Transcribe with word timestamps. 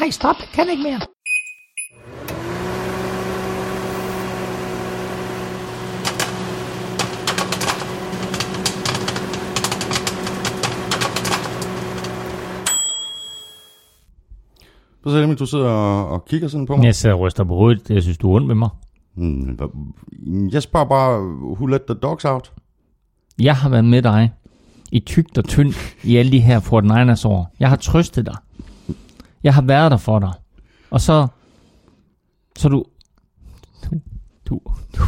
Nej, 0.00 0.10
stop. 0.10 0.36
Jeg 0.40 0.48
kan 0.54 0.68
ikke 0.70 0.82
mere. 0.82 1.00
Så 15.04 15.10
ser 15.10 15.20
du 15.38 15.46
sidder 15.46 15.68
og, 15.68 16.24
kigger 16.24 16.48
sådan 16.48 16.66
på 16.66 16.76
mig. 16.76 16.84
Jeg 16.84 16.94
sidder 16.94 17.14
og 17.14 17.20
ryster 17.20 17.44
på 17.44 17.54
hovedet. 17.54 17.90
Jeg 17.90 18.02
synes, 18.02 18.18
du 18.18 18.30
er 18.30 18.34
ondt 18.36 18.46
med 18.46 18.54
mig. 18.54 18.68
Hmm, 19.14 19.58
Jeg 20.52 20.62
spørger 20.62 20.86
bare, 20.88 21.20
who 21.26 21.66
let 21.66 21.82
the 21.88 21.94
dogs 21.94 22.24
out? 22.24 22.52
Jeg 23.40 23.56
har 23.56 23.68
været 23.68 23.84
med 23.84 24.02
dig 24.02 24.32
i 24.92 25.00
tygt 25.00 25.38
og 25.38 25.44
tyndt 25.44 25.96
i 26.04 26.16
alle 26.16 26.32
de 26.32 26.40
her 26.40 26.60
Fort 26.60 26.84
Niners 26.84 27.24
år. 27.24 27.54
Jeg 27.60 27.68
har 27.68 27.76
trøstet 27.76 28.26
dig. 28.26 28.34
Jeg 29.44 29.54
har 29.54 29.62
været 29.62 29.90
der 29.90 29.96
for 29.96 30.18
dig. 30.18 30.32
Og 30.90 31.00
så... 31.00 31.26
Så 32.58 32.68
du... 32.68 32.84
Du... 33.84 34.00
Du... 34.48 34.60
du 34.98 35.04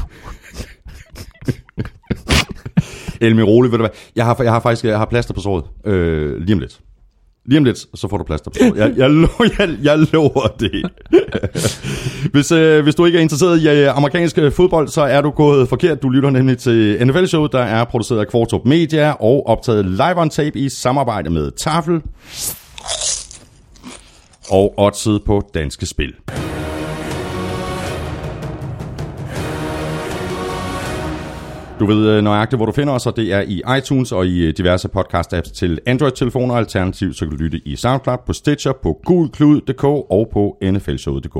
Elmi, 3.20 3.42
rolig, 3.42 3.72
ved 3.72 3.78
du 3.78 3.82
hvad? 3.82 3.90
Jeg 4.16 4.24
har, 4.24 4.42
jeg 4.42 4.52
har 4.52 4.60
faktisk 4.60 4.84
jeg 4.84 4.98
har 4.98 5.04
plaster 5.04 5.34
på 5.34 5.40
såret. 5.40 5.64
Øh, 5.84 6.40
lige 6.40 6.54
om 6.54 6.58
lidt. 6.60 6.80
Lige 7.46 7.58
om 7.58 7.64
lidt, 7.64 7.78
så 7.94 8.08
får 8.08 8.16
du 8.18 8.24
plaster 8.24 8.50
på 8.50 8.58
såret. 8.58 8.76
Jeg, 8.76 8.92
jeg, 8.96 9.10
lo- 9.10 9.44
jeg, 9.58 9.76
jeg 9.82 9.98
lover 10.12 10.46
det. 10.60 10.90
hvis, 12.32 12.52
øh, 12.52 12.82
hvis 12.82 12.94
du 12.94 13.04
ikke 13.04 13.18
er 13.18 13.22
interesseret 13.22 13.60
i 13.62 13.68
øh, 13.68 13.96
amerikansk 13.96 14.38
øh, 14.38 14.52
fodbold, 14.52 14.88
så 14.88 15.02
er 15.02 15.20
du 15.20 15.30
gået 15.30 15.68
forkert. 15.68 16.02
Du 16.02 16.08
lytter 16.08 16.30
nemlig 16.30 16.58
til 16.58 17.06
NFL-showet, 17.06 17.52
der 17.52 17.58
er 17.62 17.84
produceret 17.84 18.20
af 18.20 18.28
Kvartrup 18.28 18.64
Media 18.64 19.10
og 19.12 19.46
optaget 19.46 19.86
live 19.86 20.16
on 20.20 20.30
tape 20.30 20.58
i 20.58 20.68
samarbejde 20.68 21.30
med 21.30 21.50
Tafel 21.50 22.02
og 24.50 24.74
oddset 24.78 25.22
på 25.26 25.42
Danske 25.54 25.86
Spil. 25.86 26.14
Du 31.82 31.86
ved 31.86 32.08
øh, 32.08 32.24
nøjagtigt, 32.24 32.58
hvor 32.58 32.66
du 32.66 32.72
finder 32.72 32.92
os, 32.92 33.06
og 33.06 33.16
det 33.16 33.32
er 33.32 33.40
i 33.40 33.62
iTunes 33.78 34.12
og 34.12 34.26
i 34.26 34.46
øh, 34.46 34.54
diverse 34.56 34.88
podcast-apps 34.96 35.52
til 35.54 35.78
Android-telefoner. 35.86 36.54
Alternativt 36.54 37.16
så 37.16 37.24
kan 37.26 37.36
du 37.36 37.42
lytte 37.42 37.60
i 37.64 37.76
SoundCloud, 37.76 38.18
på 38.26 38.32
Stitcher, 38.32 38.72
på 38.82 39.00
gulklud.dk 39.04 39.84
og 39.84 40.28
på 40.32 40.58
nflshowet.dk. 40.62 41.36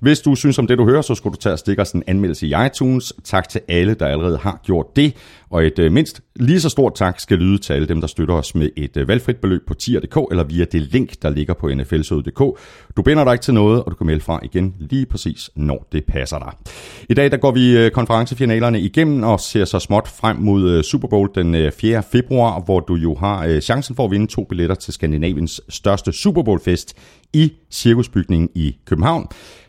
Hvis 0.00 0.20
du 0.20 0.34
synes 0.34 0.58
om 0.58 0.66
det, 0.66 0.78
du 0.78 0.84
hører, 0.84 1.02
så 1.02 1.14
skulle 1.14 1.34
du 1.34 1.40
tage 1.40 1.52
og 1.52 1.58
stikke 1.58 1.82
os 1.82 1.92
en 1.92 2.02
anmeldelse 2.06 2.46
i 2.46 2.52
iTunes. 2.66 3.12
Tak 3.24 3.48
til 3.48 3.60
alle, 3.68 3.94
der 3.94 4.06
allerede 4.06 4.38
har 4.38 4.60
gjort 4.64 4.86
det. 4.96 5.14
Og 5.52 5.66
et 5.66 5.78
øh, 5.78 5.92
mindst 5.92 6.20
lige 6.36 6.60
så 6.60 6.68
stort 6.68 6.94
tak 6.94 7.20
skal 7.20 7.38
lyde 7.38 7.58
til 7.58 7.72
alle 7.72 7.88
dem, 7.88 8.00
der 8.00 8.08
støtter 8.08 8.34
os 8.34 8.54
med 8.54 8.70
et 8.76 8.96
øh, 8.96 9.08
valgfrit 9.08 9.36
beløb 9.36 9.66
på 9.66 9.74
tier.dk 9.74 10.16
eller 10.30 10.44
via 10.44 10.64
det 10.64 10.82
link, 10.82 11.22
der 11.22 11.30
ligger 11.30 11.54
på 11.54 11.68
nflsøde.dk. 11.74 12.58
Du 12.96 13.02
binder 13.02 13.24
dig 13.24 13.32
ikke 13.32 13.42
til 13.42 13.54
noget, 13.54 13.84
og 13.84 13.90
du 13.90 13.96
kan 13.96 14.06
melde 14.06 14.20
fra 14.20 14.40
igen 14.42 14.74
lige 14.78 15.06
præcis, 15.06 15.50
når 15.56 15.88
det 15.92 16.04
passer 16.04 16.38
dig. 16.38 16.52
I 17.08 17.14
dag 17.14 17.30
der 17.30 17.36
går 17.36 17.50
vi 17.50 17.76
øh, 17.78 17.90
konferencefinalerne 17.90 18.80
igennem 18.80 19.22
og 19.22 19.40
ser 19.40 19.64
så 19.64 19.78
småt 19.78 20.08
frem 20.08 20.36
mod 20.36 20.70
øh, 20.70 20.84
Super 20.84 21.08
Bowl 21.08 21.30
den 21.34 21.54
øh, 21.54 21.72
4. 21.72 22.02
februar, 22.12 22.60
hvor 22.60 22.80
du 22.80 22.94
jo 22.94 23.14
har 23.14 23.46
øh, 23.46 23.60
chancen 23.60 23.96
for 23.96 24.04
at 24.04 24.10
vinde 24.10 24.26
to 24.26 24.44
billetter 24.44 24.74
til 24.74 24.92
Skandinaviens 24.92 25.60
største 25.68 26.12
Super 26.12 26.42
Bowl 26.42 26.60
fest 26.60 26.96
i 27.32 27.52
Cirkusbygningen 27.70 28.48
i 28.54 28.76
København. 28.86 29.28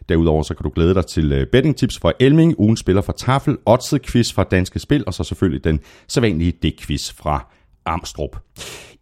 Derudover 0.10 0.44
så 0.44 0.54
kan 0.54 0.64
du 0.64 0.72
glæde 0.76 0.94
dig 0.94 1.06
til 1.06 1.32
øh, 1.32 1.48
bettingtips 1.52 2.00
fra 2.00 2.12
Elming, 2.20 2.56
ugen 2.58 2.78
spiller 2.78 3.02
fra 3.02 3.14
Tafel, 3.18 3.58
oddset 3.66 4.02
quiz 4.02 4.34
fra 4.34 4.44
Danske 4.44 4.80
Spil, 4.80 5.04
og 5.08 5.14
så 5.14 5.24
selvfølgelig 5.24 5.64
den 5.64 5.80
sædvanlige 6.08 6.52
dækquiz 6.52 7.12
fra 7.12 7.52
Amstrup. 7.86 8.38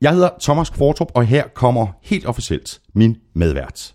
Jeg 0.02 0.14
hedder 0.14 0.30
Thomas 0.42 0.70
Kvartrup, 0.70 1.12
og 1.16 1.26
her 1.26 1.44
kommer 1.56 1.88
helt 2.04 2.26
officielt 2.26 2.80
min 2.96 3.18
medvært. 3.36 3.94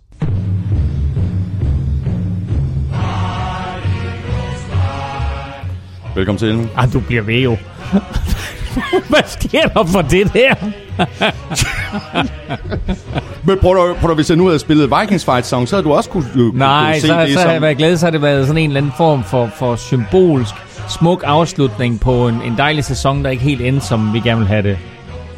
Velkommen 6.16 6.38
til, 6.38 6.48
Elming. 6.48 6.70
ah, 6.76 6.92
du 6.92 7.00
bliver 7.00 7.22
ved 7.22 7.40
jo. 7.40 7.56
Hvad 9.10 9.22
sker 9.26 9.62
der 9.62 9.84
for 9.84 10.02
det 10.02 10.32
der? 10.32 10.54
Men 13.46 13.58
prøv 13.58 13.90
at, 13.90 13.96
prøv 13.96 14.10
at, 14.10 14.16
hvis 14.16 14.30
jeg 14.30 14.38
nu 14.38 14.46
havde 14.46 14.58
spillet 14.58 14.90
Vikings 15.00 15.24
Fight 15.24 15.46
Song, 15.46 15.68
så 15.68 15.76
havde 15.76 15.84
du 15.84 15.92
også 15.92 16.10
kunne, 16.10 16.24
kunne 16.34 16.58
Nej, 16.58 16.98
se 16.98 17.06
så, 17.06 17.20
det 17.20 17.28
så 17.28 17.34
som... 17.34 17.42
har 17.46 17.52
jeg 17.52 17.62
været 17.62 17.76
glad, 17.76 17.96
så 17.96 18.06
har 18.06 18.10
det 18.10 18.22
været 18.22 18.46
sådan 18.46 18.62
en 18.62 18.70
eller 18.70 18.80
anden 18.80 18.92
form 18.96 19.24
for, 19.24 19.50
for 19.58 19.76
symbolsk, 19.76 20.54
smuk 20.88 21.22
afslutning 21.26 22.00
på 22.00 22.28
en, 22.28 22.42
en 22.44 22.54
dejlig 22.58 22.84
sæson, 22.84 23.24
der 23.24 23.30
ikke 23.30 23.42
helt 23.42 23.60
endte, 23.60 23.86
som 23.86 24.14
vi 24.14 24.20
gerne 24.20 24.38
vil 24.38 24.48
have 24.48 24.62
det. 24.62 24.78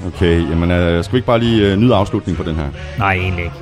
Okay, 0.06 0.50
jamen 0.50 0.70
øh, 0.70 1.04
skal 1.04 1.12
vi 1.12 1.16
ikke 1.18 1.26
bare 1.26 1.38
lige 1.38 1.66
øh, 1.66 1.76
nyde 1.76 1.94
afslutningen 1.94 2.44
på 2.44 2.50
den 2.50 2.56
her? 2.56 2.66
Nej, 2.98 3.12
egentlig 3.14 3.44
ikke. 3.44 3.56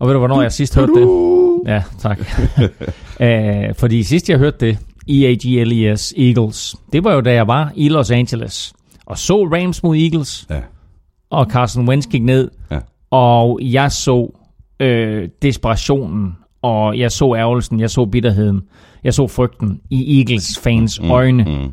Og 0.00 0.06
ved 0.06 0.12
du, 0.14 0.18
hvornår 0.18 0.42
jeg 0.42 0.52
sidst 0.52 0.74
hørte 0.74 0.92
det? 0.92 1.43
Ja, 1.66 1.82
tak. 1.98 2.18
uh, 3.20 3.74
fordi 3.78 4.02
sidst 4.02 4.30
jeg 4.30 4.38
hørte 4.38 4.66
det, 4.66 4.78
E-A-G-L-E-S, 5.08 6.14
Eagles, 6.18 6.76
det 6.92 7.04
var 7.04 7.14
jo 7.14 7.20
da 7.20 7.32
jeg 7.34 7.46
var 7.46 7.72
i 7.76 7.88
Los 7.88 8.10
Angeles 8.10 8.72
og 9.06 9.18
så 9.18 9.44
Rams 9.44 9.82
mod 9.82 9.96
Eagles, 9.96 10.46
Ja. 10.50 10.60
og 11.30 11.46
Carson 11.46 11.88
Wentz 11.88 12.06
gik 12.06 12.22
ned, 12.22 12.50
Ja. 12.70 12.78
og 13.10 13.58
jeg 13.62 13.92
så 13.92 14.32
øh, 14.80 15.28
desperationen, 15.42 16.32
og 16.62 16.98
jeg 16.98 17.12
så 17.12 17.34
ærgelsen, 17.34 17.80
jeg 17.80 17.90
så 17.90 18.04
bitterheden, 18.06 18.60
jeg 19.04 19.14
så 19.14 19.26
frygten 19.26 19.80
i 19.90 20.18
Eagles 20.20 20.58
fans 20.58 21.00
mm, 21.00 21.10
øjne. 21.10 21.44
Mm, 21.44 21.72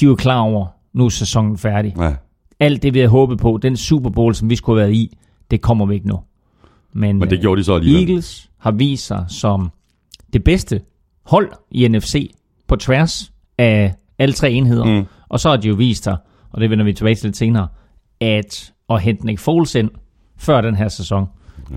De 0.00 0.08
var 0.08 0.14
klar 0.14 0.40
over, 0.40 0.66
nu 0.94 1.04
er 1.04 1.08
sæsonen 1.08 1.58
færdig. 1.58 1.94
ja. 1.98 2.12
Alt 2.60 2.82
det, 2.82 2.94
vi 2.94 2.98
havde 2.98 3.10
håbet 3.10 3.38
på, 3.38 3.58
den 3.62 3.76
Super 3.76 4.10
Bowl, 4.10 4.34
som 4.34 4.50
vi 4.50 4.56
skulle 4.56 4.80
have 4.80 4.88
været 4.88 4.96
i, 4.98 5.16
det 5.50 5.60
kommer 5.60 5.86
vi 5.86 5.94
ikke 5.94 6.08
nu. 6.08 6.18
Men, 6.92 7.18
Men 7.18 7.30
det 7.30 7.36
øh, 7.36 7.40
gjorde 7.40 7.58
de 7.58 7.64
så 7.64 7.74
alligevel. 7.74 8.08
Eagles 8.08 8.50
har 8.58 8.70
vist 8.70 9.06
sig 9.06 9.24
som 9.28 9.70
det 10.32 10.44
bedste 10.44 10.80
hold 11.26 11.52
i 11.70 11.88
NFC 11.88 12.30
på 12.68 12.76
tværs 12.76 13.32
af 13.58 13.94
alle 14.18 14.32
tre 14.32 14.50
enheder. 14.50 14.84
Mm. 14.84 15.06
Og 15.28 15.40
så 15.40 15.48
har 15.48 15.56
de 15.56 15.68
jo 15.68 15.74
vist 15.74 16.04
sig, 16.04 16.16
og 16.50 16.60
det 16.60 16.70
vender 16.70 16.84
vi 16.84 16.92
tilbage 16.92 17.14
til 17.14 17.26
lidt 17.26 17.36
senere, 17.36 17.68
at 18.20 18.72
at 18.90 19.02
hente 19.02 19.26
Nick 19.26 19.38
Foles 19.38 19.74
ind 19.74 19.90
før 20.36 20.60
den 20.60 20.74
her 20.74 20.88
sæson, 20.88 21.26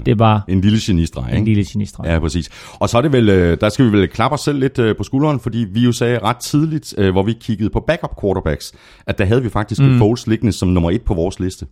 det 0.05 0.19
var 0.19 0.43
En 0.47 0.61
lille 0.61 0.79
genistreg, 0.81 1.29
en 1.29 1.35
ikke? 1.35 1.45
lille 1.45 1.65
genistreg. 1.71 2.05
Ja, 2.05 2.19
præcis. 2.19 2.49
Og 2.73 2.89
så 2.89 2.97
er 2.97 3.01
det 3.01 3.13
vel, 3.13 3.29
øh, 3.29 3.57
der 3.61 3.69
skal 3.69 3.85
vi 3.85 3.91
vel 3.91 4.07
klappe 4.07 4.33
os 4.33 4.41
selv 4.41 4.59
lidt 4.59 4.79
øh, 4.79 4.95
på 4.97 5.03
skulderen, 5.03 5.39
fordi 5.39 5.65
vi 5.71 5.79
jo 5.79 5.91
sagde 5.91 6.19
ret 6.19 6.37
tidligt, 6.37 6.93
hvor 7.11 7.23
vi 7.23 7.33
kiggede 7.41 7.69
på 7.69 7.83
backup 7.87 8.21
quarterbacks, 8.21 8.73
at 9.07 9.17
der 9.17 9.25
havde 9.25 9.43
vi 9.43 9.49
faktisk 9.49 9.81
mm. 9.81 9.97
Foles 9.97 10.27
liggende 10.27 10.51
som 10.51 10.69
nummer 10.69 10.91
et 10.91 11.01
på 11.01 11.13
vores 11.13 11.39
liste. 11.39 11.65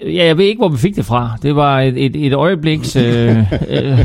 Ja, 0.00 0.24
jeg 0.24 0.38
ved 0.38 0.44
ikke, 0.44 0.58
hvor 0.58 0.68
vi 0.68 0.76
fik 0.76 0.96
det 0.96 1.04
fra. 1.04 1.30
Det 1.42 1.56
var 1.56 1.80
et, 1.80 2.04
et, 2.04 2.26
et 2.26 2.32
øjebliks 2.32 2.96
øh, 2.96 3.38
øh, 3.68 3.98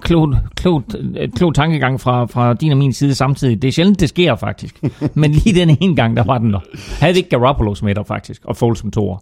klogt, 0.00 0.36
klogt, 0.56 0.96
et 1.16 1.34
klog 1.36 1.54
tankegang 1.54 2.00
fra, 2.00 2.24
fra 2.26 2.54
din 2.54 2.72
og 2.72 2.78
min 2.78 2.92
side 2.92 3.14
samtidig. 3.14 3.62
Det 3.62 3.68
er 3.68 3.72
sjældent, 3.72 4.00
det 4.00 4.08
sker 4.08 4.36
faktisk. 4.36 4.80
Men 5.14 5.30
lige 5.32 5.60
den 5.60 5.76
ene 5.80 5.96
gang, 5.96 6.16
der 6.16 6.24
var 6.24 6.38
den 6.38 6.52
der. 6.52 6.60
Havde 7.00 7.14
vi 7.14 7.18
ikke 7.18 7.30
Garoppolo 7.30 7.74
med 7.82 7.94
der 7.94 8.02
faktisk, 8.04 8.42
og 8.44 8.56
Foles 8.56 8.78
som 8.78 8.90
toer. 8.90 9.16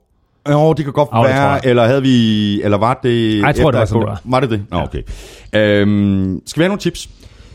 Jo, 0.51 0.73
det 0.73 0.85
kan 0.85 0.93
godt 0.93 1.09
tror 1.09 1.25
være, 1.25 1.67
eller 1.67 1.87
havde 1.87 2.03
vi, 2.03 2.63
eller 2.63 2.79
var 2.79 3.01
det... 3.03 3.41
jeg 3.41 3.55
tror, 3.57 3.71
det 3.71 3.79
var 3.79 3.83
efter- 3.85 3.87
sådan, 3.87 4.21
var. 4.25 4.41
Det 4.41 4.51
det? 4.51 4.63
Nå, 4.71 4.79
okay. 4.79 5.03
Øhm, 5.53 6.41
skal 6.47 6.61
vi 6.61 6.65
have 6.65 6.69
nogle 6.69 6.81
tips? 6.81 7.09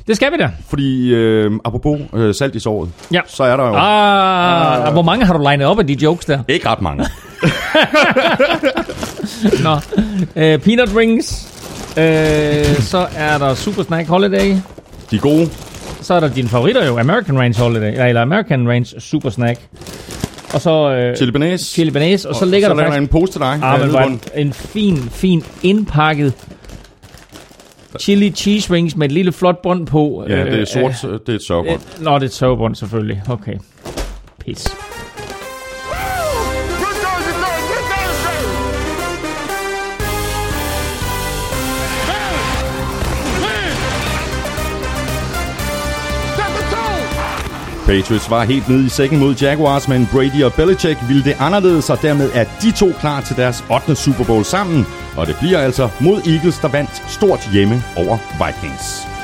Det 0.07 0.15
skal 0.15 0.31
vi 0.31 0.37
da. 0.37 0.49
Fordi, 0.69 1.13
øh, 1.13 1.51
apropos 1.65 1.99
øh, 2.13 2.35
salt 2.35 2.55
i 2.55 2.59
såret, 2.59 2.89
Ja. 3.11 3.19
så 3.27 3.43
er 3.43 3.57
der 3.57 3.63
jo 3.67 3.73
Ah, 3.77 4.93
hvor 4.93 5.01
mange 5.01 5.25
har 5.25 5.37
du 5.37 5.43
legnet 5.43 5.67
op 5.67 5.79
af 5.79 5.87
de 5.87 5.97
jokes 6.03 6.25
der? 6.25 6.39
ikke 6.47 6.69
ret 6.69 6.81
mange. 6.81 7.03
Nå. 9.63 9.73
Uh, 9.73 10.61
peanut 10.61 10.95
rings. 10.95 11.47
Uh, 11.97 12.83
så 12.83 13.07
er 13.15 13.37
der 13.37 13.53
Super 13.55 13.83
Snack 13.83 14.07
Holiday. 14.07 14.49
De 15.11 15.15
er 15.15 15.19
gode. 15.19 15.49
Så 16.01 16.13
er 16.13 16.19
der 16.19 16.27
dine 16.29 16.49
favoritter 16.49 16.85
jo. 16.87 16.99
American 16.99 17.39
Range 17.39 17.59
Holiday. 17.59 18.07
Eller 18.07 18.21
American 18.21 18.69
Range 18.69 18.85
Super 18.99 19.29
Snack. 19.29 19.59
Og 20.53 20.61
så 20.61 21.09
uh, 21.11 21.17
Chili 21.17 21.31
bearnaise. 21.31 21.65
chili 21.65 21.91
banase. 21.91 22.29
Og 22.29 22.35
så 22.35 22.45
ligger 22.45 22.67
så 22.67 22.73
der 22.73 22.75
ligger 22.75 22.91
faktisk 22.91 23.11
der 23.11 23.11
en 23.17 23.21
pose 23.21 23.31
til 23.31 23.41
dig. 23.41 23.59
Ah, 23.63 23.81
øh, 23.81 23.93
men 24.09 24.21
en 24.35 24.53
fin, 24.53 25.09
fin 25.11 25.43
indpakket 25.63 26.33
chili 27.99 28.29
cheese 28.31 28.73
rings 28.73 28.95
med 28.95 29.05
et 29.05 29.11
lille 29.11 29.31
flot 29.31 29.61
bånd 29.61 29.87
på. 29.87 30.25
Ja, 30.29 30.43
det 30.45 30.53
er 30.53 30.59
Øh, 30.59 30.67
sort, 30.67 31.11
øh, 31.11 31.19
det 31.19 31.29
er 31.29 31.33
et 31.35 31.43
sørgebånd. 31.43 31.81
øh, 31.99 32.03
Nå, 32.03 32.15
det 32.15 32.21
er 32.21 32.25
et 32.25 32.33
sørgebånd 32.33 32.75
selvfølgelig. 32.75 33.21
Okay. 33.29 33.53
Pis. 34.39 34.67
Patriots 47.87 48.29
var 48.29 48.43
helt 48.43 48.69
nede 48.69 48.85
i 48.85 48.89
sækken 48.89 49.19
mod 49.19 49.35
Jaguars, 49.35 49.87
men 49.87 50.07
Brady 50.11 50.43
og 50.43 50.53
Belichick 50.53 50.99
ville 51.07 51.23
det 51.23 51.35
anderledes, 51.39 51.89
og 51.89 52.01
dermed 52.01 52.31
er 52.33 52.45
de 52.61 52.71
to 52.71 52.91
klar 52.99 53.21
til 53.21 53.35
deres 53.35 53.63
8. 53.71 53.95
Super 53.95 54.23
Bowl 54.23 54.45
sammen. 54.45 54.85
Og 55.17 55.27
det 55.27 55.35
bliver 55.39 55.59
altså 55.59 55.89
mod 56.01 56.21
Eagles, 56.27 56.59
der 56.59 56.67
vandt 56.67 57.11
stort 57.11 57.49
hjemme 57.53 57.83
over 57.97 58.17
Vikings. 58.45 59.16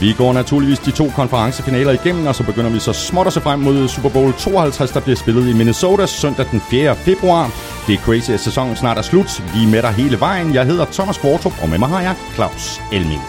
Vi 0.00 0.12
går 0.12 0.32
naturligvis 0.32 0.78
de 0.78 0.90
to 0.90 1.06
konferencefinaler 1.16 1.92
igennem, 1.92 2.26
og 2.26 2.34
så 2.34 2.44
begynder 2.46 2.70
vi 2.70 2.78
så 2.78 2.92
småt 2.92 3.26
at 3.26 3.32
se 3.32 3.40
frem 3.40 3.60
mod 3.60 3.88
Super 3.88 4.08
Bowl 4.08 4.32
52, 4.32 4.90
der 4.90 5.00
bliver 5.00 5.16
spillet 5.16 5.48
i 5.48 5.52
Minnesota 5.52 6.06
søndag 6.06 6.46
den 6.50 6.60
4. 6.60 6.96
februar. 6.96 7.44
Det 7.86 7.94
er 7.94 7.98
crazy, 7.98 8.30
at 8.30 8.40
sæsonen 8.40 8.76
snart 8.76 8.98
er 8.98 9.02
slut. 9.02 9.42
Vi 9.54 9.64
er 9.64 9.70
med 9.70 9.82
dig 9.82 9.92
hele 9.92 10.20
vejen. 10.20 10.54
Jeg 10.54 10.66
hedder 10.66 10.84
Thomas 10.84 11.18
Kvartrup, 11.18 11.62
og 11.62 11.68
med 11.68 11.78
mig 11.78 11.88
har 11.88 12.00
jeg 12.00 12.16
Claus 12.34 12.80
Elming. 12.92 13.20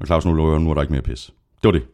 Og 0.00 0.06
Claus, 0.06 0.24
nu, 0.24 0.58
nu 0.58 0.70
er 0.70 0.74
der 0.74 0.82
ikke 0.82 0.92
mere 0.92 1.02
pis. 1.02 1.30
Det 1.62 1.64
var 1.64 1.72
det. 1.72 1.93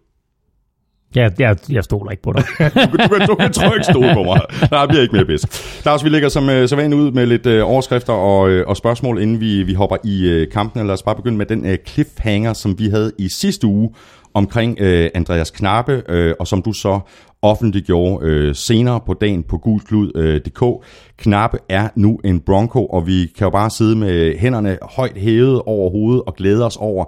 Ja, 1.16 1.28
jeg, 1.38 1.56
jeg 1.70 1.84
stoler 1.84 2.10
ikke 2.10 2.22
på 2.22 2.32
dig. 2.32 2.44
du, 2.58 2.96
du, 3.18 3.26
du 3.26 3.34
kan 3.34 3.52
trykke 3.52 3.84
stole 3.84 4.14
på 4.14 4.22
mig. 4.22 4.40
Der 4.70 4.86
bliver 4.86 5.02
ikke 5.02 5.14
mere 5.14 5.24
bedst. 5.24 5.84
Lars, 5.84 6.04
vi 6.04 6.08
lægger 6.08 6.28
som 6.28 6.48
øh, 6.48 6.68
så 6.68 6.76
ud 6.76 7.12
med 7.12 7.26
lidt 7.26 7.46
øh, 7.46 7.70
overskrifter 7.70 8.12
og, 8.12 8.50
øh, 8.50 8.66
og 8.66 8.76
spørgsmål, 8.76 9.22
inden 9.22 9.40
vi, 9.40 9.62
vi 9.62 9.74
hopper 9.74 9.96
i 10.04 10.28
øh, 10.28 10.50
kampen. 10.52 10.86
Lad 10.86 10.94
os 10.94 11.02
bare 11.02 11.16
begynde 11.16 11.36
med 11.38 11.46
den 11.46 11.66
øh, 11.66 11.78
cliffhanger, 11.86 12.52
som 12.52 12.78
vi 12.78 12.88
havde 12.88 13.12
i 13.18 13.28
sidste 13.28 13.66
uge 13.66 13.90
omkring 14.34 14.76
øh, 14.80 15.10
Andreas 15.14 15.50
Knappe, 15.50 16.02
øh, 16.08 16.34
og 16.40 16.46
som 16.46 16.62
du 16.62 16.72
så 16.72 17.00
offentliggjorde 17.42 18.26
øh, 18.26 18.54
senere 18.54 19.00
på 19.06 19.14
dagen 19.14 19.42
på 19.42 19.58
gulklud.dk. 19.58 20.62
Øh, 20.62 20.72
Knappe 21.18 21.58
er 21.68 21.88
nu 21.94 22.20
en 22.24 22.40
Bronco, 22.40 22.86
og 22.86 23.06
vi 23.06 23.26
kan 23.36 23.44
jo 23.44 23.50
bare 23.50 23.70
sidde 23.70 23.96
med 23.96 24.38
hænderne 24.38 24.78
højt 24.82 25.16
hævet 25.16 25.62
over 25.66 25.90
hovedet 25.90 26.22
og 26.26 26.36
glæde 26.36 26.66
os 26.66 26.76
over, 26.76 27.04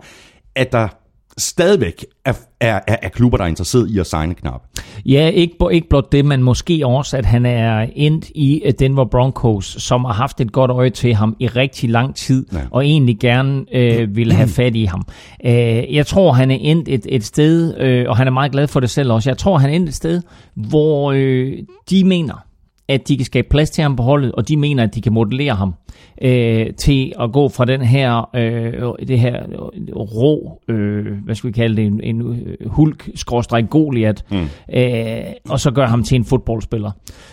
at 0.54 0.72
der 0.72 0.88
stadigvæk 1.38 2.04
er, 2.24 2.32
er, 2.60 2.80
er 2.86 3.08
klubber, 3.08 3.38
der 3.38 3.44
er 3.44 3.48
interesseret 3.48 3.90
i 3.90 3.98
at 3.98 4.06
signe 4.06 4.34
knap. 4.34 4.62
Ja, 5.06 5.28
ikke, 5.28 5.56
ikke 5.72 5.88
blot 5.88 6.12
det, 6.12 6.24
men 6.24 6.42
måske 6.42 6.86
også, 6.86 7.16
at 7.16 7.26
han 7.26 7.46
er 7.46 7.86
endt 7.96 8.30
i 8.34 8.62
øh, 8.64 8.72
Denver 8.78 9.04
Broncos, 9.04 9.76
som 9.78 10.04
har 10.04 10.12
haft 10.12 10.40
et 10.40 10.52
godt 10.52 10.70
øje 10.70 10.90
til 10.90 11.14
ham 11.14 11.36
i 11.38 11.46
rigtig 11.46 11.90
lang 11.90 12.16
tid, 12.16 12.46
ja. 12.52 12.58
og 12.70 12.86
egentlig 12.86 13.18
gerne 13.18 13.64
øh, 13.72 14.16
vil 14.16 14.32
have 14.32 14.48
fat 14.48 14.76
i 14.76 14.84
ham. 14.84 15.06
Øh, 15.46 15.94
jeg 15.94 16.06
tror, 16.06 16.32
han 16.32 16.50
er 16.50 16.58
endt 16.60 16.88
et, 16.88 17.06
et 17.08 17.24
sted, 17.24 17.78
øh, 17.78 18.08
og 18.08 18.16
han 18.16 18.26
er 18.26 18.32
meget 18.32 18.52
glad 18.52 18.68
for 18.68 18.80
det 18.80 18.90
selv 18.90 19.12
også, 19.12 19.30
jeg 19.30 19.38
tror, 19.38 19.58
han 19.58 19.70
er 19.70 19.74
endt 19.74 19.88
et 19.88 19.94
sted, 19.94 20.22
hvor 20.54 21.12
øh, 21.12 21.52
de 21.90 22.04
mener, 22.04 22.44
at 22.92 23.08
de 23.08 23.16
kan 23.16 23.26
skabe 23.26 23.48
plads 23.50 23.70
til 23.70 23.82
ham 23.82 23.96
på 23.96 24.02
holdet, 24.02 24.32
og 24.32 24.48
de 24.48 24.56
mener, 24.56 24.82
at 24.82 24.94
de 24.94 25.00
kan 25.00 25.12
modellere 25.12 25.54
ham 25.54 25.74
øh, 26.22 26.66
til 26.74 27.12
at 27.20 27.32
gå 27.32 27.48
fra 27.48 27.64
den 27.64 27.82
her, 27.82 28.36
øh, 28.36 28.72
det 29.08 29.20
her 29.20 29.42
rå, 29.96 30.62
øh, 30.68 31.06
hvad 31.24 31.34
skal 31.34 31.48
vi 31.48 31.52
kalde 31.52 31.76
det, 31.76 31.86
en, 31.86 32.00
en 32.02 32.46
hulk 32.66 33.08
Goliath, 33.70 34.22
mm. 34.30 34.48
øh, 34.74 35.20
og 35.48 35.60
så 35.60 35.70
gør 35.70 35.86
ham 35.86 36.02
til 36.02 36.16
en 36.16 36.24
fodboldspiller. 36.24 36.90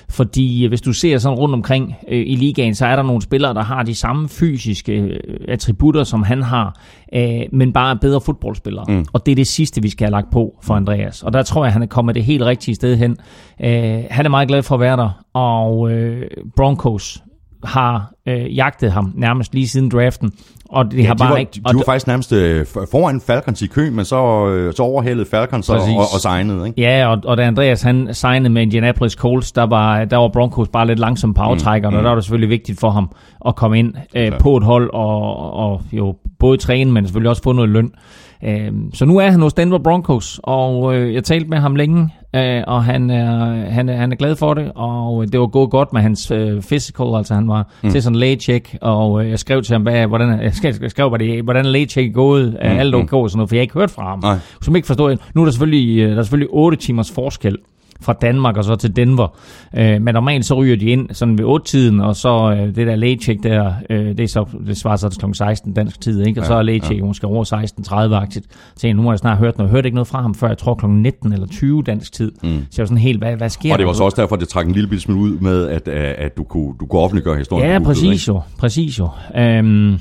Fordi 0.09 0.63
øh, 0.63 0.69
hvis 0.69 0.81
du 0.81 0.93
ser 0.93 1.17
sådan 1.17 1.37
rundt 1.37 1.53
omkring 1.55 1.95
øh, 2.07 2.23
i 2.27 2.35
ligaen, 2.35 2.75
så 2.75 2.85
er 2.85 2.95
der 2.95 3.03
nogle 3.03 3.21
spillere, 3.21 3.53
der 3.53 3.63
har 3.63 3.83
de 3.83 3.95
samme 3.95 4.29
fysiske 4.29 4.93
øh, 4.93 5.19
attributter, 5.47 6.03
som 6.03 6.23
han 6.23 6.43
har, 6.43 6.79
øh, 7.13 7.41
men 7.51 7.73
bare 7.73 7.97
bedre 7.97 8.21
fodboldspillere. 8.21 8.85
Mm. 8.87 9.05
Og 9.13 9.25
det 9.25 9.31
er 9.31 9.35
det 9.35 9.47
sidste, 9.47 9.81
vi 9.81 9.89
skal 9.89 10.05
have 10.05 10.11
lagt 10.11 10.31
på 10.31 10.59
for 10.63 10.73
Andreas. 10.73 11.23
Og 11.23 11.33
der 11.33 11.43
tror 11.43 11.65
jeg, 11.65 11.73
han 11.73 11.81
er 11.81 11.87
kommet 11.87 12.15
det 12.15 12.23
helt 12.23 12.43
rigtige 12.43 12.75
sted 12.75 12.97
hen. 12.97 13.17
Øh, 13.63 14.03
han 14.09 14.25
er 14.25 14.29
meget 14.29 14.47
glad 14.47 14.63
for 14.63 14.75
at 14.75 14.81
være 14.81 14.97
der, 14.97 15.23
og 15.33 15.91
øh, 15.91 16.27
Broncos 16.55 17.23
har 17.63 18.11
øh, 18.27 18.55
jagtet 18.55 18.91
ham 18.91 19.13
nærmest 19.15 19.53
lige 19.53 19.67
siden 19.67 19.89
draften. 19.89 20.31
Og 20.69 20.91
det 20.91 20.97
ja, 20.97 21.07
har 21.07 21.13
de 21.13 21.19
bare 21.19 21.31
var, 21.31 21.37
ikke, 21.37 21.51
de, 21.55 21.59
de 21.59 21.75
var 21.75 21.83
faktisk 21.85 22.07
nærmest 22.07 22.33
øh, 22.33 22.65
foran 22.91 23.21
Falcons 23.21 23.61
i 23.61 23.67
kø, 23.67 23.89
men 23.91 24.05
så, 24.05 24.47
øh, 24.47 24.73
så 24.73 24.83
overhældede 24.83 25.29
Falcons 25.29 25.69
og, 25.69 25.75
og, 25.75 26.05
og 26.13 26.19
signede. 26.21 26.67
Ikke? 26.67 26.81
Ja, 26.81 27.07
og, 27.07 27.21
og 27.25 27.37
da 27.37 27.43
Andreas 27.43 27.81
han 27.81 28.13
signede 28.13 28.49
med 28.49 28.61
Indianapolis 28.61 29.13
Colts, 29.13 29.51
der 29.51 29.63
var, 29.63 30.05
der 30.05 30.17
var 30.17 30.27
Broncos 30.27 30.67
bare 30.67 30.87
lidt 30.87 30.99
langsom 30.99 31.33
på 31.33 31.41
aftrækkerne, 31.41 31.91
mm, 31.91 31.95
mm. 31.95 31.97
og 31.97 32.03
der 32.03 32.09
var 32.09 32.15
det 32.15 32.23
selvfølgelig 32.23 32.49
vigtigt 32.49 32.79
for 32.79 32.89
ham 32.89 33.11
at 33.45 33.55
komme 33.55 33.79
ind 33.79 33.93
øh, 34.15 34.31
på 34.39 34.57
et 34.57 34.63
hold 34.63 34.89
og, 34.93 35.53
og 35.53 35.81
jo 35.91 36.15
både 36.39 36.57
træne, 36.57 36.91
men 36.91 37.05
selvfølgelig 37.05 37.29
også 37.29 37.43
få 37.43 37.51
noget 37.51 37.69
løn. 37.69 37.91
Øh, 38.43 38.71
så 38.93 39.05
nu 39.05 39.17
er 39.17 39.29
han 39.29 39.41
hos 39.41 39.53
Denver 39.53 39.79
Broncos, 39.79 40.39
og 40.43 40.95
øh, 40.95 41.13
jeg 41.13 41.23
talte 41.23 41.49
med 41.49 41.57
ham 41.57 41.75
længe, 41.75 42.09
øh, 42.35 42.63
og 42.67 42.83
han 42.83 43.09
er, 43.09 43.53
han, 43.69 43.89
er, 43.89 43.97
han 43.97 44.11
er 44.11 44.15
glad 44.15 44.35
for 44.35 44.53
det, 44.53 44.71
og 44.75 45.31
det 45.31 45.39
var 45.39 45.47
gået 45.47 45.69
godt 45.69 45.93
med 45.93 46.01
hans 46.01 46.31
øh, 46.31 46.61
physical, 46.61 47.15
altså 47.15 47.33
han 47.33 47.47
var 47.47 47.67
mm. 47.83 47.89
til 47.89 48.03
sådan 48.03 48.15
en 48.15 48.19
læge 48.19 48.35
check, 48.35 48.75
og 48.81 49.23
øh, 49.23 49.29
jeg 49.29 49.39
skrev 49.39 49.63
til 49.63 49.73
ham, 49.73 49.81
hvad, 49.81 50.07
hvordan, 50.07 50.41
jeg 50.41 50.53
skrev, 50.53 50.73
jeg 50.81 50.91
skrev 50.91 51.17
det, 51.19 51.43
hvordan 51.43 51.65
læge 51.65 51.85
check 51.85 52.09
er 52.09 52.13
gået, 52.13 52.51
mm. 52.51 52.57
alt 52.61 52.95
okay 52.95 53.17
og 53.17 53.29
sådan 53.29 53.37
noget, 53.37 53.49
for 53.49 53.55
jeg 53.55 53.59
har 53.59 53.63
ikke 53.63 53.73
hørt 53.73 53.91
fra 53.91 54.09
ham. 54.09 54.19
Nej. 54.19 54.37
Som 54.61 54.75
ikke 54.75 54.85
forstår, 54.85 55.15
nu 55.35 55.41
er 55.41 55.45
der 55.45 55.51
selvfølgelig, 55.51 55.99
øh, 55.99 56.11
der 56.11 56.17
er 56.17 56.23
selvfølgelig 56.23 56.49
8 56.51 56.77
timers 56.77 57.11
forskel 57.11 57.57
fra 58.01 58.13
Danmark 58.13 58.57
og 58.57 58.63
så 58.63 58.75
til 58.75 58.95
Denver. 58.95 59.37
Øh, 59.77 60.01
men 60.01 60.13
normalt 60.13 60.45
så 60.45 60.53
ryger 60.53 60.75
de 60.75 60.85
ind 60.85 61.09
sådan 61.11 61.37
ved 61.37 61.45
8-tiden, 61.45 61.99
og 61.99 62.15
så 62.15 62.51
øh, 62.51 62.75
det 62.75 62.87
der 62.87 62.95
late 62.95 63.23
check 63.23 63.43
der, 63.43 63.73
øh, 63.89 64.05
det, 64.05 64.19
er 64.19 64.27
så, 64.27 64.45
det 64.67 64.77
svarer 64.77 64.95
så 64.95 65.09
til 65.09 65.21
kl. 65.21 65.33
16 65.33 65.73
dansk 65.73 66.01
tid, 66.01 66.25
ikke? 66.25 66.41
og 66.41 66.45
så 66.45 66.53
er 66.53 66.61
late 66.61 66.85
check 66.85 66.99
ja. 66.99 67.05
måske 67.05 67.27
over 67.27 67.43
16.30-agtigt. 67.43 68.45
Så 68.75 68.93
nu 68.93 69.01
har 69.01 69.11
jeg 69.11 69.19
snart 69.19 69.37
hørt 69.37 69.57
noget. 69.57 69.69
Jeg 69.69 69.75
hørte 69.75 69.87
ikke 69.87 69.95
noget 69.95 70.07
fra 70.07 70.21
ham 70.21 70.35
før, 70.35 70.47
jeg 70.47 70.57
tror 70.57 70.75
kl. 70.75 70.85
19 70.85 71.33
eller 71.33 71.47
20 71.47 71.83
dansk 71.83 72.13
tid. 72.13 72.31
Mm. 72.43 72.49
Så 72.49 72.49
jeg 72.77 72.83
var 72.83 72.85
sådan 72.85 72.97
helt, 72.97 73.19
hvad, 73.19 73.35
hvad 73.35 73.49
sker 73.49 73.73
Og 73.73 73.79
det 73.79 73.87
var 73.87 73.93
så 73.93 74.03
også 74.03 74.21
derfor, 74.21 74.35
at 74.35 74.39
det 74.39 74.49
trak 74.49 74.65
en 74.65 74.71
lille 74.71 74.99
smule 74.99 75.19
ud 75.19 75.39
med, 75.39 75.67
at, 75.67 75.87
at 75.87 76.37
du, 76.37 76.43
kunne, 76.43 76.73
du 76.79 76.85
kunne 76.85 77.01
offentliggøre 77.01 77.37
historien. 77.37 77.71
Ja, 77.71 77.79
præcis 77.79 78.27
jo. 78.27 78.41
Præcis 78.57 78.99
jo. 78.99 79.09
Um, 79.59 79.99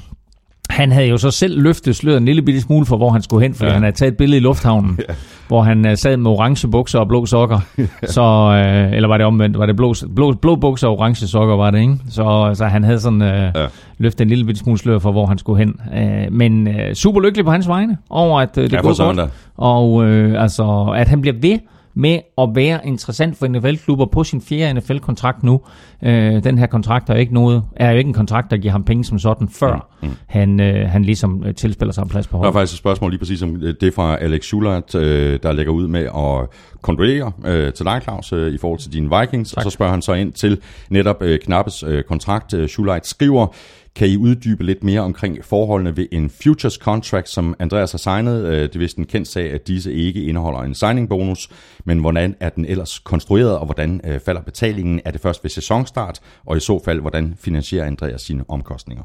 han 0.71 0.93
havde 0.93 1.07
jo 1.09 1.17
så 1.17 1.31
selv 1.31 1.63
løftet 1.63 1.97
sløret 1.97 2.17
en 2.17 2.25
lille 2.25 2.43
bitte 2.43 2.61
smule 2.61 2.87
for, 2.87 2.97
hvor 2.97 3.11
han 3.11 3.23
skulle 3.23 3.43
hen, 3.43 3.55
fordi 3.55 3.69
ja. 3.69 3.73
han 3.73 3.83
havde 3.83 3.97
taget 3.97 4.13
et 4.13 4.17
billede 4.17 4.37
i 4.37 4.41
lufthavnen, 4.41 4.99
ja. 5.09 5.15
hvor 5.49 5.63
han 5.63 5.87
uh, 5.87 5.93
sad 5.95 6.17
med 6.17 6.31
orange 6.31 6.69
bukser 6.69 6.99
og 6.99 7.09
blå 7.09 7.27
sokker. 7.27 7.61
så, 8.17 8.23
uh, 8.23 8.97
eller 8.97 9.09
var 9.09 9.17
det 9.17 9.27
omvendt? 9.27 9.59
Var 9.59 9.67
det 9.67 9.77
blå, 9.77 9.95
blå, 10.17 10.33
blå 10.33 10.57
bukser 10.57 10.89
og 10.89 10.99
orange 10.99 11.27
sokker, 11.27 11.57
var 11.57 11.71
det, 11.71 11.81
ikke? 11.81 11.97
Så, 12.11 12.51
så 12.55 12.65
han 12.65 12.85
havde 12.85 13.01
sådan 13.01 13.23
uh, 13.23 13.29
ja. 13.29 13.67
løftet 13.99 14.21
en 14.21 14.29
lille 14.29 14.45
bitte 14.45 14.61
smule 14.61 14.79
slør 14.79 14.99
for, 14.99 15.13
hvor 15.13 15.27
han 15.27 15.39
skulle 15.39 15.59
hen. 15.59 15.75
Uh, 15.93 16.33
men 16.33 16.69
uh, 16.69 16.75
super 16.95 17.21
lykkelig 17.21 17.45
på 17.45 17.51
hans 17.51 17.69
vegne 17.69 17.97
over, 18.11 18.41
at 18.41 18.59
uh, 18.59 18.65
det 18.65 18.73
ja, 18.73 18.81
går 18.81 19.15
godt. 19.15 19.31
Og 19.57 19.93
uh, 19.93 20.43
altså, 20.43 20.95
at 20.97 21.09
han 21.09 21.21
bliver 21.21 21.37
ved 21.41 21.59
med 21.99 22.19
at 22.39 22.49
være 22.55 22.87
interessant 22.87 23.37
for 23.37 23.47
NFL-klubber 23.47 24.07
på 24.07 24.25
sin 24.25 24.41
fjerde 24.41 24.81
NFL-kontrakt 24.81 25.43
nu. 25.43 25.61
Øh, 26.03 26.45
den 26.45 26.59
her 26.59 26.67
kontrakt 26.67 27.11
er, 27.11 27.15
ikke 27.15 27.35
noget, 27.35 27.63
er 27.77 27.91
jo 27.91 27.99
ikke 27.99 28.09
en 28.09 28.15
kontrakt, 28.15 28.51
der 28.51 28.57
giver 28.57 28.73
ham 28.73 28.85
penge 28.85 29.05
som 29.05 29.19
sådan, 29.19 29.49
før 29.49 29.89
mm. 30.03 30.09
mm. 30.09 30.15
han, 30.27 30.61
øh, 30.61 30.89
han 30.89 31.05
ligesom 31.05 31.45
øh, 31.47 31.55
tilspiller 31.55 31.93
sig 31.93 32.03
en 32.03 32.09
plads 32.09 32.27
på 32.27 32.37
holdet. 32.37 32.53
Der 32.53 32.59
er 32.59 32.63
faktisk 32.63 32.75
et 32.75 32.79
spørgsmål 32.79 33.11
lige 33.11 33.19
præcis 33.19 33.43
om 33.43 33.63
øh, 33.63 33.75
det 33.81 33.95
fra 33.95 34.17
Alex 34.17 34.45
Schulert, 34.45 34.95
øh, 34.95 35.39
der 35.43 35.53
lægger 35.53 35.73
ud 35.73 35.87
med 35.87 36.05
at 36.05 36.59
konduere 36.83 37.33
øh, 37.45 37.73
til 37.73 37.87
dig, 37.87 38.01
Claus, 38.03 38.33
øh, 38.33 38.53
i 38.55 38.59
forhold 38.59 38.81
til 38.81 38.93
dine 38.93 39.19
Vikings. 39.21 39.51
Tak. 39.51 39.57
Og 39.57 39.63
så 39.63 39.75
spørger 39.75 39.93
han 39.93 40.03
så 40.03 40.13
ind 40.13 40.33
til 40.33 40.61
netop 40.91 41.23
øh, 41.23 41.39
Knappes 41.39 41.83
øh, 41.83 42.03
kontrakt. 42.03 42.55
Øh, 42.55 42.69
Schulert 42.69 43.07
skriver, 43.07 43.47
kan 43.99 44.09
I 44.09 44.17
uddybe 44.17 44.65
lidt 44.65 44.85
mere 44.85 45.01
omkring 45.01 45.45
forholdene 45.45 45.97
ved 45.97 46.07
en 46.13 46.31
futures 46.43 46.75
contract, 46.75 47.29
som 47.29 47.55
Andreas 47.59 47.93
har 47.93 47.99
signet? 47.99 48.45
Øh, 48.45 48.63
det 48.63 48.75
er 48.75 48.79
vist 48.79 48.97
en 48.97 49.05
kendt 49.05 49.29
sag, 49.29 49.53
at 49.53 49.69
disse 49.69 49.93
ikke 49.93 50.25
indeholder 50.25 50.61
en 50.61 50.75
signing 50.75 51.09
bonus, 51.09 51.49
men 51.85 51.99
hvordan 51.99 52.35
er 52.41 52.49
den 52.49 52.65
ellers 52.65 52.99
konstrueret, 52.99 53.59
og 53.59 53.65
hvordan 53.65 54.01
øh, 54.05 54.21
falder 54.21 54.41
betalingen? 54.41 55.01
Er 55.05 55.11
det 55.11 55.21
først 55.21 55.45
ved 55.45 55.51
sæsonstart, 55.51 56.21
og 56.47 56.57
i 56.57 56.61
så 56.61 56.83
fald, 56.85 57.01
hvordan 57.01 57.35
finansierer 57.41 57.87
Andreas 57.87 58.23
sine 58.23 58.45
omkostninger? 58.49 59.03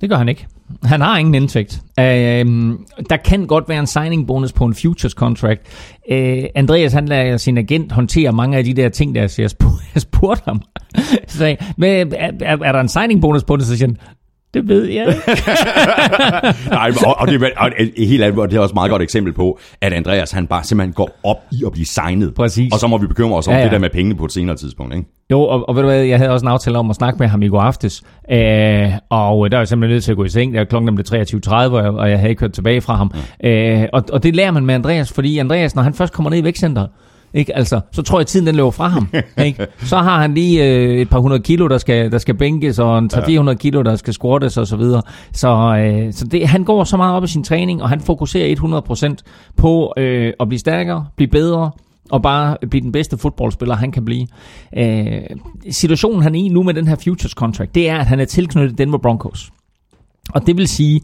Det 0.00 0.08
gør 0.08 0.16
han 0.16 0.28
ikke. 0.28 0.46
Han 0.82 1.00
har 1.00 1.18
ingen 1.18 1.34
indtægt. 1.34 1.80
Uh, 1.98 2.04
der 3.10 3.16
kan 3.24 3.46
godt 3.46 3.68
være 3.68 3.78
en 3.78 3.86
signing 3.86 4.26
bonus 4.26 4.52
på 4.52 4.64
en 4.64 4.74
futures 4.74 5.12
contract. 5.12 5.60
Øh, 6.10 6.44
Andreas 6.54 6.92
han 6.92 7.08
lader 7.08 7.36
sin 7.36 7.58
agent 7.58 7.92
håndtere 7.92 8.32
mange 8.32 8.58
af 8.58 8.64
de 8.64 8.74
der 8.74 8.88
ting, 8.88 9.14
der 9.14 9.34
jeg 9.38 9.50
spurgte, 10.00 10.42
ham. 10.44 10.62
Så, 11.26 11.56
men, 11.76 12.12
er, 12.16 12.30
er, 12.40 12.56
er 12.56 12.72
der 12.72 12.80
en 12.80 12.88
signing 12.88 13.20
bonus 13.20 13.44
på 13.44 13.56
det? 13.56 13.66
Så 13.66 13.76
siger 13.76 13.88
han, 13.88 13.96
det 14.54 14.68
ved 14.68 14.84
jeg 14.84 15.06
Nej, 16.70 16.92
og, 17.06 17.16
og, 17.18 17.28
det 17.28 17.42
er, 17.42 17.48
og 17.56 17.70
helt 17.96 18.22
andet, 18.22 18.40
og 18.40 18.50
det 18.50 18.56
er 18.56 18.60
også 18.60 18.72
et 18.72 18.74
meget 18.74 18.90
godt 18.90 19.02
eksempel 19.02 19.32
på, 19.32 19.58
at 19.80 19.92
Andreas 19.92 20.30
han 20.30 20.46
bare 20.46 20.64
simpelthen 20.64 20.92
går 20.92 21.10
op 21.24 21.36
i 21.52 21.62
at 21.66 21.72
blive 21.72 21.86
signet. 21.86 22.34
Præcis. 22.34 22.72
Og 22.72 22.78
så 22.78 22.86
må 22.86 22.98
vi 22.98 23.06
bekymre 23.06 23.38
os 23.38 23.48
om 23.48 23.52
ja, 23.52 23.58
ja. 23.58 23.64
det 23.64 23.72
der 23.72 23.78
med 23.78 23.90
pengene 23.90 24.14
på 24.14 24.24
et 24.24 24.32
senere 24.32 24.56
tidspunkt, 24.56 24.94
ikke? 24.94 25.08
Jo, 25.30 25.40
og, 25.40 25.68
og 25.68 25.74
ved 25.74 25.82
du 25.82 25.88
hvad, 25.88 26.02
jeg 26.02 26.18
havde 26.18 26.30
også 26.30 26.46
en 26.46 26.52
aftale 26.52 26.78
om 26.78 26.90
at 26.90 26.96
snakke 26.96 27.18
med 27.18 27.28
ham 27.28 27.42
i 27.42 27.48
går 27.48 27.60
aftes, 27.60 28.02
øh, 28.30 28.92
og 29.10 29.50
der 29.50 29.56
var 29.56 29.60
jeg 29.60 29.68
simpelthen 29.68 29.94
nødt 29.94 30.04
til 30.04 30.10
at 30.10 30.16
gå 30.16 30.24
i 30.24 30.28
seng, 30.28 30.54
der 30.54 30.64
klokken 30.64 30.94
blev 30.94 31.04
23.30, 31.22 31.52
og 31.52 32.10
jeg 32.10 32.18
havde 32.18 32.30
ikke 32.30 32.40
hørt 32.40 32.52
tilbage 32.52 32.80
fra 32.80 32.94
ham. 32.94 33.10
Ja. 33.42 33.82
Øh, 33.82 33.88
og, 33.92 34.02
og 34.12 34.22
det 34.22 34.36
lærer 34.36 34.50
man 34.50 34.66
med 34.66 34.74
Andreas, 34.74 35.12
fordi 35.12 35.38
Andreas, 35.38 35.74
når 35.74 35.82
han 35.82 35.94
først 35.94 36.12
kommer 36.12 36.30
ned 36.30 36.38
i 36.38 36.44
vækstcenteret, 36.44 36.88
ikke? 37.34 37.56
Altså, 37.56 37.80
så 37.92 38.02
tror 38.02 38.18
jeg, 38.18 38.20
at 38.20 38.26
tiden 38.26 38.46
den 38.46 38.56
løber 38.56 38.70
fra 38.70 38.88
ham. 38.88 39.08
Ikke? 39.46 39.66
Så 39.78 39.96
har 39.96 40.20
han 40.20 40.34
lige 40.34 40.64
øh, 40.64 41.00
et 41.00 41.10
par 41.10 41.18
hundrede 41.18 41.42
kilo, 41.42 41.68
der 41.68 41.78
skal, 41.78 42.12
der 42.12 42.18
skal 42.18 42.34
bænkes, 42.34 42.78
og 42.78 42.98
en 42.98 43.10
300-400 43.14 43.28
ja. 43.28 43.54
kilo, 43.54 43.82
der 43.82 43.96
skal 43.96 44.14
squattes 44.14 44.56
og 44.56 44.66
så 44.66 44.76
videre. 44.76 45.02
Så, 45.32 45.76
øh, 45.76 46.12
så 46.12 46.24
det, 46.24 46.48
han 46.48 46.64
går 46.64 46.84
så 46.84 46.96
meget 46.96 47.16
op 47.16 47.24
i 47.24 47.26
sin 47.26 47.44
træning, 47.44 47.82
og 47.82 47.88
han 47.88 48.00
fokuserer 48.00 49.16
100% 49.16 49.52
på 49.56 49.94
øh, 49.96 50.32
at 50.40 50.48
blive 50.48 50.58
stærkere, 50.58 51.06
blive 51.16 51.28
bedre, 51.28 51.70
og 52.10 52.22
bare 52.22 52.56
blive 52.70 52.82
den 52.82 52.92
bedste 52.92 53.18
fodboldspiller, 53.18 53.76
han 53.76 53.92
kan 53.92 54.04
blive. 54.04 54.26
Øh, 54.76 55.22
situationen, 55.70 56.22
han 56.22 56.34
er 56.34 56.38
i 56.38 56.48
nu 56.48 56.62
med 56.62 56.74
den 56.74 56.88
her 56.88 56.96
futures 57.04 57.32
contract, 57.32 57.74
det 57.74 57.88
er, 57.88 57.98
at 57.98 58.06
han 58.06 58.20
er 58.20 58.24
tilknyttet 58.24 58.78
Denver 58.78 58.98
Broncos. 58.98 59.50
Og 60.34 60.46
det 60.46 60.56
vil 60.56 60.68
sige, 60.68 61.00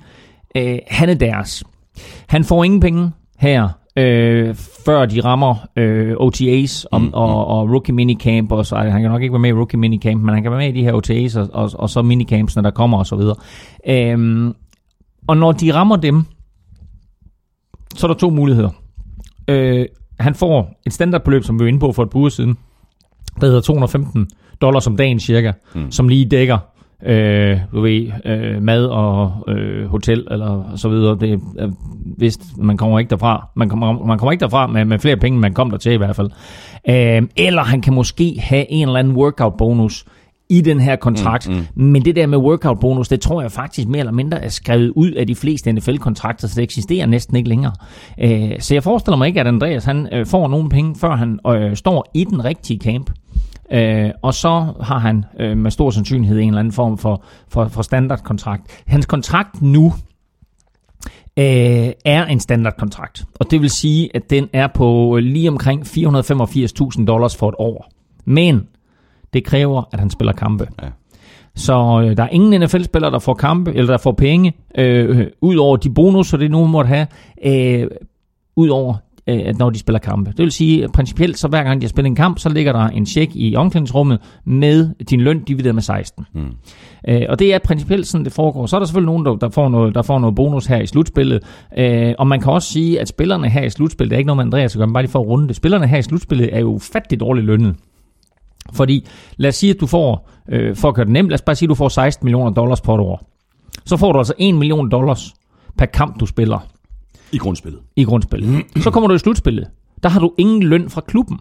øh, 0.57 0.79
han 0.89 1.09
er 1.09 1.15
deres. 1.15 1.65
Han 2.27 2.45
får 2.45 2.65
ingen 2.65 2.81
penge 2.81 3.11
her 3.39 3.69
øh, 3.97 4.55
før 4.85 5.07
de 5.07 5.21
rammer 5.21 5.55
øh, 5.77 6.15
OTAs 6.17 6.85
og, 6.85 7.01
mm, 7.01 7.11
og, 7.13 7.47
og 7.47 7.71
rookie 7.71 7.95
minicamp, 7.95 8.53
og 8.53 8.67
så 8.67 8.77
han 8.77 9.03
kan 9.03 9.11
nok 9.11 9.23
ikke 9.23 9.33
være 9.33 9.41
med 9.41 9.51
i 9.51 9.53
rookie 9.53 9.81
minicamp, 9.81 10.23
men 10.23 10.35
han 10.35 10.43
kan 10.43 10.53
være 10.53 10.61
med 10.61 10.69
i 10.69 10.73
de 10.73 10.83
her 10.83 10.93
OTAs 10.93 11.37
og, 11.37 11.49
og, 11.53 11.71
og 11.75 11.91
så 11.91 12.03
minicampsene, 12.03 12.63
der 12.65 12.71
kommer 12.71 12.99
og 12.99 13.07
så 13.07 13.17
videre. 13.17 13.37
Øh, 13.89 14.55
og 15.27 15.37
når 15.37 15.53
de 15.53 15.75
rammer 15.75 15.97
dem, 15.97 16.25
så 17.95 18.07
er 18.07 18.13
der 18.13 18.19
to 18.19 18.31
muligheder. 18.31 18.71
Øh, 19.49 19.87
han 20.21 20.35
får 20.35 20.81
et 20.87 20.93
standardbeløb, 20.93 21.45
som 21.45 21.59
vi 21.59 21.65
var 21.65 21.69
inde 21.69 21.81
på 21.81 21.93
for 21.93 22.03
et 22.03 22.11
par 22.11 22.19
uger 22.19 22.29
siden, 22.29 22.59
der 23.41 23.47
hedder 23.47 23.61
215 23.61 24.29
dollars 24.61 24.87
om 24.87 24.97
dagen 24.97 25.21
cirka, 25.21 25.53
mm. 25.75 25.91
som 25.91 26.09
lige 26.09 26.25
dækker 26.25 26.59
øh, 27.03 27.59
du 27.73 27.81
ved, 27.81 28.13
øh, 28.25 28.63
mad 28.63 28.87
og 28.87 29.33
øh, 29.49 29.87
hotel 29.87 30.27
eller 30.31 30.73
så 30.77 30.89
videre. 30.89 31.19
Det 31.21 31.41
er 31.59 31.71
vist, 32.19 32.41
man 32.59 32.77
kommer 32.77 32.99
ikke 32.99 33.11
derfra. 33.11 33.49
Man 33.55 33.69
kommer, 33.69 34.07
man 34.07 34.19
kommer 34.19 34.33
ikke 34.33 34.43
derfra 34.43 34.67
med, 34.67 34.85
med 34.85 34.99
flere 34.99 35.17
penge, 35.17 35.39
man 35.39 35.55
kommer 35.55 35.71
der 35.71 35.79
til 35.79 35.93
i 35.93 35.97
hvert 35.97 36.17
fald. 36.17 36.31
Øh, 36.89 37.23
eller 37.37 37.63
han 37.63 37.81
kan 37.81 37.95
måske 37.95 38.37
have 38.41 38.71
en 38.71 38.89
eller 38.89 38.99
anden 38.99 39.17
workout 39.17 39.57
bonus 39.59 40.05
i 40.49 40.61
den 40.61 40.81
her 40.81 40.97
kontrakt. 40.97 41.49
Mm, 41.49 41.55
mm. 41.75 41.85
Men 41.85 42.05
det 42.05 42.17
der 42.17 42.27
med 42.27 42.39
workout 42.39 42.81
bonus, 42.81 43.09
det 43.09 43.21
tror 43.21 43.43
jeg 43.43 43.53
faktisk 43.53 43.89
mere 43.89 43.99
eller 43.99 44.13
mindre 44.13 44.45
er 44.45 44.49
skrevet 44.49 44.93
ud 44.97 45.11
af 45.11 45.27
de 45.27 45.35
fleste 45.35 45.73
NFL-kontrakter, 45.73 46.49
så 46.49 46.55
det 46.57 46.63
eksisterer 46.63 47.07
næsten 47.07 47.37
ikke 47.37 47.49
længere. 47.49 47.73
Øh, 48.21 48.51
så 48.59 48.75
jeg 48.75 48.83
forestiller 48.83 49.17
mig 49.17 49.29
ikke, 49.29 49.41
at 49.41 49.47
Andreas 49.47 49.85
han 49.85 50.09
øh, 50.13 50.27
får 50.27 50.49
nogen 50.49 50.69
penge, 50.69 50.97
før 51.01 51.17
han 51.17 51.39
øh, 51.47 51.77
står 51.77 52.11
i 52.15 52.25
den 52.25 52.45
rigtige 52.45 52.81
camp. 52.81 53.11
Øh, 53.73 54.11
og 54.23 54.35
så 54.35 54.73
har 54.81 54.99
han 54.99 55.25
øh, 55.41 55.57
med 55.57 55.71
stor 55.71 55.91
sandsynlighed 55.91 56.41
en 56.41 56.49
eller 56.49 56.61
anden 56.61 56.73
form 56.73 56.99
for, 56.99 57.23
for, 57.49 57.69
for 57.69 57.83
standardkontrakt. 57.83 58.83
Hans 58.87 59.07
kontrakt 59.07 59.63
nu 59.63 59.93
øh, 61.39 61.91
er 62.05 62.25
en 62.25 62.41
standardkontrakt, 62.41 63.25
og 63.41 63.51
det 63.51 63.63
vil 63.63 63.71
sige, 63.71 64.11
at 64.17 64.31
den 64.31 64.49
er 64.53 64.67
på 64.67 65.19
lige 65.23 65.49
omkring 65.49 65.83
485.000 65.83 67.05
dollars 67.05 67.37
for 67.37 67.49
et 67.49 67.55
år. 67.59 67.91
Men 68.25 68.67
det 69.33 69.45
kræver, 69.45 69.83
at 69.93 70.01
han 70.01 70.11
spiller 70.11 70.33
kampe. 70.33 70.69
Ja. 70.83 70.89
Så 71.55 72.03
øh, 72.05 72.17
der 72.17 72.23
er 72.23 72.29
ingen 72.29 72.61
NFL-spillere, 72.61 73.11
der 73.11 73.19
får 73.19 73.35
kampe, 73.35 73.73
eller 73.75 73.93
der 73.93 73.99
får 73.99 74.13
penge, 74.13 74.53
øh, 74.79 75.27
ud 75.41 75.57
over 75.57 75.77
de 75.77 75.91
bonusser, 75.91 76.39
det 76.39 76.51
nu 76.51 76.67
måtte 76.67 76.89
have, 76.89 77.07
øh, 77.45 77.87
ud 78.57 78.69
over 78.69 78.95
øh, 79.27 79.59
når 79.59 79.71
de 79.71 79.79
spiller 79.79 79.99
kampe. 79.99 80.31
Det 80.31 80.39
vil 80.39 80.53
sige, 80.53 80.89
principielt, 80.89 81.39
så 81.39 81.49
hver 81.49 81.63
gang 81.63 81.81
de 81.81 81.87
har 81.87 81.89
spillet 81.89 82.11
en 82.11 82.17
kamp, 82.17 82.39
så 82.39 82.49
ligger 82.49 82.73
der 82.73 82.89
en 82.89 83.07
check 83.07 83.33
i 83.35 83.57
omklædningsrummet 83.57 84.21
med 84.45 85.05
din 85.11 85.21
løn 85.21 85.45
divideret 85.45 85.75
med 85.75 85.83
16. 85.83 86.27
Mm. 86.33 86.41
Øh, 87.09 87.23
og 87.29 87.39
det 87.39 87.55
er 87.55 87.59
principielt 87.59 88.07
sådan, 88.07 88.25
det 88.25 88.33
foregår. 88.33 88.67
Så 88.67 88.77
er 88.77 88.81
der 88.81 88.87
selvfølgelig 88.87 89.07
nogen, 89.07 89.27
der, 89.27 89.37
der, 89.37 89.49
får, 89.49 89.69
noget, 89.69 89.95
der 89.95 90.03
får 90.03 90.19
noget 90.19 90.37
bonus 90.37 90.67
her 90.67 90.79
i 90.79 90.87
slutspillet. 90.87 91.43
Øh, 91.79 92.15
og 92.19 92.27
man 92.27 92.41
kan 92.41 92.53
også 92.53 92.73
sige, 92.73 93.01
at 93.01 93.09
spillerne 93.09 93.49
her 93.49 93.63
i 93.63 93.71
slutspillet, 93.71 94.11
det 94.11 94.17
er 94.17 94.19
ikke 94.19 94.27
noget 94.27 94.37
med 94.37 94.45
Andreas 94.45 94.75
at 94.75 94.79
gøre, 94.79 94.87
men 94.87 94.95
bare 94.95 95.03
lige 95.03 95.13
for 95.13 95.21
at 95.21 95.27
runde 95.27 95.49
det. 95.49 95.57
Spillerne 95.57 95.87
her 95.87 95.99
i 95.99 96.03
slutspillet 96.03 96.55
er 96.57 96.61
jo 96.61 96.79
fattigt 96.93 97.21
dårligt 97.21 97.47
lønnet. 97.47 97.75
Fordi 98.73 99.07
lad 99.37 99.49
os 99.49 99.55
sige, 99.55 99.71
at 99.75 99.81
du 99.81 99.87
får, 99.87 100.31
øh, 100.49 100.77
for 100.77 100.89
at 100.89 100.95
gøre 100.95 101.05
det 101.05 101.13
nemt, 101.13 101.29
lad 101.29 101.35
os 101.35 101.43
bare 101.43 101.57
sige, 101.57 101.67
at 101.67 101.71
du 101.71 101.75
får 101.75 101.89
16 101.89 102.25
millioner 102.27 102.51
dollars 102.51 102.81
på 102.81 102.95
et 102.95 103.01
år. 103.01 103.31
Så 103.85 103.97
får 103.97 104.13
du 104.13 104.19
altså 104.19 104.35
1 104.39 104.55
million 104.55 104.91
dollars 104.91 105.35
per 105.79 105.87
kamp, 105.87 106.21
du 106.21 106.27
spiller. 106.27 106.59
I 107.37 107.39
grundspillet. 107.39 107.81
I 107.97 108.05
grundspillet. 108.05 108.51
Mm. 108.51 108.83
Så 108.83 108.91
kommer 108.91 109.09
du 109.09 109.15
i 109.15 109.19
slutspillet. 109.19 109.67
Der 110.03 110.09
har 110.09 110.21
du 110.21 110.33
ingen 110.39 110.63
løn 110.63 110.91
fra 110.91 111.01
klubben. 111.01 111.39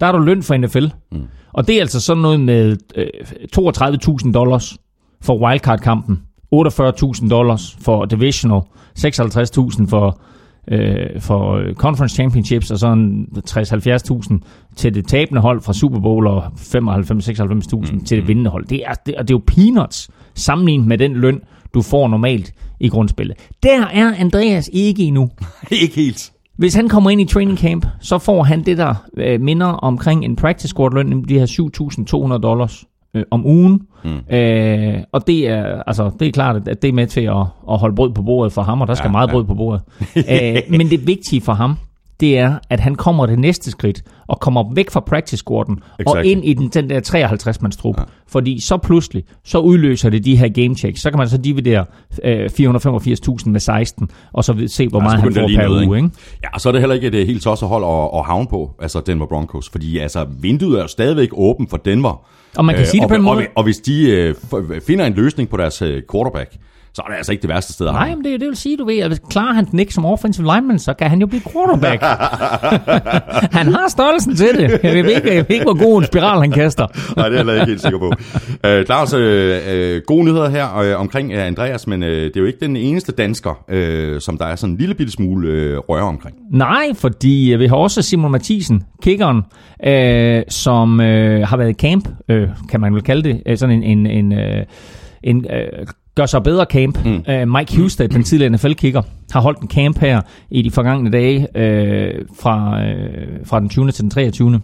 Der 0.00 0.06
har 0.06 0.12
du 0.12 0.18
løn 0.18 0.42
fra 0.42 0.56
NFL. 0.56 0.86
Mm. 1.12 1.22
Og 1.52 1.66
det 1.66 1.76
er 1.76 1.80
altså 1.80 2.00
sådan 2.00 2.22
noget 2.22 2.40
med 2.40 2.76
øh, 2.96 3.06
32.000 4.24 4.32
dollars 4.32 4.76
for 5.20 5.46
wildcard-kampen, 5.46 6.22
48.000 6.54 7.28
dollars 7.28 7.76
for 7.80 8.04
divisional, 8.04 8.60
56.000 8.98 9.86
for, 9.88 10.20
øh, 10.68 11.20
for 11.20 11.72
conference 11.74 12.14
championships, 12.14 12.70
og 12.70 12.78
sådan 12.78 13.28
60-70.000 13.50 14.38
til 14.76 14.94
det 14.94 15.08
tabende 15.08 15.40
hold 15.40 15.60
fra 15.60 15.72
Super 15.72 16.00
Bowl, 16.00 16.26
og 16.26 16.44
95-96.000 16.46 17.92
mm. 17.92 18.04
til 18.04 18.18
det 18.18 18.28
vindende 18.28 18.50
hold. 18.50 18.66
Det 18.66 18.82
er, 18.86 18.94
det, 19.06 19.14
og 19.14 19.28
det 19.28 19.34
er 19.34 19.38
jo 19.38 19.42
peanuts 19.46 20.10
sammenlignet 20.34 20.86
med 20.86 20.98
den 20.98 21.12
løn, 21.12 21.40
du 21.74 21.82
får 21.82 22.08
normalt 22.08 22.52
i 22.80 22.88
grundspillet. 22.88 23.36
Der 23.62 23.86
er 23.92 24.14
Andreas 24.18 24.70
ikke 24.72 25.02
endnu. 25.02 25.30
ikke 25.70 25.94
helt. 25.94 26.32
Hvis 26.58 26.74
han 26.74 26.88
kommer 26.88 27.10
ind 27.10 27.20
i 27.20 27.24
training 27.24 27.58
camp, 27.58 27.86
så 28.00 28.18
får 28.18 28.42
han 28.42 28.62
det, 28.66 28.78
der 28.78 28.94
øh, 29.16 29.40
minder 29.40 29.66
omkring 29.66 30.24
en 30.24 30.36
practice 30.36 30.68
squad 30.68 30.90
løn, 30.90 31.24
de 31.28 31.38
her 31.38 31.46
7.200 32.34 32.38
dollars 32.38 32.84
øh, 33.14 33.24
om 33.30 33.46
ugen. 33.46 33.80
Mm. 34.04 34.36
Øh, 34.36 35.02
og 35.12 35.26
det 35.26 35.48
er, 35.48 35.82
altså, 35.86 36.10
det 36.20 36.28
er 36.28 36.32
klart, 36.32 36.68
at 36.68 36.82
det 36.82 36.88
er 36.88 36.92
med 36.92 37.06
til 37.06 37.20
at, 37.20 37.36
at 37.70 37.78
holde 37.78 37.94
brød 37.94 38.12
på 38.12 38.22
bordet 38.22 38.52
for 38.52 38.62
ham, 38.62 38.80
og 38.80 38.86
der 38.86 38.94
skal 38.94 39.08
ja, 39.08 39.12
meget 39.12 39.28
ja. 39.28 39.32
brød 39.32 39.44
på 39.44 39.54
bordet. 39.54 39.82
øh, 40.16 40.78
men 40.78 40.90
det 40.90 41.06
vigtige 41.06 41.40
for 41.40 41.52
ham, 41.52 41.76
det 42.20 42.38
er, 42.38 42.58
at 42.70 42.80
han 42.80 42.94
kommer 42.94 43.26
det 43.26 43.38
næste 43.38 43.70
skridt, 43.70 44.02
og 44.26 44.40
kommer 44.40 44.74
væk 44.74 44.90
fra 44.90 45.00
practice 45.00 45.36
squaden, 45.36 45.78
exactly. 46.00 46.18
og 46.18 46.26
ind 46.26 46.44
i 46.44 46.54
den, 46.54 46.68
den 46.68 46.90
der 46.90 47.00
53-mands 47.00 47.76
trup. 47.76 47.98
Ja. 47.98 48.04
Fordi 48.28 48.60
så 48.60 48.76
pludselig, 48.76 49.24
så 49.44 49.58
udløser 49.58 50.10
det 50.10 50.24
de 50.24 50.36
her 50.36 50.48
game 50.48 50.76
checks. 50.76 51.00
Så 51.00 51.10
kan 51.10 51.18
man 51.18 51.28
så 51.28 51.38
dividere 51.38 51.84
øh, 52.24 52.50
485.000 52.60 53.48
med 53.50 53.60
16, 53.60 54.10
og 54.32 54.44
så 54.44 54.64
se, 54.66 54.88
hvor 54.88 55.00
meget 55.00 55.20
han 55.20 55.34
får 55.34 55.48
per 55.56 55.86
uge. 55.86 55.96
Ikke? 55.96 56.10
Ja, 56.42 56.48
og 56.54 56.60
så 56.60 56.68
er 56.68 56.72
det 56.72 56.80
heller 56.80 56.94
ikke 56.94 57.06
et 57.06 57.26
helt 57.26 57.42
tosset 57.42 57.68
hold 57.68 57.84
at, 57.84 58.18
at 58.18 58.26
havne 58.26 58.46
på, 58.46 58.70
altså 58.82 59.00
Denver 59.00 59.26
Broncos. 59.26 59.68
Fordi 59.68 59.98
altså, 59.98 60.26
vinduet 60.40 60.78
er 60.78 60.82
jo 60.82 60.88
stadigvæk 60.88 61.28
åbent 61.32 61.70
for 61.70 61.76
Denver. 61.76 62.26
Og 62.56 62.64
man 62.64 62.74
kan 62.74 62.82
øh, 62.82 62.86
sige 62.86 63.00
det 63.00 63.08
på 63.08 63.14
en 63.14 63.22
måde. 63.22 63.38
Og, 63.38 63.44
og 63.54 63.64
hvis 63.64 63.76
de 63.76 64.10
øh, 64.10 64.34
finder 64.86 65.06
en 65.06 65.14
løsning 65.14 65.48
på 65.48 65.56
deres 65.56 65.82
øh, 65.82 66.02
quarterback, 66.12 66.56
så 66.96 67.02
er 67.02 67.08
det 67.10 67.16
altså 67.16 67.32
ikke 67.32 67.42
det 67.42 67.48
værste 67.50 67.72
sted 67.72 67.86
at 67.86 67.92
Nej, 67.92 68.14
men 68.14 68.24
det, 68.24 68.40
det 68.40 68.48
vil 68.48 68.56
sige, 68.56 68.76
du 68.76 68.84
ved, 68.84 68.98
at 68.98 69.08
hvis 69.08 69.20
klarer 69.30 69.54
han 69.54 69.64
den 69.64 69.78
ikke 69.78 69.94
som 69.94 70.04
offensive 70.04 70.46
lineman, 70.54 70.78
så 70.78 70.94
kan 70.94 71.10
han 71.10 71.20
jo 71.20 71.26
blive 71.26 71.42
quarterback. 71.52 72.02
han 73.58 73.66
har 73.66 73.88
størrelsen 73.88 74.36
til 74.36 74.48
det. 74.56 74.80
Jeg 74.82 75.04
ved 75.04 75.16
ikke, 75.16 75.34
jeg 75.34 75.44
ved 75.48 75.50
ikke 75.50 75.64
hvor 75.64 75.84
god 75.84 76.00
en 76.00 76.06
spiral 76.06 76.40
han 76.40 76.50
kaster. 76.50 76.86
Nej, 77.16 77.28
det 77.28 77.40
er 77.40 77.44
jeg 77.44 77.54
ikke 77.54 77.66
helt 77.66 77.82
sikker 77.82 77.98
på. 77.98 78.12
Der 78.62 78.94
er 78.94 78.94
også 78.94 79.16
uh, 79.16 80.06
gode 80.06 80.24
nyheder 80.24 80.48
her 80.48 80.94
uh, 80.94 81.00
omkring 81.00 81.32
uh, 81.32 81.46
Andreas, 81.46 81.86
men 81.86 82.02
uh, 82.02 82.08
det 82.08 82.36
er 82.36 82.40
jo 82.40 82.46
ikke 82.46 82.60
den 82.60 82.76
eneste 82.76 83.12
dansker, 83.12 83.50
uh, 83.72 84.20
som 84.20 84.38
der 84.38 84.44
er 84.44 84.56
sådan 84.56 84.72
en 84.72 84.78
lille 84.78 84.94
bitte 84.94 85.12
smule 85.12 85.48
uh, 85.48 85.84
røre 85.88 86.02
omkring. 86.02 86.36
Nej, 86.52 86.94
fordi 86.94 87.54
uh, 87.54 87.60
vi 87.60 87.66
har 87.66 87.76
også 87.76 88.02
Simon 88.02 88.30
Mathisen, 88.30 88.84
kickeren, 89.02 89.36
uh, 89.36 90.42
som 90.48 90.92
uh, 90.92 91.06
har 91.48 91.56
været 91.56 91.70
i 91.70 91.74
camp, 91.74 92.08
uh, 92.32 92.48
kan 92.70 92.80
man 92.80 92.94
vel 92.94 93.02
kalde 93.02 93.22
det, 93.22 93.42
uh, 93.50 93.56
sådan 93.56 93.82
en, 93.82 93.98
en, 93.98 94.06
en, 94.06 94.32
uh, 94.32 94.64
en 95.22 95.36
uh, 95.36 95.86
gør 96.16 96.26
sig 96.26 96.42
bedre 96.42 96.66
camp. 96.70 97.04
Mm. 97.04 97.24
Uh, 97.28 97.48
Mike 97.48 97.76
Husted, 97.76 98.08
den 98.08 98.22
tidligere 98.22 98.52
NFL-kicker, 98.52 99.02
har 99.32 99.40
holdt 99.40 99.60
en 99.60 99.68
camp 99.68 99.98
her 99.98 100.20
i 100.50 100.62
de 100.62 100.70
forgangne 100.70 101.10
dage 101.10 101.38
uh, 101.38 102.26
fra, 102.40 102.80
uh, 102.80 103.46
fra 103.46 103.60
den 103.60 103.68
20. 103.68 103.90
til 103.90 104.02
den 104.02 104.10
23. 104.10 104.60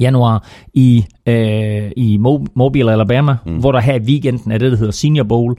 januar 0.00 0.48
i, 0.74 1.04
uh, 1.28 1.90
i 1.96 2.16
Mobile, 2.54 2.92
Alabama, 2.92 3.36
mm. 3.46 3.56
hvor 3.56 3.72
der 3.72 3.80
her 3.80 3.94
i 3.94 4.02
weekenden 4.02 4.52
er 4.52 4.58
det, 4.58 4.72
der 4.72 4.78
hedder 4.78 4.92
Senior 4.92 5.24
Bowl, 5.24 5.56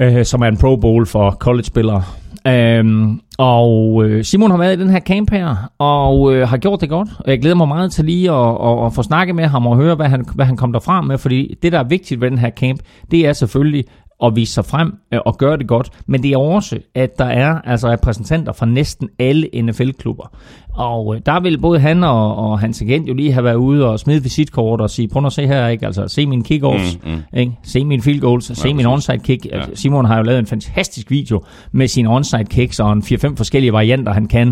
øh, 0.00 0.24
som 0.24 0.42
er 0.42 0.46
en 0.46 0.56
Pro 0.56 0.76
Bowl 0.76 1.06
for 1.06 1.30
college-spillere. 1.30 2.02
Øhm, 2.46 3.20
og 3.38 4.04
øh, 4.04 4.24
Simon 4.24 4.50
har 4.50 4.58
været 4.58 4.76
i 4.76 4.80
den 4.80 4.90
her 4.90 5.00
camp 5.00 5.30
her, 5.30 5.70
og 5.78 6.34
øh, 6.34 6.48
har 6.48 6.56
gjort 6.56 6.80
det 6.80 6.88
godt. 6.88 7.08
Og 7.18 7.30
jeg 7.30 7.40
glæder 7.40 7.56
mig 7.56 7.68
meget 7.68 7.92
til 7.92 8.04
lige 8.04 8.30
at, 8.30 8.56
at, 8.62 8.86
at 8.86 8.92
få 8.92 9.02
snakket 9.02 9.36
med 9.36 9.44
ham 9.44 9.66
og 9.66 9.76
høre, 9.76 9.94
hvad 9.94 10.06
han, 10.06 10.26
hvad 10.34 10.46
han 10.46 10.56
kom 10.56 10.72
derfra 10.72 11.00
med. 11.00 11.18
Fordi 11.18 11.54
det, 11.62 11.72
der 11.72 11.78
er 11.78 11.84
vigtigt 11.84 12.20
ved 12.20 12.30
den 12.30 12.38
her 12.38 12.50
camp, 12.50 12.80
det 13.10 13.26
er 13.26 13.32
selvfølgelig 13.32 13.84
at 14.24 14.36
vise 14.36 14.52
sig 14.52 14.64
frem 14.64 14.92
øh, 15.12 15.20
og 15.26 15.38
gøre 15.38 15.56
det 15.56 15.68
godt. 15.68 15.90
Men 16.06 16.22
det 16.22 16.32
er 16.32 16.38
også, 16.38 16.78
at 16.94 17.18
der 17.18 17.24
er 17.24 17.60
altså 17.64 17.88
repræsentanter 17.88 18.52
fra 18.52 18.66
næsten 18.66 19.08
alle 19.18 19.48
NFL-klubber. 19.62 20.32
Og 20.78 21.14
øh, 21.14 21.20
der 21.26 21.40
vil 21.40 21.58
både 21.58 21.78
han 21.80 22.04
og, 22.04 22.36
og 22.36 22.58
hans 22.58 22.82
agent 22.82 23.08
jo 23.08 23.14
lige 23.14 23.32
have 23.32 23.44
været 23.44 23.54
ude 23.54 23.90
og 23.90 24.00
smide 24.00 24.22
visitkort 24.22 24.80
og 24.80 24.90
sige, 24.90 25.08
prøv 25.08 25.26
at 25.26 25.32
se 25.32 25.46
her, 25.46 25.68
ikke? 25.68 25.86
Altså, 25.86 26.08
se 26.08 26.26
mine 26.26 26.42
kickoffs, 26.42 26.98
mm, 27.04 27.10
mm. 27.10 27.38
Ikke? 27.38 27.52
se 27.62 27.84
mine 27.84 28.02
field 28.02 28.20
goals, 28.20 28.50
ja, 28.50 28.54
se 28.54 28.74
min 28.74 28.86
onside 28.86 29.18
kick. 29.18 29.46
Ja. 29.46 29.60
Simon 29.74 30.04
har 30.04 30.16
jo 30.16 30.22
lavet 30.22 30.38
en 30.38 30.46
fantastisk 30.46 31.10
video 31.10 31.42
med 31.72 31.88
sine 31.88 32.08
onside 32.08 32.44
kicks 32.44 32.80
og 32.80 32.92
en 32.92 33.02
4-5 33.02 33.36
forskellige 33.36 33.72
varianter, 33.72 34.12
han 34.12 34.26
kan. 34.26 34.48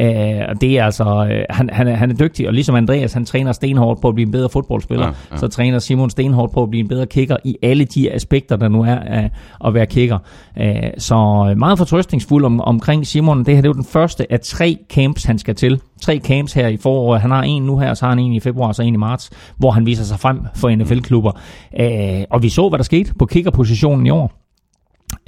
Øh, 0.00 0.40
og 0.48 0.60
det 0.60 0.78
er 0.78 0.84
altså, 0.84 1.04
øh, 1.04 1.44
han, 1.50 1.70
han, 1.72 1.88
er, 1.88 1.96
han 1.96 2.10
er 2.10 2.14
dygtig, 2.14 2.46
og 2.46 2.52
ligesom 2.52 2.74
Andreas, 2.74 3.12
han 3.12 3.24
træner 3.24 3.52
stenhårdt 3.52 4.00
på 4.00 4.08
at 4.08 4.14
blive 4.14 4.26
en 4.26 4.32
bedre 4.32 4.48
fodboldspiller, 4.48 5.06
ja, 5.06 5.12
ja. 5.32 5.36
så 5.36 5.48
træner 5.48 5.78
Simon 5.78 6.10
stenhårdt 6.10 6.52
på 6.52 6.62
at 6.62 6.70
blive 6.70 6.80
en 6.80 6.88
bedre 6.88 7.06
kicker 7.06 7.36
i 7.44 7.56
alle 7.62 7.84
de 7.84 8.12
aspekter, 8.12 8.56
der 8.56 8.68
nu 8.68 8.82
er 8.82 8.96
af 8.96 9.30
at 9.64 9.74
være 9.74 9.86
kicker. 9.86 10.18
Øh, 10.60 10.74
så 10.98 11.14
meget 11.56 11.78
fortrøstningsfuld 11.78 12.44
om, 12.44 12.60
omkring 12.60 13.06
Simon. 13.06 13.38
Det 13.44 13.54
her 13.54 13.62
det 13.62 13.68
er 13.68 13.70
jo 13.70 13.74
den 13.74 13.84
første 13.84 14.32
af 14.32 14.40
tre 14.40 14.78
camps, 14.90 15.24
han 15.24 15.38
skal 15.38 15.54
til. 15.54 15.69
Tre 16.02 16.20
camps 16.24 16.52
her 16.52 16.68
i 16.68 16.76
foråret. 16.76 17.20
Han 17.20 17.30
har 17.30 17.42
en 17.42 17.62
nu 17.62 17.78
her, 17.78 17.94
så 17.94 18.04
har 18.04 18.10
han 18.10 18.18
en 18.18 18.32
i 18.32 18.40
februar, 18.40 18.68
og 18.68 18.74
så 18.74 18.82
en 18.82 18.94
i 18.94 18.96
marts, 18.96 19.30
hvor 19.58 19.70
han 19.70 19.86
viser 19.86 20.04
sig 20.04 20.20
frem 20.20 20.40
for 20.54 20.76
NFL-klubber. 20.76 21.32
Øh, 21.80 22.24
og 22.30 22.42
vi 22.42 22.48
så, 22.48 22.68
hvad 22.68 22.78
der 22.78 22.84
skete 22.84 23.14
på 23.14 23.26
kickerpositionen 23.26 24.06
i 24.06 24.10
år. 24.10 24.32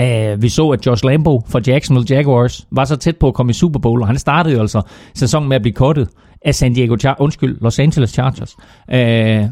Uh, 0.03 0.43
vi 0.43 0.49
så, 0.49 0.69
at 0.69 0.87
Josh 0.87 1.05
Lambo 1.05 1.43
fra 1.49 1.61
Jacksonville 1.67 2.17
Jaguars 2.17 2.67
var 2.71 2.85
så 2.85 2.97
tæt 2.97 3.17
på 3.17 3.29
at 3.29 3.35
komme 3.35 3.51
i 3.51 3.53
Super 3.53 3.81
Bowl, 3.81 4.01
og 4.01 4.07
han 4.07 4.19
startede 4.19 4.55
jo 4.55 4.61
altså 4.61 4.83
sæsonen 5.15 5.49
med 5.49 5.57
at 5.57 5.63
blive 5.63 5.75
kottet 5.75 6.09
af 6.45 6.55
San 6.55 6.73
Diego 6.75 6.97
Char- 6.97 7.17
undskyld, 7.19 7.59
Los 7.61 7.79
Angeles 7.79 8.11
Chargers. 8.11 8.57
Uh, 8.93 9.51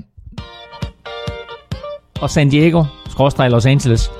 og 2.20 2.30
San 2.30 2.50
Diego, 2.50 2.84
skråstrej 3.08 3.48
Los 3.48 3.66
Angeles, 3.66 4.10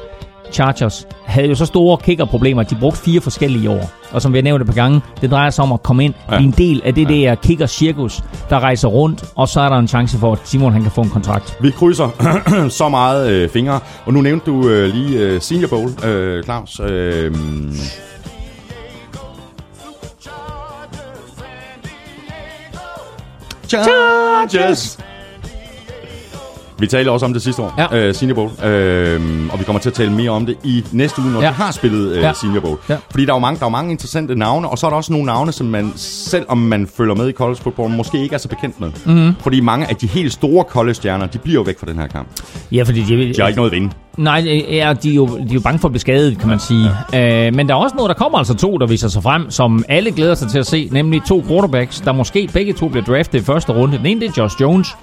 Chargers 0.53 1.07
havde 1.25 1.49
jo 1.49 1.55
så 1.55 1.67
store 1.67 1.99
kickerproblemer, 1.99 2.61
at 2.61 2.71
de 2.71 2.77
brugte 2.81 3.01
fire 3.01 3.21
forskellige 3.21 3.71
år. 3.71 3.91
Og 4.13 4.23
som 4.23 4.33
vi 4.33 4.39
har 4.39 4.43
nævnt 4.43 4.61
et 4.63 4.67
par 4.67 4.75
gange, 4.75 5.01
det 5.21 5.31
drejer 5.31 5.51
sig 5.51 5.65
om 5.65 5.73
at 5.73 5.83
komme 5.83 6.05
ind 6.05 6.15
ja. 6.31 6.39
i 6.39 6.45
en 6.45 6.51
del 6.51 6.83
af 6.85 6.95
det 6.95 7.11
ja. 7.11 7.15
der 7.15 7.35
kicker-cirkus, 7.35 8.23
der 8.51 8.61
rejser 8.61 8.89
rundt, 8.89 9.25
og 9.37 9.49
så 9.49 9.61
er 9.61 9.69
der 9.69 9.77
en 9.77 9.89
chance 9.89 10.19
for, 10.19 10.33
at 10.33 10.39
Simon 10.45 10.73
han 10.73 10.83
kan 10.83 10.91
få 10.91 11.01
en 11.01 11.11
kontrakt. 11.11 11.57
Vi 11.61 11.71
krydser 11.71 12.09
så 12.81 12.89
meget 12.89 13.31
øh, 13.31 13.49
fingre, 13.49 13.81
og 14.05 14.13
nu 14.13 14.21
nævnte 14.21 14.47
du 14.47 14.69
øh, 14.69 14.95
lige 14.95 15.19
øh, 15.19 15.41
Senior 15.41 15.69
Bowl, 15.69 16.05
øh, 16.05 16.45
Claus. 16.45 16.81
Øh, 16.81 17.35
Chargers! 23.69 25.10
Vi 26.81 26.87
talte 26.87 27.11
også 27.11 27.27
om 27.27 27.33
det 27.33 27.43
sidste 27.43 27.63
år, 27.63 27.75
ja. 27.79 28.09
uh, 28.09 28.15
Senior 28.15 28.35
Bowl, 28.35 28.49
uh, 28.49 29.53
og 29.53 29.59
vi 29.59 29.65
kommer 29.65 29.81
til 29.81 29.89
at 29.89 29.95
tale 29.95 30.13
mere 30.13 30.31
om 30.31 30.47
det 30.47 30.57
i 30.65 30.85
næste 30.93 31.23
uge, 31.23 31.33
når 31.33 31.43
ja. 31.43 31.49
vi 31.49 31.55
har 31.55 31.71
spillet 31.71 32.17
uh, 32.17 32.17
ja. 32.17 32.33
Senior 32.33 32.61
Bowl. 32.61 32.79
Ja. 32.89 32.97
Fordi 33.11 33.25
der 33.25 33.33
er 33.33 33.37
jo 33.37 33.41
mange, 33.41 33.61
der 33.61 33.67
er 33.67 33.71
mange 33.71 33.91
interessante 33.91 34.35
navne, 34.35 34.69
og 34.69 34.79
så 34.79 34.87
er 34.87 34.91
der 34.91 34.97
også 34.97 35.13
nogle 35.13 35.27
navne, 35.27 35.53
som 35.53 35.67
man, 35.67 35.93
selv 35.97 36.45
om 36.49 36.59
man 36.59 36.89
følger 36.97 37.15
med 37.15 37.29
i 37.29 37.33
college 37.33 37.61
football, 37.63 37.91
måske 37.91 38.23
ikke 38.23 38.35
er 38.35 38.39
så 38.39 38.49
bekendt 38.49 38.81
med. 38.81 38.91
Mm-hmm. 39.07 39.35
Fordi 39.41 39.61
mange 39.61 39.87
af 39.87 39.97
de 39.97 40.07
helt 40.07 40.33
store 40.33 40.65
college-stjerner, 40.69 41.27
de 41.27 41.39
bliver 41.39 41.55
jo 41.55 41.63
væk 41.63 41.79
fra 41.79 41.87
den 41.87 41.99
her 41.99 42.07
kamp. 42.07 42.29
Ja, 42.73 42.83
fordi 42.83 43.03
de, 43.03 43.35
de 43.35 43.41
har 43.41 43.49
ikke 43.49 43.59
noget 43.59 43.71
at 43.71 43.75
vinde. 43.75 43.91
Nej, 44.17 44.65
ja, 44.71 44.95
de, 45.03 45.11
er 45.11 45.15
jo, 45.15 45.27
de 45.27 45.51
er 45.51 45.55
jo 45.55 45.61
bange 45.61 45.79
for 45.79 45.89
at 45.89 45.93
blive 45.93 46.01
skadet, 46.01 46.39
kan 46.39 46.49
man 46.49 46.59
sige. 46.59 46.91
Ja. 47.13 47.49
Uh, 47.49 47.55
men 47.55 47.69
der 47.69 47.75
er 47.75 47.79
også 47.79 47.97
noget, 47.97 48.09
der 48.09 48.15
kommer 48.15 48.39
altså 48.39 48.55
to, 48.55 48.79
der 48.79 48.87
viser 48.87 49.09
sig 49.09 49.23
frem, 49.23 49.51
som 49.51 49.85
alle 49.89 50.11
glæder 50.11 50.35
sig 50.35 50.51
til 50.51 50.59
at 50.59 50.67
se, 50.67 50.89
nemlig 50.93 51.23
to 51.29 51.45
quarterbacks, 51.49 52.01
der 52.01 52.13
måske 52.13 52.49
begge 52.53 52.73
to 52.73 52.89
bliver 52.89 53.05
draftet 53.05 53.41
i 53.41 53.45
første 53.45 53.73
runde. 53.73 53.99
Den 53.99 54.07
ene 54.07 54.21
det 54.21 54.29
er 54.29 54.33
Josh 54.43 54.61
Jones, 54.61 54.97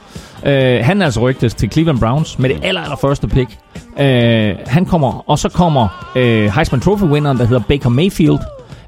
Uh, 0.43 0.85
han 0.85 1.01
er 1.01 1.05
altså 1.05 1.19
rygtes 1.19 1.53
til 1.53 1.71
Cleveland 1.71 1.99
Browns 1.99 2.39
med 2.39 2.49
det 2.49 2.59
aller, 2.63 2.81
aller 2.81 2.95
første 2.95 3.27
pick. 3.27 3.57
Uh, 3.75 4.03
han 4.67 4.85
kommer, 4.85 5.29
og 5.29 5.39
så 5.39 5.49
kommer 5.49 6.11
uh, 6.15 6.21
Heisman 6.55 6.81
Trophy-vinderen, 6.81 7.37
der 7.37 7.45
hedder 7.45 7.63
Baker 7.67 7.89
Mayfield, 7.89 8.39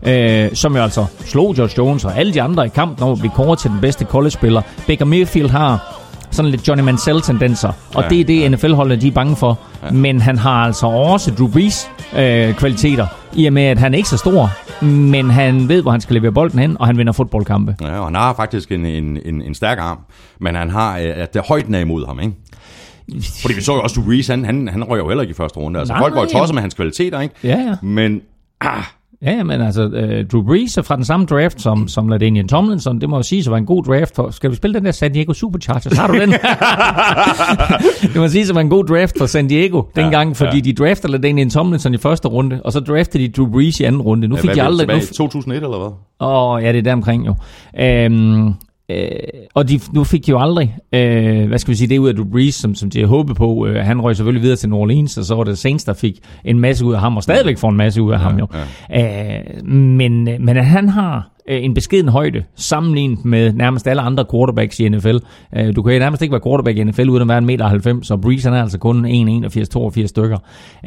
uh, 0.08 0.56
som 0.56 0.76
jo 0.76 0.82
altså 0.84 1.06
slog 1.26 1.56
George 1.56 1.74
Jones 1.78 2.06
og 2.06 2.18
alle 2.18 2.34
de 2.34 2.42
andre 2.42 2.66
i 2.66 2.70
kampen 2.70 3.04
om 3.04 3.12
at 3.12 3.20
blive 3.20 3.32
kåret 3.36 3.60
til 3.60 3.72
den 3.72 3.82
bedste 3.82 4.06
college-spiller. 4.06 4.62
Baker 4.88 5.06
Mayfield 5.06 5.50
har 5.50 6.00
sådan 6.32 6.52
lidt 6.52 6.68
Johnny 6.68 6.84
Manziel-tendenser, 6.84 7.72
og 7.96 8.04
ja. 8.04 8.10
det 8.10 8.20
er 8.20 8.26
det, 8.26 8.52
NFL-holdet 8.52 9.02
de 9.02 9.08
er 9.08 9.12
bange 9.12 9.36
for. 9.36 9.60
Ja. 9.84 9.92
Men 9.92 10.22
han 10.22 10.38
har 10.38 10.66
altså 10.66 10.88
også 10.88 11.32
Drew 11.32 11.48
Brees-kvaliteter, 11.48 13.04
øh, 13.04 13.40
i 13.40 13.46
og 13.46 13.54
med, 13.54 13.64
at 13.64 13.78
han 13.78 13.94
er 13.94 13.98
ikke 13.98 14.10
så 14.10 14.18
stor, 14.18 14.52
men 14.82 15.30
han 15.30 15.70
ved, 15.70 15.82
hvor 15.82 15.92
han 15.92 16.02
skal 16.02 16.14
levere 16.14 16.32
bolden 16.32 16.60
hen, 16.60 16.78
og 16.80 16.86
han 16.88 16.98
vinder 16.98 17.14
fodboldkampe. 17.14 17.76
Ja, 17.82 18.00
og 18.00 18.06
han 18.06 18.16
har 18.16 18.34
faktisk 18.34 18.72
en, 18.72 18.86
en, 18.86 19.18
en, 19.26 19.42
en 19.42 19.56
stærk 19.56 19.78
arm, 19.78 20.00
men 20.40 20.56
han 20.56 20.70
har, 20.70 20.98
øh, 20.98 21.04
at 21.16 21.34
det 21.34 21.42
højden 21.48 21.76
er 21.76 21.80
imod 21.80 22.08
ham, 22.08 22.20
ikke? 22.20 22.34
Fordi 23.42 23.56
vi 23.56 23.62
så 23.62 23.74
jo 23.74 23.82
også, 23.82 24.02
Drew 24.02 24.06
Brees, 24.06 24.28
han, 24.28 24.46
han, 24.46 24.68
han 24.68 24.84
røg 24.84 25.00
jo 25.00 25.08
heller 25.08 25.22
ikke 25.22 25.32
i 25.32 25.36
første 25.36 25.58
runde. 25.58 25.80
Altså, 25.80 25.94
nej, 25.94 26.02
folk 26.02 26.16
var 26.16 26.22
jo 26.22 26.28
tosset 26.28 26.54
med 26.56 26.62
hans 26.62 26.74
kvaliteter, 26.74 27.22
ikke? 27.22 27.36
Ja, 27.44 27.58
ja. 27.58 27.76
Men 27.82 28.22
ah, 28.62 28.84
Ja, 29.26 29.44
men 29.44 29.62
altså, 29.62 29.86
uh, 29.86 30.28
Drew 30.32 30.44
Brees 30.44 30.78
er 30.78 30.82
fra 30.82 30.96
den 30.96 31.06
samme 31.06 31.26
draft 31.26 31.62
som, 31.62 31.88
som 31.88 32.08
LaDainian 32.08 32.48
Tomlinson. 32.48 33.02
Det 33.02 33.10
må 33.10 33.16
jo 33.16 33.24
sige, 33.24 33.44
så 33.44 33.50
var 33.50 33.58
en 33.58 33.66
god 33.66 33.84
draft. 33.84 34.16
For, 34.16 34.30
skal 34.30 34.52
vi 34.52 34.56
spille 34.56 34.74
den 34.74 34.86
der 34.86 34.92
San 34.92 35.14
Diego 35.14 35.34
Superchargers? 35.34 35.98
Har 35.98 36.08
du 36.08 36.20
den? 36.20 36.32
det 38.14 38.16
må 38.16 38.28
sige, 38.28 38.46
så 38.46 38.54
var 38.54 38.62
en 38.62 38.70
god 38.70 38.86
draft 38.86 39.18
for 39.18 39.26
San 39.26 39.48
Diego 39.48 39.84
dengang, 39.96 40.30
ja, 40.30 40.46
fordi 40.46 40.58
ja. 40.58 40.64
de 40.64 40.74
draftede 40.74 41.12
LaDainian 41.12 41.50
Tomlinson 41.50 41.94
i 41.94 41.98
første 41.98 42.28
runde, 42.28 42.62
og 42.64 42.72
så 42.72 42.80
draftede 42.80 43.24
de 43.24 43.32
Drew 43.32 43.52
Brees 43.52 43.80
i 43.80 43.84
anden 43.84 44.02
runde. 44.02 44.28
Nu 44.28 44.36
fik 44.36 44.50
ja, 44.50 44.56
de 44.56 44.62
aldrig... 44.62 44.88
Tilbage, 44.88 45.06
2001 45.06 45.64
eller 45.64 45.78
hvad? 45.78 45.92
Åh, 46.20 46.54
oh, 46.54 46.64
ja, 46.64 46.72
det 46.72 46.78
er 46.78 46.82
der 46.82 46.94
omkring 46.94 47.26
jo. 47.26 47.36
Um, 48.06 48.56
Øh, 48.90 49.10
og 49.54 49.70
de, 49.70 49.80
nu 49.94 50.04
fik 50.04 50.26
de 50.26 50.32
jo 50.32 50.40
aldrig, 50.40 50.78
øh, 50.94 51.48
hvad 51.48 51.58
skal 51.58 51.72
vi 51.72 51.78
sige, 51.78 51.88
det 51.88 51.98
ud 51.98 52.10
af 52.10 52.16
Drew 52.16 52.32
Brees, 52.32 52.56
som, 52.56 52.76
som 52.76 52.90
de 52.90 52.98
havde 52.98 53.10
håbet 53.10 53.36
på. 53.36 53.68
Øh, 53.68 53.86
han 53.86 54.02
røg 54.02 54.16
selvfølgelig 54.16 54.42
videre 54.42 54.56
til 54.58 54.70
New 54.70 54.80
Orleans, 54.80 55.18
og 55.18 55.26
så 55.26 55.36
var 55.36 55.44
det 55.44 55.58
Saints, 55.58 55.84
der 55.84 55.94
fik 55.94 56.20
en 56.46 56.60
masse 56.60 56.86
ud 56.86 56.94
af 56.94 57.00
ham, 57.00 57.18
og 57.18 57.24
stadigvæk 57.24 57.58
får 57.58 57.70
en 57.70 57.78
masse 57.78 58.02
ud 58.02 58.12
af 58.12 58.18
ja, 58.18 58.24
ham 58.24 58.40
jo. 58.40 58.48
Ja. 58.90 59.38
Øh, 59.38 59.66
men, 59.66 60.24
men 60.24 60.56
han 60.58 60.90
har 60.90 61.30
øh, 61.50 61.64
en 61.64 61.74
beskeden 61.74 62.10
højde, 62.10 62.44
sammenlignet 62.56 63.26
med 63.26 63.54
nærmest 63.54 63.88
alle 63.88 64.02
andre 64.02 64.26
quarterbacks 64.32 64.80
i 64.80 64.90
NFL. 64.90 65.18
Øh, 65.58 65.76
du 65.76 65.82
kan 65.82 66.00
nærmest 66.00 66.22
ikke 66.22 66.32
være 66.32 66.42
quarterback 66.46 66.78
i 66.78 66.84
NFL 66.84 67.10
uden 67.10 67.22
at 67.22 67.28
være 67.28 67.38
en 67.38 67.46
meter 67.46 67.68
90, 67.68 68.08
så 68.08 68.18
Breeze 68.18 68.50
han 68.50 68.58
er 68.58 68.62
altså 68.62 68.78
kun 68.78 69.06
1,81-82 69.06 70.08
stykker. 70.08 70.38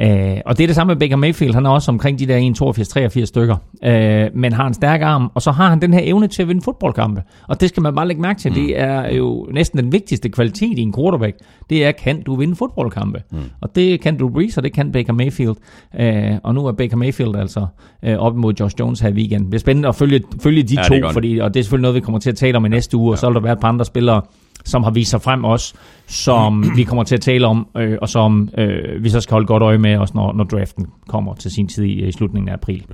Øh, 0.01 0.37
og 0.47 0.59
det 0.59 0.65
er 0.65 0.67
det 0.67 0.77
samme 0.77 0.91
med 0.95 1.01
Baker 1.01 1.17
Mayfield, 1.17 1.55
han 1.55 1.67
er 1.67 1.71
også 1.71 1.91
omkring 1.91 2.19
de 2.19 2.27
der 2.27 3.11
1,82-83 3.19 3.25
stykker, 3.25 3.57
øh, 3.85 4.31
men 4.35 4.53
har 4.53 4.67
en 4.67 4.75
stærk 4.75 5.01
arm, 5.03 5.31
og 5.35 5.43
så 5.43 5.51
har 5.51 5.69
han 5.69 5.81
den 5.81 5.95
her 5.95 6.01
evne 6.05 6.27
til 6.27 6.43
at 6.43 6.49
vinde 6.49 6.63
fodboldkampe. 6.63 7.23
Og 7.49 7.61
det 7.61 7.69
skal 7.69 7.83
man 7.83 7.95
bare 7.95 8.09
lægge 8.09 8.23
mærke 8.23 8.41
til, 8.41 8.51
mm. 8.51 8.55
det 8.55 8.81
er 8.81 9.13
jo 9.15 9.49
næsten 9.53 9.79
den 9.79 9.93
vigtigste 9.93 10.29
kvalitet 10.29 10.79
i 10.79 10.83
en 10.83 10.95
quarterback, 10.95 11.37
det 11.71 11.85
er, 11.85 11.93
kan 11.93 12.23
du 12.23 12.37
vinde 12.37 12.57
fodboldkampe? 12.57 13.23
Mm. 13.31 13.39
Og 13.61 13.75
det 13.75 14.01
kan 14.01 14.17
du 14.17 14.29
Breeze, 14.29 14.61
og 14.61 14.65
det 14.65 14.73
kan 14.73 14.93
Baker 14.93 15.13
Mayfield. 15.13 15.57
Øh, 16.01 16.39
og 16.43 16.55
nu 16.55 16.67
er 16.67 16.73
Baker 16.73 16.97
Mayfield 16.97 17.37
altså 17.37 17.67
øh, 18.03 18.17
op 18.19 18.37
mod 18.37 18.55
Josh 18.61 18.77
Jones 18.81 19.01
her 19.01 19.09
i 19.09 19.13
weekend. 19.13 19.47
Det 19.47 19.55
er 19.55 19.59
spændende 19.59 19.89
at 19.89 19.95
følge, 19.95 20.21
følge 20.43 20.52
følge 20.53 20.63
de 20.63 20.75
ja, 20.75 21.09
to, 21.09 21.13
fordi, 21.13 21.39
og 21.39 21.55
det 21.55 21.61
er 21.61 21.65
selvfølgelig 21.65 21.83
noget, 21.83 21.95
vi 21.95 22.01
kommer 22.01 22.19
til 22.19 22.31
at 22.31 22.37
tale 22.37 22.57
om 22.57 22.67
i 22.67 22.69
næste 22.69 22.97
uge, 22.97 23.09
ja. 23.09 23.13
og 23.13 23.19
så 23.19 23.27
vil 23.27 23.35
der 23.35 23.41
være 23.41 23.53
et 23.53 23.61
par 23.61 23.69
andre 23.69 23.85
spillere, 23.85 24.23
som 24.65 24.83
har 24.83 24.91
vist 24.91 25.11
sig 25.11 25.23
frem 25.23 25.45
også, 25.45 25.75
som 26.07 26.65
vi 26.77 26.85
kommer 26.85 27.05
til 27.05 27.15
at 27.15 27.21
tale 27.21 27.47
om, 27.47 27.67
øh, 27.77 27.99
og 28.01 28.09
som 28.09 28.49
øh, 28.59 29.05
vi 29.05 29.11
så 29.11 29.21
skal 29.21 29.33
holde 29.33 29.47
godt 29.47 29.63
øje 29.63 29.79
med, 29.79 29.97
også 29.97 30.15
når, 30.15 30.33
når 30.33 30.45
draften 30.45 30.87
kommer 31.09 31.35
til 31.35 31.51
sin 31.51 31.69
tid 31.69 31.85
i, 31.85 32.09
i 32.09 32.13
slutningen 32.13 32.49
af 32.49 32.53
april. 32.53 32.85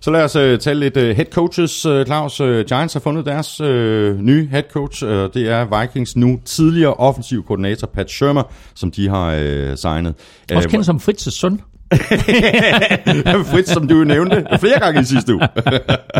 Så 0.00 0.10
lad 0.10 0.24
os 0.24 0.36
uh, 0.36 0.58
tale 0.58 0.80
lidt 0.80 0.96
uh, 0.96 1.02
head 1.02 1.32
coaches, 1.32 1.86
uh, 1.86 2.04
Claus. 2.04 2.40
Uh, 2.40 2.60
Giants 2.60 2.92
har 2.92 3.00
fundet 3.00 3.26
deres 3.26 3.60
uh, 3.60 3.66
nye 4.20 4.48
head 4.50 4.64
coach, 4.72 5.04
uh, 5.04 5.10
det 5.10 5.36
er 5.36 5.80
Vikings 5.80 6.16
nu 6.16 6.40
tidligere 6.44 6.94
offensiv 6.94 7.44
koordinator 7.44 7.86
Pat 7.86 8.10
Shermer, 8.10 8.42
som 8.74 8.90
de 8.90 9.08
har 9.08 9.34
uh, 9.34 9.76
signet. 9.76 10.14
Også 10.54 10.68
kendt 10.68 10.86
som 10.86 10.96
Fritz's 10.96 11.40
søn. 11.40 11.60
Fritz, 13.52 13.72
som 13.72 13.88
du 13.88 14.04
nævnte 14.04 14.46
flere 14.60 14.80
gange 14.80 15.00
i 15.00 15.04
sidste 15.04 15.34
uge. 15.34 15.48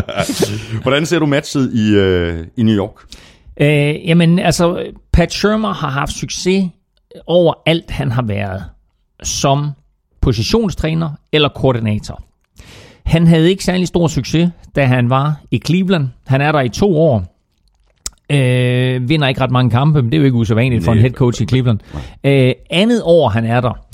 Hvordan 0.83 1.05
ser 1.05 1.19
du 1.19 1.25
matchet 1.25 1.71
i, 1.73 1.95
uh, 1.95 2.47
i 2.57 2.63
New 2.63 2.75
York? 2.75 2.95
Øh, 3.61 4.07
jamen, 4.07 4.39
altså, 4.39 4.85
Pat 5.13 5.33
Shermer 5.33 5.73
har 5.73 5.89
haft 5.89 6.11
succes 6.11 6.69
over 7.27 7.53
alt, 7.65 7.91
han 7.91 8.11
har 8.11 8.21
været 8.21 8.63
som 9.23 9.71
positionstræner 10.21 11.09
eller 11.31 11.49
koordinator. 11.49 12.23
Han 13.05 13.27
havde 13.27 13.49
ikke 13.49 13.63
særlig 13.63 13.87
stor 13.87 14.07
succes, 14.07 14.49
da 14.75 14.85
han 14.85 15.09
var 15.09 15.41
i 15.51 15.61
Cleveland. 15.65 16.07
Han 16.27 16.41
er 16.41 16.51
der 16.51 16.61
i 16.61 16.69
to 16.69 16.97
år. 16.97 17.23
Øh, 18.29 19.09
vinder 19.09 19.27
ikke 19.27 19.41
ret 19.41 19.51
mange 19.51 19.71
kampe, 19.71 20.01
men 20.01 20.11
det 20.11 20.17
er 20.17 20.19
jo 20.19 20.25
ikke 20.25 20.37
usædvanligt 20.37 20.83
for 20.83 20.91
en 20.91 20.97
head 20.97 21.11
coach 21.11 21.41
i 21.41 21.45
Cleveland. 21.45 21.79
Øh, 22.23 22.53
andet 22.69 23.01
år, 23.03 23.29
han 23.29 23.45
er 23.45 23.61
der, 23.61 23.85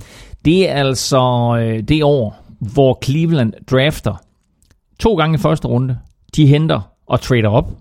det 0.45 0.69
er 0.69 0.73
altså 0.73 1.21
øh, 1.61 1.83
det 1.83 2.03
år, 2.03 2.45
hvor 2.59 2.99
Cleveland 3.03 3.53
drafter 3.71 4.15
to 4.99 5.15
gange 5.15 5.35
i 5.35 5.37
første 5.37 5.67
runde. 5.67 5.97
De 6.35 6.47
henter 6.47 6.81
og 7.07 7.21
trader 7.21 7.49
op. 7.49 7.71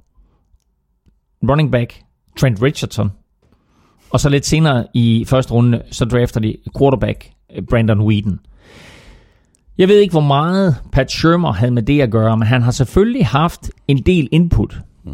Running 1.48 1.72
back 1.72 2.02
Trent 2.38 2.62
Richardson. 2.62 3.12
Og 4.10 4.20
så 4.20 4.28
lidt 4.28 4.46
senere 4.46 4.86
i 4.94 5.24
første 5.28 5.52
runde, 5.52 5.82
så 5.90 6.04
drafter 6.04 6.40
de 6.40 6.56
quarterback 6.78 7.30
øh, 7.56 7.62
Brandon 7.62 8.00
Whedon. 8.00 8.40
Jeg 9.78 9.88
ved 9.88 9.98
ikke, 9.98 10.12
hvor 10.12 10.20
meget 10.20 10.76
Pat 10.92 11.10
Shermer 11.10 11.52
havde 11.52 11.72
med 11.72 11.82
det 11.82 12.00
at 12.00 12.10
gøre, 12.10 12.36
men 12.36 12.46
han 12.46 12.62
har 12.62 12.70
selvfølgelig 12.70 13.26
haft 13.26 13.70
en 13.88 13.98
del 13.98 14.28
input. 14.32 14.80
Mm. 15.04 15.12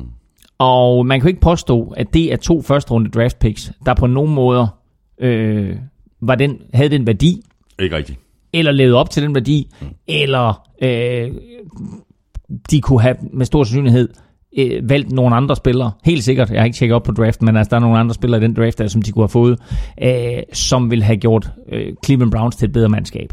Og 0.59 1.07
man 1.07 1.21
kan 1.21 1.27
jo 1.27 1.29
ikke 1.29 1.41
påstå, 1.41 1.95
at 1.97 2.15
det 2.15 2.33
er 2.33 2.37
to 2.37 2.63
første 2.63 2.91
runde 2.91 3.11
draft 3.11 3.39
picks, 3.39 3.73
der 3.87 3.95
på 3.95 4.07
nogen 4.07 4.35
måder 4.35 4.67
øh, 5.19 5.77
var 6.29 6.35
den, 6.35 6.59
havde 6.75 6.89
den 6.89 7.07
værdi. 7.07 7.43
Ikke 7.79 7.97
rigtigt. 7.97 8.19
Eller 8.53 8.73
levede 8.73 8.97
op 8.97 9.11
til 9.11 9.23
den 9.23 9.35
værdi, 9.35 9.71
mm. 9.81 9.87
eller 10.09 10.69
øh, 10.83 11.31
de 12.71 12.81
kunne 12.81 13.01
have 13.01 13.17
med 13.33 13.47
stor 13.47 13.65
sandsynlighed 13.65 14.09
øh, 14.59 14.89
valgt 14.89 15.13
nogle 15.13 15.37
andre 15.37 15.57
spillere. 15.57 15.93
Helt 16.05 16.25
sikkert, 16.25 16.51
jeg 16.51 16.61
har 16.61 16.65
ikke 16.65 16.77
tjekket 16.77 16.95
op 16.95 17.03
på 17.03 17.13
draften, 17.13 17.47
men 17.47 17.57
altså, 17.57 17.71
der 17.71 17.77
er 17.77 17.81
nogle 17.81 17.99
andre 17.99 18.15
spillere 18.15 18.41
i 18.41 18.45
den 18.45 18.57
draft, 18.57 18.79
der, 18.79 18.87
som 18.87 19.03
de 19.03 19.13
kunne 19.13 19.23
have 19.23 19.29
fået, 19.29 19.59
øh, 20.03 20.43
som 20.53 20.91
vil 20.91 21.03
have 21.03 21.17
gjort 21.17 21.51
øh, 21.73 21.93
Cleveland 22.05 22.33
Browns 22.33 22.57
til 22.57 22.67
et 22.67 22.73
bedre 22.73 22.89
mandskab. 22.89 23.33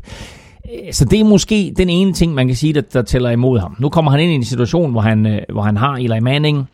Øh, 0.65 0.93
så 0.93 1.05
det 1.05 1.19
er 1.19 1.23
måske 1.23 1.73
den 1.77 1.89
ene 1.89 2.13
ting, 2.13 2.33
man 2.33 2.47
kan 2.47 2.55
sige, 2.55 2.73
der, 2.73 2.81
der 2.81 3.01
tæller 3.01 3.29
imod 3.29 3.59
ham. 3.59 3.75
Nu 3.79 3.89
kommer 3.89 4.11
han 4.11 4.19
ind 4.19 4.31
i 4.31 4.35
en 4.35 4.43
situation, 4.43 4.91
hvor 4.91 5.01
han, 5.01 5.25
øh, 5.25 5.41
hvor 5.51 5.61
han 5.61 5.77
har 5.77 5.93
Eli 5.93 6.19
Manning. 6.19 6.65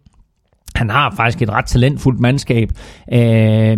Han 0.75 0.89
har 0.89 1.13
faktisk 1.17 1.41
et 1.41 1.49
ret 1.49 1.65
talentfuldt 1.65 2.19
mandskab. 2.19 2.69
Øh, 3.13 3.77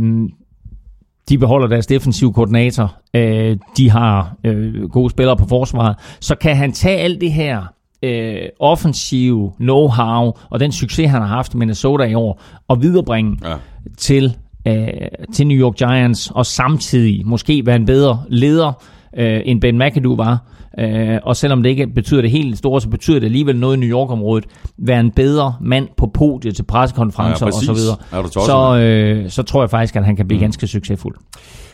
de 1.29 1.37
beholder 1.37 1.67
deres 1.67 1.87
defensive 1.87 2.33
koordinator, 2.33 2.95
øh, 3.13 3.57
de 3.77 3.89
har 3.89 4.35
øh, 4.43 4.89
gode 4.89 5.09
spillere 5.09 5.37
på 5.37 5.45
forsvaret, 5.49 5.95
så 6.19 6.35
kan 6.35 6.55
han 6.57 6.71
tage 6.71 6.97
alt 6.97 7.21
det 7.21 7.31
her 7.31 7.63
øh, 8.03 8.41
offensive 8.59 9.51
know-how 9.61 10.47
og 10.49 10.59
den 10.59 10.71
succes, 10.71 11.09
han 11.09 11.21
har 11.21 11.27
haft 11.27 11.53
i 11.53 11.57
Minnesota 11.57 12.03
i 12.03 12.13
år, 12.13 12.41
og 12.67 12.81
viderebringe 12.81 13.37
ja. 13.43 13.55
til, 13.97 14.37
øh, 14.67 14.87
til 15.33 15.47
New 15.47 15.57
York 15.57 15.75
Giants, 15.75 16.31
og 16.31 16.45
samtidig 16.45 17.27
måske 17.27 17.65
være 17.65 17.75
en 17.75 17.85
bedre 17.85 18.23
leder, 18.29 18.83
øh, 19.17 19.41
end 19.45 19.61
Ben 19.61 19.77
McAdoo 19.77 20.13
var. 20.13 20.43
Øh, 20.79 21.17
og 21.23 21.35
selvom 21.35 21.63
det 21.63 21.69
ikke 21.69 21.87
betyder 21.87 22.21
det 22.21 22.31
helt 22.31 22.57
store, 22.57 22.81
så 22.81 22.89
betyder 22.89 23.19
det 23.19 23.25
alligevel 23.25 23.59
noget 23.59 23.77
i 23.77 23.79
New 23.79 23.89
York-området. 23.89 24.45
Være 24.77 24.99
en 24.99 25.11
bedre 25.11 25.55
mand 25.61 25.87
på 25.97 26.07
podiet 26.13 26.55
til 26.55 26.63
pressekonferencer 26.63 27.45
ja, 27.45 27.51
og 27.51 27.63
så 27.63 27.73
videre. 27.73 27.97
så, 28.29 28.77
øh, 28.77 29.29
så 29.29 29.43
tror 29.43 29.61
jeg 29.61 29.69
faktisk, 29.69 29.95
at 29.95 30.05
han 30.05 30.15
kan 30.15 30.27
blive 30.27 30.37
mm. 30.37 30.43
ganske 30.43 30.67
succesfuld. 30.67 31.15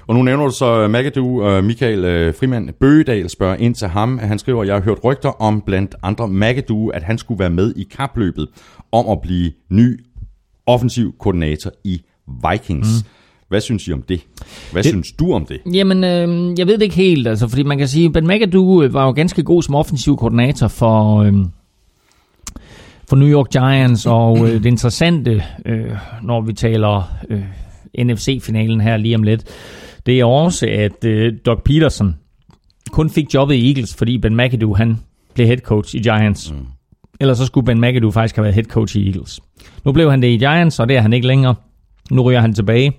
Og 0.08 0.16
nu 0.16 0.24
nævner 0.24 0.46
du 0.46 0.52
så 0.52 0.88
McAdoo 0.88 1.38
og 1.38 1.64
Michael 1.64 2.06
øh, 2.06 2.34
Frimand 2.34 2.70
Bøgedal 2.80 3.30
spørger 3.30 3.56
ind 3.56 3.76
til 3.76 3.88
ham. 3.88 4.18
Han 4.18 4.40
skriver, 4.40 4.64
jeg 4.64 4.76
har 4.76 4.82
hørt 4.82 5.04
rygter 5.04 5.42
om 5.42 5.62
blandt 5.66 5.96
andre 6.04 6.28
McAdoo, 6.28 6.88
at 6.88 7.04
han 7.04 7.18
skulle 7.18 7.40
være 7.40 7.50
med 7.50 7.74
i 7.76 7.84
kapløbet 7.98 8.48
om 8.92 9.10
at 9.10 9.22
blive 9.22 9.52
ny 9.72 10.06
offensiv 10.68 11.14
koordinator 11.20 11.72
i 11.84 12.02
Vikings. 12.52 12.88
Mm. 13.04 13.10
Hvad 13.50 13.62
synes 13.62 13.88
I 13.88 13.94
om 13.94 14.02
det? 14.02 14.22
Hvad 14.72 14.84
det, 14.84 14.90
synes 14.90 15.12
du 15.12 15.34
om 15.34 15.46
det? 15.46 15.62
Jamen, 15.74 16.04
øh, 16.04 16.60
jeg 16.60 16.68
ved 16.68 16.74
det 16.74 16.82
ikke 16.82 16.96
helt, 16.96 17.28
altså, 17.28 17.48
fordi 17.48 17.64
man 17.64 17.78
kan 17.78 17.88
sige, 17.88 18.12
Ben 18.12 18.28
McAdoo 18.28 18.88
var 18.92 19.06
jo 19.06 19.12
ganske 19.12 19.44
god 19.44 19.64
som 19.64 19.76
offensiv 19.76 20.18
koordinator 20.18 20.68
for, 20.68 21.22
øh, 21.22 21.34
for 23.10 23.16
New 23.16 23.28
York 23.28 23.50
Giants, 23.52 24.06
og 24.06 24.38
øh, 24.40 24.54
det 24.54 24.66
interessante, 24.66 25.44
øh, 25.66 25.92
når 26.24 26.42
vi 26.42 26.54
taler 26.54 27.14
øh, 27.30 27.44
NFC-finalen 28.06 28.82
her 28.82 28.98
lige 28.98 29.16
om 29.16 29.24
lidt, 29.24 29.44
det 30.06 30.20
er 30.20 30.26
også, 30.26 30.68
at 30.68 31.06
øh, 31.06 31.34
Doug 31.46 31.62
Peterson 31.66 32.16
kun 32.92 33.10
fik 33.10 33.34
jobbet 33.34 33.56
i 33.56 33.68
Eagles, 33.70 33.96
fordi 33.96 34.18
Ben 34.18 34.36
McAdoo, 34.36 34.74
han 34.74 34.98
blev 35.34 35.48
head 35.48 35.58
coach 35.58 35.96
i 35.96 36.00
Giants. 36.00 36.52
Mm. 36.52 36.66
Ellers 37.20 37.38
så 37.38 37.46
skulle 37.46 37.66
Ben 37.66 37.82
McAdoo 37.82 38.12
faktisk 38.12 38.36
have 38.36 38.44
været 38.44 38.56
head 38.56 38.66
coach 38.66 38.98
i 38.98 39.08
Eagles. 39.08 39.40
Nu 39.86 39.92
blev 39.92 40.10
han 40.12 40.22
det 40.22 40.28
i 40.28 40.38
Giants, 40.38 40.80
og 40.80 40.90
det 40.90 40.98
er 40.98 41.02
han 41.02 41.14
ikke 41.14 41.28
længere. 41.28 41.56
Nu 42.12 42.22
ryger 42.22 42.42
han 42.42 42.54
tilbage 42.54 42.94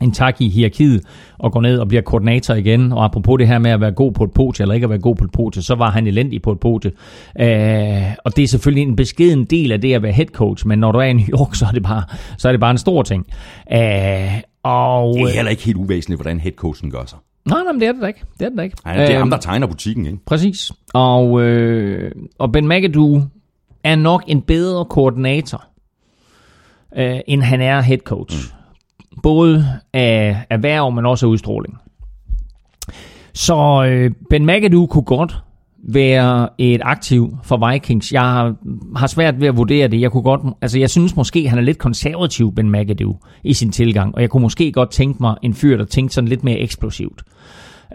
en 0.00 0.12
tak 0.12 0.40
i 0.40 0.48
hierarkiet 0.48 1.02
og 1.38 1.52
går 1.52 1.60
ned 1.60 1.78
og 1.78 1.88
bliver 1.88 2.02
koordinator 2.02 2.54
igen. 2.54 2.92
Og 2.92 3.04
apropos 3.04 3.38
det 3.38 3.48
her 3.48 3.58
med 3.58 3.70
at 3.70 3.80
være 3.80 3.92
god 3.92 4.12
på 4.12 4.24
et 4.24 4.32
podie, 4.32 4.62
eller 4.62 4.74
ikke 4.74 4.84
at 4.84 4.90
være 4.90 4.98
god 4.98 5.16
på 5.16 5.24
et 5.24 5.32
podie, 5.32 5.62
så 5.62 5.74
var 5.74 5.90
han 5.90 6.06
elendig 6.06 6.42
på 6.42 6.52
et 6.52 6.60
podie. 6.60 6.92
Øh, 7.40 8.02
og 8.24 8.36
det 8.36 8.44
er 8.44 8.48
selvfølgelig 8.48 8.82
en 8.82 8.96
beskeden 8.96 9.44
del 9.44 9.72
af 9.72 9.80
det 9.80 9.94
at 9.94 10.02
være 10.02 10.12
head 10.12 10.26
coach, 10.26 10.66
men 10.66 10.78
når 10.78 10.92
du 10.92 10.98
er 10.98 11.04
i 11.04 11.12
New 11.12 11.26
York, 11.28 11.54
så 11.58 11.66
er 11.66 11.72
det 11.72 11.82
bare, 11.82 12.02
så 12.38 12.48
er 12.48 12.52
det 12.52 12.60
bare 12.60 12.70
en 12.70 12.78
stor 12.78 13.02
ting. 13.02 13.26
Øh, 13.72 13.78
og, 14.62 15.14
det 15.14 15.22
er 15.22 15.34
heller 15.34 15.50
ikke 15.50 15.62
helt 15.62 15.76
uvæsentligt, 15.76 16.18
hvordan 16.18 16.40
headcoachen 16.40 16.90
gør 16.90 17.04
sig. 17.06 17.18
Nej, 17.44 17.62
nej, 17.62 17.72
men 17.72 17.80
det 17.80 17.88
er 17.88 17.92
det 17.92 18.02
da 18.02 18.06
ikke. 18.06 18.20
Det 18.38 18.44
er 18.44 18.48
det 18.48 18.58
da 18.58 18.62
ikke. 18.62 18.76
Nej, 18.84 18.96
det 18.96 19.04
er 19.04 19.12
øh, 19.12 19.18
ham, 19.18 19.30
der 19.30 19.36
tegner 19.36 19.66
butikken, 19.66 20.06
ikke? 20.06 20.18
Præcis. 20.26 20.72
Og, 20.94 21.42
øh, 21.42 22.12
og 22.38 22.52
Ben 22.52 22.68
McAdoo 22.68 23.22
er 23.84 23.96
nok 23.96 24.24
en 24.26 24.42
bedre 24.42 24.84
koordinator, 24.84 25.64
øh, 26.96 27.18
end 27.26 27.42
han 27.42 27.60
er 27.60 27.80
head 27.80 27.98
coach. 27.98 28.36
Mm 28.36 28.55
både 29.22 29.66
af 29.92 30.46
erhverv, 30.50 30.92
men 30.92 31.06
også 31.06 31.26
af 31.26 31.30
udstråling. 31.30 31.78
Så 33.34 33.84
øh, 33.88 34.10
Ben 34.30 34.46
McAdoo 34.46 34.86
kunne 34.86 35.04
godt 35.04 35.38
være 35.88 36.48
et 36.58 36.80
aktiv 36.84 37.36
for 37.42 37.70
Vikings. 37.70 38.12
Jeg 38.12 38.22
har, 38.22 38.54
har 38.96 39.06
svært 39.06 39.40
ved 39.40 39.48
at 39.48 39.56
vurdere 39.56 39.88
det. 39.88 40.00
Jeg 40.00 40.10
kunne 40.10 40.22
godt, 40.22 40.40
altså 40.62 40.78
jeg 40.78 40.90
synes 40.90 41.16
måske, 41.16 41.48
han 41.48 41.58
er 41.58 41.62
lidt 41.62 41.78
konservativ, 41.78 42.54
Ben 42.54 42.70
McAdoo, 42.70 43.16
i 43.44 43.52
sin 43.54 43.72
tilgang. 43.72 44.14
Og 44.14 44.20
jeg 44.20 44.30
kunne 44.30 44.40
måske 44.42 44.72
godt 44.72 44.90
tænke 44.90 45.18
mig 45.20 45.36
en 45.42 45.54
fyr, 45.54 45.76
der 45.76 45.84
tænkte 45.84 46.14
sådan 46.14 46.28
lidt 46.28 46.44
mere 46.44 46.58
eksplosivt. 46.58 47.22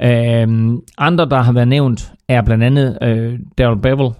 Øhm, 0.03 0.79
andre, 0.97 1.29
der 1.29 1.41
har 1.41 1.53
været 1.53 1.67
nævnt, 1.67 2.13
er 2.27 2.41
blandt 2.41 2.63
andet 2.63 2.97
øh, 3.01 3.39
Daryl 3.57 3.81
Bevel, 3.81 4.11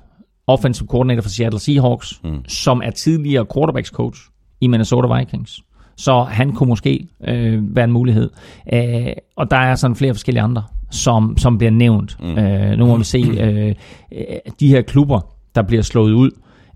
offensive 0.48 0.88
coordinator 0.88 1.22
for 1.22 1.30
Seattle 1.30 1.60
Seahawks, 1.60 2.22
mm. 2.24 2.46
som 2.48 2.82
er 2.86 2.92
tidligere 2.92 3.46
quarterbacks 3.56 3.90
coach 3.90 4.22
i 4.62 4.68
Minnesota 4.68 5.18
Vikings. 5.18 5.62
Så 5.96 6.24
han 6.24 6.52
kunne 6.52 6.70
måske 6.70 7.08
øh, 7.28 7.76
være 7.76 7.86
en 7.86 7.92
mulighed. 7.92 8.30
Øh, 8.74 9.14
og 9.36 9.52
der 9.52 9.58
er 9.58 9.76
sådan 9.76 9.96
flere 9.96 10.14
forskellige 10.14 10.44
andre, 10.44 10.64
som, 10.92 11.38
som 11.38 11.58
bliver 11.58 11.72
nævnt. 11.72 12.18
Mm. 12.20 12.38
Øh, 12.38 12.78
nu 12.78 12.86
må 12.86 12.98
vi 12.98 13.04
se, 13.04 13.18
øh, 13.40 13.76
øh, 14.12 14.26
de 14.60 14.68
her 14.68 14.82
klubber, 14.82 15.20
der 15.56 15.62
bliver 15.62 15.84
slået 15.84 16.14
ud, 16.14 16.32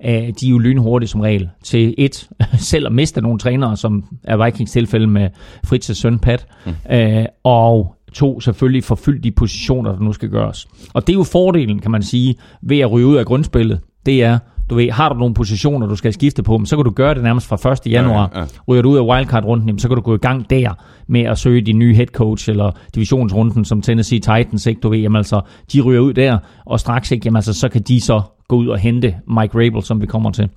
øh, 0.05 0.11
de 0.11 0.45
er 0.45 0.49
jo 0.49 0.57
lynhurtige 0.57 1.07
som 1.07 1.21
regel 1.21 1.49
til 1.63 1.95
et, 1.97 2.29
selv 2.71 2.85
at 2.85 2.91
miste 2.91 3.21
nogle 3.21 3.39
trænere, 3.39 3.77
som 3.77 4.03
er 4.23 4.45
Vikings 4.45 4.71
tilfælde 4.71 5.07
med 5.07 5.29
Fritz's 5.67 5.93
søn 5.93 6.19
Pat, 6.19 6.47
mm. 6.65 6.73
øh, 6.91 7.25
og 7.43 7.95
to 8.13 8.39
selvfølgelig 8.39 8.83
forfylde 8.83 9.23
de 9.23 9.31
positioner, 9.31 9.91
der 9.91 9.99
nu 9.99 10.13
skal 10.13 10.29
gøres. 10.29 10.67
Og 10.93 11.07
det 11.07 11.13
er 11.13 11.17
jo 11.17 11.23
fordelen, 11.23 11.79
kan 11.79 11.91
man 11.91 12.03
sige, 12.03 12.35
ved 12.61 12.79
at 12.79 12.91
ryge 12.91 13.07
ud 13.07 13.15
af 13.15 13.25
grundspillet. 13.25 13.79
Det 14.05 14.23
er, 14.23 14.39
du 14.69 14.75
ved, 14.75 14.91
har 14.91 15.09
du 15.09 15.19
nogle 15.19 15.33
positioner, 15.33 15.87
du 15.87 15.95
skal 15.95 16.13
skifte 16.13 16.43
på, 16.43 16.61
så 16.65 16.75
kan 16.75 16.85
du 16.85 16.91
gøre 16.91 17.15
det 17.15 17.23
nærmest 17.23 17.47
fra 17.47 17.71
1. 17.71 17.91
januar. 17.91 18.31
Ja, 18.33 18.39
ja. 18.39 18.45
Ryger 18.67 18.81
du 18.81 18.89
ud 18.89 18.97
af 18.97 19.01
wildcard-runden, 19.01 19.79
så 19.79 19.87
kan 19.87 19.95
du 19.95 20.01
gå 20.01 20.15
i 20.15 20.17
gang 20.17 20.49
der 20.49 20.73
med 21.07 21.21
at 21.21 21.37
søge 21.37 21.61
din 21.61 21.79
nye 21.79 21.95
head 21.95 22.07
coach, 22.07 22.49
eller 22.49 22.71
divisionsrunden 22.95 23.65
som 23.65 23.81
Tennessee 23.81 24.19
Titans, 24.19 24.65
ikke? 24.65 24.81
Du 24.81 24.89
ved, 24.89 24.99
jamen 24.99 25.15
altså, 25.15 25.41
de 25.73 25.81
ryger 25.81 25.99
ud 25.99 26.13
der, 26.13 26.37
og 26.65 26.79
straks, 26.79 27.11
ikke? 27.11 27.25
Jamen 27.25 27.35
altså, 27.35 27.53
så 27.53 27.69
kan 27.69 27.81
de 27.81 28.01
så 28.01 28.21
gå 28.47 28.55
ud 28.55 28.67
og 28.67 28.79
hente 28.79 29.15
Mike 29.27 29.65
Rabel, 29.65 29.83
som 29.83 30.01
vi 30.01 30.05
kommer 30.05 30.31
til. 30.31 30.49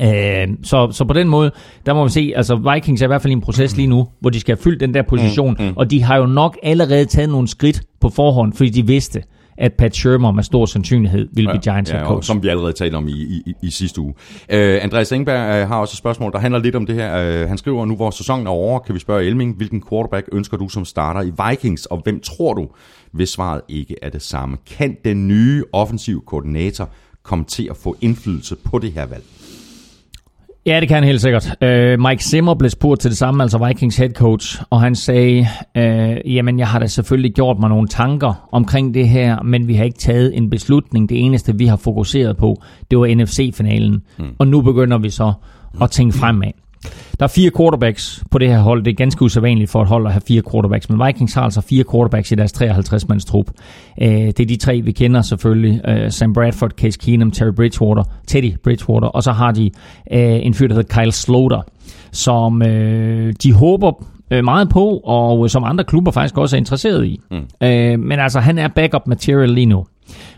Ja. 0.00 0.42
Øh, 0.42 0.48
så, 0.62 0.88
så 0.92 1.04
på 1.04 1.12
den 1.12 1.28
måde, 1.28 1.50
der 1.86 1.94
må 1.94 2.04
vi 2.04 2.10
se, 2.10 2.32
altså 2.36 2.72
Vikings 2.74 3.02
er 3.02 3.06
i 3.06 3.08
hvert 3.08 3.22
fald 3.22 3.30
i 3.30 3.32
en 3.32 3.40
proces 3.40 3.76
lige 3.76 3.86
nu, 3.86 4.06
hvor 4.20 4.30
de 4.30 4.40
skal 4.40 4.56
have 4.56 4.62
fyldt 4.62 4.80
den 4.80 4.94
der 4.94 5.02
position, 5.02 5.56
mm, 5.58 5.64
mm. 5.64 5.72
og 5.76 5.90
de 5.90 6.02
har 6.02 6.16
jo 6.16 6.26
nok 6.26 6.58
allerede 6.62 7.04
taget 7.04 7.28
nogle 7.28 7.48
skridt 7.48 7.82
på 8.00 8.08
forhånd, 8.08 8.52
fordi 8.52 8.70
de 8.70 8.86
vidste, 8.86 9.22
at 9.58 9.72
Pat 9.72 9.96
Shermer 9.96 10.30
med 10.30 10.42
stor 10.42 10.66
sandsynlighed 10.66 11.28
vil 11.32 11.48
blive 11.48 11.60
Giants 11.62 11.90
ja, 11.90 12.04
coach. 12.04 12.26
Som 12.26 12.42
vi 12.42 12.48
allerede 12.48 12.72
talte 12.72 12.96
om 12.96 13.08
i, 13.08 13.12
i, 13.12 13.54
i 13.62 13.70
sidste 13.70 14.00
uge. 14.00 14.14
Uh, 14.38 14.56
Andreas 14.56 15.12
Engberg 15.12 15.62
uh, 15.62 15.68
har 15.68 15.80
også 15.80 15.92
et 15.92 15.98
spørgsmål, 15.98 16.32
der 16.32 16.38
handler 16.38 16.60
lidt 16.60 16.76
om 16.76 16.86
det 16.86 16.94
her. 16.94 17.42
Uh, 17.42 17.48
han 17.48 17.58
skriver, 17.58 17.84
nu 17.84 17.96
hvor 17.96 18.10
sæsonen 18.10 18.46
er 18.46 18.50
over, 18.50 18.78
kan 18.78 18.94
vi 18.94 19.00
spørge 19.00 19.24
Elming, 19.24 19.56
hvilken 19.56 19.82
quarterback 19.90 20.28
ønsker 20.32 20.56
du 20.56 20.68
som 20.68 20.84
starter 20.84 21.22
i 21.22 21.50
Vikings, 21.50 21.86
og 21.86 22.00
hvem 22.04 22.20
tror 22.20 22.54
du, 22.54 22.68
hvis 23.12 23.28
svaret 23.28 23.60
ikke 23.68 23.96
er 24.02 24.10
det 24.10 24.22
samme? 24.22 24.56
Kan 24.66 24.96
den 25.04 25.28
nye 25.28 25.64
offensiv 25.72 26.24
koordinator 26.26 26.88
komme 27.22 27.44
til 27.44 27.68
at 27.70 27.76
få 27.76 27.96
indflydelse 28.00 28.56
på 28.56 28.78
det 28.78 28.92
her 28.92 29.06
valg? 29.06 29.24
Ja, 30.66 30.80
det 30.80 30.88
kan 30.88 30.94
han 30.94 31.04
helt 31.04 31.20
sikkert. 31.20 31.46
Uh, 31.62 32.06
Mike 32.08 32.24
Zimmer 32.24 32.54
blev 32.54 32.70
spurgt 32.70 33.00
til 33.00 33.10
det 33.10 33.18
samme, 33.18 33.42
altså 33.42 33.66
Vikings 33.66 33.96
head 33.96 34.10
coach, 34.10 34.62
og 34.70 34.80
han 34.80 34.94
sagde, 34.94 35.46
uh, 35.78 36.34
jamen 36.34 36.58
jeg 36.58 36.68
har 36.68 36.78
da 36.78 36.86
selvfølgelig 36.86 37.34
gjort 37.34 37.58
mig 37.58 37.68
nogle 37.68 37.88
tanker 37.88 38.48
omkring 38.52 38.94
det 38.94 39.08
her, 39.08 39.42
men 39.42 39.68
vi 39.68 39.74
har 39.74 39.84
ikke 39.84 39.98
taget 39.98 40.36
en 40.36 40.50
beslutning. 40.50 41.08
Det 41.08 41.24
eneste, 41.24 41.58
vi 41.58 41.66
har 41.66 41.76
fokuseret 41.76 42.36
på, 42.36 42.62
det 42.90 42.98
var 42.98 43.14
NFC-finalen, 43.14 44.02
hmm. 44.18 44.28
og 44.38 44.48
nu 44.48 44.60
begynder 44.60 44.98
vi 44.98 45.10
så 45.10 45.32
at 45.82 45.90
tænke 45.90 46.18
fremad. 46.18 46.52
Der 47.20 47.24
er 47.24 47.28
fire 47.28 47.50
quarterbacks 47.56 48.24
på 48.30 48.38
det 48.38 48.48
her 48.48 48.58
hold. 48.60 48.84
Det 48.84 48.90
er 48.90 48.94
ganske 48.94 49.22
usædvanligt 49.22 49.70
for 49.70 49.82
et 49.82 49.88
hold 49.88 50.06
at 50.06 50.12
have 50.12 50.22
fire 50.28 50.42
quarterbacks, 50.50 50.90
men 50.90 51.06
Vikings 51.06 51.34
har 51.34 51.42
altså 51.42 51.60
fire 51.60 51.84
quarterbacks 51.92 52.32
i 52.32 52.34
deres 52.34 52.52
53-mands 52.52 53.24
trup. 53.24 53.50
Øh, 54.02 54.08
det 54.08 54.40
er 54.40 54.46
de 54.46 54.56
tre, 54.56 54.80
vi 54.80 54.92
kender 54.92 55.22
selvfølgelig. 55.22 55.80
Øh, 55.88 56.10
Sam 56.10 56.32
Bradford, 56.32 56.70
Case 56.70 56.98
Keenum, 56.98 57.30
Terry 57.30 57.52
Bridgewater, 57.56 58.02
Teddy 58.26 58.56
Bridgewater, 58.64 59.08
og 59.08 59.22
så 59.22 59.32
har 59.32 59.52
de 59.52 59.70
øh, 60.12 60.46
en 60.46 60.54
fyr, 60.54 60.68
der 60.68 60.74
hedder 60.74 61.02
Kyle 61.02 61.12
Sloter, 61.12 61.62
som 62.12 62.60
de 63.42 63.52
håber 63.52 64.04
meget 64.42 64.68
på, 64.68 65.00
og 65.04 65.50
som 65.50 65.64
andre 65.64 65.84
klubber 65.84 66.10
faktisk 66.10 66.38
også 66.38 66.56
er 66.56 66.58
interesseret 66.58 67.06
i. 67.06 67.20
Mm. 67.30 68.00
men 68.00 68.12
altså, 68.12 68.40
han 68.40 68.58
er 68.58 68.68
backup 68.68 69.06
material 69.06 69.48
lige 69.48 69.66
nu. 69.66 69.86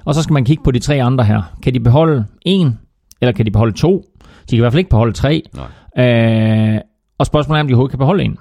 Og 0.04 0.14
så 0.14 0.22
skal 0.22 0.34
man 0.34 0.44
kigge 0.44 0.62
på 0.64 0.70
de 0.70 0.78
tre 0.78 1.02
andre 1.02 1.24
her. 1.24 1.42
Kan 1.62 1.74
de 1.74 1.80
beholde 1.80 2.24
en, 2.42 2.78
eller 3.20 3.32
kan 3.32 3.46
de 3.46 3.50
beholde 3.50 3.76
to? 3.76 4.04
De 4.50 4.50
kan 4.50 4.56
i 4.56 4.60
hvert 4.60 4.72
fald 4.72 4.78
ikke 4.78 4.90
beholde 4.90 5.12
tre. 5.12 5.42
Nej. 5.54 5.64
Øh, 5.98 6.80
og 7.18 7.26
spørgsmålet 7.26 7.58
er, 7.58 7.60
om 7.60 7.68
de 7.68 7.72
overhovedet 7.72 7.90
kan 7.90 7.98
beholde 7.98 8.24
en. 8.24 8.38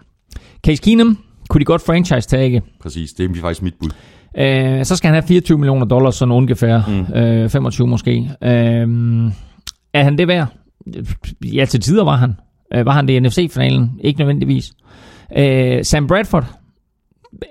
Case 0.65 0.81
Keenum 0.83 1.17
kunne 1.49 1.59
de 1.59 1.65
godt 1.65 1.81
franchise-tagge. 1.81 2.61
Præcis, 2.81 3.11
det 3.13 3.31
er 3.37 3.41
faktisk 3.41 3.61
mit 3.61 3.73
bud. 3.79 3.89
Øh, 4.37 4.85
så 4.85 4.95
skal 4.95 5.07
han 5.07 5.15
have 5.15 5.27
24 5.27 5.57
millioner 5.57 5.85
dollars, 5.85 6.15
sådan 6.15 6.31
ungefær. 6.31 6.81
Mm. 6.87 7.13
Øh, 7.13 7.49
25 7.49 7.87
måske. 7.87 8.11
Øh, 8.43 8.87
er 9.93 10.03
han 10.03 10.17
det 10.17 10.27
værd? 10.27 10.47
Ja, 11.45 11.65
til 11.65 11.81
tider 11.81 12.03
var 12.03 12.15
han. 12.15 12.35
Øh, 12.73 12.85
var 12.85 12.91
han 12.91 13.07
det 13.07 13.13
i 13.13 13.19
NFC-finalen? 13.19 13.91
Ikke 14.03 14.19
nødvendigvis. 14.19 14.71
Øh, 15.37 15.85
Sam 15.85 16.07
Bradford 16.07 16.45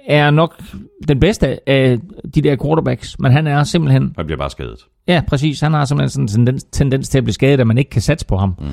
er 0.07 0.31
nok 0.31 0.63
den 1.09 1.21
bedste 1.21 1.69
af 1.69 1.99
de 2.35 2.43
der 2.43 2.57
quarterbacks, 2.57 3.19
men 3.19 3.33
han 3.33 3.47
er 3.47 3.65
simpelthen... 3.65 4.13
Han 4.17 4.27
bliver 4.27 4.39
bare 4.39 4.51
skadet. 4.51 4.79
Ja, 5.09 5.23
præcis. 5.29 5.61
Han 5.61 5.73
har 5.73 5.85
simpelthen 5.85 6.09
sådan 6.09 6.23
en 6.23 6.47
tendens, 6.47 6.65
tendens 6.65 7.09
til 7.09 7.19
at 7.19 7.25
blive 7.25 7.35
skadet, 7.35 7.61
at 7.61 7.67
man 7.67 7.79
ikke 7.79 7.91
kan 7.91 8.03
satse 8.03 8.27
på 8.27 8.37
ham. 8.37 8.55
Mm. 8.59 8.67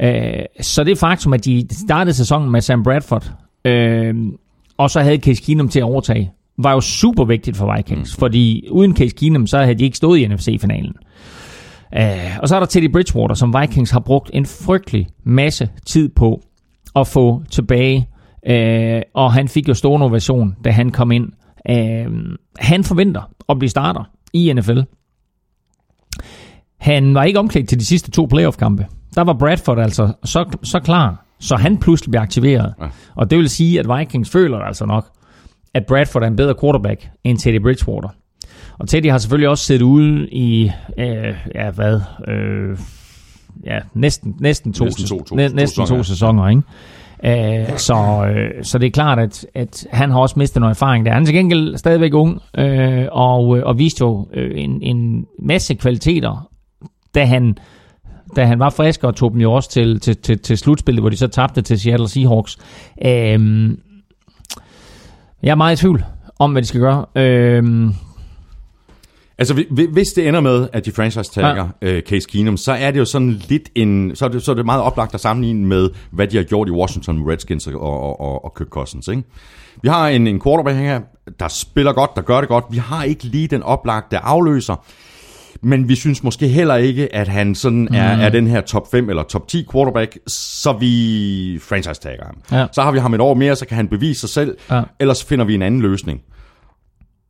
Øh, 0.00 0.44
så 0.60 0.84
det 0.84 0.98
faktum, 0.98 1.32
at 1.32 1.44
de 1.44 1.66
startede 1.70 2.14
sæsonen 2.14 2.50
med 2.50 2.60
Sam 2.60 2.82
Bradford, 2.82 3.32
øh, 3.64 4.14
og 4.76 4.90
så 4.90 5.00
havde 5.00 5.18
Case 5.18 5.42
Keenum 5.42 5.68
til 5.68 5.78
at 5.78 5.84
overtage, 5.84 6.32
var 6.58 6.72
jo 6.72 6.80
super 6.80 7.24
vigtigt 7.24 7.56
for 7.56 7.76
Vikings, 7.76 8.16
mm. 8.16 8.20
fordi 8.20 8.68
uden 8.70 8.96
Case 8.96 9.14
Keenum, 9.16 9.46
så 9.46 9.58
havde 9.58 9.78
de 9.78 9.84
ikke 9.84 9.96
stået 9.96 10.18
i 10.18 10.26
NFC-finalen. 10.26 10.94
Uh, 11.96 12.38
og 12.38 12.48
så 12.48 12.56
er 12.56 12.60
der 12.60 12.66
Teddy 12.66 12.92
Bridgewater, 12.92 13.34
som 13.34 13.54
Vikings 13.60 13.90
har 13.90 14.00
brugt 14.00 14.30
en 14.34 14.46
frygtelig 14.46 15.06
masse 15.24 15.68
tid 15.86 16.08
på 16.08 16.42
at 16.96 17.06
få 17.06 17.42
tilbage. 17.50 18.08
Uh, 18.50 19.02
og 19.14 19.32
han 19.32 19.48
fik 19.48 19.68
jo 19.68 19.74
stor 19.74 19.96
innovation, 19.96 20.54
da 20.64 20.70
han 20.70 20.90
kom 20.90 21.12
ind. 21.12 21.28
Uh, 21.70 22.12
han 22.58 22.84
forventer 22.84 23.22
at 23.48 23.58
blive 23.58 23.70
starter 23.70 24.10
i 24.32 24.52
NFL. 24.52 24.80
Han 26.78 27.14
var 27.14 27.24
ikke 27.24 27.38
omklædt 27.38 27.68
til 27.68 27.80
de 27.80 27.84
sidste 27.84 28.10
to 28.10 28.26
playoff-kampe 28.30 28.86
der 29.14 29.24
var 29.24 29.32
Bradford 29.32 29.78
altså 29.78 30.12
så, 30.24 30.56
så 30.62 30.80
klar, 30.80 31.24
så 31.40 31.56
han 31.56 31.78
pludselig 31.78 32.10
blev 32.10 32.20
aktiveret. 32.20 32.74
Ja. 32.80 32.86
Og 33.14 33.30
det 33.30 33.38
vil 33.38 33.48
sige, 33.48 33.80
at 33.80 33.98
Vikings 33.98 34.30
føler 34.30 34.58
altså 34.58 34.86
nok, 34.86 35.06
at 35.74 35.86
Bradford 35.86 36.22
er 36.22 36.26
en 36.26 36.36
bedre 36.36 36.54
quarterback 36.60 37.08
end 37.24 37.38
Teddy 37.38 37.62
Bridgewater. 37.62 38.08
Og 38.78 38.88
Teddy 38.88 39.10
har 39.10 39.18
selvfølgelig 39.18 39.48
også 39.48 39.64
set 39.64 39.82
ude 39.82 40.28
i, 40.28 40.70
øh, 40.98 41.34
ja 41.54 41.70
hvad, 41.70 42.00
øh, 42.28 42.78
ja, 43.64 43.78
næsten, 43.94 44.34
næsten, 44.40 44.72
to, 44.72 44.84
næsten, 44.84 45.06
to, 45.06 45.22
to, 45.22 45.34
næsten 45.34 45.86
to, 45.86 45.96
to, 45.96 46.02
sæsoner, 46.02 46.48
ikke? 46.48 46.62
Øh, 47.24 47.78
så, 47.78 48.26
øh, 48.26 48.64
så 48.64 48.78
det 48.78 48.86
er 48.86 48.90
klart, 48.90 49.18
at, 49.18 49.46
at 49.54 49.86
han 49.92 50.10
har 50.10 50.18
også 50.18 50.38
mistet 50.38 50.60
noget 50.60 50.74
erfaring 50.74 51.06
der. 51.06 51.12
Han 51.12 51.22
er 51.22 51.26
til 51.26 51.34
gengæld 51.34 51.76
stadigvæk 51.76 52.14
ung, 52.14 52.40
øh, 52.58 53.06
og, 53.12 53.44
og 53.48 53.78
viste 53.78 54.00
jo 54.04 54.28
en, 54.34 54.82
en 54.82 55.26
masse 55.38 55.74
kvaliteter, 55.74 56.50
da 57.14 57.24
han, 57.24 57.58
da 58.36 58.44
han 58.44 58.58
var 58.58 58.70
frisk, 58.70 59.04
og 59.04 59.16
tog 59.16 59.32
dem 59.32 59.40
jo 59.40 59.52
også 59.52 59.70
til, 59.70 60.00
til, 60.00 60.16
til, 60.16 60.38
til 60.38 60.58
slutspillet, 60.58 61.02
hvor 61.02 61.10
de 61.10 61.16
så 61.16 61.28
tabte 61.28 61.62
til 61.62 61.80
Seattle 61.80 62.08
Seahawks. 62.08 62.58
Øh, 63.04 63.70
jeg 65.42 65.50
er 65.50 65.54
meget 65.54 65.76
i 65.76 65.80
tvivl 65.80 66.04
om, 66.38 66.52
hvad 66.52 66.62
de 66.62 66.66
skal 66.66 66.80
gøre. 66.80 67.06
Øh, 67.16 67.90
Altså, 69.38 69.64
hvis 69.92 70.08
det 70.08 70.28
ender 70.28 70.40
med, 70.40 70.68
at 70.72 70.86
de 70.86 70.92
franchise 70.92 71.32
tager 71.32 71.70
ja. 71.82 71.96
uh, 71.96 72.02
Case 72.02 72.28
Keenum, 72.28 72.56
så 72.56 72.72
er 72.72 72.90
det 72.90 72.98
jo 72.98 73.04
sådan 73.04 73.30
lidt 73.30 73.70
en... 73.74 74.16
Så 74.16 74.24
er 74.24 74.28
det, 74.28 74.42
så 74.42 74.50
er 74.50 74.54
det 74.54 74.64
meget 74.64 74.82
oplagt 74.82 75.14
at 75.14 75.20
sammenligne 75.20 75.66
med, 75.66 75.90
hvad 76.10 76.26
de 76.26 76.36
har 76.36 76.44
gjort 76.44 76.68
i 76.68 76.70
Washington 76.70 77.30
Redskins 77.30 77.66
og, 77.66 77.80
og, 77.80 78.20
og, 78.20 78.44
og 78.44 78.54
Kirk 78.54 78.68
Cousins, 78.68 79.08
ikke? 79.08 79.22
Vi 79.82 79.88
har 79.88 80.08
en, 80.08 80.26
en 80.26 80.40
quarterback 80.40 80.76
her, 80.76 81.00
der 81.40 81.48
spiller 81.48 81.92
godt, 81.92 82.10
der 82.16 82.22
gør 82.22 82.40
det 82.40 82.48
godt. 82.48 82.64
Vi 82.70 82.76
har 82.76 83.04
ikke 83.04 83.24
lige 83.24 83.48
den 83.48 83.62
oplagte 83.62 84.18
afløser. 84.18 84.84
Men 85.62 85.88
vi 85.88 85.94
synes 85.94 86.22
måske 86.22 86.48
heller 86.48 86.76
ikke, 86.76 87.14
at 87.14 87.28
han 87.28 87.54
sådan 87.54 87.88
mm. 87.90 87.96
er, 87.96 88.08
er 88.16 88.28
den 88.28 88.46
her 88.46 88.60
top 88.60 88.90
5 88.90 89.10
eller 89.10 89.22
top 89.22 89.48
10 89.48 89.66
quarterback, 89.72 90.18
så 90.26 90.72
vi 90.72 91.58
franchise 91.62 92.00
tager 92.00 92.24
ham. 92.24 92.36
Ja. 92.52 92.66
Så 92.72 92.82
har 92.82 92.92
vi 92.92 92.98
ham 92.98 93.14
et 93.14 93.20
år 93.20 93.34
mere, 93.34 93.56
så 93.56 93.66
kan 93.66 93.76
han 93.76 93.88
bevise 93.88 94.20
sig 94.20 94.28
selv, 94.28 94.56
ja. 94.70 94.82
ellers 95.00 95.24
finder 95.24 95.44
vi 95.44 95.54
en 95.54 95.62
anden 95.62 95.82
løsning. 95.82 96.20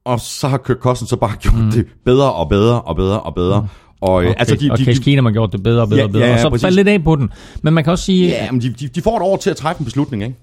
Og 0.05 0.21
så 0.21 0.49
har 0.49 0.59
Kirk 0.59 0.77
Cousins 0.77 1.11
så 1.11 1.17
bare 1.17 1.37
gjort 1.43 1.55
mm. 1.55 1.71
det 1.71 1.87
bedre 2.05 2.33
og 2.33 2.49
bedre 2.49 2.81
og 2.81 2.97
bedre 2.97 3.21
og 3.21 3.35
bedre. 3.35 3.61
Mm. 3.61 3.69
Og, 4.01 4.13
okay. 4.15 4.35
altså, 4.39 4.55
de, 4.55 4.71
og 4.71 4.79
Case 4.79 5.03
Keenum 5.03 5.25
har 5.25 5.33
gjort 5.33 5.53
det 5.53 5.63
bedre 5.63 5.83
og 5.83 5.89
bedre 5.89 6.01
ja, 6.01 6.07
og 6.07 6.13
bedre, 6.13 6.25
ja, 6.25 6.31
ja, 6.31 6.47
og 6.47 6.59
så 6.59 6.65
faldt 6.65 6.77
lidt 6.77 6.89
af 6.89 7.05
på 7.05 7.17
den. 7.17 7.31
Men 7.63 7.75
man 7.75 7.85
kan 7.85 7.91
også 7.91 8.05
sige... 8.05 8.29
Ja, 8.29 8.51
men 8.51 8.61
de, 8.61 8.73
de, 8.73 8.89
de 8.89 9.03
får 9.03 9.17
et 9.17 9.23
år 9.23 9.37
til 9.37 9.51
at 9.51 9.57
træffe 9.57 9.81
en 9.81 9.85
beslutning, 9.85 10.23
ikke? 10.23 10.37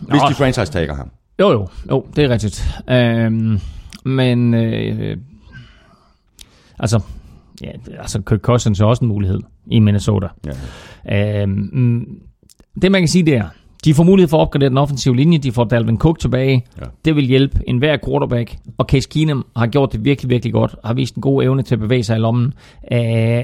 Hvis 0.00 0.22
Nå. 0.22 0.28
de 0.28 0.34
franchise 0.34 0.72
tager 0.72 0.94
ham. 0.94 1.10
Jo, 1.40 1.50
jo, 1.50 1.68
jo, 1.90 2.06
det 2.16 2.24
er 2.24 2.28
rigtigt. 2.28 2.68
Øhm, 2.90 3.60
men, 4.04 4.54
øh, 4.54 5.16
altså, 6.80 7.00
ja, 7.62 7.70
altså 7.98 8.22
Kirk 8.22 8.40
Cousins 8.40 8.80
er 8.80 8.84
også 8.84 9.04
en 9.04 9.08
mulighed 9.08 9.40
i 9.66 9.78
Minnesota. 9.78 10.26
Ja. 11.06 11.42
Øhm, 11.42 12.20
det 12.82 12.92
man 12.92 13.00
kan 13.00 13.08
sige, 13.08 13.26
det 13.26 13.34
er, 13.34 13.48
de 13.84 13.94
får 13.94 14.02
mulighed 14.02 14.28
for 14.28 14.36
at 14.36 14.40
opgradere 14.40 14.68
den 14.68 14.78
offensive 14.78 15.16
linje. 15.16 15.38
De 15.38 15.52
får 15.52 15.64
Dalvin 15.64 15.98
Cook 15.98 16.18
tilbage. 16.18 16.66
Ja. 16.80 16.86
Det 17.04 17.16
vil 17.16 17.24
hjælpe 17.24 17.60
enhver 17.66 17.96
quarterback. 18.06 18.56
Og 18.78 18.86
Case 18.88 19.08
Keenum 19.08 19.46
har 19.56 19.66
gjort 19.66 19.92
det 19.92 20.04
virkelig, 20.04 20.30
virkelig 20.30 20.52
godt. 20.52 20.74
Har 20.84 20.94
vist 20.94 21.14
en 21.14 21.22
god 21.22 21.42
evne 21.42 21.62
til 21.62 21.74
at 21.74 21.78
bevæge 21.78 22.04
sig 22.04 22.16
i 22.16 22.20
lommen. 22.20 22.52
Uh, 22.92 22.98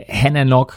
han 0.08 0.36
er 0.36 0.44
nok 0.44 0.74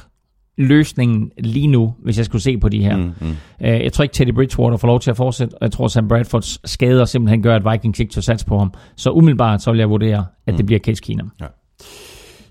løsningen 0.58 1.32
lige 1.38 1.68
nu, 1.68 1.94
hvis 2.04 2.18
jeg 2.18 2.26
skulle 2.26 2.42
se 2.42 2.58
på 2.58 2.70
de 2.70 2.84
her. 2.84 2.98
Mm, 2.98 3.14
mm. 3.22 3.28
Uh, 3.30 3.68
jeg 3.68 3.94
tror 3.94 4.04
ikke, 4.04 4.14
Teddy 4.14 4.34
Bridgewater 4.34 4.78
får 4.78 4.88
lov 4.88 5.00
til 5.00 5.12
at 5.12 5.18
fortsætte, 5.18 5.54
og 5.54 5.62
jeg 5.62 5.72
tror, 5.72 5.88
Sam 5.88 6.08
Bradfords 6.08 6.70
skader 6.70 7.06
simpelthen 7.06 7.44
gør, 7.44 7.56
at 7.56 7.72
Vikings 7.72 8.00
ikke 8.00 8.14
tør 8.14 8.22
sats 8.22 8.44
på 8.44 8.58
ham. 8.58 8.74
Så 8.96 9.12
umiddelbart 9.12 9.62
så 9.62 9.72
vil 9.72 9.80
jeg 9.80 9.90
vurdere, 9.90 10.26
at 10.48 10.54
mm. 10.54 10.58
det 10.58 10.66
bliver 10.66 10.80
Case 10.80 11.02
Keenum. 11.04 11.32
Ja. 11.42 11.46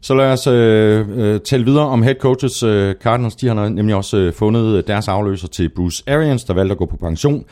Så 0.01 0.15
lad 0.15 0.33
os 0.33 0.47
øh, 0.47 1.07
øh, 1.17 1.41
tale 1.41 1.65
videre 1.65 1.87
om 1.87 2.03
head 2.03 2.15
coaches. 2.15 2.63
Øh, 2.63 2.95
Cardinals 2.95 3.37
de 3.37 3.47
har 3.47 3.69
nemlig 3.69 3.95
også 3.95 4.17
øh, 4.17 4.33
fundet 4.33 4.87
deres 4.87 5.09
afløser 5.09 5.49
til 5.49 5.69
Bruce 5.69 6.03
Arians, 6.07 6.45
der 6.45 6.55
valgte 6.55 6.73
at 6.73 6.79
gå 6.79 6.87
på 6.87 6.97
pension. 6.97 7.45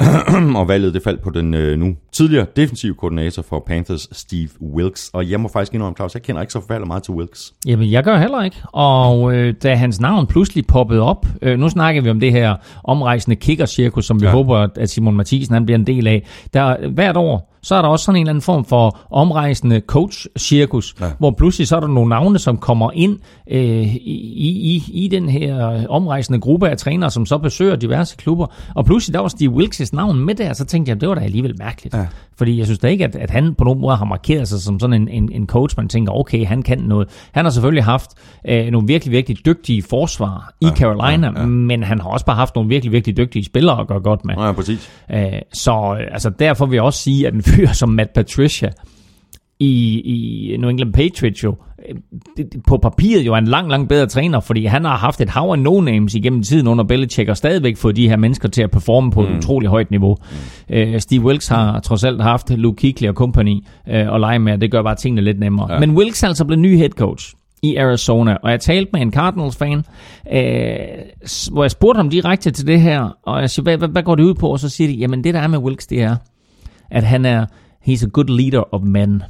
og 0.60 0.68
valget 0.68 0.94
det 0.94 1.02
faldt 1.02 1.22
på 1.22 1.30
den 1.30 1.54
øh, 1.54 1.78
nu 1.78 1.96
tidligere 2.12 2.46
defensive 2.56 2.94
koordinator 2.94 3.42
for 3.42 3.64
Panthers, 3.66 4.08
Steve 4.12 4.48
Wilkes. 4.60 5.10
Og 5.12 5.30
jeg 5.30 5.40
må 5.40 5.48
faktisk 5.48 5.74
indrømme, 5.74 5.96
Claus, 5.96 6.14
jeg 6.14 6.22
kender 6.22 6.40
ikke 6.40 6.52
så 6.52 6.60
forfærdeligt 6.60 6.86
meget 6.86 7.02
til 7.02 7.14
Wilkes. 7.14 7.52
Jamen, 7.66 7.90
jeg 7.90 8.04
gør 8.04 8.18
heller 8.18 8.42
ikke. 8.42 8.56
Og 8.72 9.34
øh, 9.34 9.54
da 9.62 9.74
hans 9.74 10.00
navn 10.00 10.26
pludselig 10.26 10.66
poppede 10.66 11.00
op, 11.00 11.26
øh, 11.42 11.58
nu 11.58 11.68
snakker 11.68 12.02
vi 12.02 12.10
om 12.10 12.20
det 12.20 12.32
her 12.32 12.56
omrejsende 12.84 13.36
kicker-cirkus, 13.36 14.06
som 14.06 14.20
vi 14.20 14.26
ja. 14.26 14.32
håber, 14.32 14.68
at 14.76 14.90
Simon 14.90 15.16
Mathisen 15.16 15.54
han 15.54 15.64
bliver 15.64 15.78
en 15.78 15.86
del 15.86 16.06
af. 16.06 16.26
Der 16.54 16.88
hvert 16.88 17.16
år 17.16 17.49
så 17.62 17.74
er 17.74 17.82
der 17.82 17.88
også 17.88 18.04
sådan 18.04 18.16
en 18.16 18.22
eller 18.22 18.30
anden 18.30 18.42
form 18.42 18.64
for 18.64 18.98
omrejsende 19.10 19.80
coach-cirkus, 19.86 20.94
ja. 21.00 21.06
hvor 21.18 21.30
pludselig 21.30 21.68
så 21.68 21.76
er 21.76 21.80
der 21.80 21.86
nogle 21.86 22.08
navne, 22.08 22.38
som 22.38 22.58
kommer 22.58 22.90
ind 22.94 23.18
øh, 23.50 23.94
i, 23.94 24.76
i, 24.76 25.04
i 25.04 25.08
den 25.08 25.28
her 25.28 25.86
omrejsende 25.88 26.40
gruppe 26.40 26.68
af 26.68 26.76
trænere, 26.76 27.10
som 27.10 27.26
så 27.26 27.38
besøger 27.38 27.76
diverse 27.76 28.16
klubber. 28.16 28.46
Og 28.74 28.84
pludselig 28.84 29.14
der 29.14 29.20
var 29.20 29.28
Steve 29.28 29.52
Wilkes' 29.52 29.90
navn 29.92 30.18
med 30.18 30.34
der, 30.34 30.52
så 30.52 30.64
tænkte 30.64 30.90
jeg, 30.90 31.00
det 31.00 31.08
var 31.08 31.14
da 31.14 31.20
alligevel 31.20 31.54
mærkeligt. 31.58 31.94
Ja. 31.94 32.06
Fordi 32.38 32.58
jeg 32.58 32.66
synes 32.66 32.78
da 32.78 32.88
ikke, 32.88 33.04
at, 33.04 33.16
at 33.16 33.30
han 33.30 33.54
på 33.54 33.64
nogen 33.64 33.80
måde 33.80 33.96
har 33.96 34.04
markeret 34.04 34.48
sig 34.48 34.60
som 34.60 34.80
sådan 34.80 34.94
en, 34.94 35.08
en, 35.08 35.32
en 35.32 35.46
coach, 35.46 35.74
man 35.76 35.88
tænker, 35.88 36.12
okay, 36.12 36.46
han 36.46 36.62
kan 36.62 36.78
noget. 36.78 37.08
Han 37.32 37.44
har 37.44 37.50
selvfølgelig 37.50 37.84
haft 37.84 38.10
øh, 38.48 38.66
nogle 38.66 38.86
virkelig, 38.86 39.12
virkelig 39.12 39.46
dygtige 39.46 39.82
forsvar 39.82 40.52
i 40.60 40.66
ja, 40.66 40.74
Carolina, 40.74 41.26
ja, 41.26 41.40
ja. 41.40 41.46
men 41.46 41.82
han 41.82 42.00
har 42.00 42.08
også 42.08 42.26
bare 42.26 42.36
haft 42.36 42.54
nogle 42.54 42.68
virkelig, 42.68 42.92
virkelig 42.92 43.16
dygtige 43.16 43.44
spillere 43.44 43.80
at 43.80 43.86
gøre 43.86 44.00
godt 44.00 44.24
med. 44.24 44.34
Ja, 44.34 44.52
præcis. 44.52 44.90
Øh, 45.12 45.32
så 45.52 45.96
altså, 46.12 46.30
derfor 46.30 46.66
vil 46.66 46.76
jeg 46.76 46.82
også 46.82 47.02
sige, 47.02 47.26
at 47.26 47.34
en 47.34 47.42
fyr 47.50 47.68
som 47.80 47.88
Matt 47.88 48.12
Patricia 48.14 48.70
i, 49.60 50.00
i 50.00 50.56
New 50.56 50.70
England 50.70 50.92
Patriots 50.92 51.44
jo, 51.44 51.54
på 52.66 52.76
papiret 52.76 53.26
jo 53.26 53.32
er 53.34 53.38
en 53.38 53.46
lang, 53.46 53.70
lang 53.70 53.88
bedre 53.88 54.06
træner, 54.06 54.40
fordi 54.40 54.64
han 54.64 54.84
har 54.84 54.96
haft 54.96 55.20
et 55.20 55.28
hav 55.28 55.42
af 55.42 55.58
no-names 55.58 56.16
igennem 56.16 56.42
tiden 56.42 56.66
under 56.66 56.84
Belichick, 56.84 57.28
og 57.28 57.36
stadigvæk 57.36 57.76
fået 57.76 57.96
de 57.96 58.08
her 58.08 58.16
mennesker 58.16 58.48
til 58.48 58.62
at 58.62 58.70
performe 58.70 59.10
på 59.10 59.20
mm. 59.20 59.26
et 59.26 59.36
utrolig 59.36 59.68
højt 59.68 59.90
niveau. 59.90 60.16
Uh, 60.74 60.98
Steve 60.98 61.24
Wilkes 61.24 61.48
har 61.48 61.80
trods 61.80 62.04
alt 62.04 62.22
haft 62.22 62.50
Luke 62.50 62.80
Kuechly 62.80 63.08
og 63.08 63.14
company 63.14 63.54
uh, 63.86 63.94
at 64.14 64.20
lege 64.20 64.38
med, 64.38 64.52
og 64.52 64.60
det 64.60 64.70
gør 64.70 64.82
bare 64.82 64.94
tingene 64.94 65.22
lidt 65.22 65.40
nemmere. 65.40 65.72
Ja. 65.72 65.80
Men 65.80 65.90
Wilkes 65.90 66.22
er 66.22 66.28
altså 66.28 66.44
blevet 66.44 66.62
ny 66.62 66.76
head 66.76 66.90
coach 66.90 67.34
i 67.62 67.76
Arizona, 67.76 68.36
og 68.42 68.50
jeg 68.50 68.60
talte 68.60 68.90
med 68.92 69.00
en 69.00 69.12
Cardinals-fan, 69.12 69.78
uh, 69.78 69.82
hvor 71.52 71.64
jeg 71.64 71.70
spurgte 71.70 71.96
ham 71.96 72.10
direkte 72.10 72.50
til 72.50 72.66
det 72.66 72.80
her, 72.80 73.16
og 73.22 73.40
jeg 73.40 73.50
siger, 73.50 73.62
hvad, 73.62 73.76
hvad, 73.76 73.88
hvad 73.88 74.02
går 74.02 74.14
det 74.14 74.22
ud 74.22 74.34
på? 74.34 74.48
Og 74.48 74.58
så 74.58 74.68
siger 74.68 74.88
de, 74.88 74.94
jamen 74.94 75.24
det 75.24 75.34
der 75.34 75.40
er 75.40 75.48
med 75.48 75.58
Wilkes, 75.58 75.86
det 75.86 76.02
er, 76.02 76.16
at 76.90 77.04
han 77.04 77.24
er 77.24 77.46
he's 77.88 78.04
a 78.04 78.08
good 78.08 78.28
leader 78.40 78.74
of 78.74 78.82
men. 78.82 79.22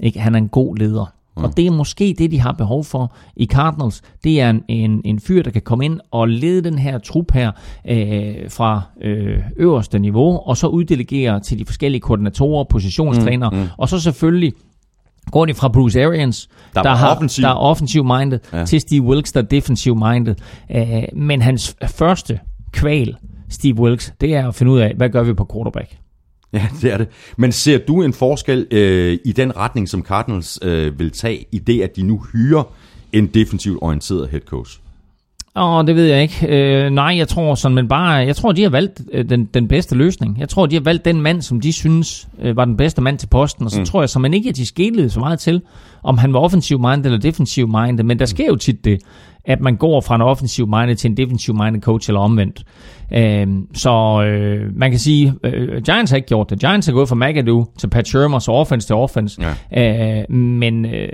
Ikke? 0.00 0.20
Han 0.20 0.34
er 0.34 0.38
en 0.38 0.48
god 0.48 0.76
leder. 0.76 1.14
Mm. 1.36 1.44
Og 1.44 1.56
det 1.56 1.66
er 1.66 1.70
måske 1.70 2.14
det, 2.18 2.30
de 2.30 2.40
har 2.40 2.52
behov 2.52 2.84
for 2.84 3.14
i 3.36 3.46
Cardinals. 3.46 4.02
Det 4.24 4.40
er 4.40 4.50
en, 4.50 4.62
en, 4.68 5.02
en 5.04 5.20
fyr, 5.20 5.42
der 5.42 5.50
kan 5.50 5.62
komme 5.62 5.84
ind 5.84 6.00
og 6.10 6.28
lede 6.28 6.64
den 6.64 6.78
her 6.78 6.98
trup 6.98 7.32
her 7.32 7.52
øh, 7.88 8.50
fra 8.50 8.82
øh, 9.02 9.38
øverste 9.56 9.98
niveau, 9.98 10.38
og 10.48 10.56
så 10.56 10.66
uddelegere 10.66 11.40
til 11.40 11.58
de 11.58 11.64
forskellige 11.64 12.00
koordinatorer, 12.00 12.64
positionstrænere, 12.64 13.50
mm. 13.50 13.56
Mm. 13.56 13.66
og 13.78 13.88
så 13.88 14.00
selvfølgelig 14.00 14.52
går 15.30 15.46
de 15.46 15.54
fra 15.54 15.68
Bruce 15.68 16.04
Arians, 16.04 16.48
der, 16.74 16.82
der, 16.82 16.90
har, 16.90 17.14
offensiv. 17.14 17.42
der 17.42 17.48
er 17.48 17.54
offensiv-minded, 17.54 18.38
ja. 18.52 18.64
til 18.64 18.80
Steve 18.80 19.02
Wilkes, 19.02 19.32
der 19.32 19.42
er 19.42 19.46
defensiv-minded. 19.46 20.34
Øh, 20.70 21.02
men 21.12 21.42
hans 21.42 21.76
første 21.86 22.40
kval, 22.72 23.16
Steve 23.48 23.80
Wilkes, 23.80 24.12
det 24.20 24.34
er 24.34 24.48
at 24.48 24.54
finde 24.54 24.72
ud 24.72 24.78
af, 24.78 24.94
hvad 24.96 25.08
gør 25.08 25.22
vi 25.22 25.34
på 25.34 25.48
quarterback? 25.52 25.96
Ja, 26.54 26.68
det 26.82 26.92
er 26.92 26.98
det. 26.98 27.08
Men 27.36 27.52
ser 27.52 27.78
du 27.78 28.02
en 28.02 28.12
forskel 28.12 28.66
øh, 28.70 29.18
i 29.24 29.32
den 29.32 29.56
retning, 29.56 29.88
som 29.88 30.02
Cardinals 30.02 30.58
øh, 30.62 30.98
vil 30.98 31.10
tage, 31.10 31.46
i 31.52 31.58
det, 31.58 31.82
at 31.82 31.96
de 31.96 32.02
nu 32.02 32.24
hyrer 32.32 32.62
en 33.12 33.26
defensivt 33.26 33.78
orienteret 33.82 34.28
head 34.28 34.40
coach? 34.40 34.78
Åh, 35.56 35.74
oh, 35.74 35.86
det 35.86 35.96
ved 35.96 36.04
jeg 36.04 36.22
ikke. 36.22 36.46
Øh, 36.48 36.90
nej, 36.90 37.14
jeg 37.16 37.28
tror 37.28 37.54
sådan, 37.54 37.74
men 37.74 37.88
bare, 37.88 38.12
jeg 38.12 38.36
tror, 38.36 38.52
de 38.52 38.62
har 38.62 38.70
valgt 38.70 39.02
øh, 39.12 39.28
den, 39.28 39.44
den 39.44 39.68
bedste 39.68 39.94
løsning. 39.94 40.38
Jeg 40.38 40.48
tror, 40.48 40.66
de 40.66 40.74
har 40.74 40.82
valgt 40.82 41.04
den 41.04 41.20
mand, 41.20 41.42
som 41.42 41.60
de 41.60 41.72
synes 41.72 42.28
øh, 42.42 42.56
var 42.56 42.64
den 42.64 42.76
bedste 42.76 43.02
mand 43.02 43.18
til 43.18 43.26
posten, 43.26 43.64
og 43.64 43.70
så 43.70 43.78
mm. 43.78 43.84
tror 43.84 44.02
jeg 44.02 44.08
så 44.08 44.18
man 44.18 44.34
ikke, 44.34 44.48
at 44.48 44.56
de 44.56 44.66
skælede 44.66 45.10
så 45.10 45.20
meget 45.20 45.38
til, 45.38 45.62
om 46.02 46.18
han 46.18 46.32
var 46.32 46.38
offensiv 46.38 46.78
minded 46.78 47.04
eller 47.04 47.18
defensiv 47.18 47.68
minded, 47.68 48.04
men 48.04 48.18
der 48.18 48.26
sker 48.26 48.46
jo 48.46 48.56
tit 48.56 48.84
det, 48.84 49.02
at 49.46 49.60
man 49.60 49.76
går 49.76 50.00
fra 50.00 50.14
en 50.14 50.22
offensiv 50.22 50.66
minded 50.66 50.96
til 50.96 51.10
en 51.10 51.16
defensiv 51.16 51.54
minded 51.54 51.80
coach 51.80 52.10
eller 52.10 52.20
omvendt. 52.20 52.64
Øh, 53.12 53.46
så 53.74 54.22
øh, 54.22 54.76
man 54.76 54.90
kan 54.90 55.00
sige, 55.00 55.34
øh, 55.44 55.82
Giants 55.82 56.10
har 56.10 56.16
ikke 56.16 56.28
gjort 56.28 56.50
det. 56.50 56.58
Giants 56.58 56.86
har 56.86 56.94
gået 56.94 57.08
fra 57.08 57.14
McAdoo 57.14 57.66
til 57.78 57.90
Pat 57.90 58.08
Shermer, 58.08 58.38
så 58.38 58.52
offense 58.52 58.88
til 58.88 58.96
offense. 58.96 59.42
Ja. 59.72 60.20
Øh, 60.20 60.30
men 60.36 60.84
øh, 60.86 61.08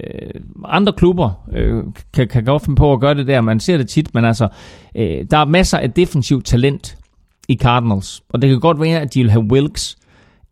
andre 0.65 0.93
klubber 0.93 1.31
øh, 1.53 1.83
kan, 2.15 2.29
kan 2.29 2.45
godt 2.45 2.65
finde 2.65 2.77
på 2.77 2.93
at 2.93 3.01
gøre 3.01 3.15
det 3.15 3.27
der. 3.27 3.41
Man 3.41 3.61
ser 3.61 3.77
det 3.77 3.89
tit, 3.89 4.15
men 4.15 4.25
altså, 4.25 4.49
øh, 4.97 5.25
der 5.31 5.39
er 5.39 5.45
masser 5.45 5.79
af 5.79 5.91
defensivt 5.91 6.47
talent 6.47 6.97
i 7.49 7.57
Cardinals. 7.57 8.23
Og 8.29 8.43
det 8.43 8.51
kan 8.51 8.61
godt 8.61 8.81
være, 8.81 9.01
at 9.01 9.15
de 9.15 9.21
vil 9.21 9.31
have 9.31 9.53
Wilkes 9.53 9.97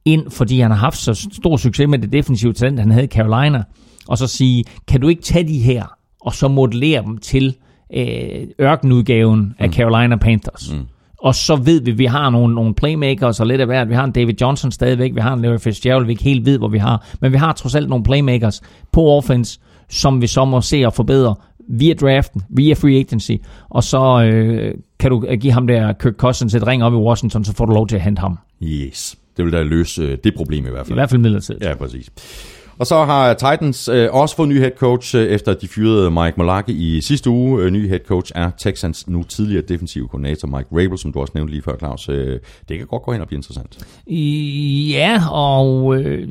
ind, 0.05 0.31
fordi 0.31 0.61
han 0.61 0.71
har 0.71 0.79
haft 0.79 0.97
så 0.97 1.29
stor 1.33 1.57
succes 1.57 1.89
med 1.89 1.99
det 1.99 2.13
defensive 2.13 2.53
talent, 2.53 2.81
han 2.81 2.91
havde 2.91 3.05
i 3.05 3.09
Carolina. 3.09 3.63
Og 4.09 4.19
så 4.19 4.27
sige, 4.27 4.65
kan 4.89 5.01
du 5.01 5.09
ikke 5.09 5.23
tage 5.23 5.49
de 5.49 5.59
her, 5.59 5.85
og 6.21 6.35
så 6.35 6.49
modellere 6.49 7.03
dem 7.03 7.19
til 7.19 7.55
øh, 7.95 8.47
ørkenudgaven 8.61 9.55
af 9.59 9.69
mm. 9.69 9.73
Carolina 9.73 10.17
Panthers? 10.17 10.73
Mm. 10.73 10.87
Og 11.19 11.35
så 11.35 11.57
ved 11.57 11.81
vi, 11.81 11.91
at 11.91 11.99
vi 11.99 12.05
har 12.05 12.31
nogle, 12.31 12.55
nogle 12.55 12.75
playmakers 12.75 13.41
og 13.41 13.47
lidt 13.47 13.61
af 13.61 13.67
hvert. 13.67 13.89
Vi 13.89 13.95
har 13.95 14.05
en 14.05 14.13
David 14.13 14.35
Johnson 14.41 14.73
stadigvæk, 14.73 15.15
vi 15.15 15.21
har 15.21 15.35
en 15.35 15.43
Larry 15.43 15.59
Fitzgerald, 15.59 16.05
vi 16.05 16.13
ikke 16.13 16.25
helt 16.25 16.47
ved, 16.47 16.59
hvor 16.59 16.69
vi 16.69 16.79
har. 16.79 17.07
Men 17.21 17.33
vi 17.33 17.37
har 17.37 17.53
trods 17.53 17.75
alt 17.75 17.89
nogle 17.89 18.05
playmakers 18.05 18.63
på 18.93 19.07
offense, 19.07 19.61
som 19.89 20.23
vi 20.23 20.27
så 20.27 20.45
må 20.45 20.61
se 20.61 20.85
og 20.87 20.95
forbedre 20.95 21.35
via 21.69 21.95
draften, 21.95 22.43
via 22.49 22.75
free 22.75 22.99
agency. 22.99 23.33
Og 23.69 23.85
så 23.85 24.23
øh, 24.23 24.75
kan 24.99 25.11
du 25.11 25.21
give 25.41 25.53
ham 25.53 25.67
der 25.67 25.93
Kirk 25.93 26.15
Cousins 26.15 26.55
et 26.55 26.67
ring 26.67 26.85
op 26.85 26.93
i 26.93 26.97
Washington, 26.97 27.45
så 27.45 27.55
får 27.55 27.67
du 27.67 27.73
lov 27.73 27.87
til 27.87 27.97
at 27.97 28.03
hente 28.03 28.21
ham. 28.21 28.39
Yes, 28.63 29.19
det 29.37 29.45
vil 29.45 29.53
da 29.53 29.63
løse 29.63 30.03
øh, 30.03 30.19
det 30.25 30.35
problem 30.35 30.67
i 30.67 30.71
hvert 30.71 30.87
fald. 30.87 30.93
I 30.93 30.99
hvert 30.99 31.11
fald 31.11 31.21
midlertidigt. 31.21 31.65
Ja, 31.65 31.75
præcis. 31.75 32.11
Og 32.79 32.87
så 32.87 33.05
har 33.05 33.35
Titans 33.35 33.89
øh, 33.89 34.09
også 34.13 34.37
fået 34.37 34.49
ny 34.49 34.59
head 34.59 34.71
coach, 34.77 35.17
øh, 35.17 35.23
efter 35.23 35.55
de 35.55 35.69
fyrede 35.69 36.11
Mike 36.11 36.35
Mularkey 36.37 36.73
i 36.73 37.01
sidste 37.01 37.31
uge. 37.31 37.63
Øh, 37.63 37.71
ny 37.71 37.89
head 37.89 38.01
coach 38.07 38.33
er 38.35 38.51
Texans 38.59 39.09
nu 39.09 39.23
tidligere 39.23 39.63
defensive 39.69 40.09
koordinator 40.09 40.49
Mike 40.49 40.69
Rabel, 40.73 40.99
som 40.99 41.13
du 41.13 41.21
også 41.21 41.33
nævnte 41.35 41.53
lige 41.53 41.63
før, 41.63 41.77
Claus. 41.79 42.09
Øh, 42.09 42.39
det 42.69 42.79
kan 42.79 42.87
godt 42.87 43.03
gå 43.03 43.13
hen 43.13 43.21
og 43.21 43.27
blive 43.27 43.39
interessant. 43.39 43.79
Ja, 44.91 45.21
og 45.31 45.97
øh, 45.97 46.29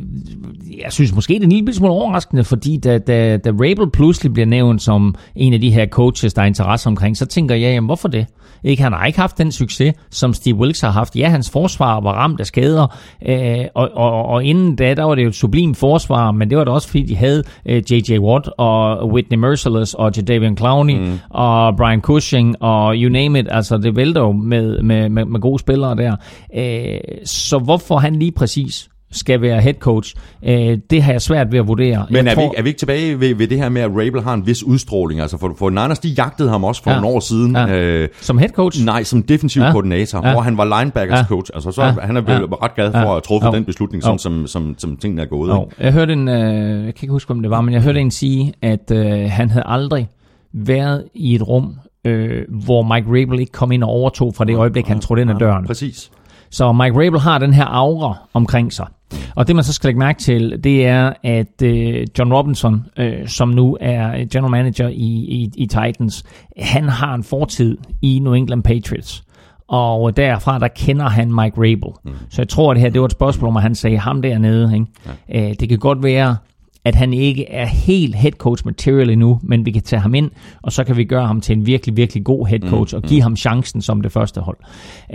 jeg 0.83 0.91
synes 0.91 1.15
måske, 1.15 1.33
det 1.33 1.39
er 1.39 1.43
en 1.43 1.51
lille 1.51 1.73
smule 1.73 1.93
overraskende, 1.93 2.43
fordi 2.43 2.77
da, 2.77 2.97
da, 2.97 3.37
da 3.37 3.49
Rabel 3.49 3.91
pludselig 3.91 4.33
bliver 4.33 4.47
nævnt 4.47 4.81
som 4.81 5.15
en 5.35 5.53
af 5.53 5.61
de 5.61 5.71
her 5.71 5.87
coaches, 5.87 6.33
der 6.33 6.41
er 6.41 6.45
interesse 6.45 6.87
omkring, 6.87 7.17
så 7.17 7.25
tænker 7.25 7.55
jeg, 7.55 7.73
jamen 7.73 7.85
hvorfor 7.85 8.07
det? 8.07 8.25
Ikke? 8.63 8.83
Han 8.83 8.93
har 8.93 9.05
ikke 9.05 9.19
haft 9.19 9.37
den 9.37 9.51
succes, 9.51 9.93
som 10.11 10.33
Steve 10.33 10.55
Wilkes 10.55 10.81
har 10.81 10.91
haft. 10.91 11.15
Ja, 11.15 11.29
hans 11.29 11.49
forsvar 11.49 12.01
var 12.01 12.11
ramt 12.11 12.39
af 12.39 12.45
skader, 12.45 12.87
øh, 13.27 13.65
og, 13.75 13.89
og, 13.93 14.25
og 14.25 14.43
inden 14.43 14.75
da, 14.75 14.93
der 14.93 15.03
var 15.03 15.15
det 15.15 15.23
jo 15.23 15.27
et 15.27 15.35
sublim 15.35 15.75
forsvar, 15.75 16.31
men 16.31 16.49
det 16.49 16.57
var 16.57 16.63
da 16.63 16.71
også 16.71 16.87
fordi, 16.87 17.03
de 17.03 17.15
havde 17.15 17.43
øh, 17.65 17.91
J.J. 17.91 18.19
Watt 18.19 18.49
og 18.57 19.07
Whitney 19.11 19.37
Merciless 19.37 19.93
og 19.93 20.11
Jadavion 20.17 20.57
Clowney 20.57 20.99
mm. 20.99 21.19
og 21.29 21.77
Brian 21.77 22.01
Cushing 22.01 22.61
og 22.61 22.95
you 22.95 23.09
name 23.09 23.39
it. 23.39 23.47
Altså, 23.51 23.77
det 23.77 23.95
vælter 23.95 24.21
jo 24.21 24.31
med, 24.31 24.81
med, 24.81 25.09
med, 25.09 25.25
med 25.25 25.39
gode 25.39 25.59
spillere 25.59 25.95
der. 25.95 26.15
Øh, 26.55 26.99
så 27.25 27.57
hvorfor 27.57 27.97
han 27.97 28.15
lige 28.15 28.31
præcis 28.31 28.89
skal 29.11 29.41
være 29.41 29.61
head 29.61 29.73
coach. 29.73 30.15
Øh, 30.43 30.77
det 30.89 31.03
har 31.03 31.11
jeg 31.11 31.21
svært 31.21 31.51
ved 31.51 31.59
at 31.59 31.67
vurdere. 31.67 32.05
Men 32.09 32.25
jeg 32.25 32.31
er, 32.31 32.35
tror, 32.35 32.49
vi, 32.49 32.55
er 32.57 32.61
vi 32.61 32.69
ikke 32.69 32.79
tilbage 32.79 33.19
ved, 33.19 33.35
ved 33.35 33.47
det 33.47 33.57
her 33.57 33.69
med, 33.69 33.81
at 33.81 33.89
Rabel 33.89 34.21
har 34.23 34.33
en 34.33 34.47
vis 34.47 34.63
udstråling? 34.63 35.21
Altså 35.21 35.37
for, 35.37 35.53
for 35.57 35.69
Niners, 35.69 35.99
de 35.99 36.09
jagtede 36.09 36.49
ham 36.49 36.63
også 36.63 36.83
for 36.83 36.91
ja. 36.91 36.99
nogle 36.99 37.15
år 37.15 37.19
siden. 37.19 37.55
Ja. 37.55 37.67
Øh, 37.67 38.09
som 38.21 38.37
head 38.37 38.49
coach? 38.49 38.85
Nej, 38.85 39.03
som 39.03 39.23
defensiv 39.23 39.61
ja. 39.61 39.71
koordinator, 39.71 40.27
ja. 40.27 40.33
hvor 40.33 40.41
han 40.41 40.57
var 40.57 40.79
linebackers 40.79 41.19
ja. 41.19 41.25
coach. 41.25 41.51
Altså 41.53 41.71
så 41.71 41.83
ja. 41.83 41.91
han 42.01 42.17
er 42.17 42.21
vel 42.21 42.31
ja. 42.31 42.65
ret 42.65 42.75
glad 42.75 42.91
for 42.91 42.99
ja. 42.99 43.17
at 43.17 43.23
træffe 43.23 43.47
ja. 43.47 43.55
den 43.55 43.65
beslutning, 43.65 44.03
sådan, 44.03 44.19
som, 44.19 44.47
som, 44.47 44.75
som 44.77 44.97
tingene 44.97 45.21
er 45.21 45.25
gået. 45.25 45.49
Ja. 45.49 45.83
Jeg 45.83 45.93
hørte 45.93 46.13
en, 46.13 46.27
øh, 46.27 46.85
jeg 46.85 46.95
kan 46.95 47.03
ikke 47.03 47.11
huske, 47.11 47.31
om 47.31 47.41
det 47.41 47.51
var, 47.51 47.61
men 47.61 47.73
jeg 47.73 47.81
hørte 47.81 47.99
en 47.99 48.11
sige, 48.11 48.53
at 48.61 48.91
øh, 48.91 49.31
han 49.31 49.49
havde 49.49 49.65
aldrig 49.65 50.07
været 50.53 51.03
i 51.13 51.35
et 51.35 51.47
rum, 51.47 51.75
øh, 52.05 52.43
hvor 52.65 52.83
Mike 52.95 53.07
Rabel 53.07 53.39
ikke 53.39 53.51
kom 53.51 53.71
ind 53.71 53.83
og 53.83 53.89
overtog 53.89 54.35
fra 54.35 54.45
det 54.45 54.55
øjeblik, 54.55 54.87
han 54.87 54.99
trådte 54.99 55.21
ind 55.21 55.31
ad 55.31 55.35
døren. 55.35 55.65
Præcis. 55.65 56.11
Så 56.49 56.71
Mike 56.71 57.05
Rabel 57.05 57.19
har 57.19 57.37
den 57.37 57.53
her 57.53 57.65
aura 57.65 58.15
omkring 58.33 58.73
sig. 58.73 58.87
Og 59.35 59.47
det 59.47 59.55
man 59.55 59.63
så 59.63 59.73
skal 59.73 59.87
lægge 59.87 59.99
mærke 59.99 60.19
til, 60.19 60.59
det 60.63 60.85
er, 60.85 61.13
at 61.23 61.61
øh, 61.63 62.07
John 62.19 62.33
Robinson, 62.33 62.85
øh, 62.97 63.27
som 63.27 63.49
nu 63.49 63.77
er 63.81 64.25
general 64.31 64.51
manager 64.51 64.87
i, 64.87 64.93
i, 64.95 65.51
i 65.57 65.65
Titans, 65.65 66.23
han 66.57 66.89
har 66.89 67.13
en 67.13 67.23
fortid 67.23 67.77
i 68.01 68.19
New 68.19 68.33
England 68.33 68.63
Patriots. 68.63 69.23
Og 69.67 70.17
derfra, 70.17 70.59
der 70.59 70.67
kender 70.67 71.09
han 71.09 71.27
Mike 71.27 71.57
Rabel. 71.57 71.91
Mm. 72.03 72.11
Så 72.29 72.41
jeg 72.41 72.49
tror, 72.49 72.71
at 72.71 72.75
det 72.75 72.81
her 72.81 72.89
det 72.89 73.01
var 73.01 73.05
et 73.05 73.11
spørgsmål 73.11 73.47
om, 73.47 73.55
han 73.55 73.75
sagde 73.75 73.97
ham 73.97 74.21
dernede. 74.21 74.73
Ikke? 74.73 74.85
Ja. 75.29 75.49
Øh, 75.49 75.55
det 75.59 75.69
kan 75.69 75.77
godt 75.77 76.03
være, 76.03 76.37
at 76.85 76.95
han 76.95 77.13
ikke 77.13 77.49
er 77.49 77.65
helt 77.65 78.15
head 78.15 78.31
coach 78.31 78.65
material 78.65 79.09
endnu, 79.09 79.39
men 79.43 79.65
vi 79.65 79.71
kan 79.71 79.81
tage 79.81 79.99
ham 79.99 80.15
ind, 80.15 80.31
og 80.61 80.71
så 80.71 80.83
kan 80.83 80.97
vi 80.97 81.03
gøre 81.03 81.27
ham 81.27 81.41
til 81.41 81.57
en 81.57 81.65
virkelig, 81.65 81.97
virkelig 81.97 82.23
god 82.23 82.47
head 82.47 82.59
coach, 82.59 82.95
mm, 82.95 82.97
og 82.97 83.09
give 83.09 83.19
mm. 83.19 83.23
ham 83.23 83.35
chancen 83.35 83.81
som 83.81 84.01
det 84.01 84.11
første 84.11 84.41
hold. 84.41 84.57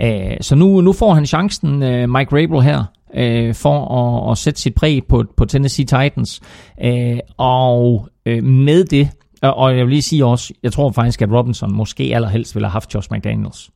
Uh, 0.03 0.09
så 0.41 0.55
nu, 0.55 0.81
nu 0.81 0.93
får 0.93 1.13
han 1.13 1.25
chancen, 1.25 1.73
uh, 1.73 2.09
Mike 2.09 2.41
Rabel 2.41 2.61
her, 2.61 2.83
uh, 3.17 3.55
for 3.55 3.95
at, 3.95 4.31
at 4.31 4.37
sætte 4.37 4.61
sit 4.61 4.75
præg 4.75 5.01
på, 5.09 5.23
på 5.37 5.45
Tennessee 5.45 5.85
Titans. 5.85 6.41
Uh, 6.85 7.17
og 7.37 8.09
uh, 8.29 8.43
med 8.43 8.85
det, 8.85 9.09
og 9.41 9.77
jeg 9.77 9.85
vil 9.85 9.91
lige 9.91 10.01
sige 10.01 10.25
også, 10.25 10.53
jeg 10.63 10.71
tror 10.71 10.91
faktisk, 10.91 11.21
at 11.21 11.31
Robinson 11.31 11.75
måske 11.75 12.11
allerhelst 12.15 12.55
ville 12.55 12.65
have 12.67 12.71
haft 12.71 12.95
Josh 12.95 13.09
McDaniels. 13.11 13.69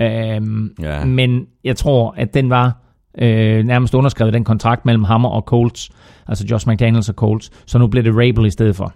Uh, 0.00 0.06
ja. 0.82 1.04
Men 1.04 1.46
jeg 1.64 1.76
tror, 1.76 2.14
at 2.16 2.34
den 2.34 2.50
var 2.50 2.86
øh, 3.18 3.64
nærmest 3.64 3.94
underskrevet 3.94 4.34
den 4.34 4.44
kontrakt 4.44 4.84
mellem 4.84 5.04
Hammer 5.04 5.28
og 5.28 5.42
Colts, 5.42 5.90
altså 6.26 6.46
Josh 6.50 6.68
McDaniels 6.68 7.08
og 7.08 7.14
Colts, 7.14 7.50
så 7.66 7.78
nu 7.78 7.86
bliver 7.86 8.02
det 8.04 8.12
Rabel 8.12 8.46
i 8.46 8.50
stedet 8.50 8.76
for. 8.76 8.92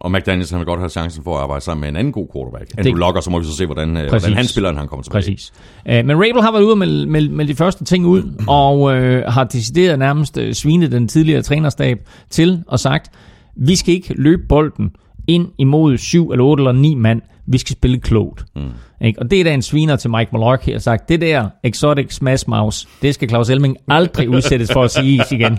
Og 0.00 0.12
McDaniels 0.12 0.50
han 0.50 0.58
vil 0.58 0.66
godt 0.66 0.80
have 0.80 0.88
chancen 0.88 1.24
for 1.24 1.36
at 1.36 1.42
arbejde 1.42 1.64
sammen 1.64 1.80
med 1.80 1.88
en 1.88 1.96
anden 1.96 2.12
god 2.12 2.28
quarterback. 2.34 2.70
Andrew 2.78 2.94
Locker, 2.94 3.20
så 3.20 3.30
må 3.30 3.38
vi 3.38 3.44
så 3.44 3.56
se, 3.56 3.66
hvordan, 3.66 3.96
øh, 3.96 4.08
hvordan 4.08 4.34
han 4.34 4.44
spiller, 4.44 4.72
når 4.72 4.78
han 4.78 4.88
kommer 4.88 5.02
tilbage. 5.02 5.18
Præcis. 5.20 5.52
Uh, 5.86 5.92
men 5.92 6.10
Rabel 6.10 6.42
har 6.42 6.52
været 6.52 6.62
ude 6.62 6.76
med, 6.76 7.06
med, 7.06 7.28
med 7.28 7.46
de 7.46 7.54
første 7.54 7.84
ting 7.84 8.06
ud, 8.06 8.22
og 8.48 8.80
uh, 8.80 8.92
har 9.32 9.44
decideret 9.44 9.98
nærmest 9.98 10.38
svinet 10.52 10.92
den 10.92 11.08
tidligere 11.08 11.42
trænerstab 11.42 11.98
til 12.30 12.62
og 12.66 12.80
sagt, 12.80 13.10
vi 13.56 13.76
skal 13.76 13.94
ikke 13.94 14.14
løbe 14.14 14.42
bolden 14.48 14.90
ind 15.30 15.48
imod 15.58 15.98
syv 15.98 16.30
eller 16.30 16.44
otte 16.44 16.60
eller 16.60 16.72
ni 16.72 16.94
mand 16.94 17.22
vi 17.46 17.58
skal 17.58 17.72
spille 17.72 18.00
klogt. 18.00 18.44
Mm. 18.56 18.62
Ikke? 19.00 19.18
Og 19.18 19.30
det 19.30 19.40
er 19.40 19.44
da 19.44 19.54
en 19.54 19.62
sviner 19.62 19.96
til 19.96 20.10
Mike 20.10 20.30
Mularkey 20.32 20.72
har 20.72 20.78
sagt, 20.78 21.08
det 21.08 21.20
der 21.20 21.48
exotic 21.64 22.14
smash 22.14 22.44
mouse, 22.48 22.88
det 23.02 23.14
skal 23.14 23.28
Claus 23.28 23.50
Elming 23.50 23.76
aldrig 23.88 24.28
udsættes 24.28 24.72
for 24.72 24.82
at 24.82 24.90
sige 24.90 25.24
igen. 25.30 25.58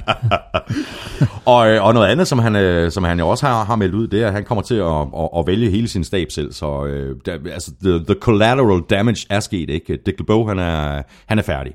og, 1.46 1.70
øh, 1.70 1.86
og 1.86 1.94
noget 1.94 2.08
andet, 2.08 2.28
som 2.28 2.40
han, 2.40 2.56
øh, 2.56 2.92
som 2.92 3.04
han 3.04 3.20
jo 3.20 3.30
også 3.30 3.46
har, 3.46 3.66
har 3.66 3.76
meldt 3.76 3.96
ud, 3.96 4.08
det 4.08 4.24
er, 4.24 4.28
at 4.28 4.34
han 4.34 4.44
kommer 4.44 4.62
til 4.62 4.76
at, 4.76 5.02
at, 5.18 5.30
at 5.38 5.48
vælge 5.48 5.70
hele 5.70 5.88
sin 5.88 6.04
stab 6.04 6.32
selv. 6.32 6.54
Så 6.54 6.82
uh, 6.82 7.18
der, 7.26 7.54
altså, 7.54 7.72
the, 7.84 7.92
the 7.92 8.16
collateral 8.20 8.82
damage 8.90 9.26
er 9.30 9.40
sket, 9.40 9.70
ikke? 9.70 9.98
Dick 10.06 10.20
LeBeau, 10.20 10.48
han 10.48 10.60
er, 10.60 11.02
han 11.26 11.40
er 11.40 11.44
færdig. 11.44 11.74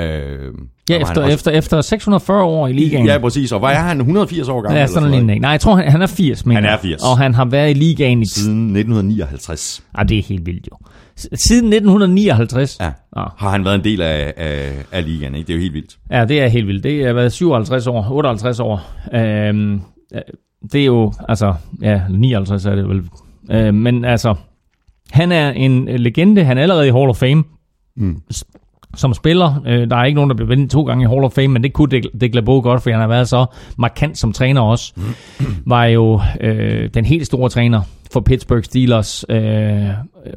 Øh, 0.00 0.08
ja, 0.90 1.00
efter, 1.00 1.22
også... 1.22 1.34
efter, 1.34 1.50
efter 1.50 1.80
640 1.80 2.44
år 2.44 2.68
i 2.68 2.72
ligaen. 2.72 3.06
Ja, 3.06 3.18
præcis. 3.18 3.52
Og 3.52 3.60
hvad 3.60 3.70
er 3.70 3.74
han? 3.78 3.98
180 3.98 4.48
år 4.48 4.60
gammel? 4.60 4.78
Ja, 4.78 4.86
sådan 4.86 5.30
en 5.30 5.40
Nej, 5.40 5.50
jeg 5.50 5.60
tror, 5.60 5.76
han, 5.76 5.90
han 5.90 6.02
er 6.02 6.06
80. 6.06 6.46
Men, 6.46 6.54
han 6.54 6.64
er 6.64 6.78
80. 6.78 7.02
Og 7.02 7.18
han 7.18 7.34
har 7.34 7.44
været 7.44 7.70
i 7.70 7.74
ligaen 7.74 8.22
i... 8.22 8.26
Siden 8.26 8.76
1959. 8.76 9.82
Ja, 9.98 10.02
det 10.02 10.18
er 10.18 10.22
helt 10.22 10.46
vildt 10.46 10.68
jo. 10.72 10.76
Siden 11.16 11.72
1959? 11.72 12.76
Ja. 12.80 12.84
ja. 12.84 13.24
Har 13.36 13.50
han 13.50 13.64
været 13.64 13.74
en 13.74 13.84
del 13.84 14.02
af, 14.02 14.32
af, 14.36 14.72
af 14.92 15.04
ligaen, 15.04 15.34
ikke? 15.34 15.46
Det 15.46 15.52
er 15.52 15.56
jo 15.56 15.60
helt 15.60 15.74
vildt. 15.74 15.98
Ja, 16.10 16.24
det 16.24 16.40
er 16.40 16.48
helt 16.48 16.66
vildt. 16.66 16.84
Det 16.84 17.06
har 17.06 17.12
været 17.12 17.32
57 17.32 17.86
år, 17.86 18.06
58 18.10 18.60
år. 18.60 18.90
Øhm, 19.14 19.80
det 20.72 20.80
er 20.80 20.84
jo, 20.84 21.12
altså, 21.28 21.54
ja, 21.82 22.00
59 22.10 22.64
er 22.64 22.74
det 22.74 22.88
vel. 22.88 23.02
Øhm, 23.50 23.74
men 23.74 24.04
altså, 24.04 24.34
han 25.10 25.32
er 25.32 25.50
en 25.50 25.84
legende. 25.84 26.44
Han 26.44 26.58
er 26.58 26.62
allerede 26.62 26.88
i 26.88 26.90
Hall 26.90 27.08
of 27.10 27.16
Fame. 27.16 27.44
Mm 27.96 28.22
som 28.94 29.14
spiller. 29.14 29.62
Øh, 29.66 29.90
der 29.90 29.96
er 29.96 30.04
ikke 30.04 30.14
nogen, 30.14 30.30
der 30.30 30.36
bliver 30.36 30.48
vendt 30.48 30.70
to 30.70 30.82
gange 30.82 31.04
i 31.04 31.08
Hall 31.08 31.24
of 31.24 31.32
Fame, 31.32 31.48
men 31.48 31.62
det 31.62 31.72
kunne 31.72 32.00
Dick 32.20 32.34
LeBeau 32.34 32.60
godt, 32.60 32.82
for 32.82 32.90
han 32.90 33.00
har 33.00 33.08
været 33.08 33.28
så 33.28 33.46
markant 33.78 34.18
som 34.18 34.32
træner 34.32 34.60
også. 34.60 34.92
Var 35.66 35.84
jo 35.84 36.20
øh, 36.40 36.90
den 36.94 37.04
helt 37.04 37.26
store 37.26 37.48
træner 37.48 37.80
for 38.12 38.20
Pittsburgh 38.20 38.64
Steelers 38.64 39.24
øh, 39.28 39.88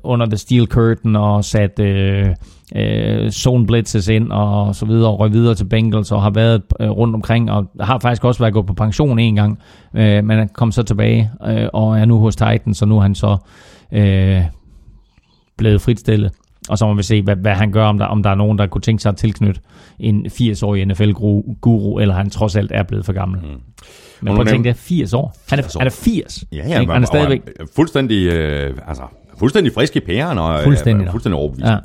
under 0.03 0.25
The 0.25 0.37
Steel 0.37 0.65
Curtain 0.65 1.15
og 1.15 1.45
sat 1.45 1.79
øh, 1.79 2.27
øh, 2.75 3.31
zone 3.31 3.67
blitzes 3.67 4.07
ind 4.07 4.31
og 4.31 4.75
så 4.75 4.85
videre 4.85 5.09
og 5.09 5.19
røg 5.19 5.31
videre 5.31 5.55
til 5.55 5.65
Bengals 5.65 6.11
og 6.11 6.21
har 6.21 6.29
været 6.29 6.61
øh, 6.79 6.89
rundt 6.89 7.15
omkring 7.15 7.51
og 7.51 7.65
har 7.79 7.99
faktisk 7.99 8.23
også 8.23 8.39
været 8.39 8.53
gået 8.53 8.65
på 8.65 8.73
pension 8.73 9.19
en 9.19 9.35
gang, 9.35 9.59
øh, 9.93 10.23
men 10.23 10.49
kommet 10.53 10.75
så 10.75 10.83
tilbage 10.83 11.31
øh, 11.47 11.67
og 11.73 11.99
er 11.99 12.05
nu 12.05 12.19
hos 12.19 12.35
Titans, 12.35 12.77
så 12.77 12.85
nu 12.85 12.97
er 12.97 13.01
han 13.01 13.15
så 13.15 13.37
øh, 13.91 14.41
blevet 15.57 15.81
fritstillet. 15.81 16.31
Og 16.69 16.77
så 16.77 16.87
må 16.87 16.93
vi 16.93 17.03
se, 17.03 17.21
hvad, 17.21 17.35
hvad 17.35 17.53
han 17.53 17.71
gør, 17.71 17.85
om 17.85 17.97
der, 17.97 18.05
om 18.05 18.23
der 18.23 18.29
er 18.29 18.35
nogen, 18.35 18.57
der 18.57 18.67
kunne 18.67 18.81
tænke 18.81 19.01
sig 19.01 19.09
at 19.09 19.17
tilknytte 19.17 19.61
en 19.99 20.25
80-årig 20.25 20.85
NFL-guru, 20.85 21.99
eller 21.99 22.15
han 22.15 22.29
trods 22.29 22.55
alt 22.55 22.71
er 22.73 22.83
blevet 22.83 23.05
for 23.05 23.13
gammel. 23.13 23.39
Mm. 23.41 23.47
Men 24.21 24.33
prøv 24.33 24.41
at 24.41 24.47
tænke, 24.47 24.63
det 24.63 24.69
er 24.69 24.79
80 24.79 25.13
år. 25.13 25.35
Han 25.49 25.59
er, 25.59 25.63
80 25.63 25.75
år. 25.75 25.79
Han 25.79 25.87
er 25.87 25.91
80. 25.91 26.43
Ja, 26.51 26.57
ja, 26.57 26.91
han 26.91 27.03
er 27.03 27.05
stadigvæk... 27.05 27.41
Fuldstændig, 27.75 28.33
øh, 28.33 28.77
altså, 28.87 29.03
fuldstændig 29.39 29.73
frisk 29.73 29.95
i 29.95 29.99
pæren, 29.99 30.37
og 30.37 30.63
fuldstændig, 30.63 31.07
er, 31.07 31.11
fuldstændig 31.11 31.39
overbevist. 31.39 31.67
Ja. 31.67 31.77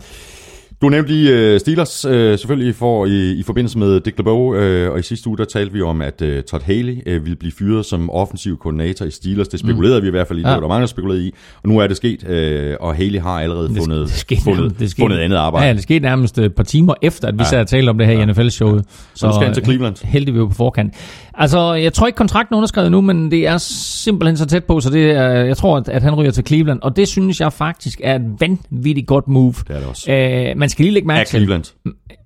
Du 0.82 0.88
nævnte 0.88 1.12
lige 1.12 1.54
uh, 1.54 1.60
Steelers, 1.60 2.04
uh, 2.04 2.12
selvfølgelig 2.12 2.74
for 2.74 3.06
i, 3.06 3.32
i 3.32 3.42
forbindelse 3.42 3.78
med 3.78 4.00
Dick 4.00 4.18
LeBeau, 4.18 4.38
uh, 4.38 4.92
og 4.92 4.98
i 4.98 5.02
sidste 5.02 5.28
uge 5.28 5.38
der 5.38 5.44
talte 5.44 5.72
vi 5.72 5.82
om, 5.82 6.02
at 6.02 6.22
uh, 6.22 6.28
Todd 6.50 6.62
Haley 6.62 7.16
uh, 7.16 7.24
ville 7.24 7.36
blive 7.36 7.52
fyret 7.58 7.86
som 7.86 8.10
offensiv 8.10 8.58
koordinator 8.58 9.04
i 9.04 9.10
Steelers. 9.10 9.48
Det 9.48 9.60
spekulerede 9.60 10.00
mm. 10.00 10.02
vi 10.02 10.08
i 10.08 10.10
hvert 10.10 10.28
fald 10.28 10.38
i, 10.38 10.42
ja. 10.42 10.48
det 10.48 10.54
var 10.54 10.60
der 10.60 10.68
mange, 10.68 10.80
der 10.80 10.86
spekulerede 10.86 11.26
i, 11.26 11.34
og 11.62 11.68
nu 11.68 11.78
er 11.78 11.86
det 11.86 11.96
sket, 11.96 12.24
uh, 12.24 12.86
og 12.86 12.96
Haley 12.96 13.20
har 13.20 13.40
allerede 13.40 13.68
det, 13.68 13.76
fundet, 13.76 14.00
det 14.00 14.10
skete, 14.10 14.42
fundet, 14.42 14.78
det 14.78 14.90
skete, 14.90 15.02
fundet 15.02 15.18
andet 15.18 15.36
arbejde. 15.36 15.66
Ja, 15.66 15.72
det 15.72 15.82
skete 15.82 16.00
nærmest 16.00 16.38
et 16.38 16.54
par 16.54 16.64
timer 16.64 16.94
efter, 17.02 17.28
at 17.28 17.34
vi 17.34 17.42
ja. 17.42 17.48
sad 17.48 17.60
og 17.60 17.66
talte 17.66 17.90
om 17.90 17.98
det 17.98 18.06
her 18.06 18.14
ja. 18.14 18.22
i 18.22 18.26
NFL-showet. 18.26 18.84
Så, 18.88 18.98
så 19.14 19.32
skal 19.32 19.44
han 19.44 19.54
til 19.54 19.64
Cleveland. 19.64 20.04
Heldig 20.04 20.34
vi 20.34 20.38
på 20.38 20.54
forkant. 20.54 20.94
Altså, 21.36 21.72
jeg 21.74 21.92
tror 21.92 22.06
ikke, 22.06 22.16
kontrakten 22.16 22.54
er 22.54 22.56
underskrevet 22.56 22.90
nu, 22.90 23.00
men 23.00 23.30
det 23.30 23.46
er 23.46 23.58
simpelthen 23.58 24.36
så 24.36 24.46
tæt 24.46 24.64
på, 24.64 24.80
så 24.80 24.90
det 24.90 25.10
er, 25.10 25.28
jeg 25.30 25.56
tror, 25.56 25.76
at, 25.76 25.88
at 25.88 26.02
han 26.02 26.14
ryger 26.14 26.30
til 26.30 26.46
Cleveland, 26.46 26.80
og 26.82 26.96
det 26.96 27.08
synes 27.08 27.40
jeg 27.40 27.52
faktisk 27.52 28.00
er 28.04 28.14
et 28.14 28.36
vanvittigt 28.40 29.06
godt 29.06 29.28
move. 29.28 29.52
Det 29.52 29.70
er 29.70 29.78
det 29.78 29.88
også. 29.88 30.50
Uh, 30.52 30.58
man 30.58 30.68
skal 30.68 30.84
lige 30.84 30.94
lægge 30.94 31.06
mærke 31.06 31.28
til... 31.28 31.38
Cleveland. 31.38 31.64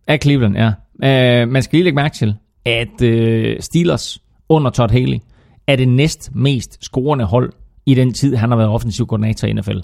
Af 0.06 0.18
Cleveland, 0.22 0.56
ja. 0.56 0.68
Uh, 1.42 1.48
man 1.48 1.62
skal 1.62 1.76
lige 1.76 1.84
lægge 1.84 1.96
mærke 1.96 2.14
til, 2.16 2.34
at 2.66 3.02
uh, 3.02 3.60
Steelers 3.60 4.18
under 4.48 4.70
Todd 4.70 4.90
Haley 4.90 5.18
er 5.66 5.76
det 5.76 5.88
næst 5.88 6.30
mest 6.34 6.84
scorende 6.84 7.24
hold 7.24 7.52
i 7.86 7.94
den 7.94 8.12
tid, 8.12 8.36
han 8.36 8.50
har 8.50 8.56
været 8.56 8.70
offensiv 8.70 9.06
koordinator 9.06 9.48
i 9.48 9.52
NFL. 9.52 9.78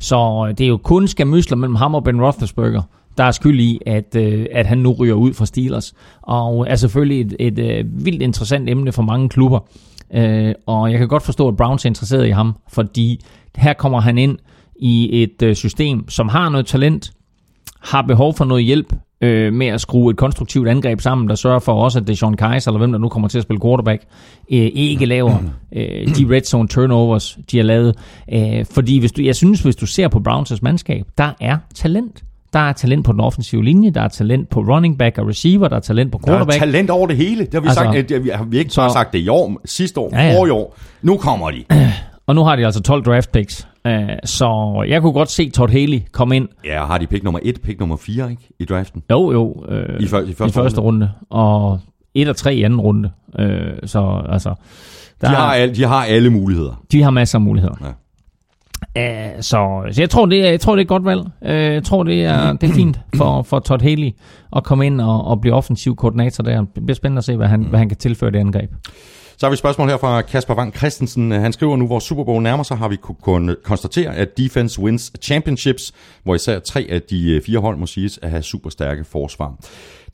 Så 0.00 0.46
det 0.58 0.64
er 0.64 0.68
jo 0.68 0.76
kun 0.76 1.08
skamysler 1.08 1.56
mellem 1.56 1.74
ham 1.74 1.94
og 1.94 2.04
Ben 2.04 2.22
Roethlisberger, 2.22 2.82
der 3.18 3.24
er 3.24 3.30
skyld 3.30 3.60
i, 3.60 3.80
at, 3.86 4.16
øh, 4.16 4.46
at 4.52 4.66
han 4.66 4.78
nu 4.78 4.92
ryger 4.92 5.14
ud 5.14 5.32
fra 5.32 5.46
Steelers. 5.46 5.94
Og 6.22 6.66
er 6.68 6.76
selvfølgelig 6.76 7.20
et, 7.20 7.36
et, 7.38 7.58
et 7.58 7.78
øh, 7.78 8.04
vildt 8.04 8.22
interessant 8.22 8.70
emne 8.70 8.92
for 8.92 9.02
mange 9.02 9.28
klubber. 9.28 9.60
Øh, 10.14 10.54
og 10.66 10.90
jeg 10.90 10.98
kan 10.98 11.08
godt 11.08 11.22
forstå, 11.22 11.48
at 11.48 11.56
Browns 11.56 11.84
er 11.84 11.88
interesseret 11.88 12.26
i 12.26 12.30
ham, 12.30 12.56
fordi 12.68 13.20
her 13.56 13.72
kommer 13.72 14.00
han 14.00 14.18
ind 14.18 14.38
i 14.76 15.22
et 15.22 15.42
øh, 15.42 15.54
system, 15.54 16.08
som 16.08 16.28
har 16.28 16.48
noget 16.48 16.66
talent, 16.66 17.12
har 17.80 18.02
behov 18.02 18.34
for 18.34 18.44
noget 18.44 18.64
hjælp 18.64 18.92
øh, 19.20 19.52
med 19.52 19.66
at 19.66 19.80
skrue 19.80 20.10
et 20.10 20.16
konstruktivt 20.16 20.68
angreb 20.68 21.00
sammen, 21.00 21.28
der 21.28 21.34
sørger 21.34 21.58
for 21.58 21.72
også, 21.72 21.98
at 21.98 22.06
det 22.06 22.12
er 22.12 22.16
Sean 22.16 22.36
Kaiser, 22.36 22.70
eller 22.70 22.78
hvem 22.78 22.92
der 22.92 22.98
nu 22.98 23.08
kommer 23.08 23.28
til 23.28 23.38
at 23.38 23.42
spille 23.42 23.60
quarterback, 23.60 24.02
øh, 24.52 24.70
ikke 24.74 25.06
laver 25.06 25.36
øh, 25.72 26.16
de 26.16 26.34
red 26.34 26.42
zone 26.42 26.68
turnovers, 26.68 27.38
de 27.50 27.56
har 27.56 27.64
lavet. 27.64 27.96
Øh, 28.32 28.64
fordi 28.70 28.98
hvis 28.98 29.12
du, 29.12 29.22
jeg 29.22 29.36
synes, 29.36 29.60
hvis 29.60 29.76
du 29.76 29.86
ser 29.86 30.08
på 30.08 30.22
Browns' 30.28 30.58
mandskab, 30.62 31.06
der 31.18 31.32
er 31.40 31.58
talent. 31.74 32.24
Der 32.52 32.58
er 32.58 32.72
talent 32.72 33.04
på 33.04 33.12
den 33.12 33.20
offensive 33.20 33.64
linje, 33.64 33.90
der 33.90 34.00
er 34.00 34.08
talent 34.08 34.48
på 34.48 34.60
running 34.60 34.98
back 34.98 35.18
og 35.18 35.28
receiver, 35.28 35.68
der 35.68 35.76
er 35.76 35.80
talent 35.80 36.12
på 36.12 36.20
quarterback. 36.26 36.60
Der 36.60 36.66
er 36.66 36.70
talent 36.70 36.90
over 36.90 37.06
det 37.06 37.16
hele. 37.16 37.44
Det 37.44 37.54
har 37.54 37.60
vi, 37.60 37.68
altså, 37.68 37.84
sagt, 37.84 38.08
det 38.08 38.34
har 38.34 38.44
vi 38.44 38.58
ikke 38.58 38.70
så, 38.70 38.80
bare 38.80 38.92
sagt 38.92 39.12
det 39.12 39.18
i 39.18 39.28
år, 39.28 39.60
sidste 39.64 40.00
år, 40.00 40.10
ja, 40.12 40.22
ja. 40.22 40.44
i 40.46 40.50
år. 40.50 40.78
Nu 41.02 41.16
kommer 41.16 41.50
de. 41.50 41.64
Og 42.26 42.34
nu 42.34 42.44
har 42.44 42.56
de 42.56 42.64
altså 42.64 42.82
12 42.82 43.04
draft 43.04 43.32
picks. 43.32 43.68
Uh, 43.88 43.92
så 44.24 44.84
jeg 44.88 45.02
kunne 45.02 45.12
godt 45.12 45.30
se 45.30 45.50
Todd 45.50 45.70
Haley 45.70 46.00
komme 46.12 46.36
ind. 46.36 46.48
Ja, 46.64 46.84
har 46.84 46.98
de 46.98 47.06
pick 47.06 47.24
nummer 47.24 47.40
1, 47.42 47.60
pick 47.62 47.80
nummer 47.80 47.96
4 47.96 48.30
ikke, 48.30 48.48
i 48.58 48.64
draften? 48.64 49.02
Jo, 49.10 49.32
jo. 49.32 49.52
Uh, 49.52 50.02
I, 50.02 50.06
for, 50.06 50.18
i, 50.18 50.32
første, 50.32 50.46
i 50.46 50.62
første 50.62 50.80
runde. 50.80 51.10
runde. 51.30 51.70
Og 51.70 51.80
1 52.14 52.28
og 52.28 52.36
3 52.36 52.54
i 52.54 52.62
anden 52.62 52.80
runde. 52.80 53.10
Uh, 53.38 53.44
så 53.84 54.22
altså... 54.28 54.54
Der 55.20 55.28
de, 55.28 55.34
har 55.34 55.54
alle, 55.54 55.74
de 55.74 55.84
har 55.84 56.04
alle 56.04 56.30
muligheder. 56.30 56.82
De 56.92 57.02
har 57.02 57.10
masser 57.10 57.38
af 57.38 57.42
muligheder. 57.42 57.74
Ja. 57.80 57.86
Uh, 58.98 59.02
så, 59.40 59.82
så 59.92 60.02
jeg 60.02 60.10
tror, 60.10 60.26
det 60.26 60.46
er, 60.46 60.50
jeg 60.50 60.60
tror, 60.60 60.74
det 60.74 60.80
er 60.80 60.84
et 60.84 60.88
godt 60.88 61.04
valg. 61.04 61.20
Uh, 61.20 61.50
jeg 61.50 61.84
tror, 61.84 62.02
det 62.02 62.24
er, 62.24 62.52
det 62.52 62.70
er 62.70 62.74
fint 62.74 63.00
for, 63.16 63.42
for 63.42 63.58
Todd 63.58 63.82
Haley 63.82 64.10
at 64.56 64.64
komme 64.64 64.86
ind 64.86 65.00
og, 65.00 65.24
og 65.24 65.40
blive 65.40 65.54
offensiv 65.54 65.96
koordinator 65.96 66.44
der. 66.44 66.60
Det 66.60 66.86
bliver 66.86 66.94
spændende 66.94 67.18
at 67.18 67.24
se, 67.24 67.36
hvad 67.36 67.46
han, 67.46 67.62
hvad 67.62 67.78
han 67.78 67.88
kan 67.88 67.98
tilføre 67.98 68.30
det 68.30 68.38
angreb. 68.38 68.70
Så 69.40 69.46
har 69.46 69.50
vi 69.50 69.54
et 69.54 69.58
spørgsmål 69.58 69.88
her 69.88 69.96
fra 69.96 70.22
Kasper 70.22 70.54
Vang 70.54 70.76
Christensen. 70.76 71.30
Han 71.30 71.52
skriver 71.52 71.76
nu, 71.76 71.86
hvor 71.86 71.98
Super 71.98 72.24
Bowl 72.24 72.42
nærmer 72.42 72.62
sig, 72.62 72.76
har 72.76 72.88
vi 72.88 72.96
kunnet 73.22 73.50
øh, 73.50 73.56
konstatere, 73.64 74.16
at 74.16 74.38
defense 74.38 74.80
wins 74.80 75.12
championships, 75.22 75.92
hvor 76.24 76.34
især 76.34 76.58
tre 76.58 76.86
af 76.90 77.02
de 77.02 77.40
fire 77.46 77.58
hold 77.58 77.76
må 77.76 77.86
siges 77.86 78.18
at 78.22 78.30
have 78.30 78.42
super 78.42 78.70
stærke 78.70 79.04
forsvar. 79.04 79.54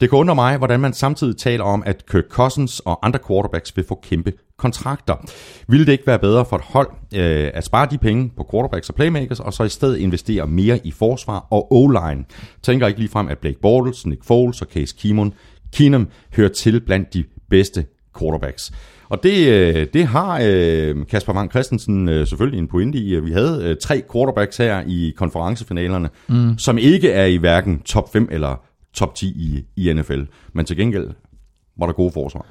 Det 0.01 0.11
kan 0.11 0.19
undre 0.19 0.35
mig, 0.35 0.59
hvordan 0.59 0.81
man 0.81 0.93
samtidig 0.93 1.37
taler 1.37 1.65
om, 1.65 1.83
at 1.87 2.07
Kirk 2.07 2.25
Cousins 2.31 2.81
og 2.81 3.07
andre 3.07 3.19
quarterbacks 3.29 3.77
vil 3.77 3.85
få 3.89 4.01
kæmpe 4.03 4.33
kontrakter. 4.59 5.15
Ville 5.69 5.87
det 5.87 5.93
ikke 5.93 6.07
være 6.07 6.19
bedre 6.19 6.45
for 6.45 6.57
et 6.57 6.63
hold 6.65 6.89
øh, 7.15 7.51
at 7.55 7.65
spare 7.65 7.89
de 7.91 7.99
penge 7.99 8.33
på 8.37 8.49
quarterbacks 8.51 8.89
og 8.89 8.95
playmakers, 8.95 9.41
og 9.41 9.53
så 9.53 9.65
i 9.65 9.69
stedet 9.69 9.97
investere 9.97 10.47
mere 10.47 10.87
i 10.87 10.91
forsvar 10.91 11.47
og 11.51 11.73
O-line? 11.73 12.25
Tænker 12.63 12.87
ikke 12.87 13.01
lige 13.01 13.11
frem, 13.11 13.29
at 13.29 13.39
Blake 13.39 13.61
Bortles, 13.63 14.07
Nick 14.07 14.25
Foles 14.25 14.63
og 14.63 14.69
Case 14.75 14.97
Keenum, 14.99 15.33
Keenum 15.73 16.09
hører 16.37 16.49
til 16.49 16.81
blandt 16.81 17.15
de 17.15 17.25
bedste 17.51 17.87
quarterbacks. 18.19 18.73
Og 19.09 19.23
det, 19.23 19.49
øh, 19.49 19.87
det 19.93 20.07
har 20.07 20.41
øh, 20.45 21.07
Kasper 21.11 21.33
Wang 21.33 21.51
Christensen 21.51 22.09
øh, 22.09 22.27
selvfølgelig 22.27 22.59
en 22.59 22.69
pointe 22.69 22.99
i. 22.99 23.21
Vi 23.21 23.33
havde 23.33 23.77
tre 23.83 24.03
quarterbacks 24.13 24.57
her 24.57 24.83
i 24.87 25.13
konferencefinalerne, 25.17 26.09
mm. 26.29 26.59
som 26.59 26.79
ikke 26.79 27.11
er 27.11 27.25
i 27.25 27.37
hverken 27.37 27.79
top 27.79 28.13
5 28.13 28.29
eller 28.31 28.63
top 28.97 29.15
10 29.15 29.27
i, 29.27 29.65
i 29.77 29.93
NFL. 29.93 30.21
Men 30.53 30.65
til 30.67 30.77
gengæld 30.77 31.09
var 31.79 31.87
der 31.87 31.93
gode 31.93 32.13
forsvar. 32.13 32.47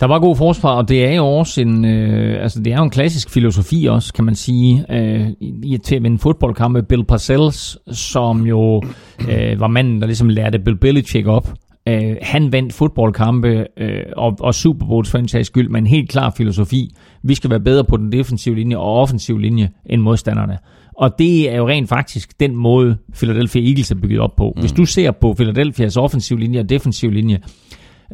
Der 0.00 0.06
var 0.06 0.18
god 0.18 0.36
forsvar, 0.36 0.74
og 0.74 0.88
det 0.88 1.04
er 1.06 1.14
jo 1.14 1.26
også 1.26 1.60
en, 1.60 1.84
øh, 1.84 2.42
altså 2.42 2.60
det 2.60 2.72
er 2.72 2.76
jo 2.76 2.82
en 2.82 2.90
klassisk 2.90 3.30
filosofi 3.30 3.86
også, 3.90 4.12
kan 4.12 4.24
man 4.24 4.34
sige, 4.34 4.84
øh, 4.90 5.28
i, 5.40 5.78
til 5.84 5.96
at 5.96 6.02
vinde 6.02 6.18
fodboldkamp 6.18 6.72
med 6.72 6.82
Bill 6.82 7.04
Parcells, 7.04 7.78
som 7.92 8.46
jo 8.46 8.82
øh, 9.30 9.60
var 9.60 9.66
manden, 9.66 10.00
der 10.00 10.06
ligesom 10.06 10.28
lærte 10.28 10.58
Bill 10.58 10.76
Belichick 10.76 11.26
op. 11.26 11.48
Øh, 11.88 12.16
han 12.22 12.52
vandt 12.52 12.72
fodboldkampe 12.72 13.66
øh, 13.76 14.02
og, 14.16 14.36
og 14.40 14.54
Super 14.54 14.86
Bowls 14.86 15.10
for 15.10 15.18
en 15.18 15.28
sags 15.28 15.46
skyld 15.46 15.68
med 15.68 15.80
en 15.80 15.86
helt 15.86 16.10
klar 16.10 16.30
filosofi. 16.36 16.90
Vi 17.22 17.34
skal 17.34 17.50
være 17.50 17.60
bedre 17.60 17.84
på 17.84 17.96
den 17.96 18.12
defensive 18.12 18.54
linje 18.54 18.76
og 18.76 19.00
offensive 19.00 19.40
linje 19.40 19.68
end 19.86 20.02
modstanderne. 20.02 20.58
Og 20.96 21.18
det 21.18 21.50
er 21.50 21.56
jo 21.56 21.68
rent 21.68 21.88
faktisk 21.88 22.40
den 22.40 22.56
måde, 22.56 22.96
Philadelphia 23.14 23.62
Eagles 23.62 23.90
er 23.90 23.94
bygget 23.94 24.20
op 24.20 24.36
på. 24.36 24.52
Mm. 24.56 24.60
Hvis 24.60 24.72
du 24.72 24.84
ser 24.84 25.10
på 25.10 25.34
Philadelphias 25.34 25.96
offensiv 25.96 26.36
linje 26.36 26.60
og 26.60 26.68
defensiv 26.68 27.10
linje, 27.10 27.40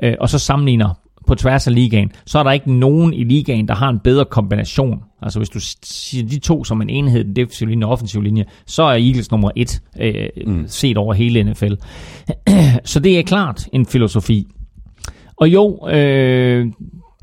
øh, 0.02 0.14
og 0.20 0.28
så 0.28 0.38
sammenligner 0.38 0.94
på 1.26 1.34
tværs 1.34 1.66
af 1.66 1.74
ligaen, 1.74 2.12
så 2.26 2.38
er 2.38 2.42
der 2.42 2.52
ikke 2.52 2.72
nogen 2.72 3.14
i 3.14 3.24
ligaen, 3.24 3.68
der 3.68 3.74
har 3.74 3.88
en 3.88 3.98
bedre 3.98 4.24
kombination. 4.24 5.02
Altså 5.22 5.38
hvis 5.38 5.48
du 5.48 5.58
siger 5.82 6.28
de 6.28 6.38
to 6.38 6.64
som 6.64 6.82
en 6.82 6.90
enhed, 6.90 7.24
den 7.24 7.36
defensive 7.36 7.70
linje 7.70 7.86
og 7.86 7.92
offensiv 7.92 8.22
linje, 8.22 8.44
så 8.66 8.82
er 8.82 8.96
Eagles 8.96 9.30
nummer 9.30 9.50
et 9.56 9.82
øh, 10.00 10.28
mm. 10.46 10.64
set 10.66 10.96
over 10.96 11.14
hele 11.14 11.44
NFL. 11.44 11.74
så 12.84 13.00
det 13.00 13.18
er 13.18 13.22
klart 13.22 13.68
en 13.72 13.86
filosofi. 13.86 14.46
Og 15.36 15.48
jo, 15.48 15.88
øh, 15.88 16.66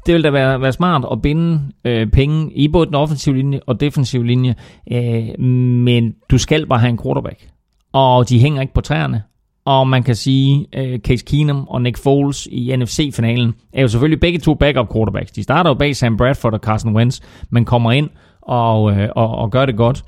det 0.06 0.14
vil 0.14 0.24
da 0.24 0.30
være, 0.30 0.62
være 0.62 0.72
smart 0.72 1.06
at 1.12 1.22
binde 1.22 1.62
øh, 1.86 2.08
penge 2.08 2.54
i 2.54 2.68
både 2.68 2.86
den 2.86 2.96
offensive 2.96 3.36
linje 3.36 3.60
og 3.68 3.80
defensive 3.80 4.26
linje, 4.26 4.56
øh, 4.92 5.40
men 5.40 6.14
du 6.32 6.38
skal 6.38 6.68
bare 6.68 6.80
have 6.80 6.90
en 6.90 7.00
quarterback. 7.04 7.48
Og 7.94 8.30
de 8.30 8.40
hænger 8.40 8.62
ikke 8.62 8.74
på 8.74 8.82
træerne. 8.82 9.24
Og 9.66 9.88
man 9.88 10.04
kan 10.04 10.16
sige, 10.16 10.66
uh, 10.78 11.00
Case 11.00 11.26
Keenum 11.26 11.66
og 11.68 11.82
Nick 11.82 11.98
Foles 11.98 12.48
i 12.52 12.76
NFC-finalen 12.76 13.54
er 13.74 13.82
jo 13.82 13.88
selvfølgelig 13.88 14.20
begge 14.20 14.40
to 14.40 14.54
backup 14.54 14.94
quarterbacks. 14.94 15.32
De 15.32 15.44
starter 15.44 15.70
jo 15.70 15.74
bag 15.74 15.96
Sam 15.96 16.18
Bradford 16.18 16.54
og 16.54 16.60
Carson 16.60 16.96
Wentz, 16.96 17.20
men 17.50 17.66
kommer 17.66 17.92
ind 17.92 18.10
og, 18.42 18.84
uh, 18.84 18.98
og, 19.16 19.36
og 19.36 19.52
gør 19.52 19.66
det 19.66 19.78
godt 19.78 20.04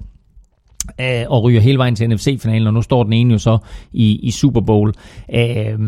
uh, 1.00 1.32
og 1.32 1.44
ryger 1.44 1.62
hele 1.62 1.78
vejen 1.78 1.96
til 1.96 2.10
NFC-finalen, 2.10 2.68
og 2.68 2.74
nu 2.74 2.82
står 2.82 3.04
den 3.04 3.14
ene 3.14 3.32
jo 3.32 3.38
så 3.38 3.58
i, 3.94 4.20
i 4.24 4.32
Super 4.32 4.62
Bowl. 4.62 4.94
Uh, 5.34 5.80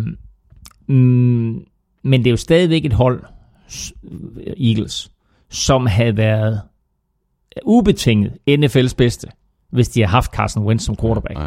mm, 0.88 1.62
men 2.04 2.20
det 2.20 2.28
er 2.28 2.32
jo 2.32 2.38
stadigvæk 2.38 2.86
et 2.86 2.94
hold, 2.94 3.24
Eagles, 4.58 5.12
som 5.50 5.86
havde 5.86 6.18
været 6.18 6.62
ubetinget 7.66 8.32
NFL's 8.50 8.96
bedste, 8.98 9.28
hvis 9.72 9.90
de 9.90 10.02
har 10.02 10.08
haft 10.08 10.32
Carson 10.32 10.64
Wentz 10.64 10.86
som 10.86 10.96
quarterback. 11.02 11.40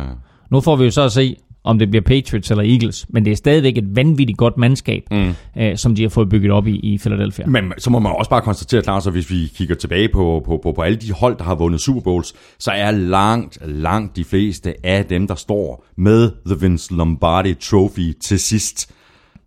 Nu 0.50 0.60
får 0.60 0.76
vi 0.76 0.84
jo 0.84 0.90
så 0.90 1.02
at 1.02 1.12
se, 1.12 1.36
om 1.64 1.78
det 1.78 1.90
bliver 1.90 2.02
Patriots 2.02 2.50
eller 2.50 2.64
Eagles, 2.64 3.06
men 3.08 3.24
det 3.24 3.30
er 3.30 3.36
stadigvæk 3.36 3.78
et 3.78 3.96
vanvittigt 3.96 4.38
godt 4.38 4.56
mandskab, 4.56 5.02
mm. 5.10 5.34
øh, 5.58 5.76
som 5.76 5.94
de 5.94 6.02
har 6.02 6.08
fået 6.08 6.28
bygget 6.28 6.52
op 6.52 6.66
i, 6.66 6.76
i 6.76 6.98
Philadelphia. 6.98 7.46
Men 7.46 7.72
så 7.78 7.90
må 7.90 7.98
man 7.98 8.12
også 8.12 8.30
bare 8.30 8.42
konstatere, 8.42 8.82
Lars, 8.82 9.06
at 9.06 9.12
hvis 9.12 9.30
vi 9.30 9.50
kigger 9.54 9.74
tilbage 9.74 10.08
på, 10.08 10.42
på, 10.46 10.60
på, 10.62 10.72
på 10.72 10.82
alle 10.82 10.96
de 10.96 11.12
hold, 11.12 11.38
der 11.38 11.44
har 11.44 11.54
vundet 11.54 11.80
Super 11.80 12.00
Bowls, 12.00 12.34
så 12.58 12.70
er 12.70 12.90
langt, 12.90 13.58
langt 13.66 14.16
de 14.16 14.24
fleste 14.24 14.74
af 14.86 15.06
dem, 15.06 15.26
der 15.26 15.34
står 15.34 15.86
med 15.96 16.30
The 16.46 16.56
Vince 16.60 16.94
Lombardi 16.94 17.54
Trophy 17.54 18.12
til 18.20 18.38
sidst, 18.38 18.92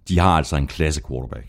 de 0.08 0.20
har 0.20 0.30
altså 0.38 0.56
en 0.56 0.68
klasse 0.68 1.02
quarterback. 1.08 1.48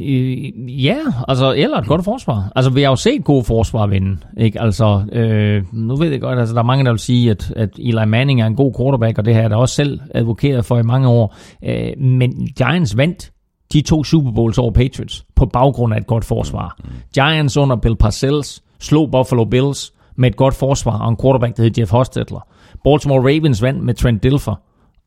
Øh, 0.00 0.84
ja, 0.84 0.98
altså, 1.28 1.54
eller 1.56 1.78
et 1.78 1.86
godt 1.86 2.04
forsvar. 2.04 2.52
Altså, 2.56 2.70
vi 2.70 2.82
har 2.82 2.90
jo 2.90 2.96
set 2.96 3.24
gode 3.24 3.44
forsvar 3.44 3.86
vinde, 3.86 4.16
ikke? 4.36 4.60
Altså, 4.60 5.04
øh, 5.12 5.64
nu 5.72 5.96
ved 5.96 6.10
jeg 6.10 6.20
godt, 6.20 6.38
altså, 6.38 6.54
der 6.54 6.60
er 6.60 6.64
mange, 6.64 6.84
der 6.84 6.90
vil 6.90 6.98
sige, 6.98 7.30
at, 7.30 7.52
at 7.56 7.70
Eli 7.78 8.04
Manning 8.06 8.40
er 8.40 8.46
en 8.46 8.56
god 8.56 8.74
quarterback, 8.78 9.18
og 9.18 9.24
det 9.24 9.34
har 9.34 9.40
jeg 9.40 9.50
da 9.50 9.56
også 9.56 9.74
selv 9.74 10.00
advokeret 10.14 10.64
for 10.64 10.78
i 10.78 10.82
mange 10.82 11.08
år. 11.08 11.36
Øh, 11.64 11.98
men 11.98 12.48
Giants 12.56 12.96
vandt 12.96 13.32
de 13.72 13.80
to 13.80 14.04
Super 14.04 14.30
Bowls 14.32 14.58
over 14.58 14.70
Patriots 14.70 15.24
på 15.36 15.46
baggrund 15.46 15.94
af 15.94 15.98
et 15.98 16.06
godt 16.06 16.24
forsvar. 16.24 16.78
Giants 17.14 17.56
under 17.56 17.76
Bill 17.76 17.96
Parcells 17.96 18.62
slog 18.80 19.10
Buffalo 19.10 19.44
Bills 19.44 19.92
med 20.16 20.30
et 20.30 20.36
godt 20.36 20.54
forsvar 20.54 20.98
og 20.98 21.08
en 21.08 21.16
quarterback, 21.22 21.56
der 21.56 21.62
hed 21.62 21.72
Jeff 21.78 21.90
Hostetler. 21.90 22.46
Baltimore 22.84 23.20
Ravens 23.20 23.62
vandt 23.62 23.84
med 23.84 23.94
Trent 23.94 24.22
Dilfer 24.22 24.54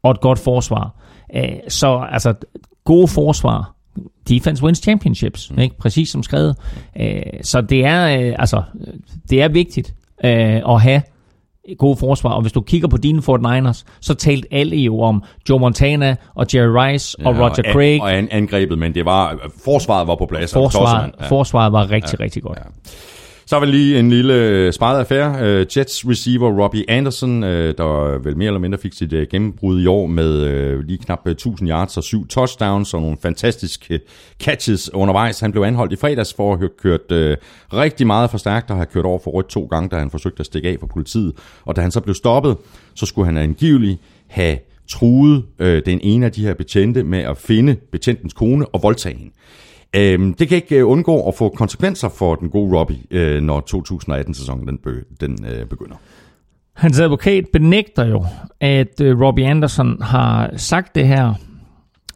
og 0.03 0.11
et 0.11 0.21
godt 0.21 0.39
forsvar. 0.39 0.95
Øh, 1.35 1.43
så 1.67 2.07
altså, 2.11 2.33
gode 2.85 3.07
forsvar 3.07 3.73
defense 4.29 4.63
wins 4.63 4.79
championships, 4.79 5.51
mm. 5.51 5.59
ikke? 5.59 5.77
præcis 5.77 6.09
som 6.09 6.23
skrevet. 6.23 6.55
Øh, 6.99 7.21
så 7.41 7.61
det 7.61 7.85
er, 7.85 8.19
øh, 8.19 8.35
altså, 8.39 8.61
det 9.29 9.41
er 9.41 9.47
vigtigt 9.47 9.93
øh, 10.25 10.61
at 10.69 10.81
have 10.81 11.01
gode 11.77 11.97
forsvar, 11.97 12.29
og 12.29 12.41
hvis 12.41 12.51
du 12.51 12.61
kigger 12.61 12.87
på 12.87 12.97
dine 12.97 13.21
Fort 13.21 13.41
Niners, 13.41 13.85
så 14.01 14.13
talte 14.13 14.47
alle 14.51 14.75
jo 14.75 14.99
om 14.99 15.23
Joe 15.49 15.59
Montana 15.59 16.15
og 16.35 16.45
Jerry 16.55 16.91
Rice 16.91 17.17
og 17.25 17.33
ja, 17.35 17.39
Roger 17.39 17.63
og 17.67 17.73
Craig. 17.73 18.01
Og 18.01 18.13
angrebet, 18.13 18.77
men 18.77 18.95
det 18.95 19.05
var, 19.05 19.51
forsvaret 19.63 20.07
var 20.07 20.15
på 20.15 20.25
plads. 20.25 20.53
Forsvaret, 20.53 21.11
ja. 21.21 21.27
forsvaret 21.27 21.73
var 21.73 21.91
rigtig, 21.91 22.19
ja, 22.19 22.23
rigtig 22.23 22.43
godt. 22.43 22.57
Ja. 22.57 22.91
Så 23.45 23.59
var 23.59 23.65
lige 23.65 23.99
en 23.99 24.09
lille 24.09 24.33
øh, 24.33 24.73
sparet 24.73 24.99
affære. 24.99 25.41
Øh, 25.41 25.65
Jets 25.77 26.07
receiver 26.07 26.63
Robbie 26.63 26.89
Anderson, 26.89 27.43
øh, 27.43 27.77
der 27.77 28.17
vel 28.17 28.37
mere 28.37 28.47
eller 28.47 28.59
mindre 28.59 28.77
fik 28.77 28.93
sit 28.93 29.29
gennembrud 29.29 29.81
i 29.81 29.85
år 29.85 30.07
med 30.07 30.83
lige 30.83 30.97
knap 30.97 31.27
1000 31.27 31.69
yards 31.69 31.97
og 31.97 32.03
syv 32.03 32.27
touchdowns 32.27 32.93
og 32.93 33.01
nogle 33.01 33.17
fantastiske 33.21 33.99
catches 34.39 34.93
undervejs. 34.93 35.39
Han 35.39 35.51
blev 35.51 35.63
anholdt 35.63 35.93
i 35.93 35.95
fredags 35.95 36.33
for 36.33 36.53
at 36.53 36.59
have 36.59 36.69
kørt 36.79 37.01
rigtig 37.73 38.07
meget 38.07 38.29
for 38.29 38.37
stærkt 38.37 38.71
og 38.71 38.75
have 38.75 38.85
kørt 38.85 39.05
over 39.05 39.19
for 39.23 39.31
rødt 39.31 39.47
to 39.47 39.65
gange, 39.65 39.89
da 39.89 39.95
han 39.95 40.11
forsøgte 40.11 40.39
at 40.39 40.45
stikke 40.45 40.69
af 40.69 40.77
fra 40.79 40.87
politiet. 40.87 41.33
Og 41.65 41.75
da 41.75 41.81
han 41.81 41.91
så 41.91 41.99
blev 41.99 42.15
stoppet, 42.15 42.57
så 42.95 43.05
skulle 43.05 43.25
han 43.25 43.37
angiveligt 43.37 43.99
have 44.27 44.57
truet 44.89 45.43
øh, 45.59 45.81
den 45.85 45.99
ene 46.03 46.25
af 46.25 46.31
de 46.31 46.45
her 46.45 46.53
betjente 46.53 47.03
med 47.03 47.19
at 47.19 47.37
finde 47.37 47.75
betjentens 47.91 48.33
kone 48.33 48.65
og 48.65 48.83
voldtage 48.83 49.17
hende. 49.17 49.33
Øhm, 49.95 50.33
det 50.33 50.47
kan 50.47 50.55
ikke 50.55 50.75
øh, 50.75 50.87
undgå 50.87 51.27
at 51.27 51.35
få 51.35 51.49
konsekvenser 51.49 52.09
for 52.09 52.35
den 52.35 52.49
gode 52.49 52.77
Robbie, 52.77 52.99
øh, 53.11 53.41
når 53.41 53.63
2018-sæsonen 53.75 54.67
den, 54.67 54.79
den 55.21 55.45
øh, 55.45 55.65
begynder. 55.65 55.95
Hans 56.73 56.99
advokat 56.99 57.45
benægter 57.53 58.05
jo, 58.05 58.25
at 58.59 59.01
øh, 59.01 59.21
Robbie 59.21 59.47
Anderson 59.47 60.01
har 60.01 60.49
sagt 60.57 60.95
det 60.95 61.07
her, 61.07 61.33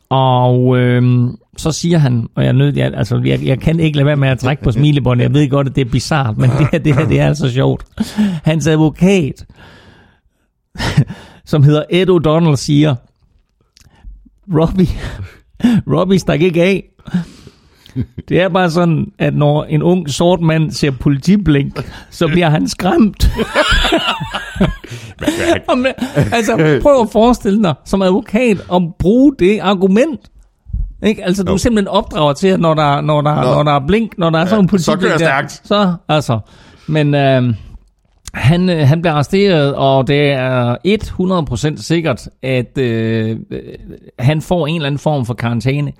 og 0.10 0.78
øh, 0.78 1.30
så 1.58 1.72
siger 1.72 1.98
han, 1.98 2.28
og 2.36 2.44
jeg, 2.46 2.54
nød, 2.54 2.78
jeg, 2.78 2.94
altså, 2.94 3.22
jeg, 3.26 3.44
jeg 3.44 3.60
kan 3.60 3.80
ikke 3.80 3.98
lade 3.98 4.06
være 4.06 4.16
med 4.16 4.30
at 4.30 4.40
trække 4.40 4.64
på 4.64 4.72
smilebåndet, 4.72 5.24
jeg 5.24 5.34
ved 5.34 5.50
godt, 5.50 5.68
at 5.68 5.76
det 5.76 5.82
er 5.88 5.92
bizart, 5.92 6.38
men 6.38 6.50
det 6.50 6.68
her, 6.72 6.80
det 6.80 6.96
her 6.96 7.08
det 7.08 7.20
er 7.20 7.28
altså 7.28 7.52
sjovt. 7.52 7.86
Hans 8.44 8.68
advokat, 8.68 9.46
som 11.46 11.64
hedder 11.64 11.84
Ed 11.90 12.10
O'Donnell, 12.10 12.56
siger, 12.56 12.96
Robbie, 14.60 14.88
Robbie 15.98 16.20
stak 16.20 16.42
ikke 16.42 16.64
af. 16.64 16.84
Det 18.30 18.42
er 18.42 18.50
bare 18.50 18.70
sådan, 18.70 19.06
at 19.20 19.36
når 19.36 19.64
en 19.64 19.84
ung 19.84 20.10
sort 20.10 20.42
mand 20.42 20.72
ser 20.72 20.92
politiblink, 20.92 21.92
så 22.10 22.28
bliver 22.28 22.50
han 22.50 22.68
skræmt. 22.68 23.30
Det- 25.20 25.94
altså, 26.34 26.80
prøv 26.82 27.02
at 27.02 27.10
forestille 27.12 27.64
dig 27.64 27.74
som 27.86 28.02
advokat 28.02 28.58
at 28.74 28.82
bruge 29.00 29.34
det 29.40 29.60
argument. 29.62 30.20
Ikke? 31.04 31.24
Altså, 31.26 31.44
du 31.44 31.50
er 31.50 31.54
Jo. 31.54 31.58
simpelthen 31.58 31.88
opdrager 31.88 32.34
til, 32.34 32.48
at 32.48 32.60
når 32.60 32.74
der, 32.74 33.02
når 33.02 33.22
der, 33.22 33.36
Nå. 33.36 33.42
når 33.42 33.64
der 33.64 33.72
er 33.72 33.88
blink, 33.88 34.18
når 34.18 34.30
der 34.30 34.40
er 34.40 34.46
sådan 34.46 34.64
en 34.74 34.80
så 34.80 34.92
kører 34.92 34.98
politiblink 34.98 35.12
der, 35.20 35.26
stærkt. 35.26 35.62
så, 35.68 35.94
altså. 36.10 36.40
Men 36.88 37.16
øh, 37.16 37.54
han, 38.34 38.70
øh, 38.70 38.88
han 38.88 39.02
bliver 39.02 39.14
arresteret, 39.14 39.76
og 39.76 40.08
det 40.08 40.32
er 40.32 40.76
100% 41.78 41.82
sikkert, 41.84 42.30
at 42.44 42.78
øh, 42.78 43.38
øh, 43.52 43.60
han 44.20 44.42
får 44.42 44.68
en 44.68 44.76
eller 44.76 44.88
anden 44.88 45.00
form 45.00 45.26
for 45.26 45.34
karantæne. 45.34 45.92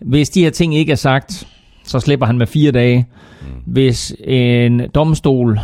Hvis 0.00 0.30
de 0.30 0.42
her 0.42 0.50
ting 0.50 0.74
ikke 0.74 0.92
er 0.92 0.96
sagt, 0.96 1.46
så 1.84 2.00
slipper 2.00 2.26
han 2.26 2.38
med 2.38 2.46
fire 2.46 2.72
dage. 2.72 3.06
Hvis 3.66 4.14
en 4.24 4.82
domstol 4.94 5.60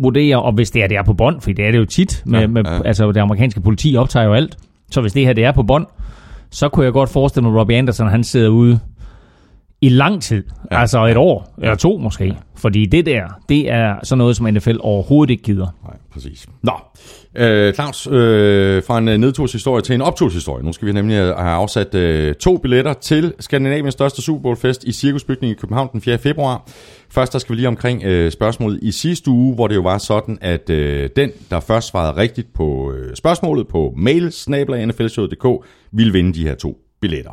vurderer, 0.00 0.36
og 0.36 0.52
hvis 0.52 0.70
det 0.70 0.82
er, 0.82 0.86
det 0.86 0.96
er 0.96 1.02
på 1.02 1.12
bånd, 1.12 1.40
for 1.40 1.50
det 1.50 1.66
er 1.66 1.70
det 1.70 1.78
jo 1.78 1.84
tit, 1.84 2.22
med, 2.26 2.40
Ja, 2.40 2.46
med, 2.46 2.62
ja. 2.66 2.82
altså 2.84 3.12
det 3.12 3.20
amerikanske 3.20 3.60
politi 3.60 3.96
optager 3.96 4.26
jo 4.26 4.34
alt, 4.34 4.56
så 4.90 5.00
hvis 5.00 5.12
det 5.12 5.26
her 5.26 5.32
det 5.32 5.44
er 5.44 5.52
på 5.52 5.62
bånd, 5.62 5.86
så 6.50 6.68
kunne 6.68 6.84
jeg 6.84 6.92
godt 6.92 7.10
forestille 7.10 7.42
mig, 7.48 7.54
at 7.54 7.60
Robbie 7.60 7.76
Anderson 7.76 8.08
han 8.08 8.24
sidder 8.24 8.48
ude 8.48 8.80
i 9.80 9.88
lang 9.88 10.22
tid. 10.22 10.44
Ja. 10.70 10.80
Altså 10.80 11.06
et 11.06 11.16
år, 11.16 11.54
eller 11.62 11.74
to 11.74 11.96
måske. 11.96 12.24
Ja. 12.24 12.32
Fordi 12.56 12.86
det 12.86 13.06
der, 13.06 13.26
det 13.48 13.70
er 13.70 13.94
sådan 14.02 14.18
noget, 14.18 14.36
som 14.36 14.46
NFL 14.46 14.76
overhovedet 14.80 15.30
ikke 15.30 15.42
gider. 15.42 15.66
Nej, 15.84 15.96
præcis. 16.12 16.46
Nå, 16.62 16.72
øh, 17.34 17.74
Claus, 17.74 18.06
øh, 18.06 18.82
fra 18.82 18.98
en 18.98 19.08
øh, 19.08 19.18
nedturshistorie 19.18 19.82
til 19.82 19.94
en 19.94 20.02
opturshistorie. 20.02 20.64
Nu 20.64 20.72
skal 20.72 20.88
vi 20.88 20.92
nemlig 20.92 21.16
have 21.16 21.38
afsat 21.38 21.94
øh, 21.94 22.34
to 22.34 22.56
billetter 22.56 22.92
til 22.92 23.34
Skandinaviens 23.40 23.92
største 23.92 24.22
Super 24.22 24.42
Bowl 24.42 24.56
fest 24.56 24.84
i 24.84 24.92
Cirkusbygningen 24.92 25.56
i 25.56 25.60
København 25.60 25.88
den 25.92 26.00
4. 26.00 26.18
februar. 26.18 26.68
Først 27.10 27.32
der 27.32 27.38
skal 27.38 27.52
vi 27.52 27.56
lige 27.56 27.68
omkring 27.68 28.02
øh, 28.04 28.32
spørgsmålet 28.32 28.78
i 28.82 28.92
sidste 28.92 29.30
uge, 29.30 29.54
hvor 29.54 29.66
det 29.66 29.74
jo 29.74 29.82
var 29.82 29.98
sådan, 29.98 30.38
at 30.40 30.70
øh, 30.70 31.10
den, 31.16 31.30
der 31.50 31.60
først 31.60 31.88
svarede 31.88 32.16
rigtigt 32.16 32.54
på 32.54 32.92
øh, 32.92 33.16
spørgsmålet 33.16 33.68
på 33.68 33.94
mail 33.96 34.32
ville 35.92 36.12
vinde 36.12 36.34
de 36.34 36.42
her 36.42 36.54
to 36.54 36.78
billetter. 37.00 37.30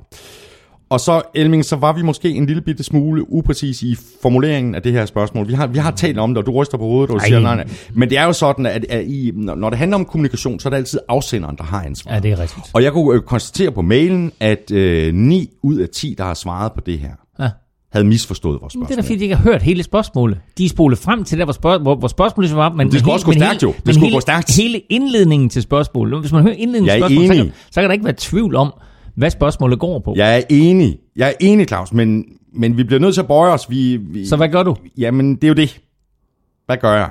Og 0.89 0.99
så, 0.99 1.21
Elming, 1.36 1.65
så 1.65 1.75
var 1.75 1.93
vi 1.93 2.01
måske 2.01 2.29
en 2.29 2.45
lille 2.45 2.61
bitte 2.61 2.83
smule 2.83 3.31
upræcis 3.33 3.81
i 3.83 3.95
formuleringen 4.21 4.75
af 4.75 4.81
det 4.81 4.91
her 4.91 5.05
spørgsmål. 5.05 5.47
Vi 5.47 5.53
har, 5.53 5.67
vi 5.67 5.77
har 5.77 5.91
talt 5.91 6.19
om 6.19 6.29
det, 6.29 6.38
og 6.38 6.45
du 6.45 6.51
ryster 6.51 6.77
på 6.77 6.83
hovedet, 6.83 7.09
og 7.09 7.13
du 7.13 7.19
Ej. 7.19 7.25
siger 7.27 7.39
nej, 7.39 7.55
nej. 7.55 7.67
Men 7.93 8.09
det 8.09 8.17
er 8.17 8.23
jo 8.23 8.33
sådan, 8.33 8.65
at, 8.65 8.86
at 8.89 9.05
i, 9.05 9.31
når 9.36 9.69
det 9.69 9.79
handler 9.79 9.97
om 9.97 10.05
kommunikation, 10.05 10.59
så 10.59 10.67
er 10.67 10.69
det 10.69 10.77
altid 10.77 10.99
afsenderen, 11.09 11.55
der 11.57 11.63
har 11.63 11.83
ansvar. 11.83 12.13
Ja, 12.13 12.19
det 12.19 12.31
er 12.31 12.39
rigtigt. 12.39 12.65
Og 12.73 12.83
jeg 12.83 12.91
kunne 12.93 13.15
øh, 13.15 13.21
konstatere 13.21 13.71
på 13.71 13.81
mailen, 13.81 14.31
at 14.39 14.71
øh, 14.71 15.13
9 15.13 15.49
ud 15.63 15.75
af 15.77 15.88
10, 15.89 16.15
der 16.17 16.23
har 16.23 16.33
svaret 16.33 16.71
på 16.73 16.81
det 16.86 16.99
her, 16.99 17.09
Ja. 17.39 17.49
havde 17.91 18.05
misforstået 18.07 18.61
vores 18.61 18.73
spørgsmål. 18.73 18.88
det 18.88 18.91
er 18.97 19.01
da 19.01 19.05
fordi, 19.05 19.15
de 19.17 19.23
ikke 19.23 19.36
har 19.36 19.43
hørt 19.43 19.61
hele 19.61 19.83
spørgsmålet. 19.83 20.38
De 20.57 20.69
spolet 20.69 20.97
frem 20.97 21.23
til 21.23 21.38
der, 21.38 21.43
hvor, 21.43 21.53
spørg- 21.53 21.81
hvor, 21.81 21.95
hvor 21.95 22.07
spørgsmålet 22.07 22.55
var. 22.55 22.69
Men 22.73 22.91
Det 22.91 22.99
skulle 22.99 23.13
også 23.13 23.25
gå 23.25 23.31
stærkt 23.31 23.63
jo. 23.63 23.67
Det 23.86 23.93
skulle 23.95 23.99
hele, 23.99 24.15
gå 24.15 24.19
stærkt. 24.19 24.55
Hele 24.55 24.79
indledningen 24.89 25.49
til 25.49 25.61
spørgsmålet. 25.61 26.19
Hvis 26.19 26.31
man 26.31 26.41
hører 26.43 26.55
indledningen 26.55 26.89
til 26.93 27.01
spørgsmålet, 27.01 27.27
så 27.38 27.43
kan, 27.43 27.51
så 27.71 27.81
kan 27.81 27.89
der 27.89 27.93
ikke 27.93 28.05
være 28.05 28.15
tvivl 28.17 28.55
om, 28.55 28.73
hvad 29.16 29.30
spørgsmålet 29.30 29.80
går 29.80 29.99
på. 29.99 30.13
Jeg 30.18 30.38
er 30.38 30.41
enig. 30.49 30.97
Jeg 31.16 31.28
er 31.30 31.34
enig, 31.39 31.68
Claus, 31.68 31.93
men, 31.93 32.26
men 32.53 32.78
vi 32.78 32.84
bliver 32.84 32.99
nødt 32.99 33.13
til 33.13 33.22
at 33.22 33.28
bøje 33.28 33.53
os. 33.53 33.70
Vi, 33.70 33.97
vi, 33.97 34.26
Så 34.28 34.36
hvad 34.36 34.49
gør 34.49 34.63
du? 34.63 34.76
Jamen, 34.97 35.36
det 35.36 35.43
er 35.43 35.47
jo 35.47 35.53
det. 35.53 35.82
Hvad 36.66 36.78
gør 36.78 36.93
jeg? 36.93 37.09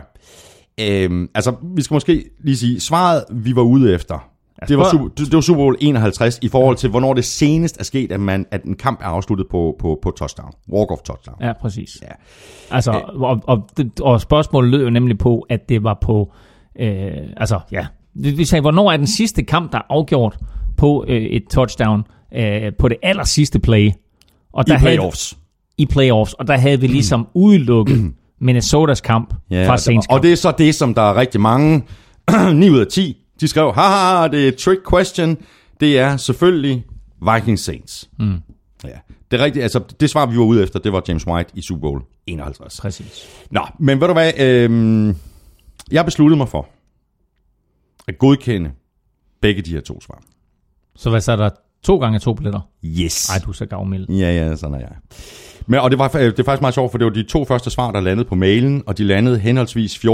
Øhm, 0.80 1.28
altså, 1.34 1.54
vi 1.76 1.82
skal 1.82 1.94
måske 1.94 2.24
lige 2.44 2.56
sige, 2.56 2.80
svaret, 2.80 3.24
vi 3.30 3.56
var 3.56 3.62
ude 3.62 3.94
efter, 3.94 4.28
det 4.68 4.78
var, 4.78 4.90
super, 4.90 5.08
det, 5.08 5.32
var 5.32 5.40
Super 5.40 5.60
Bowl 5.60 5.76
51 5.80 6.38
i 6.42 6.48
forhold 6.48 6.76
til, 6.76 6.90
hvornår 6.90 7.14
det 7.14 7.24
senest 7.24 7.80
er 7.80 7.84
sket, 7.84 8.12
at, 8.12 8.20
man, 8.20 8.46
at 8.50 8.64
en 8.64 8.76
kamp 8.76 9.00
er 9.00 9.04
afsluttet 9.06 9.46
på, 9.50 9.76
på, 9.78 9.98
på 10.02 10.10
touchdown. 10.10 10.52
Walk-off 10.72 11.02
touchdown. 11.04 11.36
Ja, 11.40 11.52
præcis. 11.60 11.98
Ja. 12.02 12.08
Altså, 12.70 12.90
og, 13.14 13.40
og, 13.46 13.68
det- 13.76 14.00
og 14.00 14.20
spørgsmålet 14.20 14.70
lød 14.70 14.84
jo 14.84 14.90
nemlig 14.90 15.18
på, 15.18 15.46
at 15.48 15.68
det 15.68 15.82
var 15.84 15.98
på, 16.00 16.32
øh, 16.80 17.12
altså 17.36 17.60
ja, 17.72 17.86
vi 18.14 18.30
vi 18.30 18.44
sagde, 18.44 18.60
hvornår 18.60 18.92
er 18.92 18.96
den 18.96 19.06
sidste 19.06 19.42
kamp, 19.42 19.72
der 19.72 19.78
er 19.78 19.82
afgjort 19.88 20.38
på 20.76 21.04
øh, 21.08 21.22
et 21.22 21.42
touchdown, 21.50 22.02
øh, 22.34 22.72
på 22.78 22.88
det 22.88 22.96
aller 23.02 23.24
sidste 23.24 23.58
play. 23.58 23.90
Og 24.52 24.64
I 24.66 24.70
Havde, 24.70 24.80
playoffs. 24.80 25.38
I 25.78 25.86
playoffs, 25.86 26.32
og 26.32 26.46
der 26.46 26.56
havde 26.56 26.80
vi 26.80 26.86
ligesom 26.86 27.28
udelukket 27.34 28.12
Minnesotas 28.40 29.00
kamp 29.00 29.34
Ja, 29.50 29.68
fra 29.68 29.72
og, 29.72 29.80
Saints 29.80 30.06
det, 30.06 30.10
og 30.12 30.16
kamp. 30.16 30.22
det 30.22 30.32
er 30.32 30.36
så 30.36 30.52
det, 30.58 30.74
som 30.74 30.94
der 30.94 31.02
er 31.02 31.16
rigtig 31.16 31.40
mange, 31.40 31.82
9 32.54 32.70
ud 32.70 32.78
af 32.78 32.86
10, 32.86 33.16
de 33.40 33.48
skrev, 33.48 33.72
haha, 33.74 34.28
det 34.28 34.44
er 34.44 34.48
et 34.48 34.56
trick 34.56 34.80
question. 34.90 35.36
Det 35.80 35.98
er 35.98 36.16
selvfølgelig 36.16 36.84
Vikings 37.34 37.62
Saints. 37.62 38.10
Mm. 38.18 38.36
Ja, 38.84 38.88
det 39.30 39.40
er 39.40 39.44
rigtigt. 39.44 39.62
Altså, 39.62 39.80
det 40.00 40.10
svar, 40.10 40.26
vi 40.26 40.36
var 40.38 40.44
ude 40.44 40.62
efter, 40.62 40.78
det 40.78 40.92
var 40.92 41.02
James 41.08 41.26
White 41.26 41.50
i 41.54 41.62
Super 41.62 41.80
Bowl 41.80 42.02
51. 42.26 42.80
Præcis. 42.80 43.28
Nå, 43.50 43.60
men 43.80 44.00
ved 44.00 44.06
du 44.08 44.12
hvad, 44.12 44.32
øhm, 44.40 45.16
jeg 45.90 46.04
besluttede 46.04 46.36
mig 46.38 46.48
for 46.48 46.68
at 48.08 48.18
godkende 48.18 48.70
begge 49.42 49.62
de 49.62 49.70
her 49.70 49.80
to 49.80 50.00
svar. 50.00 50.22
Så 50.96 51.10
hvad 51.10 51.20
så 51.20 51.32
er 51.32 51.36
der 51.36 51.50
to 51.82 51.98
gange 51.98 52.18
to 52.18 52.34
billetter? 52.34 52.60
Yes. 52.84 53.28
Ej, 53.28 53.38
du 53.44 53.50
er 53.50 53.54
så 53.54 53.66
gavmild. 53.66 54.08
Ja, 54.08 54.14
ja, 54.14 54.56
sådan 54.56 54.74
er 54.74 54.78
jeg. 54.78 54.92
Men, 55.66 55.80
og 55.80 55.90
det, 55.90 55.98
var, 55.98 56.08
det 56.08 56.38
er 56.38 56.44
faktisk 56.44 56.60
meget 56.60 56.74
sjovt, 56.74 56.90
for 56.90 56.98
det 56.98 57.04
var 57.04 57.10
de 57.12 57.22
to 57.22 57.44
første 57.44 57.70
svar, 57.70 57.90
der 57.90 58.00
landede 58.00 58.28
på 58.28 58.34
mailen, 58.34 58.82
og 58.86 58.98
de 58.98 59.04
landede 59.04 59.38
henholdsvis 59.38 59.96
14.02 59.96 60.04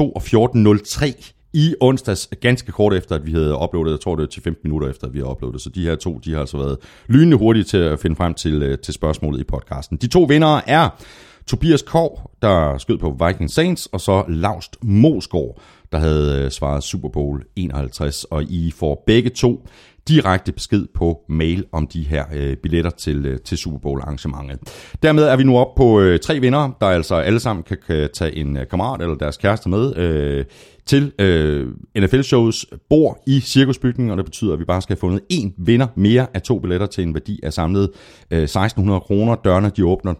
og 0.00 0.22
14.03 0.22 1.32
i 1.54 1.74
onsdags, 1.80 2.28
ganske 2.40 2.72
kort 2.72 2.94
efter, 2.94 3.14
at 3.14 3.26
vi 3.26 3.32
havde 3.32 3.58
uploadet, 3.62 3.90
jeg 3.90 4.00
tror 4.00 4.14
det 4.14 4.22
var 4.22 4.26
til 4.26 4.42
15 4.42 4.60
minutter 4.68 4.88
efter, 4.88 5.06
at 5.06 5.12
vi 5.12 5.18
havde 5.18 5.30
uploadet, 5.30 5.60
så 5.60 5.70
de 5.70 5.84
her 5.84 5.96
to, 5.96 6.20
de 6.24 6.32
har 6.32 6.40
altså 6.40 6.56
været 6.56 6.78
lynende 7.08 7.36
hurtige 7.36 7.64
til 7.64 7.76
at 7.76 8.00
finde 8.00 8.16
frem 8.16 8.34
til, 8.34 8.62
øh, 8.62 8.78
til 8.78 8.94
spørgsmålet 8.94 9.40
i 9.40 9.44
podcasten. 9.44 9.96
De 9.96 10.06
to 10.06 10.22
vindere 10.22 10.68
er 10.68 10.88
Tobias 11.46 11.82
Kov, 11.82 12.30
der 12.42 12.78
skød 12.78 12.98
på 12.98 13.18
Viking 13.26 13.50
Saints, 13.50 13.86
og 13.86 14.00
så 14.00 14.24
Laust 14.28 14.76
Mosgaard, 14.82 15.60
der 15.92 15.98
havde 15.98 16.42
øh, 16.44 16.50
svaret 16.50 16.82
Super 16.82 17.08
Bowl 17.08 17.42
51, 17.56 18.24
og 18.24 18.42
I 18.42 18.72
får 18.76 19.02
begge 19.06 19.30
to 19.30 19.66
direkte 20.08 20.52
besked 20.52 20.86
på 20.94 21.20
mail 21.28 21.64
om 21.72 21.86
de 21.86 22.02
her 22.02 22.24
øh, 22.34 22.56
billetter 22.56 22.90
til, 22.90 23.26
øh, 23.26 23.38
til 23.40 23.58
Super 23.58 23.78
Bowl 23.78 24.00
arrangementet. 24.00 24.58
Dermed 25.02 25.22
er 25.22 25.36
vi 25.36 25.44
nu 25.44 25.58
oppe 25.58 25.76
på 25.76 26.00
øh, 26.00 26.20
tre 26.20 26.40
vinder, 26.40 26.70
der 26.80 26.86
altså 26.86 27.14
alle 27.14 27.40
sammen 27.40 27.62
kan, 27.62 27.78
kan 27.86 28.08
tage 28.14 28.36
en 28.36 28.56
øh, 28.56 28.68
kammerat 28.68 29.00
eller 29.00 29.14
deres 29.14 29.36
kæreste 29.36 29.68
med 29.68 29.96
øh, 29.96 30.44
til 30.86 31.12
øh, 31.18 31.68
NFL-shows 31.98 32.66
bor 32.90 33.22
i 33.26 33.40
cirkusbygningen, 33.40 34.10
og 34.10 34.16
det 34.16 34.24
betyder, 34.24 34.52
at 34.52 34.58
vi 34.58 34.64
bare 34.64 34.82
skal 34.82 34.96
have 34.96 35.00
fundet 35.00 35.20
en 35.28 35.54
vinder 35.58 35.86
mere 35.96 36.26
af 36.34 36.42
to 36.42 36.58
billetter 36.58 36.86
til 36.86 37.04
en 37.04 37.14
værdi 37.14 37.40
af 37.42 37.52
samlet 37.52 37.90
øh, 38.30 38.42
1600 38.42 39.00
kroner. 39.00 39.34
Dørene 39.34 39.70
de 39.76 39.86
åbner 39.86 40.14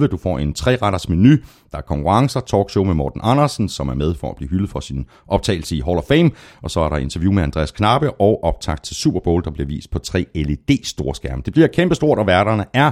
19.30. 0.00 0.06
Du 0.06 0.16
får 0.16 0.38
en 0.38 0.54
treretters 0.54 1.08
menu. 1.08 1.36
Der 1.72 1.78
er 1.78 1.82
konkurrencer, 1.82 2.40
talkshow 2.40 2.84
med 2.84 2.94
Morten 2.94 3.20
Andersen, 3.24 3.68
som 3.68 3.88
er 3.88 3.94
med 3.94 4.14
for 4.14 4.30
at 4.30 4.36
blive 4.36 4.48
hyldet 4.48 4.70
for 4.70 4.80
sin 4.80 5.06
optagelse 5.28 5.76
i 5.76 5.80
Hall 5.80 5.98
of 5.98 6.04
Fame. 6.04 6.30
Og 6.62 6.70
så 6.70 6.80
er 6.80 6.88
der 6.88 6.96
interview 6.96 7.32
med 7.32 7.42
Andreas 7.42 7.70
Knappe 7.70 8.12
og 8.12 8.44
optag 8.44 8.82
til 8.82 8.96
Super 8.96 9.20
Bowl, 9.20 9.44
der 9.44 9.50
bliver 9.50 9.66
vist 9.66 9.90
på 9.90 9.98
tre 9.98 10.26
LED-storskærme. 10.34 11.42
Det 11.44 11.52
bliver 11.52 11.68
kæmpestort, 11.68 12.18
og 12.18 12.26
værterne 12.26 12.64
er 12.72 12.90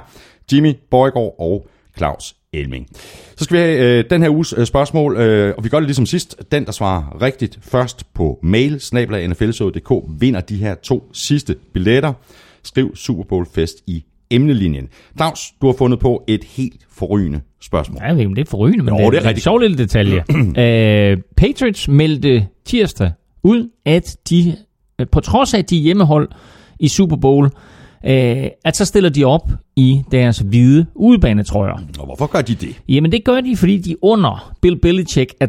Jimmy 0.52 0.74
Bøjgaard 0.90 1.34
og 1.38 1.66
Claus 1.96 2.34
Elming. 2.52 2.86
Så 3.36 3.44
skal 3.44 3.56
vi 3.56 3.60
have 3.62 3.98
øh, 3.98 4.04
den 4.10 4.22
her 4.22 4.30
uges 4.30 4.54
øh, 4.56 4.66
spørgsmål, 4.66 5.16
øh, 5.16 5.54
og 5.58 5.64
vi 5.64 5.68
gør 5.68 5.78
det 5.78 5.86
ligesom 5.86 6.06
sidst. 6.06 6.36
Den, 6.52 6.64
der 6.66 6.72
svarer 6.72 7.22
rigtigt 7.22 7.58
først 7.62 8.14
på 8.14 8.38
mail, 8.42 8.80
snablag.nflshowet.dk, 8.80 9.92
vinder 10.20 10.40
de 10.40 10.56
her 10.56 10.74
to 10.74 11.10
sidste 11.12 11.56
billetter. 11.74 12.12
Skriv 12.62 12.96
Super 12.96 13.22
Bowl 13.24 13.46
Fest 13.54 13.76
i 13.86 14.04
emnelinjen. 14.30 14.88
Claus, 15.16 15.38
du 15.60 15.66
har 15.66 15.74
fundet 15.78 15.98
på 15.98 16.24
et 16.28 16.44
helt 16.44 16.86
forrygende 16.90 17.40
spørgsmål. 17.62 17.98
Ja, 18.00 18.06
jeg 18.06 18.14
ved 18.14 18.20
ikke, 18.20 18.28
om 18.28 18.34
det 18.34 18.46
er 18.46 18.50
forrygende, 18.50 18.84
men 18.84 18.94
Jo, 19.00 19.10
det, 19.10 19.22
det 19.22 19.26
er 19.26 19.30
en 19.30 19.40
sjov 19.40 19.58
lille 19.58 19.78
detalje. 19.78 20.24
uh, 20.30 21.22
Patriots 21.36 21.88
meldte 21.88 22.46
tirsdag 22.64 23.12
ud, 23.42 23.68
at 23.86 24.16
de, 24.30 24.56
øh, 24.98 25.06
på 25.12 25.20
trods 25.20 25.54
af 25.54 25.58
at 25.58 25.70
de 25.70 25.76
hjemmehold 25.76 26.28
i 26.80 26.88
Super 26.88 27.16
Bowl, 27.16 27.44
uh, 27.44 27.50
at 28.64 28.76
så 28.76 28.84
stiller 28.84 29.10
de 29.10 29.24
op 29.24 29.50
i 29.76 30.02
deres 30.10 30.38
hvide 30.38 30.86
udebanetrøjer. 30.94 31.72
Og 31.98 32.04
hvorfor 32.06 32.26
gør 32.26 32.42
de 32.42 32.54
det? 32.54 32.82
Jamen 32.88 33.12
det 33.12 33.24
gør 33.24 33.40
de, 33.40 33.56
fordi 33.56 33.78
de 33.78 34.04
under 34.04 34.54
Bill 34.62 34.78
Belichick 34.80 35.34
er 35.40 35.46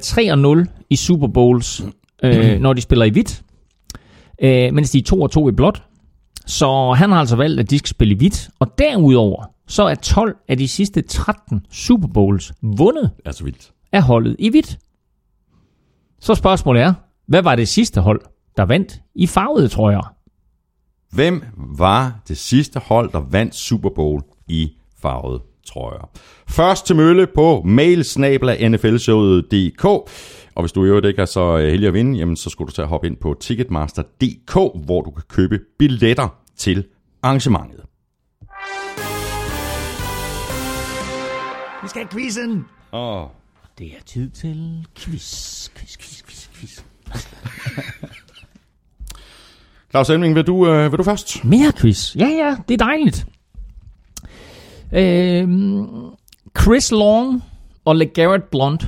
3-0 0.67 0.86
i 0.89 0.95
Super 0.95 1.28
Bowls, 1.28 1.86
øh, 2.24 2.59
når 2.59 2.74
de 2.74 2.82
spiller 2.82 3.05
i 3.05 3.09
hvidt, 3.09 3.43
øh, 4.41 4.74
mens 4.74 4.91
de 4.91 4.97
er 4.97 5.30
2-2 5.45 5.49
i 5.49 5.51
blåt. 5.51 5.84
Så 6.45 6.93
han 6.97 7.11
har 7.11 7.19
altså 7.19 7.36
valgt, 7.36 7.59
at 7.59 7.69
de 7.69 7.78
skal 7.78 7.89
spille 7.89 8.13
i 8.13 8.17
hvidt. 8.17 8.49
Og 8.59 8.67
derudover, 8.78 9.43
så 9.67 9.84
er 9.84 9.95
12 9.95 10.36
af 10.49 10.57
de 10.57 10.67
sidste 10.67 11.01
13 11.01 11.65
Super 11.71 12.07
Bowls 12.07 12.53
vundet 12.61 13.11
Det 13.17 13.28
er 13.28 13.32
så 13.32 13.43
vildt. 13.43 13.71
af 13.91 14.03
holdet 14.03 14.36
i 14.39 14.49
hvidt. 14.49 14.78
Så 16.19 16.36
spørgsmålet 16.36 16.82
er, 16.82 16.93
hvad 17.28 17.41
var 17.41 17.55
det 17.55 17.67
sidste 17.67 18.01
hold, 18.01 18.21
der 18.57 18.63
vandt 18.63 19.01
i 19.15 19.28
farvede 19.28 19.67
trøjer? 19.67 20.13
Hvem 21.14 21.43
var 21.57 22.20
det 22.28 22.38
sidste 22.38 22.80
hold, 22.80 23.11
der 23.11 23.20
vandt 23.20 23.55
Super 23.55 23.89
Bowl 23.89 24.22
i 24.47 24.72
farvede 25.01 25.43
trøjer? 25.68 26.09
Først 26.47 26.86
til 26.86 26.95
mølle 26.95 27.28
på 27.36 27.61
mailsnabla.nflshowet.dk 27.66 29.86
Og 29.86 30.07
hvis 30.61 30.72
du 30.72 30.86
i 30.86 30.88
øvrigt 30.88 31.05
ikke 31.05 31.22
er 31.22 31.26
så 31.26 31.57
øh, 31.57 31.70
heldig 31.70 31.88
at 31.88 31.93
vinde, 31.93 32.18
jamen 32.20 32.36
så 32.36 32.49
skulle 32.49 32.68
du 32.68 32.72
tage 32.76 32.84
at 32.84 32.89
hoppe 32.89 33.07
ind 33.07 33.18
på 33.18 33.36
ticketmaster.dk, 33.39 34.53
hvor 34.86 35.01
du 35.01 35.11
kan 35.11 35.24
købe 35.30 35.59
billetter 35.80 36.28
til 36.57 36.86
arrangementet. 37.22 37.80
Vi 41.84 41.88
skal 41.88 42.01
have 42.01 42.09
quizzen. 42.11 42.66
Åh, 42.93 43.26
Det 43.80 43.88
er 43.88 44.01
tid 44.05 44.30
til 44.30 44.88
quiz. 44.95 45.70
Quiz, 45.76 45.97
quiz, 45.97 46.24
quiz, 46.24 46.47
quiz. 46.53 46.80
Claus 49.94 50.10
Elming, 50.10 50.36
vil 50.36 50.44
du, 50.48 50.68
øh, 50.68 50.91
vil 50.91 50.98
du 50.98 51.04
først? 51.04 51.46
Mere 51.46 51.72
quiz. 51.78 52.16
Ja, 52.16 52.26
ja, 52.28 52.56
det 52.68 52.74
er 52.82 52.86
dejligt. 52.86 53.26
Øhm, 54.94 55.88
Chris 56.62 56.91
Long 56.91 57.44
og 57.86 57.96
LeGarrette 57.96 58.48
Blunt 58.52 58.86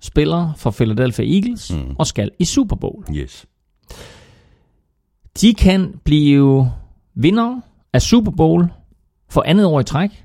spiller 0.00 0.52
for 0.56 0.70
Philadelphia 0.70 1.24
Eagles 1.34 1.72
mm. 1.72 1.96
og 1.98 2.06
skal 2.06 2.30
i 2.38 2.44
Super 2.44 2.76
Bowl. 2.76 3.04
Yes. 3.14 3.46
De 5.40 5.54
kan 5.54 5.94
blive 6.04 6.72
vinder 7.14 7.60
af 7.92 8.02
Super 8.02 8.30
Bowl 8.32 8.68
for 9.30 9.42
andet 9.46 9.66
år 9.66 9.80
i 9.80 9.84
træk, 9.84 10.24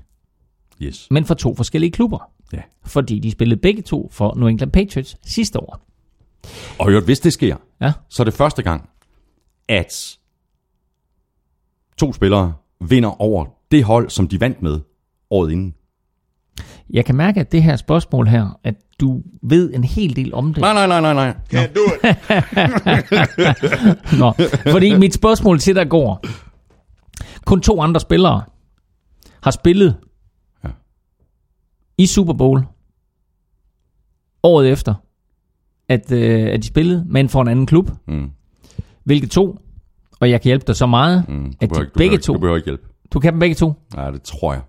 Yes. 0.82 1.06
men 1.10 1.24
for 1.24 1.34
to 1.34 1.54
forskellige 1.54 1.90
klubber. 1.90 2.30
Ja. 2.52 2.60
Fordi 2.86 3.18
de 3.18 3.30
spillede 3.30 3.60
begge 3.60 3.82
to 3.82 4.08
for 4.12 4.34
New 4.36 4.48
England 4.48 4.70
Patriots 4.72 5.16
sidste 5.24 5.60
år. 5.60 5.80
Og 6.78 6.92
jo, 6.92 7.00
hvis 7.00 7.20
det 7.20 7.32
sker, 7.32 7.56
Ja. 7.80 7.92
så 8.08 8.22
er 8.22 8.24
det 8.24 8.34
første 8.34 8.62
gang, 8.62 8.88
at 9.68 10.18
to 11.96 12.12
spillere 12.12 12.54
vinder 12.88 13.20
over 13.22 13.46
det 13.70 13.84
hold, 13.84 14.10
som 14.10 14.28
de 14.28 14.40
vandt 14.40 14.62
med 14.62 14.80
året 15.30 15.50
inden. 15.52 15.74
Jeg 16.90 17.04
kan 17.04 17.14
mærke, 17.14 17.40
at 17.40 17.52
det 17.52 17.62
her 17.62 17.76
spørgsmål 17.76 18.26
her, 18.28 18.60
at 18.64 18.74
du 19.00 19.22
ved 19.42 19.74
en 19.74 19.84
hel 19.84 20.16
del 20.16 20.34
om 20.34 20.54
det. 20.54 20.60
Nej, 20.60 20.72
nej, 20.86 20.86
nej, 20.86 21.00
nej, 21.00 21.14
nej. 21.14 21.36
Can't 21.54 21.72
do 21.74 21.80
it. 21.94 22.00
Nå, 24.20 24.32
fordi 24.72 24.94
mit 24.98 25.14
spørgsmål 25.14 25.58
til 25.58 25.74
dig 25.76 25.88
går. 25.90 26.24
Kun 27.46 27.60
to 27.60 27.80
andre 27.80 28.00
spillere 28.00 28.42
har 29.42 29.50
spillet 29.50 29.96
Ja. 30.64 30.68
i 31.98 32.06
Super 32.06 32.32
Bowl 32.32 32.62
året 34.42 34.70
efter, 34.70 34.94
at, 35.88 36.12
øh, 36.12 36.48
at 36.52 36.62
de 36.62 36.66
spillede, 36.66 37.04
men 37.08 37.28
for 37.28 37.42
en 37.42 37.48
anden 37.48 37.66
klub. 37.66 37.90
Mm, 38.08 38.30
Hvilke 39.04 39.26
to? 39.26 39.58
Og 40.20 40.30
jeg 40.30 40.40
kan 40.40 40.48
hjælpe 40.48 40.64
dig 40.66 40.76
så 40.76 40.86
meget, 40.86 41.28
mm. 41.28 41.46
At 41.60 41.70
de 41.70 41.80
ikke, 41.80 41.92
begge 41.92 41.92
behøver, 41.94 42.18
to... 42.18 42.32
du 42.32 42.38
behøver 42.38 42.56
ikke 42.56 42.66
hjælp. 42.66 42.80
Du 43.12 43.20
kan 43.20 43.32
dem 43.32 43.40
begge 43.40 43.54
to? 43.54 43.72
Nej, 43.96 44.10
det 44.10 44.22
tror 44.22 44.52
jeg. 44.52 44.62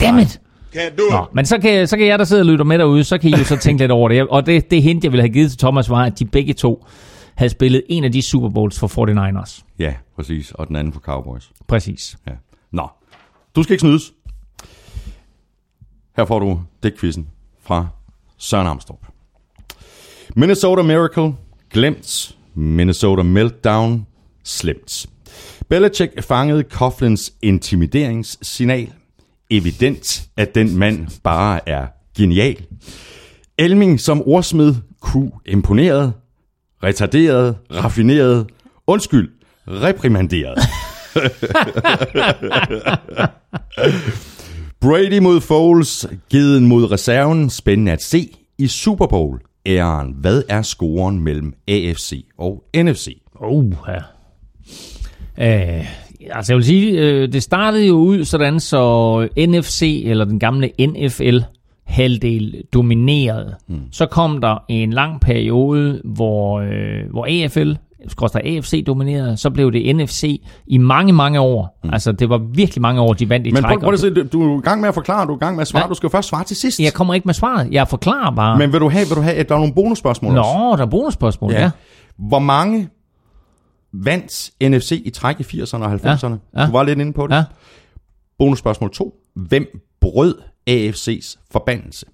Dammit! 0.00 0.40
Nå, 0.74 0.80
it. 0.80 1.34
men 1.34 1.46
så 1.46 1.58
kan, 1.58 1.88
så 1.88 1.96
kan 1.96 2.06
jeg, 2.06 2.18
der 2.18 2.24
sidder 2.24 2.42
og 2.42 2.46
lytter 2.46 2.64
med 2.64 2.78
derude, 2.78 3.04
så 3.04 3.18
kan 3.18 3.30
I 3.30 3.32
jo 3.32 3.44
så 3.44 3.56
tænke 3.56 3.80
lidt 3.82 3.92
over 3.92 4.08
det. 4.08 4.28
Og 4.28 4.46
det, 4.46 4.70
det 4.70 4.82
hint, 4.82 5.04
jeg 5.04 5.12
ville 5.12 5.22
have 5.22 5.32
givet 5.32 5.50
til 5.50 5.58
Thomas, 5.58 5.90
var, 5.90 6.04
at 6.04 6.18
de 6.18 6.24
begge 6.24 6.52
to 6.54 6.86
havde 7.34 7.50
spillet 7.50 7.82
en 7.88 8.04
af 8.04 8.12
de 8.12 8.22
Super 8.22 8.48
Bowls 8.48 8.78
for 8.78 8.86
49ers. 8.86 9.62
Ja, 9.78 9.94
præcis. 10.16 10.52
Og 10.52 10.68
den 10.68 10.76
anden 10.76 10.92
for 10.92 11.00
Cowboys. 11.00 11.50
Præcis. 11.68 12.16
Ja. 12.26 12.32
Nå, 12.72 12.88
du 13.56 13.62
skal 13.62 13.72
ikke 13.72 13.80
snydes. 13.80 14.12
Her 16.16 16.24
får 16.24 16.38
du 16.38 16.60
dækquizzen 16.82 17.28
fra 17.62 17.86
Søren 18.38 18.66
Amstrup. 18.66 19.06
Minnesota 20.36 20.82
Miracle, 20.82 21.34
glemt. 21.70 22.36
Minnesota 22.54 23.22
Meltdown, 23.22 24.06
slemt. 24.44 25.06
Belichick 25.68 26.22
fangede 26.22 26.64
Coughlins 26.70 27.32
intimideringssignal. 27.42 28.88
Evident, 29.50 30.28
at 30.36 30.54
den 30.54 30.76
mand 30.76 31.06
bare 31.22 31.68
er 31.68 31.86
genial. 32.16 32.56
Elming 33.58 34.00
som 34.00 34.22
ordsmed, 34.26 34.74
kunne 35.00 35.30
imponeret. 35.46 36.12
Retarderet, 36.82 37.56
raffineret, 37.72 38.46
undskyld, 38.86 39.30
reprimanderet. 39.68 40.58
Brady 44.80 45.18
mod 45.18 45.40
Foles, 45.40 46.06
Geden 46.30 46.66
mod 46.66 46.92
reserven, 46.92 47.50
spændende 47.50 47.92
at 47.92 48.02
se 48.02 48.36
i 48.58 48.68
Super 48.68 49.06
Bowl. 49.06 49.40
Æren, 49.66 50.14
hvad 50.20 50.42
er 50.48 50.62
scoren 50.62 51.18
mellem 51.18 51.52
AFC 51.68 52.24
og 52.38 52.64
NFC? 52.76 53.22
Oh, 53.34 53.72
ja. 53.88 53.98
Øh, 55.38 55.86
altså 56.30 56.52
jeg 56.52 56.56
vil 56.56 56.64
sige, 56.64 57.00
øh, 57.00 57.32
det 57.32 57.42
startede 57.42 57.86
jo 57.86 57.94
ud 57.94 58.24
sådan, 58.24 58.60
så 58.60 59.28
NFC, 59.38 60.02
eller 60.06 60.24
den 60.24 60.38
gamle 60.38 60.70
NFL, 60.80 61.38
halvdel 61.84 62.62
dominerede. 62.74 63.54
Mm. 63.68 63.80
Så 63.92 64.06
kom 64.06 64.40
der 64.40 64.64
en 64.68 64.92
lang 64.92 65.20
periode, 65.20 66.00
hvor, 66.04 66.60
øh, 66.60 67.10
hvor 67.10 67.26
AFL, 67.44 67.72
AFC 68.44 68.84
dominerede, 68.86 69.36
så 69.36 69.50
blev 69.50 69.72
det 69.72 69.96
NFC 69.96 70.42
i 70.66 70.78
mange, 70.78 71.12
mange 71.12 71.40
år. 71.40 71.80
Mm. 71.84 71.90
Altså, 71.92 72.12
det 72.12 72.28
var 72.28 72.38
virkelig 72.38 72.82
mange 72.82 73.00
år, 73.00 73.12
de 73.12 73.28
vandt 73.28 73.46
i 73.46 73.50
Men 73.50 73.62
træk. 73.62 73.78
prøv, 73.78 73.80
prøv 73.80 73.92
at 73.92 74.00
se, 74.00 74.10
du- 74.14 74.54
er 74.54 74.58
i 74.58 74.62
gang 74.62 74.80
med 74.80 74.88
at 74.88 74.94
forklare, 74.94 75.26
du 75.26 75.32
er 75.32 75.36
i 75.36 75.38
gang 75.38 75.56
med 75.56 75.62
at 75.62 75.68
svare. 75.68 75.82
Ja. 75.82 75.88
Du 75.88 75.94
skal 75.94 76.06
jo 76.06 76.10
først 76.10 76.28
svare 76.28 76.44
til 76.44 76.56
sidst. 76.56 76.80
Jeg 76.80 76.92
kommer 76.92 77.14
ikke 77.14 77.28
med 77.28 77.34
svaret. 77.34 77.72
Jeg 77.72 77.88
forklarer 77.88 78.34
bare. 78.34 78.58
Men 78.58 78.72
vil 78.72 78.80
du 78.80 78.88
have, 78.88 79.06
vil 79.06 79.16
du 79.16 79.20
have, 79.22 79.34
at 79.34 79.48
der 79.48 79.54
er 79.54 79.58
nogle 79.58 79.74
bonusspørgsmål 79.74 80.38
også? 80.38 80.58
Nå, 80.58 80.76
der 80.76 80.82
er 80.82 80.90
bonusspørgsmål, 80.90 81.52
ja. 81.52 81.60
ja. 81.62 81.70
Hvor 82.18 82.38
mange 82.38 82.88
vandt 83.92 84.50
NFC 84.62 85.02
i 85.04 85.10
træk 85.10 85.40
i 85.40 85.42
80'erne 85.42 85.82
og 85.84 85.92
90'erne? 85.94 86.34
Ja. 86.60 86.66
Du 86.66 86.72
var 86.72 86.82
lidt 86.82 86.98
inde 86.98 87.12
på 87.12 87.26
det. 87.26 87.34
Ja. 87.34 87.44
Bonusspørgsmål 88.38 88.90
2. 88.92 89.14
Hvem 89.34 89.66
brød 90.00 90.34
AFC's 90.70 91.36
forbandelse? 91.50 92.06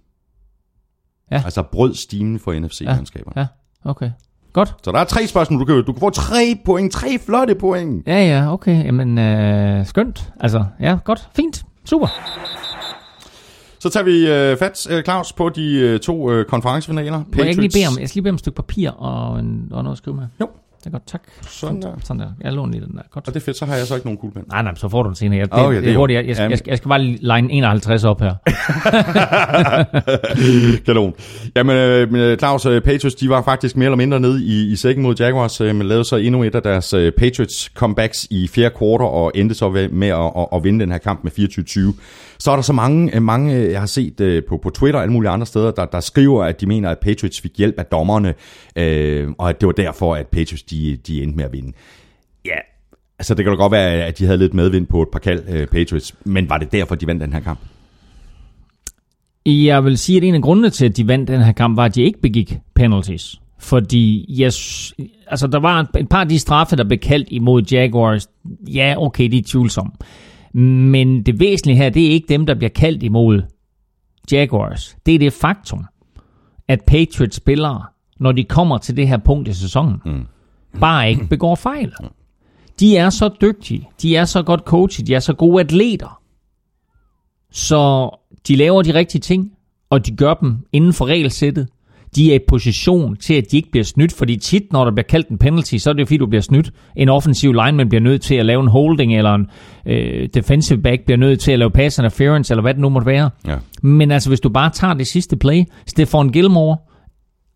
Ja. 1.30 1.43
Altså 1.45 1.62
brød 1.62 1.95
stimen 1.95 2.39
for 2.39 2.53
NFC-mandskaberne. 2.61 3.41
Ja, 3.41 3.47
okay. 3.84 4.11
Godt. 4.57 4.75
Så 4.83 4.93
der 4.93 4.99
er 4.99 5.05
tre 5.05 5.27
spørgsmål, 5.27 5.61
du 5.61 5.65
kan, 5.65 5.85
du 5.85 5.93
kan 5.93 6.01
få 6.01 6.11
tre 6.11 6.59
point, 6.65 6.93
tre 6.93 7.19
flotte 7.27 7.55
point. 7.55 8.07
Ja, 8.07 8.25
ja, 8.25 8.53
okay. 8.53 8.85
Jamen, 8.85 9.19
øh, 9.19 9.87
skønt. 9.87 10.33
Altså, 10.41 10.65
ja, 10.81 10.99
godt. 11.05 11.29
Fint. 11.37 11.65
Super. 11.85 12.07
Så 13.79 13.91
tager 13.91 14.05
vi 14.05 14.31
øh, 14.31 14.57
fat, 14.59 14.87
øh, 14.91 15.05
Claus, 15.05 15.33
på 15.33 15.49
de 15.49 15.75
øh, 15.75 16.01
to 16.01 16.31
øh, 16.31 16.45
konferencefinaler. 16.45 17.19
Må 17.19 17.25
jeg 17.37 17.49
ikke 17.49 17.61
lige 17.61 17.71
bede 17.75 17.87
om, 17.87 18.01
jeg 18.01 18.09
skal 18.09 18.19
lige 18.19 18.23
bede 18.23 18.31
om 18.31 18.35
et 18.35 18.41
stykke 18.41 18.57
papir 18.57 18.91
og, 18.91 19.39
en, 19.39 19.69
og 19.71 19.83
noget 19.83 19.95
at 19.95 19.99
skrive 19.99 20.17
med? 20.17 20.27
Jo. 20.41 20.49
Det 20.87 20.95
er 20.95 20.99
godt, 20.99 21.07
tak. 21.07 21.22
Sådan 21.49 21.82
der. 21.82 21.93
Sådan 22.05 22.20
der. 22.20 22.28
Jeg 22.41 22.53
låner 22.53 22.72
lige 22.72 22.87
den 22.87 22.97
der. 22.97 23.03
Godt. 23.11 23.28
Og 23.28 23.34
det 23.34 23.41
er 23.41 23.45
fedt, 23.45 23.57
så 23.57 23.66
har 23.66 23.76
jeg 23.76 23.87
så 23.87 23.95
ikke 23.95 24.07
nogen 24.07 24.18
kuglepen. 24.18 24.51
Nej, 24.51 24.62
nej, 24.62 24.74
så 24.74 24.89
får 24.89 25.03
du 25.03 25.09
den 25.09 25.16
senere. 25.16 25.39
Jeg, 25.39 25.47
det, 25.47 25.59
Okay, 25.59 25.66
okay, 25.66 25.82
det 25.82 25.93
er 25.93 25.97
hurtigt. 25.97 26.16
Jeg, 26.16 26.39
jeg, 26.39 26.51
jeg, 26.51 26.59
skal, 26.59 26.70
jeg 26.70 26.78
skal 26.78 26.89
bare 26.89 27.03
line 27.03 27.53
51 27.53 28.05
op 28.05 28.20
her. 28.20 28.34
Kanon. 30.87 31.14
Jamen, 31.57 31.76
øh, 31.76 32.12
øh, 32.12 32.39
Claus, 32.39 32.66
øh, 32.66 32.82
Patriots, 32.82 33.14
de 33.14 33.28
var 33.28 33.43
faktisk 33.43 33.76
mere 33.76 33.87
eller 33.87 33.97
mindre 33.97 34.20
nede 34.20 34.45
i, 34.45 34.72
i 34.72 34.76
sækken 34.76 35.03
mod 35.03 35.14
Jaguars, 35.18 35.61
øh, 35.61 35.74
men 35.74 35.87
lavede 35.87 36.05
så 36.05 36.16
endnu 36.16 36.43
et 36.43 36.55
af 36.55 36.62
deres 36.62 36.95
Patriots 37.18 37.70
comebacks 37.74 38.26
i 38.30 38.49
fjerde 38.49 38.74
kvartal, 38.78 39.07
og 39.07 39.32
endte 39.34 39.55
så 39.55 39.89
med 39.93 40.09
at, 40.09 40.32
at, 40.37 40.47
at 40.53 40.64
vinde 40.64 40.80
den 40.80 40.91
her 40.91 40.99
kamp 40.99 41.24
med 41.24 41.32
24-20. 41.32 42.01
Så 42.39 42.51
er 42.51 42.55
der 42.55 42.62
så 42.62 42.72
mange, 42.72 43.16
øh, 43.16 43.22
mange 43.22 43.57
øh, 43.57 43.70
jeg 43.70 43.80
har 43.80 43.87
set 43.87 44.20
øh, 44.20 44.43
på, 44.49 44.57
på 44.57 44.70
Twitter 44.70 44.99
og 44.99 45.03
alle 45.03 45.12
mulige 45.12 45.30
andre 45.30 45.47
steder, 45.47 45.70
der, 45.70 45.84
der 45.84 46.01
skriver, 46.01 46.45
at 46.45 46.61
de 46.61 46.66
mener, 46.66 46.91
at 46.91 46.99
Patriots 46.99 47.41
fik 47.41 47.59
hjælp 47.59 47.78
af 47.78 47.87
dommerne, 47.87 48.34
øh, 48.76 49.30
og 49.39 49.49
at 49.49 49.61
det 49.61 49.66
var 49.66 49.72
derfor, 49.72 50.14
at 50.14 50.26
Patriots 50.26 50.62
de, 50.62 50.97
de 51.07 51.22
endte 51.22 51.37
med 51.37 51.45
at 51.45 51.53
vinde. 51.53 51.72
Ja, 52.45 52.59
altså 53.18 53.34
det 53.34 53.45
kan 53.45 53.53
da 53.53 53.57
godt 53.57 53.72
være, 53.72 54.05
at 54.05 54.18
de 54.18 54.24
havde 54.24 54.39
lidt 54.39 54.55
medvind 54.55 54.87
på 54.87 55.03
et 55.03 55.09
par 55.12 55.18
kald 55.18 55.43
øh, 55.49 55.66
Patriots, 55.66 56.14
men 56.24 56.49
var 56.49 56.59
det 56.59 56.72
derfor, 56.72 56.95
de 56.95 57.07
vandt 57.07 57.22
den 57.22 57.32
her 57.32 57.41
kamp? 57.41 57.59
Jeg 59.47 59.84
vil 59.84 59.99
sige, 59.99 60.16
at 60.16 60.24
en 60.24 60.34
af 60.34 60.43
grundene 60.43 60.70
til, 60.70 60.87
at 60.87 60.97
de 60.97 61.09
vandt 61.09 61.28
den 61.28 61.43
her 61.43 61.53
kamp, 61.53 61.76
var, 61.76 61.84
at 61.84 61.95
de 61.95 62.03
ikke 62.03 62.20
begik 62.20 62.59
penalties. 62.74 63.41
Fordi 63.59 64.37
yes, 64.43 64.93
altså, 65.26 65.47
der 65.47 65.59
var 65.59 65.91
et 65.99 66.09
par 66.09 66.20
af 66.20 66.28
de 66.28 66.39
straffe, 66.39 66.76
der 66.76 66.84
blev 66.84 66.99
kaldt 66.99 67.28
imod 67.30 67.62
Jaguars. 67.62 68.28
Ja, 68.74 68.95
okay, 68.99 69.30
de 69.30 69.39
er 69.39 69.43
tvivlsomme. 69.47 69.93
Men 70.61 71.23
det 71.23 71.41
væsentlige 71.41 71.77
her, 71.77 71.91
det 71.91 72.07
er 72.07 72.11
ikke 72.11 72.29
dem, 72.29 72.47
der 72.47 72.55
bliver 72.55 72.71
kaldt 72.71 73.03
imod 73.03 73.43
Jaguars. 74.33 74.97
Det 75.07 75.15
er 75.15 75.19
det 75.19 75.33
faktum, 75.33 75.85
at 76.69 76.81
Patriots 76.87 77.37
spillere, 77.37 77.85
når 78.19 78.33
de 78.33 78.45
kommer 78.45 78.79
til 78.79 78.97
det 78.97 79.09
her 79.09 79.17
punkt 79.17 79.49
i 79.49 79.53
sæsonen, 79.53 79.97
mm. 80.05 80.27
bare 80.81 81.11
ikke 81.11 81.27
begår 81.27 81.55
fejl. 81.55 81.93
De 82.81 82.97
er 82.97 83.11
så 83.11 83.31
dygtige, 83.41 83.89
de 84.03 84.17
er 84.17 84.25
så 84.25 84.43
godt 84.43 84.61
coachet, 84.61 85.07
de 85.07 85.15
er 85.15 85.21
så 85.21 85.35
gode 85.35 85.61
atleter, 85.61 86.23
så 87.51 88.11
de 88.49 88.57
laver 88.57 88.83
de 88.83 88.95
rigtige 88.95 89.21
ting, 89.21 89.53
og 89.91 90.07
de 90.07 90.17
gør 90.17 90.35
dem 90.35 90.67
inden 90.73 90.93
for 90.93 91.07
regelsættet. 91.07 91.69
De 92.17 92.31
er 92.31 92.35
i 92.35 92.39
position 92.49 93.17
til, 93.17 93.35
at 93.35 93.45
de 93.51 93.57
ikke 93.57 93.71
bliver 93.71 93.85
snydt, 93.85 94.12
fordi 94.12 94.37
tit, 94.37 94.73
når 94.73 94.85
der 94.85 94.93
bliver 94.93 95.07
kaldt 95.07 95.29
en 95.29 95.39
penalty, 95.39 95.77
så 95.77 95.91
er 95.91 95.95
det 95.95 96.01
jo 96.01 96.07
fordi, 96.07 96.17
du 96.17 96.27
bliver 96.27 96.43
snydt. 96.43 96.71
En 96.97 97.09
offensiv 97.09 97.53
lineman 97.53 97.89
bliver 97.89 98.03
nødt 98.03 98.23
til 98.23 98.35
at 98.35 98.47
lave 98.47 98.62
en 98.62 98.69
holding, 98.69 99.17
eller 99.17 99.35
en 99.35 99.47
øh, 99.87 100.29
defensive 100.35 100.83
back 100.83 101.05
bliver 101.05 101.19
nødt 101.19 101.41
til 101.41 101.53
at 101.53 101.59
lave 101.59 101.71
pass 101.71 101.99
interference, 101.99 102.53
eller 102.53 102.62
hvad 102.62 102.75
det 102.75 102.81
nu 102.81 102.89
måtte 102.89 103.07
være. 103.07 103.31
Ja. 103.47 103.57
Men 103.83 104.11
altså, 104.11 104.31
hvis 104.31 104.41
du 104.41 104.49
bare 104.49 104.71
tager 104.71 104.95
det 104.95 105.07
sidste 105.07 105.37
play, 105.37 105.64
Stefan 105.87 106.29
Gilmore 106.29 106.77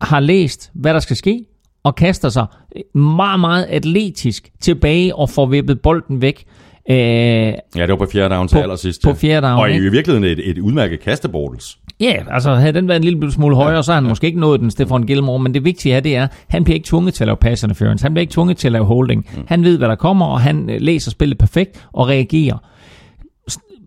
har 0.00 0.20
læst, 0.20 0.70
hvad 0.74 0.94
der 0.94 1.00
skal 1.00 1.16
ske, 1.16 1.44
og 1.84 1.94
kaster 1.94 2.28
sig 2.28 2.46
meget, 2.94 3.40
meget 3.40 3.66
atletisk 3.68 4.50
tilbage 4.60 5.16
og 5.16 5.30
får 5.30 5.46
vippet 5.46 5.80
bolden 5.80 6.22
væk 6.22 6.44
Øh, 6.90 6.96
Ja, 6.96 7.52
det 7.76 7.88
var 7.88 7.96
på 7.96 8.06
fjerde 8.12 8.34
down 8.34 8.48
til 8.48 8.54
På- 8.56 8.62
allersidst. 8.62 9.02
på 9.02 9.08
ja. 9.10 9.14
fjerde 9.14 9.46
down, 9.46 9.58
Og 9.58 9.70
i 9.70 9.74
ikke? 9.74 9.90
virkeligheden 9.90 10.38
et, 10.38 10.50
et 10.50 10.58
udmærket 10.58 11.00
kastebortels. 11.00 11.78
Ja, 12.00 12.14
altså 12.30 12.54
havde 12.54 12.72
den 12.72 12.88
været 12.88 12.98
en 12.98 13.04
lille 13.04 13.32
smule 13.32 13.56
højere, 13.56 13.82
så 13.82 13.92
har 13.92 14.00
han 14.00 14.08
måske 14.08 14.26
ikke 14.26 14.40
nået 14.40 14.60
den, 14.60 14.70
Stefan 14.70 15.02
Gilmore, 15.02 15.38
men 15.38 15.54
det 15.54 15.64
vigtige 15.64 15.92
her, 15.92 16.00
det 16.00 16.16
er, 16.16 16.28
han 16.48 16.64
bliver 16.64 16.74
ikke 16.74 16.86
tvunget 16.86 17.14
til 17.14 17.24
at 17.24 17.26
lave 17.28 17.36
pass 17.36 17.62
interference, 17.62 18.04
han 18.04 18.12
bliver 18.14 18.20
ikke 18.20 18.32
tvunget 18.32 18.56
til 18.56 18.68
at 18.68 18.72
lave 18.72 18.84
holding. 18.84 19.26
Han 19.46 19.64
ved, 19.64 19.78
hvad 19.78 19.88
der 19.88 19.94
kommer, 19.94 20.26
og 20.26 20.40
han 20.40 20.70
øh, 20.70 20.80
læser 20.80 21.10
spillet 21.10 21.38
perfekt 21.38 21.86
og 21.92 22.08
reagerer. 22.08 22.58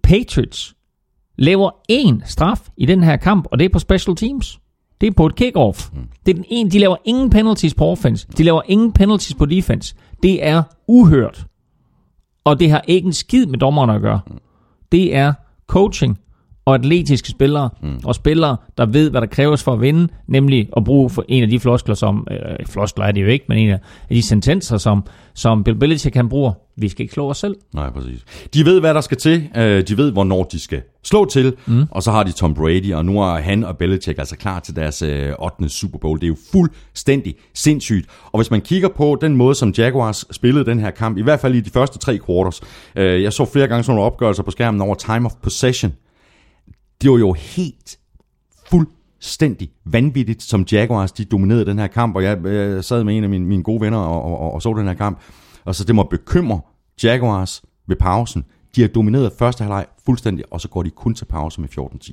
Patriots 0.04 0.74
laver 1.38 1.70
én 1.91 2.22
straf 2.26 2.60
i 2.78 2.86
den 2.86 3.04
her 3.04 3.18
kamp, 3.18 3.47
og 3.51 3.60
det 3.60 3.66
er 3.66 3.70
på 3.70 3.80
special 3.80 4.16
teams. 4.16 4.60
Det 5.01 5.08
er 5.08 5.12
på 5.18 5.26
et 5.26 5.36
kickoff. 5.36 5.89
Det 6.26 6.32
er 6.32 6.36
den 6.36 6.45
ene, 6.49 6.70
de 6.70 6.80
laver 6.80 6.95
ingen 7.06 7.30
penalties 7.30 7.74
på 7.74 7.86
offense. 7.86 8.28
De 8.38 8.43
laver 8.43 8.62
ingen 8.68 8.91
penalties 8.91 9.36
på 9.36 9.45
defense. 9.45 9.95
Det 10.24 10.45
er 10.47 10.64
uhørt. 10.88 11.45
Og 12.43 12.59
det 12.59 12.71
har 12.71 12.83
ikke 12.87 13.05
en 13.05 13.13
skid 13.13 13.45
med 13.45 13.59
dommerne 13.59 13.93
at 13.93 14.01
gøre. 14.01 14.19
Det 14.91 15.15
er 15.15 15.33
coaching 15.67 16.19
og 16.66 16.76
atletiske 16.76 17.30
spillere, 17.30 17.70
mm. 17.84 17.99
og 18.05 18.16
spillere, 18.16 18.57
der 18.78 18.86
ved, 18.86 19.09
hvad 19.11 19.22
der 19.22 19.28
kræves 19.28 19.64
for 19.64 19.74
at 19.74 19.82
vinde, 19.82 20.07
nemlig 20.28 20.70
at 20.78 20.84
bruge 20.84 21.09
for 21.09 21.26
en 21.30 21.43
af 21.43 21.49
de 21.49 21.59
floskler, 21.59 21.95
som, 21.95 22.28
øh, 22.32 22.66
floskler 22.66 23.05
er 23.05 23.11
det 23.11 23.22
jo 23.22 23.28
ikke, 23.28 23.45
men 23.49 23.57
en 23.57 23.70
af 23.70 23.80
de 24.09 24.22
sentenser, 24.22 24.78
som, 24.78 25.03
som 25.34 25.64
Bill 25.64 25.78
Belichick 25.80 26.14
kan 26.14 26.30
bruge, 26.30 26.53
vi 26.78 26.89
skal 26.89 27.01
ikke 27.03 27.14
slå 27.14 27.30
os 27.30 27.38
selv. 27.38 27.55
Nej, 27.74 27.89
præcis. 27.89 28.26
De 28.53 28.66
ved, 28.66 28.80
hvad 28.80 28.93
der 28.93 29.01
skal 29.01 29.18
til. 29.18 29.49
Øh, 29.57 29.84
De 29.88 29.97
ved, 29.97 30.11
hvornår 30.11 30.43
de 30.43 30.59
skal 30.59 30.82
slå 31.03 31.26
til. 31.26 31.53
Mm. 31.66 31.84
Og 31.91 32.03
så 32.03 32.11
har 32.11 32.24
de 32.24 32.32
Tom 32.32 32.53
Brady, 32.53 32.93
og 32.93 33.05
nu 33.05 33.22
er 33.22 33.39
han 33.39 33.64
og 33.64 33.78
Belichick 33.78 34.20
altså 34.20 34.38
klar 34.38 34.59
til 34.59 34.76
deres 34.76 35.01
øh, 35.01 35.32
8. 35.39 35.70
Super 35.70 35.97
Bowl. 35.99 36.20
Det 36.20 36.26
er 36.26 36.28
jo 36.28 36.36
fuldstændig 36.51 37.36
sindssygt. 37.53 38.07
Og 38.32 38.39
hvis 38.39 38.51
man 38.51 38.61
kigger 38.61 38.89
på 38.89 39.18
den 39.22 39.36
måde, 39.36 39.55
som 39.55 39.74
Jaguars 39.78 40.26
spillede 40.32 40.66
den 40.66 40.80
her 40.80 40.91
kamp, 40.91 41.18
i 41.18 41.22
hvert 41.22 41.39
fald 41.39 41.55
i 41.55 41.59
de 41.59 41.70
første 41.70 41.99
tre 41.99 42.20
quarters. 42.28 42.61
øh, 42.95 43.24
Jeg 43.24 43.34
så 43.34 43.45
flere 43.45 43.68
gange 43.68 43.84
sådan 43.84 43.95
nogle 43.95 44.11
opgørelser 44.11 44.43
på 44.43 44.51
skærmen 44.51 44.82
over 44.82 44.95
time 44.95 45.26
of 45.26 45.32
possession. 45.43 45.93
Det 47.04 47.12
var 47.12 47.18
jo 47.18 47.34
helt 47.34 47.97
fuldstændig 48.70 49.70
vanvittigt, 49.86 50.43
som 50.43 50.66
Jaguars 50.72 51.12
de 51.12 51.26
dominerede 51.26 51.66
den 51.66 51.80
her 51.80 51.88
kamp, 51.88 52.16
og 52.16 52.24
jeg, 52.24 52.45
jeg 52.45 52.84
sad 52.84 53.04
med 53.04 53.18
en 53.18 53.24
af 53.24 53.30
mine, 53.30 53.45
mine 53.45 53.64
gode 53.64 53.82
venner 53.82 53.97
og, 53.97 54.24
og, 54.24 54.39
og, 54.39 54.54
og 54.54 54.62
så 54.62 54.74
den 54.74 54.88
her 54.88 54.93
kamp, 54.93 55.20
og 55.66 55.76
så 55.76 55.84
det 55.84 55.95
må 55.95 56.04
bekymre 56.04 56.62
Jaguars 57.04 57.62
ved 57.88 57.95
pausen. 57.95 58.45
De 58.76 58.82
har 58.82 58.88
domineret 58.88 59.32
første 59.39 59.62
halvleg 59.62 59.86
fuldstændig, 60.06 60.45
og 60.51 60.62
så 60.62 60.68
går 60.70 60.84
de 60.84 60.89
kun 60.89 61.16
til 61.16 61.26
pause 61.26 61.62
med 61.62 61.70
14-10. 61.70 62.12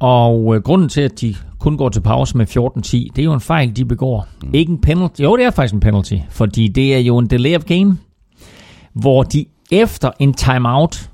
Og 0.00 0.54
øh, 0.54 0.62
grunden 0.62 0.88
til, 0.88 1.00
at 1.00 1.20
de 1.20 1.34
kun 1.58 1.76
går 1.76 1.88
til 1.88 2.00
pause 2.00 2.36
med 2.36 2.46
14-10, 2.46 2.56
det 2.92 3.18
er 3.18 3.24
jo 3.24 3.32
en 3.32 3.40
fejl, 3.40 3.76
de 3.76 3.84
begår. 3.84 4.28
Mm. 4.42 4.50
Ikke 4.54 4.72
en 4.72 4.80
penalty. 4.80 5.20
Jo, 5.20 5.36
det 5.36 5.44
er 5.44 5.50
faktisk 5.50 5.74
en 5.74 5.80
penalty, 5.80 6.16
fordi 6.30 6.68
det 6.68 6.94
er 6.94 6.98
jo 6.98 7.18
en 7.18 7.26
delay 7.26 7.56
of 7.56 7.64
game, 7.64 7.98
hvor 8.92 9.22
de 9.22 9.46
efter 9.70 10.10
en 10.18 10.34
timeout 10.34 11.10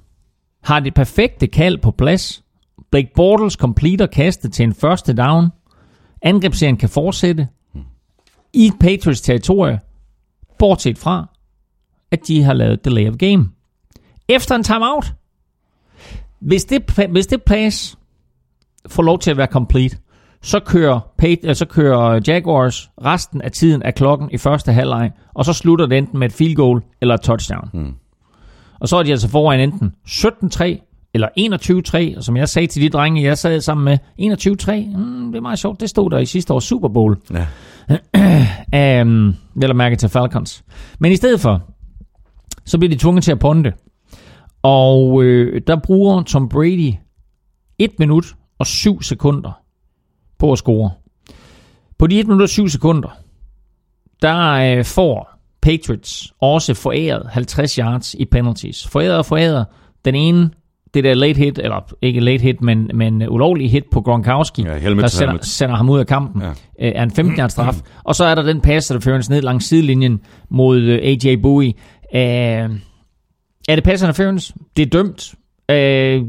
har 0.63 0.81
det 0.81 0.95
perfekte 0.95 1.47
kald 1.47 1.79
på 1.79 1.91
plads. 1.91 2.43
Blake 2.93 3.11
Bortles 3.15 3.53
completer 3.55 4.07
kastet 4.07 4.53
til 4.53 4.63
en 4.63 4.75
første 4.75 5.15
down. 5.15 5.49
Angrebsserien 6.23 6.77
kan 6.77 6.89
fortsætte 6.89 7.49
i 8.53 8.71
Patriots 8.81 9.21
territorie, 9.21 9.81
bortset 10.59 10.99
fra, 10.99 11.29
at 12.11 12.21
de 12.29 12.43
har 12.43 12.53
lavet 12.53 12.85
delay 12.85 13.09
of 13.09 13.17
game. 13.17 13.51
Efter 14.29 14.55
en 14.55 14.63
timeout. 14.63 15.15
Hvis 16.39 16.65
det, 16.65 17.09
hvis 17.11 17.27
det 17.27 17.43
pass 17.43 17.99
får 18.89 19.03
lov 19.03 19.19
til 19.19 19.31
at 19.31 19.37
være 19.37 19.47
complete, 19.47 19.97
så 20.43 20.61
kører, 20.61 21.01
Pat- 21.23 21.49
øh, 21.49 21.55
så 21.55 21.65
kører 21.67 22.21
Jaguars 22.27 22.91
resten 23.05 23.43
af 23.43 23.53
tiden 23.53 23.83
af 23.83 23.95
klokken 23.95 24.29
i 24.33 24.39
første 24.39 24.73
halvleg, 24.73 25.11
og 25.35 25.45
så 25.45 25.53
slutter 25.53 25.87
det 25.87 25.99
enten 25.99 26.19
med 26.19 26.27
et 26.27 26.33
field 26.33 26.55
goal 26.55 26.83
eller 27.01 27.15
et 27.15 27.21
touchdown. 27.21 27.71
Mm. 27.73 27.95
Og 28.81 28.89
så 28.89 28.97
er 28.97 29.03
de 29.03 29.11
altså 29.11 29.29
foran 29.29 29.61
enten 29.61 29.95
17-3 30.09 30.92
eller 31.15 31.29
21-3, 32.15 32.17
og 32.17 32.25
som 32.25 32.37
jeg 32.37 32.49
sagde 32.49 32.67
til 32.67 32.83
de 32.83 32.89
drenge, 32.89 33.23
jeg 33.23 33.39
sad 33.39 33.61
sammen 33.61 33.85
med, 33.85 33.99
21-3, 34.21 34.99
mm, 34.99 35.33
det 35.33 35.37
er 35.37 35.41
meget 35.41 35.59
sjovt, 35.59 35.81
det 35.81 35.91
stod 35.91 36.11
der 36.11 36.19
i 36.19 36.27
sidste 36.27 36.55
års 36.55 36.65
Super 36.65 36.89
Bowl. 36.89 37.17
Ja. 37.31 39.03
Um, 39.03 39.35
vel 39.61 39.71
at 39.71 39.77
mærke 39.77 39.97
til 39.97 40.09
Falcons. 40.09 40.65
Men 40.99 41.13
i 41.13 41.17
stedet 41.17 41.41
for, 41.41 41.63
så 42.65 42.79
bliver 42.79 42.91
de 42.91 42.99
tvunget 42.99 43.25
til 43.25 43.33
at 43.33 43.39
ponde. 43.39 43.73
Og 44.63 45.23
øh, 45.23 45.63
der 45.67 45.77
bruger 45.77 46.23
Tom 46.23 46.49
Brady 46.49 46.93
1 47.79 47.91
minut 47.99 48.35
og 48.59 48.67
7 48.67 49.03
sekunder 49.03 49.61
på 50.39 50.53
at 50.53 50.59
score. 50.59 50.91
På 51.99 52.07
de 52.07 52.21
1 52.21 52.27
minut 52.27 52.43
og 52.43 52.49
7 52.49 52.69
sekunder, 52.69 53.09
der 54.23 54.51
øh, 54.53 54.85
får 54.85 55.33
Patriots 55.63 56.33
også 56.41 56.75
foræret 56.75 57.27
50 57.31 57.75
yards 57.75 58.15
i 58.15 58.25
penalties. 58.25 58.89
Foræret 58.89 59.17
og 59.17 59.27
foræret. 59.27 59.67
Den 60.05 60.15
ene, 60.15 60.51
det 60.95 61.05
der 61.05 61.15
late 61.15 61.39
hit, 61.39 61.59
eller 61.59 61.95
ikke 62.03 62.21
late 62.21 62.43
hit, 62.43 62.61
men, 62.63 62.91
men 62.95 63.29
ulovlig 63.29 63.71
hit 63.71 63.85
på 63.93 64.01
Gronkowski, 64.01 64.63
Ja, 64.63 64.79
helmet 64.79 65.03
der 65.03 65.09
sender, 65.09 65.27
helmet. 65.31 65.45
sender 65.47 65.77
ham 65.77 65.91
ud 65.91 65.99
af 65.99 66.07
kampen, 66.07 66.43
Ja. 66.43 66.49
ja. 66.81 66.93
er 66.95 67.03
en 67.03 67.11
15 67.11 67.39
yards 67.39 67.53
straf. 67.53 67.75
Og 68.05 68.15
så 68.15 68.25
er 68.25 68.35
der 68.35 68.43
den 68.43 68.61
pass 68.61 68.91
interference 68.91 69.31
ned 69.31 69.43
langs 69.43 69.65
sidelinjen 69.65 70.21
mod 70.51 70.81
øh, 70.81 70.99
AJ 71.03 71.37
Bowie. 71.43 71.73
Øh, 72.15 72.21
er 73.69 73.75
det 73.75 73.85
pass 73.85 74.03
interference? 74.03 74.55
Det 74.77 74.87
er 74.87 74.91
dømt. 74.91 75.35
Øh, 75.71 76.23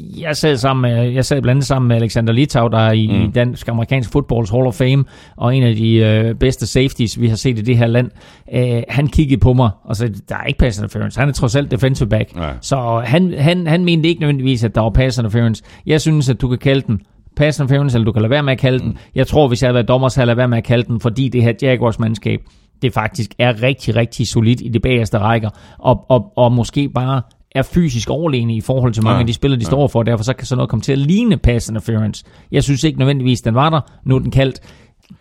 jeg 0.00 0.36
sad, 0.36 0.56
sammen 0.56 0.82
med, 0.82 1.10
jeg 1.10 1.24
sad 1.24 1.42
blandt 1.42 1.56
andet 1.56 1.66
sammen 1.66 1.88
med 1.88 1.96
Alexander 1.96 2.32
Litau, 2.32 2.68
der 2.68 2.78
er 2.78 2.92
i 2.92 3.06
mm. 3.06 3.32
dansk 3.32 3.68
amerikansk 3.68 4.12
footballs 4.12 4.50
Hall 4.50 4.66
of 4.66 4.74
Fame, 4.74 5.04
og 5.36 5.56
en 5.56 5.62
af 5.62 5.74
de 5.74 5.94
øh, 5.94 6.34
bedste 6.34 6.66
safeties, 6.66 7.20
vi 7.20 7.28
har 7.28 7.36
set 7.36 7.58
i 7.58 7.62
det 7.62 7.76
her 7.76 7.86
land. 7.86 8.10
Øh, 8.54 8.82
han 8.88 9.06
kiggede 9.06 9.40
på 9.40 9.52
mig 9.52 9.70
og 9.84 9.96
sagde, 9.96 10.14
der 10.28 10.36
er 10.36 10.44
ikke 10.44 10.58
pass 10.58 10.78
interference. 10.78 11.20
Han 11.20 11.28
er 11.28 11.32
trods 11.32 11.56
alt 11.56 11.70
defensive 11.70 12.08
back. 12.08 12.36
Ja. 12.36 12.50
Så 12.60 13.02
han, 13.04 13.34
han, 13.38 13.66
han 13.66 13.84
mente 13.84 14.08
ikke 14.08 14.20
nødvendigvis, 14.20 14.64
at 14.64 14.74
der 14.74 14.80
var 14.80 14.90
pass 14.90 15.18
interference. 15.18 15.62
Jeg 15.86 16.00
synes, 16.00 16.28
at 16.28 16.40
du 16.40 16.48
kan 16.48 16.58
kalde 16.58 16.82
den 16.86 17.00
pass 17.36 17.58
interference, 17.58 17.96
eller 17.96 18.04
du 18.04 18.12
kan 18.12 18.22
lade 18.22 18.30
være 18.30 18.42
med 18.42 18.52
at 18.52 18.58
kalde 18.58 18.78
den. 18.78 18.98
Jeg 19.14 19.26
tror, 19.26 19.48
hvis 19.48 19.62
jeg 19.62 19.68
havde 19.68 19.74
været 19.74 19.88
dommer, 19.88 20.08
så 20.08 20.20
havde 20.20 20.28
jeg 20.28 20.36
være 20.36 20.48
med 20.48 20.58
at 20.58 20.64
kalde 20.64 20.84
den, 20.84 21.00
fordi 21.00 21.28
det 21.28 21.42
her 21.42 21.52
Jaguars 21.62 21.98
mandskab, 21.98 22.40
det 22.82 22.92
faktisk 22.92 23.30
er 23.38 23.62
rigtig, 23.62 23.96
rigtig 23.96 24.28
solidt 24.28 24.60
i 24.60 24.68
de 24.68 24.80
bagerste 24.80 25.18
rækker, 25.18 25.50
og, 25.78 26.04
og, 26.08 26.32
og 26.36 26.52
måske 26.52 26.88
bare 26.88 27.22
er 27.54 27.62
fysisk 27.62 28.10
overlegne 28.10 28.54
i 28.56 28.60
forhold 28.60 28.92
til 28.92 29.02
mange 29.04 29.16
Ja, 29.16 29.20
af 29.20 29.26
de 29.26 29.32
spillere, 29.32 29.60
de 29.60 29.64
ja. 29.64 29.70
står 29.70 29.88
for, 29.88 29.98
og 29.98 30.06
derfor 30.06 30.24
så 30.24 30.32
kan 30.32 30.46
sådan 30.46 30.56
noget 30.58 30.70
komme 30.70 30.82
til 30.82 30.92
at 30.92 30.98
ligne 30.98 31.36
pass 31.36 31.68
interference. 31.68 32.24
Jeg 32.52 32.64
synes 32.64 32.84
ikke 32.84 32.98
nødvendigvis, 32.98 33.40
den 33.40 33.54
var 33.54 33.70
der. 33.70 33.80
Nu 34.04 34.14
er 34.14 34.18
den 34.18 34.30
kaldt. 34.30 34.60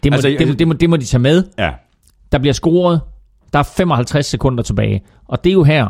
Det 0.04 0.12
må, 0.12 0.16
Altså, 0.16 0.28
altså, 0.28 0.40
det, 0.40 0.48
må, 0.48 0.54
det, 0.54 0.68
må, 0.68 0.74
det 0.74 0.90
må 0.90 0.98
de 0.98 1.06
tage 1.06 1.22
med. 1.22 1.44
Ja. 1.60 1.72
Der 2.32 2.38
bliver 2.38 2.54
scoret. 2.54 3.02
Der 3.54 3.60
er 3.60 3.64
55 3.64 4.26
sekunder 4.26 4.64
tilbage. 4.64 5.02
Og 5.28 5.44
det 5.44 5.50
er 5.50 5.54
jo 5.54 5.64
her, 5.64 5.88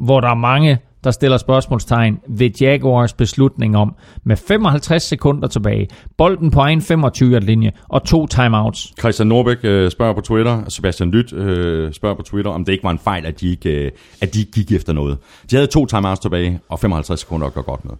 hvor 0.00 0.20
der 0.20 0.28
er 0.28 0.34
mange, 0.34 0.78
der 1.04 1.10
stiller 1.10 1.36
spørgsmålstegn 1.36 2.18
ved 2.28 2.50
Jaguars 2.60 3.12
beslutning 3.12 3.76
om, 3.76 3.94
med 4.24 4.36
55 4.36 5.02
sekunder 5.02 5.48
tilbage, 5.48 5.88
bolden 6.16 6.50
på 6.50 6.60
egen 6.60 6.78
25-linje 6.80 7.72
og 7.88 8.04
to 8.04 8.26
timeouts. 8.26 8.92
Christian 9.00 9.26
Norbæk 9.28 9.56
øh, 9.62 9.90
spørger 9.90 10.14
på 10.14 10.20
Twitter, 10.20 10.62
Sebastian 10.68 11.10
Lyt 11.10 11.32
øh, 11.32 11.92
spørger 11.92 12.14
på 12.16 12.22
Twitter, 12.22 12.50
om 12.50 12.64
det 12.64 12.72
ikke 12.72 12.84
var 12.84 12.90
en 12.90 12.98
fejl, 12.98 13.26
at 13.26 13.40
de 13.40 13.50
ikke, 13.50 13.70
øh, 13.84 13.90
at 14.20 14.34
de 14.34 14.38
ikke 14.40 14.52
gik 14.52 14.72
efter 14.72 14.92
noget. 14.92 15.18
De 15.50 15.56
havde 15.56 15.66
to 15.66 15.86
timeouts 15.86 16.20
tilbage, 16.20 16.60
og 16.68 16.78
55 16.80 17.20
sekunder 17.20 17.46
at 17.46 17.54
gøre 17.54 17.64
godt 17.64 17.84
med. 17.84 17.92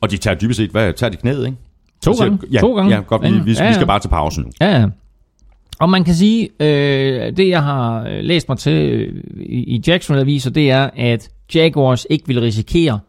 Og 0.00 0.10
de 0.10 0.16
tager 0.16 0.34
dybest 0.38 0.56
set, 0.56 0.70
hvad 0.70 0.92
tager 0.92 1.10
de 1.10 1.16
knæet, 1.16 1.46
ikke? 1.46 1.58
To 2.02 2.12
siger- 2.12 2.24
gange. 2.28 2.38
Ja, 2.52 2.58
to 2.60 2.74
gange. 2.76 2.94
Ja, 2.94 3.00
godt, 3.06 3.22
vi, 3.22 3.28
vi, 3.30 3.40
vi 3.44 3.52
Ja, 3.52 3.64
ja. 3.64 3.72
skal 3.72 3.86
bare 3.86 3.98
til 4.00 4.08
pausen 4.08 4.44
nu. 4.44 4.50
Ja, 4.60 4.80
ja. 4.80 4.86
Og 5.80 5.90
man 5.90 6.04
kan 6.04 6.14
sige, 6.14 6.48
øh, 6.60 7.36
det 7.36 7.48
jeg 7.48 7.62
har 7.62 8.08
læst 8.22 8.48
mig 8.48 8.58
til 8.58 8.72
øh, 8.92 9.22
i 9.46 9.82
Jacksonville-aviser, 9.86 10.50
det 10.50 10.70
er, 10.70 10.90
at 10.96 11.30
Jaguars 11.54 12.06
ikke 12.10 12.26
ville 12.26 12.42
risikere, 12.42 13.00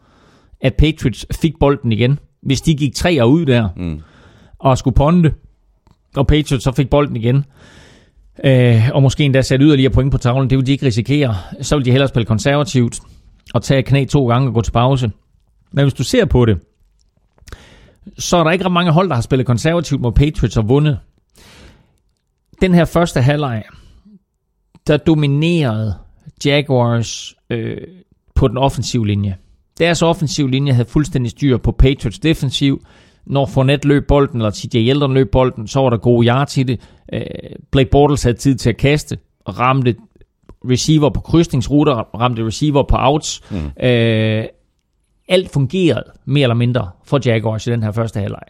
at 0.62 0.74
Patriots 0.74 1.26
fik 1.42 1.54
bolden 1.60 1.92
igen, 1.92 2.20
hvis 2.42 2.62
de 2.62 2.76
gik 2.76 2.96
tre 2.96 3.22
og 3.22 3.32
ud 3.32 3.46
der, 3.46 3.70
Mm. 3.76 4.02
og 4.60 4.78
skulle 4.78 4.96
ponde, 4.96 5.32
og 6.16 6.28
Patriots 6.28 6.64
så 6.64 6.72
fik 6.72 6.90
bolden 6.90 7.16
igen, 7.16 7.46
øh, 8.46 8.90
og 8.94 9.02
måske 9.02 9.24
endda 9.24 9.42
sætte 9.42 9.66
yderligere 9.66 9.92
point 9.94 10.12
på 10.12 10.18
tavlen, 10.18 10.50
det 10.50 10.56
ville 10.58 10.66
de 10.68 10.72
ikke 10.72 10.86
risikere. 10.86 11.36
Så 11.62 11.76
ville 11.76 11.86
de 11.86 11.92
hellere 11.92 12.08
spille 12.08 12.26
konservativt, 12.26 13.00
og 13.54 13.64
tage 13.64 13.84
knæ 13.84 14.06
to 14.06 14.28
gange 14.28 14.48
og 14.48 14.54
gå 14.54 14.62
til 14.62 14.72
pause. 14.72 15.12
Men 15.72 15.84
hvis 15.86 15.94
du 15.94 16.04
ser 16.04 16.26
på 16.26 16.46
det, 16.46 16.58
så 18.18 18.38
er 18.38 18.44
der 18.44 18.52
ikke 18.52 18.66
ret 18.66 18.72
mange 18.72 18.92
hold, 18.92 19.10
der 19.10 19.16
har 19.16 19.22
spillet 19.22 19.48
konservativt 19.48 20.02
mod 20.02 20.12
Patriots 20.12 20.58
og 20.58 20.70
vundet. 20.70 21.00
Den 22.62 22.74
her 22.74 22.86
første 22.86 23.22
halvleg, 23.22 23.64
der 24.88 24.98
dominerede 24.98 25.96
Jaguars 26.46 27.36
øh, 27.50 27.78
på 28.36 28.48
den 28.48 28.58
offensive 28.58 29.08
linje. 29.08 29.36
Deres 29.80 30.02
offensiv 30.02 30.48
linje 30.48 30.74
havde 30.74 30.90
fuldstændig 30.90 31.32
styr 31.32 31.58
på 31.58 31.72
Patriots 31.72 32.20
defensiv. 32.20 32.86
Når 33.26 33.46
Fournette 33.46 33.88
løb 33.88 34.08
bolden, 34.08 34.38
eller 34.38 34.52
TJ 34.52 34.78
Yeldon 34.78 35.14
løb 35.14 35.32
bolden, 35.32 35.68
så 35.68 35.80
var 35.80 35.90
der 35.90 35.98
gode 35.98 36.28
yards 36.28 36.58
i 36.58 36.64
det. 36.64 36.80
Øh, 37.14 37.22
Blake 37.72 37.90
Bortles 37.90 38.24
havde 38.24 38.38
tid 38.38 38.56
til 38.56 38.70
at 38.70 38.78
kaste, 38.78 39.18
og 39.46 39.60
ramte 39.60 39.96
receiver 40.70 41.10
på 41.10 41.22
krydsningsruter, 41.22 41.94
ramte 41.94 42.46
receiver 42.46 42.84
på 42.84 42.96
outs. 43.00 43.42
Mm. 43.52 43.86
Øh, 43.86 44.46
alt 45.28 45.52
fungerede 45.54 46.04
mere 46.26 46.44
eller 46.44 46.56
mindre 46.56 46.90
for 47.04 47.20
Jaguars 47.26 47.68
i 47.68 47.72
den 47.72 47.84
her 47.84 47.92
første 47.92 48.20
halvleg. 48.20 48.44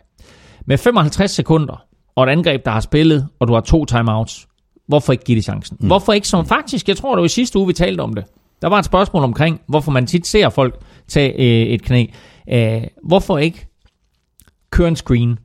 Med 0.65 0.77
55 0.77 1.31
sekunder, 1.31 1.85
og 2.15 2.23
et 2.23 2.29
angreb, 2.29 2.65
der 2.65 2.71
har 2.71 2.79
spillet, 2.79 3.27
og 3.39 3.47
du 3.47 3.53
har 3.53 3.61
to 3.61 3.85
timeouts, 3.85 4.47
hvorfor 4.87 5.13
ikke 5.13 5.23
give 5.23 5.35
det 5.35 5.43
chancen? 5.43 5.77
Mm. 5.79 5.87
Hvorfor 5.87 6.13
ikke 6.13 6.27
som 6.27 6.45
faktisk, 6.45 6.87
jeg 6.87 6.97
tror 6.97 7.15
det 7.15 7.19
var 7.19 7.25
i 7.25 7.29
sidste 7.29 7.59
uge, 7.59 7.67
vi 7.67 7.73
talte 7.73 8.01
om 8.01 8.13
det. 8.13 8.25
Der 8.65 8.69
var 8.69 8.79
et 8.79 8.85
spørgsmål 8.85 9.23
omkring, 9.23 9.61
hvorfor 9.67 9.91
man 9.91 10.07
tit 10.07 10.27
ser 10.27 10.49
folk 10.49 10.79
tage 11.07 11.33
øh, 11.33 11.67
et 11.67 11.81
knæ. 11.81 12.05
Øh, 12.49 12.83
hvorfor 13.07 13.37
ikke 13.37 13.67
køre 14.71 14.87
en 14.87 14.95
screen, 14.95 15.39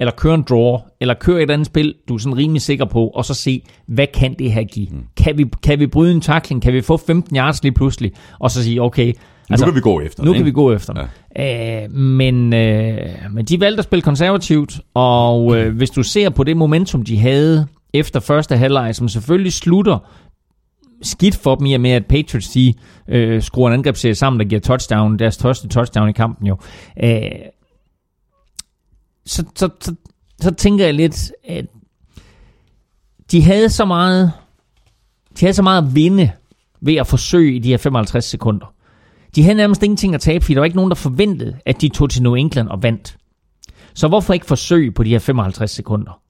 eller 0.00 0.12
køre 0.12 0.34
en 0.34 0.42
draw, 0.48 0.78
eller 1.00 1.14
køre 1.14 1.42
et 1.42 1.50
andet 1.50 1.66
spil, 1.66 1.94
du 2.08 2.14
er 2.14 2.18
sådan 2.18 2.36
rimelig 2.36 2.62
sikker 2.62 2.84
på, 2.84 3.08
og 3.08 3.24
så 3.24 3.34
se, 3.34 3.62
hvad 3.86 4.06
kan 4.14 4.34
det 4.38 4.52
her 4.52 4.62
give? 4.62 4.88
Mm. 4.90 5.02
Kan, 5.16 5.38
vi, 5.38 5.46
kan 5.62 5.78
vi 5.78 5.86
bryde 5.86 6.12
en 6.12 6.20
tackling? 6.20 6.62
Kan 6.62 6.72
vi 6.72 6.80
få 6.80 6.96
15 6.96 7.36
yards 7.36 7.62
lige 7.62 7.72
pludselig? 7.72 8.12
Og 8.40 8.50
så 8.50 8.64
sige, 8.64 8.82
okay, 8.82 9.12
Altså, 9.50 9.66
nu 9.66 9.72
kan 9.72 9.76
vi 9.76 9.80
gå 9.80 10.00
efter 10.00 10.24
Nu 10.24 10.30
ikke? 10.30 10.38
kan 10.38 10.46
vi 10.46 10.52
gå 10.52 10.72
efter 10.72 11.08
ja. 11.36 11.84
øh, 11.84 11.90
men, 11.90 12.52
øh, 12.52 12.98
men 13.30 13.44
de 13.44 13.60
valgte 13.60 13.78
at 13.78 13.84
spille 13.84 14.02
konservativt, 14.02 14.80
og 14.94 15.56
øh, 15.56 15.76
hvis 15.76 15.90
du 15.90 16.02
ser 16.02 16.30
på 16.30 16.44
det 16.44 16.56
momentum, 16.56 17.02
de 17.02 17.18
havde 17.18 17.66
efter 17.94 18.20
første 18.20 18.56
halvleg, 18.56 18.94
som 18.94 19.08
selvfølgelig 19.08 19.52
slutter 19.52 19.98
skidt 21.02 21.36
for 21.36 21.54
dem 21.54 21.66
i 21.66 21.74
og 21.74 21.80
med, 21.80 21.90
at 21.90 22.06
Patriots 22.06 22.48
de, 22.48 22.74
øh, 23.08 23.42
skruer 23.42 23.68
en 23.68 23.74
angrebsserie 23.74 24.14
sammen, 24.14 24.40
der 24.40 24.46
giver 24.46 24.60
touchdown, 24.60 25.18
deres 25.18 25.38
første 25.38 25.68
touchdown 25.68 26.08
i 26.08 26.12
kampen 26.12 26.46
jo. 26.46 26.56
Øh, 27.02 27.20
så, 29.26 29.44
så, 29.56 29.68
så, 29.80 29.94
så 30.40 30.54
tænker 30.54 30.84
jeg 30.84 30.94
lidt, 30.94 31.32
at 31.44 31.66
de 33.30 33.42
havde 33.42 33.70
så 33.70 33.84
meget, 33.84 34.32
de 35.40 35.46
havde 35.46 35.54
så 35.54 35.62
meget 35.62 35.82
at 35.82 35.94
vinde 35.94 36.30
ved 36.80 36.94
at 36.94 37.06
forsøge 37.06 37.56
i 37.56 37.58
de 37.58 37.68
her 37.68 37.76
55 37.76 38.24
sekunder. 38.24 38.74
De 39.36 39.42
havde 39.42 39.56
nærmest 39.56 39.82
ingenting 39.82 40.14
at 40.14 40.20
tabe, 40.20 40.44
fordi 40.44 40.54
der 40.54 40.60
var 40.60 40.64
ikke 40.64 40.76
nogen, 40.76 40.90
der 40.90 40.94
forventede, 40.94 41.58
at 41.66 41.80
de 41.80 41.88
tog 41.88 42.10
til 42.10 42.22
New 42.22 42.34
England 42.34 42.68
og 42.68 42.82
vandt. 42.82 43.16
Så 43.94 44.08
hvorfor 44.08 44.34
ikke 44.34 44.46
forsøge 44.46 44.92
på 44.92 45.02
de 45.02 45.10
her 45.10 45.18
55 45.18 45.70
sekunder? 45.70 46.20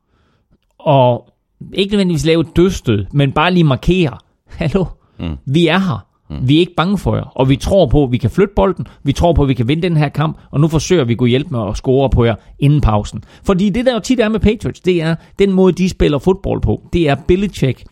Og 0.79 1.35
ikke 1.73 1.93
nødvendigvis 1.93 2.25
lave 2.25 2.41
et 2.41 2.57
dødstød, 2.57 3.07
men 3.13 3.33
bare 3.33 3.53
lige 3.53 3.65
markere, 3.65 4.19
hallo, 4.49 4.85
mm. 5.19 5.37
vi 5.47 5.67
er 5.67 5.79
her. 5.79 6.07
Mm. 6.31 6.49
Vi 6.49 6.57
er 6.57 6.61
ikke 6.61 6.75
bange 6.77 6.99
for 6.99 7.17
jer, 7.17 7.25
og 7.25 7.49
vi 7.49 7.57
tror 7.57 7.87
på, 7.87 8.05
at 8.05 8.13
vi 8.13 8.19
kan 8.19 8.31
flytte 8.31 8.53
bolden, 8.57 8.87
vi 9.03 9.13
tror 9.13 9.33
på, 9.33 9.43
at 9.43 9.49
vi 9.49 9.55
kan 9.55 9.69
vinde 9.69 9.83
den 9.83 9.97
her 9.97 10.09
kamp, 10.09 10.39
og 10.51 10.61
nu 10.61 10.69
forsøger 10.69 11.05
vi 11.05 11.13
at 11.13 11.19
gå 11.19 11.27
hjælpe 11.27 11.51
med 11.51 11.69
at 11.69 11.77
score 11.77 12.11
på 12.11 12.25
jer 12.25 12.35
inden 12.59 12.81
pausen. 12.81 13.25
Fordi 13.45 13.71
det 13.71 13.87
der 13.87 13.95
jo 13.95 14.01
tit 14.01 14.21
er 14.21 14.29
med 14.29 14.41
Patriots, 14.41 14.81
det 14.81 15.03
er 15.03 15.15
den 15.39 15.53
måde, 15.53 15.73
de 15.73 15.89
spiller 15.89 16.19
fodbold 16.19 16.61
på. 16.61 16.83
Det 16.93 17.09
er 17.09 17.17
Belichick 17.29 17.85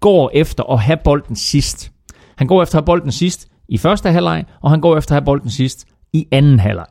går 0.00 0.30
efter 0.34 0.64
at 0.64 0.80
have 0.80 0.98
bolden 1.04 1.36
sidst. 1.36 1.92
Han 2.36 2.46
går 2.46 2.62
efter 2.62 2.78
at 2.78 2.82
have 2.82 2.86
bolden 2.86 3.12
sidst 3.12 3.48
i 3.68 3.78
første 3.78 4.10
halvleg, 4.10 4.44
og 4.62 4.70
han 4.70 4.80
går 4.80 4.96
efter 4.96 5.12
at 5.12 5.22
have 5.22 5.24
bolden 5.24 5.50
sidst 5.50 5.86
i 6.12 6.26
anden 6.32 6.58
halvleg. 6.58 6.86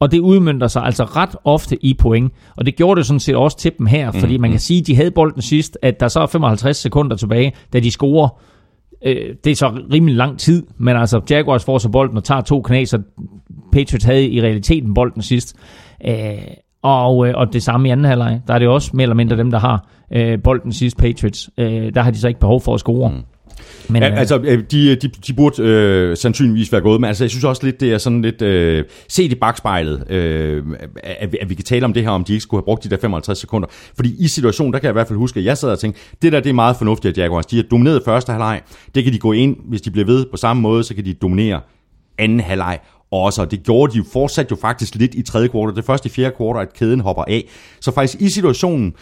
Og 0.00 0.12
det 0.12 0.20
udmyndter 0.20 0.66
sig 0.66 0.82
altså 0.82 1.04
ret 1.04 1.36
ofte 1.44 1.84
i 1.84 1.94
point. 1.94 2.32
Og 2.56 2.66
det 2.66 2.76
gjorde 2.76 2.98
det 2.98 3.06
sådan 3.06 3.20
set 3.20 3.36
også 3.36 3.58
til 3.58 3.72
dem 3.78 3.86
her, 3.86 4.10
fordi 4.10 4.36
man 4.36 4.50
kan 4.50 4.60
sige, 4.60 4.80
at 4.80 4.86
de 4.86 4.96
havde 4.96 5.10
bolden 5.10 5.42
sidst, 5.42 5.78
at 5.82 6.00
der 6.00 6.08
så 6.08 6.20
er 6.20 6.26
55 6.26 6.76
sekunder 6.76 7.16
tilbage, 7.16 7.52
da 7.72 7.80
de 7.80 7.90
scorer. 7.90 8.28
Øh, 9.04 9.34
det 9.44 9.50
er 9.50 9.54
så 9.54 9.80
rimelig 9.92 10.16
lang 10.16 10.38
tid, 10.38 10.66
men 10.78 10.96
altså 10.96 11.20
Jaguars 11.30 11.64
får 11.64 11.78
så 11.78 11.88
bolden 11.88 12.16
og 12.16 12.24
tager 12.24 12.40
to 12.40 12.62
knæ, 12.62 12.84
så 12.84 13.02
Patriots 13.72 14.04
havde 14.04 14.28
i 14.28 14.42
realiteten 14.42 14.94
bolden 14.94 15.22
sidst. 15.22 15.56
Øh, 16.06 16.38
og, 16.82 17.28
øh, 17.28 17.34
og 17.36 17.52
det 17.52 17.62
samme 17.62 17.88
i 17.88 17.90
anden 17.90 18.06
halvleg. 18.06 18.40
Der 18.46 18.54
er 18.54 18.58
det 18.58 18.68
også 18.68 18.90
mere 18.94 19.02
eller 19.02 19.14
mindre 19.14 19.36
dem, 19.36 19.50
der 19.50 19.58
har 19.58 19.88
øh, 20.12 20.42
bolden 20.42 20.72
sidst 20.72 20.96
Patriots. 20.96 21.50
Øh, 21.58 21.94
der 21.94 22.02
har 22.02 22.10
de 22.10 22.18
så 22.18 22.28
ikke 22.28 22.40
behov 22.40 22.60
for 22.60 22.74
at 22.74 22.80
score. 22.80 23.10
Mm. 23.10 23.22
Men, 23.88 24.02
ja, 24.02 24.10
øh, 24.10 24.18
altså, 24.18 24.38
øh, 24.38 24.64
de, 24.70 24.96
de, 24.96 25.08
de 25.08 25.32
burde 25.32 25.62
øh, 25.62 26.16
sandsynligvis 26.16 26.72
være 26.72 26.80
gået, 26.80 27.00
men 27.00 27.08
altså, 27.08 27.24
jeg 27.24 27.30
synes 27.30 27.44
også 27.44 27.64
lidt, 27.64 27.80
det 27.80 27.92
er 27.92 27.98
sådan 27.98 28.22
lidt 28.22 28.42
øh, 28.42 28.84
set 29.08 29.32
i 29.32 29.34
bagspejlet, 29.34 30.10
øh, 30.10 30.64
at, 31.02 31.34
at 31.40 31.50
vi 31.50 31.54
kan 31.54 31.64
tale 31.64 31.84
om 31.84 31.92
det 31.92 32.02
her, 32.02 32.10
om 32.10 32.24
de 32.24 32.32
ikke 32.32 32.42
skulle 32.42 32.58
have 32.58 32.64
brugt 32.64 32.84
de 32.84 32.90
der 32.90 32.96
55 33.00 33.38
sekunder. 33.38 33.68
Fordi 33.96 34.14
i 34.18 34.28
situationen, 34.28 34.72
der 34.72 34.78
kan 34.78 34.86
jeg 34.86 34.92
i 34.92 34.98
hvert 34.98 35.08
fald 35.08 35.18
huske, 35.18 35.40
at 35.40 35.46
jeg 35.46 35.58
sad 35.58 35.70
og 35.70 35.78
tænkte, 35.78 36.00
det 36.22 36.32
der 36.32 36.40
det 36.40 36.50
er 36.50 36.54
meget 36.54 36.76
fornuftigt, 36.76 37.12
at 37.12 37.18
Jaguars, 37.18 37.46
de 37.46 37.56
har 37.56 37.62
domineret 37.62 38.02
første 38.04 38.32
halvleg, 38.32 38.60
det 38.94 39.04
kan 39.04 39.12
de 39.12 39.18
gå 39.18 39.32
ind, 39.32 39.56
hvis 39.68 39.80
de 39.80 39.90
bliver 39.90 40.06
ved 40.06 40.26
på 40.30 40.36
samme 40.36 40.62
måde, 40.62 40.84
så 40.84 40.94
kan 40.94 41.04
de 41.04 41.14
dominere 41.14 41.60
anden 42.18 42.40
halvleg 42.40 42.78
også, 43.10 43.42
og 43.42 43.50
det 43.50 43.62
gjorde 43.62 43.92
de 43.92 43.98
jo 43.98 44.04
fortsat 44.12 44.50
jo 44.50 44.56
faktisk 44.56 44.94
lidt 44.94 45.14
i 45.14 45.22
tredje 45.22 45.48
kvartal. 45.48 45.76
Det 45.76 45.84
første 45.84 46.06
i 46.06 46.10
fjerde 46.10 46.36
kvartal, 46.36 46.62
at 46.62 46.72
kæden 46.72 47.00
hopper 47.00 47.24
af. 47.28 47.48
Så 47.80 47.90
faktisk 47.90 48.22
i 48.22 48.28
situationen, 48.28 48.92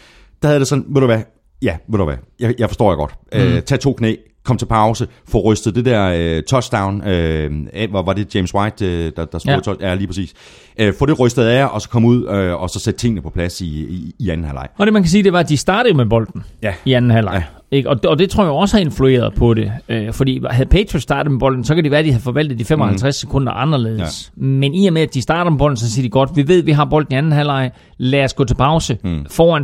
der 0.42 0.48
havde 0.48 0.60
det 0.60 0.68
sådan, 0.68 0.84
ved 0.88 1.00
du 1.00 1.06
hvad, 1.06 1.22
ja, 1.62 1.76
ved 1.88 1.98
du 1.98 2.04
hvad, 2.04 2.16
jeg, 2.40 2.54
jeg 2.58 2.68
forstår 2.68 2.90
jeg 2.90 2.96
godt. 2.96 3.14
Mm. 3.32 3.40
Øh, 3.40 3.62
tag 3.62 3.80
to 3.80 3.92
knæ, 3.92 4.14
kom 4.44 4.56
til 4.56 4.66
pause, 4.66 5.06
få 5.28 5.40
rystet 5.40 5.74
det 5.74 5.84
der 5.84 6.12
øh, 6.16 6.42
touchdown, 6.42 7.08
øh, 7.08 7.90
hvor 7.90 8.02
var 8.02 8.12
det 8.12 8.34
James 8.34 8.54
White, 8.54 8.86
øh, 8.86 9.12
der, 9.16 9.24
der 9.24 9.38
scorede 9.38 9.56
ja. 9.56 9.60
touchdown, 9.60 9.90
ja, 9.90 9.94
lige 9.94 10.06
præcis. 10.06 10.32
Øh, 10.78 10.94
få 10.98 11.06
det 11.06 11.20
rystet 11.20 11.42
af, 11.42 11.66
og 11.66 11.80
så 11.80 11.88
komme 11.88 12.08
ud, 12.08 12.28
øh, 12.28 12.62
og 12.62 12.70
så 12.70 12.80
sætte 12.80 13.00
tingene 13.00 13.22
på 13.22 13.30
plads 13.30 13.60
i, 13.60 13.66
i, 13.66 14.14
i 14.18 14.28
anden 14.28 14.46
halvleg. 14.46 14.68
Og 14.78 14.86
det 14.86 14.92
man 14.92 15.02
kan 15.02 15.10
sige, 15.10 15.22
det 15.22 15.32
var, 15.32 15.40
at 15.40 15.48
de 15.48 15.56
startede 15.56 15.94
med 15.94 16.06
bolden 16.06 16.44
ja. 16.62 16.74
i 16.84 16.92
anden 16.92 17.10
halvleg. 17.10 17.34
Ja. 17.34 17.76
Ikke? 17.76 17.90
Og, 17.90 18.00
og 18.06 18.18
det 18.18 18.30
tror 18.30 18.42
jeg 18.42 18.52
også 18.52 18.76
har 18.76 18.84
influeret 18.84 19.34
på 19.34 19.54
det. 19.54 19.72
Øh, 19.88 20.12
fordi 20.12 20.40
havde 20.50 20.68
Patriots 20.68 21.02
startet 21.02 21.32
med 21.32 21.40
bolden, 21.40 21.64
så 21.64 21.74
kan 21.74 21.84
det 21.84 21.90
være, 21.90 22.00
at 22.00 22.06
de 22.06 22.12
har 22.12 22.20
forvaltet 22.20 22.58
de 22.58 22.64
55 22.64 23.06
mm. 23.06 23.12
sekunder 23.12 23.52
anderledes. 23.52 24.32
Ja. 24.36 24.42
Men 24.42 24.74
i 24.74 24.86
og 24.86 24.92
med, 24.92 25.02
at 25.02 25.14
de 25.14 25.22
starter 25.22 25.50
med 25.50 25.58
bolden, 25.58 25.76
så 25.76 25.90
siger 25.90 26.02
de 26.02 26.10
godt, 26.10 26.30
vi 26.34 26.48
ved, 26.48 26.58
at 26.60 26.66
vi 26.66 26.72
har 26.72 26.84
bolden 26.84 27.12
i 27.12 27.16
anden 27.16 27.32
halvleg, 27.32 27.70
lad 27.98 28.24
os 28.24 28.34
gå 28.34 28.44
til 28.44 28.54
pause 28.54 28.98
mm. 29.04 29.26
foran 29.30 29.62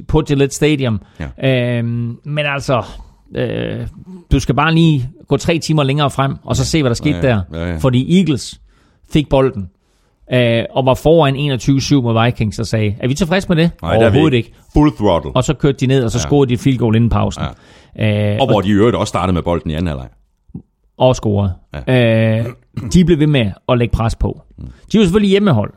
14-10 0.00 0.04
på 0.08 0.20
Gillette 0.20 0.54
Stadium. 0.54 1.00
Ja. 1.42 1.78
Øh, 1.78 1.84
men 2.24 2.38
altså, 2.38 2.82
øh, 3.34 3.86
du 4.32 4.40
skal 4.40 4.54
bare 4.54 4.74
lige 4.74 5.10
gå 5.28 5.36
tre 5.36 5.58
timer 5.58 5.82
længere 5.82 6.10
frem, 6.10 6.36
og 6.44 6.56
så 6.56 6.64
se, 6.64 6.82
hvad 6.82 6.90
der 6.90 6.94
skete 6.94 7.18
ja, 7.18 7.28
ja. 7.28 7.34
der. 7.52 7.60
Ja, 7.60 7.70
ja. 7.70 7.76
Fordi 7.76 8.18
Eagles 8.18 8.60
fik 9.12 9.28
bolden, 9.28 9.70
øh, 10.32 10.64
og 10.70 10.86
var 10.86 10.94
foran 10.94 11.36
21-7 11.36 12.02
mod 12.02 12.24
Vikings, 12.24 12.58
og 12.58 12.66
sagde, 12.66 12.96
er 13.00 13.08
vi 13.08 13.14
tilfredse 13.14 13.48
med 13.48 13.56
det? 13.56 13.70
Nej, 13.82 13.96
Overhovedet 13.96 14.36
ikke. 14.36 14.52
Full 14.72 14.90
throttle. 14.96 15.30
Og 15.34 15.44
så 15.44 15.54
kørte 15.54 15.78
de 15.78 15.86
ned, 15.86 16.04
og 16.04 16.10
så 16.10 16.18
ja. 16.18 16.28
scorede 16.28 16.48
de 16.48 16.54
et 16.54 16.60
field 16.60 16.78
goal 16.78 16.96
inden 16.96 17.10
pausen. 17.10 17.42
Ja. 17.96 18.32
Øh, 18.32 18.40
og 18.40 18.46
hvor 18.46 18.56
og, 18.56 18.62
de 18.62 18.68
i 18.68 18.72
øvrigt 18.72 18.96
også 18.96 19.08
startede 19.10 19.34
med 19.34 19.42
bolden 19.42 19.70
i 19.70 19.74
anden 19.74 19.86
halvleg. 19.86 20.08
Og 20.98 21.16
scorede. 21.16 21.52
Ja. 21.88 22.38
Øh, 22.38 22.46
de 22.92 23.04
blev 23.04 23.18
ved 23.18 23.26
med 23.26 23.50
at 23.68 23.78
lægge 23.78 23.92
pres 23.92 24.16
på. 24.16 24.42
De 24.92 24.98
var 24.98 25.04
selvfølgelig 25.04 25.30
hjemmehold. 25.30 25.72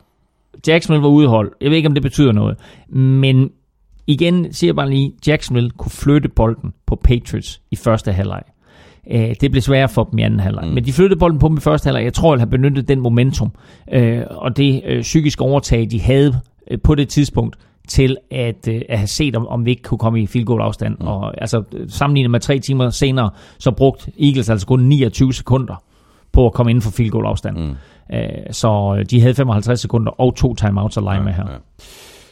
Jacksonville 0.67 1.03
var 1.03 1.09
udehold. 1.09 1.51
Jeg 1.61 1.69
ved 1.69 1.77
ikke, 1.77 1.87
om 1.87 1.93
det 1.93 2.03
betyder 2.03 2.31
noget. 2.31 2.57
Men 2.89 3.49
igen 4.07 4.53
siger 4.53 4.69
jeg 4.69 4.75
bare 4.75 4.89
lige, 4.89 5.13
Jacksonville 5.27 5.69
kunne 5.69 5.91
flytte 5.91 6.29
bolden 6.29 6.73
på 6.85 6.95
Patriots 6.95 7.61
i 7.71 7.75
første 7.75 8.11
halvleg. 8.11 8.41
Øh, 9.11 9.35
det 9.41 9.51
blev 9.51 9.61
sværere 9.61 9.89
for 9.89 10.03
dem 10.03 10.19
i 10.19 10.21
anden 10.21 10.39
halvleg. 10.39 10.67
Mm. 10.67 10.73
Men 10.73 10.85
de 10.85 10.93
flyttede 10.93 11.19
bolden 11.19 11.39
på 11.39 11.47
dem 11.47 11.57
i 11.57 11.59
første 11.59 11.87
halvleg. 11.87 12.03
Jeg 12.03 12.13
tror, 12.13 12.33
at 12.33 12.39
have 12.39 12.49
benyttet 12.49 12.87
den 12.87 12.99
momentum 12.99 13.51
øh, 13.91 14.21
og 14.29 14.57
det 14.57 14.81
øh, 14.85 15.01
psykiske 15.01 15.41
overtag, 15.41 15.87
de 15.91 16.01
havde 16.01 16.39
på 16.83 16.95
det 16.95 17.09
tidspunkt, 17.09 17.57
til 17.87 18.17
at, 18.31 18.67
at 18.67 18.97
have 18.97 19.07
set, 19.07 19.35
om, 19.35 19.47
om 19.47 19.65
vi 19.65 19.69
ikke 19.69 19.83
kunne 19.83 19.97
komme 19.97 20.21
i 20.21 20.27
field 20.27 20.45
goal 20.45 20.61
afstand. 20.61 20.97
Mm. 20.99 21.07
Og 21.07 21.41
altså, 21.41 21.63
sammenlignet 21.87 22.31
med 22.31 22.39
tre 22.39 22.59
timer 22.59 22.89
senere, 22.89 23.29
så 23.59 23.71
brugt 23.71 24.09
Eagles 24.19 24.49
altså 24.49 24.67
kun 24.67 24.79
29 24.79 25.33
sekunder 25.33 25.83
på 26.31 26.45
at 26.45 26.53
komme 26.53 26.69
inden 26.69 26.81
for 26.81 26.91
field 26.91 27.11
goal 27.11 27.25
afstand. 27.25 27.57
Mm. 27.57 27.75
så 28.51 29.03
de 29.09 29.21
havde 29.21 29.35
55 29.35 29.79
sekunder 29.79 30.11
og 30.11 30.35
to 30.35 30.55
timeouts 30.55 30.97
at 30.97 31.03
lege 31.03 31.17
ja, 31.17 31.23
med 31.23 31.33
her. 31.33 31.43
Ja. 31.49 31.57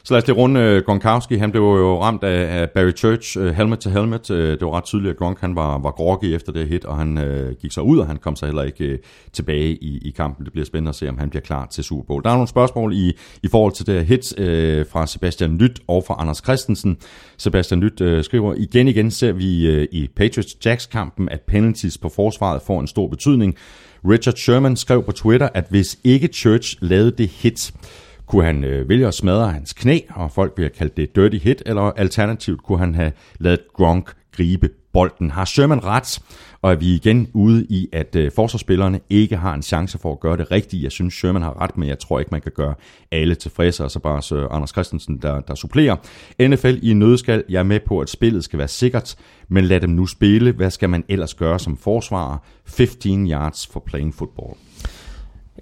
Så 0.04 0.14
lad 0.14 0.22
os 0.22 0.28
lige 0.28 0.38
runde 0.38 0.78
uh, 0.78 0.84
Gronkowski. 0.86 1.36
Han 1.36 1.52
blev 1.52 1.62
jo 1.62 2.02
ramt 2.02 2.24
af, 2.24 2.62
af 2.62 2.70
Barry 2.70 2.92
Church, 2.96 3.38
øh, 3.40 3.54
helmet 3.54 3.80
til 3.80 3.92
helmet. 3.92 4.32
Øh, 4.32 4.52
det 4.52 4.62
var 4.62 4.78
ret 4.78 4.84
tydeligt, 4.84 5.12
at 5.12 5.18
Gronk 5.18 5.42
han 5.42 5.56
var, 5.56 5.78
var 5.78 5.92
groggy 5.92 6.26
efter 6.26 6.52
det 6.52 6.68
hit, 6.68 6.86
og 6.86 6.98
han 6.98 7.18
øh, 7.18 7.56
gik 7.62 7.72
så 7.72 7.82
ud, 7.82 8.00
og 8.00 8.08
han 8.08 8.18
kom 8.18 8.36
så 8.36 8.46
heller 8.46 8.64
ikke 8.64 8.86
øh, 8.86 9.00
tilbage 9.34 9.76
i, 9.76 9.98
i 10.08 10.12
kampen. 10.12 10.46
Det 10.46 10.54
bliver 10.54 10.66
spændende 10.66 10.90
at 10.90 10.96
se, 10.96 11.10
om 11.10 11.18
han 11.18 11.30
bliver 11.30 11.42
klar 11.42 11.66
til 11.66 11.84
Super 11.84 12.04
Bowl. 12.04 12.24
Der 12.24 12.30
er 12.30 12.34
nogle 12.34 12.48
spørgsmål 12.48 12.94
i, 12.94 13.14
i 13.44 13.48
forhold 13.48 13.74
til 13.74 13.88
det 13.88 13.96
her 13.96 14.02
hit 14.02 14.40
øh, 14.40 14.86
fra 14.92 15.08
Sebastian 15.08 15.58
Lyt 15.58 15.80
og 15.88 16.04
fra 16.08 16.16
Anders 16.20 16.42
Christensen. 16.44 16.98
Sebastian 17.38 17.80
Lyt 17.80 18.02
øh, 18.02 18.24
skriver, 18.24 18.54
igen 18.58 18.88
igen 18.88 19.12
ser 19.12 19.32
vi 19.32 19.68
øh, 19.68 19.88
i 19.92 20.10
Patriots-Jacks-kampen, 20.20 21.30
at 21.30 21.42
penalties 21.42 21.98
på 21.98 22.10
forsvaret 22.10 22.62
får 22.62 22.80
en 22.80 22.88
stor 22.88 23.08
betydning. 23.08 23.56
Richard 24.06 24.36
Sherman 24.36 24.76
skrev 24.76 25.04
på 25.04 25.12
Twitter, 25.12 25.50
at 25.54 25.66
hvis 25.70 26.00
ikke 26.04 26.28
Church 26.28 26.78
lavede 26.82 27.12
det 27.12 27.28
hit, 27.28 27.74
kunne 28.32 28.46
han 28.46 28.64
øh, 28.64 28.90
vælge 28.90 29.08
at 29.08 29.14
smadre 29.14 29.52
hans 29.52 29.74
knæ, 29.74 30.00
og 30.10 30.32
folk 30.32 30.54
vil 30.58 30.64
have 30.64 30.70
kaldt 30.70 30.98
det 30.98 31.16
dirty 31.16 31.38
hit, 31.38 31.64
eller 31.66 31.82
alternativt 31.82 32.64
kunne 32.64 32.80
han 32.80 32.96
have 32.96 33.12
lavet 33.40 33.60
Gronk 33.74 34.14
gribe 34.32 34.70
bolden. 34.94 35.32
Har 35.32 35.46
Sherman 35.46 35.84
ret, 35.86 36.20
og 36.62 36.72
er 36.72 36.76
vi 36.76 36.96
igen 36.96 37.28
ude 37.34 37.66
i, 37.70 37.90
at 37.94 38.16
øh, 38.16 38.32
forsvarsspillerne 38.36 39.00
ikke 39.10 39.38
har 39.38 39.54
en 39.54 39.62
chance 39.62 39.98
for 39.98 40.12
at 40.12 40.20
gøre 40.20 40.38
det 40.38 40.52
rigtigt. 40.52 40.84
Jeg 40.84 40.92
synes, 40.92 41.14
Sherman 41.14 41.42
har 41.42 41.62
ret, 41.62 41.78
men 41.78 41.90
jeg 41.90 42.00
tror 42.00 42.20
ikke, 42.20 42.32
man 42.32 42.42
kan 42.42 42.52
gøre 42.56 42.74
alle 43.12 43.36
tilfredse, 43.36 43.84
og 43.84 43.92
så 43.92 44.00
bare 44.00 44.22
så 44.22 44.48
Anders 44.52 44.70
Christensen, 44.70 45.18
der, 45.18 45.40
der 45.40 45.56
supplerer. 45.56 45.96
NFL 46.48 46.78
i 46.82 46.94
nødskal, 46.94 47.44
jeg 47.50 47.60
er 47.60 47.64
med 47.64 47.80
på, 47.80 48.00
at 48.00 48.10
spillet 48.10 48.44
skal 48.44 48.60
være 48.60 48.68
sikkert, 48.68 49.16
men 49.50 49.66
lad 49.66 49.82
dem 49.82 49.90
nu 49.90 50.06
spille. 50.06 50.52
Hvad 50.52 50.72
skal 50.72 50.90
man 50.90 51.04
ellers 51.10 51.34
gøre 51.34 51.60
som 51.60 51.78
forsvarer? 51.78 52.38
15 52.66 53.32
yards 53.32 53.68
for 53.68 53.80
playing 53.80 54.16
football. 54.16 54.54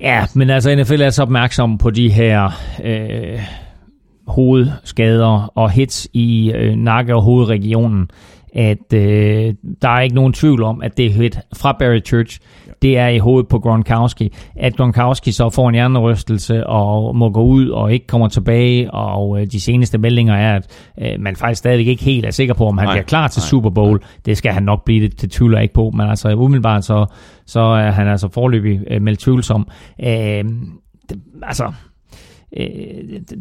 Ja, 0.01 0.25
men 0.33 0.49
altså 0.49 0.75
NFL 0.75 1.01
er 1.01 1.09
så 1.09 1.21
opmærksom 1.21 1.77
på 1.77 1.89
de 1.89 2.09
her 2.09 2.49
øh, 2.83 3.39
hovedskader 4.27 5.51
og 5.55 5.69
hits 5.69 6.07
i 6.13 6.51
øh, 6.55 6.75
nakke- 6.75 7.15
og 7.15 7.21
hovedregionen, 7.21 8.09
at 8.53 8.93
øh, 8.93 9.53
der 9.81 9.89
er 9.89 9.99
ikke 9.99 10.15
nogen 10.15 10.33
tvivl 10.33 10.63
om, 10.63 10.81
at 10.81 10.97
det 10.97 11.05
er 11.05 11.09
hit 11.09 11.39
fra 11.57 11.71
Barry 11.79 12.05
Church, 12.05 12.39
det 12.81 12.97
er 12.97 13.07
i 13.07 13.17
hovedet 13.17 13.47
på 13.47 13.59
Gronkowski. 13.59 14.33
At 14.55 14.75
Gronkowski 14.75 15.31
så 15.31 15.49
får 15.49 15.69
en 15.69 15.75
hjernerystelse 15.75 16.67
og 16.67 17.15
må 17.15 17.29
gå 17.29 17.43
ud 17.43 17.69
og 17.69 17.93
ikke 17.93 18.07
kommer 18.07 18.27
tilbage, 18.27 18.91
og 18.91 19.41
øh, 19.41 19.47
de 19.47 19.61
seneste 19.61 19.97
meldinger 19.97 20.35
er, 20.35 20.55
at 20.55 20.91
øh, 21.01 21.19
man 21.19 21.35
faktisk 21.35 21.59
stadig 21.59 21.87
ikke 21.87 22.03
helt 22.03 22.25
er 22.25 22.31
sikker 22.31 22.53
på, 22.53 22.67
om 22.67 22.77
han 22.77 22.87
nej, 22.87 22.93
bliver 22.93 23.05
klar 23.05 23.27
til 23.27 23.39
nej, 23.39 23.47
Super 23.47 23.69
Bowl. 23.69 23.97
Nej. 23.97 24.07
Det 24.25 24.37
skal 24.37 24.51
han 24.51 24.63
nok 24.63 24.85
blive, 24.85 25.07
det, 25.07 25.21
det 25.21 25.31
tvivler 25.31 25.59
ikke 25.59 25.73
på, 25.73 25.91
men 25.95 26.09
altså 26.09 26.35
umiddelbart 26.35 26.85
så, 26.85 27.05
så 27.45 27.59
er 27.59 27.91
han 27.91 28.07
altså 28.07 28.29
forløbig 28.29 28.79
øh, 28.87 29.01
meldt 29.01 29.19
tvivlsom. 29.19 29.67
Øh, 30.03 30.43
det, 31.09 31.19
altså, 31.43 31.71
øh, 32.57 32.67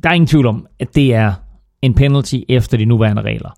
der 0.03 0.09
er 0.09 0.13
ingen 0.13 0.27
tvivl 0.27 0.47
om, 0.47 0.67
at 0.81 0.95
det 0.95 1.15
er 1.15 1.33
en 1.83 1.95
penalty 1.95 2.37
efter 2.49 2.77
de 2.77 2.85
nuværende 2.85 3.23
regler. 3.23 3.51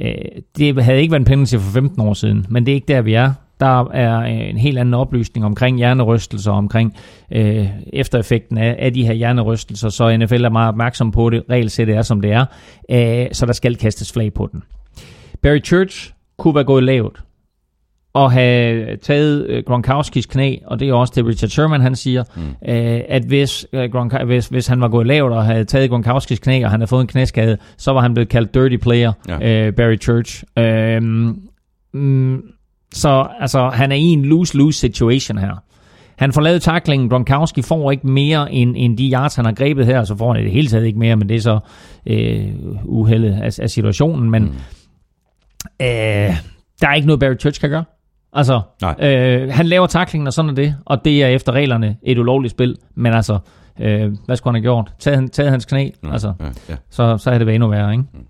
Øh, 0.00 0.14
det 0.58 0.84
havde 0.84 1.00
ikke 1.00 1.12
været 1.12 1.20
en 1.20 1.24
penalty 1.24 1.54
for 1.54 1.72
15 1.72 2.02
år 2.02 2.14
siden, 2.14 2.46
men 2.48 2.66
det 2.66 2.72
er 2.72 2.74
ikke 2.74 2.88
der, 2.88 3.02
vi 3.02 3.14
er. 3.14 3.32
Der 3.60 3.90
er 3.92 4.20
øh, 4.20 4.50
en 4.50 4.56
helt 4.56 4.78
anden 4.78 4.94
oplysning 4.94 5.46
omkring 5.46 5.76
hjernerystelser, 5.76 6.52
omkring 6.52 6.96
øh, 7.32 7.66
eftereffekten 7.92 8.58
af, 8.58 8.76
af 8.78 8.92
de 8.92 9.06
her 9.06 9.12
hjernerystelser, 9.12 9.88
så 9.88 10.16
NFL 10.16 10.44
er 10.44 10.50
meget 10.50 10.68
opmærksom 10.68 11.10
på 11.10 11.30
det. 11.30 11.42
Regelsættet 11.50 11.96
er, 11.96 12.02
som 12.02 12.20
det 12.20 12.32
er, 12.32 12.44
øh, 12.90 13.26
så 13.32 13.46
der 13.46 13.52
skal 13.52 13.76
kastes 13.76 14.12
flag 14.12 14.32
på 14.32 14.48
den. 14.52 14.62
Barry 15.42 15.64
Church 15.64 16.12
kunne 16.38 16.54
være 16.54 16.64
gået 16.64 16.82
lavt 16.82 17.22
og 18.12 18.32
have 18.32 18.96
taget 18.96 19.46
øh, 19.46 19.62
Gronkowskis 19.66 20.26
knæ, 20.26 20.56
og 20.66 20.80
det 20.80 20.88
er 20.88 20.94
også 20.94 21.12
det 21.16 21.26
Richard 21.26 21.48
Sherman 21.48 21.80
han 21.80 21.96
siger, 21.96 22.24
mm. 22.36 22.42
øh, 22.42 23.00
at 23.08 23.22
hvis, 23.22 23.66
øh, 23.72 23.90
Gronk- 23.94 24.24
hvis, 24.24 24.46
hvis 24.46 24.66
han 24.66 24.80
var 24.80 24.88
gået 24.88 25.06
lavt 25.06 25.32
og 25.32 25.44
havde 25.44 25.64
taget 25.64 25.90
Gronkowskis 25.90 26.38
knæ, 26.38 26.64
og 26.64 26.70
han 26.70 26.80
havde 26.80 26.88
fået 26.88 27.00
en 27.00 27.06
knæskade, 27.06 27.58
så 27.76 27.92
var 27.92 28.00
han 28.00 28.14
blevet 28.14 28.28
kaldt 28.28 28.54
dirty 28.54 28.76
player, 28.76 29.12
ja. 29.28 29.66
øh, 29.66 29.72
Barry 29.72 30.00
Church. 30.00 30.44
Øh, 30.58 31.02
mm, 31.92 32.42
så 32.94 33.26
altså, 33.40 33.68
han 33.68 33.92
er 33.92 33.96
i 33.96 34.00
en 34.02 34.24
lose-lose 34.24 34.78
situation 34.78 35.38
her. 35.38 35.62
Han 36.16 36.32
får 36.32 36.40
lavet 36.40 36.62
taklingen. 36.62 37.08
Gronkowski 37.08 37.62
får 37.62 37.90
ikke 37.90 38.06
mere 38.06 38.52
end, 38.52 38.74
end 38.76 38.98
de 38.98 39.10
yards, 39.10 39.34
han 39.34 39.44
har 39.44 39.52
grebet 39.52 39.86
her. 39.86 40.04
Så 40.04 40.16
får 40.16 40.32
han 40.32 40.42
i 40.42 40.44
det 40.44 40.52
hele 40.52 40.68
taget 40.68 40.86
ikke 40.86 40.98
mere, 40.98 41.16
men 41.16 41.28
det 41.28 41.36
er 41.36 41.40
så 41.40 41.58
øh, 42.06 42.48
uheldet 42.84 43.32
af, 43.42 43.58
af 43.62 43.70
situationen. 43.70 44.30
Men 44.30 44.42
mm. 44.42 44.48
øh, 45.80 46.34
der 46.80 46.88
er 46.88 46.94
ikke 46.94 47.06
noget, 47.06 47.20
Barry 47.20 47.38
Church 47.38 47.60
kan 47.60 47.70
gøre. 47.70 47.84
Altså, 48.32 48.60
øh, 49.00 49.50
han 49.50 49.66
laver 49.66 49.86
taklingen, 49.86 50.26
og 50.26 50.32
sådan 50.32 50.50
er 50.50 50.54
det. 50.54 50.74
Og 50.84 51.04
det 51.04 51.22
er 51.22 51.28
efter 51.28 51.52
reglerne 51.52 51.96
et 52.02 52.18
ulovligt 52.18 52.50
spil. 52.50 52.76
Men 52.94 53.12
altså, 53.12 53.38
øh, 53.80 54.12
hvad 54.26 54.36
skulle 54.36 54.52
han 54.52 54.62
have 54.62 54.72
gjort? 54.72 54.92
Taget, 54.98 55.32
taget 55.32 55.50
hans 55.50 55.64
knæ? 55.64 55.90
Ja, 56.04 56.12
altså, 56.12 56.32
ja, 56.40 56.46
ja. 56.68 56.76
Så, 56.90 57.18
så 57.18 57.30
er 57.30 57.38
det 57.38 57.46
været 57.46 57.54
endnu 57.54 57.68
værre, 57.68 57.92
ikke? 57.92 58.04
Mm. 58.14 58.20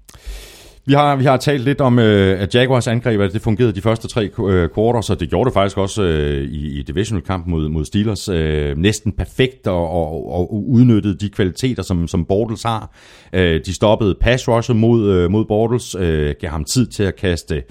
Vi 0.87 0.95
har, 0.95 1.17
vi 1.17 1.25
har 1.25 1.37
talt 1.37 1.65
lidt 1.65 1.81
om, 1.81 1.99
øh, 1.99 2.41
at 2.41 2.55
Jaguars 2.55 2.87
angreb, 2.87 3.21
at 3.21 3.33
det 3.33 3.43
fungerede 3.43 3.73
de 3.73 3.81
første 3.81 4.09
tre 4.09 4.31
øh, 4.49 4.69
quarter, 4.75 5.01
så 5.01 5.15
det 5.15 5.31
gjorde 5.31 5.49
det 5.49 5.55
faktisk 5.55 5.79
også 5.79 6.03
øh, 6.03 6.45
i, 6.45 6.79
i 6.79 6.83
divisional 6.83 7.25
kamp 7.25 7.47
mod, 7.47 7.69
mod 7.69 7.85
Steelers. 7.85 8.29
Øh, 8.29 8.79
næsten 8.79 9.13
perfekt 9.13 9.67
og, 9.67 9.91
og, 9.91 10.33
og 10.33 10.55
udnyttede 10.69 11.17
de 11.17 11.29
kvaliteter, 11.29 11.83
som, 11.83 12.09
som 12.09 12.25
Bortles 12.25 12.63
har. 12.63 12.91
Øh, 13.33 13.61
de 13.67 13.75
stoppede 13.75 14.15
pass 14.21 14.49
rusher 14.49 14.75
mod, 14.75 15.09
øh, 15.09 15.31
mod 15.31 15.45
Bortles, 15.45 15.97
øh, 15.99 16.35
gav 16.41 16.51
ham 16.51 16.65
tid 16.65 16.87
til 16.87 17.03
at 17.03 17.17
kaste 17.17 17.63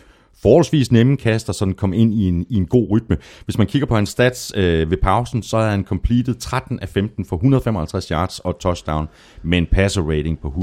forholdsvis 0.41 0.91
nemme 0.91 1.17
kaster, 1.17 1.53
så 1.53 1.59
sådan 1.59 1.73
kom 1.73 1.93
ind 1.93 2.13
i 2.13 2.27
en, 2.27 2.45
i 2.49 2.55
en 2.55 2.65
god 2.65 2.87
rytme. 2.91 3.17
Hvis 3.45 3.57
man 3.57 3.67
kigger 3.67 3.85
på 3.85 3.95
hans 3.95 4.09
stats 4.09 4.53
øh, 4.55 4.91
ved 4.91 4.97
pausen, 4.97 5.43
så 5.43 5.57
er 5.57 5.69
han 5.69 5.83
completed 5.83 6.33
13 6.35 6.79
af 6.79 6.89
15 6.89 7.25
for 7.25 7.35
155 7.35 8.07
yards 8.07 8.39
og 8.39 8.59
touchdown, 8.59 9.07
med 9.43 9.57
en 9.57 9.67
passer 9.71 10.01
rating 10.01 10.39
på 10.39 10.47
131,9. 10.47 10.53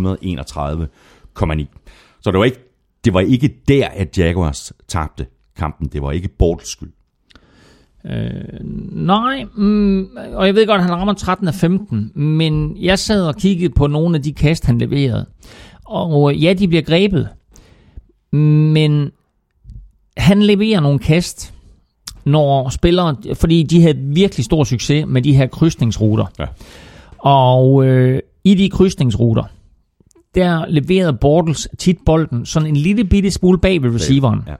Så 2.21 2.31
det 2.31 2.39
var 2.39 2.45
ikke, 2.45 2.61
det 3.05 3.15
var 3.15 3.21
ikke 3.21 3.55
der, 3.69 3.89
at 3.89 4.19
Jaguars 4.19 4.73
tabte 4.89 5.27
kampen. 5.57 5.89
Det 5.89 6.03
var 6.03 6.13
ikke 6.13 6.29
Bortles 6.39 6.69
skyld. 6.69 6.93
Øh, 8.07 8.61
nej, 8.93 9.45
mm, 9.57 10.09
og 10.35 10.47
jeg 10.47 10.55
ved 10.55 10.67
godt, 10.67 10.81
at 10.81 10.87
han 10.87 10.95
rammer 10.95 11.15
13 11.15 11.49
af 11.49 11.55
15, 11.55 12.13
men 12.15 12.77
jeg 12.77 12.99
sad 12.99 13.27
og 13.27 13.35
kiggede 13.35 13.75
på 13.75 13.87
nogle 13.87 14.17
af 14.17 14.23
de 14.23 14.33
kast, 14.33 14.67
han 14.67 14.79
leverede. 14.79 15.27
Og 15.85 16.35
ja, 16.35 16.53
de 16.53 16.69
bliver 16.69 16.83
grebet, 16.83 17.29
men 18.33 19.11
han 20.17 20.43
leverer 20.43 20.81
nogle 20.81 20.99
kast, 20.99 21.55
når 22.25 22.69
spillere, 22.69 23.17
fordi 23.35 23.63
de 23.63 23.83
havde 23.83 23.97
virkelig 23.99 24.45
stor 24.45 24.65
succes 24.65 25.05
med 25.09 25.23
de 25.23 25.37
her 25.37 25.47
krydsningsruter. 25.47 26.27
Ja. 26.39 26.45
Og 27.19 27.85
øh, 27.87 28.21
i 28.45 28.55
de 28.55 28.71
krydsningsruter, 28.71 29.45
der 30.35 30.65
leverede 30.69 31.13
Bortles 31.13 31.69
tit 31.79 31.99
bolden 32.07 32.47
sådan 32.47 32.69
en 32.69 32.77
lille 32.77 33.05
bitte 33.05 33.31
smule 33.31 33.59
bag 33.59 33.83
ved 33.83 33.95
receiveren. 33.95 34.41
Ja. 34.47 34.55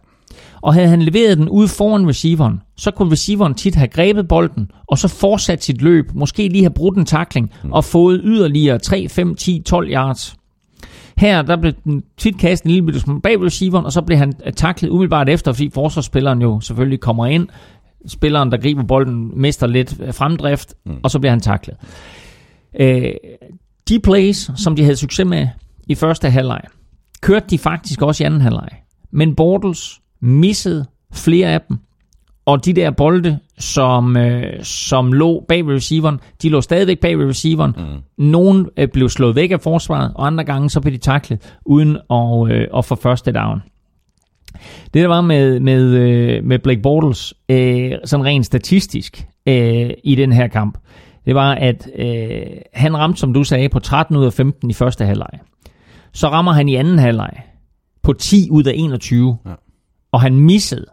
Og 0.61 0.75
havde 0.75 0.89
han 0.89 1.03
leveret 1.03 1.39
den 1.39 1.49
ude 1.49 1.69
foran 1.69 2.09
receiveren, 2.09 2.61
så 2.77 2.91
kunne 2.91 3.13
receiveren 3.13 3.55
tit 3.55 3.75
have 3.75 3.89
grebet 3.89 4.29
bolden, 4.29 4.71
og 4.87 4.99
så 4.99 5.09
fortsat 5.09 5.65
sit 5.65 5.83
løb, 5.83 6.11
måske 6.15 6.49
lige 6.49 6.63
have 6.63 6.75
brudt 6.75 6.97
en 6.97 7.05
takling, 7.05 7.53
mm. 7.65 7.73
og 7.73 7.85
fået 7.85 8.21
yderligere 8.25 8.79
3, 8.79 9.09
5, 9.09 9.35
10, 9.35 9.63
12 9.67 9.91
yards. 9.91 10.37
Her 11.17 11.43
der 11.43 11.57
blev 11.57 11.73
den 11.85 12.03
tit 12.17 12.39
kastet 12.39 12.71
en 12.71 12.85
lille 12.85 13.01
smule 13.01 13.21
bag 13.21 13.43
receiveren, 13.43 13.85
og 13.85 13.93
så 13.93 14.03
blev 14.03 14.19
han 14.19 14.33
taklet 14.57 14.89
umiddelbart 14.91 15.29
efter, 15.29 15.53
fordi 15.53 15.71
forsvarsspilleren 15.71 16.43
jo 16.43 16.61
selvfølgelig 16.61 17.01
kommer 17.01 17.27
ind. 17.27 17.49
Spilleren, 18.07 18.53
der 18.53 18.59
griber 18.59 18.83
bolden, 18.83 19.41
mister 19.41 19.67
lidt 19.67 20.01
fremdrift, 20.13 20.75
mm. 20.87 20.97
og 21.03 21.11
så 21.11 21.19
bliver 21.19 21.31
han 21.31 21.41
taklet. 21.41 21.77
Øh, 22.81 23.13
de 23.89 24.01
plays, 24.01 24.51
som 24.57 24.77
de 24.77 24.83
havde 24.83 24.97
succes 24.97 25.27
med 25.27 25.49
i 25.87 25.95
første 25.95 26.31
halvleg, 26.31 26.61
kørte 27.21 27.47
de 27.51 27.59
faktisk 27.59 28.03
også 28.03 28.25
i 28.25 28.27
anden 28.27 28.41
halvleg. 28.41 28.69
Men 29.11 29.35
Bortles 29.35 30.01
missede 30.21 30.87
flere 31.13 31.49
af 31.49 31.61
dem, 31.61 31.79
og 32.47 32.65
de 32.65 32.73
der 32.73 32.91
bolde, 32.91 33.39
som, 33.59 34.17
øh, 34.17 34.65
som 34.65 35.13
lå 35.13 35.45
bag 35.49 35.67
ved 35.67 35.75
receiveren, 35.75 36.21
de 36.43 36.49
lå 36.49 36.61
stadigvæk 36.61 37.01
bag 37.01 37.19
ved 37.19 37.27
receiveren. 37.27 37.75
Mm. 37.77 38.25
Nogle 38.25 38.67
øh, 38.77 38.89
blev 38.89 39.09
slået 39.09 39.37
væk 39.37 39.51
af 39.51 39.61
forsvaret, 39.61 40.13
og 40.15 40.27
andre 40.27 40.45
gange 40.45 40.71
så 40.71 40.81
blev 40.81 40.93
de 40.93 40.99
taklet 40.99 41.57
uden 41.65 41.97
at, 42.11 42.51
øh, 42.51 42.69
at 42.77 42.85
få 42.85 42.95
første 42.95 43.33
down. 43.33 43.63
Det 44.95 45.03
der 45.03 45.09
var 45.09 45.21
med, 45.21 45.61
med, 45.61 45.83
øh, 45.83 46.45
med 46.45 46.59
Blake 46.59 46.81
Bortles, 46.81 47.35
øh, 47.49 47.93
sådan 48.05 48.27
rent 48.27 48.47
statistisk 48.47 49.27
øh, 49.47 49.91
i 50.05 50.15
den 50.15 50.33
her 50.33 50.49
kamp, 50.49 50.79
det 51.27 51.35
var, 51.35 51.55
at 51.55 51.89
øh, 51.99 52.47
han 52.75 52.97
ramte, 52.97 53.21
som 53.21 53.33
du 53.33 53.45
sagde, 53.45 53.69
på 53.69 53.79
13 53.79 54.17
ud 54.17 54.25
af 54.25 54.33
15 54.33 54.71
i 54.71 54.73
første 54.73 55.05
halvleg. 55.05 55.41
Så 56.13 56.29
rammer 56.29 56.53
han 56.53 56.69
i 56.69 56.75
anden 56.75 56.99
halvleg 56.99 57.33
på 58.03 58.13
10 58.13 58.51
ud 58.51 58.65
af 58.65 58.73
21, 58.77 59.37
ja. 59.47 59.51
og 60.13 60.21
han 60.21 60.41
missede 60.41 60.87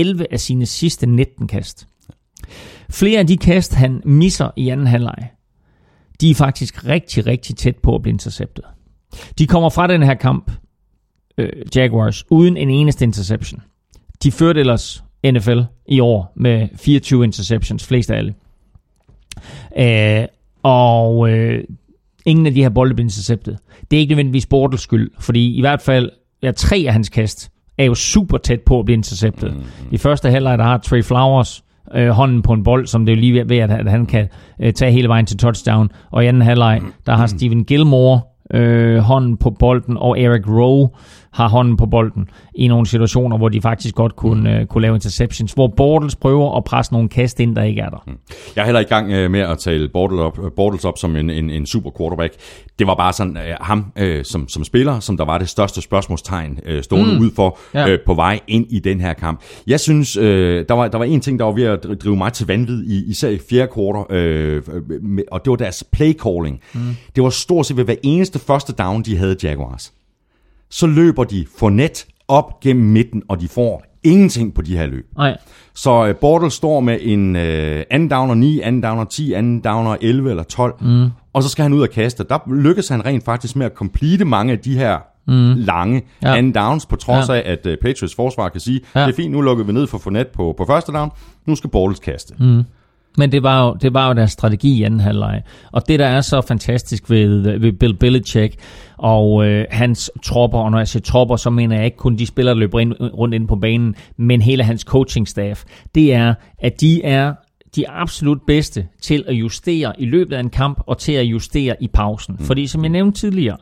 11 0.00 0.26
af 0.32 0.40
sine 0.40 0.66
sidste 0.66 1.06
19 1.06 1.46
kast. 1.46 1.88
Flere 2.90 3.18
af 3.18 3.26
de 3.26 3.36
kast, 3.36 3.74
han 3.74 4.02
misser 4.04 4.50
i 4.56 4.68
anden 4.68 4.86
halvleg, 4.86 5.30
de 6.20 6.30
er 6.30 6.34
faktisk 6.34 6.86
rigtig, 6.86 7.26
rigtig 7.26 7.56
tæt 7.56 7.76
på 7.76 7.94
at 7.94 8.02
blive 8.02 8.12
interceptet. 8.12 8.64
De 9.38 9.46
kommer 9.46 9.68
fra 9.68 9.86
den 9.86 10.02
her 10.02 10.14
kamp, 10.14 10.50
øh, 11.38 11.48
Jaguars, 11.76 12.24
uden 12.30 12.56
en 12.56 12.70
eneste 12.70 13.04
interception. 13.04 13.62
De 14.22 14.32
førte 14.32 14.60
ellers 14.60 15.04
NFL 15.32 15.60
i 15.88 16.00
år 16.00 16.32
med 16.36 16.68
24 16.76 17.24
interceptions, 17.24 17.86
flest 17.86 18.10
af 18.10 18.16
alle. 18.16 18.34
Øh, 19.78 20.26
og 20.62 21.30
øh, 21.30 21.64
ingen 22.24 22.46
af 22.46 22.54
de 22.54 22.62
her 22.62 22.68
bolde 22.68 22.94
blev 22.94 23.04
interceptet. 23.04 23.58
Det 23.90 23.96
er 23.96 24.00
ikke 24.00 24.10
nødvendigvis 24.10 24.46
Bortles 24.46 24.80
skyld, 24.80 25.10
fordi 25.18 25.54
i 25.54 25.60
hvert 25.60 25.82
fald 25.82 26.10
ja, 26.42 26.52
tre 26.52 26.84
af 26.86 26.92
hans 26.92 27.08
kast 27.08 27.50
er 27.78 27.84
jo 27.84 27.94
super 27.94 28.38
tæt 28.38 28.60
på 28.60 28.78
at 28.78 28.84
blive 28.84 28.96
interceptet. 28.96 29.56
Mm. 29.56 29.62
I 29.90 29.98
første 29.98 30.30
halvleg, 30.30 30.58
der 30.58 30.64
har 30.64 30.78
Trey 30.78 31.02
Flowers 31.02 31.64
øh, 31.94 32.08
hånden 32.08 32.42
på 32.42 32.52
en 32.52 32.64
bold, 32.64 32.86
som 32.86 33.06
det 33.06 33.12
er 33.12 33.16
jo 33.16 33.20
lige 33.20 33.48
ved, 33.48 33.58
at, 33.58 33.90
han 33.90 34.06
kan 34.06 34.28
øh, 34.60 34.72
tage 34.72 34.92
hele 34.92 35.08
vejen 35.08 35.26
til 35.26 35.36
touchdown. 35.36 35.90
Og 36.10 36.24
i 36.24 36.26
anden 36.26 36.42
halvleg, 36.42 36.80
der 37.06 37.16
har 37.16 37.26
Steven 37.26 37.64
Gilmore 37.64 38.20
øh, 38.54 38.98
hånden 38.98 39.36
på 39.36 39.50
bolden, 39.50 39.96
og 39.96 40.20
Eric 40.20 40.48
Rowe 40.48 40.88
har 41.34 41.48
hånden 41.48 41.76
på 41.76 41.86
bolden 41.86 42.28
i 42.54 42.68
nogle 42.68 42.86
situationer, 42.86 43.38
hvor 43.38 43.48
de 43.48 43.60
faktisk 43.60 43.94
godt 43.94 44.16
kunne, 44.16 44.60
uh, 44.60 44.66
kunne 44.66 44.82
lave 44.82 44.94
interceptions, 44.94 45.52
hvor 45.52 45.72
Bortles 45.76 46.16
prøver 46.16 46.56
at 46.56 46.64
presse 46.64 46.92
nogle 46.92 47.08
kast 47.08 47.40
ind, 47.40 47.56
der 47.56 47.62
ikke 47.62 47.80
er 47.80 47.90
der. 47.90 48.02
Mm. 48.06 48.12
Jeg 48.56 48.62
er 48.62 48.66
heller 48.66 48.80
i 48.80 48.84
gang 48.84 49.06
uh, 49.06 49.30
med 49.30 49.40
at 49.40 49.58
tale 49.58 49.88
Bortles 49.88 50.20
op, 50.20 50.38
Bortles 50.56 50.84
op 50.84 50.98
som 50.98 51.16
en, 51.16 51.30
en, 51.30 51.50
en 51.50 51.66
super 51.66 51.90
quarterback. 51.98 52.34
Det 52.78 52.86
var 52.86 52.94
bare 52.94 53.12
sådan 53.12 53.36
uh, 53.36 53.42
ham 53.60 53.92
uh, 54.00 54.22
som, 54.22 54.48
som 54.48 54.64
spiller, 54.64 55.00
som 55.00 55.16
der 55.16 55.24
var 55.24 55.38
det 55.38 55.48
største 55.48 55.80
spørgsmålstegn 55.80 56.58
uh, 56.74 56.80
stående 56.82 57.14
mm. 57.14 57.20
ud 57.20 57.30
for 57.36 57.58
ja. 57.74 57.92
uh, 57.92 57.98
på 58.06 58.14
vej 58.14 58.40
ind 58.48 58.66
i 58.70 58.78
den 58.78 59.00
her 59.00 59.12
kamp. 59.12 59.40
Jeg 59.66 59.80
synes, 59.80 60.16
uh, 60.16 60.24
der, 60.24 60.72
var, 60.72 60.88
der 60.88 60.98
var 60.98 61.04
en 61.04 61.20
ting, 61.20 61.38
der 61.38 61.44
var 61.44 61.52
ved 61.52 61.64
at 61.64 61.86
drive 62.04 62.16
mig 62.16 62.32
til 62.32 62.46
vanvid, 62.46 62.84
i, 62.84 63.10
især 63.10 63.28
i 63.28 63.38
fjerde 63.50 63.78
uh, 63.78 64.14
med, 65.02 65.24
og 65.30 65.44
det 65.44 65.50
var 65.50 65.56
deres 65.56 65.84
play 65.92 66.12
calling. 66.12 66.60
Mm. 66.74 66.80
Det 67.16 67.22
var 67.22 67.30
stort 67.30 67.66
set 67.66 67.76
ved 67.76 67.84
hver 67.84 67.94
eneste 68.02 68.38
første 68.38 68.72
down, 68.72 69.02
de 69.02 69.16
havde 69.16 69.36
Jaguars 69.42 69.92
så 70.70 70.86
løber 70.86 71.24
de 71.24 71.46
for 71.58 71.70
net 71.70 72.06
op 72.28 72.60
gennem 72.60 72.84
midten, 72.86 73.22
og 73.28 73.40
de 73.40 73.48
får 73.48 73.84
ingenting 74.04 74.54
på 74.54 74.62
de 74.62 74.76
her 74.76 74.86
løb. 74.86 75.06
Nej. 75.16 75.36
Så 75.74 76.08
uh, 76.10 76.16
Bortles 76.16 76.52
står 76.52 76.80
med 76.80 76.98
en 77.02 77.36
uh, 77.36 77.42
anden 77.90 78.10
downer 78.10 78.34
9, 78.34 78.60
anden 78.60 78.82
downer 78.82 79.04
10, 79.04 79.32
anden 79.32 79.60
downer 79.60 79.96
11 80.00 80.30
eller 80.30 80.42
12, 80.42 80.74
mm. 80.80 81.08
og 81.32 81.42
så 81.42 81.48
skal 81.48 81.62
han 81.62 81.72
ud 81.72 81.82
og 81.82 81.90
kaste. 81.90 82.24
Der 82.28 82.38
lykkedes 82.54 82.88
han 82.88 83.04
rent 83.06 83.24
faktisk 83.24 83.56
med 83.56 83.66
at 83.66 83.72
complete 83.72 84.24
mange 84.24 84.52
af 84.52 84.58
de 84.58 84.78
her 84.78 84.98
mm. 85.26 85.54
lange 85.56 86.02
Ja. 86.22 86.28
ja. 86.30 86.36
and 86.36 86.54
downs, 86.54 86.86
på 86.86 86.96
trods 86.96 87.28
Ja. 87.28 87.34
af, 87.34 87.42
at 87.46 87.66
uh, 87.66 87.72
Patriots 87.82 88.14
forsvar 88.14 88.48
kan 88.48 88.60
sige, 88.60 88.80
ja. 88.94 89.00
det 89.00 89.08
er 89.08 89.16
fint, 89.16 89.32
nu 89.32 89.40
lukker 89.40 89.64
vi 89.64 89.72
ned 89.72 89.86
for 89.86 89.98
Fournette 89.98 90.32
på, 90.34 90.54
på 90.58 90.64
første 90.66 90.92
down, 90.92 91.10
nu 91.46 91.54
skal 91.54 91.70
Bortles 91.70 91.98
kaste. 92.00 92.34
Mm. 92.38 92.62
Men 93.18 93.32
det 93.32 93.42
var, 93.42 93.66
jo, 93.66 93.76
det 93.82 93.94
var 93.94 94.08
jo 94.08 94.14
deres 94.14 94.30
strategi 94.30 94.78
i 94.78 94.82
anden 94.82 95.00
halvleg. 95.00 95.42
Og 95.72 95.88
det, 95.88 95.98
der 95.98 96.06
er 96.06 96.20
så 96.20 96.40
fantastisk 96.40 97.10
ved, 97.10 97.58
ved 97.58 97.72
Bill 97.72 97.94
Belichick 97.94 98.54
og 98.96 99.46
øh, 99.46 99.66
hans 99.70 100.10
tropper, 100.24 100.58
og 100.58 100.70
når 100.70 100.78
jeg 100.78 100.88
siger 100.88 101.02
tropper, 101.02 101.36
så 101.36 101.50
mener 101.50 101.76
jeg 101.76 101.84
ikke 101.84 101.96
kun 101.96 102.16
de 102.16 102.26
spillere, 102.26 102.54
der 102.54 102.60
løber 102.60 102.80
ind, 102.80 102.94
rundt 103.00 103.34
inde 103.34 103.46
på 103.46 103.56
banen, 103.56 103.94
men 104.16 104.42
hele 104.42 104.64
hans 104.64 104.82
coaching 104.82 105.28
staff, 105.28 105.64
det 105.94 106.14
er, 106.14 106.34
at 106.58 106.80
de 106.80 107.04
er 107.04 107.34
de 107.76 107.88
absolut 107.88 108.38
bedste 108.46 108.86
til 109.02 109.24
at 109.26 109.34
justere 109.34 110.00
i 110.00 110.06
løbet 110.06 110.36
af 110.36 110.40
en 110.40 110.50
kamp 110.50 110.80
og 110.86 110.98
til 110.98 111.12
at 111.12 111.24
justere 111.24 111.76
i 111.80 111.88
pausen. 111.88 112.36
Mm. 112.38 112.44
Fordi 112.44 112.66
som 112.66 112.82
jeg 112.82 112.90
nævnte 112.90 113.20
tidligere, 113.20 113.56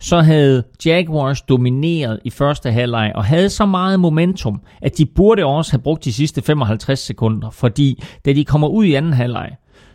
så 0.00 0.20
havde 0.20 0.62
Jaguars 0.86 1.42
domineret 1.42 2.20
i 2.24 2.30
første 2.30 2.72
halvleg 2.72 3.12
og 3.14 3.24
havde 3.24 3.50
så 3.50 3.66
meget 3.66 4.00
momentum, 4.00 4.60
at 4.82 4.98
de 4.98 5.06
burde 5.06 5.44
også 5.44 5.72
have 5.72 5.82
brugt 5.82 6.04
de 6.04 6.12
sidste 6.12 6.42
55 6.42 6.98
sekunder, 6.98 7.50
fordi 7.50 8.02
da 8.24 8.32
de 8.32 8.44
kommer 8.44 8.68
ud 8.68 8.84
i 8.84 8.94
anden 8.94 9.12
halvleg, 9.12 9.50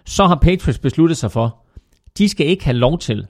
så 0.05 0.25
har 0.25 0.35
Patriots 0.35 0.79
besluttet 0.79 1.17
sig 1.17 1.31
for, 1.31 1.63
de 2.17 2.29
skal 2.29 2.47
ikke 2.47 2.65
have 2.65 2.77
lov 2.77 2.99
til 2.99 3.27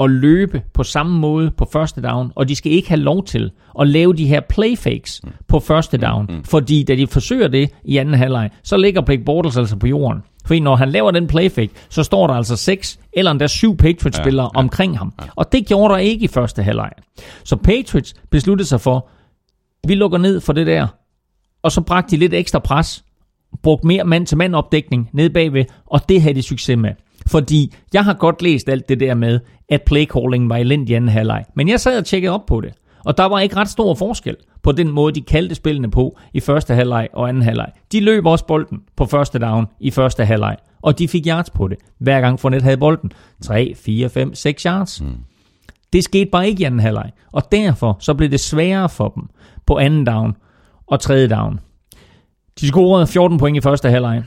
at 0.00 0.10
løbe 0.10 0.62
på 0.74 0.82
samme 0.82 1.18
måde 1.18 1.50
på 1.50 1.68
første 1.72 2.02
down, 2.02 2.32
og 2.34 2.48
de 2.48 2.54
skal 2.56 2.72
ikke 2.72 2.88
have 2.88 3.00
lov 3.00 3.24
til 3.24 3.50
at 3.80 3.88
lave 3.88 4.14
de 4.14 4.26
her 4.26 4.40
playfakes 4.40 5.22
på 5.48 5.60
første 5.60 5.96
down, 5.96 6.28
fordi 6.44 6.82
da 6.82 6.94
de 6.96 7.06
forsøger 7.06 7.48
det 7.48 7.70
i 7.84 7.96
anden 7.96 8.14
halvleg, 8.14 8.50
så 8.62 8.76
ligger 8.76 9.00
Blake 9.00 9.24
Bortles 9.24 9.56
altså 9.56 9.76
på 9.76 9.86
jorden. 9.86 10.22
Fordi 10.46 10.60
når 10.60 10.76
han 10.76 10.90
laver 10.90 11.10
den 11.10 11.26
playfake, 11.26 11.70
så 11.88 12.02
står 12.02 12.26
der 12.26 12.34
altså 12.34 12.56
seks 12.56 13.00
eller 13.12 13.30
endda 13.30 13.46
syv 13.46 13.76
Patriots-spillere 13.76 14.44
ja, 14.54 14.58
ja, 14.58 14.58
omkring 14.58 14.98
ham. 14.98 15.12
Og 15.36 15.52
det 15.52 15.66
gjorde 15.66 15.94
der 15.94 15.98
ikke 15.98 16.24
i 16.24 16.28
første 16.28 16.62
halvleg. 16.62 16.90
Så 17.44 17.56
Patriots 17.56 18.14
besluttede 18.30 18.68
sig 18.68 18.80
for, 18.80 19.08
vi 19.88 19.94
lukker 19.94 20.18
ned 20.18 20.40
for 20.40 20.52
det 20.52 20.66
der, 20.66 20.86
og 21.62 21.72
så 21.72 21.80
bragte 21.80 22.10
de 22.10 22.16
lidt 22.16 22.34
ekstra 22.34 22.58
pres, 22.58 23.04
brugt 23.62 23.84
mere 23.84 24.04
mand-til-mand 24.04 24.54
opdækning 24.54 25.08
nede 25.12 25.30
bagved, 25.30 25.64
og 25.86 26.08
det 26.08 26.22
havde 26.22 26.34
de 26.34 26.42
succes 26.42 26.76
med. 26.76 26.90
Fordi 27.30 27.74
jeg 27.94 28.04
har 28.04 28.14
godt 28.14 28.42
læst 28.42 28.68
alt 28.68 28.88
det 28.88 29.00
der 29.00 29.14
med, 29.14 29.40
at 29.68 29.82
playcalling 29.82 30.48
var 30.48 30.56
elendig 30.56 30.96
anden 30.96 31.10
halvleg. 31.10 31.44
Men 31.56 31.68
jeg 31.68 31.80
sad 31.80 31.98
og 31.98 32.04
tjekkede 32.04 32.32
op 32.32 32.46
på 32.46 32.60
det, 32.60 32.72
og 33.04 33.18
der 33.18 33.24
var 33.24 33.40
ikke 33.40 33.56
ret 33.56 33.68
stor 33.68 33.94
forskel 33.94 34.36
på 34.62 34.72
den 34.72 34.90
måde, 34.90 35.14
de 35.14 35.20
kaldte 35.20 35.54
spillene 35.54 35.90
på 35.90 36.18
i 36.34 36.40
første 36.40 36.74
halvleg 36.74 37.08
og 37.12 37.28
anden 37.28 37.42
halvleg. 37.42 37.72
De 37.92 38.00
løb 38.00 38.26
også 38.26 38.46
bolden 38.46 38.78
på 38.96 39.04
første 39.04 39.38
down 39.38 39.66
i 39.80 39.90
første 39.90 40.24
halvleg, 40.24 40.56
og 40.82 40.98
de 40.98 41.08
fik 41.08 41.26
yards 41.26 41.50
på 41.50 41.68
det, 41.68 41.78
hver 41.98 42.20
gang 42.20 42.40
Fournette 42.40 42.64
havde 42.64 42.76
bolden. 42.76 43.12
3, 43.42 43.72
4, 43.76 44.08
5, 44.08 44.34
6 44.34 44.62
yards. 44.62 45.00
Mm. 45.00 45.16
Det 45.92 46.04
skete 46.04 46.30
bare 46.30 46.48
ikke 46.48 46.60
i 46.60 46.64
anden 46.64 46.80
halvleg, 46.80 47.10
og 47.32 47.52
derfor 47.52 47.96
så 48.00 48.14
blev 48.14 48.30
det 48.30 48.40
sværere 48.40 48.88
for 48.88 49.08
dem 49.08 49.22
på 49.66 49.78
anden 49.78 50.06
down 50.06 50.36
og 50.86 51.00
tredje 51.00 51.28
down. 51.28 51.60
De 52.60 52.68
scorede 52.68 53.06
14 53.06 53.38
point 53.38 53.56
i 53.56 53.60
første 53.60 53.90
halvleg. 53.90 54.22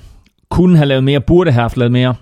Kunne 0.50 0.78
have 0.78 0.88
lavet 0.88 1.04
mere, 1.04 1.22
burde 1.22 1.52
have 1.52 1.62
haft 1.62 1.78
lavet 1.78 1.92
mere. 1.92 2.16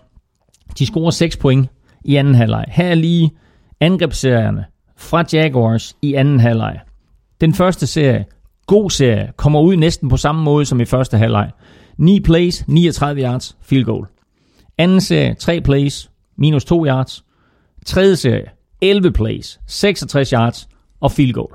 De 0.80 0.86
scorer 0.86 1.12
6 1.12 1.38
point 1.38 1.70
i 2.06 2.16
anden 2.16 2.36
halvleg. 2.36 2.66
Her 2.68 2.86
er 2.88 2.96
lige 2.96 3.32
angrebsserierne 3.80 4.66
fra 4.98 5.24
Jaguars 5.34 5.96
i 6.02 6.14
anden 6.14 6.40
halvleg. 6.40 6.80
Den 7.42 7.54
første 7.54 7.88
serie, 7.88 8.26
god 8.68 8.90
serie, 8.90 9.32
kommer 9.38 9.62
ud 9.62 9.76
næsten 9.76 10.10
på 10.10 10.18
samme 10.18 10.44
måde 10.44 10.66
som 10.66 10.80
i 10.82 10.86
første 10.86 11.18
halvleg. 11.18 11.52
9 11.98 12.20
plays, 12.20 12.64
39 12.68 13.22
yards, 13.22 13.58
field 13.62 13.86
goal. 13.86 14.08
Anden 14.78 15.02
serie, 15.02 15.34
3 15.34 15.62
plays, 15.62 16.12
minus 16.38 16.66
2 16.66 16.86
yards. 16.86 17.24
Tredje 17.86 18.16
serie, 18.16 18.46
11 18.82 19.12
plays, 19.12 19.60
66 19.68 20.30
yards 20.30 20.70
og 21.00 21.12
field 21.12 21.34
goal. 21.34 21.52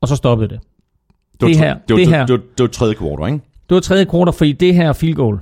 Og 0.00 0.08
så 0.08 0.16
stoppede 0.16 0.48
det. 0.48 0.60
Det 1.40 1.54
tr- 1.56 1.58
her- 1.58 1.74
det, 1.74 1.90
var, 1.90 1.96
det 1.96 2.06
det, 2.06 2.08
her- 2.08 2.26
det, 2.26 2.32
var, 2.32 2.38
det 2.58 2.62
var 2.62 2.66
tredje 2.66 2.94
kvartal, 2.94 3.32
ikke? 3.34 3.44
Det 3.68 3.74
var 3.74 3.80
tredje 3.80 4.04
kvartal, 4.04 4.32
fordi 4.32 4.52
det 4.52 4.74
her 4.74 4.92
field 4.92 5.14
goal, 5.14 5.38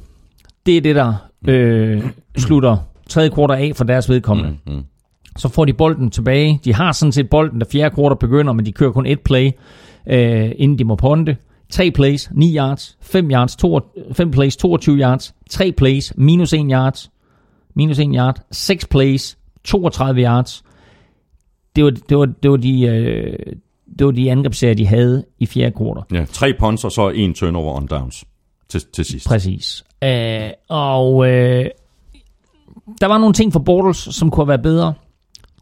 det 0.66 0.76
er 0.76 0.80
det, 0.80 0.94
der 0.96 1.14
øh, 1.48 2.02
slutter 2.36 2.76
tredje 3.08 3.30
kvartal 3.30 3.56
af 3.68 3.72
for 3.76 3.84
deres 3.84 4.08
vedkommende. 4.08 4.56
Mm, 4.66 4.72
mm. 4.72 4.82
Så 5.36 5.48
får 5.48 5.64
de 5.64 5.72
bolden 5.72 6.10
tilbage. 6.10 6.60
De 6.64 6.74
har 6.74 6.92
sådan 6.92 7.12
set 7.12 7.30
bolden, 7.30 7.58
da 7.58 7.64
fjerde 7.72 7.94
kvartal 7.94 8.16
begynder, 8.16 8.52
men 8.52 8.66
de 8.66 8.72
kører 8.72 8.92
kun 8.92 9.06
et 9.06 9.20
play, 9.20 9.50
øh, 10.06 10.52
inden 10.56 10.78
de 10.78 10.84
må 10.84 10.94
ponde. 10.94 11.36
3 11.70 11.90
plays, 11.90 12.30
9 12.32 12.56
yards, 12.56 12.96
5 13.00 13.30
yards, 13.30 13.56
2, 13.56 13.80
5 14.12 14.30
plays, 14.30 14.56
22 14.56 14.96
yards, 14.96 15.34
3 15.50 15.72
plays, 15.72 16.12
minus 16.16 16.52
1 16.52 16.66
yards, 16.70 17.10
minus 17.74 17.98
1 17.98 18.08
yard, 18.14 18.36
6 18.50 18.86
plays, 18.86 19.38
32 19.64 20.22
yards. 20.22 20.64
Det 21.76 21.84
var, 21.84 21.90
det 21.90 22.18
var, 22.18 22.26
det 22.26 22.50
var 22.50 22.56
de, 22.56 22.82
øh, 22.82 23.38
det 23.98 24.06
var 24.06 24.12
de 24.12 24.30
angrebsserier, 24.30 24.74
de 24.74 24.86
havde 24.86 25.24
i 25.38 25.46
fjerde 25.46 25.76
kvartal. 25.76 26.18
Ja, 26.18 26.24
tre 26.24 26.54
punts 26.58 26.84
og 26.84 26.92
så 26.92 27.08
en 27.08 27.34
turnover 27.34 27.76
on 27.76 27.86
downs 27.86 28.24
til, 28.68 28.80
til 28.94 29.04
sidst. 29.04 29.28
Præcis. 29.28 29.84
Øh, 30.02 30.50
og 30.68 31.28
øh, 31.28 31.66
der 33.00 33.06
var 33.06 33.18
nogle 33.18 33.32
ting 33.32 33.52
for 33.52 33.60
Bortles, 33.60 33.96
som 33.96 34.30
kunne 34.30 34.42
have 34.42 34.48
været 34.48 34.62
bedre. 34.62 34.94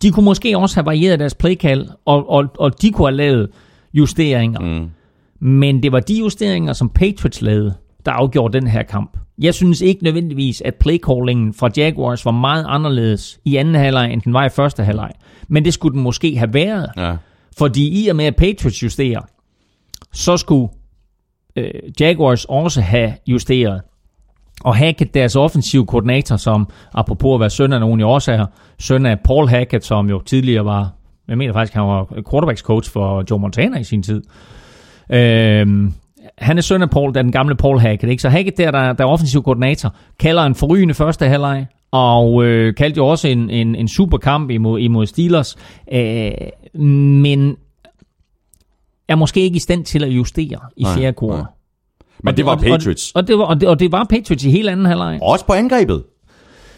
De 0.03 0.11
kunne 0.11 0.25
måske 0.25 0.59
også 0.59 0.77
have 0.77 0.87
varieret 0.87 1.19
deres 1.19 1.35
playkald, 1.35 1.89
og, 2.05 2.31
og, 2.31 2.45
og 2.59 2.83
de 2.83 2.91
kunne 2.91 3.09
have 3.09 3.17
lavet 3.17 3.51
justeringer. 3.95 4.61
Mm. 4.61 4.91
Men 5.41 5.83
det 5.83 5.93
var 5.93 6.01
de 6.01 6.19
justeringer, 6.19 6.73
som 6.73 6.89
Patriots 6.89 7.43
lavede, 7.43 7.75
der 8.07 8.13
afgjorde 8.13 8.61
den 8.61 8.67
her 8.67 8.83
kamp. 8.83 9.19
Jeg 9.39 9.55
synes 9.55 9.81
ikke 9.81 10.05
nødvendigvis, 10.05 10.61
at 10.61 10.75
playcallingen 10.75 11.55
fra 11.55 11.71
Jaguars 11.77 12.25
var 12.25 12.31
meget 12.31 12.67
anderledes 12.69 13.41
i 13.45 13.57
anden 13.57 13.75
halvleg, 13.75 14.13
end 14.13 14.23
den 14.23 14.33
var 14.33 14.45
i 14.45 14.49
første 14.49 14.85
halvleg. 14.85 15.11
Men 15.49 15.65
det 15.65 15.75
skulle 15.75 15.95
den 15.95 16.03
måske 16.03 16.39
have 16.39 16.55
været. 16.55 16.91
Ja. 16.97 17.17
Fordi 17.59 18.05
i 18.05 18.09
og 18.09 18.17
med, 18.17 18.25
at 18.25 18.37
Patriots 18.37 18.83
justerer, 18.83 19.21
så 20.13 20.37
skulle 20.37 20.69
øh, 21.57 21.71
Jaguars 22.01 22.45
også 22.45 22.81
have 22.81 23.15
justeret. 23.27 23.81
Og 24.65 24.77
Hackett, 24.77 25.15
deres 25.15 25.37
offensiv 25.37 25.87
koordinator, 25.87 26.37
som 26.37 26.69
apropos 26.95 27.35
at 27.35 27.41
være 27.41 27.51
søn 27.51 27.73
af 27.73 27.81
nogen 27.81 28.01
i 28.01 28.03
årsager, 28.03 28.47
søn 28.79 29.07
af 29.07 29.21
Paul 29.21 29.49
Hackett, 29.49 29.85
som 29.85 30.11
jo 30.11 30.21
tidligere 30.21 30.65
var, 30.65 30.91
jeg 31.29 31.39
mener 31.39 31.53
faktisk, 31.53 31.75
han 31.75 31.83
var 31.83 32.07
quarterbacks 32.31 32.61
coach 32.61 32.93
for 32.93 33.25
Joe 33.31 33.39
Montana 33.39 33.79
i 33.79 33.85
sin 33.85 34.03
tid. 34.03 34.23
Øhm, 35.11 35.93
han 36.39 36.59
er 36.59 36.63
søn 36.63 36.83
af 36.83 36.91
Paul, 36.91 37.15
den 37.15 37.33
gamle 37.33 37.55
Paul 37.55 37.79
Hackett. 37.79 38.11
Ikke? 38.11 38.23
Så 38.23 38.29
Hackett, 38.29 38.59
der, 38.59 38.71
der, 38.71 38.93
der 38.93 39.05
er 39.05 39.09
offensiv 39.09 39.43
koordinator, 39.43 39.95
kalder 40.19 40.43
en 40.43 40.55
forrygende 40.55 40.95
første 40.95 41.27
halvleg, 41.29 41.67
og 41.91 42.45
øh, 42.45 42.75
kaldte 42.75 42.99
jo 42.99 43.07
også 43.07 43.29
en, 43.29 43.51
en, 43.51 43.75
en 43.75 43.89
super 43.89 44.19
kamp 44.19 44.51
imod, 44.51 44.81
imod 44.81 45.07
Steelers. 45.07 45.57
Øh, 45.93 46.31
men 46.75 47.57
er 49.09 49.15
måske 49.15 49.41
ikke 49.41 49.57
i 49.57 49.61
stand 49.61 49.85
til 49.85 50.05
at 50.05 50.11
justere 50.11 50.59
i 50.77 50.85
fjerde 50.85 51.13
kvartal. 51.13 51.45
Men 52.25 52.37
det 52.37 52.47
var 52.47 52.57
Patriots. 52.57 53.11
Og, 53.11 53.19
og, 53.23 53.29
det 53.29 53.39
var, 53.39 53.45
og, 53.45 53.61
det, 53.61 53.69
og 53.69 53.81
det 53.81 53.93
var 53.93 54.05
Patriots 54.11 54.45
i 54.45 54.51
hele 54.51 54.71
anden 54.73 54.87
halvleg. 54.87 55.19
Også 55.23 55.47
på 55.47 55.53
angrebet. 55.53 56.03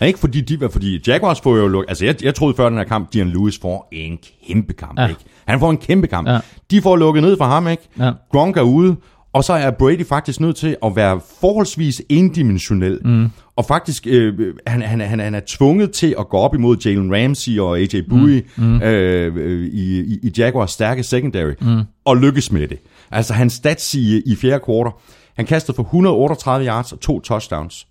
Ja, 0.01 0.07
Ikke 0.07 0.19
fordi 0.19 0.41
de 0.41 0.69
fordi 0.73 1.01
Jaguars 1.07 1.41
får 1.41 1.57
jo 1.57 1.69
luk, 1.69 1.85
altså 1.89 2.05
jeg, 2.05 2.25
jeg 2.25 2.35
troede 2.35 2.55
før 2.57 2.69
den 2.69 2.79
her 2.79 2.85
kamp, 2.85 3.13
Dion 3.13 3.29
Lewis 3.29 3.59
får 3.63 3.89
en 3.93 4.19
kæmpe 4.49 4.73
kamp, 4.73 4.99
Ja. 4.99 5.07
ikke? 5.07 5.21
Han 5.47 5.61
får 5.61 5.71
en 5.71 5.77
kæmpe 5.77 6.07
kamp. 6.07 6.29
Ja. 6.29 6.39
De 6.71 6.83
får 6.83 6.97
lukket 6.97 7.23
ned 7.23 7.37
for 7.37 7.45
ham, 7.45 7.69
ikke? 7.69 7.89
Ja. 7.99 8.11
Gronk 8.33 8.57
er 8.57 8.63
ude, 8.63 8.97
og 9.33 9.45
så 9.45 9.53
er 9.53 9.71
Brady 9.71 10.07
faktisk 10.07 10.41
nødt 10.41 10.57
til 10.57 10.77
at 10.85 10.97
være 10.97 11.21
forholdsvis 11.41 12.03
endimensionel. 12.09 12.99
Mm. 13.05 13.29
Og 13.57 13.65
faktisk, 13.65 14.07
øh, 14.11 14.55
han, 14.67 14.83
han, 14.83 15.01
han, 15.01 15.21
han 15.21 15.35
er 15.35 15.41
tvunget 15.47 15.91
til 15.91 16.15
at 16.19 16.29
gå 16.29 16.37
op 16.37 16.55
imod 16.55 16.77
Jalen 16.85 17.15
Ramsey 17.15 17.59
og 17.59 17.79
AJ 17.79 18.03
Bowie 18.11 18.43
mm. 18.57 18.83
øh, 18.83 19.37
øh, 19.37 19.67
i, 19.67 20.01
i, 20.01 20.19
i 20.23 20.33
Jaguars 20.39 20.71
stærke 20.71 21.03
secondary, 21.03 21.53
mm. 21.61 21.81
og 22.05 22.17
lykkes 22.17 22.53
med 22.53 22.69
det. 22.69 22.79
Altså 23.11 23.35
hans 23.35 23.53
stats 23.53 23.95
i, 23.95 24.23
i 24.27 24.37
fjerde 24.37 24.65
kvartal, 24.65 24.93
han 25.37 25.47
kastede 25.47 25.77
for 25.77 25.83
138 25.83 26.67
yards 26.67 26.93
og 26.93 27.01
to 27.01 27.21
touchdowns. 27.21 27.87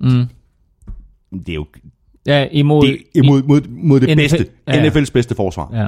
Mm. 0.00 0.24
Det 1.32 1.48
er 1.48 1.54
jo 1.54 1.66
Ja, 2.26 2.46
imod, 2.50 2.82
det 2.82 2.98
er 3.14 3.22
mod, 3.22 3.42
mod, 3.68 4.00
det 4.00 4.08
NFL 4.08 4.16
bedste, 4.16 4.46
ja. 4.68 4.88
NFL's 4.88 5.10
bedste 5.12 5.34
forsvar. 5.34 5.70
Ja. 5.72 5.86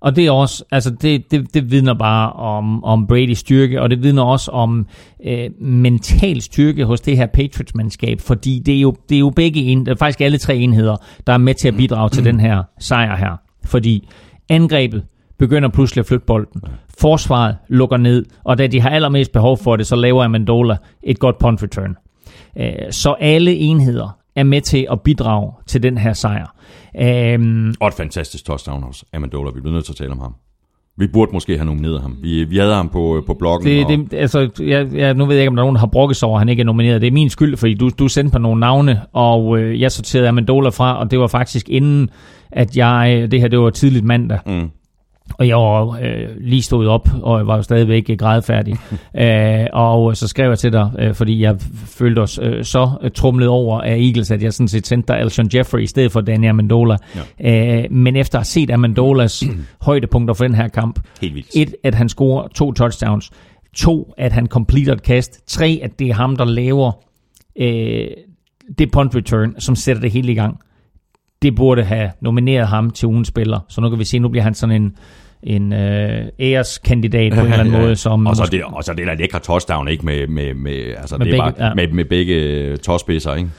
Og 0.00 0.16
det 0.16 0.26
er 0.26 0.30
også, 0.30 0.64
altså 0.70 0.90
det, 0.90 1.30
det, 1.30 1.54
det 1.54 1.70
vidner 1.70 1.94
bare 1.94 2.32
om, 2.32 2.84
om 2.84 3.06
Bradys 3.06 3.38
styrke, 3.38 3.82
og 3.82 3.90
det 3.90 4.02
vidner 4.02 4.22
også 4.22 4.50
om 4.50 4.86
øh, 5.26 5.50
mental 5.60 6.42
styrke 6.42 6.84
hos 6.84 7.00
det 7.00 7.16
her 7.16 7.26
Patriots-mandskab, 7.26 8.20
fordi 8.20 8.62
det 8.66 8.76
er 8.76 8.80
jo, 8.80 8.96
det 9.08 9.14
er 9.14 9.18
jo 9.18 9.30
begge, 9.30 9.60
en, 9.60 9.88
faktisk 9.98 10.20
alle 10.20 10.38
tre 10.38 10.56
enheder, 10.56 10.96
der 11.26 11.32
er 11.32 11.38
med 11.38 11.54
til 11.54 11.68
at 11.68 11.76
bidrage 11.76 12.10
til 12.10 12.24
den 12.24 12.40
her 12.40 12.62
sejr 12.78 13.16
her. 13.16 13.36
Fordi 13.64 14.08
angrebet 14.48 15.04
begynder 15.40 15.68
pludselig 15.68 16.00
at 16.02 16.06
flytte 16.06 16.26
bolden. 16.26 16.62
Forsvaret 17.00 17.56
lukker 17.68 17.96
ned, 17.96 18.24
og 18.44 18.58
da 18.58 18.66
de 18.66 18.80
har 18.80 18.90
allermest 18.90 19.32
behov 19.32 19.58
for 19.58 19.76
det, 19.76 19.86
så 19.86 19.96
laver 19.96 20.24
Amendola 20.24 20.76
et 21.02 21.18
godt 21.18 21.38
punt 21.38 21.62
return. 21.62 21.96
Øh, 22.58 22.72
Så 22.90 23.12
alle 23.20 23.52
enheder 23.54 24.16
er 24.36 24.42
med 24.42 24.60
til 24.60 24.86
at 24.92 25.00
bidrage 25.00 25.52
til 25.66 25.82
den 25.82 25.98
her 25.98 26.12
sejr. 26.12 26.54
Øhm, 27.00 27.74
Og 27.80 27.88
et 27.88 27.94
fantastisk 27.94 28.44
touchdown 28.44 28.82
hos 28.82 29.04
Amendola. 29.12 29.50
Vi 29.54 29.60
bliver 29.60 29.74
nødt 29.74 29.84
til 29.84 29.92
at 29.92 29.96
tale 29.96 30.10
om 30.10 30.18
ham. 30.20 30.34
Vi 30.98 31.06
burde 31.06 31.32
måske 31.32 31.56
have 31.56 31.66
nomineret 31.66 32.00
ham. 32.02 32.16
Vi, 32.22 32.44
vi 32.44 32.56
havde 32.58 32.74
ham 32.74 32.88
på, 32.88 33.22
på 33.26 33.34
bloggen. 33.34 33.66
Det, 33.68 33.84
og... 33.84 33.90
det, 33.90 34.14
altså, 34.14 34.48
jeg, 34.60 34.88
jeg, 34.94 35.14
nu 35.14 35.26
ved 35.26 35.34
jeg 35.34 35.42
ikke, 35.42 35.48
om 35.48 35.56
der 35.56 35.62
er 35.62 35.64
nogen, 35.64 35.74
der 35.74 35.80
har 35.80 35.86
brokket 35.86 36.16
sig 36.16 36.28
over, 36.28 36.36
at 36.36 36.40
han 36.40 36.48
ikke 36.48 36.60
er 36.60 36.64
nomineret. 36.64 37.00
Det 37.00 37.06
er 37.06 37.10
min 37.12 37.30
skyld, 37.30 37.56
fordi 37.56 37.74
du, 37.74 37.90
du 37.98 38.08
sendte 38.08 38.32
mig 38.34 38.40
nogle 38.40 38.60
navne, 38.60 39.00
og 39.12 39.58
øh, 39.58 39.80
jeg 39.80 39.92
sorterede 39.92 40.28
Amendola 40.28 40.68
fra, 40.68 40.98
og 41.00 41.10
det 41.10 41.18
var 41.18 41.26
faktisk 41.26 41.68
inden, 41.68 42.10
at 42.52 42.76
jeg, 42.76 43.28
det 43.30 43.40
her 43.40 43.48
det 43.48 43.58
var 43.58 43.70
tidligt 43.70 44.04
mandag, 44.04 44.38
Mm. 44.46 44.70
Og 45.38 45.48
jeg 45.48 45.56
var 45.56 45.98
øh, 46.02 46.28
lige 46.40 46.62
stået 46.62 46.88
op, 46.88 47.08
og 47.22 47.38
jeg 47.38 47.46
var 47.46 47.56
jo 47.56 47.62
stadigvæk 47.62 48.10
grædefærdig. 48.18 48.76
øh, 49.22 49.66
og 49.72 50.16
så 50.16 50.28
skrev 50.28 50.48
jeg 50.48 50.58
til 50.58 50.72
dig, 50.72 50.90
øh, 50.98 51.14
fordi 51.14 51.40
jeg 51.42 51.56
følte 51.86 52.18
os 52.18 52.38
øh, 52.42 52.64
så 52.64 52.90
øh, 53.02 53.10
trumlet 53.10 53.48
over 53.48 53.80
af 53.80 53.96
Eagles, 53.96 54.30
at 54.30 54.42
jeg 54.42 54.52
sådan 54.52 54.68
set 54.68 54.86
sendte 54.86 55.08
dig 55.12 55.20
Alshon 55.20 55.48
Jeffrey 55.54 55.82
i 55.82 55.86
stedet 55.86 56.12
for 56.12 56.20
Daniel 56.20 56.50
Amendola. 56.50 56.96
Ja. 57.40 57.82
Øh, 57.82 57.92
men 57.92 58.16
efter 58.16 58.38
at 58.38 58.40
have 58.40 58.44
set 58.44 58.70
Amendolas 58.70 59.44
højdepunkter 59.86 60.34
for 60.34 60.44
den 60.44 60.54
her 60.54 60.68
kamp, 60.68 61.00
Helt 61.20 61.34
vildt. 61.34 61.48
et, 61.56 61.74
at 61.84 61.94
han 61.94 62.08
scorer 62.08 62.48
to 62.48 62.72
touchdowns. 62.72 63.30
To, 63.76 64.14
at 64.18 64.32
han 64.32 64.46
completer 64.46 64.92
et 64.92 65.02
kast. 65.02 65.46
Tre, 65.46 65.80
at 65.82 65.98
det 65.98 66.08
er 66.08 66.14
ham, 66.14 66.36
der 66.36 66.44
laver 66.44 66.92
øh, 67.58 68.06
det 68.78 68.90
punt 68.92 69.14
return, 69.16 69.54
som 69.58 69.76
sætter 69.76 70.02
det 70.02 70.10
hele 70.10 70.32
i 70.32 70.34
gang. 70.34 70.58
Det 71.42 71.54
burde 71.54 71.84
have 71.84 72.10
nomineret 72.20 72.68
ham 72.68 72.90
til 72.90 73.08
ugens 73.08 73.28
spiller. 73.28 73.60
Så 73.68 73.80
nu 73.80 73.88
kan 73.88 73.98
vi 73.98 74.04
se, 74.04 74.18
nu 74.18 74.28
bliver 74.28 74.42
han 74.42 74.54
sådan 74.54 74.82
en, 74.82 74.94
en 75.42 75.72
øh, 75.72 76.24
æreskandidat 76.40 77.32
på 77.32 77.40
en 77.40 77.46
eller 77.46 77.58
anden 77.58 77.74
måde. 77.80 77.96
Som 77.96 78.26
og 78.26 78.36
så 78.36 78.42
måske- 78.42 78.56
det, 78.56 78.64
og 78.64 78.84
så 78.84 78.92
det 78.94 79.06
der 79.06 79.14
lækre 79.14 79.38
touchdown, 79.38 79.88
ikke? 79.88 80.06
Med, 80.06 80.26
med, 80.26 80.54
med, 80.54 80.94
altså, 80.98 81.16
Med 81.18 81.26
det 81.26 81.34
er 81.34 81.44
begge- 81.44 81.58
bare, 81.58 81.68
ja. 81.68 81.74
med, 81.74 81.88
med 81.88 82.04
begge 82.04 82.76
tåspidser, 82.76 83.34
ikke? 83.34 83.50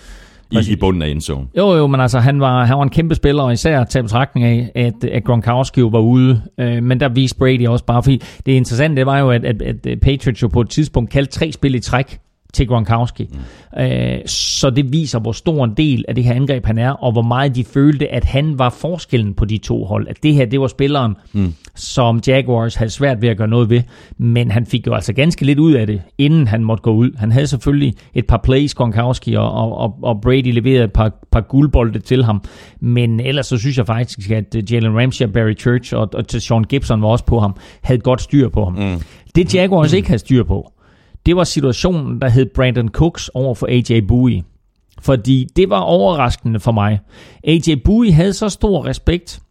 I, 0.52 0.56
Præcis. 0.56 0.74
I 0.74 0.76
bunden 0.76 1.02
af 1.02 1.08
endzone. 1.08 1.48
Jo, 1.58 1.74
jo, 1.76 1.88
men 1.88 2.02
altså, 2.02 2.20
han 2.20 2.40
var, 2.40 2.66
han 2.66 2.78
var 2.78 2.84
en 2.84 2.90
kæmpe 2.90 3.16
spiller, 3.16 3.44
og 3.44 3.54
især 3.54 3.84
til 3.84 4.04
betragtning 4.04 4.46
af, 4.46 4.72
at, 4.76 5.04
at 5.12 5.24
Gronkowski 5.24 5.82
var 5.82 6.00
ude. 6.00 6.42
Øh, 6.60 6.84
men 6.84 7.00
der 7.00 7.10
viste 7.10 7.38
Brady 7.38 7.68
også 7.68 7.86
bare, 7.86 8.04
fordi 8.04 8.22
det 8.46 8.52
interessante, 8.52 8.96
det 8.96 9.06
var 9.06 9.20
jo, 9.20 9.30
at, 9.32 9.46
at, 9.46 9.62
at 9.88 10.00
Patriots 10.00 10.42
jo 10.44 10.48
på 10.48 10.62
et 10.62 10.70
tidspunkt 10.70 11.10
kaldte 11.12 11.32
tre 11.32 11.52
spil 11.52 11.76
i 11.76 11.80
træk 11.80 12.20
til 12.54 12.68
Gronkowski. 12.68 13.30
Mm. 13.32 13.82
Øh, 13.82 14.20
så 14.26 14.70
det 14.70 14.94
viser, 14.94 15.20
hvor 15.20 15.32
stor 15.32 15.66
en 15.66 15.74
del 15.78 16.06
af 16.08 16.16
det 16.16 16.24
her 16.24 16.34
angreb 16.34 16.66
han 16.66 16.78
er, 16.78 16.92
og 16.92 17.12
hvor 17.12 17.22
meget 17.22 17.56
de 17.56 17.64
følte, 17.64 18.08
at 18.08 18.24
han 18.24 18.60
var 18.60 18.70
forskellen 18.70 19.34
på 19.34 19.46
de 19.46 19.58
to 19.58 19.86
hold. 19.86 20.08
At 20.08 20.24
det 20.24 20.34
her, 20.34 20.46
det 20.46 20.62
var 20.62 20.68
spilleren, 20.68 21.16
mm. 21.34 21.54
som 21.76 22.22
Jaguars 22.28 22.76
havde 22.76 22.92
svært 22.92 23.22
ved 23.22 23.30
at 23.30 23.38
gøre 23.38 23.48
noget 23.48 23.70
ved, 23.70 23.82
men 24.18 24.52
han 24.52 24.66
fik 24.66 24.88
jo 24.88 24.94
altså 24.94 25.14
ganske 25.14 25.46
lidt 25.46 25.60
ud 25.60 25.74
af 25.74 25.88
det, 25.88 26.02
inden 26.18 26.48
han 26.48 26.64
måtte 26.64 26.82
gå 26.82 26.94
ud. 26.94 27.12
Han 27.18 27.32
havde 27.32 27.48
selvfølgelig 27.48 27.94
et 28.14 28.28
par 28.28 28.40
plays, 28.44 28.74
Gronkowski, 28.74 29.34
og, 29.34 29.52
og, 29.52 29.78
og, 29.78 29.98
og 30.02 30.22
Brady 30.22 30.52
leverede 30.54 30.84
et 30.84 30.94
par, 30.94 31.12
par 31.32 31.42
guldbolde 31.42 32.00
til 32.00 32.24
ham, 32.24 32.44
men 32.80 33.20
ellers 33.20 33.48
så 33.48 33.58
synes 33.58 33.78
jeg 33.78 33.88
faktisk, 33.88 34.32
at 34.32 34.56
øh, 34.56 34.74
Jalen 34.74 35.00
Ramsey 35.00 35.26
og 35.26 35.34
Barry 35.34 35.58
Church 35.58 35.96
og, 35.96 36.10
og 36.14 36.24
Sean 36.28 36.64
Gibson 36.64 37.02
var 37.02 37.08
også 37.08 37.26
på 37.26 37.40
ham, 37.40 37.56
havde 37.82 38.00
godt 38.00 38.22
styr 38.22 38.50
på 38.50 38.64
ham. 38.64 38.74
Mm. 38.74 39.02
Det 39.36 39.56
Jaguars 39.56 39.94
ikke 39.94 40.08
havde 40.08 40.20
styr 40.20 40.44
på, 40.44 40.72
det 41.26 41.36
var 41.36 41.44
situationen, 41.44 42.22
der 42.22 42.30
hed 42.30 42.46
Brandon 42.56 42.90
Cooks 42.90 43.30
over 43.30 43.56
for 43.56 43.68
AJ 43.68 44.02
Bowie. 44.08 44.44
Fordi 45.02 45.48
det 45.56 45.70
var 45.70 45.80
overraskende 45.80 46.60
for 46.60 46.72
mig. 46.72 47.00
AJ 47.44 47.76
Bowie 47.86 48.14
havde 48.14 48.34
så 48.34 48.50
stor 48.50 48.86
respekt 48.86 49.42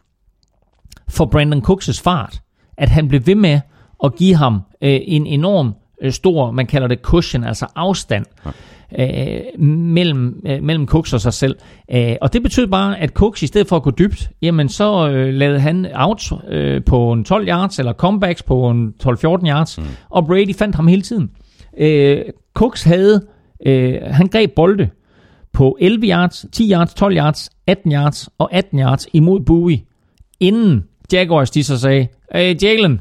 for 1.08 1.24
Brandon 1.24 1.62
Cooks' 1.68 2.02
fart, 2.02 2.40
at 2.76 2.88
han 2.88 3.08
blev 3.08 3.26
ved 3.26 3.34
med 3.34 3.60
at 4.04 4.16
give 4.16 4.34
ham 4.34 4.54
øh, 4.82 5.00
en 5.02 5.26
enorm 5.26 5.74
øh, 6.02 6.12
stor, 6.12 6.50
man 6.50 6.66
kalder 6.66 6.88
det 6.88 6.98
cushion, 7.02 7.44
altså 7.44 7.66
afstand, 7.76 8.26
øh, 8.98 9.60
mellem, 9.60 10.42
øh, 10.46 10.62
mellem 10.62 10.86
Cooks 10.86 11.12
og 11.12 11.20
sig 11.20 11.32
selv. 11.32 11.56
Øh, 11.90 12.16
og 12.20 12.32
det 12.32 12.42
betød 12.42 12.66
bare, 12.66 12.98
at 12.98 13.10
Cooks 13.10 13.42
i 13.42 13.46
stedet 13.46 13.68
for 13.68 13.76
at 13.76 13.82
gå 13.82 13.90
dybt, 13.90 14.30
jamen 14.42 14.68
så 14.68 15.08
øh, 15.08 15.34
lavede 15.34 15.60
han 15.60 15.86
outs 15.94 16.32
øh, 16.48 16.84
på 16.84 17.12
en 17.12 17.24
12 17.24 17.48
yards, 17.48 17.78
eller 17.78 17.92
comebacks 17.92 18.42
på 18.42 18.70
en 18.70 18.94
12-14 19.02 19.10
yards, 19.26 19.78
mm. 19.78 19.84
og 20.10 20.26
Brady 20.26 20.54
fandt 20.54 20.76
ham 20.76 20.86
hele 20.86 21.02
tiden. 21.02 21.30
Øh, 21.78 22.22
Cooks 22.54 22.82
havde, 22.82 23.26
øh, 23.66 23.94
han 24.02 24.26
greb 24.26 24.50
bolde 24.56 24.88
på 25.52 25.76
11 25.80 26.06
yards, 26.06 26.46
10 26.52 26.70
yards, 26.72 26.94
12 26.94 27.16
yards, 27.16 27.50
18 27.66 27.92
yards 27.92 28.28
og 28.38 28.54
18 28.54 28.78
yards 28.78 29.06
imod 29.12 29.40
Bowie, 29.40 29.80
inden 30.40 30.84
Jaguars 31.12 31.50
de 31.50 31.64
så 31.64 31.78
sagde, 31.78 32.08
hey 32.34 32.62
Jalen, 32.62 33.00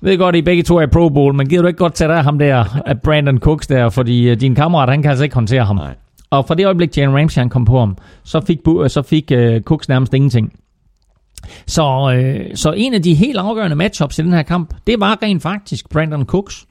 ved 0.00 0.18
godt, 0.18 0.36
I 0.36 0.42
begge 0.42 0.62
to 0.62 0.76
er 0.76 0.86
Pro 0.86 1.08
Bowl, 1.08 1.34
men 1.34 1.48
gider 1.48 1.62
du 1.62 1.68
ikke 1.68 1.78
godt 1.78 1.94
tage 1.94 2.08
dig 2.08 2.16
af 2.16 2.24
ham 2.24 2.38
der, 2.38 2.64
af 2.90 3.00
Brandon 3.00 3.38
Cooks 3.38 3.66
der, 3.66 3.88
fordi 3.88 4.30
øh, 4.30 4.40
din 4.40 4.54
kammerat, 4.54 4.88
han 4.88 5.02
kan 5.02 5.10
altså 5.10 5.24
ikke 5.24 5.34
håndtere 5.34 5.64
ham. 5.64 5.76
Nej. 5.76 5.94
Og 6.30 6.46
fra 6.46 6.54
det 6.54 6.66
øjeblik, 6.66 6.98
Jalen 6.98 7.16
Ramsey 7.18 7.38
han 7.38 7.48
kom 7.48 7.64
på 7.64 7.78
ham, 7.78 7.96
så 8.24 8.40
fik, 8.46 8.58
Bu- 8.68 8.88
så 8.88 9.02
fik 9.02 9.32
uh, 9.34 9.60
Cooks 9.60 9.88
nærmest 9.88 10.14
ingenting. 10.14 10.52
Så, 11.66 12.14
øh, 12.16 12.56
så 12.56 12.72
en 12.72 12.94
af 12.94 13.02
de 13.02 13.14
helt 13.14 13.38
afgørende 13.38 13.76
matchups 13.76 14.18
i 14.18 14.22
den 14.22 14.32
her 14.32 14.42
kamp, 14.42 14.74
det 14.86 15.00
var 15.00 15.18
rent 15.22 15.42
faktisk 15.42 15.88
Brandon 15.90 16.24
Cooks 16.24 16.66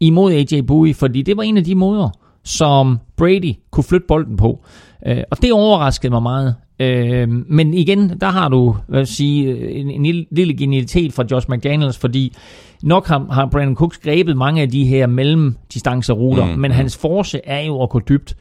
imod 0.00 0.32
AJ 0.32 0.60
Bowie, 0.60 0.94
fordi 0.94 1.22
det 1.22 1.36
var 1.36 1.42
en 1.42 1.56
af 1.56 1.64
de 1.64 1.74
måder, 1.74 2.08
som 2.44 2.98
Brady 3.16 3.54
kunne 3.70 3.84
flytte 3.84 4.06
bolden 4.08 4.36
på. 4.36 4.64
Øh, 5.06 5.22
og 5.30 5.42
det 5.42 5.52
overraskede 5.52 6.10
mig 6.10 6.22
meget. 6.22 6.54
Øh, 6.80 7.28
men 7.28 7.74
igen, 7.74 8.20
der 8.20 8.26
har 8.26 8.48
du 8.48 8.76
hvad 8.88 9.00
jeg 9.00 9.08
sige, 9.08 9.70
en, 9.70 9.90
en 9.90 10.02
lille, 10.02 10.26
lille 10.30 10.56
genialitet 10.56 11.12
fra 11.12 11.24
Josh 11.30 11.50
McDaniels, 11.50 11.98
fordi 11.98 12.36
nok 12.82 13.06
har, 13.06 13.26
har 13.30 13.46
Brandon 13.46 13.76
Cooks 13.76 13.98
grebet 13.98 14.36
mange 14.36 14.62
af 14.62 14.70
de 14.70 14.84
her 14.84 15.06
mellemdistanceruter, 15.06 16.44
mm, 16.44 16.60
men 16.60 16.70
hans 16.70 16.96
force 16.96 17.40
er 17.44 17.60
jo 17.60 17.82
at 17.82 17.90
gå 17.90 18.00
dybt. 18.08 18.36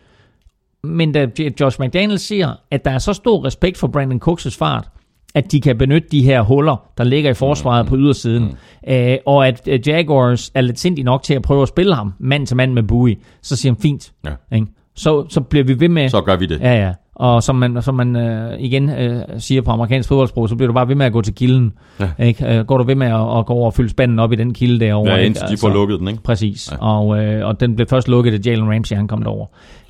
Men 0.83 1.11
da 1.11 1.27
Josh 1.61 1.81
McDaniels 1.81 2.21
ser, 2.21 2.59
at 2.71 2.85
der 2.85 2.91
er 2.91 2.97
så 2.97 3.13
stor 3.13 3.45
respekt 3.45 3.77
for 3.77 3.87
Brandon 3.87 4.21
Cooks' 4.27 4.57
fart, 4.57 4.89
at 5.35 5.51
de 5.51 5.61
kan 5.61 5.77
benytte 5.77 6.07
de 6.11 6.21
her 6.21 6.41
huller, 6.41 6.89
der 6.97 7.03
ligger 7.03 7.31
i 7.31 7.33
forsvaret 7.33 7.87
på 7.87 7.97
ydersiden, 7.97 8.43
mm. 8.43 8.93
øh, 8.93 9.17
og 9.25 9.47
at 9.47 9.67
øh, 9.67 9.87
Jaguars 9.87 10.51
er 10.53 10.61
lidt 10.61 10.79
sindige 10.79 11.05
nok 11.05 11.23
til 11.23 11.33
at 11.33 11.41
prøve 11.41 11.61
at 11.61 11.67
spille 11.67 11.95
ham 11.95 12.13
mand 12.19 12.47
til 12.47 12.57
mand 12.57 12.73
med 12.73 12.83
Bowie, 12.83 13.15
så 13.41 13.55
siger 13.55 13.73
han 13.73 13.81
fint. 13.81 14.11
Ja. 14.25 14.55
Ikke? 14.55 14.67
Så, 14.95 15.25
så 15.29 15.41
bliver 15.41 15.63
vi 15.63 15.79
ved 15.79 15.89
med... 15.89 16.09
Så 16.09 16.21
gør 16.21 16.35
vi 16.35 16.45
det. 16.45 16.59
Ja, 16.59 16.85
ja. 16.85 16.93
Og 17.15 17.43
som 17.43 17.55
man, 17.55 17.81
som 17.81 17.95
man 17.95 18.15
øh, 18.15 18.59
igen 18.59 18.89
øh, 18.89 19.21
siger 19.37 19.61
på 19.61 19.71
amerikansk 19.71 20.09
fodboldsprog, 20.09 20.49
så 20.49 20.55
bliver 20.55 20.67
du 20.67 20.73
bare 20.73 20.87
ved 20.87 20.95
med 20.95 21.05
at 21.05 21.11
gå 21.13 21.21
til 21.21 21.35
kilden. 21.35 21.73
Ja. 21.99 22.09
Ikke? 22.25 22.57
Øh, 22.57 22.65
går 22.65 22.77
du 22.77 22.83
ved 22.83 22.95
med 22.95 23.07
at, 23.07 23.37
at 23.37 23.45
gå 23.45 23.53
over 23.53 23.65
og 23.65 23.73
fylde 23.73 23.89
spanden 23.89 24.19
op 24.19 24.33
i 24.33 24.35
den 24.35 24.53
kilde 24.53 24.85
derovre. 24.85 25.11
Ja, 25.11 25.17
ikke? 25.17 25.27
indtil 25.27 25.47
de 25.51 25.57
får 25.57 25.69
lukket 25.69 25.99
den, 25.99 26.07
ikke? 26.07 26.23
Præcis. 26.23 26.71
Ja. 26.71 26.77
Og, 26.77 27.23
øh, 27.23 27.47
og 27.47 27.59
den 27.59 27.75
blev 27.75 27.87
først 27.87 28.07
lukket, 28.07 28.33
da 28.33 28.49
Jalen 28.49 28.73
Ramsey 28.73 28.95
han 28.95 29.07
kom 29.07 29.21
derover. 29.23 29.45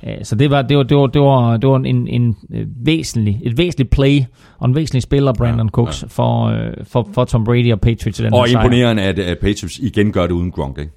Øh, 0.06 0.14
så 0.22 0.34
det 0.34 0.50
var, 0.50 0.62
det 0.62 0.76
var, 0.76 0.82
det 0.82 0.96
var, 0.96 1.06
det 1.06 1.22
var, 1.22 1.56
det 1.56 1.68
var 1.68 1.76
en, 1.76 2.08
en 2.08 2.36
øh, 2.54 2.66
væsentlig, 2.84 3.40
et 3.42 3.58
væsentligt 3.58 3.90
play 3.90 4.20
og 4.58 4.68
en 4.68 4.74
væsentlig 4.74 5.02
spiller, 5.02 5.32
Brandon 5.32 5.66
ja, 5.66 5.70
Cooks, 5.70 6.02
ja. 6.02 6.06
For, 6.10 6.44
øh, 6.46 6.72
for, 6.84 7.08
for 7.14 7.24
Tom 7.24 7.44
Brady 7.44 7.72
og 7.72 7.80
Patriots 7.80 8.20
i 8.20 8.22
den 8.22 8.32
Og 8.34 8.40
her 8.40 8.46
sejr. 8.52 8.64
imponerende, 8.64 9.02
at, 9.02 9.18
at 9.18 9.38
Patriots 9.38 9.78
igen 9.78 10.12
gør 10.12 10.22
det 10.22 10.32
uden 10.32 10.50
Gronk, 10.50 10.78
ikke? 10.78 10.92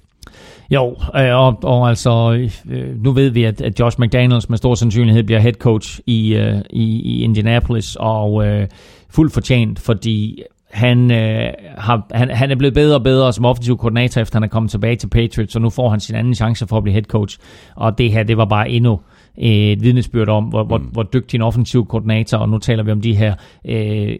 Jo, 0.70 0.96
øh, 1.16 1.36
og, 1.36 1.58
og 1.62 1.88
altså, 1.88 2.32
øh, 2.70 3.02
nu 3.04 3.12
ved 3.12 3.30
vi, 3.30 3.44
at, 3.44 3.60
at 3.60 3.80
Josh 3.80 4.00
McDaniels 4.00 4.48
med 4.48 4.58
stor 4.58 4.74
sandsynlighed 4.74 5.22
bliver 5.22 5.40
head 5.40 5.52
coach 5.52 6.00
i, 6.06 6.34
øh, 6.34 6.60
i, 6.70 7.00
i 7.00 7.22
Indianapolis, 7.22 7.96
og 8.00 8.46
øh, 8.46 8.68
fuldt 9.08 9.32
fortjent, 9.32 9.78
fordi 9.78 10.42
han, 10.70 11.10
øh, 11.10 11.52
har, 11.78 12.06
han, 12.10 12.30
han 12.30 12.50
er 12.50 12.54
blevet 12.54 12.74
bedre 12.74 12.96
og 12.96 13.02
bedre 13.02 13.32
som 13.32 13.44
offensiv 13.44 13.78
koordinator, 13.78 14.20
efter 14.20 14.36
han 14.36 14.42
er 14.42 14.48
kommet 14.48 14.70
tilbage 14.70 14.96
til 14.96 15.08
Patriots, 15.08 15.56
og 15.56 15.62
nu 15.62 15.70
får 15.70 15.88
han 15.88 16.00
sin 16.00 16.14
anden 16.14 16.34
chance 16.34 16.66
for 16.66 16.76
at 16.76 16.82
blive 16.82 16.92
head 16.92 17.02
coach. 17.02 17.38
Og 17.76 17.98
det 17.98 18.12
her, 18.12 18.22
det 18.22 18.36
var 18.36 18.44
bare 18.44 18.70
endnu 18.70 19.00
et 19.40 19.82
vidnesbyrd 19.82 20.28
om, 20.28 20.44
hvor, 20.44 20.64
hvor, 20.64 20.78
hvor 20.78 21.02
dygtig 21.02 21.38
en 21.38 21.42
offensiv 21.42 21.86
koordinator, 21.86 22.38
og 22.38 22.48
nu 22.48 22.58
taler 22.58 22.82
vi 22.82 22.90
om 22.90 23.00
de 23.00 23.14
her 23.14 23.34
øh, 23.64 24.16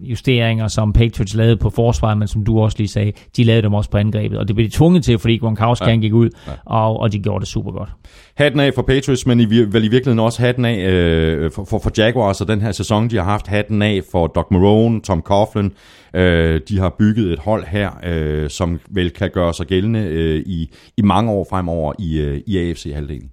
justeringer, 0.00 0.68
som 0.68 0.92
Patriots 0.92 1.34
lavede 1.34 1.56
på 1.56 1.70
forsvaret, 1.70 2.18
men 2.18 2.28
som 2.28 2.44
du 2.44 2.60
også 2.60 2.78
lige 2.78 2.88
sagde, 2.88 3.12
de 3.36 3.44
lavede 3.44 3.62
dem 3.62 3.74
også 3.74 3.90
på 3.90 3.96
angrebet, 3.96 4.38
og 4.38 4.48
det 4.48 4.56
blev 4.56 4.66
de 4.66 4.72
tvunget 4.72 5.04
til, 5.04 5.18
fordi 5.18 5.36
Gronkowski 5.36 5.90
ja. 5.90 5.96
gik 5.96 6.12
ud, 6.12 6.30
ja. 6.46 6.52
og, 6.64 7.00
og 7.00 7.12
de 7.12 7.18
gjorde 7.18 7.40
det 7.40 7.48
super 7.48 7.72
godt. 7.72 7.88
Hatten 8.34 8.60
af 8.60 8.74
for 8.74 8.82
Patriots, 8.82 9.26
men 9.26 9.40
i, 9.40 9.44
vel 9.44 9.84
i 9.84 9.88
virkeligheden 9.88 10.18
også 10.18 10.42
hatten 10.42 10.64
af 10.64 10.76
øh, 10.76 11.50
for, 11.50 11.64
for, 11.64 11.78
for 11.78 11.90
Jaguars 11.98 12.40
og 12.40 12.48
den 12.48 12.60
her 12.60 12.72
sæson, 12.72 13.10
de 13.10 13.16
har 13.16 13.24
haft 13.24 13.46
hatten 13.46 13.82
af 13.82 14.00
for 14.12 14.26
Doc 14.26 14.46
Marone, 14.50 15.00
Tom 15.00 15.20
Coughlin. 15.20 15.72
Øh, 16.14 16.60
de 16.68 16.78
har 16.78 16.94
bygget 16.98 17.32
et 17.32 17.38
hold 17.38 17.64
her, 17.66 17.90
øh, 18.04 18.50
som 18.50 18.80
vel 18.90 19.10
kan 19.10 19.30
gøre 19.30 19.54
sig 19.54 19.66
gældende 19.66 20.00
øh, 20.00 20.42
i, 20.46 20.70
i 20.96 21.02
mange 21.02 21.30
år 21.32 21.46
fremover 21.50 21.92
i, 21.98 22.18
øh, 22.18 22.40
i 22.46 22.58
AFC-halvdelen. 22.58 23.30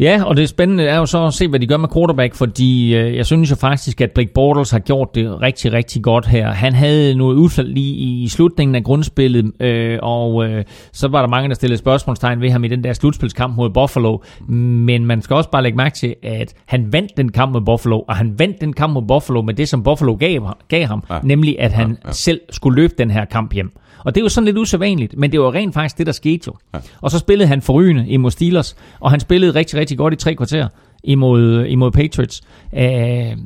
Ja, 0.00 0.22
og 0.24 0.36
det 0.36 0.48
spændende 0.48 0.84
er 0.84 0.96
jo 0.96 1.06
så 1.06 1.26
at 1.26 1.34
se, 1.34 1.48
hvad 1.48 1.60
de 1.60 1.66
gør 1.66 1.76
med 1.76 1.88
quarterback, 1.94 2.34
fordi 2.34 2.94
øh, 2.96 3.16
jeg 3.16 3.26
synes 3.26 3.50
jo 3.50 3.56
faktisk, 3.56 4.00
at 4.00 4.10
Blake 4.10 4.32
Bortles 4.34 4.70
har 4.70 4.78
gjort 4.78 5.14
det 5.14 5.42
rigtig, 5.42 5.72
rigtig 5.72 6.02
godt 6.02 6.26
her. 6.26 6.50
Han 6.50 6.72
havde 6.74 7.14
noget 7.14 7.36
udfald 7.36 7.68
lige 7.68 7.94
i 7.96 8.28
slutningen 8.28 8.74
af 8.74 8.84
grundspillet, 8.84 9.52
øh, 9.60 9.98
og 10.02 10.48
øh, 10.48 10.64
så 10.92 11.08
var 11.08 11.20
der 11.20 11.28
mange, 11.28 11.48
der 11.48 11.54
stillede 11.54 11.78
spørgsmålstegn 11.78 12.40
ved 12.40 12.50
ham 12.50 12.64
i 12.64 12.68
den 12.68 12.84
der 12.84 12.92
slutspilskamp 12.92 13.56
mod 13.56 13.70
Buffalo. 13.70 14.18
Men 14.48 15.06
man 15.06 15.22
skal 15.22 15.36
også 15.36 15.50
bare 15.50 15.62
lægge 15.62 15.76
mærke 15.76 15.94
til, 15.94 16.14
at 16.22 16.54
han 16.66 16.92
vandt 16.92 17.16
den 17.16 17.32
kamp 17.32 17.52
mod 17.52 17.60
Buffalo, 17.60 18.00
og 18.00 18.16
han 18.16 18.38
vandt 18.38 18.60
den 18.60 18.72
kamp 18.72 18.92
mod 18.92 19.02
Buffalo 19.02 19.42
med 19.42 19.54
det, 19.54 19.68
som 19.68 19.82
Buffalo 19.82 20.16
gav, 20.20 20.54
gav 20.68 20.86
ham, 20.86 21.02
ja. 21.10 21.18
nemlig 21.22 21.56
at 21.60 21.72
han 21.72 21.90
ja, 21.90 21.94
ja. 22.08 22.12
selv 22.12 22.40
skulle 22.50 22.76
løbe 22.76 22.94
den 22.98 23.10
her 23.10 23.24
kamp 23.24 23.52
hjem. 23.52 23.72
Og 24.04 24.14
det 24.14 24.20
er 24.20 24.24
jo 24.24 24.28
sådan 24.28 24.44
lidt 24.44 24.58
usædvanligt, 24.58 25.18
men 25.18 25.32
det 25.32 25.40
var 25.40 25.54
rent 25.54 25.74
faktisk 25.74 25.98
det, 25.98 26.06
der 26.06 26.12
skete 26.12 26.42
jo. 26.46 26.54
Ja. 26.74 26.78
Og 27.00 27.10
så 27.10 27.18
spillede 27.18 27.48
han 27.48 27.62
forrygende 27.62 28.08
imod 28.08 28.30
Steelers, 28.30 28.76
og 29.00 29.10
han 29.10 29.20
spillede 29.20 29.54
rigtig, 29.54 29.78
rigtig 29.80 29.98
godt 29.98 30.14
i 30.14 30.16
tre 30.16 30.34
kvarter 30.34 30.68
imod, 31.04 31.64
imod 31.64 31.90
Patriots. 31.90 32.42
Øh, 32.76 33.36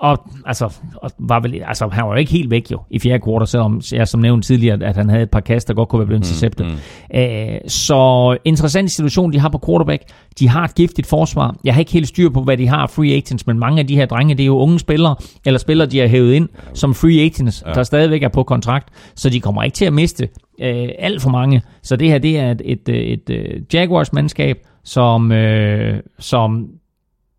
og 0.00 0.18
altså, 0.46 0.78
og 0.96 1.10
var 1.18 1.40
vel, 1.40 1.62
altså, 1.66 1.88
han 1.92 2.04
var 2.04 2.10
jo 2.10 2.16
ikke 2.16 2.32
helt 2.32 2.50
væk 2.50 2.72
jo 2.72 2.80
i 2.90 2.98
fjerde 2.98 3.18
kvartal, 3.18 3.46
selvom 3.46 3.80
jeg 3.92 4.08
som 4.08 4.20
nævnte 4.20 4.46
tidligere, 4.48 4.84
at 4.84 4.96
han 4.96 5.08
havde 5.08 5.22
et 5.22 5.30
par 5.30 5.40
kast, 5.40 5.68
der 5.68 5.74
godt 5.74 5.88
kunne 5.88 5.98
være 5.98 6.06
blevet 6.06 6.20
interceptet. 6.20 6.66
Mm, 6.66 6.72
mm. 6.72 6.78
Æh, 7.14 7.58
så 7.68 8.36
interessant 8.44 8.90
situation, 8.90 9.32
de 9.32 9.38
har 9.38 9.48
på 9.48 9.60
quarterback. 9.66 10.02
De 10.38 10.48
har 10.48 10.64
et 10.64 10.74
giftigt 10.74 11.06
forsvar. 11.06 11.56
Jeg 11.64 11.74
har 11.74 11.80
ikke 11.80 11.92
helt 11.92 12.08
styr 12.08 12.30
på, 12.30 12.42
hvad 12.42 12.56
de 12.56 12.68
har 12.68 12.86
free 12.86 13.12
agents, 13.12 13.46
men 13.46 13.58
mange 13.58 13.80
af 13.80 13.86
de 13.86 13.96
her 13.96 14.06
drenge, 14.06 14.34
det 14.34 14.42
er 14.42 14.46
jo 14.46 14.58
unge 14.58 14.78
spillere, 14.78 15.16
eller 15.44 15.58
spillere, 15.58 15.88
de 15.88 15.98
har 15.98 16.06
hævet 16.06 16.32
ind 16.32 16.48
som 16.74 16.94
free 16.94 17.20
agents, 17.20 17.62
ja. 17.66 17.72
der 17.72 17.82
stadigvæk 17.82 18.22
er 18.22 18.28
på 18.28 18.42
kontrakt, 18.42 18.88
så 19.14 19.30
de 19.30 19.40
kommer 19.40 19.62
ikke 19.62 19.74
til 19.74 19.84
at 19.84 19.92
miste 19.92 20.28
øh, 20.60 20.88
alt 20.98 21.22
for 21.22 21.30
mange. 21.30 21.62
Så 21.82 21.96
det 21.96 22.08
her, 22.08 22.18
det 22.18 22.38
er 22.38 22.50
et, 22.50 22.62
et, 22.64 22.88
et, 22.88 23.30
et 23.30 23.74
Jaguars-mandskab, 23.74 24.56
som, 24.84 25.32
øh, 25.32 26.00
som 26.18 26.68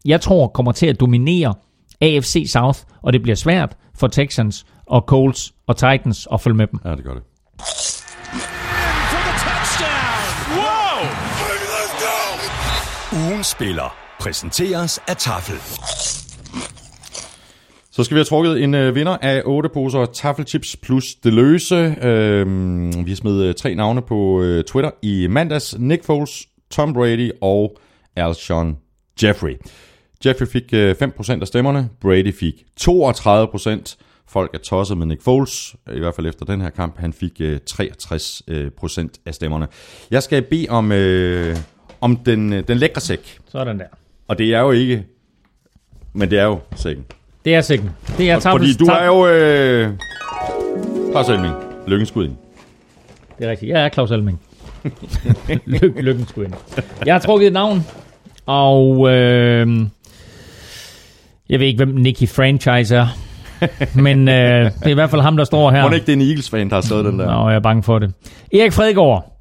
jeg 0.06 0.22
tror 0.22 0.48
kommer 0.48 0.72
til 0.72 0.88
at 0.88 1.00
dominere 1.00 1.54
AFC 2.02 2.46
South, 2.52 2.80
og 3.02 3.14
det 3.14 3.22
bliver 3.22 3.36
svært 3.36 3.78
for 3.96 4.08
Texans 4.08 4.66
og 4.86 5.02
Colts 5.08 5.54
og 5.68 5.78
Titans 5.78 6.28
at 6.34 6.42
følge 6.42 6.58
med 6.58 6.68
dem. 6.68 6.80
Ja, 6.86 6.96
det 6.96 7.04
gør 7.04 7.14
det. 7.14 7.24
Ugen 13.14 13.44
spiller 13.44 13.96
præsenteres 14.20 15.00
af 15.08 15.18
Tafel. 15.18 15.56
Så 17.92 18.04
skal 18.04 18.16
vi 18.16 18.20
have 18.20 18.26
trukket 18.26 18.64
en 18.64 18.74
øh, 18.74 18.96
vinder 18.96 19.18
af 19.22 19.42
8 19.46 19.70
poser 19.70 20.06
taffelchips 20.06 20.76
plus 20.76 21.16
det 21.16 21.34
løse. 21.34 21.76
Øhm, 22.02 23.06
vi 23.06 23.12
har 23.12 23.16
smidt 23.16 23.44
øh, 23.44 23.56
tre 23.56 23.76
navne 23.76 24.02
på 24.02 24.42
øh, 24.42 24.64
Twitter 24.64 24.92
i 25.02 25.28
mandags. 25.28 25.76
Nick 25.80 26.04
Foles, 26.06 26.48
Tom 26.72 26.94
Brady 26.94 27.32
og 27.42 27.78
Alshon 28.16 28.78
Jeffrey. 29.24 29.56
Jeffrey 30.26 30.48
fik 30.48 30.64
øh, 30.74 30.96
5% 31.20 31.42
af 31.42 31.48
stemmerne, 31.48 31.90
Brady 32.02 32.34
fik 32.34 32.54
32%. 32.82 33.96
Folk 34.28 34.54
er 34.54 34.58
tosset 34.58 34.98
med 34.98 35.06
Nick 35.06 35.22
Foles, 35.24 35.76
i 35.94 36.00
hvert 36.00 36.16
fald 36.16 36.28
efter 36.28 36.46
den 36.46 36.62
her 36.62 36.70
kamp. 36.70 36.98
Han 37.00 37.14
fik 37.14 37.32
øh, 37.42 37.60
63% 37.72 39.08
af 39.26 39.36
stemmerne. 39.36 39.68
Jeg 40.12 40.24
skal 40.24 40.42
bede 40.42 40.66
om, 40.70 40.92
øh, 40.92 41.56
om 42.02 42.16
den, 42.18 42.54
øh, 42.54 42.64
den 42.68 42.78
lækre 42.78 43.02
sæk. 43.02 43.38
Sådan 43.48 43.80
der. 43.80 43.86
Og 44.28 44.38
det 44.38 44.54
er 44.54 44.60
jo 44.60 44.72
ikke, 44.72 45.06
men 46.14 46.30
det 46.32 46.40
er 46.40 46.44
jo 46.46 46.60
sækken. 46.76 47.06
Det 47.46 47.56
er 47.56 47.62
sækken. 47.62 47.90
Det 48.18 48.30
er 48.30 48.40
Fordi 48.40 48.74
du 48.74 48.86
er 48.86 49.06
jo 49.06 49.28
øh, 49.28 49.90
Claus 51.12 51.30
Elming, 51.30 51.54
lykkens 51.88 52.12
gud 52.12 52.26
ind. 52.26 52.36
Det 53.38 53.48
er 53.48 53.52
rigtigt. 53.52 53.70
Jeg 53.70 53.86
er 53.86 53.90
Claus 53.90 54.12
Elming. 54.12 54.42
Ly- 55.66 56.02
lykken 56.02 56.28
skulle 56.28 56.48
ind. 56.48 56.56
Jeg 57.06 57.14
har 57.14 57.20
trukket 57.20 57.48
et 57.48 57.54
navn, 57.54 57.86
og 58.46 59.10
øh, 59.10 59.68
jeg 61.50 61.60
ved 61.60 61.68
ikke, 61.68 61.86
hvem 61.86 61.96
Nicky 61.96 62.28
Franchise 62.30 62.96
er. 62.96 63.08
Men 64.02 64.28
øh, 64.28 64.66
det 64.66 64.74
er 64.86 64.88
i 64.88 64.94
hvert 64.94 65.10
fald 65.10 65.22
ham, 65.22 65.38
der 65.38 65.44
står 65.44 65.72
her. 65.72 65.88
Må 65.88 65.94
ikke, 65.94 66.06
det 66.06 66.12
er 66.12 66.16
en 66.18 66.22
Eagles-fan, 66.22 66.70
der 66.70 66.76
har 66.76 66.82
skrevet 66.82 67.06
den 67.06 67.20
der? 67.20 67.26
Nå, 67.26 67.50
jeg 67.50 67.56
er 67.56 67.60
bange 67.60 67.84
for 67.84 68.00
det. 68.00 68.14
Erik 68.54 68.74
Fredgaard 68.74 69.36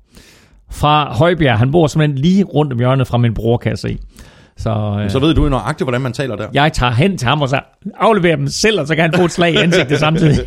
fra 0.71 1.13
Højbjerg. 1.15 1.59
Han 1.59 1.71
bor 1.73 1.87
simpelthen 1.87 2.19
lige 2.19 2.45
rundt 2.45 2.73
om 2.73 2.79
hjørnet 2.79 3.07
fra 3.07 3.19
min 3.19 3.35
bror, 3.35 3.57
kan 3.57 3.71
jeg 3.71 3.79
se. 3.79 3.99
Så, 4.57 5.01
øh, 5.05 5.11
Så 5.11 5.19
ved 5.19 5.35
du 5.35 5.43
jo 5.43 5.49
nøjagtigt, 5.49 5.85
hvordan 5.87 6.01
man 6.01 6.13
taler 6.13 6.37
der. 6.37 6.47
jeg 6.55 6.73
tager 6.73 6.93
hen 6.93 7.19
til 7.19 7.29
ham 7.29 7.43
og 7.43 7.49
så 7.49 7.61
afleverer 7.99 8.37
dem 8.37 8.49
selv, 8.49 8.81
og 8.81 8.87
så 8.87 8.95
kan 8.95 9.03
han 9.05 9.13
få 9.13 9.25
et 9.25 9.33
slag 9.33 9.53
i 9.53 9.57
ansigtet 9.57 9.99
samtidig. 9.99 10.39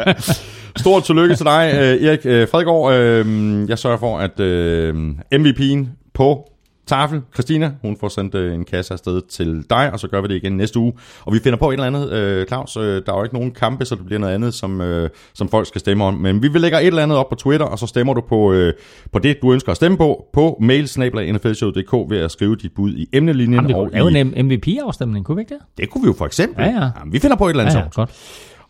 Stort 0.76 1.04
tillykke 1.04 1.34
til 1.34 1.46
dig, 1.46 1.70
øh, 1.74 2.02
Erik 2.08 2.20
øh, 2.24 2.48
Fredgaard. 2.48 2.94
Øh, 2.94 3.68
Jeg 3.68 3.78
sørger 3.78 3.96
for, 3.98 4.18
at 4.18 4.40
øh, 4.40 4.94
MVP'en 5.34 5.86
på 6.14 6.49
tafel, 6.90 7.22
Christina, 7.34 7.72
hun 7.82 7.96
får 8.00 8.08
sendt 8.08 8.34
øh, 8.34 8.54
en 8.54 8.64
kasse 8.64 8.94
afsted 8.94 9.22
til 9.28 9.64
dig, 9.70 9.92
og 9.92 10.00
så 10.00 10.08
gør 10.08 10.20
vi 10.20 10.28
det 10.28 10.34
igen 10.34 10.56
næste 10.56 10.78
uge. 10.78 10.92
Og 11.24 11.32
vi 11.32 11.38
finder 11.38 11.58
på 11.58 11.70
et 11.70 11.72
eller 11.72 11.86
andet, 11.86 12.12
øh, 12.12 12.46
Claus. 12.46 12.76
Øh, 12.76 12.82
der 12.82 13.12
er 13.12 13.16
jo 13.16 13.22
ikke 13.22 13.34
nogen 13.34 13.50
kampe, 13.50 13.84
så 13.84 13.94
det 13.94 14.06
bliver 14.06 14.18
noget 14.18 14.34
andet, 14.34 14.54
som, 14.54 14.80
øh, 14.80 15.10
som 15.34 15.48
folk 15.48 15.66
skal 15.66 15.80
stemme 15.80 16.04
om. 16.04 16.14
Men 16.14 16.42
vi 16.42 16.48
vil 16.48 16.60
lægge 16.60 16.80
et 16.80 16.86
eller 16.86 17.02
andet 17.02 17.18
op 17.18 17.28
på 17.28 17.34
Twitter, 17.34 17.66
og 17.66 17.78
så 17.78 17.86
stemmer 17.86 18.14
du 18.14 18.20
på, 18.20 18.52
øh, 18.52 18.74
på 19.12 19.18
det, 19.18 19.36
du 19.42 19.52
ønsker 19.52 19.70
at 19.70 19.76
stemme 19.76 19.98
på, 19.98 20.24
på 20.32 20.58
mailsnabla.nflshow.dk 20.60 22.10
ved 22.10 22.18
at 22.18 22.30
skrive 22.30 22.56
dit 22.56 22.72
bud 22.72 22.92
i 22.92 23.08
emnelinjen. 23.12 23.54
Jamen, 23.54 23.74
og 23.74 23.90
kunne 23.90 24.10
lave 24.10 24.28
i, 24.28 24.32
en 24.38 24.46
MVP-afstemning, 24.46 25.24
kunne 25.24 25.36
vi 25.36 25.42
ikke 25.42 25.54
det? 25.54 25.62
det 25.78 25.90
kunne 25.90 26.02
vi 26.02 26.06
jo 26.06 26.14
for 26.18 26.26
eksempel. 26.26 26.64
Ja, 26.64 26.70
ja. 26.70 26.90
Jamen, 26.98 27.12
vi 27.12 27.18
finder 27.18 27.36
på 27.36 27.46
et 27.46 27.50
eller 27.50 27.64
andet 27.64 27.74
Ja, 27.74 27.80
ja, 27.80 27.88
godt. 27.94 28.10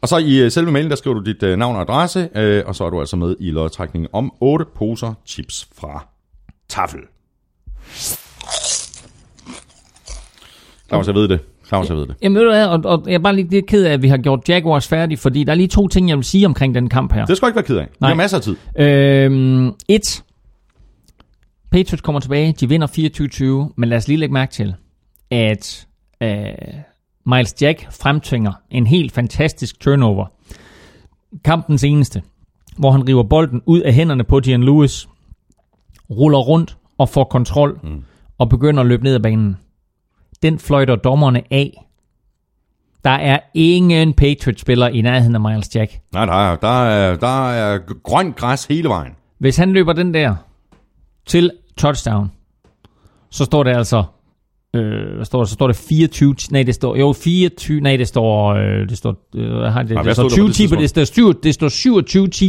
Og 0.03 0.09
så 0.09 0.17
i 0.17 0.39
øh, 0.39 0.51
selve 0.51 0.73
mailen, 0.73 0.91
der 0.91 0.97
skriver 0.97 1.15
du 1.15 1.23
dit 1.23 1.43
øh, 1.43 1.59
navn 1.59 1.77
og 1.77 1.83
adresse, 1.83 2.29
øh, 2.35 2.63
og 2.67 2.75
så 2.75 2.85
er 2.85 2.91
du 2.91 3.01
altså 3.01 3.17
med 3.17 3.37
i 3.41 3.51
lodtrækningen 3.51 4.09
om 4.13 4.33
8 4.41 4.65
poser 4.77 5.15
chips 5.27 5.69
fra 5.75 6.07
Tafel. 6.69 7.01
Claus, 10.89 11.07
jeg 11.07 11.15
ved 11.15 11.28
det. 11.28 11.40
Claus, 11.69 11.89
jeg 11.89 11.97
ved 11.97 12.07
det. 12.07 12.15
Jamen, 12.23 12.36
ved 12.36 12.44
du 12.44 12.51
hvad, 12.51 12.66
og, 12.66 12.81
og 12.85 13.02
jeg 13.07 13.15
er 13.15 13.19
bare 13.19 13.36
lige 13.36 13.51
lidt 13.51 13.66
ked 13.66 13.85
af, 13.85 13.93
at 13.93 14.02
vi 14.02 14.09
har 14.09 14.16
gjort 14.16 14.48
Jaguars 14.48 14.89
færdig, 14.89 15.19
fordi 15.19 15.44
der 15.44 15.52
er 15.52 15.57
lige 15.57 15.69
to 15.69 15.89
ting, 15.89 16.09
jeg 16.09 16.16
vil 16.16 16.24
sige 16.24 16.47
omkring 16.47 16.74
den 16.74 16.89
kamp 16.89 17.12
her. 17.12 17.24
Det 17.24 17.36
skal 17.36 17.47
du 17.47 17.48
ikke 17.48 17.57
være 17.57 17.65
ked 17.65 17.77
af. 17.77 17.85
Vi 17.90 17.97
Nej. 18.01 18.11
har 18.11 18.15
masser 18.16 18.36
af 18.36 18.43
tid. 18.43 18.57
Øhm, 18.78 19.73
et. 19.89 20.23
Patriots 21.70 22.01
kommer 22.01 22.20
tilbage, 22.20 22.52
de 22.52 22.69
vinder 22.69 22.86
24-20, 23.69 23.74
men 23.77 23.89
lad 23.89 23.97
os 23.97 24.09
lige 24.09 24.16
lægge 24.19 24.32
mærke 24.32 24.52
til, 24.52 24.74
at 25.31 25.86
øh, 26.23 26.44
Miles 27.27 27.62
Jack 27.62 27.86
fremtvinger 27.93 28.52
en 28.70 28.86
helt 28.86 29.12
fantastisk 29.12 29.81
turnover. 29.81 30.27
Kampens 31.44 31.85
eneste, 31.85 32.23
hvor 32.78 32.90
han 32.90 33.09
river 33.09 33.23
bolden 33.23 33.62
ud 33.66 33.81
af 33.81 33.94
hænderne 33.94 34.24
på 34.24 34.40
Dian 34.40 34.65
Lewis, 34.65 35.09
ruller 36.11 36.39
rundt 36.39 36.77
og 37.01 37.09
får 37.09 37.25
kontrol, 37.25 37.81
mm. 37.83 38.05
og 38.39 38.49
begynder 38.49 38.81
at 38.81 38.87
løbe 38.87 39.05
ned 39.05 39.15
ad 39.15 39.21
banen. 39.21 39.57
Den 40.43 40.59
fløjter 40.59 40.97
dommerne 40.97 41.43
af. 41.51 41.87
Der 43.05 43.11
er 43.11 43.39
ingen 43.55 44.13
Patriots-spiller 44.13 44.89
i 44.89 45.01
nærheden 45.01 45.35
af 45.35 45.41
Miles 45.41 45.77
Jack. 45.77 45.99
Nej, 46.13 46.53
er, 46.53 46.57
der, 46.57 46.85
er, 46.85 47.17
der 47.17 47.51
er 47.51 47.79
grønt 48.03 48.37
græs 48.37 48.65
hele 48.65 48.89
vejen. 48.89 49.13
Hvis 49.39 49.57
han 49.57 49.73
løber 49.73 49.93
den 49.93 50.15
der 50.15 50.35
til 51.27 51.51
touchdown, 51.77 52.31
så 53.31 53.45
står 53.45 53.63
det 53.63 53.77
altså, 53.77 54.05
øh, 54.75 55.15
hvad 55.17 55.25
står 55.25 55.39
der, 55.39 55.47
så 55.47 55.55
står 55.55 55.67
det 55.67 55.77
24, 55.77 56.35
nej 56.51 56.63
det 56.63 56.75
står, 56.75 56.97
jo 56.97 57.13
24, 57.13 57.81
nej 57.81 57.97
det 57.97 58.09
står, 58.09 58.55
øh, 58.55 58.89
det 58.89 58.99
står, 58.99 59.15
øh, 59.35 59.53
har 59.53 59.83
det, 59.83 59.97
hvad 59.97 60.05
det 60.05 60.15
står 60.15 60.23
der 60.23 60.37
på 60.37 60.47
det 60.47 60.55
20 60.55 60.67
10, 60.67 60.67
men 60.67 60.79
det 60.81 60.91
står, 60.91 61.05
7, 61.05 61.43
det 61.43 61.55
står 61.55 61.69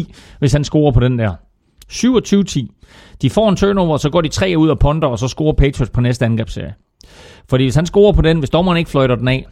27-10, 0.06 0.12
hvis 0.40 0.54
han 0.54 0.64
scorer 0.64 0.92
på 0.92 1.00
den 1.00 1.20
der. 1.20 1.36
27-10. 1.92 2.68
De 3.22 3.30
får 3.30 3.50
en 3.50 3.56
turnover, 3.56 3.98
så 3.98 4.10
går 4.10 4.22
de 4.22 4.28
tre 4.28 4.54
ud 4.58 4.70
og 4.70 4.80
ponder, 4.80 5.08
og 5.08 5.20
så 5.20 5.28
scorer 5.28 5.54
Patriots 5.54 5.90
på 5.90 6.02
næste 6.02 6.26
angrebsserie. 6.26 6.74
Fordi 7.50 7.64
hvis 7.64 7.76
han 7.76 7.86
scorer 7.86 8.14
på 8.14 8.22
den, 8.22 8.40
hvis 8.40 8.50
dommeren 8.50 8.78
ikke 8.78 8.90
fløjter 8.90 9.16
den 9.16 9.28
af, 9.28 9.46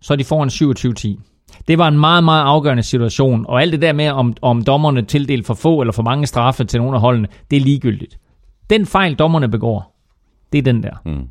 så 0.00 0.12
er 0.12 0.16
de 0.16 0.24
får 0.24 0.42
en 0.42 1.18
27-10. 1.18 1.20
Det 1.68 1.78
var 1.78 1.88
en 1.88 1.98
meget, 1.98 2.24
meget 2.24 2.42
afgørende 2.42 2.82
situation, 2.82 3.44
og 3.48 3.62
alt 3.62 3.72
det 3.72 3.82
der 3.82 3.92
med, 3.92 4.08
om, 4.08 4.34
om 4.42 4.62
dommerne 4.64 5.02
tildelt 5.02 5.46
for 5.46 5.54
få 5.54 5.80
eller 5.80 5.92
for 5.92 6.02
mange 6.02 6.26
straffe 6.26 6.64
til 6.64 6.80
nogle 6.80 6.94
af 6.94 7.00
holdene, 7.00 7.28
det 7.50 7.56
er 7.56 7.60
ligegyldigt. 7.60 8.18
Den 8.70 8.86
fejl, 8.86 9.14
dommerne 9.14 9.48
begår, 9.48 9.96
det 10.52 10.58
er 10.58 10.62
den 10.62 10.82
der. 10.82 10.92
Mm. 11.04 11.28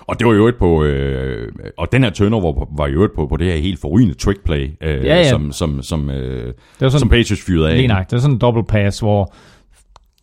Og 0.00 0.18
det 0.18 0.26
var 0.26 0.32
jo 0.32 0.46
et 0.48 0.56
på, 0.56 0.84
øh, 0.84 1.52
og 1.78 1.92
den 1.92 2.02
her 2.02 2.10
turnover 2.10 2.66
var 2.76 2.86
jo 2.86 3.04
et 3.04 3.10
på, 3.16 3.26
på 3.26 3.36
det 3.36 3.46
her 3.52 3.56
helt 3.60 3.80
forrygende 3.80 4.14
trick 4.14 4.44
play, 4.44 4.70
øh, 4.80 5.04
Ja, 5.04 5.16
ja. 5.16 5.30
som, 5.30 5.52
som, 5.52 5.82
som, 5.82 6.10
øh, 6.10 6.46
Det 6.46 6.54
var 6.80 6.88
sådan, 6.88 6.98
som 7.00 7.08
Patriots 7.08 7.44
fyrede 7.46 7.70
af. 7.70 7.76
Lige 7.76 7.88
nok. 7.88 8.10
Det 8.10 8.16
er 8.16 8.20
sådan 8.20 8.34
en 8.34 8.38
double 8.38 8.64
pass, 8.64 9.00
hvor 9.00 9.34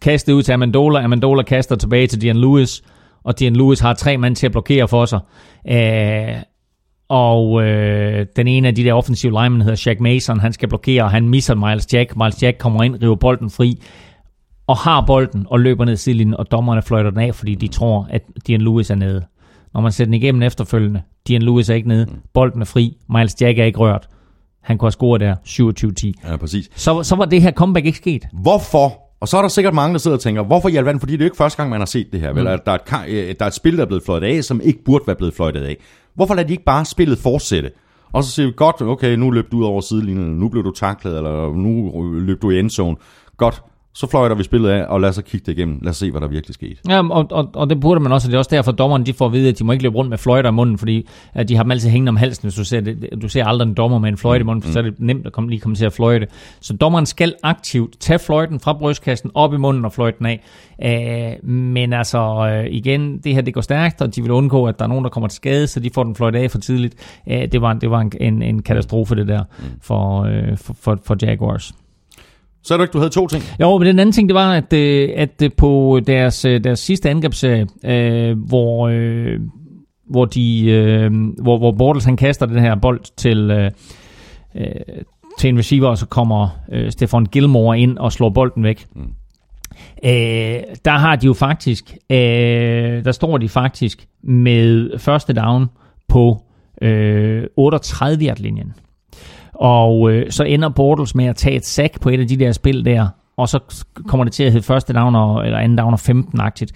kastet 0.01 0.33
ud 0.33 0.43
til 0.43 0.51
Amendola, 0.51 1.03
Amendola 1.03 1.43
kaster 1.43 1.75
tilbage 1.75 2.07
til 2.07 2.21
Dian 2.21 2.37
Lewis, 2.37 2.83
og 3.23 3.39
Dian 3.39 3.55
Lewis 3.55 3.79
har 3.79 3.93
tre 3.93 4.17
mand 4.17 4.35
til 4.35 4.45
at 4.45 4.51
blokere 4.51 4.87
for 4.87 5.05
sig. 5.05 5.19
Øh, 5.69 6.35
og 7.09 7.63
øh, 7.63 8.25
den 8.35 8.47
ene 8.47 8.67
af 8.67 8.75
de 8.75 8.83
der 8.83 8.93
offensive 8.93 9.31
linemen 9.31 9.61
hedder 9.61 9.75
Shaq 9.75 9.99
Mason, 9.99 10.39
han 10.39 10.53
skal 10.53 10.69
blokere, 10.69 11.03
og 11.03 11.11
han 11.11 11.29
misser 11.29 11.55
Miles 11.55 11.93
Jack. 11.93 12.15
Miles 12.15 12.43
Jack 12.43 12.57
kommer 12.57 12.83
ind, 12.83 13.03
river 13.03 13.15
bolden 13.15 13.49
fri, 13.49 13.81
og 14.67 14.77
har 14.77 15.03
bolden, 15.07 15.45
og 15.49 15.59
løber 15.59 15.85
ned 15.85 15.95
sidelinjen, 15.95 16.37
og 16.37 16.51
dommerne 16.51 16.81
fløjter 16.81 17.09
den 17.09 17.19
af, 17.19 17.35
fordi 17.35 17.55
de 17.55 17.67
tror, 17.67 18.07
at 18.09 18.21
Dian 18.47 18.61
Lewis 18.61 18.89
er 18.89 18.95
nede. 18.95 19.25
Når 19.73 19.81
man 19.81 19.91
sætter 19.91 20.05
den 20.11 20.13
igennem 20.13 20.41
efterfølgende, 20.41 21.01
Dian 21.27 21.41
Lewis 21.41 21.69
er 21.69 21.75
ikke 21.75 21.87
nede, 21.87 22.07
bolden 22.33 22.61
er 22.61 22.65
fri, 22.65 22.97
Miles 23.09 23.41
Jack 23.41 23.59
er 23.59 23.65
ikke 23.65 23.79
rørt. 23.79 24.07
Han 24.61 24.77
kunne 24.77 24.85
have 24.85 24.91
scoret 24.91 25.21
der 25.21 25.35
27-10. 26.25 26.29
Ja, 26.31 26.37
præcis. 26.37 26.69
Så, 26.75 27.03
så 27.03 27.15
var 27.15 27.25
det 27.25 27.41
her 27.41 27.51
comeback 27.51 27.85
ikke 27.85 27.97
sket. 27.97 28.27
Hvorfor? 28.33 29.10
Og 29.21 29.27
så 29.27 29.37
er 29.37 29.41
der 29.41 29.49
sikkert 29.49 29.73
mange, 29.73 29.93
der 29.93 29.99
sidder 29.99 30.17
og 30.17 30.21
tænker, 30.21 30.43
hvorfor 30.43 30.69
i 30.69 30.75
alverden? 30.75 30.99
Fordi 30.99 31.13
det 31.13 31.19
er 31.21 31.25
jo 31.25 31.27
ikke 31.27 31.37
første 31.37 31.57
gang, 31.57 31.69
man 31.69 31.79
har 31.79 31.85
set 31.85 32.07
det 32.11 32.19
her. 32.19 32.31
Mm. 32.31 32.37
Vel? 32.37 32.47
At 32.47 32.65
Der, 32.65 32.71
er 32.71 32.77
et, 33.07 33.29
øh, 33.29 33.35
der 33.39 33.45
er 33.45 33.47
et 33.47 33.53
spil, 33.53 33.77
der 33.77 33.83
er 33.83 33.87
blevet 33.87 34.03
fløjtet 34.03 34.27
af, 34.27 34.43
som 34.43 34.61
ikke 34.63 34.83
burde 34.83 35.03
være 35.07 35.15
blevet 35.15 35.33
fløjtet 35.33 35.63
af. 35.63 35.77
Hvorfor 36.15 36.35
lader 36.35 36.47
de 36.47 36.53
ikke 36.53 36.65
bare 36.65 36.85
spillet 36.85 37.17
fortsætte? 37.17 37.71
Og 38.13 38.23
så 38.23 38.31
siger 38.31 38.45
vi, 38.45 38.53
godt, 38.57 38.81
okay, 38.81 39.15
nu 39.15 39.31
løb 39.31 39.51
du 39.51 39.57
ud 39.57 39.63
over 39.63 39.81
sidelinjen, 39.81 40.39
nu 40.39 40.49
blev 40.49 40.63
du 40.63 40.71
taklet, 40.71 41.17
eller 41.17 41.53
nu 41.53 42.03
løb 42.19 42.41
du 42.41 42.49
i 42.49 42.59
endzone. 42.59 42.95
Godt, 43.37 43.63
så 43.93 44.07
fløjter 44.07 44.35
vi 44.35 44.43
spillet 44.43 44.69
af, 44.69 44.85
og 44.87 45.01
lad 45.01 45.09
os 45.09 45.15
så 45.15 45.21
kigge 45.21 45.45
det 45.45 45.57
igennem. 45.57 45.79
Lad 45.81 45.89
os 45.89 45.97
se, 45.97 46.11
hvad 46.11 46.21
der 46.21 46.27
virkelig 46.27 46.53
skete. 46.53 46.75
Ja, 46.89 47.09
og, 47.09 47.27
og, 47.31 47.49
og 47.53 47.69
det 47.69 47.79
burde 47.79 47.99
man 47.99 48.11
også, 48.11 48.27
og 48.27 48.31
det 48.31 48.35
er 48.35 48.39
også 48.39 48.49
derfor, 48.55 48.71
at 48.71 48.77
dommerne 48.77 49.05
de 49.05 49.13
får 49.13 49.25
at 49.25 49.31
vide, 49.31 49.49
at 49.49 49.59
de 49.59 49.63
må 49.63 49.71
ikke 49.71 49.83
løbe 49.83 49.95
rundt 49.95 50.09
med 50.09 50.17
fløjter 50.17 50.49
i 50.49 50.53
munden, 50.53 50.77
fordi 50.77 51.07
at 51.33 51.49
de 51.49 51.55
har 51.55 51.63
dem 51.63 51.71
altid 51.71 51.89
hængende 51.89 52.09
om 52.09 52.15
halsen, 52.15 52.45
hvis 52.45 52.55
du 52.55 52.63
ser, 52.63 52.81
det, 52.81 53.09
du 53.21 53.29
ser 53.29 53.45
aldrig 53.45 53.67
en 53.67 53.73
dommer 53.73 53.99
med 53.99 54.09
en 54.09 54.17
fløjte 54.17 54.41
i 54.41 54.45
munden, 54.45 54.63
for 54.63 54.71
så 54.71 54.79
er 54.79 54.83
det 54.83 54.99
nemt 54.99 55.25
at 55.25 55.33
komme, 55.33 55.49
lige 55.49 55.59
komme 55.59 55.75
til 55.75 55.85
at 55.85 55.93
fløjte. 55.93 56.27
Så 56.61 56.73
dommeren 56.73 57.05
skal 57.05 57.35
aktivt 57.43 57.99
tage 57.99 58.19
fløjten 58.19 58.59
fra 58.59 58.73
brystkassen 58.73 59.31
op 59.33 59.53
i 59.53 59.57
munden 59.57 59.85
og 59.85 59.93
fløjten 59.93 60.25
af. 60.25 60.43
Uh, 60.85 61.49
men 61.49 61.93
altså, 61.93 62.19
uh, 62.65 62.73
igen, 62.73 63.17
det 63.17 63.33
her 63.33 63.41
det 63.41 63.53
går 63.53 63.61
stærkt, 63.61 64.01
og 64.01 64.15
de 64.15 64.21
vil 64.21 64.31
undgå, 64.31 64.65
at 64.65 64.79
der 64.79 64.85
er 64.85 64.89
nogen, 64.89 65.03
der 65.03 65.09
kommer 65.09 65.27
til 65.27 65.35
skade, 65.35 65.67
så 65.67 65.79
de 65.79 65.89
får 65.93 66.03
den 66.03 66.15
fløjte 66.15 66.39
af 66.39 66.51
for 66.51 66.57
tidligt. 66.57 67.21
Uh, 67.27 67.33
det 67.33 67.61
var, 67.61 67.73
det 67.73 67.91
var 67.91 67.99
en, 67.99 68.11
en, 68.21 68.41
en 68.41 68.61
katastrofe, 68.61 69.15
det 69.15 69.27
der, 69.27 69.43
for, 69.81 70.21
uh, 70.21 70.57
for, 70.57 70.75
for, 70.81 70.99
for 71.05 71.15
Jaguars. 71.21 71.73
Så 72.63 72.73
er 72.73 72.77
du 72.77 72.83
ikke, 72.83 72.93
du 72.93 72.97
havde 72.97 73.09
to 73.09 73.27
ting? 73.27 73.43
Jo, 73.59 73.77
men 73.77 73.87
den 73.87 73.99
anden 73.99 74.13
ting, 74.13 74.29
det 74.29 74.35
var, 74.35 74.53
at, 74.53 74.73
øh, 74.73 75.09
at 75.15 75.41
øh, 75.43 75.49
på 75.57 75.99
deres, 76.07 76.45
øh, 76.45 76.63
deres 76.63 76.79
sidste 76.79 77.09
angrebsserie, 77.09 77.67
øh, 77.85 78.39
hvor, 78.39 78.87
øh, 78.87 79.39
hvor, 80.09 80.25
de, 80.25 80.65
øh, 80.69 81.11
hvor, 81.41 81.57
hvor 81.57 81.71
Bortles 81.71 82.05
han 82.05 82.17
kaster 82.17 82.45
den 82.45 82.59
her 82.59 82.75
bold 82.75 83.01
til, 83.17 83.51
øh, 83.51 83.71
til 85.39 85.49
en 85.49 85.57
receiver, 85.57 85.87
og 85.87 85.97
så 85.97 86.05
kommer 86.05 86.49
øh, 86.71 86.91
Stefan 86.91 87.25
Gilmore 87.25 87.79
ind 87.79 87.97
og 87.97 88.11
slår 88.11 88.29
bolden 88.29 88.63
væk. 88.63 88.85
Mm. 88.95 89.01
Øh, 90.05 90.61
der 90.85 90.97
har 90.97 91.15
de 91.15 91.25
jo 91.25 91.33
faktisk, 91.33 91.97
øh, 92.09 92.17
der 93.05 93.11
står 93.11 93.37
de 93.37 93.49
faktisk 93.49 94.07
med 94.23 94.99
første 94.99 95.33
down 95.33 95.65
på 96.07 96.43
øh, 96.81 97.43
38-yard-linjen. 97.59 98.73
Og 99.61 100.11
øh, 100.11 100.31
så 100.31 100.43
ender 100.43 100.69
Bortles 100.69 101.15
med 101.15 101.25
at 101.25 101.35
tage 101.35 101.55
et 101.55 101.65
sack 101.65 102.01
på 102.01 102.09
et 102.09 102.19
af 102.19 102.27
de 102.27 102.37
der 102.37 102.51
spil 102.51 102.85
der, 102.85 103.07
og 103.37 103.49
så 103.49 103.59
kommer 104.07 104.23
det 104.23 104.33
til 104.33 104.43
at 104.43 104.51
hedde 104.51 104.65
første 104.65 104.93
down 104.93 105.15
og, 105.15 105.45
eller 105.45 105.57
anden 105.57 105.77
down 105.77 105.93
og 105.93 105.99
15-agtigt. 105.99 106.71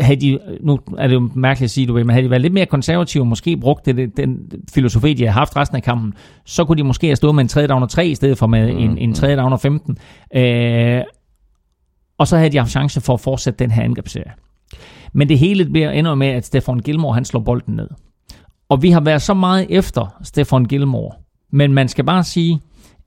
Havde 0.00 0.20
de, 0.20 0.38
nu 0.60 0.78
er 0.98 1.06
det 1.06 1.14
jo 1.14 1.30
mærkeligt 1.34 1.64
at 1.64 1.70
sige, 1.70 1.86
du 1.86 1.92
ved, 1.92 2.04
men 2.04 2.10
havde 2.10 2.24
de 2.24 2.30
været 2.30 2.42
lidt 2.42 2.52
mere 2.52 2.66
konservative 2.66 3.22
og 3.22 3.26
måske 3.26 3.56
brugt 3.56 3.86
det, 3.86 4.16
den 4.16 4.52
filosofi, 4.74 5.14
de 5.14 5.26
har 5.26 5.32
haft 5.32 5.56
resten 5.56 5.76
af 5.76 5.82
kampen, 5.82 6.14
så 6.44 6.64
kunne 6.64 6.76
de 6.76 6.84
måske 6.84 7.06
have 7.06 7.16
stået 7.16 7.34
med 7.34 7.42
en 7.42 7.48
tredje 7.48 7.68
down 7.68 7.82
og 7.82 7.90
3 7.90 8.06
i 8.06 8.14
stedet 8.14 8.38
for 8.38 8.46
med 8.46 8.72
mm, 8.72 8.78
en, 8.78 8.98
en 8.98 9.14
tredje 9.14 9.36
down 9.36 9.52
og 9.52 9.60
15. 9.60 9.98
Øh, 10.34 11.02
og 12.18 12.28
så 12.28 12.36
havde 12.36 12.50
de 12.50 12.58
haft 12.58 12.70
chance 12.70 13.00
for 13.00 13.14
at 13.14 13.20
fortsætte 13.20 13.64
den 13.64 13.70
her 13.70 13.82
angrebsserie. 13.82 14.32
Men 15.12 15.28
det 15.28 15.38
hele 15.38 15.64
bliver 15.64 15.90
ender 15.90 16.14
med, 16.14 16.28
at 16.28 16.46
Stefan 16.46 16.78
Gilmore 16.78 17.14
han 17.14 17.24
slår 17.24 17.40
bolden 17.40 17.76
ned. 17.76 17.88
Og 18.68 18.82
vi 18.82 18.90
har 18.90 19.00
været 19.00 19.22
så 19.22 19.34
meget 19.34 19.66
efter 19.70 20.16
Stefan 20.22 20.64
Gilmore, 20.64 21.12
men 21.52 21.72
man 21.72 21.88
skal 21.88 22.04
bare 22.04 22.24
sige, 22.24 22.60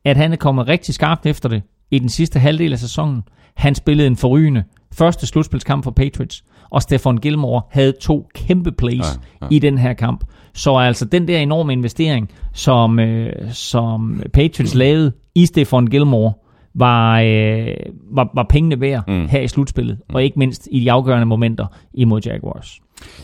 at 0.06 0.18
han 0.18 0.32
er 0.32 0.36
kommet 0.36 0.68
rigtig 0.68 0.94
skarpt 0.94 1.26
efter 1.26 1.50
det 1.50 1.64
i 1.92 2.00
den 2.00 2.10
sidste 2.10 2.40
halvdel 2.40 2.74
af 2.74 2.80
sæsonen. 2.80 3.24
Han 3.56 3.76
spillede 3.76 4.08
en 4.08 4.16
forrygende 4.16 4.64
første 4.94 5.28
slutspilskamp 5.28 5.84
for 5.84 5.92
Patriots, 5.92 6.44
og 6.70 6.82
Stefan 6.82 7.18
Gilmore 7.18 7.62
havde 7.72 7.94
to 8.02 8.28
kæmpe 8.36 8.72
plays 8.72 9.06
ja, 9.42 9.46
ja. 9.46 9.48
i 9.52 9.60
den 9.60 9.78
her 9.78 9.94
kamp. 9.94 10.24
Så 10.54 10.78
altså 10.78 11.06
den 11.06 11.28
der 11.28 11.40
enorme 11.40 11.74
investering, 11.74 12.32
som, 12.54 13.00
øh, 13.00 13.52
som 13.52 14.24
Patriots 14.34 14.76
lavede 14.76 15.12
i 15.36 15.46
Stefan 15.46 15.88
Gilmore, 15.88 16.34
var, 16.74 17.20
øh, 17.20 17.68
var, 18.12 18.32
var 18.36 18.46
pengene 18.50 18.82
værd 18.82 19.04
mm. 19.08 19.28
her 19.28 19.42
i 19.42 19.48
slutspillet, 19.48 19.98
mm. 20.10 20.16
og 20.16 20.24
ikke 20.24 20.40
mindst 20.40 20.68
i 20.72 20.80
de 20.80 20.92
afgørende 20.92 21.26
momenter 21.26 21.66
imod 21.94 22.22
Jaguars. 22.26 22.80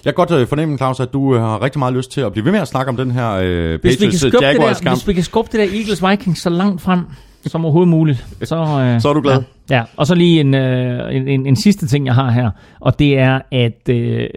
Jeg 0.06 0.16
kan 0.16 0.26
godt 0.26 0.32
øh, 0.32 0.48
fornemme, 0.48 0.78
Claus, 0.78 0.99
at 0.99 1.14
du 1.14 1.36
øh, 1.36 1.41
har 1.41 1.62
rigtig 1.62 1.80
meget 1.80 1.94
lyst 1.94 2.12
til 2.12 2.22
at 2.22 2.32
blive 2.32 2.45
ved 2.45 2.52
med 2.52 2.60
at 2.60 2.68
snakke 2.68 2.90
om 2.90 2.98
den 2.98 3.12
her 3.12 3.32
øh, 3.32 3.80
Patriots 3.80 4.24
Jaguars 4.41 4.80
kamp. 4.80 4.98
Hvis 4.98 5.08
vi 5.08 5.14
kan 5.14 5.24
skubbe 5.24 5.49
det 5.52 5.60
der 5.60 5.78
Eagles 5.78 6.04
Vikings 6.10 6.41
så 6.41 6.49
langt 6.49 6.82
frem 6.82 6.99
som 7.45 7.65
overhovedet 7.65 7.89
muligt, 7.89 8.27
så, 8.43 8.55
øh, 8.55 9.01
så 9.01 9.09
er 9.09 9.14
du 9.14 9.22
glad. 9.22 9.34
Ja. 9.34 9.41
Ja, 9.69 9.84
og 9.97 10.07
så 10.07 10.15
lige 10.15 10.39
en, 10.39 10.53
øh, 10.53 11.15
en, 11.15 11.27
en, 11.27 11.45
en 11.45 11.55
sidste 11.55 11.88
ting, 11.88 12.05
jeg 12.05 12.15
har 12.15 12.31
her, 12.31 12.49
og 12.80 12.99
det 12.99 13.19
er, 13.19 13.39
at 13.51 13.89
øh, 13.89 14.27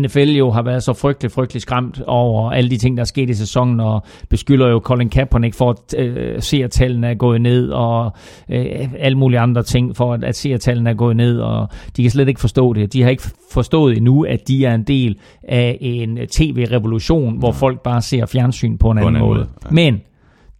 NFL 0.00 0.28
jo 0.28 0.50
har 0.50 0.62
været 0.62 0.82
så 0.82 0.92
frygtelig, 0.92 1.30
frygtelig 1.30 1.62
skræmt 1.62 2.02
over 2.06 2.50
alle 2.50 2.70
de 2.70 2.76
ting, 2.76 2.96
der 2.96 3.00
er 3.00 3.06
sket 3.06 3.30
i 3.30 3.34
sæsonen, 3.34 3.80
og 3.80 4.02
beskylder 4.28 4.68
jo 4.68 4.78
Colin 4.78 5.08
Kaepernick 5.08 5.54
for, 5.54 5.70
at 5.70 5.98
øh, 5.98 6.42
seertallene 6.42 7.06
er 7.06 7.14
gået 7.14 7.40
ned, 7.40 7.68
og 7.68 8.12
øh, 8.48 8.64
alle 8.98 9.18
mulige 9.18 9.40
andre 9.40 9.62
ting 9.62 9.96
for, 9.96 10.14
at, 10.14 10.24
at 10.24 10.36
seertallene 10.36 10.90
er 10.90 10.94
gået 10.94 11.16
ned, 11.16 11.38
og 11.38 11.68
de 11.96 12.02
kan 12.02 12.10
slet 12.10 12.28
ikke 12.28 12.40
forstå 12.40 12.72
det. 12.72 12.92
De 12.92 13.02
har 13.02 13.10
ikke 13.10 13.24
forstået 13.52 13.96
endnu, 13.96 14.24
at 14.24 14.48
de 14.48 14.64
er 14.64 14.74
en 14.74 14.82
del 14.82 15.18
af 15.48 15.78
en 15.80 16.18
tv-revolution, 16.30 17.38
hvor 17.38 17.48
ja. 17.48 17.52
folk 17.52 17.80
bare 17.80 18.02
ser 18.02 18.26
fjernsyn 18.26 18.78
på 18.78 18.90
en 18.90 18.96
på 18.96 19.00
anden, 19.00 19.06
anden 19.06 19.28
måde. 19.28 19.38
måde. 19.38 19.48
Ja. 19.64 19.70
Men 19.70 20.00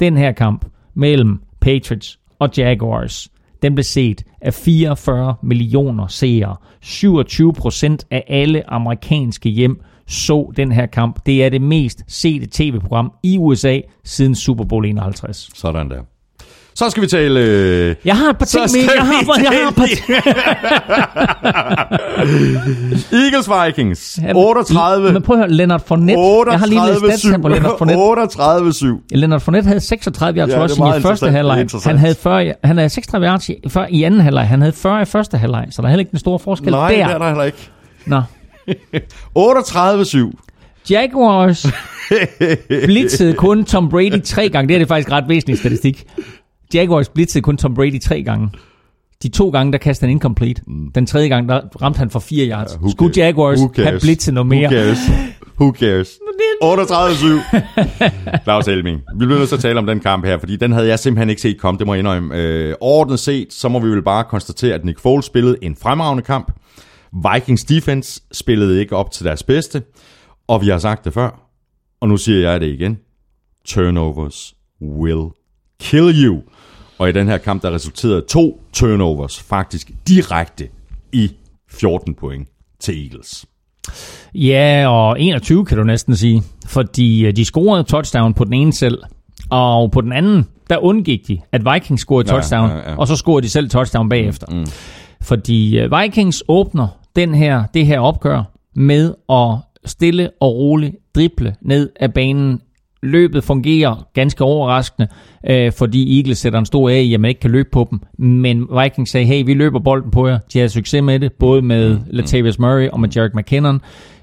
den 0.00 0.16
her 0.16 0.32
kamp 0.32 0.64
mellem 0.94 1.40
Patriots 1.60 2.18
og 2.38 2.48
Jaguars, 2.56 3.28
den 3.62 3.74
blev 3.74 3.84
set 3.84 4.24
af 4.40 4.54
44 4.54 5.34
millioner 5.42 6.06
seere. 6.06 6.56
27 6.80 7.52
procent 7.52 8.06
af 8.10 8.24
alle 8.28 8.70
amerikanske 8.70 9.48
hjem 9.48 9.80
så 10.06 10.52
den 10.56 10.72
her 10.72 10.86
kamp. 10.86 11.26
Det 11.26 11.44
er 11.44 11.48
det 11.48 11.62
mest 11.62 12.04
sete 12.08 12.46
tv-program 12.50 13.12
i 13.22 13.38
USA 13.38 13.80
siden 14.04 14.34
Super 14.34 14.64
Bowl 14.64 14.86
51. 14.86 15.48
Sådan 15.54 15.90
der. 15.90 16.02
Så 16.80 16.90
skal 16.90 17.02
vi 17.02 17.06
tale... 17.06 17.40
Øh... 17.40 17.94
Jeg 18.04 18.16
har 18.16 18.30
et 18.30 18.38
par 18.38 18.46
ting 18.46 18.62
med. 18.62 18.80
Jeg 18.94 19.06
har, 19.06 19.40
jeg 19.42 19.50
har 19.62 19.68
et 19.68 19.74
par 19.76 19.88
Eagles 23.22 23.48
Vikings. 23.66 24.20
38. 24.34 25.12
Men 25.12 25.22
prøv 25.22 25.36
at 25.36 25.40
høre, 25.40 25.50
Leonard 25.50 25.86
Fournette. 25.86 26.18
38, 26.18 26.52
jeg 26.52 26.60
har 26.60 26.66
lige 26.66 27.02
læst 27.08 27.20
stats 27.20 27.34
her 27.34 27.38
på 27.42 27.48
Leonard 27.48 27.78
Fournette. 27.78 28.96
38-7. 29.10 29.16
Leonard 29.18 29.40
Fournette 29.40 29.68
havde 29.68 29.80
36 29.80 30.40
yards 30.40 30.50
ja, 30.50 30.62
rushing 30.62 30.96
i 30.98 31.00
første 31.00 31.30
halvleg. 31.30 31.68
Han 31.84 31.98
havde, 31.98 32.14
40, 32.14 32.54
han 32.64 32.76
havde 32.76 32.88
36 32.88 33.26
yards 33.26 33.48
i, 33.48 33.54
før, 33.68 33.86
i 33.90 34.02
anden 34.02 34.20
halvleg. 34.20 34.48
Han 34.48 34.60
havde 34.60 34.72
40 34.72 35.02
i 35.02 35.04
første 35.04 35.38
halvleg, 35.38 35.66
så 35.70 35.82
der 35.82 35.88
er 35.88 35.90
heller 35.90 36.00
ikke 36.00 36.10
den 36.10 36.18
store 36.18 36.38
forskel 36.38 36.70
Nej, 36.70 36.90
der. 36.90 36.98
Nej, 36.98 37.06
det 37.06 37.14
er 37.14 37.18
der 37.18 37.28
heller 37.28 37.44
ikke. 37.44 37.70
Nå. 38.06 38.22
38-7. 40.38 40.46
Jaguars 40.90 41.66
blitzede 42.86 43.34
kun 43.34 43.64
Tom 43.64 43.88
Brady 43.88 44.22
tre 44.22 44.48
gange. 44.48 44.68
Det 44.68 44.74
er 44.74 44.78
det 44.78 44.88
faktisk 44.88 45.10
ret 45.12 45.24
væsentlig 45.28 45.58
statistik. 45.58 46.04
Jaguars 46.74 47.08
blitzede 47.08 47.42
kun 47.42 47.56
Tom 47.56 47.74
Brady 47.74 48.00
tre 48.00 48.22
gange. 48.22 48.48
De 49.22 49.28
to 49.28 49.50
gange, 49.50 49.72
der 49.72 49.78
kastede 49.78 50.08
han 50.08 50.16
incomplete. 50.16 50.62
Mm. 50.66 50.92
Den 50.92 51.06
tredje 51.06 51.28
gang, 51.28 51.48
der 51.48 51.60
ramte 51.82 51.98
han 51.98 52.10
for 52.10 52.18
fire 52.18 52.50
yards. 52.50 52.72
Yeah, 52.72 52.90
Skulle 52.90 53.12
Jaguars 53.16 53.58
have 53.76 54.00
blitzet 54.00 54.34
noget 54.34 54.46
mere? 54.46 54.68
Who 54.68 54.76
cares? 54.76 54.98
Who 55.60 55.72
cares? 55.72 56.08
38-7. 56.62 56.64
Claus 58.44 58.68
Elming. 58.68 59.00
Vi 59.18 59.26
bliver 59.26 59.38
nødt 59.38 59.48
til 59.48 59.56
at 59.56 59.62
tale 59.62 59.78
om 59.78 59.86
den 59.86 60.00
kamp 60.00 60.24
her, 60.24 60.38
fordi 60.38 60.56
den 60.56 60.72
havde 60.72 60.88
jeg 60.88 60.98
simpelthen 60.98 61.30
ikke 61.30 61.42
set 61.42 61.60
komme, 61.60 61.78
det 61.78 61.86
må 61.86 61.94
jeg 61.94 61.98
indrømme. 61.98 62.36
Øh, 62.36 62.74
overordnet 62.80 63.18
set, 63.18 63.52
så 63.52 63.68
må 63.68 63.78
vi 63.78 63.88
vel 63.88 64.02
bare 64.02 64.24
konstatere, 64.24 64.74
at 64.74 64.84
Nick 64.84 64.98
Foles 64.98 65.24
spillede 65.24 65.56
en 65.62 65.76
fremragende 65.76 66.22
kamp. 66.22 66.52
Vikings 67.32 67.64
defense 67.64 68.22
spillede 68.32 68.80
ikke 68.80 68.96
op 68.96 69.10
til 69.10 69.24
deres 69.24 69.42
bedste. 69.42 69.82
Og 70.48 70.62
vi 70.62 70.68
har 70.68 70.78
sagt 70.78 71.04
det 71.04 71.12
før, 71.12 71.40
og 72.00 72.08
nu 72.08 72.16
siger 72.16 72.50
jeg 72.50 72.60
det 72.60 72.66
igen. 72.66 72.98
Turnovers 73.64 74.54
will 74.82 75.26
kill 75.80 76.24
you. 76.24 76.40
Og 77.00 77.08
i 77.08 77.12
den 77.12 77.28
her 77.28 77.38
kamp, 77.38 77.62
der 77.62 77.70
resulterede 77.74 78.20
to 78.28 78.62
turnovers 78.72 79.40
faktisk 79.40 79.90
direkte 80.08 80.68
i 81.12 81.30
14 81.70 82.14
point 82.14 82.48
til 82.80 83.04
Eagles. 83.04 83.46
Ja, 84.34 84.88
og 84.88 85.20
21 85.20 85.64
kan 85.64 85.78
du 85.78 85.84
næsten 85.84 86.16
sige, 86.16 86.42
fordi 86.66 87.26
øh, 87.26 87.36
de 87.36 87.44
scorede 87.44 87.84
touchdown 87.84 88.34
på 88.34 88.44
den 88.44 88.52
ene 88.52 88.72
selv, 88.72 88.98
og 89.50 89.90
på 89.90 90.00
den 90.00 90.12
anden, 90.12 90.46
der 90.70 90.78
undgik 90.78 91.28
de, 91.28 91.38
at 91.52 91.62
Vikings 91.72 92.00
scorede 92.00 92.28
touchdown, 92.28 92.70
ja, 92.70 92.76
ja, 92.76 92.90
ja. 92.90 92.96
og 92.96 93.08
så 93.08 93.16
scorede 93.16 93.42
de 93.42 93.50
selv 93.50 93.70
touchdown 93.70 94.08
bagefter. 94.08 94.46
Mm. 94.50 94.66
Fordi 95.22 95.78
øh, 95.78 96.00
Vikings 96.00 96.42
åbner 96.48 96.88
den 97.16 97.34
her, 97.34 97.64
det 97.74 97.86
her 97.86 98.00
opgør 98.00 98.42
med 98.76 99.14
at 99.28 99.58
stille 99.84 100.30
og 100.40 100.54
roligt 100.54 100.96
drible 101.14 101.54
ned 101.62 101.90
af 102.00 102.14
banen 102.14 102.60
Løbet 103.02 103.44
fungerer 103.44 104.06
ganske 104.14 104.44
overraskende, 104.44 105.08
øh, 105.48 105.72
fordi 105.72 106.18
Eagles 106.18 106.38
sætter 106.38 106.58
en 106.58 106.66
stor 106.66 106.88
A 106.90 107.00
i, 107.00 107.14
at 107.14 107.20
man 107.20 107.28
ikke 107.28 107.40
kan 107.40 107.50
løbe 107.50 107.68
på 107.72 107.88
dem. 107.90 108.00
Men 108.18 108.68
Vikings 108.82 109.10
sagde, 109.10 109.26
hey, 109.26 109.44
vi 109.46 109.54
løber 109.54 109.78
bolden 109.78 110.10
på 110.10 110.26
jer. 110.26 110.38
De 110.52 110.58
havde 110.58 110.68
succes 110.68 111.02
med 111.02 111.20
det, 111.20 111.32
både 111.32 111.62
med 111.62 111.94
mm. 111.94 112.04
Latavius 112.06 112.58
Murray 112.58 112.88
og 112.88 113.00
med 113.00 113.08
Jarek 113.08 113.34
McKinnon. 113.34 113.80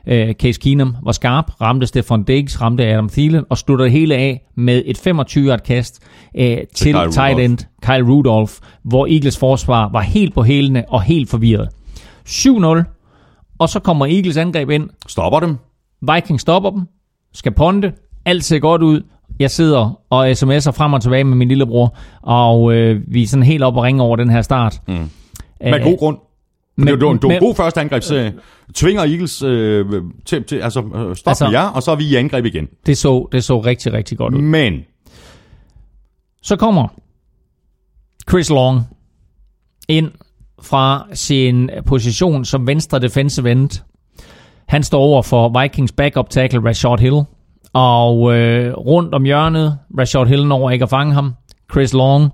Øh, 0.07 0.33
Case 0.33 0.59
Keenum 0.59 0.95
var 1.03 1.11
skarp, 1.11 1.61
ramte 1.61 1.87
Stefan 1.87 2.23
Diggs, 2.23 2.61
ramte 2.61 2.85
Adam 2.85 3.09
Thielen 3.09 3.43
og 3.49 3.57
sluttede 3.57 3.89
hele 3.89 4.15
af 4.15 4.41
med 4.55 4.83
et 4.85 5.07
25-yard 5.07 5.59
kast 5.59 6.03
øh, 6.37 6.57
til 6.75 6.93
Kyle 6.93 7.11
tight 7.11 7.39
end 7.39 7.57
Kyle 7.81 8.03
Rudolph, 8.09 8.53
hvor 8.83 9.07
Eagles 9.07 9.37
forsvar 9.37 9.89
var 9.91 10.01
helt 10.01 10.33
på 10.33 10.43
hælene 10.43 10.83
og 10.89 11.01
helt 11.01 11.29
forvirret. 11.29 11.69
7-0, 12.29 13.55
og 13.59 13.69
så 13.69 13.79
kommer 13.79 14.05
Eagles 14.05 14.37
angreb 14.37 14.69
ind. 14.69 14.89
Stopper 15.07 15.39
dem. 15.39 15.57
Vikings 16.01 16.41
stopper 16.41 16.69
dem, 16.69 16.81
skal 17.33 17.51
ponte, 17.51 17.93
alt 18.27 18.43
ser 18.43 18.59
godt 18.59 18.81
ud. 18.81 19.01
Jeg 19.39 19.51
sidder 19.51 19.99
og 20.09 20.31
sms'er 20.31 20.71
frem 20.71 20.93
og 20.93 21.01
tilbage 21.01 21.23
med 21.23 21.37
min 21.37 21.47
lillebror, 21.47 21.97
og 22.21 22.73
øh, 22.73 23.01
vi 23.07 23.23
er 23.23 23.27
sådan 23.27 23.43
helt 23.43 23.63
op 23.63 23.77
og 23.77 23.83
ringe 23.83 24.03
over 24.03 24.15
den 24.15 24.29
her 24.29 24.41
start. 24.41 24.81
Mm. 24.87 25.09
Med 25.61 25.83
god 25.83 25.97
grund. 25.97 26.17
Men, 26.75 26.87
det 26.87 27.01
var 27.01 27.11
en, 27.11 27.31
en 27.31 27.39
god 27.39 27.55
første 27.55 27.81
angrebsserie. 27.81 28.33
Tvinger 28.75 29.01
Eagles 29.01 29.43
øh, 29.43 29.85
til, 30.25 30.43
til 30.43 30.55
altså, 30.55 30.79
øh, 30.79 31.15
stoppe 31.15 31.29
altså, 31.29 31.49
jer, 31.51 31.67
og 31.67 31.83
så 31.83 31.91
er 31.91 31.95
vi 31.95 32.03
i 32.03 32.15
angreb 32.15 32.45
igen. 32.45 32.67
Det 32.85 32.97
så, 32.97 33.27
det 33.31 33.43
så 33.43 33.59
rigtig, 33.59 33.93
rigtig 33.93 34.17
godt 34.17 34.33
ud. 34.33 34.41
Men. 34.41 34.85
Så 36.41 36.55
kommer 36.55 36.87
Chris 38.29 38.49
Long 38.49 38.81
ind 39.87 40.11
fra 40.61 41.07
sin 41.13 41.69
position 41.85 42.45
som 42.45 42.67
venstre 42.67 42.99
defensive 42.99 43.51
end. 43.51 43.83
Han 44.67 44.83
står 44.83 44.99
over 44.99 45.21
for 45.21 45.61
Vikings 45.61 45.91
backup 45.91 46.29
tackle 46.29 46.59
Rashad 46.59 46.99
Hill. 46.99 47.21
Og 47.77 48.35
øh, 48.35 48.73
rundt 48.73 49.13
om 49.13 49.23
hjørnet, 49.23 49.77
Rashad 49.99 50.25
Hill 50.25 50.47
når 50.47 50.69
ikke 50.69 50.83
at 50.83 50.89
fange 50.89 51.13
ham. 51.13 51.33
Chris 51.71 51.93
Long 51.93 52.29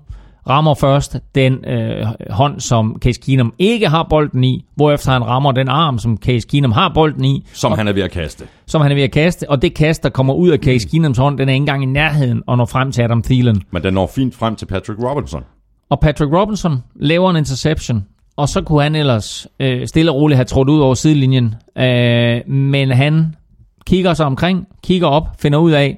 rammer 0.50 0.74
først 0.74 1.18
den 1.36 1.66
øh, 1.66 2.08
hånd, 2.30 2.60
som 2.60 2.98
Case 3.02 3.22
Keenum 3.22 3.54
ikke 3.60 3.88
har 3.88 4.08
bolden 4.10 4.44
i, 4.44 4.66
hvorefter 4.76 5.12
han 5.12 5.26
rammer 5.26 5.52
den 5.52 5.70
arm, 5.70 6.00
som 6.00 6.18
Case 6.18 6.48
Keenum 6.48 6.72
har 6.72 6.92
bolden 6.94 7.26
i. 7.26 7.46
Som 7.54 7.72
og, 7.72 7.78
han 7.78 7.88
er 7.88 7.94
ved 7.94 8.04
at 8.04 8.12
kaste. 8.12 8.46
Som 8.66 8.82
han 8.82 8.92
er 8.92 8.96
ved 8.96 9.04
at 9.04 9.12
kaste, 9.12 9.50
og 9.50 9.62
det 9.62 9.74
kast, 9.74 10.04
der 10.04 10.10
kommer 10.10 10.34
ud 10.34 10.50
af 10.50 10.58
Case 10.60 10.88
Keenums 10.88 11.18
hånd, 11.18 11.38
den 11.38 11.50
er 11.50 11.54
ikke 11.54 11.62
engang 11.62 11.84
i 11.84 11.86
nærheden 11.86 12.44
og 12.48 12.58
når 12.58 12.66
frem 12.66 12.92
til 12.92 13.02
Adam 13.02 13.22
Thielen. 13.22 13.62
Men 13.72 13.84
den 13.84 13.94
når 13.94 14.12
fint 14.16 14.36
frem 14.36 14.56
til 14.56 14.66
Patrick 14.66 15.04
Robinson. 15.04 15.44
Og 15.90 16.00
Patrick 16.00 16.34
Robinson 16.34 16.84
laver 16.96 17.30
en 17.30 17.36
interception, 17.36 18.06
og 18.38 18.50
så 18.50 18.62
kunne 18.62 18.84
han 18.84 18.96
ellers 18.96 19.48
øh, 19.60 19.88
stille 19.88 20.12
og 20.12 20.16
roligt 20.16 20.38
have 20.38 20.46
trådt 20.46 20.70
ud 20.70 20.80
over 20.80 20.94
sidelinjen. 20.94 21.56
Øh, 21.78 22.50
men 22.50 22.92
han 22.92 23.36
kigger 23.88 24.14
sig 24.14 24.26
omkring, 24.26 24.68
kigger 24.84 25.08
op, 25.08 25.28
finder 25.40 25.60
ud 25.60 25.72
af, 25.72 25.98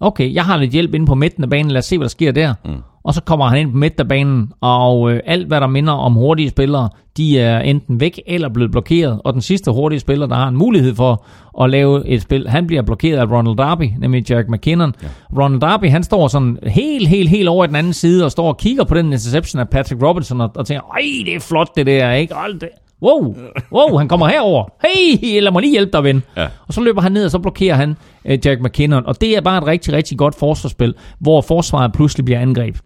okay, 0.00 0.34
jeg 0.34 0.44
har 0.44 0.56
lidt 0.56 0.70
hjælp 0.70 0.94
inde 0.94 1.06
på 1.06 1.14
midten 1.14 1.44
af 1.44 1.50
banen, 1.50 1.70
lad 1.70 1.78
os 1.78 1.84
se, 1.84 1.98
hvad 1.98 2.04
der 2.04 2.10
sker 2.10 2.32
der. 2.32 2.54
Mm. 2.64 2.82
Og 3.04 3.14
så 3.14 3.22
kommer 3.22 3.48
han 3.48 3.58
ind 3.58 3.70
på 3.70 3.76
midten 3.76 4.00
af 4.00 4.08
banen, 4.08 4.52
og 4.60 5.12
øh, 5.12 5.20
alt, 5.26 5.46
hvad 5.46 5.60
der 5.60 5.66
minder 5.66 5.92
om 5.92 6.12
hurtige 6.12 6.48
spillere, 6.48 6.88
de 7.16 7.38
er 7.38 7.60
enten 7.60 8.00
væk 8.00 8.20
eller 8.26 8.48
blevet 8.48 8.70
blokeret. 8.70 9.20
Og 9.24 9.32
den 9.32 9.42
sidste 9.42 9.70
hurtige 9.70 10.00
spiller, 10.00 10.26
der 10.26 10.34
har 10.34 10.48
en 10.48 10.56
mulighed 10.56 10.94
for 10.94 11.24
at 11.62 11.70
lave 11.70 12.08
et 12.08 12.22
spil, 12.22 12.48
han 12.48 12.66
bliver 12.66 12.82
blokeret 12.82 13.18
af 13.18 13.30
Ronald 13.30 13.56
Darby, 13.56 13.90
nemlig 13.98 14.30
Jack 14.30 14.48
McKinnon. 14.48 14.94
Ja. 15.02 15.08
Ronald 15.42 15.60
Darby, 15.60 15.90
han 15.90 16.02
står 16.02 16.28
sådan 16.28 16.58
helt, 16.66 17.08
helt, 17.08 17.30
helt 17.30 17.48
over 17.48 17.64
i 17.64 17.66
den 17.66 17.76
anden 17.76 17.92
side, 17.92 18.24
og 18.24 18.30
står 18.30 18.48
og 18.48 18.58
kigger 18.58 18.84
på 18.84 18.94
den 18.94 19.06
interception 19.06 19.60
af 19.60 19.68
Patrick 19.68 20.02
Robinson, 20.02 20.40
og, 20.40 20.50
og 20.54 20.66
tænker, 20.66 20.82
ej, 20.82 21.02
det 21.24 21.34
er 21.34 21.40
flot 21.40 21.76
det 21.76 21.86
der, 21.86 22.12
ikke? 22.12 22.34
Hold 22.34 22.60
det. 22.60 22.68
Wow, 23.02 23.36
wow, 23.72 23.98
han 23.98 24.08
kommer 24.08 24.28
herover. 24.28 24.64
Hey, 24.84 25.40
lad 25.42 25.52
mig 25.52 25.62
lige 25.62 25.70
hjælpe 25.70 25.92
dig, 25.92 26.04
ven. 26.04 26.22
Ja. 26.36 26.46
Og 26.66 26.74
så 26.74 26.80
løber 26.80 27.00
han 27.00 27.12
ned, 27.12 27.24
og 27.24 27.30
så 27.30 27.38
blokerer 27.38 27.74
han 27.74 27.96
uh, 28.24 28.46
Jack 28.46 28.60
McKinnon. 28.60 29.06
Og 29.06 29.20
det 29.20 29.36
er 29.36 29.40
bare 29.40 29.58
et 29.58 29.66
rigtig, 29.66 29.92
rigtig 29.92 30.18
godt 30.18 30.34
forsvarsspil, 30.34 30.94
hvor 31.18 31.40
forsvaret 31.40 31.92
pludselig 31.92 32.24
bliver 32.24 32.40
angreb. 32.40 32.76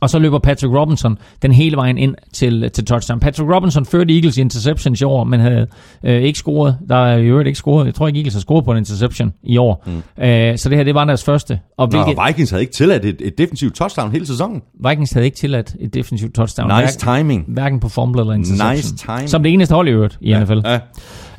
Og 0.00 0.10
så 0.10 0.18
løber 0.18 0.38
Patrick 0.38 0.74
Robinson 0.74 1.18
den 1.42 1.52
hele 1.52 1.76
vejen 1.76 1.98
ind 1.98 2.14
til, 2.32 2.70
til 2.70 2.84
touchdown. 2.84 3.20
Patrick 3.20 3.50
Robinson 3.50 3.86
førte 3.86 4.14
Eagles 4.14 4.38
i 4.38 4.40
interceptions 4.40 5.00
i 5.00 5.04
år, 5.04 5.24
men 5.24 5.40
havde 5.40 5.66
øh, 6.04 6.22
ikke 6.22 6.38
scoret. 6.38 6.78
Der 6.88 6.96
er 6.96 7.16
i 7.16 7.26
øvrigt 7.26 7.46
ikke 7.46 7.56
scoret. 7.56 7.86
Jeg 7.86 7.94
tror 7.94 8.06
ikke, 8.06 8.18
Eagles 8.18 8.34
har 8.34 8.40
scoret 8.40 8.64
på 8.64 8.72
en 8.72 8.78
interception 8.78 9.32
i 9.42 9.56
år. 9.56 9.84
Mm. 9.86 10.24
Øh, 10.24 10.58
så 10.58 10.68
det 10.68 10.76
her, 10.76 10.84
det 10.84 10.94
var 10.94 11.04
deres 11.04 11.24
første. 11.24 11.60
Og, 11.76 11.88
Nå, 11.92 11.98
hvilket, 11.98 12.18
og 12.18 12.26
Vikings 12.28 12.50
havde 12.50 12.62
ikke 12.62 12.72
tilladt 12.72 13.04
et, 13.04 13.16
et 13.20 13.38
defensivt 13.38 13.74
touchdown 13.74 14.12
hele 14.12 14.26
sæsonen. 14.26 14.62
Vikings 14.88 15.12
havde 15.12 15.26
ikke 15.26 15.36
tilladt 15.36 15.76
et 15.80 15.94
defensivt 15.94 16.34
touchdown. 16.34 16.68
Nice 16.68 16.98
hverken, 17.04 17.24
timing. 17.24 17.44
Hverken 17.48 17.80
på 17.80 17.88
fumble 17.88 18.20
eller 18.20 18.34
interception. 18.34 18.72
Nice 18.72 18.96
timing. 18.96 19.28
Som 19.28 19.42
det 19.42 19.52
eneste 19.52 19.74
hold 19.74 19.88
i 19.88 19.90
øvrigt 19.90 20.18
i 20.20 20.28
ja, 20.30 20.44
NFL. 20.44 20.58
Ja. 20.64 20.78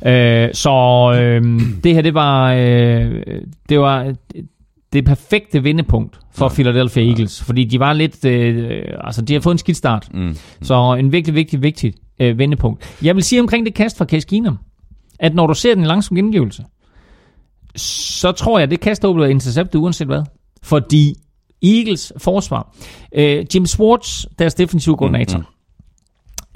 Øh, 0.06 0.54
så 0.54 0.70
øh, 1.20 1.60
det 1.84 1.94
her, 1.94 2.02
det 2.02 2.14
var, 2.14 2.52
øh, 2.52 3.22
det 3.68 3.80
var 3.80 4.14
det 4.92 5.04
perfekte 5.04 5.64
vendepunkt 5.64 6.20
for 6.30 6.44
ja. 6.44 6.54
Philadelphia 6.54 7.02
Eagles, 7.02 7.40
ja. 7.40 7.44
fordi 7.44 7.64
de 7.64 7.80
var 7.80 7.92
lidt, 7.92 8.24
øh, 8.24 8.82
altså 9.00 9.22
de 9.22 9.32
har 9.32 9.40
fået 9.40 9.54
en 9.54 9.58
skidt 9.58 9.76
start. 9.76 10.08
Mm. 10.14 10.36
Så 10.62 10.96
en 10.98 11.12
virkelig, 11.12 11.34
vigtig, 11.34 11.62
vigtig 11.62 11.94
øh, 12.20 12.38
vendepunkt. 12.38 12.98
Jeg 13.02 13.14
vil 13.14 13.24
sige 13.24 13.40
omkring 13.40 13.66
det 13.66 13.74
kast 13.74 13.98
fra 13.98 14.04
Case 14.04 14.26
Keenum, 14.26 14.58
at 15.18 15.34
når 15.34 15.46
du 15.46 15.54
ser 15.54 15.74
den 15.74 15.84
langsom 15.84 16.16
gengivelse, 16.16 16.64
så 17.76 18.32
tror 18.32 18.58
jeg, 18.58 18.62
at 18.62 18.70
det 18.70 18.80
kast 18.80 19.04
er 19.04 19.12
blevet 19.12 19.30
interceptet 19.30 19.78
uanset 19.78 20.06
hvad. 20.06 20.22
Fordi 20.62 21.14
Eagles 21.62 22.12
forsvar, 22.18 22.74
øh, 23.14 23.44
Jim 23.54 23.66
Swartz, 23.66 24.24
deres 24.38 24.54
defensive 24.54 24.96
koordinator, 24.96 25.38
mm, 25.38 25.44
mm 25.44 25.51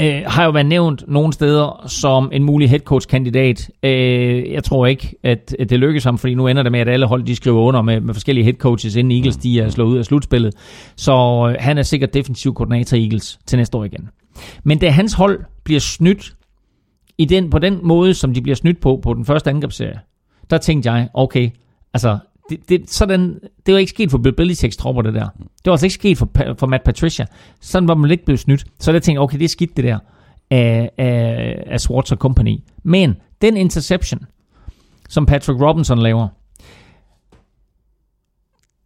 øh, 0.00 0.22
har 0.26 0.44
jo 0.44 0.50
været 0.50 0.66
nævnt 0.66 1.04
nogle 1.08 1.32
steder 1.32 1.84
som 1.86 2.30
en 2.32 2.42
mulig 2.42 2.70
head 2.70 2.80
coach 2.80 3.08
kandidat. 3.08 3.70
Øh, 3.82 4.52
jeg 4.52 4.64
tror 4.64 4.86
ikke, 4.86 5.14
at, 5.22 5.56
at 5.58 5.70
det 5.70 5.78
lykkes 5.78 6.04
ham, 6.04 6.18
fordi 6.18 6.34
nu 6.34 6.46
ender 6.46 6.62
det 6.62 6.72
med, 6.72 6.80
at 6.80 6.88
alle 6.88 7.06
hold 7.06 7.22
de 7.22 7.36
skriver 7.36 7.60
under 7.60 7.82
med, 7.82 8.00
med 8.00 8.14
forskellige 8.14 8.44
head 8.44 8.54
coaches, 8.54 8.96
inden 8.96 9.12
Eagles 9.12 9.36
de 9.36 9.60
er 9.60 9.68
slået 9.68 9.88
ud 9.88 9.98
af 9.98 10.04
slutspillet. 10.04 10.54
Så 10.96 11.12
øh, 11.50 11.56
han 11.60 11.78
er 11.78 11.82
sikkert 11.82 12.14
defensiv 12.14 12.54
koordinator 12.54 12.96
Eagles 12.96 13.38
til 13.46 13.58
næste 13.58 13.78
år 13.78 13.84
igen. 13.84 14.08
Men 14.64 14.78
da 14.78 14.90
hans 14.90 15.12
hold 15.12 15.44
bliver 15.64 15.80
snydt 15.80 16.34
i 17.18 17.24
den, 17.24 17.50
på 17.50 17.58
den 17.58 17.78
måde, 17.82 18.14
som 18.14 18.34
de 18.34 18.42
bliver 18.42 18.56
snydt 18.56 18.80
på 18.80 19.00
på 19.02 19.14
den 19.14 19.24
første 19.24 19.50
angrebsserie, 19.50 20.00
der 20.50 20.58
tænkte 20.58 20.92
jeg, 20.92 21.08
okay, 21.14 21.50
altså 21.94 22.18
det, 22.50 22.68
det, 22.68 22.90
sådan, 22.90 23.40
det 23.66 23.74
var 23.74 23.78
ikke 23.80 23.90
sket 23.90 24.10
for 24.10 24.18
Bill 24.18 24.34
Belichicks 24.34 24.76
tropper, 24.76 25.02
det 25.02 25.14
der. 25.14 25.28
Det 25.38 25.64
var 25.64 25.72
altså 25.72 25.86
ikke 25.86 25.94
sket 25.94 26.18
for, 26.18 26.28
for 26.58 26.66
Matt 26.66 26.84
Patricia. 26.84 27.26
Sådan 27.60 27.88
var 27.88 27.94
man 27.94 28.10
ikke 28.10 28.24
blevet 28.24 28.40
snydt. 28.40 28.64
Så 28.80 28.92
jeg 28.92 29.02
tænkte, 29.02 29.20
okay, 29.20 29.38
det 29.38 29.44
er 29.44 29.48
skidt 29.48 29.76
det 29.76 29.84
der 29.84 29.98
af, 30.50 30.90
af, 30.98 31.62
af 31.66 31.80
Swartz 31.80 32.12
Company. 32.12 32.58
Men 32.82 33.16
den 33.42 33.56
interception, 33.56 34.20
som 35.08 35.26
Patrick 35.26 35.60
Robinson 35.60 35.98
laver, 35.98 36.28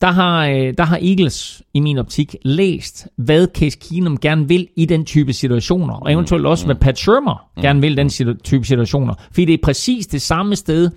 der 0.00 0.10
har, 0.10 0.46
øh, 0.46 0.74
der 0.78 0.84
har 0.84 0.98
Eagles 1.02 1.62
i 1.74 1.80
min 1.80 1.98
optik 1.98 2.36
læst, 2.42 3.08
hvad 3.16 3.46
Case 3.54 3.78
Keenum 3.78 4.18
gerne 4.18 4.48
vil 4.48 4.68
i 4.76 4.84
den 4.84 5.04
type 5.04 5.32
situationer, 5.32 5.94
og 5.94 6.12
eventuelt 6.12 6.46
også, 6.46 6.66
hvad 6.66 6.74
Pat 6.74 6.98
Shermer 6.98 7.50
gerne 7.62 7.80
vil 7.80 7.92
i 7.92 7.94
den 7.94 8.38
type 8.44 8.64
situationer. 8.64 9.14
Fordi 9.32 9.44
det 9.44 9.54
er 9.54 9.58
præcis 9.62 10.06
det 10.06 10.22
samme 10.22 10.56
sted, 10.56 10.90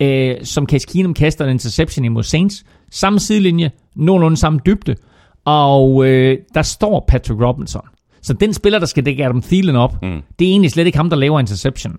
øh, 0.00 0.36
som 0.42 0.66
Case 0.66 0.86
Keenum 0.92 1.14
kaster 1.14 1.44
en 1.44 1.50
interception 1.50 2.04
imod 2.04 2.22
Saints. 2.22 2.64
Samme 2.90 3.20
sidelinje, 3.20 3.70
nogenlunde 3.96 4.36
samme 4.36 4.60
dybde, 4.66 4.96
og 5.44 6.06
øh, 6.06 6.38
der 6.54 6.62
står 6.62 7.04
Patrick 7.08 7.40
Robinson. 7.42 7.82
Så 8.22 8.32
den 8.32 8.54
spiller, 8.54 8.78
der 8.78 8.86
skal 8.86 9.06
dække 9.06 9.24
Adam 9.24 9.42
Thielen 9.42 9.76
op, 9.76 10.02
mm. 10.02 10.22
det 10.38 10.46
er 10.46 10.50
egentlig 10.50 10.70
slet 10.70 10.86
ikke 10.86 10.98
ham, 10.98 11.10
der 11.10 11.16
laver 11.16 11.40
interception. 11.40 11.96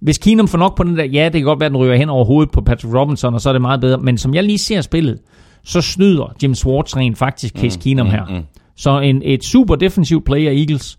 Hvis 0.00 0.18
Keenum 0.18 0.48
får 0.48 0.58
nok 0.58 0.76
på 0.76 0.84
den 0.84 0.96
der, 0.96 1.04
ja, 1.04 1.24
det 1.24 1.32
kan 1.32 1.42
godt 1.42 1.60
være, 1.60 1.66
at 1.66 1.72
den 1.72 1.80
ryger 1.80 1.96
hen 1.96 2.08
over 2.08 2.24
hovedet 2.24 2.50
på 2.50 2.60
Patrick 2.60 2.94
Robinson, 2.94 3.34
og 3.34 3.40
så 3.40 3.48
er 3.48 3.52
det 3.52 3.62
meget 3.62 3.80
bedre. 3.80 3.98
Men 3.98 4.18
som 4.18 4.34
jeg 4.34 4.44
lige 4.44 4.58
ser 4.58 4.80
spillet, 4.80 5.18
så 5.64 5.80
snyder 5.80 6.34
Jim 6.42 6.54
Swartz 6.54 6.96
rent 6.96 7.18
faktisk 7.18 7.54
Case 7.54 7.78
mm, 7.78 7.82
Keenum 7.82 8.06
mm, 8.06 8.12
her. 8.12 8.26
Mm. 8.26 8.42
Så 8.76 9.00
en, 9.00 9.22
et 9.24 9.44
super 9.44 9.74
defensiv 9.74 10.24
player 10.24 10.50
Eagles, 10.50 10.97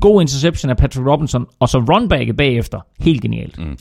God 0.00 0.20
interception 0.20 0.70
af 0.70 0.76
Patrick 0.76 1.06
Robinson, 1.06 1.46
og 1.60 1.68
så 1.68 1.78
runbacket 1.78 2.36
bagefter. 2.36 2.80
Helt 3.00 3.22
genialt. 3.22 3.58
Mm. 3.58 3.76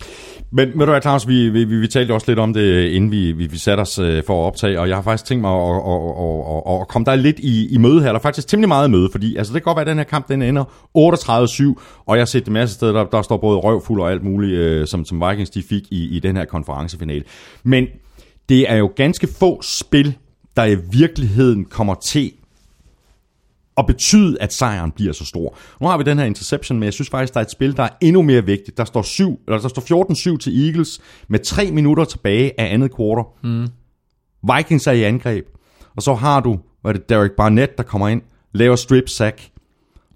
Men 0.52 0.68
ved 0.68 0.86
du 0.86 0.92
hvad, 0.92 1.02
Claus, 1.02 1.28
vi, 1.28 1.50
vi, 1.50 1.64
vi, 1.64 1.78
vi 1.80 1.88
talte 1.88 2.14
også 2.14 2.26
lidt 2.28 2.40
om 2.40 2.54
det, 2.54 2.90
inden 2.90 3.12
vi, 3.12 3.32
vi, 3.32 3.48
vi 3.48 3.58
satte 3.58 3.82
os 3.82 4.00
øh, 4.00 4.24
for 4.28 4.44
at 4.44 4.48
optage, 4.48 4.80
og 4.80 4.88
jeg 4.88 4.98
har 4.98 5.02
faktisk 5.02 5.26
tænkt 5.26 5.42
mig 5.42 5.52
at, 5.52 5.76
at, 5.76 6.02
at, 6.20 6.74
at, 6.74 6.82
at 6.82 6.88
komme 6.88 7.06
dig 7.06 7.18
lidt 7.18 7.40
i, 7.40 7.74
i 7.74 7.78
møde 7.78 8.02
her, 8.02 8.08
eller 8.08 8.20
faktisk 8.20 8.48
temmelig 8.48 8.68
meget 8.68 8.92
møde, 8.92 9.10
fordi 9.12 9.36
altså, 9.36 9.54
det 9.54 9.64
kan 9.64 9.66
godt 9.66 9.76
være, 9.76 9.86
at 9.86 9.88
den 9.88 9.98
her 9.98 10.04
kamp 10.04 10.28
den 10.28 10.42
ender 10.42 10.64
38-7, 10.98 12.04
og 12.06 12.16
jeg 12.16 12.22
har 12.22 12.26
set 12.26 12.46
det 12.46 12.54
masse 12.54 12.76
steder, 12.76 12.94
der, 12.94 13.04
der 13.04 13.22
står 13.22 13.38
både 13.38 13.58
røvfuld 13.58 14.02
og 14.02 14.12
alt 14.12 14.24
muligt, 14.24 14.54
øh, 14.54 14.88
som, 14.88 15.06
som 15.06 15.24
Vikings 15.30 15.50
de 15.50 15.64
fik 15.64 15.84
i, 15.92 16.16
i 16.16 16.20
den 16.20 16.38
her 16.38 16.46
konferencefinale. 16.46 17.24
Men 17.64 17.88
det 18.50 18.72
er 18.72 18.76
jo 18.76 18.92
ganske 18.96 19.28
få 19.40 19.62
spil, 19.62 20.18
der 20.56 20.66
i 20.66 20.76
virkeligheden 20.92 21.66
kommer 21.66 21.94
til 21.94 22.32
og 23.76 23.88
betyde, 23.88 24.42
at 24.42 24.54
sejren 24.54 24.92
bliver 24.92 25.14
så 25.14 25.26
stor. 25.26 25.58
Nu 25.82 25.88
har 25.88 25.98
vi 25.98 26.04
den 26.04 26.18
her 26.18 26.26
interception, 26.26 26.80
men 26.80 26.84
jeg 26.86 26.94
synes 26.94 27.10
faktisk, 27.10 27.34
der 27.34 27.40
er 27.40 27.44
et 27.44 27.52
spil, 27.52 27.78
der 27.78 27.84
er 27.84 27.90
endnu 28.02 28.22
mere 28.22 28.46
vigtigt. 28.46 28.78
Der 28.78 28.86
står, 28.86 29.02
7, 29.02 29.40
eller 29.48 29.60
der 29.60 29.68
står 29.68 30.34
14-7 30.34 30.38
til 30.38 30.66
Eagles 30.66 31.00
med 31.28 31.40
3 31.40 31.72
minutter 31.72 32.04
tilbage 32.06 32.60
af 32.60 32.74
andet 32.74 32.96
kvartal. 32.96 33.24
Mm. 33.44 33.68
Vikings 34.56 34.88
er 34.88 34.92
i 34.92 35.04
angreb, 35.04 35.46
og 35.96 36.02
så 36.02 36.14
har 36.14 36.40
du, 36.40 36.60
hvad 36.82 36.94
er 36.94 36.98
det, 36.98 37.10
Derek 37.10 37.32
Barnett, 37.32 37.78
der 37.78 37.84
kommer 37.84 38.08
ind, 38.08 38.22
laver 38.54 38.76
strip 38.76 39.10
sack, 39.10 39.50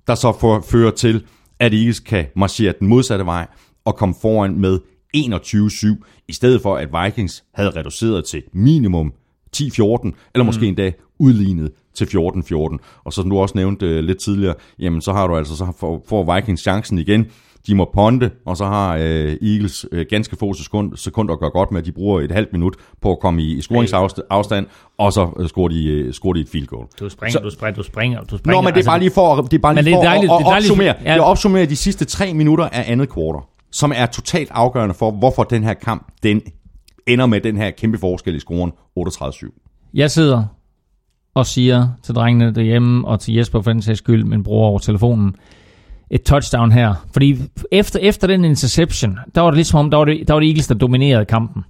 der 0.08 0.16
så 0.16 0.38
får, 0.40 0.62
fører 0.62 0.92
til, 0.92 1.26
at 1.60 1.74
Eagles 1.74 2.00
kan 2.00 2.26
marchere 2.36 2.74
den 2.80 2.88
modsatte 2.88 3.26
vej 3.26 3.48
og 3.86 3.96
komme 3.96 4.16
foran 4.22 4.60
med 4.60 4.80
21-7, 5.18 6.24
i 6.28 6.34
stedet 6.34 6.62
for 6.62 6.78
at 6.78 6.90
Vikings 7.06 7.44
havde 7.54 7.70
reduceret 7.70 8.26
til 8.26 8.44
minimum 8.54 9.14
10-14, 9.58 10.12
eller 10.34 10.44
måske 10.44 10.62
mm. 10.62 10.68
endda 10.68 10.92
udlignet 11.20 11.72
til 12.06 12.18
14-14. 12.18 12.78
Og 13.04 13.14
som 13.14 13.30
du 13.30 13.38
også 13.38 13.58
nævnte 13.58 13.86
uh, 13.86 14.04
lidt 14.04 14.20
tidligere, 14.20 14.56
jamen 14.80 15.02
så 15.02 15.14
har 15.14 15.28
du 15.28 15.36
altså, 15.36 15.56
så 15.56 15.68
får, 15.80 16.06
får 16.10 16.36
Vikings 16.36 16.62
chancen 16.62 16.98
igen. 16.98 17.26
De 17.68 17.76
må 17.76 17.90
ponte, 17.94 18.32
og 18.46 18.58
så 18.58 18.66
har 18.66 18.96
uh, 18.96 19.02
Eagles 19.02 19.86
uh, 19.92 20.00
ganske 20.10 20.36
få 20.36 20.54
sekund, 20.54 20.98
sekunder 20.98 21.34
at 21.34 21.40
gøre 21.40 21.50
godt 21.50 21.72
med, 21.72 21.80
at 21.80 21.86
de 21.86 21.92
bruger 21.92 22.22
et 22.22 22.32
halvt 22.32 22.54
minut 22.54 22.76
på 23.02 23.12
at 23.12 23.20
komme 23.20 23.42
i, 23.42 23.58
i 23.58 23.62
scoringsafstand, 23.62 24.66
og 24.98 25.14
så 25.14 25.30
uh, 25.40 25.48
scorer, 25.48 25.68
de, 25.68 26.06
uh, 26.08 26.14
scorer 26.14 26.34
de 26.34 26.40
et 26.40 26.50
field 26.50 26.68
goal. 26.68 26.86
Du 27.00 27.10
springer, 27.10 27.32
så, 27.32 27.40
du 27.40 27.50
springer, 27.50 27.76
du 27.76 27.84
springer, 27.84 28.24
du 28.24 28.38
springer. 28.38 28.62
Nå, 28.62 28.62
men 28.62 28.74
det 28.74 28.80
er 28.80 28.86
bare 28.86 28.96
altså- 28.96 29.04
lige 29.04 29.14
for, 29.14 29.42
det 29.42 29.54
er 29.54 29.62
bare 29.62 29.76
lige 29.76 29.86
det 29.86 29.92
er 29.92 29.98
for 29.98 30.04
dejligt, 30.04 30.32
at, 30.32 30.40
at, 30.40 30.56
opsummere, 30.56 30.96
ja. 31.04 31.14
jeg 31.14 31.22
opsummerer 31.22 31.66
de 31.66 31.76
sidste 31.76 32.06
tre 32.06 32.34
minutter 32.34 32.66
af 32.66 32.92
andet 32.92 33.10
kvartal, 33.10 33.42
som 33.72 33.92
er 33.96 34.06
totalt 34.06 34.50
afgørende 34.52 34.96
for, 34.96 35.12
hvorfor 35.12 35.44
den 35.44 35.64
her 35.64 35.74
kamp, 35.74 36.08
den 36.24 36.42
ender 37.08 37.26
med 37.26 37.42
den 37.42 37.58
her 37.58 37.72
kæmpe 37.72 37.98
forskel 37.98 38.36
i 38.36 38.40
scoren 38.40 38.72
38-7. 39.00 39.90
Jeg 39.94 40.12
sidder 40.12 40.44
og 41.34 41.46
siger 41.46 41.88
til 42.04 42.16
drengene 42.16 42.56
derhjemme, 42.56 43.08
og 43.08 43.20
til 43.20 43.34
Jesper 43.34 43.62
for 43.62 43.72
den 43.72 43.82
sags 43.82 43.98
skyld, 43.98 44.24
min 44.24 44.44
bror 44.44 44.68
over 44.68 44.80
telefonen, 44.80 45.36
et 46.10 46.24
touchdown 46.24 46.72
her. 46.72 46.94
Fordi 47.14 47.42
efter, 47.72 48.00
efter 48.00 48.28
den 48.28 48.46
interception, 48.46 49.20
der 49.36 49.42
var 49.42 49.52
det 49.52 49.56
ligesom 49.56 49.80
om, 49.80 49.92
der 49.92 49.98
var 49.98 50.06
det, 50.06 50.28
der 50.28 50.34
var 50.34 50.40
det 50.40 50.48
Eagles, 50.48 50.68
der 50.68 50.76
dominerede 50.76 51.26
kampen. 51.26 51.64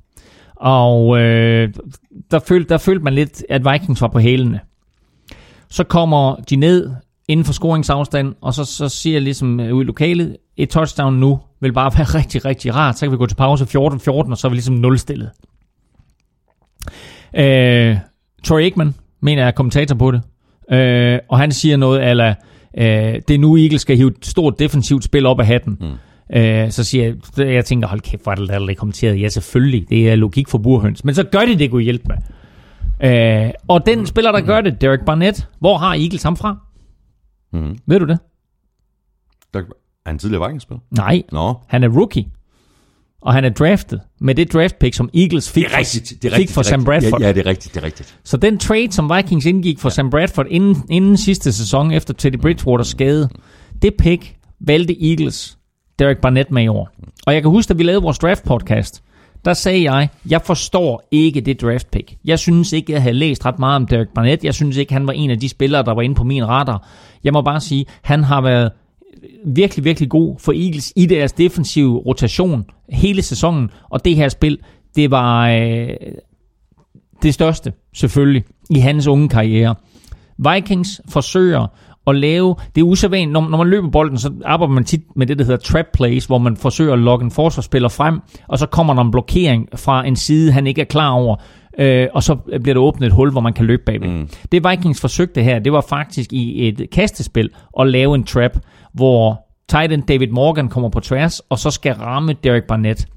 Og 0.55 1.19
øh, 1.19 1.73
der, 2.31 2.39
følte, 2.39 2.69
der 2.69 2.77
følte 2.77 3.03
man 3.03 3.13
lidt, 3.13 3.43
at 3.49 3.71
Vikings 3.71 4.01
var 4.01 4.07
på 4.07 4.19
hælene. 4.19 4.59
Så 5.69 5.83
kommer 5.83 6.35
de 6.35 6.55
ned 6.55 6.91
inden 7.27 7.45
for 7.45 7.53
scoringsafstand, 7.53 8.35
og 8.41 8.53
så, 8.53 8.65
så 8.65 8.89
siger 8.89 9.13
jeg 9.13 9.21
ligesom 9.21 9.59
øh, 9.59 9.75
ud 9.75 9.83
i 9.83 9.87
lokalet, 9.87 10.37
et 10.57 10.69
touchdown 10.69 11.13
nu 11.13 11.39
vil 11.59 11.73
bare 11.73 11.91
være 11.97 12.07
rigtig, 12.19 12.45
rigtig 12.45 12.75
rart. 12.75 12.97
Så 12.97 13.05
kan 13.05 13.11
vi 13.11 13.17
gå 13.17 13.25
til 13.25 13.35
pause 13.35 13.63
14-14, 13.63 13.69
og 14.09 14.37
så 14.37 14.47
er 14.47 14.49
vi 14.49 14.55
ligesom 14.55 14.75
nulstillet. 14.75 15.29
Øh, 17.35 17.97
Troy 18.43 18.61
Aikman, 18.61 18.95
mener 19.21 19.41
jeg 19.41 19.47
er 19.47 19.51
kommentator 19.51 19.95
på 19.95 20.11
det, 20.11 20.21
øh, 20.71 21.19
og 21.29 21.39
han 21.39 21.51
siger 21.51 21.77
noget 21.77 21.99
ala, 21.99 22.35
øh, 22.77 22.85
det 23.27 23.31
er 23.31 23.39
nu 23.39 23.57
Eagles 23.57 23.81
skal 23.81 23.97
hive 23.97 24.09
et 24.09 24.25
stort 24.25 24.59
defensivt 24.59 25.03
spil 25.03 25.25
op 25.25 25.39
af 25.39 25.45
hatten. 25.45 25.77
Mm. 25.81 26.37
Øh, 26.37 26.71
så 26.71 26.83
siger 26.83 27.15
jeg, 27.37 27.47
jeg 27.53 27.65
tænker, 27.65 27.87
hold 27.87 28.01
kæft, 28.01 28.23
hvor 28.23 28.31
er 28.31 28.35
det 28.35 28.47
latterligt 28.47 28.79
kommenteret. 28.79 29.21
Ja, 29.21 29.29
selvfølgelig, 29.29 29.89
det 29.89 30.09
er 30.09 30.15
logik 30.15 30.47
for 30.47 30.57
burhøns. 30.57 31.05
Men 31.05 31.15
så 31.15 31.23
gør 31.23 31.39
de 31.39 31.59
det, 31.59 31.71
kunne 31.71 31.83
hjælpe 31.83 32.03
med. 32.07 32.17
Øh, 33.45 33.51
og 33.67 33.85
den 33.85 34.05
spiller, 34.05 34.31
der 34.31 34.41
gør 34.41 34.61
det, 34.61 34.81
Derek 34.81 35.05
Barnett, 35.05 35.47
hvor 35.59 35.77
har 35.77 35.93
Eagles 35.93 36.23
ham 36.23 36.37
fra? 36.37 36.57
Mm. 37.53 37.77
Ved 37.85 37.99
du 37.99 38.05
det? 38.05 38.19
Der, 39.53 39.59
er 39.59 39.63
han 40.09 40.19
tidligere 40.19 40.47
Vikings-spiller? 40.47 40.81
Nej, 40.91 41.21
Nå. 41.31 41.53
han 41.67 41.83
er 41.83 41.87
rookie. 41.87 42.25
Og 43.21 43.33
han 43.33 43.45
er 43.45 43.49
draftet 43.49 44.01
med 44.21 44.35
det 44.35 44.53
draft 44.53 44.79
pick, 44.79 44.95
som 44.95 45.09
Eagles 45.13 45.51
fik, 45.51 45.63
Det 45.65 45.73
er 45.73 45.77
rigtigt. 45.77 46.09
Det 46.09 46.15
er 46.15 46.31
fik 46.31 46.33
rigtigt, 46.33 46.53
for 46.53 46.61
det 46.61 46.67
er 46.67 46.69
Sam. 46.69 46.83
Bradford. 46.83 47.21
Ja, 47.21 47.27
ja, 47.27 47.33
det 47.33 47.39
er 47.39 47.49
rigtigt, 47.49 47.75
det 47.75 47.81
er 47.81 47.85
rigtigt. 47.85 48.15
Så 48.23 48.37
den 48.37 48.57
trade, 48.57 48.91
som 48.91 49.11
Vikings 49.15 49.45
indgik 49.45 49.79
for 49.79 49.89
ja. 49.89 49.93
Sam 49.93 50.09
Bradford 50.09 50.45
inden, 50.49 50.83
inden 50.89 51.17
sidste 51.17 51.53
sæson, 51.53 51.91
efter 51.91 52.13
Teddy 52.13 52.39
Bridgewater 52.41 52.83
skade, 52.83 53.29
det 53.81 53.93
pick 53.99 54.35
valgte 54.59 55.09
Eagles 55.09 55.57
Derek 55.99 56.17
Barnett 56.17 56.51
med 56.51 56.63
i 56.63 56.67
år. 56.67 56.89
Og 57.27 57.33
jeg 57.33 57.41
kan 57.41 57.51
huske, 57.51 57.71
at 57.71 57.77
vi 57.77 57.83
lavede 57.83 58.01
vores 58.01 58.19
draft 58.19 58.43
podcast, 58.43 59.03
der 59.45 59.53
sagde 59.53 59.91
jeg, 59.91 60.09
jeg 60.29 60.41
forstår 60.41 61.07
ikke 61.11 61.41
det 61.41 61.61
draft 61.61 61.91
pick. 61.91 62.13
Jeg 62.25 62.39
synes 62.39 62.73
ikke, 62.73 62.93
jeg 62.93 63.01
havde 63.01 63.15
læst 63.15 63.45
ret 63.45 63.59
meget 63.59 63.75
om 63.75 63.87
Derek 63.87 64.07
Barnett. 64.15 64.43
Jeg 64.43 64.53
synes 64.53 64.77
ikke, 64.77 64.93
han 64.93 65.07
var 65.07 65.13
en 65.13 65.29
af 65.29 65.39
de 65.39 65.49
spillere, 65.49 65.83
der 65.83 65.93
var 65.93 66.01
inde 66.01 66.15
på 66.15 66.23
min 66.23 66.47
radar. 66.47 66.87
Jeg 67.23 67.33
må 67.33 67.41
bare 67.41 67.59
sige, 67.59 67.85
han 68.01 68.23
har 68.23 68.41
været 68.41 68.71
virkelig, 69.45 69.85
virkelig 69.85 70.09
god 70.09 70.35
for 70.39 70.51
Eagles 70.51 70.93
i 70.95 71.05
deres 71.05 71.31
defensive 71.31 71.97
rotation 71.97 72.65
hele 72.89 73.21
sæsonen. 73.21 73.69
Og 73.89 74.05
det 74.05 74.15
her 74.15 74.29
spil, 74.29 74.57
det 74.95 75.11
var 75.11 75.49
øh, 75.49 75.89
det 77.23 77.33
største, 77.33 77.73
selvfølgelig, 77.93 78.43
i 78.69 78.79
hans 78.79 79.07
unge 79.07 79.29
karriere. 79.29 79.75
Vikings 80.37 81.01
forsøger 81.09 81.67
at 82.07 82.15
lave, 82.15 82.55
det 82.75 82.81
er 82.81 82.85
usædvanligt, 82.85 83.31
når, 83.31 83.49
når 83.49 83.57
man 83.57 83.67
løber 83.67 83.89
bolden, 83.89 84.17
så 84.17 84.31
arbejder 84.45 84.73
man 84.73 84.83
tit 84.83 85.01
med 85.15 85.27
det, 85.27 85.39
der 85.39 85.45
hedder 85.45 85.57
trap 85.57 85.85
plays, 85.93 86.25
hvor 86.25 86.37
man 86.37 86.57
forsøger 86.57 86.93
at 86.93 86.99
lokke 86.99 87.23
en 87.23 87.31
forsvarsspiller 87.31 87.89
frem, 87.89 88.19
og 88.47 88.59
så 88.59 88.65
kommer 88.65 88.93
der 88.93 89.01
en 89.01 89.11
blokering 89.11 89.69
fra 89.75 90.07
en 90.07 90.15
side, 90.15 90.51
han 90.51 90.67
ikke 90.67 90.81
er 90.81 90.85
klar 90.85 91.09
over, 91.09 91.35
øh, 91.79 92.07
og 92.13 92.23
så 92.23 92.35
bliver 92.35 92.73
der 92.73 92.81
åbnet 92.81 93.07
et 93.07 93.13
hul, 93.13 93.31
hvor 93.31 93.41
man 93.41 93.53
kan 93.53 93.65
løbe 93.65 93.83
bagved. 93.85 94.07
Mm. 94.07 94.29
Det 94.51 94.69
Vikings 94.69 95.01
forsøgte 95.01 95.43
her, 95.43 95.59
det 95.59 95.71
var 95.71 95.81
faktisk 95.81 96.33
i 96.33 96.67
et 96.67 96.87
kastespil 96.91 97.49
at 97.79 97.87
lave 97.87 98.15
en 98.15 98.23
trap, 98.23 98.57
hvor 98.93 99.45
tight 99.69 99.93
end 99.93 100.03
David 100.03 100.27
Morgan 100.27 100.69
kommer 100.69 100.89
på 100.89 100.99
tværs, 100.99 101.39
og 101.39 101.59
så 101.59 101.71
skal 101.71 101.93
ramme 101.93 102.33
Derek 102.43 102.63
Barnett. 102.63 103.07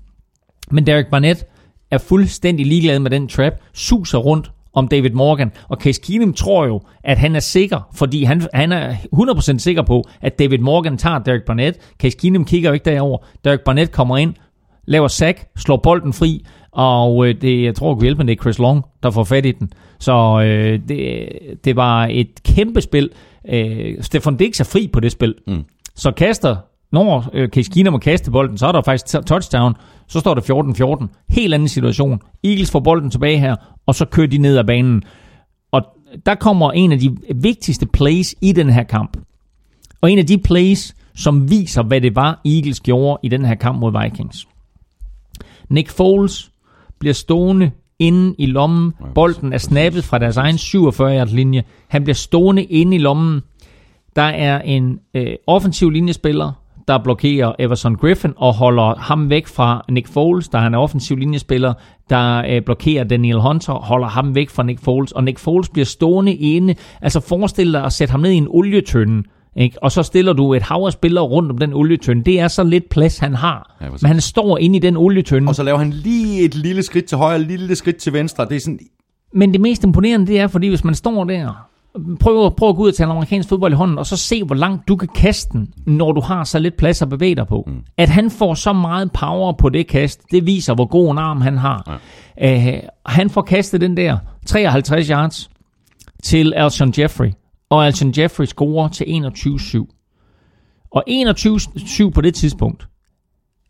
Men 0.71 0.87
Derek 0.87 1.07
Barnett 1.11 1.47
er 1.91 1.99
fuldstændig 1.99 2.67
ligeglad 2.67 2.99
med 2.99 3.11
den 3.11 3.29
trap, 3.29 3.53
suser 3.73 4.19
rundt 4.19 4.51
om 4.75 4.89
David 4.89 5.11
Morgan, 5.11 5.53
og 5.69 5.77
Case 5.77 6.01
Keenum 6.01 6.33
tror 6.33 6.67
jo, 6.67 6.81
at 7.05 7.19
han 7.19 7.37
er 7.37 7.41
sikker, 7.41 7.89
fordi 7.95 8.25
han, 8.25 8.43
han 8.55 8.73
er 8.73 8.95
100% 8.95 9.59
sikker 9.59 9.83
på, 9.83 10.05
at 10.21 10.39
David 10.39 10.59
Morgan 10.59 10.99
tager 10.99 11.19
Derek 11.19 11.43
Barnett. 11.47 11.79
Case 11.99 12.19
Keenum 12.19 12.45
kigger 12.45 12.71
jo 12.71 12.75
ikke 12.75 12.91
derover. 12.91 13.19
Derek 13.45 13.61
Barnett 13.61 13.93
kommer 13.93 14.17
ind, 14.17 14.35
laver 14.87 15.09
sack, 15.09 15.47
slår 15.57 15.77
bolden 15.77 16.13
fri, 16.13 16.45
og 16.73 17.29
øh, 17.29 17.35
det, 17.41 17.65
jeg 17.65 17.75
tror, 17.75 17.95
ikke 17.95 18.03
hjælpe, 18.03 18.23
det 18.23 18.33
er 18.33 18.43
Chris 18.43 18.59
Long, 18.59 18.85
der 19.03 19.11
får 19.11 19.25
fat 19.25 19.47
i 19.47 19.53
den. 19.53 19.73
Så 19.99 20.43
øh, 20.45 20.81
det, 20.89 21.29
det 21.65 21.77
var 21.77 22.09
et 22.11 22.43
kæmpe 22.43 22.81
spil. 22.81 23.11
Øh, 23.49 24.03
Stefan 24.03 24.37
Dix 24.37 24.61
er 24.61 24.65
fri 24.65 24.89
på 24.93 25.01
det 25.01 25.13
spil. 25.13 25.35
Mm. 25.47 25.65
Så 25.95 26.11
kaster, 26.11 26.57
når 26.93 27.31
øh, 27.33 27.49
Case 27.49 27.71
Keenum 27.71 27.93
må 27.93 27.99
kaste 27.99 28.31
bolden, 28.31 28.59
så 28.59 28.67
er 28.67 28.73
der 28.73 28.83
faktisk 28.83 29.27
touchdown. 29.27 29.75
Så 30.09 30.21
står 30.21 30.35
det 30.35 30.51
14-14. 30.51 31.07
Helt 31.29 31.55
anden 31.55 31.69
situation. 31.69 32.21
Eagles 32.45 32.71
får 32.71 32.81
bolden 32.81 33.11
tilbage 33.11 33.39
her, 33.39 33.57
og 33.87 33.95
så 33.95 34.05
kører 34.05 34.27
de 34.27 34.39
ned 34.39 34.59
ad 34.59 34.65
banen. 34.65 35.03
Og 35.73 35.83
der 36.27 36.35
kommer 36.35 36.73
en 36.73 36.93
af 36.93 36.99
de 36.99 37.17
vigtigste 37.35 37.87
plays 37.87 38.35
i 38.41 38.53
den 38.53 38.71
her 38.71 38.83
kamp. 38.83 39.17
Og 40.01 40.13
en 40.13 40.19
af 40.19 40.27
de 40.27 40.39
plays, 40.39 40.95
som 41.15 41.51
viser, 41.51 41.83
hvad 41.83 42.01
det 42.01 42.17
var, 42.17 42.41
Eagles 42.45 42.81
gjorde 42.81 43.19
i 43.23 43.29
den 43.29 43.45
her 43.45 43.55
kamp 43.55 43.81
mod 43.81 44.03
Vikings. 44.03 44.49
Nick 45.69 45.91
Foles 45.91 46.51
bliver 46.99 47.15
stående 47.15 47.71
inde 48.03 48.35
i 48.39 48.47
lommen. 48.47 48.93
Bolden 49.15 49.53
er 49.53 49.59
snappet 49.59 50.05
fra 50.05 50.19
deres 50.19 50.37
egen 50.37 50.59
47 50.59 51.27
linje. 51.27 51.63
Han 51.89 52.05
bliver 52.05 52.15
stående 52.15 52.65
inde 52.65 52.97
i 52.97 52.99
lommen. 52.99 53.43
Der 54.17 54.23
er 54.23 54.61
en 54.61 54.99
øh, 55.15 55.35
offensiv 55.47 55.91
linjespiller, 55.91 56.53
der 56.89 56.99
blokerer 56.99 57.53
Everson 57.59 57.95
Griffin 57.95 58.33
og 58.37 58.55
holder 58.55 58.95
ham 58.95 59.31
væk 59.31 59.47
fra 59.47 59.85
Nick 59.91 60.09
Foles, 60.09 60.49
der 60.49 60.59
han 60.59 60.75
er 60.75 60.79
offensiv 60.79 61.17
linjespiller, 61.17 61.75
der 62.11 62.45
øh, 62.49 62.63
blokerer 62.63 63.05
Daniel 63.05 63.41
Hunter, 63.41 63.73
holder 63.73 64.09
ham 64.09 64.35
væk 64.35 64.51
fra 64.51 64.63
Nick 64.63 64.81
Foles, 64.81 65.13
og 65.13 65.25
Nick 65.25 65.39
Foles 65.39 65.69
bliver 65.69 65.87
stående 65.87 66.35
inde. 66.35 66.75
Altså 67.03 67.21
forestil 67.21 67.73
dig 67.73 67.85
at 67.85 67.93
sætte 67.93 68.11
ham 68.11 68.21
ned 68.21 68.31
i 68.31 68.37
en 68.37 68.49
olietønde, 68.51 69.23
ikke? 69.57 69.83
og 69.83 69.93
så 69.93 70.03
stiller 70.03 70.33
du 70.33 70.55
et 70.55 70.63
hav 70.63 70.85
af 70.87 70.93
spillere 70.93 71.25
rundt 71.25 71.51
om 71.51 71.59
den 71.59 71.73
olietønde. 71.73 72.25
Det 72.25 72.41
er 72.41 72.49
så 72.49 72.65
lidt 72.65 72.89
plads, 72.89 73.19
han 73.19 73.35
har. 73.35 73.77
Ja, 73.81 73.89
præcis. 73.89 74.03
Men 74.03 74.09
han 74.09 74.21
står 74.21 74.59
inde 74.59 74.77
i 74.77 74.79
den 74.79 74.97
olietønde. 74.97 75.49
Og 75.49 75.55
så 75.55 75.63
laver 75.63 75.79
han 75.79 75.91
lige 75.91 76.45
et 76.45 76.55
lille 76.55 76.83
skridt 76.83 77.05
til 77.05 77.19
højre, 77.19 77.41
et 77.41 77.47
lille 77.47 77.77
skridt 77.77 77.97
til 77.97 78.13
venstre. 78.13 78.45
Det 78.45 78.57
er 78.57 78.61
sådan, 78.61 78.79
Men 79.35 79.53
det 79.53 79.61
mest 79.61 79.85
imponerende, 79.85 80.27
det 80.27 80.41
er, 80.41 80.47
fordi 80.47 80.69
hvis 80.69 80.85
man 80.85 80.95
står 80.95 81.25
der, 81.25 81.69
prøv, 82.21 82.55
prøv 82.57 82.69
at 82.69 82.77
gå 82.77 82.83
ud 82.83 82.89
og 82.89 82.95
tage 82.95 83.05
en 83.05 83.11
amerikansk 83.11 83.49
fodbold 83.49 83.73
i 83.73 83.77
hånden, 83.77 83.99
og 83.99 84.07
så 84.07 84.17
se, 84.17 84.45
hvor 84.45 84.55
langt 84.55 84.89
du 84.89 84.97
kan 84.97 85.09
kaste 85.15 85.53
den, 85.53 85.69
når 85.87 86.13
du 86.13 86.21
har 86.21 86.45
så 86.45 86.59
lidt 86.59 86.77
plads 86.77 87.03
at 87.03 87.09
bevæge 87.09 87.35
dig 87.35 87.47
på. 87.47 87.65
Mm. 87.67 87.83
At 87.97 88.09
han 88.09 88.31
får 88.31 88.55
så 88.55 88.73
meget 88.73 89.13
power 89.13 89.53
på 89.53 89.69
det 89.69 89.87
kast, 89.87 90.23
det 90.31 90.47
viser, 90.47 90.75
hvor 90.75 90.85
god 90.85 91.11
en 91.11 91.19
arm 91.19 91.41
han 91.41 91.59
har. 91.59 92.01
Ja. 92.41 92.75
Uh, 92.75 92.81
han 93.07 93.31
får 93.31 93.43
kastet 93.43 93.81
den 93.81 93.97
der 93.97 94.19
53 94.47 95.09
yards 95.09 95.51
til 96.23 96.55
Alshon 96.57 96.93
Jeffrey, 96.99 97.31
og 97.73 97.87
Alton 97.87 98.15
Jeffrey 98.19 98.47
scorer 98.47 98.89
til 98.89 99.05
21-7. 99.05 100.89
Og 100.91 101.05
21-7 101.09 102.11
på 102.11 102.21
det 102.21 102.35
tidspunkt, 102.35 102.89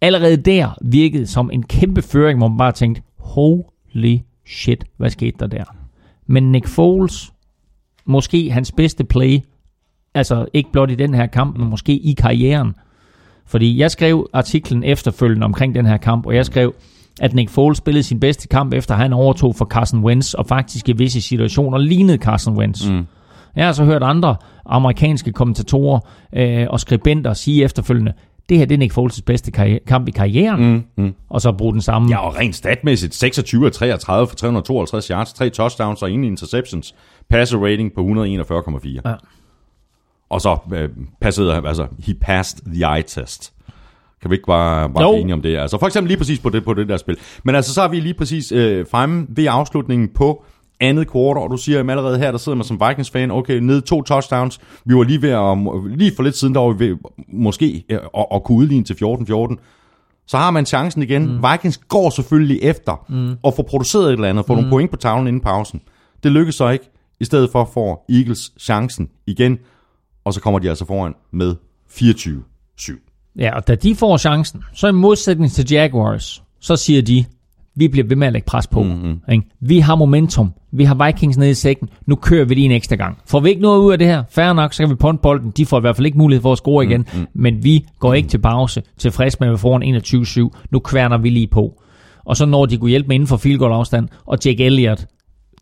allerede 0.01 0.37
der 0.37 0.79
virkede 0.81 1.27
som 1.27 1.51
en 1.51 1.63
kæmpe 1.63 2.03
føring, 2.03 2.39
hvor 2.39 2.49
man 2.49 2.59
bare 2.59 2.73
tænkte, 2.73 3.03
holy 3.19 4.19
shit, 4.47 4.85
hvad 4.97 5.11
skete 5.11 5.37
der 5.41 5.47
der? 5.47 5.65
Men 6.27 6.53
Nick 6.53 6.69
Foles, 6.69 7.33
måske 8.05 8.51
hans 8.51 8.73
bedste 8.73 9.05
play, 9.05 9.39
altså 10.15 10.47
ikke 10.53 10.73
blot 10.73 10.91
i 10.91 10.95
den 10.95 11.15
her 11.15 11.27
kamp, 11.27 11.59
men 11.59 11.71
måske 11.71 11.93
i 11.93 12.13
karrieren. 12.13 12.75
Fordi 13.47 13.79
jeg 13.79 13.91
skrev 13.91 14.31
artiklen 14.33 14.85
efterfølgende 14.85 15.45
omkring 15.45 15.75
den 15.75 15.87
her 15.87 15.97
kamp, 15.97 16.27
og 16.27 16.35
jeg 16.35 16.47
skrev, 16.47 16.75
at 17.21 17.35
Nick 17.35 17.51
Foles 17.51 17.79
spillede 17.79 18.03
sin 18.03 18.21
bedste 18.21 18.49
kamp, 18.49 18.73
efter 18.73 18.95
han 18.95 19.13
overtog 19.13 19.57
for 19.57 19.65
Carson 19.65 20.05
Wentz, 20.05 20.35
og 20.35 20.47
faktisk 20.47 20.89
i 20.89 20.93
visse 20.93 21.21
situationer 21.21 21.79
lignede 21.79 22.19
Carson 22.19 22.57
Wentz. 22.57 22.89
Mm. 22.89 23.07
Jeg 23.57 23.67
har 23.67 23.73
så 23.73 23.85
hørt 23.85 24.03
andre 24.03 24.37
amerikanske 24.67 25.33
kommentatorer 25.33 26.01
øh, 26.37 26.67
og 26.71 26.81
skribenter 26.81 27.33
sige 27.33 27.65
efterfølgende, 27.65 28.13
det 28.49 28.59
her 28.59 28.65
det 28.65 28.75
er 28.75 28.79
Nick 28.79 28.99
Foles' 28.99 29.21
bedste 29.27 29.53
karri- 29.57 29.85
kamp 29.87 30.09
i 30.09 30.11
karrieren, 30.11 30.73
mm, 30.97 31.05
mm. 31.05 31.15
og 31.31 31.41
så 31.41 31.53
bruge 31.53 31.73
den 31.73 31.81
samme. 31.83 32.09
ja, 32.11 32.27
og 32.27 32.37
rent 32.37 32.55
statmæssigt, 32.57 33.15
26 33.15 33.67
af 33.67 33.73
33 33.73 34.27
for 34.29 34.37
352 34.37 35.07
yards, 35.07 35.33
tre 35.33 35.51
touchdowns 35.51 36.03
og 36.03 36.11
ingen 36.11 36.25
interceptions. 36.25 36.95
Passer 37.31 37.59
rating 37.59 37.93
på 37.95 38.01
141,4. 38.01 39.01
Ja. 39.05 39.15
Og 40.31 40.41
så 40.41 40.57
øh, 40.75 40.89
passede 41.21 41.55
han, 41.55 41.67
altså, 41.67 41.87
he 42.07 42.15
passed 42.15 42.73
the 42.75 42.95
eye 42.97 43.03
test. 43.03 43.53
Kan 44.23 44.31
vi 44.31 44.35
ikke 44.35 44.47
bare, 44.47 44.91
bare 44.91 45.05
blive 45.13 45.21
enige 45.21 45.35
om 45.35 45.43
det? 45.43 45.57
Altså 45.59 45.79
for 45.79 45.87
eksempel 45.87 46.09
lige 46.09 46.19
præcis 46.19 46.39
på 46.39 46.49
det, 46.51 46.65
på 46.65 46.75
det 46.75 46.89
der 46.89 46.97
spil. 46.97 47.17
Men 47.45 47.55
altså 47.55 47.75
så 47.75 47.83
er 47.83 47.89
vi 47.89 48.01
lige 48.01 48.15
præcis 48.15 48.53
øh, 48.53 48.87
fremme 48.91 49.27
ved 49.29 49.47
afslutningen 49.51 50.09
på 50.09 50.45
andet 50.83 51.09
kvartal, 51.09 51.43
og 51.43 51.51
du 51.51 51.57
siger 51.57 51.79
jamen, 51.79 51.91
allerede 51.91 52.19
her, 52.19 52.31
der 52.31 52.39
sidder 52.39 52.57
man 52.57 52.65
som 52.65 52.81
Vikings-fan, 52.89 53.31
okay, 53.31 53.59
ned 53.59 53.83
to 53.83 54.03
touchdowns. 54.03 54.61
Vi 54.85 54.95
var 54.95 55.03
lige 55.03 55.23
ved 55.23 55.31
at, 55.31 55.99
lige 55.99 56.13
for 56.17 56.23
lidt 56.23 56.37
siden, 56.37 56.55
der 56.55 56.61
var 56.61 56.73
vi 56.73 56.89
ved 56.89 56.97
måske 57.29 57.85
øh, 57.89 57.99
at, 58.19 58.27
at 58.35 58.45
kunne 58.45 58.59
udligne 58.59 58.85
til 58.85 58.95
14-14. 58.95 59.57
Så 60.27 60.37
har 60.37 60.51
man 60.51 60.67
chancen 60.67 61.03
igen. 61.03 61.27
Mm. 61.27 61.45
Vikings 61.53 61.79
går 61.79 62.11
selvfølgelig 62.11 62.63
efter 62.63 63.05
mm. 63.09 63.37
og 63.43 63.55
får 63.55 63.63
produceret 63.63 64.07
et 64.07 64.13
eller 64.13 64.29
andet, 64.29 64.47
får 64.47 64.55
mm. 64.55 64.61
nogle 64.61 64.71
point 64.71 64.91
på 64.91 64.97
tavlen 64.97 65.27
inden 65.27 65.43
pausen. 65.43 65.81
Det 66.23 66.33
lykkes 66.33 66.55
så 66.55 66.69
ikke. 66.69 66.91
I 67.21 67.25
stedet 67.25 67.51
for 67.51 67.71
får 67.75 68.07
Eagles 68.09 68.53
chancen 68.61 69.09
igen, 69.27 69.59
og 70.25 70.35
så 70.35 70.41
kommer 70.41 70.59
de 70.59 70.69
altså 70.69 70.85
foran 70.85 71.15
med 71.33 71.55
24-7. 71.91 73.35
Ja, 73.39 73.57
og 73.57 73.69
da 73.69 73.75
de 73.75 73.95
får 73.95 74.17
chancen, 74.17 74.65
så 74.75 74.89
i 74.89 74.93
modsætning 74.93 75.53
til 75.53 75.71
Jaguars, 75.71 76.43
så 76.61 76.77
siger 76.77 77.03
de, 77.03 77.25
vi 77.77 77.89
bliver 77.89 78.07
ved 78.07 78.17
med 78.17 78.27
at 78.27 78.33
lægge 78.33 78.47
pres 78.47 78.67
på. 78.67 78.83
Mm-hmm. 78.83 79.21
Ikke? 79.33 79.45
Vi 79.61 79.79
har 79.79 79.95
momentum. 79.95 80.53
Vi 80.73 80.85
har 80.85 81.07
Vikings 81.07 81.39
nede 81.39 81.51
i 81.51 81.55
sækken. 81.55 81.89
Nu 82.07 82.15
kører 82.15 82.45
vi 82.45 82.55
lige 82.55 82.65
en 82.65 82.73
ekstra 82.73 82.97
gang. 82.97 83.19
Får 83.27 83.41
vi 83.41 83.49
ikke 83.49 83.63
noget 83.63 83.81
ud 83.81 83.93
af 83.93 83.99
det 83.99 84.07
her? 84.07 84.23
Færre 84.31 84.55
nok, 84.55 84.73
så 84.73 84.83
kan 84.83 84.91
vi 84.91 84.95
punt 84.95 85.23
bolden. 85.23 85.53
De 85.57 85.67
får 85.67 85.79
i 85.79 85.81
hvert 85.81 85.97
fald 85.97 86.07
ikke 86.07 86.19
mulighed 86.19 86.43
for 86.43 86.53
at 86.53 86.59
score 86.59 86.85
igen. 86.85 87.01
Mm-hmm. 87.01 87.27
Men 87.35 87.65
vi 87.65 87.85
går 87.99 88.15
ikke 88.15 88.29
til 88.29 88.39
pause. 88.39 88.83
Tilfreds 88.99 89.41
med, 89.41 89.49
at 89.49 89.53
vi 89.53 89.59
får 89.59 89.77
en 89.77 89.97
21-7. 90.55 90.69
Nu 90.71 90.79
kværner 90.79 91.19
vi 91.19 91.31
lige 91.31 91.47
på. 91.47 91.83
Og 92.25 92.37
så 92.37 92.47
når 92.47 92.67
de 92.67 92.77
kunne 92.77 92.91
hjælpe 92.91 93.09
med 93.09 93.15
inden 93.15 93.27
for 93.27 93.37
field 93.37 93.59
goal 93.59 93.73
afstand. 93.73 94.09
Og 94.27 94.39
Jake 94.45 94.65
Elliott, 94.65 95.07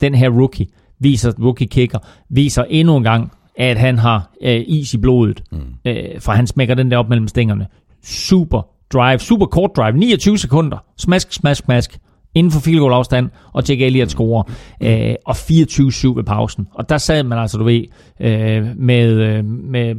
den 0.00 0.14
her 0.14 0.28
rookie, 0.28 0.66
viser 1.00 1.32
rookie 1.42 1.66
kicker, 1.66 1.98
viser 2.30 2.64
endnu 2.70 2.96
en 2.96 3.02
gang, 3.02 3.32
at 3.56 3.78
han 3.78 3.98
har 3.98 4.30
øh, 4.42 4.64
is 4.66 4.94
i 4.94 4.98
blodet, 4.98 5.42
mm. 5.52 5.58
øh, 5.84 6.20
for 6.20 6.32
han 6.32 6.46
smækker 6.46 6.74
den 6.74 6.90
der 6.90 6.96
op 6.96 7.08
mellem 7.08 7.28
stængerne. 7.28 7.66
Super 8.02 8.62
drive, 8.92 9.18
super 9.18 9.46
kort 9.46 9.70
drive, 9.76 9.96
29 9.96 10.38
sekunder, 10.38 10.78
smask, 10.98 11.32
smask, 11.32 11.64
smask, 11.64 11.98
inden 12.34 12.52
for 12.52 12.60
field 12.60 12.78
goal 12.78 12.92
afstand, 12.92 13.30
og 13.52 13.68
Jake 13.68 13.86
Elliott 13.86 14.10
scorer, 14.10 14.42
øh, 14.82 15.14
og 15.26 15.36
24-7 15.36 16.16
ved 16.16 16.24
pausen. 16.24 16.68
Og 16.74 16.88
der 16.88 16.98
sad 16.98 17.22
man 17.22 17.38
altså, 17.38 17.58
du 17.58 17.64
ved, 17.64 17.84
øh, 18.20 18.66
med, 18.76 19.08
øh, 19.08 19.44
med 19.44 19.94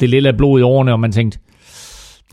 det 0.00 0.10
lille 0.10 0.32
blod 0.32 0.60
i 0.60 0.62
årene, 0.62 0.92
og 0.92 1.00
man 1.00 1.12
tænkte, 1.12 1.38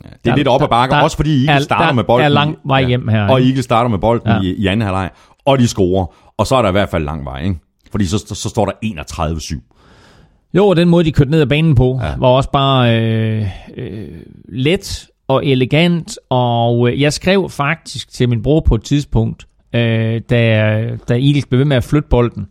Ja, 0.04 0.10
det 0.10 0.16
er 0.16 0.30
der, 0.32 0.36
lidt 0.36 0.48
op 0.48 0.62
ad 0.62 0.68
bakke, 0.68 0.96
der, 0.96 1.02
også 1.02 1.18
fordi 1.18 1.46
Eagles 1.46 1.64
starter 1.64 1.86
der, 1.86 1.94
med 1.94 2.04
bolden. 2.04 2.26
er 2.26 2.30
lang 2.30 2.58
vej 2.64 2.86
hjem 2.86 3.08
her. 3.08 3.28
Og 3.28 3.42
Eagles 3.42 3.66
starter 3.66 3.90
med 3.90 4.00
bolden 4.00 4.28
ja. 4.28 4.42
i, 4.42 4.54
i 4.54 4.68
anden 4.68 4.86
halvleg, 4.86 5.10
og 5.46 5.60
de 5.60 5.68
scorer. 5.68 6.06
Og 6.38 6.48
så 6.48 6.56
er 6.56 6.62
der 6.62 6.70
i 6.70 6.72
hvert 6.72 6.90
fald 6.90 7.04
lang 7.04 7.26
vej, 7.26 7.44
ikke? 7.44 7.60
Fordi 7.92 8.06
så, 8.06 8.18
så, 8.18 8.36
så 8.36 8.50
står 8.50 8.66
der 8.66 8.72
31-7. 8.84 10.50
Jo, 10.54 10.68
og 10.68 10.76
den 10.76 10.90
måde, 10.90 11.04
de 11.04 11.12
kørte 11.12 11.32
ned 11.32 11.42
ad 11.42 11.48
banen 11.48 11.76
på, 11.76 12.00
ja. 12.04 12.14
var 12.18 12.28
også 12.28 12.52
bare 12.52 13.02
øh, 13.02 13.48
øh, 13.78 14.08
let 14.50 15.08
og 15.28 15.46
elegant. 15.46 16.20
Og 16.30 16.90
øh, 16.90 17.02
jeg 17.02 17.14
skrev 17.14 17.50
faktisk 17.50 18.12
til 18.12 18.30
min 18.30 18.44
bror 18.44 18.60
på 18.60 18.76
et 18.76 18.84
tidspunkt, 18.84 19.48
øh, 19.74 20.22
da, 20.30 20.98
da 21.10 21.14
Eagles 21.14 21.46
blev 21.46 21.60
ved 21.60 21.66
med 21.66 21.78
at 21.78 21.84
flytte 21.84 22.10
bolden. 22.10 22.48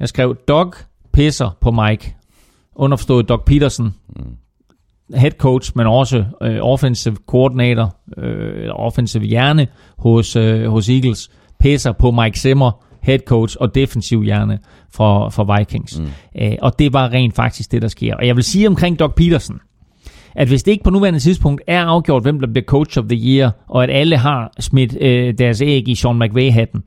Jeg 0.00 0.08
skrev, 0.08 0.36
Dog 0.48 0.74
pisser 1.12 1.56
på 1.60 1.70
Mike. 1.70 2.14
Underforstået 2.76 3.28
Doc 3.28 3.44
Peterson. 3.46 3.94
Mm 4.16 4.36
head 5.14 5.30
coach, 5.30 5.72
men 5.76 5.86
også 5.86 6.24
øh, 6.42 6.58
offensive 6.60 7.16
coordinator, 7.26 7.96
øh, 8.16 8.70
offensive 8.72 9.24
hjerne 9.24 9.68
hos, 9.98 10.36
øh, 10.36 10.66
hos 10.66 10.88
Eagles, 10.88 11.30
pisser 11.60 11.92
på 11.92 12.10
Mike 12.10 12.40
Zimmer, 12.40 12.84
head 13.02 13.18
coach 13.18 13.56
og 13.60 13.74
defensiv 13.74 14.22
hjerne 14.22 14.58
for, 14.90 15.28
for 15.28 15.56
Vikings. 15.58 15.98
Mm. 15.98 16.06
Øh, 16.42 16.52
og 16.62 16.78
det 16.78 16.92
var 16.92 17.08
rent 17.08 17.34
faktisk 17.34 17.72
det, 17.72 17.82
der 17.82 17.88
sker. 17.88 18.14
Og 18.14 18.26
jeg 18.26 18.36
vil 18.36 18.44
sige 18.44 18.68
omkring 18.68 18.98
Doc 18.98 19.14
Peterson, 19.16 19.60
at 20.34 20.48
hvis 20.48 20.62
det 20.62 20.72
ikke 20.72 20.84
på 20.84 20.90
nuværende 20.90 21.20
tidspunkt 21.20 21.62
er 21.66 21.84
afgjort, 21.84 22.22
hvem 22.22 22.40
der 22.40 22.46
bliver 22.46 22.64
coach 22.64 22.98
of 22.98 23.04
the 23.04 23.18
year, 23.28 23.50
og 23.68 23.84
at 23.84 23.90
alle 23.90 24.16
har 24.16 24.52
smidt 24.60 24.96
øh, 25.00 25.34
deres 25.38 25.60
æg 25.60 25.88
i 25.88 25.94
Sean 25.94 26.18
McVay-hatten, 26.18 26.82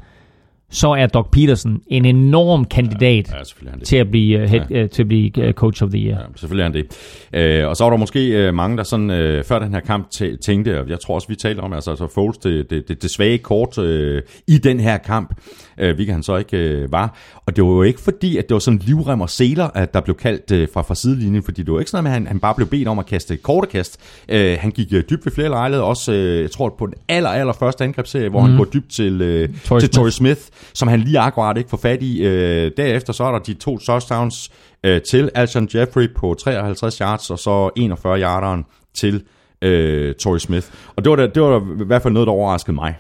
så 0.70 0.88
er 0.88 1.08
Doc 1.08 1.28
Peterson 1.32 1.82
en 1.88 2.06
enorm 2.06 2.66
kandidat 2.66 3.32
ja, 3.32 3.38
ja, 3.38 3.84
til 3.84 3.98
at 3.98 4.10
blive, 4.12 4.44
uh, 4.44 4.50
head, 4.50 4.62
ja. 4.70 4.84
uh, 4.84 4.90
til 4.90 5.02
at 5.02 5.08
blive 5.08 5.48
uh, 5.48 5.52
coach 5.52 5.84
of 5.84 5.90
the 5.90 6.00
year. 6.00 6.20
Ja, 6.20 6.26
selvfølgelig 6.36 6.64
er 6.64 6.72
han 6.72 6.86
det. 7.34 7.64
Uh, 7.64 7.70
og 7.70 7.76
så 7.76 7.84
var 7.84 7.90
der 7.90 7.98
måske 7.98 8.52
mange, 8.54 8.78
der 8.78 8.84
sådan, 8.84 9.10
uh, 9.10 9.46
før 9.46 9.60
den 9.60 9.74
her 9.74 9.80
kamp 9.80 10.10
tænkte, 10.42 10.82
og 10.82 10.90
jeg 10.90 11.00
tror 11.00 11.16
også, 11.16 11.28
vi 11.28 11.36
talte 11.36 11.60
om, 11.60 11.74
altså, 11.74 11.90
altså 11.90 12.08
Foles, 12.08 12.38
det, 12.38 12.70
det, 12.70 12.88
det, 12.88 13.02
det 13.02 13.12
svage 13.12 13.38
kort 13.38 13.78
uh, 13.78 14.20
i 14.48 14.58
den 14.58 14.80
her 14.80 14.98
kamp, 14.98 15.34
uh, 15.82 15.96
hvilket 15.96 16.14
han 16.14 16.24
så 16.24 16.36
ikke 16.36 16.84
uh, 16.84 16.92
var. 16.92 17.18
Og 17.46 17.56
det 17.56 17.64
var 17.64 17.70
jo 17.70 17.82
ikke 17.82 18.02
fordi, 18.02 18.38
at 18.38 18.50
det 18.50 18.54
var 18.56 18.60
sådan 18.60 18.80
livrem 18.84 19.22
og 19.22 19.30
seler, 19.30 19.70
at 19.76 19.94
der 19.94 20.02
blev 20.02 20.16
kaldt 20.16 20.52
uh, 20.52 20.74
fra, 20.74 20.82
fra 20.82 20.96
sidelinjen, 20.96 21.44
fordi 21.44 21.64
det 21.64 21.74
var 21.74 21.80
ikke 21.80 21.92
sådan, 21.92 22.06
at 22.06 22.12
han, 22.12 22.28
han 22.28 22.40
bare 22.40 22.56
blev 22.56 22.68
bedt 22.68 22.88
om 22.88 23.00
at 23.00 23.06
kaste 23.06 23.38
kortekast. 23.38 24.00
Uh, 24.34 24.36
han 24.36 24.72
gik 24.72 24.88
uh, 24.94 25.00
dybt 25.10 25.26
ved 25.26 25.32
flere 25.32 25.50
lejligheder, 25.50 25.86
også 25.86 26.12
uh, 26.12 26.42
jeg 26.42 26.52
tror 26.52 26.76
på 26.80 26.86
den 26.86 26.94
aller, 27.08 27.30
aller 27.30 27.54
første 27.54 27.84
angrebsserie, 27.84 28.30
hvor 28.30 28.40
mm. 28.40 28.46
han 28.46 28.52
mhm. 28.52 28.58
går 28.58 28.72
dybt 28.72 28.92
til, 28.92 29.14
uh, 29.14 29.60
Torrey 29.66 29.80
til 29.80 29.90
Torrey 29.90 30.12
Smith 30.12 30.42
som 30.74 30.88
han 30.88 31.00
lige 31.00 31.20
akkurat 31.20 31.58
ikke 31.58 31.70
får 31.70 31.78
fat 31.78 32.04
i. 32.04 32.24
Øh, 32.24 32.72
derefter 32.78 33.14
så 33.14 33.24
er 33.24 33.32
der 33.32 33.40
de 33.40 33.54
to 33.54 33.78
touchdowns 33.78 34.52
øh, 34.84 35.02
til 35.02 35.30
Alshon 35.36 35.68
Jeffrey 35.76 36.14
på 36.16 36.34
53 36.34 36.98
yards, 36.98 37.30
og 37.30 37.40
så 37.40 37.70
41 37.76 38.20
yarderen 38.22 38.66
til 38.96 39.24
øh, 39.62 40.16
Torrey 40.16 40.40
Smith. 40.40 40.68
Og 40.96 41.04
det 41.04 41.10
var, 41.10 41.16
da, 41.16 41.28
det 41.28 41.42
var 41.42 41.60
da 41.60 41.84
i 41.84 41.88
hvert 41.88 42.02
fald 42.02 42.14
noget, 42.14 42.28
der 42.28 42.34
overraskede 42.34 42.76
mig. 42.76 42.96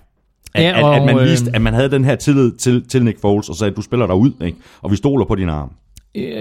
At, 0.56 0.64
ja, 0.64 0.84
og, 0.84 0.96
at, 0.96 1.02
at, 1.02 1.06
man 1.06 1.20
øh, 1.20 1.26
viste, 1.26 1.52
at 1.54 1.62
man 1.62 1.74
havde 1.74 1.92
den 1.92 2.06
her 2.06 2.16
tillid 2.16 2.52
til, 2.52 2.88
til 2.88 3.04
Nick 3.04 3.22
Foles, 3.22 3.50
og 3.50 3.56
sagde, 3.56 3.72
at 3.72 3.78
du 3.78 3.82
spiller 3.82 4.06
dig 4.06 4.16
ud, 4.16 4.32
ikke? 4.46 4.58
og 4.82 4.92
vi 4.92 4.96
stoler 4.96 5.26
på 5.26 5.36
din 5.36 5.50
arm. 5.50 5.72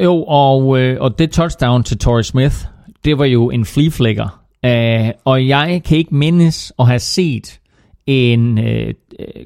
Jo, 0.03 0.25
og, 0.29 0.81
øh, 0.81 0.97
og 1.01 1.19
det 1.19 1.31
touchdown 1.31 1.83
til 1.83 1.99
Torrey 1.99 2.23
Smith, 2.23 2.57
det 3.05 3.19
var 3.19 3.25
jo 3.25 3.51
en 3.51 3.65
flea 3.65 3.89
flicker. 3.89 4.43
Uh, 4.67 5.11
og 5.25 5.49
jeg 5.49 5.83
kan 5.85 5.99
ikke 5.99 6.15
mindes 6.15 6.73
at 6.79 6.87
have 6.87 6.99
set 6.99 7.61
en 8.07 8.59
uh, 8.59 8.93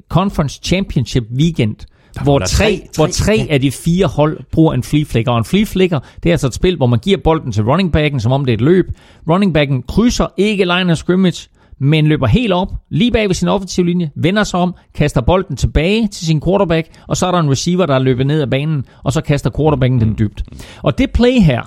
Conference 0.09 0.59
Championship 0.63 1.23
weekend, 1.35 1.75
hvor 2.23 2.39
tre, 2.39 2.47
tre, 2.47 2.87
hvor 2.95 3.07
tre 3.07 3.47
af 3.49 3.61
de 3.61 3.71
fire 3.71 4.07
hold 4.07 4.39
bruger 4.51 4.73
en 4.73 4.83
flea 4.83 5.03
flicker. 5.07 5.31
Og 5.31 5.37
en 5.37 5.45
flea 5.45 5.63
flicker, 5.63 5.99
det 6.23 6.29
er 6.29 6.33
altså 6.33 6.47
et 6.47 6.53
spil, 6.53 6.77
hvor 6.77 6.87
man 6.87 6.99
giver 6.99 7.17
bolden 7.17 7.51
til 7.51 7.63
running 7.63 7.91
backen, 7.91 8.19
som 8.19 8.31
om 8.31 8.45
det 8.45 8.51
er 8.51 8.57
et 8.57 8.61
løb. 8.61 8.85
Running 9.29 9.53
backen 9.53 9.81
krydser 9.81 10.27
ikke 10.37 10.65
line 10.65 10.91
of 10.91 10.97
scrimmage, 10.97 11.49
men 11.81 12.07
løber 12.07 12.27
helt 12.27 12.53
op, 12.53 12.73
lige 12.89 13.11
bag 13.11 13.27
ved 13.27 13.35
sin 13.35 13.47
offensiv 13.47 13.85
linje, 13.85 14.11
vender 14.15 14.43
sig 14.43 14.59
om, 14.59 14.75
kaster 14.95 15.21
bolden 15.21 15.55
tilbage 15.57 16.07
til 16.07 16.25
sin 16.25 16.41
quarterback, 16.41 16.87
og 17.07 17.17
så 17.17 17.27
er 17.27 17.31
der 17.31 17.39
en 17.39 17.51
receiver, 17.51 17.85
der 17.85 17.99
løber 17.99 18.23
ned 18.23 18.41
ad 18.41 18.47
banen, 18.47 18.85
og 19.03 19.13
så 19.13 19.21
kaster 19.21 19.49
quarterbacken 19.57 20.01
den 20.01 20.15
dybt. 20.19 20.43
Og 20.83 20.97
det 20.97 21.11
play 21.11 21.39
her, 21.39 21.61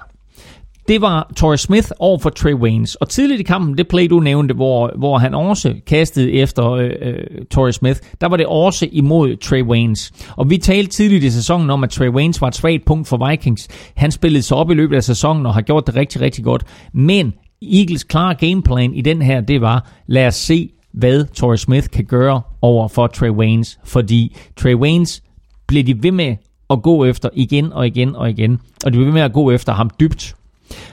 det 0.89 1.01
var 1.01 1.33
Torrey 1.37 1.57
Smith 1.57 1.89
over 1.99 2.19
for 2.19 2.31
Trey 2.31 2.55
Waynes. 2.55 2.95
Og 2.95 3.09
tidligt 3.09 3.41
i 3.41 3.43
kampen, 3.43 3.79
det 3.79 3.89
play 3.89 4.07
du 4.11 4.21
nævnte, 4.21 4.55
hvor, 4.55 4.93
hvor 4.99 5.19
han 5.19 5.35
også 5.35 5.75
kastede 5.87 6.33
efter 6.33 6.71
øh, 6.71 6.91
øh, 7.03 7.15
Torrey 7.51 7.73
Smith, 7.73 8.01
der 8.21 8.29
var 8.29 8.37
det 8.37 8.47
også 8.47 8.89
imod 8.93 9.37
Trey 9.37 9.63
Waynes. 9.63 10.13
Og 10.37 10.51
vi 10.51 10.57
talte 10.57 10.91
tidligt 10.91 11.25
i 11.25 11.31
sæsonen 11.31 11.71
om, 11.71 11.85
at 11.85 11.91
Trey 11.91 12.09
Waynes 12.09 12.41
var 12.41 12.49
et 12.49 12.55
svagt 12.55 12.85
punkt 12.85 13.09
for 13.09 13.31
Vikings. 13.31 13.69
Han 13.97 14.11
spillede 14.11 14.43
sig 14.43 14.57
op 14.57 14.71
i 14.71 14.75
løbet 14.75 14.97
af 14.97 15.05
sæsonen 15.05 15.47
og 15.47 15.55
har 15.55 15.63
gjort 15.63 15.87
det 15.87 15.97
rigtig, 15.97 16.21
rigtig 16.21 16.45
godt. 16.45 16.65
Men 16.95 17.33
Eagles 17.73 18.05
klare 18.05 18.35
gameplan 18.35 18.95
i 18.95 19.01
den 19.01 19.23
her, 19.23 19.41
det 19.41 19.61
var, 19.61 19.91
lad 20.07 20.27
os 20.27 20.35
se, 20.35 20.71
hvad 20.93 21.25
Torrey 21.25 21.57
Smith 21.57 21.89
kan 21.89 22.05
gøre 22.05 22.43
over 22.63 22.89
for 22.89 23.07
Trey 23.07 23.31
Waynes. 23.31 23.79
Fordi 23.85 24.37
Trey 24.57 24.75
Waynes 24.75 25.23
blev 25.67 25.85
de 25.85 26.03
ved 26.03 26.13
med 26.13 26.37
at 26.71 26.83
gå 26.83 27.05
efter 27.05 27.29
igen 27.35 27.73
og 27.73 27.87
igen 27.87 28.17
og 28.17 28.31
igen. 28.31 28.61
Og 28.85 28.93
de 28.93 28.97
blev 28.97 29.07
ved 29.07 29.13
med 29.13 29.23
at 29.23 29.33
gå 29.33 29.51
efter 29.51 29.73
ham 29.73 29.91
dybt. 30.01 30.37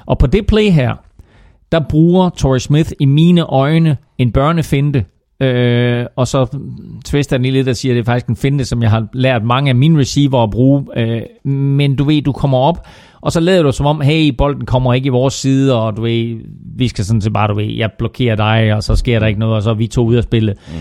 Og 0.06 0.18
på 0.18 0.28
det 0.28 0.48
play 0.48 0.72
her, 0.72 0.96
der 1.72 1.80
bruger 1.90 2.30
Torrey 2.30 2.60
Smith 2.60 2.92
i 3.00 3.06
mine 3.06 3.42
øjne 3.42 3.98
en 4.18 4.32
børnefinte, 4.32 5.06
øh, 5.42 6.06
og 6.16 6.28
så 6.28 6.58
twister 7.06 7.38
den 7.38 7.44
lige 7.44 7.54
lidt 7.54 7.68
og 7.68 7.76
siger, 7.76 7.94
at 7.94 7.96
det 7.96 8.02
er 8.02 8.06
faktisk 8.06 8.28
en 8.28 8.36
finte, 8.36 8.66
som 8.66 8.82
jeg 8.82 8.90
har 8.90 9.08
lært 9.14 9.44
mange 9.44 9.70
af 9.70 9.76
mine 9.76 10.00
receiver 10.00 10.44
at 10.44 10.52
bruge. 10.52 10.86
Øh, 10.98 11.22
men 11.52 11.96
du 11.96 12.04
ved, 12.04 12.22
du 12.22 12.32
kommer 12.32 12.58
op, 12.58 12.88
og 13.22 13.32
så 13.32 13.40
lader 13.40 13.64
du 13.64 13.72
som 13.72 13.86
om, 13.86 14.02
hey, 14.02 14.30
bolden 14.30 14.66
kommer 14.66 14.94
ikke 14.94 15.08
i 15.08 15.10
vores 15.10 15.34
side, 15.34 15.82
og 15.82 15.98
du 15.98 16.02
ved, 16.02 16.36
vi 16.78 16.88
skal 16.88 17.06
sådan 17.06 17.22
set 17.22 17.34
bare, 17.34 17.48
du 17.48 17.54
ved, 17.54 17.66
jeg 17.66 17.90
blokerer 17.98 18.36
dig, 18.36 18.74
og 18.74 18.84
så 18.84 18.96
sker 18.96 19.20
der 19.20 19.28
ikke 19.28 19.40
noget, 19.40 19.56
og 19.56 19.64
så 19.64 19.70
er 19.70 19.74
vi 19.74 19.88
to 19.88 20.06
ude 20.06 20.18
at 20.18 20.24
spille. 20.24 20.56
Mm. 20.68 20.74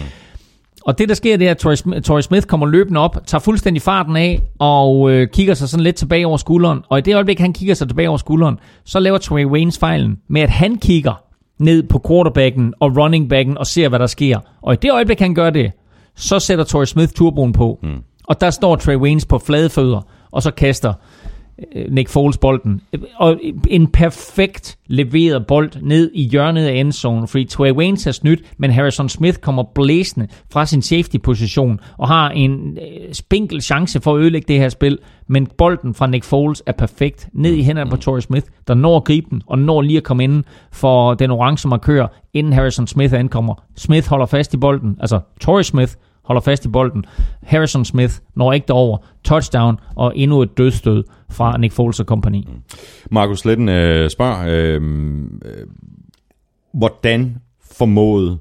Og 0.85 0.99
det, 0.99 1.09
der 1.09 1.15
sker, 1.15 1.37
det 1.37 1.47
er, 1.47 1.51
at 1.51 1.59
Torrey, 1.59 2.03
Torrey 2.03 2.23
Smith 2.23 2.47
kommer 2.47 2.67
løbende 2.67 3.01
op, 3.01 3.17
tager 3.27 3.41
fuldstændig 3.41 3.83
farten 3.83 4.17
af, 4.17 4.41
og 4.59 5.11
øh, 5.11 5.29
kigger 5.33 5.55
sig 5.55 5.69
sådan 5.69 5.85
lidt 5.85 5.97
tilbage 5.97 6.27
over 6.27 6.37
skulderen. 6.37 6.81
Og 6.89 6.99
i 6.99 7.01
det 7.01 7.15
øjeblik, 7.15 7.41
han 7.41 7.53
kigger 7.53 7.75
sig 7.75 7.89
tilbage 7.89 8.09
over 8.09 8.19
skulderen, 8.19 8.59
så 8.85 9.01
laver 9.01 9.19
Trey 9.19 9.45
Waynes 9.45 9.79
fejlen 9.79 10.17
med, 10.29 10.41
at 10.41 10.51
han 10.51 10.77
kigger 10.77 11.30
ned 11.61 11.83
på 11.83 12.03
quarterbacken 12.09 12.75
og 12.81 12.97
running 12.97 13.29
backen 13.29 13.59
og 13.59 13.67
ser, 13.67 13.89
hvad 13.89 13.99
der 13.99 14.07
sker. 14.07 14.39
Og 14.63 14.73
i 14.75 14.77
det 14.77 14.93
øjeblik, 14.93 15.21
han 15.21 15.35
gør 15.35 15.51
det, 15.51 15.73
så 16.17 16.39
sætter 16.39 16.65
Torrey 16.65 16.87
Smith 16.87 17.13
turboen 17.13 17.53
på. 17.53 17.79
Mm. 17.83 18.03
Og 18.25 18.41
der 18.41 18.51
står 18.51 18.77
Trey 18.77 18.97
Waynes 18.97 19.27
på 19.27 19.39
flade 19.39 19.71
fødder, 19.71 20.01
og 20.31 20.43
så 20.43 20.51
kaster 20.51 20.93
Nick 21.89 22.09
Foles 22.09 22.39
bolden. 22.39 22.81
Og 23.17 23.41
en 23.69 23.87
perfekt 23.87 24.79
leveret 24.87 25.47
bold 25.47 25.71
ned 25.83 26.11
i 26.15 26.23
hjørnet 26.23 26.67
af 26.67 26.73
endzone, 26.73 27.29
fordi 27.29 27.45
Trey 27.45 27.73
Waynes 27.73 28.05
har 28.05 28.13
snydt, 28.13 28.41
men 28.59 28.71
Harrison 28.71 29.09
Smith 29.09 29.39
kommer 29.39 29.63
blæsende 29.75 30.29
fra 30.53 30.67
sin 30.67 30.83
safety-position 30.83 31.81
og 31.99 32.09
har 32.09 32.31
en 32.31 32.79
øh, 32.79 33.13
spinkel 33.13 33.63
chance 33.63 34.01
for 34.01 34.17
at 34.17 34.21
ødelægge 34.21 34.49
det 34.49 34.59
her 34.59 34.69
spil, 34.69 34.99
men 35.29 35.47
bolden 35.59 35.95
fra 35.95 36.07
Nick 36.07 36.25
Foles 36.25 36.63
er 36.67 36.73
perfekt 36.73 37.29
ned 37.33 37.55
i 37.55 37.63
hænderne 37.63 37.91
på 37.91 37.97
Torrey 37.97 38.21
Smith, 38.21 38.47
der 38.69 38.75
når 38.75 38.97
at 38.97 39.05
gribe 39.05 39.27
den, 39.31 39.43
og 39.47 39.59
når 39.59 39.83
lige 39.83 39.97
at 39.97 40.05
komme 40.05 40.25
ind 40.25 40.45
for 40.73 41.15
den 41.15 41.31
orange 41.31 41.69
markør, 41.69 42.07
inden 42.35 42.53
Harrison 42.53 42.87
Smith 42.87 43.15
ankommer. 43.15 43.55
Smith 43.77 44.09
holder 44.09 44.27
fast 44.27 44.55
i 44.55 44.57
bolden, 44.57 44.97
altså 45.01 45.21
Torrey 45.41 45.63
Smith 45.63 45.93
holder 46.31 46.41
fast 46.41 46.65
i 46.65 46.69
bolden. 46.69 47.05
Harrison 47.43 47.85
Smith 47.85 48.15
når 48.35 48.53
ikke 48.53 48.67
derover. 48.69 48.99
Touchdown 49.25 49.79
og 49.97 50.13
endnu 50.17 50.43
et 50.43 50.59
dødstød 50.59 51.05
fra 51.31 51.57
Nick 51.59 51.75
Foles 51.75 52.01
og 52.01 52.07
company. 52.07 52.45
Mm. 52.47 52.63
Markus 53.11 53.45
Letten 53.45 53.69
øh, 53.69 54.11
spørger, 54.11 54.47
øh, 54.49 54.83
øh, 55.45 55.67
hvordan 56.73 57.37
formåede 57.73 58.39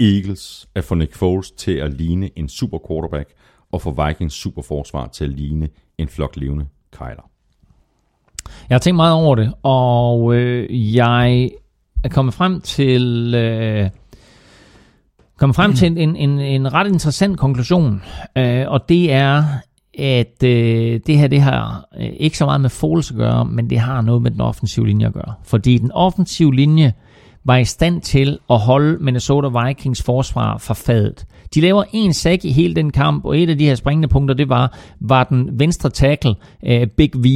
Eagles 0.00 0.68
at 0.74 0.84
få 0.84 0.94
Nick 0.94 1.14
Foles 1.14 1.50
til 1.50 1.72
at 1.72 1.92
ligne 1.92 2.30
en 2.36 2.48
super 2.48 2.78
quarterback, 2.88 3.30
og 3.72 3.82
få 3.82 4.06
Vikings 4.06 4.34
super 4.34 4.62
forsvar 4.62 5.06
til 5.06 5.24
at 5.24 5.30
ligne 5.30 5.68
en 5.98 6.08
flok 6.08 6.36
levende 6.36 6.66
kejler? 6.92 7.30
Jeg 8.68 8.74
har 8.74 8.78
tænkt 8.78 8.96
meget 8.96 9.14
over 9.14 9.34
det, 9.34 9.52
og 9.62 10.34
øh, 10.34 10.94
jeg 10.96 11.50
er 12.04 12.08
kommet 12.08 12.34
frem 12.34 12.60
til... 12.60 13.34
Øh, 13.34 13.90
kommet 15.42 15.56
frem 15.56 15.72
til 15.72 15.98
en, 15.98 16.16
en, 16.16 16.40
en 16.40 16.72
ret 16.72 16.86
interessant 16.86 17.38
konklusion, 17.38 18.02
øh, 18.38 18.64
og 18.68 18.88
det 18.88 19.12
er, 19.12 19.44
at 19.98 20.42
øh, 20.44 21.00
det 21.06 21.18
her 21.18 21.26
det 21.26 21.40
har 21.40 21.88
øh, 22.00 22.08
ikke 22.16 22.38
så 22.38 22.44
meget 22.44 22.60
med 22.60 22.70
Foles 22.70 23.10
at 23.10 23.16
gøre, 23.16 23.44
men 23.44 23.70
det 23.70 23.78
har 23.78 24.00
noget 24.00 24.22
med 24.22 24.30
den 24.30 24.40
offensive 24.40 24.86
linje 24.86 25.06
at 25.06 25.12
gøre. 25.12 25.34
Fordi 25.44 25.78
den 25.78 25.92
offensive 25.92 26.54
linje 26.54 26.92
var 27.44 27.56
i 27.56 27.64
stand 27.64 28.00
til 28.00 28.38
at 28.50 28.58
holde 28.58 29.04
Minnesota 29.04 29.66
Vikings 29.66 30.02
forsvar 30.02 30.58
for 30.58 30.74
fadet. 30.74 31.24
De 31.54 31.60
laver 31.60 31.84
en 31.92 32.12
sack 32.12 32.44
i 32.44 32.52
hele 32.52 32.74
den 32.74 32.90
kamp, 32.90 33.24
og 33.24 33.38
et 33.38 33.50
af 33.50 33.58
de 33.58 33.64
her 33.64 33.74
springende 33.74 34.08
punkter, 34.08 34.34
det 34.34 34.48
var, 34.48 34.78
var 35.00 35.24
den 35.24 35.50
venstre 35.52 35.90
tackle, 35.90 36.34
uh, 36.62 36.86
Big 36.96 37.10
V, 37.16 37.26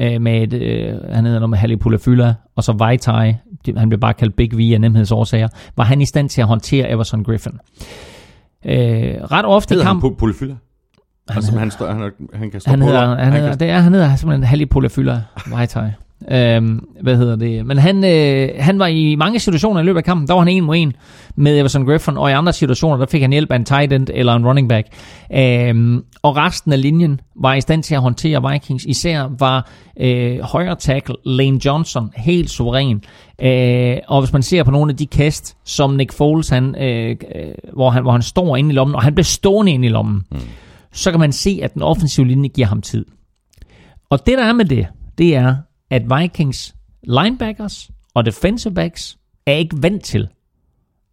uh, 0.00 0.22
med 0.22 0.42
et, 0.42 0.54
uh, 0.54 1.14
han 1.14 1.24
hedder 1.24 1.38
noget 1.38 1.50
med 1.50 1.58
Halipulafylla, 1.58 2.34
og 2.56 2.64
så 2.64 2.72
Vaitai, 2.72 3.34
han 3.76 3.88
blev 3.88 4.00
bare 4.00 4.14
kaldt 4.14 4.36
Big 4.36 4.58
V 4.58 4.72
af 4.74 4.80
nemhedsårsager, 4.80 5.48
var 5.76 5.84
han 5.84 6.00
i 6.00 6.06
stand 6.06 6.28
til 6.28 6.40
at 6.40 6.46
håndtere 6.46 6.90
Everson 6.90 7.24
Griffin. 7.24 7.52
Uh, 8.64 8.72
ret 8.72 9.44
ofte 9.44 9.74
Hedder 9.74 9.86
kamp... 9.86 10.02
han 10.02 10.14
Polifylla? 10.14 10.54
Altså, 11.28 11.58
han, 11.58 11.70
står, 11.70 11.86
han, 11.86 12.12
han 12.34 12.50
kan 12.50 12.60
stå 12.60 12.70
Han 12.70 12.80
på 12.80 12.86
hedder, 12.86 13.08
han 13.08 13.32
kan 13.32 13.40
hedder, 13.40 13.54
det 13.54 13.70
er, 13.70 13.78
han 13.78 13.92
hedder 13.92 14.16
simpelthen 14.16 14.44
Halipulafylla 14.44 15.22
Vaitai. 15.46 15.90
Øhm, 16.30 16.80
hvad 17.02 17.16
hedder 17.16 17.36
det? 17.36 17.66
Men 17.66 17.78
han, 17.78 18.04
øh, 18.04 18.48
han 18.58 18.78
var 18.78 18.86
i 18.86 19.14
mange 19.14 19.38
situationer 19.38 19.80
i 19.80 19.84
løbet 19.84 19.98
af 19.98 20.04
kampen, 20.04 20.28
der 20.28 20.34
var 20.34 20.40
han 20.40 20.48
en 20.48 20.64
mod 20.64 20.76
en 20.76 20.92
med 21.36 21.58
Everson 21.58 21.86
Griffin, 21.86 22.16
og 22.16 22.30
i 22.30 22.32
andre 22.32 22.52
situationer, 22.52 22.96
der 22.96 23.06
fik 23.06 23.22
han 23.22 23.32
hjælp 23.32 23.52
af 23.52 23.56
en 23.56 23.64
tight 23.64 23.92
end 23.92 24.08
eller 24.14 24.34
en 24.34 24.46
running 24.46 24.68
back. 24.68 24.86
Øhm, 25.34 26.04
og 26.22 26.36
resten 26.36 26.72
af 26.72 26.82
linjen 26.82 27.20
var 27.40 27.54
i 27.54 27.60
stand 27.60 27.82
til 27.82 27.94
at 27.94 28.00
håndtere 28.00 28.52
Vikings. 28.52 28.84
Især 28.84 29.28
var 29.38 29.70
øh, 30.00 30.40
højre 30.40 30.76
tackle 30.76 31.14
Lane 31.24 31.66
Johnson 31.66 32.10
helt 32.16 32.50
suveræn. 32.50 33.02
Øh, 33.42 33.96
og 34.08 34.20
hvis 34.20 34.32
man 34.32 34.42
ser 34.42 34.62
på 34.62 34.70
nogle 34.70 34.90
af 34.90 34.96
de 34.96 35.06
kast, 35.06 35.56
som 35.64 35.90
Nick 35.90 36.12
Foles, 36.12 36.48
han, 36.48 36.82
øh, 36.82 37.16
øh, 37.34 37.44
hvor, 37.72 37.90
han, 37.90 38.02
hvor 38.02 38.12
han 38.12 38.22
står 38.22 38.56
inde 38.56 38.70
i 38.70 38.72
lommen, 38.72 38.94
og 38.94 39.02
han 39.02 39.14
blev 39.14 39.24
stående 39.24 39.72
inde 39.72 39.86
i 39.86 39.90
lommen, 39.90 40.22
mm. 40.30 40.38
så 40.92 41.10
kan 41.10 41.20
man 41.20 41.32
se, 41.32 41.60
at 41.62 41.74
den 41.74 41.82
offensive 41.82 42.26
linje 42.26 42.48
giver 42.48 42.66
ham 42.66 42.82
tid. 42.82 43.04
Og 44.10 44.26
det, 44.26 44.38
der 44.38 44.44
er 44.44 44.52
med 44.52 44.64
det, 44.64 44.86
det 45.18 45.36
er, 45.36 45.56
at 45.90 46.02
Vikings 46.20 46.74
linebackers 47.02 47.90
og 48.14 48.26
defensive 48.26 48.74
backs 48.74 49.18
er 49.46 49.52
ikke 49.52 49.82
vant 49.82 50.04
til, 50.04 50.28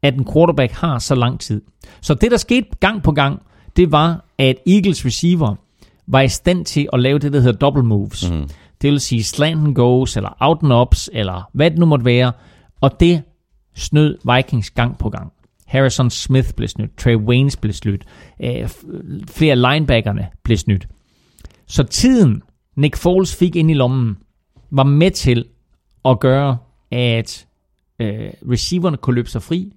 at 0.01 0.13
en 0.13 0.27
quarterback 0.33 0.71
har 0.71 0.99
så 0.99 1.15
lang 1.15 1.39
tid. 1.39 1.61
Så 2.01 2.13
det, 2.13 2.31
der 2.31 2.37
skete 2.37 2.67
gang 2.79 3.03
på 3.03 3.11
gang, 3.11 3.41
det 3.75 3.91
var, 3.91 4.25
at 4.37 4.55
Eagles 4.67 5.05
receiver 5.05 5.55
var 6.07 6.21
i 6.21 6.27
stand 6.27 6.65
til 6.65 6.87
at 6.93 6.99
lave 6.99 7.19
det, 7.19 7.33
der 7.33 7.39
hedder 7.39 7.57
double 7.57 7.83
moves. 7.83 8.31
Mm. 8.31 8.49
Det 8.81 8.91
vil 8.91 8.99
sige 8.99 9.23
slant 9.23 9.67
and 9.67 9.75
goes, 9.75 10.17
eller 10.17 10.37
out 10.39 10.57
and 10.63 10.73
ups, 10.73 11.09
eller 11.13 11.49
hvad 11.53 11.71
det 11.71 11.79
nu 11.79 11.85
måtte 11.85 12.05
være. 12.05 12.31
Og 12.81 12.99
det 12.99 13.23
snød 13.75 14.17
Vikings 14.35 14.69
gang 14.69 14.97
på 14.97 15.09
gang. 15.09 15.33
Harrison 15.65 16.09
Smith 16.09 16.53
blev 16.53 16.67
snydt, 16.67 16.97
Trey 16.97 17.15
Waynes 17.15 17.57
blev 17.57 17.73
snydt, 17.73 18.05
øh, 18.43 18.69
flere 19.27 19.55
linebackerne 19.55 20.27
blev 20.43 20.57
snydt. 20.57 20.87
Så 21.67 21.83
tiden, 21.83 22.41
Nick 22.75 22.97
Foles 22.97 23.35
fik 23.35 23.55
ind 23.55 23.71
i 23.71 23.73
lommen, 23.73 24.17
var 24.73 24.83
med 24.83 25.11
til 25.11 25.45
at 26.05 26.19
gøre, 26.19 26.57
at 26.91 27.47
øh, 27.99 28.29
receiverne 28.51 28.97
kunne 28.97 29.15
løbe 29.15 29.29
sig 29.29 29.41
fri, 29.41 29.73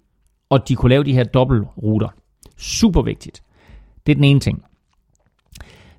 og 0.50 0.68
de 0.68 0.76
kunne 0.76 0.90
lave 0.90 1.04
de 1.04 1.12
her 1.12 1.24
dobbeltruter. 1.24 2.08
Super 2.56 3.02
vigtigt. 3.02 3.42
Det 4.06 4.12
er 4.12 4.16
den 4.16 4.24
ene 4.24 4.40
ting. 4.40 4.64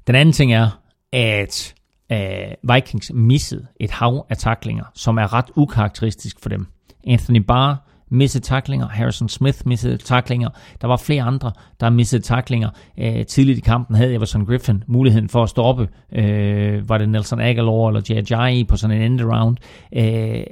Den 0.07 0.15
anden 0.15 0.34
ting 0.34 0.53
er, 0.53 0.82
at 1.11 1.76
øh, 2.11 2.74
Vikings 2.76 3.11
missede 3.14 3.68
et 3.80 3.91
hav 3.91 4.26
af 4.30 4.38
taklinger, 4.38 4.86
som 4.94 5.18
er 5.18 5.34
ret 5.34 5.52
ukarakteristisk 5.56 6.40
for 6.40 6.49
dem. 6.49 6.68
Anthony 7.07 7.40
Barr 7.40 7.86
missede 8.09 8.43
taklinger, 8.43 8.88
Harrison 8.88 9.29
Smith 9.29 9.57
missede 9.65 9.97
taklinger, 9.97 10.49
der 10.81 10.88
var 10.88 10.97
flere 10.97 11.23
andre, 11.23 11.51
der 11.79 11.89
missede 11.89 12.21
taklinger. 12.21 12.69
Øh, 12.99 13.25
tidligt 13.25 13.57
i 13.57 13.61
kampen 13.61 13.95
havde 13.95 14.13
Everson 14.13 14.45
Griffin 14.45 14.84
muligheden 14.88 15.29
for 15.29 15.43
at 15.43 15.49
stoppe, 15.49 15.88
øh, 16.13 16.89
var 16.89 16.97
det 16.97 17.09
Nelson 17.09 17.39
Aguilar 17.39 17.88
eller 17.88 18.23
Ajayi 18.31 18.63
på 18.63 18.77
sådan 18.77 19.01
en 19.01 19.11
end 19.11 19.21
around, 19.21 19.57
øh, 19.95 20.43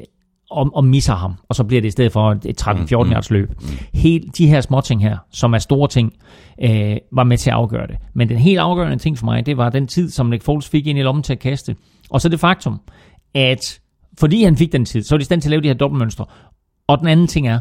og, 0.51 0.71
og 0.73 0.85
misser 0.85 1.15
ham, 1.15 1.33
og 1.49 1.55
så 1.55 1.63
bliver 1.63 1.81
det 1.81 1.87
i 1.87 1.91
stedet 1.91 2.11
for 2.11 2.31
et 2.45 2.61
13-14 2.61 3.13
yards 3.13 3.31
løb. 3.31 3.51
Helt 3.93 4.37
de 4.37 4.47
her 4.47 4.61
små 4.61 4.81
ting 4.81 5.01
her, 5.01 5.17
som 5.31 5.53
er 5.53 5.57
store 5.57 5.87
ting, 5.87 6.13
øh, 6.61 6.97
var 7.11 7.23
med 7.23 7.37
til 7.37 7.49
at 7.49 7.55
afgøre 7.55 7.87
det. 7.87 7.97
Men 8.13 8.29
den 8.29 8.37
helt 8.37 8.59
afgørende 8.59 8.97
ting 8.97 9.17
for 9.17 9.25
mig, 9.25 9.45
det 9.45 9.57
var 9.57 9.69
den 9.69 9.87
tid, 9.87 10.09
som 10.09 10.25
Nick 10.25 10.43
Foles 10.43 10.69
fik 10.69 10.87
ind 10.87 10.99
i 10.99 11.01
lommen 11.01 11.23
til 11.23 11.33
at 11.33 11.39
kaste. 11.39 11.75
Og 12.09 12.21
så 12.21 12.29
det 12.29 12.39
faktum, 12.39 12.79
at 13.33 13.79
fordi 14.19 14.43
han 14.43 14.57
fik 14.57 14.71
den 14.71 14.85
tid, 14.85 15.03
så 15.03 15.15
var 15.15 15.17
de 15.17 15.21
i 15.21 15.25
stand 15.25 15.41
til 15.41 15.49
at 15.49 15.51
lave 15.51 15.61
de 15.61 15.67
her 15.67 15.73
dobbeltmønstre. 15.73 16.25
Og 16.87 16.99
den 16.99 17.07
anden 17.07 17.27
ting 17.27 17.47
er, 17.47 17.59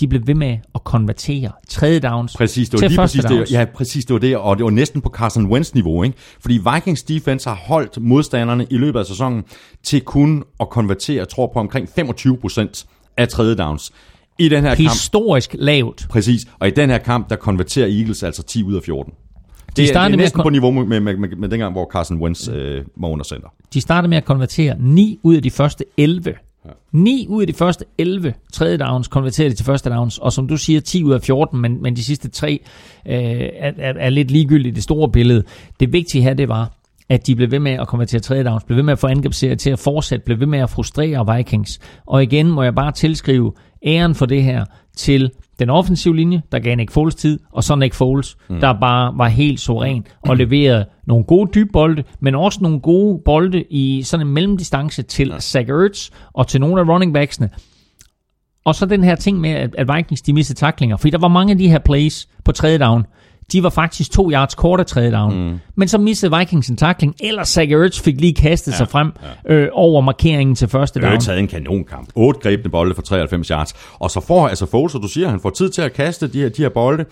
de 0.00 0.08
blev 0.08 0.26
ved 0.26 0.34
med 0.34 0.58
at 0.74 0.84
konvertere 0.84 1.50
tredje 1.68 2.00
downs 2.00 2.36
Præcis, 2.36 2.68
det 2.68 2.72
var 2.72 2.80
til 2.80 2.90
lige 2.90 2.98
præcis 2.98 3.24
downs. 3.24 3.48
det. 3.48 3.54
Ja, 3.54 3.64
præcis, 3.74 4.04
det 4.04 4.14
var 4.14 4.20
det, 4.20 4.36
og 4.36 4.56
det 4.56 4.64
var 4.64 4.70
næsten 4.70 5.00
på 5.00 5.08
Carson 5.08 5.46
Wentz 5.46 5.74
niveau, 5.74 6.02
ikke? 6.02 6.16
Fordi 6.40 6.60
Vikings 6.74 7.02
defense 7.02 7.48
har 7.48 7.56
holdt 7.56 8.00
modstanderne 8.02 8.66
i 8.70 8.76
løbet 8.76 8.98
af 9.00 9.06
sæsonen 9.06 9.44
til 9.82 10.00
kun 10.00 10.44
at 10.60 10.68
konvertere, 10.70 11.16
jeg 11.16 11.28
tror 11.28 11.50
på 11.52 11.58
omkring 11.60 11.88
25% 11.88 12.84
af 13.16 13.28
tredje 13.28 13.54
downs. 13.54 13.92
I 14.38 14.48
den 14.48 14.62
her 14.64 14.74
kamp, 14.74 14.78
Historisk 14.88 15.56
lavt. 15.58 16.06
præcis, 16.10 16.46
og 16.58 16.68
i 16.68 16.70
den 16.70 16.90
her 16.90 16.98
kamp, 16.98 17.30
der 17.30 17.36
konverterer 17.36 17.86
Eagles 17.86 18.22
altså 18.22 18.42
10 18.42 18.62
ud 18.62 18.74
af 18.74 18.82
14. 18.82 19.12
Det, 19.12 19.76
De 19.76 19.82
er, 19.82 19.84
det 19.84 19.88
startede 19.88 20.12
er 20.14 20.16
med 20.16 20.24
næsten 20.24 20.40
kon- 20.40 20.42
på 20.44 20.50
niveau 20.50 20.70
med, 20.70 20.84
med, 20.86 21.00
med, 21.00 21.16
med, 21.16 21.28
med 21.36 21.48
dengang, 21.48 21.72
hvor 21.72 21.90
Carson 21.92 22.20
Wentz 22.22 22.48
øh, 22.48 22.84
var 22.96 23.08
under 23.08 23.24
center. 23.24 23.48
De 23.74 23.80
startede 23.80 24.08
med 24.08 24.16
at 24.16 24.24
konvertere 24.24 24.76
9 24.80 25.18
ud 25.22 25.36
af 25.36 25.42
de 25.42 25.50
første 25.50 25.84
11. 25.96 26.34
9 26.96 27.26
ud 27.28 27.40
af 27.40 27.46
de 27.46 27.52
første 27.52 27.84
11 27.98 28.34
tredje 28.52 28.76
downs 28.76 29.08
konverterede 29.08 29.50
de 29.50 29.54
til 29.54 29.66
første 29.66 29.90
downs, 29.90 30.18
og 30.18 30.32
som 30.32 30.48
du 30.48 30.56
siger, 30.56 30.80
10 30.80 31.04
ud 31.04 31.12
af 31.12 31.22
14, 31.22 31.60
men, 31.60 31.82
men 31.82 31.96
de 31.96 32.04
sidste 32.04 32.28
tre 32.28 32.60
øh, 33.06 33.14
er, 33.14 33.72
er, 33.78 33.92
er 33.98 34.10
lidt 34.10 34.30
ligegyldigt 34.30 34.72
i 34.72 34.74
det 34.74 34.82
store 34.82 35.08
billede. 35.08 35.42
Det 35.80 35.92
vigtige 35.92 36.22
her, 36.22 36.34
det 36.34 36.48
var, 36.48 36.72
at 37.08 37.26
de 37.26 37.36
blev 37.36 37.50
ved 37.50 37.58
med 37.58 37.72
at 37.72 37.88
konvertere 37.88 38.20
tredje 38.20 38.44
downs, 38.44 38.64
blev 38.64 38.76
ved 38.76 38.82
med 38.82 38.92
at 38.92 38.98
få 38.98 39.06
angrebsserier 39.06 39.54
til 39.54 39.70
at 39.70 39.78
fortsætte, 39.78 40.24
blev 40.24 40.40
ved 40.40 40.46
med 40.46 40.58
at 40.58 40.70
frustrere 40.70 41.36
Vikings. 41.36 41.80
Og 42.06 42.22
igen 42.22 42.50
må 42.50 42.62
jeg 42.62 42.74
bare 42.74 42.92
tilskrive 42.92 43.52
æren 43.86 44.14
for 44.14 44.26
det 44.26 44.42
her 44.42 44.64
til 44.96 45.30
den 45.58 45.70
offensive 45.70 46.16
linje, 46.16 46.42
der 46.52 46.58
gav 46.58 46.76
Nick 46.76 46.90
Foles 46.90 47.14
tid, 47.14 47.38
og 47.52 47.64
så 47.64 47.74
Nick 47.74 47.94
Foles, 47.94 48.36
mm. 48.48 48.60
der 48.60 48.72
bare 48.80 49.12
var 49.18 49.28
helt 49.28 49.60
suveræn 49.60 50.06
og 50.22 50.36
leverede 50.36 50.86
nogle 51.06 51.24
gode 51.24 51.50
dybe 51.54 51.70
bolde, 51.72 52.04
men 52.20 52.34
også 52.34 52.58
nogle 52.62 52.80
gode 52.80 53.22
bolde 53.24 53.64
i 53.70 54.02
sådan 54.02 54.26
en 54.26 54.32
mellemdistance 54.32 55.02
til 55.02 55.28
ja. 55.28 55.40
Zach 55.40 55.70
Ertz 55.70 56.10
og 56.32 56.46
til 56.46 56.60
nogle 56.60 56.80
af 56.80 56.88
running 56.88 57.14
backsene. 57.14 57.50
Og 58.64 58.74
så 58.74 58.86
den 58.86 59.04
her 59.04 59.14
ting 59.14 59.40
med, 59.40 59.50
at, 59.50 59.74
at 59.78 59.96
Vikings 59.96 60.22
de 60.22 60.32
mistede 60.32 60.58
taklinger, 60.58 60.96
fordi 60.96 61.10
der 61.10 61.18
var 61.18 61.28
mange 61.28 61.50
af 61.50 61.58
de 61.58 61.68
her 61.68 61.78
plays 61.78 62.28
på 62.44 62.52
tredje 62.52 62.78
down, 62.78 63.06
de 63.52 63.62
var 63.62 63.70
faktisk 63.70 64.10
to 64.10 64.30
yards 64.30 64.54
kort 64.54 64.80
af 64.80 64.86
tredje 64.86 65.12
down. 65.12 65.48
Mm. 65.50 65.58
Men 65.74 65.88
så 65.88 65.98
mistede 65.98 66.36
Vikings 66.38 66.68
en 66.68 66.76
takling, 66.76 67.14
eller 67.20 67.44
Zach 67.44 67.72
Ertz 67.72 68.00
fik 68.00 68.20
lige 68.20 68.34
kastet 68.34 68.72
ja, 68.72 68.76
sig 68.76 68.88
frem 68.88 69.12
ja. 69.48 69.54
øh, 69.54 69.68
over 69.72 70.00
markeringen 70.00 70.56
til 70.56 70.68
første 70.68 71.00
down. 71.00 71.12
Ertz 71.12 71.26
havde 71.26 71.38
en 71.38 71.48
kanonkamp. 71.48 72.08
8 72.14 72.40
grebne 72.40 72.70
bolde 72.70 72.94
for 72.94 73.02
93 73.02 73.48
yards. 73.48 73.74
Og 73.94 74.10
så 74.10 74.20
får 74.20 74.48
altså 74.48 74.66
Foles, 74.66 74.94
og 74.94 75.02
du 75.02 75.08
siger, 75.08 75.28
han 75.28 75.40
får 75.40 75.50
tid 75.50 75.70
til 75.70 75.82
at 75.82 75.92
kaste 75.92 76.28
de 76.28 76.40
her, 76.40 76.48
de 76.48 76.62
her 76.62 76.68
bolde. 76.68 77.04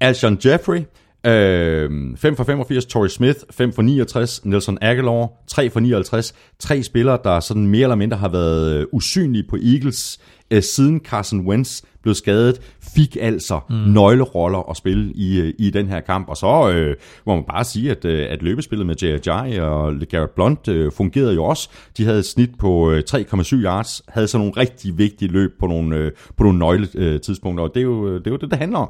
Alshon 0.00 0.38
Jeffrey, 0.44 0.80
øh, 1.26 1.90
5 2.16 2.36
for 2.36 2.44
85, 2.44 2.86
Torrey 2.86 3.08
Smith, 3.08 3.38
5 3.50 3.72
for 3.72 3.82
69, 3.82 4.44
Nelson 4.44 4.78
Aguilar, 4.80 5.28
3 5.48 5.70
for 5.70 5.80
59. 5.80 6.34
Tre 6.58 6.82
spillere, 6.82 7.18
der 7.24 7.40
sådan 7.40 7.66
mere 7.66 7.82
eller 7.82 7.96
mindre 7.96 8.16
har 8.16 8.28
været 8.28 8.72
øh, 8.72 8.86
usynlige 8.92 9.44
på 9.50 9.56
Eagles, 9.56 10.18
øh, 10.50 10.62
siden 10.62 11.00
Carson 11.00 11.46
Wentz 11.46 11.82
blev 12.08 12.14
skadet, 12.14 12.60
fik 12.94 13.16
altså 13.20 13.60
mm. 13.70 13.76
nøgleroller 13.76 14.70
at 14.70 14.76
spille 14.76 15.12
i, 15.14 15.40
øh, 15.40 15.54
i 15.58 15.70
den 15.70 15.88
her 15.88 16.00
kamp. 16.00 16.28
Og 16.28 16.36
så 16.36 16.70
øh, 16.70 16.96
må 17.26 17.34
man 17.34 17.44
bare 17.44 17.64
sige, 17.64 17.90
at, 17.90 18.04
øh, 18.04 18.26
at 18.30 18.42
løbespillet 18.42 18.86
med 18.86 18.96
J.J. 19.02 19.60
og 19.60 19.92
Garrett 20.10 20.34
Blunt 20.34 20.68
øh, 20.68 20.92
fungerede 20.92 21.34
jo 21.34 21.44
også. 21.44 21.68
De 21.96 22.04
havde 22.04 22.18
et 22.18 22.26
snit 22.26 22.50
på 22.58 22.90
øh, 22.90 23.02
3,7 23.10 23.56
yards, 23.56 24.02
havde 24.08 24.28
så 24.28 24.38
nogle 24.38 24.52
rigtig 24.56 24.98
vigtige 24.98 25.32
løb 25.32 25.50
på 25.60 25.66
nogle, 25.66 25.96
øh, 25.96 26.12
på 26.36 26.44
nogle 26.44 26.58
nøgletidspunkter, 26.58 27.64
og 27.64 27.70
det 27.74 27.80
er, 27.80 27.84
jo, 27.84 28.18
det 28.18 28.26
er 28.26 28.30
jo 28.30 28.36
det, 28.36 28.50
det 28.50 28.58
handler 28.58 28.78
om. 28.78 28.88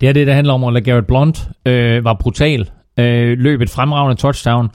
Det 0.00 0.08
er 0.08 0.12
det, 0.12 0.26
der 0.26 0.34
handler 0.34 0.52
om, 0.52 0.64
at 0.64 0.72
lade 0.72 0.84
Garrett 0.84 1.06
Blunt 1.06 1.48
øh, 1.66 2.04
var 2.04 2.14
brutal. 2.20 2.70
Øh, 2.98 3.38
løb 3.38 3.60
et 3.60 3.70
fremragende 3.70 4.20
touchdown, 4.20 4.68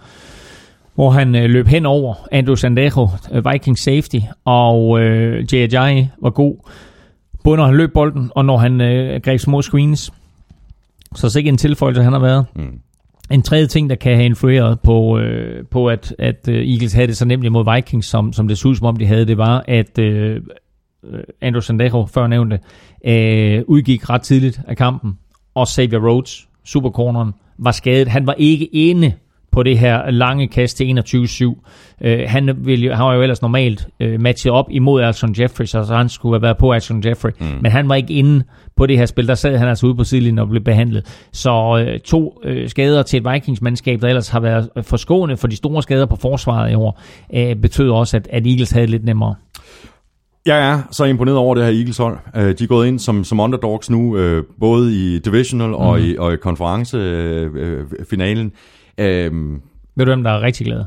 hvor 0.96 1.10
han 1.10 1.36
øh, 1.36 1.50
løb 1.50 1.68
hen 1.68 1.86
over 1.86 2.16
Andrew 2.32 2.56
Sandejo, 2.56 3.10
øh, 3.32 3.46
Viking 3.52 3.80
safety, 3.80 4.20
og 4.46 5.00
øh, 5.00 5.54
J.J. 5.54 6.06
var 6.22 6.30
god, 6.30 6.56
både 7.44 7.58
når 7.58 7.66
han 7.66 7.76
løb 7.76 7.94
bolden, 7.94 8.32
og 8.36 8.46
når 8.46 8.58
han 8.58 8.82
øh, 8.82 9.22
greb 9.22 9.40
små 9.40 9.62
screens. 9.62 10.14
Så 11.16 11.30
sikkert 11.30 11.52
en 11.52 11.58
tilføjelse, 11.58 12.04
han 12.04 12.14
har 12.14 12.20
været. 12.20 12.46
Mm. 12.56 12.80
En 13.32 13.42
tredje 13.42 13.68
ting, 13.68 13.90
der 13.90 13.96
kan 13.96 14.16
have 14.16 14.26
influeret 14.26 14.80
på, 14.80 15.20
øh, 15.20 15.66
på 15.66 15.88
at, 15.88 16.16
at 16.20 16.48
øh, 16.50 16.56
Eagles 16.56 16.94
havde 16.94 17.08
det 17.08 17.18
så 17.18 17.26
nemt 17.26 17.46
imod 17.46 17.76
Vikings, 17.76 18.08
som, 18.08 18.34
som 18.34 18.48
det 18.48 18.58
så 18.58 18.68
ud 18.68 18.76
som 18.76 18.88
om 18.88 18.96
de 18.96 19.06
havde, 19.06 19.26
det 19.26 19.38
var, 19.38 19.64
at 19.68 20.00
øh, 20.00 20.42
Andrew 21.42 21.62
Sandejo, 21.62 22.06
før 22.06 22.28
nævnte, 22.28 22.60
øh, 23.06 23.64
udgik 23.68 24.10
ret 24.10 24.22
tidligt 24.22 24.62
af 24.68 24.78
kampen, 24.78 25.18
og 25.56 25.68
Xavier 25.68 26.00
Rhodes, 26.00 26.48
supercorneren, 26.64 27.34
var 27.58 27.72
skadet. 27.72 28.08
Han 28.08 28.28
var 28.28 28.34
ikke 28.34 28.66
inde 28.66 29.14
på 29.60 29.64
det 29.64 29.80
her 29.80 30.12
lange 30.12 30.48
kast 30.48 30.78
til 30.78 31.04
21-7. 31.16 31.62
Øh, 32.02 32.20
han, 32.28 32.52
ville, 32.58 32.96
han 32.96 33.06
var 33.06 33.14
jo 33.14 33.22
ellers 33.22 33.42
normalt 33.42 33.88
øh, 34.00 34.22
matchet 34.22 34.54
op 34.54 34.66
imod 34.72 35.02
Alshon 35.02 35.36
Jeffrey, 35.40 35.66
så 35.66 35.84
han 35.84 36.10
skulle 36.10 36.36
have 36.36 36.42
været 36.42 36.58
på 36.58 36.72
Alshon 36.72 37.06
Jeffrey. 37.06 37.32
Mm. 37.40 37.46
Men 37.62 37.72
han 37.72 37.90
var 37.90 37.96
ikke 37.96 38.14
inde 38.14 38.44
på 38.76 38.86
det 38.86 38.98
her 38.98 39.06
spil. 39.06 39.28
Der 39.28 39.36
sad 39.36 39.58
han 39.58 39.68
altså 39.68 39.86
ude 39.86 39.96
på 39.96 40.04
sidelinjen 40.04 40.40
og 40.40 40.50
blev 40.50 40.64
behandlet. 40.64 41.28
Så 41.32 41.86
øh, 41.88 42.00
to 42.00 42.42
øh, 42.44 42.70
skader 42.70 43.04
til 43.04 43.18
et 43.18 43.34
Vikings-mandskab, 43.34 44.02
der 44.02 44.08
ellers 44.08 44.30
har 44.30 44.40
været 44.40 44.70
forskånet 44.82 45.40
for 45.40 45.48
de 45.48 45.56
store 45.56 45.84
skader 45.84 46.06
på 46.06 46.16
forsvaret 46.16 46.72
i 46.72 46.76
år, 46.76 47.02
øh, 47.34 47.56
betød 47.56 47.90
også, 47.90 48.18
at, 48.18 48.28
at 48.32 48.48
Eagles 48.48 48.72
havde 48.72 48.88
lidt 48.88 49.06
nemmere. 49.06 49.36
Jeg 50.46 50.70
er 50.70 50.82
så 50.92 51.06
imponeret 51.06 51.38
over 51.38 51.56
det 51.56 51.64
her 51.64 51.72
Eagles 51.72 51.98
hold. 51.98 52.18
Øh, 52.36 52.56
de 52.60 52.64
er 52.64 52.68
gået 52.68 52.88
ind 52.88 53.00
som, 53.00 53.24
som 53.24 53.40
underdogs 53.40 53.90
nu, 53.90 54.18
øh, 54.18 54.44
både 54.60 54.96
i 54.96 55.20
divisional 55.20 55.68
mm. 55.68 55.74
og 55.74 56.02
i, 56.02 56.18
og 56.18 56.34
i 56.34 56.38
konferencefinalen. 56.38 58.46
Øh, 58.46 58.52
Ved 59.00 60.06
du, 60.06 60.12
hvem 60.12 60.24
der 60.24 60.32
er 60.32 60.42
rigtig 60.42 60.66
glad? 60.66 60.84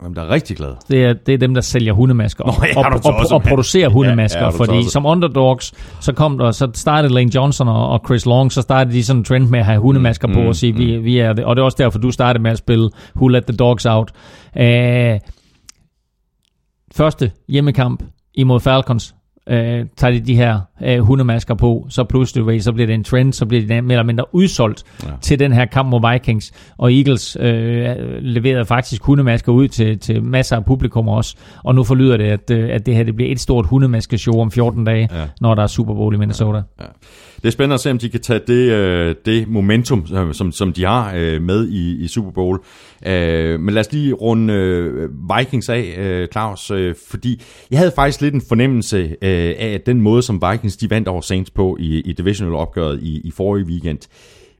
Hvem 0.00 0.14
der 0.14 0.22
er 0.22 0.30
rigtig 0.30 0.56
glad? 0.56 0.74
Det 0.88 1.04
er, 1.04 1.12
det 1.12 1.34
er 1.34 1.38
dem, 1.38 1.54
der 1.54 1.60
sælger 1.60 1.92
hundemasker 1.92 2.44
Nå, 2.44 2.52
ja, 2.66 2.78
og, 2.78 3.00
og, 3.04 3.14
og, 3.14 3.26
og 3.30 3.42
producerer 3.42 3.88
hundemasker. 3.88 4.40
Ja, 4.40 4.44
ja, 4.46 4.50
fordi 4.50 4.90
som 4.90 5.06
underdogs, 5.06 5.72
så 6.00 6.12
kom 6.12 6.38
der, 6.38 6.50
så 6.50 6.70
startede 6.74 7.14
Lane 7.14 7.34
Johnson 7.34 7.68
og, 7.68 7.88
og 7.88 8.00
Chris 8.06 8.26
Long, 8.26 8.52
så 8.52 8.62
startede 8.62 8.96
de 8.96 9.04
sådan 9.04 9.20
en 9.20 9.24
trend 9.24 9.48
med 9.48 9.58
at 9.58 9.64
have 9.64 9.80
hundemasker 9.80 10.28
mm, 10.28 10.34
på 10.34 10.40
mm, 10.40 10.46
og 10.46 10.56
sige, 10.56 10.74
vi, 10.74 10.98
vi 10.98 11.18
er 11.18 11.32
det. 11.32 11.44
Og 11.44 11.56
det 11.56 11.60
er 11.60 11.64
også 11.64 11.76
derfor, 11.80 11.98
du 11.98 12.10
startede 12.10 12.42
med 12.42 12.50
at 12.50 12.58
spille 12.58 12.90
Who 13.16 13.28
Let 13.28 13.44
the 13.44 13.56
Dogs 13.56 13.86
Out. 13.86 14.12
Uh, 14.56 14.62
første 16.94 17.30
hjemmekamp 17.48 18.02
imod 18.34 18.60
Falcons, 18.60 19.14
øh, 19.46 19.86
tager 19.96 20.12
de 20.12 20.20
de 20.20 20.36
her 20.36 20.60
øh, 20.82 20.98
hundemasker 20.98 21.54
på, 21.54 21.86
så 21.88 22.04
pludselig 22.04 22.62
så 22.62 22.72
bliver 22.72 22.86
det 22.86 22.94
en 22.94 23.04
trend, 23.04 23.32
så 23.32 23.46
bliver 23.46 23.66
de 23.66 23.66
mere 23.66 23.80
eller 23.80 24.02
mindre 24.02 24.34
udsolgt 24.34 24.84
ja. 25.02 25.08
til 25.20 25.38
den 25.38 25.52
her 25.52 25.64
kamp 25.64 25.88
mod 25.88 26.12
Vikings, 26.12 26.52
og 26.78 26.92
Eagles 26.92 27.36
øh, 27.40 27.96
leverede 28.20 28.64
faktisk 28.64 29.02
hundemasker 29.02 29.52
ud 29.52 29.68
til, 29.68 29.98
til 29.98 30.22
masser 30.22 30.56
af 30.56 30.64
publikum 30.64 31.08
også, 31.08 31.36
og 31.64 31.74
nu 31.74 31.84
forlyder 31.84 32.16
det, 32.16 32.24
at, 32.24 32.50
øh, 32.50 32.68
at 32.72 32.86
det 32.86 32.94
her 32.94 33.04
det 33.04 33.16
bliver 33.16 33.32
et 33.32 33.40
stort 33.40 33.66
hundemaskeshow 33.66 34.40
om 34.40 34.50
14 34.50 34.84
dage, 34.84 35.08
ja. 35.12 35.26
når 35.40 35.54
der 35.54 35.62
er 35.62 35.66
Super 35.66 35.94
Bowl 35.94 36.14
i 36.14 36.18
Minnesota. 36.18 36.58
Ja. 36.58 36.84
Ja. 36.84 36.88
Det 37.36 37.44
er 37.44 37.50
spændende 37.50 37.74
at 37.74 37.80
se, 37.80 37.90
om 37.90 37.98
de 37.98 38.08
kan 38.08 38.20
tage 38.20 38.40
det, 38.46 38.72
øh, 38.72 39.14
det 39.26 39.48
momentum, 39.48 40.06
øh, 40.14 40.34
som- 40.34 40.52
som, 40.52 40.72
de 40.72 40.84
har 40.84 41.12
øh, 41.16 41.42
med 41.42 41.68
i, 41.68 42.04
i 42.04 42.08
Super 42.08 42.30
Bowl. 42.30 42.60
Øh, 43.06 43.60
men 43.60 43.74
lad 43.74 43.80
os 43.86 43.92
lige 43.92 44.12
runde 44.12 44.54
øh, 44.54 45.08
Vikings 45.38 45.68
af, 45.68 45.94
øh, 45.98 46.28
Claus, 46.32 46.70
øh, 46.70 46.94
fordi 47.10 47.42
jeg 47.70 47.78
havde 47.78 47.92
faktisk 47.96 48.20
lidt 48.20 48.34
en 48.34 48.42
fornemmelse 48.48 48.98
øh, 48.98 49.54
af, 49.58 49.72
at 49.74 49.86
den 49.86 50.00
måde, 50.00 50.22
som 50.22 50.42
Vikings 50.52 50.76
de 50.76 50.90
vandt 50.90 51.08
over 51.08 51.20
Saints 51.20 51.50
på 51.50 51.76
i, 51.80 52.00
i 52.00 52.12
divisional-opgøret 52.12 53.00
i, 53.02 53.20
i 53.24 53.30
forrige 53.30 53.66
weekend, 53.66 53.98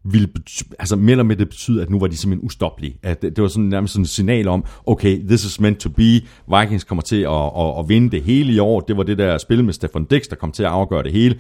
ville 0.09 0.29
bety- 0.39 0.71
altså 0.79 0.97
mere 0.97 1.11
eller 1.11 1.23
mindre 1.25 1.39
det 1.41 1.49
betyde, 1.49 1.83
at 1.83 1.91
nu 1.91 1.99
var 1.99 2.07
de 2.07 2.17
simpelthen 2.17 2.47
ustoppelige. 2.47 2.97
At 3.03 3.23
det, 3.23 3.37
det 3.37 3.43
var 3.43 3.49
sådan 3.49 3.65
nærmest 3.65 3.93
sådan 3.93 4.03
et 4.03 4.09
signal 4.09 4.49
om, 4.49 4.65
okay, 4.87 5.21
this 5.29 5.45
is 5.45 5.61
meant 5.61 5.79
to 5.79 5.89
be. 5.89 6.21
Vikings 6.61 6.85
kommer 6.85 7.03
til 7.03 7.17
at, 7.23 7.33
at, 7.59 7.79
at 7.79 7.89
vinde 7.89 8.11
det 8.11 8.23
hele 8.23 8.53
i 8.53 8.59
år. 8.59 8.81
Det 8.81 8.97
var 8.97 9.03
det 9.03 9.19
der 9.19 9.39
spil 9.39 9.65
med 9.65 9.73
Stefan 9.73 10.05
Dix, 10.05 10.23
der 10.31 10.37
kom 10.37 10.53
til 10.53 10.63
at 10.63 10.69
afgøre 10.69 11.03
det 11.03 11.13
hele. 11.13 11.35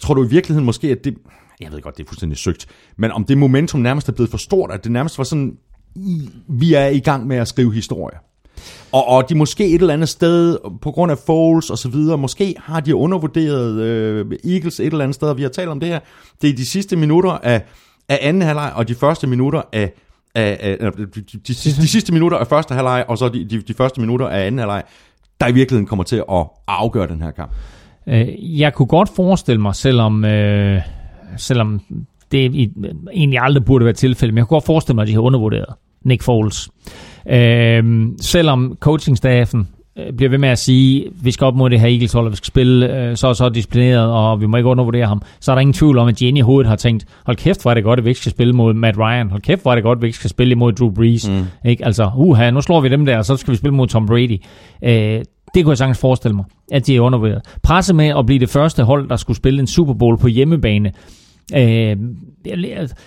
Tror 0.00 0.14
du 0.14 0.24
i 0.24 0.28
virkeligheden 0.28 0.66
måske, 0.66 0.88
at 0.88 1.04
det... 1.04 1.16
Jeg 1.60 1.72
ved 1.72 1.80
godt, 1.80 1.96
det 1.96 2.04
er 2.04 2.08
fuldstændig 2.08 2.38
søgt. 2.38 2.66
Men 2.96 3.12
om 3.12 3.24
det 3.24 3.38
momentum 3.38 3.80
nærmest 3.80 4.08
er 4.08 4.12
blevet 4.12 4.30
for 4.30 4.38
stort, 4.38 4.70
at 4.72 4.84
det 4.84 4.92
nærmest 4.92 5.18
var 5.18 5.24
sådan... 5.24 5.56
Vi 6.48 6.74
er 6.74 6.86
i 6.86 6.98
gang 7.00 7.26
med 7.26 7.36
at 7.36 7.48
skrive 7.48 7.74
historie. 7.74 8.16
Og, 8.92 9.08
og 9.08 9.28
de 9.28 9.34
måske 9.34 9.66
et 9.66 9.80
eller 9.80 9.94
andet 9.94 10.08
sted, 10.08 10.58
på 10.82 10.90
grund 10.90 11.12
af 11.12 11.18
Foles 11.18 11.70
og 11.70 11.78
så 11.78 11.88
videre, 11.88 12.18
måske 12.18 12.54
har 12.58 12.80
de 12.80 12.94
undervurderet 12.94 13.80
øh, 13.80 14.26
Eagles 14.44 14.80
et 14.80 14.86
eller 14.86 15.04
andet 15.04 15.14
sted, 15.14 15.28
og 15.28 15.36
vi 15.36 15.42
har 15.42 15.48
talt 15.48 15.68
om 15.68 15.80
det 15.80 15.88
her. 15.88 16.00
Det 16.42 16.50
er 16.50 16.54
de 16.54 16.66
sidste 16.66 16.96
minutter 16.96 17.30
af, 17.30 17.62
af 18.08 18.18
anden 18.22 18.42
halvleg, 18.42 18.72
og 18.74 18.88
de 18.88 18.94
første 18.94 19.26
minutter 19.26 19.62
af, 19.72 19.92
af, 20.34 20.58
af 20.60 20.76
af- 20.80 20.92
de, 20.92 21.06
de, 21.06 21.20
de, 21.20 21.54
de 21.54 21.88
sidste 21.88 22.12
minutter 22.12 22.38
af 22.38 22.46
første 22.46 22.74
halvleg, 22.74 23.04
og 23.08 23.18
så 23.18 23.28
de, 23.28 23.44
de, 23.44 23.62
de 23.62 23.74
første 23.74 24.00
minutter 24.00 24.28
af 24.28 24.46
anden 24.46 24.58
halvleg, 24.58 24.82
der 25.40 25.48
i 25.48 25.52
virkeligheden 25.52 25.86
kommer 25.86 26.04
til 26.04 26.16
at 26.16 26.46
afgøre 26.66 27.06
den 27.06 27.22
her 27.22 27.30
kamp. 27.30 27.52
Øh, 28.08 28.60
jeg 28.60 28.74
kunne 28.74 28.86
godt 28.86 29.08
forestille 29.16 29.60
mig, 29.60 29.74
selvom, 29.74 30.24
øh, 30.24 30.80
selvom 31.36 31.80
det 32.32 32.54
i, 32.54 32.70
egentlig 33.12 33.40
aldrig 33.42 33.64
burde 33.64 33.84
være 33.84 33.94
tilfældet, 33.94 34.34
men 34.34 34.38
jeg 34.38 34.46
kunne 34.46 34.56
godt 34.56 34.66
forestille 34.66 34.94
mig, 34.94 35.02
at 35.02 35.08
de 35.08 35.12
har 35.12 35.20
undervurderet 35.20 35.74
Nick 36.04 36.22
Foles. 36.22 36.68
Øh, 37.30 38.06
selvom 38.20 38.76
coachingstaffen 38.80 39.68
øh, 39.98 40.12
bliver 40.12 40.30
ved 40.30 40.38
med 40.38 40.48
at 40.48 40.58
sige, 40.58 41.04
vi 41.22 41.30
skal 41.30 41.44
op 41.44 41.54
mod 41.54 41.70
det 41.70 41.80
her 41.80 41.88
Eagles 41.88 42.12
hold, 42.12 42.26
og 42.26 42.30
vi 42.30 42.36
skal 42.36 42.46
spille 42.46 42.96
øh, 42.96 43.16
så 43.16 43.28
og 43.28 43.36
så 43.36 43.48
disciplineret, 43.48 44.12
og 44.12 44.40
vi 44.40 44.46
må 44.46 44.56
ikke 44.56 44.68
undervurdere 44.68 45.06
ham, 45.06 45.22
så 45.40 45.50
er 45.50 45.54
der 45.54 45.60
ingen 45.60 45.74
tvivl 45.74 45.98
om, 45.98 46.08
at 46.08 46.22
inde 46.22 46.38
i 46.38 46.42
hovedet 46.42 46.68
har 46.68 46.76
tænkt, 46.76 47.04
hold 47.26 47.36
kæft, 47.36 47.62
hvor 47.62 47.70
er 47.70 47.74
det 47.74 47.84
godt, 47.84 47.98
at 47.98 48.04
vi 48.04 48.10
ikke 48.10 48.20
skal 48.20 48.32
spille 48.32 48.52
mod 48.52 48.74
Matt 48.74 48.98
Ryan. 48.98 49.30
Hold 49.30 49.42
kæft, 49.42 49.62
hvor 49.62 49.70
er 49.70 49.74
det 49.74 49.84
godt, 49.84 49.96
at 49.96 50.02
vi 50.02 50.06
ikke 50.06 50.18
skal 50.18 50.30
spille 50.30 50.52
imod 50.52 50.72
Drew 50.72 50.90
Brees. 50.90 51.28
Mm. 51.28 51.68
Ikke? 51.70 51.84
Altså, 51.84 52.10
uha, 52.16 52.50
nu 52.50 52.60
slår 52.60 52.80
vi 52.80 52.88
dem 52.88 53.06
der, 53.06 53.18
og 53.18 53.24
så 53.24 53.36
skal 53.36 53.52
vi 53.52 53.56
spille 53.56 53.74
mod 53.74 53.86
Tom 53.86 54.06
Brady. 54.06 54.42
Øh, 54.84 55.20
det 55.54 55.64
kunne 55.64 55.70
jeg 55.70 55.78
sagtens 55.78 55.98
forestille 55.98 56.36
mig, 56.36 56.44
at 56.72 56.86
de 56.86 56.96
er 56.96 57.00
undervurderet. 57.00 57.42
Presse 57.62 57.94
med 57.94 58.08
at 58.18 58.26
blive 58.26 58.38
det 58.38 58.50
første 58.50 58.84
hold, 58.84 59.08
der 59.08 59.16
skulle 59.16 59.36
spille 59.36 59.60
en 59.60 59.66
Super 59.66 59.94
Bowl 59.94 60.18
på 60.18 60.28
hjemmebane. 60.28 60.92
Øh, 61.56 61.96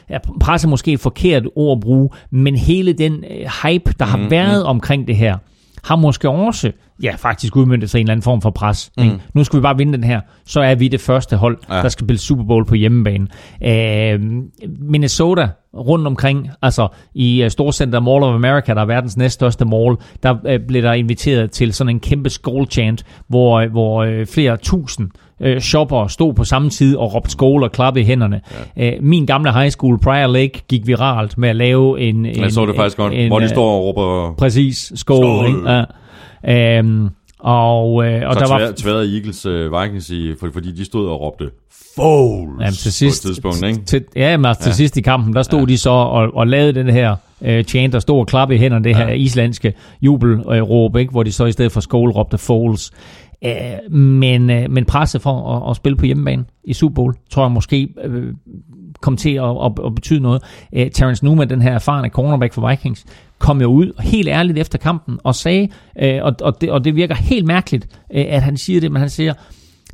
jeg 0.09 0.22
presser 0.39 0.68
måske 0.68 0.93
et 0.93 0.99
forkert 0.99 1.43
ord 1.55 1.77
at 1.77 1.81
bruge, 1.81 2.09
men 2.31 2.55
hele 2.55 2.93
den 2.93 3.23
øh, 3.31 3.47
hype, 3.63 3.93
der 3.99 4.05
har 4.05 4.18
mm, 4.18 4.31
været 4.31 4.63
omkring 4.63 5.07
det 5.07 5.15
her, 5.15 5.38
har 5.84 5.95
måske 5.95 6.30
også 6.30 6.72
ja, 7.03 7.16
faktisk 7.18 7.56
udmyndtet 7.56 7.90
sig 7.90 7.98
i 7.98 8.02
en 8.02 8.06
eller 8.06 8.12
anden 8.12 8.24
form 8.24 8.41
for 8.41 8.49
pres. 8.49 8.91
Mm. 8.98 9.20
Nu 9.34 9.44
skal 9.44 9.60
vi 9.60 9.62
bare 9.62 9.78
vinde 9.78 9.94
den 9.94 10.03
her, 10.03 10.22
så 10.45 10.62
er 10.62 10.76
vi 10.76 10.88
det 10.88 11.02
første 11.02 11.36
hold, 11.36 11.58
ja. 11.70 11.76
Der 11.76 11.90
skal 11.90 12.06
spille 12.06 12.20
Super 12.20 12.44
Bowl 12.44 12.66
på 12.66 12.76
hjemmebane. 12.76 13.28
Øh, 13.64 14.20
Minnesota 14.80 15.49
rundt 15.74 16.08
omkring, 16.08 16.49
altså 16.62 16.88
i 17.16 17.44
uh, 17.44 17.49
Storcenter 17.49 17.99
Mall 17.99 18.24
of 18.24 18.36
America, 18.36 18.74
der 18.74 18.82
er 18.82 18.86
verdens 18.86 19.18
næststørste 19.18 19.66
mall, 19.66 19.98
der 20.24 20.34
uh, 20.34 20.68
blev 20.68 20.82
der 20.82 20.94
inviteret 20.94 21.52
til 21.52 21.74
sådan 21.74 21.95
en 21.95 21.99
kæmpe 21.99 22.30
skål 22.30 22.68
chant, 22.68 23.06
hvor, 23.28 23.68
hvor 23.68 24.06
uh, 24.06 24.28
flere 24.28 24.58
tusind 24.58 25.10
uh, 25.45 25.59
shopper 25.59 26.07
stod 26.07 26.34
på 26.34 26.43
samme 26.43 26.69
tid 26.69 26.95
og 26.95 27.15
råbte 27.15 27.31
skål 27.31 27.63
og 27.63 27.72
klappede 27.72 28.03
i 28.03 28.07
hænderne. 28.07 28.41
Ja. 28.77 28.97
Uh, 28.97 29.03
min 29.03 29.26
gamle 29.26 29.53
high 29.53 29.69
school, 29.69 29.99
Prior 29.99 30.27
Lake, 30.27 30.61
gik 30.68 30.88
viralt 30.88 31.38
med 31.38 31.49
at 31.49 31.55
lave 31.55 31.99
en... 32.01 32.26
en 32.26 32.41
Jeg 32.41 32.51
så 32.51 32.65
det 32.65 32.76
faktisk 32.76 32.97
godt, 32.97 33.13
en, 33.13 33.27
hvor 33.27 33.39
de 33.39 33.45
øh, 33.45 33.49
står 33.49 33.72
og 33.72 33.85
råber... 33.85 34.35
Præcis, 34.38 34.91
skål. 34.95 35.18
Skål. 35.18 35.47
Ikke? 35.47 35.84
Ja. 36.43 36.77
Øhm, 36.77 37.09
og, 37.39 38.05
øh, 38.05 38.27
og 38.27 38.34
Så 38.34 38.39
der 38.39 38.47
var... 38.49 38.57
tvær, 38.57 38.72
tværede 38.77 39.15
Eagles 39.18 39.45
øh, 39.45 39.81
Vikings 39.81 40.09
i, 40.09 40.34
for, 40.39 40.47
fordi 40.53 40.72
de 40.72 40.85
stod 40.85 41.07
og 41.07 41.22
råbte 41.22 41.49
Foles 41.95 42.59
Jamen, 42.59 42.73
til 42.73 42.93
sidst, 42.93 43.23
på 43.23 43.30
et 43.30 43.35
tidspunkt, 43.35 43.63
ikke? 43.68 43.85
Til, 43.85 44.03
ja, 44.15 44.38
men 44.38 44.45
altså, 44.45 44.63
til 44.63 44.69
Ja. 44.69 44.73
sidst 44.73 44.97
i 44.97 45.01
kampen, 45.01 45.34
der 45.34 45.43
stod 45.43 45.59
ja. 45.59 45.65
de 45.65 45.77
så 45.77 45.89
og, 45.89 46.35
og 46.35 46.47
lavede 46.47 46.73
den 46.73 46.89
her 46.89 47.15
øh, 47.41 47.63
chant, 47.63 47.93
der 47.93 47.99
stod 47.99 48.19
og 48.19 48.27
klappe 48.27 48.55
i 48.55 48.57
hænderne, 48.57 48.84
det 48.84 48.95
her 48.95 49.09
islandske 49.09 49.73
jubelråb, 50.01 50.97
ikke? 50.97 51.11
hvor 51.11 51.23
de 51.23 51.31
så 51.31 51.45
i 51.45 51.51
stedet 51.51 51.72
for 51.72 51.81
skål 51.81 52.09
råbte 52.11 52.38
Foles. 52.38 52.91
Øh, 53.45 53.91
men, 53.91 54.49
øh, 54.49 54.72
men 54.72 54.85
presset 54.85 55.22
for 55.22 55.57
at, 55.57 55.69
at 55.69 55.76
spille 55.76 55.97
på 55.97 56.05
hjemmebane 56.05 56.45
i 56.63 56.73
Super 56.73 56.93
Bowl, 56.95 57.15
tror 57.30 57.43
jeg 57.43 57.51
måske 57.51 57.88
øh, 58.03 58.34
kom 59.01 59.18
til 59.18 59.30
at, 59.30 59.43
at, 59.43 59.72
at 59.85 59.95
betyde 59.95 60.19
noget. 60.19 60.41
Øh, 60.73 60.91
Terrence 60.91 61.26
Newman, 61.26 61.49
den 61.49 61.61
her 61.61 61.72
erfarne 61.72 62.09
cornerback 62.09 62.53
for 62.53 62.69
Vikings, 62.69 63.05
kom 63.39 63.61
jo 63.61 63.68
ud 63.68 64.01
helt 64.01 64.27
ærligt 64.27 64.57
efter 64.57 64.77
kampen 64.77 65.19
og 65.23 65.35
sagde, 65.35 65.68
øh, 66.01 66.19
og, 66.23 66.35
og, 66.41 66.61
det, 66.61 66.72
og 66.72 66.84
det 66.84 66.95
virker 66.95 67.15
helt 67.15 67.45
mærkeligt, 67.45 67.88
øh, 68.13 68.26
at 68.27 68.41
han 68.41 68.57
siger 68.57 68.80
det, 68.80 68.91
men 68.91 68.99
han 68.99 69.09
siger, 69.09 69.34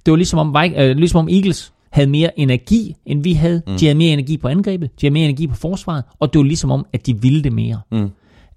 det 0.05 0.11
var 0.11 0.15
ligesom 0.17 0.39
om, 0.39 0.55
Vik- 0.55 0.79
øh, 0.81 0.97
ligesom 0.97 1.19
om 1.19 1.29
Eagles 1.29 1.73
havde 1.91 2.09
mere 2.09 2.39
energi, 2.39 2.95
end 3.05 3.23
vi 3.23 3.33
havde. 3.33 3.61
Mm. 3.67 3.77
De 3.77 3.85
havde 3.85 3.97
mere 3.97 4.13
energi 4.13 4.37
på 4.37 4.47
angrebet, 4.47 4.89
de 5.01 5.05
havde 5.05 5.13
mere 5.13 5.25
energi 5.25 5.47
på 5.47 5.55
forsvaret, 5.55 6.03
og 6.19 6.33
det 6.33 6.39
var 6.39 6.45
ligesom 6.45 6.71
om, 6.71 6.85
at 6.93 7.05
de 7.05 7.21
ville 7.21 7.43
det 7.43 7.51
mere. 7.53 7.79
Mm. 7.91 8.09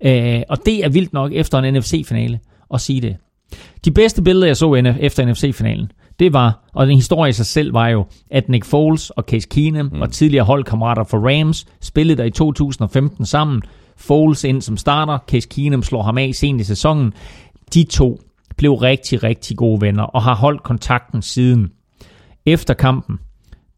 Øh, 0.05 0.43
og 0.49 0.59
det 0.67 0.85
er 0.85 0.89
vildt 0.89 1.13
nok 1.13 1.33
efter 1.35 1.59
en 1.59 1.75
NFC-finale 1.75 2.39
at 2.75 2.81
sige 2.81 3.01
det. 3.01 3.17
De 3.85 3.91
bedste 3.91 4.23
billeder, 4.23 4.47
jeg 4.47 4.57
så 4.57 4.95
efter 5.01 5.25
NFC-finalen, 5.25 5.93
det 6.21 6.33
var, 6.33 6.69
og 6.73 6.87
den 6.87 6.95
historie 6.97 7.29
i 7.29 7.33
sig 7.33 7.47
selv 7.47 7.75
var 7.75 7.89
jo, 7.89 8.07
at 8.31 8.49
Nick 8.49 8.65
Foles 8.65 9.11
og 9.11 9.25
Case 9.25 9.49
Keenum 9.51 9.91
mm. 9.93 10.03
og 10.03 10.13
tidligere 10.13 10.45
holdkammerater 10.45 11.05
for 11.05 11.19
Rams 11.19 11.67
spillede 11.81 12.19
der 12.19 12.25
i 12.25 12.31
2015 12.31 13.27
sammen. 13.27 13.63
Foles 13.97 14.45
ind 14.45 14.63
som 14.63 14.77
starter, 14.77 15.19
Case 15.29 15.49
Keenum 15.49 15.83
slår 15.83 16.03
ham 16.03 16.19
af 16.19 16.31
sent 16.35 16.61
i 16.61 16.65
sæsonen. 16.65 17.13
De 17.75 17.85
to 17.85 18.21
blev 18.57 18.75
rigtig, 18.75 19.23
rigtig 19.23 19.57
gode 19.57 19.81
venner 19.81 20.03
og 20.03 20.23
har 20.23 20.35
holdt 20.35 20.63
kontakten 20.63 21.23
siden. 21.23 21.71
Efter 22.47 22.75
kampen, 22.75 23.19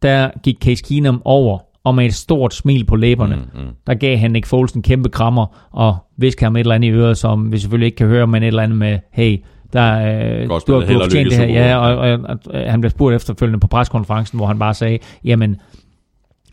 der 0.02 0.30
gik 0.42 0.56
Case 0.60 0.84
Keenum 0.84 1.22
over 1.24 1.58
og 1.84 1.94
med 1.94 2.06
et 2.06 2.14
stort 2.14 2.54
smil 2.54 2.84
på 2.84 2.96
læberne, 2.96 3.36
mm, 3.36 3.60
mm. 3.60 3.68
der 3.86 3.94
gav 3.94 4.16
han 4.16 4.30
Nick 4.30 4.46
Foles 4.46 4.72
en 4.72 4.82
kæmpe 4.82 5.08
krammer 5.08 5.68
og 5.70 5.96
viskede 6.16 6.44
ham 6.44 6.56
et 6.56 6.60
eller 6.60 6.74
andet 6.74 6.88
i 6.88 6.90
øret, 6.90 7.18
som 7.18 7.52
vi 7.52 7.58
selvfølgelig 7.58 7.86
ikke 7.86 7.96
kan 7.96 8.06
høre, 8.06 8.26
men 8.26 8.42
et 8.42 8.46
eller 8.46 8.62
andet 8.62 8.78
med, 8.78 8.98
hey, 9.12 9.38
der, 9.72 10.40
øh, 10.42 10.48
Godt 10.48 10.66
du 10.66 10.72
har 10.72 10.80
du 10.80 10.94
og 10.94 11.04
fortjent 11.04 11.30
det 11.30 11.38
her. 11.38 11.46
Ja, 11.46 11.78
Bowl. 11.78 11.98
og, 11.98 12.20
og, 12.28 12.38
og, 12.46 12.70
han 12.70 12.80
blev 12.80 12.90
spurgt 12.90 13.16
efterfølgende 13.16 13.60
på 13.60 13.66
preskonferencen, 13.66 14.38
hvor 14.38 14.46
han 14.46 14.58
bare 14.58 14.74
sagde, 14.74 14.98
jamen, 15.24 15.56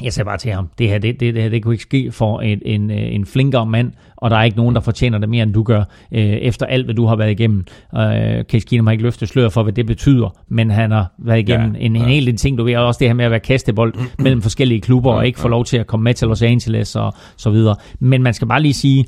jeg 0.03 0.13
sagde 0.13 0.25
bare 0.25 0.37
til 0.37 0.51
ham, 0.51 0.69
det 0.77 0.89
her, 0.89 0.97
det, 0.97 1.19
det, 1.19 1.35
det 1.35 1.43
her, 1.43 1.49
det 1.49 1.63
kunne 1.63 1.73
ikke 1.73 1.83
ske 1.83 2.11
for 2.11 2.39
en, 2.39 2.61
en, 2.65 2.91
øh, 2.91 3.15
en 3.15 3.25
flinkere 3.25 3.65
mand, 3.65 3.91
og 4.15 4.29
der 4.29 4.37
er 4.37 4.43
ikke 4.43 4.57
nogen, 4.57 4.75
der 4.75 4.81
fortjener 4.81 5.17
det 5.17 5.29
mere, 5.29 5.43
end 5.43 5.53
du 5.53 5.63
gør, 5.63 5.83
øh, 6.11 6.21
efter 6.21 6.65
alt, 6.65 6.85
hvad 6.85 6.95
du 6.95 7.05
har 7.05 7.15
været 7.15 7.31
igennem. 7.31 7.65
Øh, 7.95 8.43
Case 8.43 8.67
Keenum 8.67 8.87
har 8.87 8.91
ikke 8.91 9.03
løftet 9.03 9.29
slør 9.29 9.49
for, 9.49 9.63
hvad 9.63 9.73
det 9.73 9.85
betyder, 9.85 10.35
men 10.47 10.71
han 10.71 10.91
har 10.91 11.13
været 11.17 11.39
igennem 11.39 11.75
Ja, 11.75 11.79
en, 11.79 11.95
en 11.95 12.01
ja. 12.01 12.07
hel 12.07 12.25
del 12.25 12.37
ting, 12.37 12.57
du 12.57 12.63
ved, 12.63 12.75
og 12.75 12.85
også 12.85 12.97
det 12.99 13.07
her 13.07 13.13
med 13.13 13.25
at 13.25 13.31
være 13.31 13.39
kastebold 13.39 13.93
mellem 14.23 14.41
forskellige 14.41 14.81
klubber, 14.81 15.11
og 15.11 15.27
ikke 15.27 15.39
få 15.39 15.47
lov 15.47 15.65
til 15.65 15.77
at 15.77 15.87
komme 15.87 16.03
med 16.03 16.13
til 16.13 16.27
Los 16.27 16.41
Angeles 16.41 16.95
og 16.95 17.13
så 17.37 17.49
videre. 17.49 17.75
Men 17.99 18.23
man 18.23 18.33
skal 18.33 18.47
bare 18.47 18.61
lige 18.61 18.73
sige, 18.73 19.05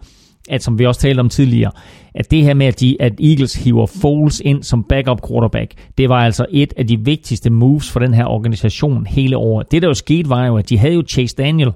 at 0.50 0.64
som 0.64 0.80
vi 0.80 0.86
også 0.86 1.02
talte 1.02 1.20
om 1.20 1.30
tidligere, 1.30 1.72
at 2.16 2.32
det 2.32 2.44
her 2.44 2.54
med, 2.54 2.66
at, 2.66 2.80
de, 2.80 2.98
at 3.00 3.14
Eagles 3.20 3.56
hiver 3.56 3.86
Foles 3.86 4.42
ind 4.46 4.64
som 4.64 4.84
backup 4.84 5.28
quarterback, 5.28 5.74
det 5.98 6.10
var 6.10 6.26
altså 6.26 6.46
et 6.52 6.74
af 6.78 6.88
de 6.88 7.00
vigtigste 7.00 7.50
moves 7.50 7.92
for 7.92 8.00
den 8.00 8.14
her 8.14 8.26
organisation 8.26 9.06
hele 9.06 9.38
året. 9.38 9.72
Det 9.72 9.82
der 9.82 9.88
jo 9.88 9.94
skete 9.94 10.30
var 10.30 10.46
jo, 10.46 10.58
at 10.58 10.70
de 10.70 10.78
havde 10.78 10.94
jo 10.94 11.04
Chase 11.08 11.36
Daniel, 11.36 11.72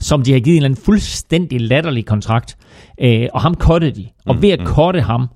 som 0.00 0.22
de 0.22 0.32
har 0.32 0.40
givet 0.40 0.56
en 0.56 0.56
eller 0.56 0.68
anden 0.68 0.84
fuldstændig 0.84 1.60
latterlig 1.60 2.06
kontrakt, 2.06 2.56
øh, 3.00 3.28
og 3.32 3.40
ham 3.40 3.54
kottede 3.54 3.92
de. 3.92 4.06
Og 4.26 4.42
ved 4.42 4.50
at 4.50 4.58
kotte 4.66 5.00
ham, 5.00 5.26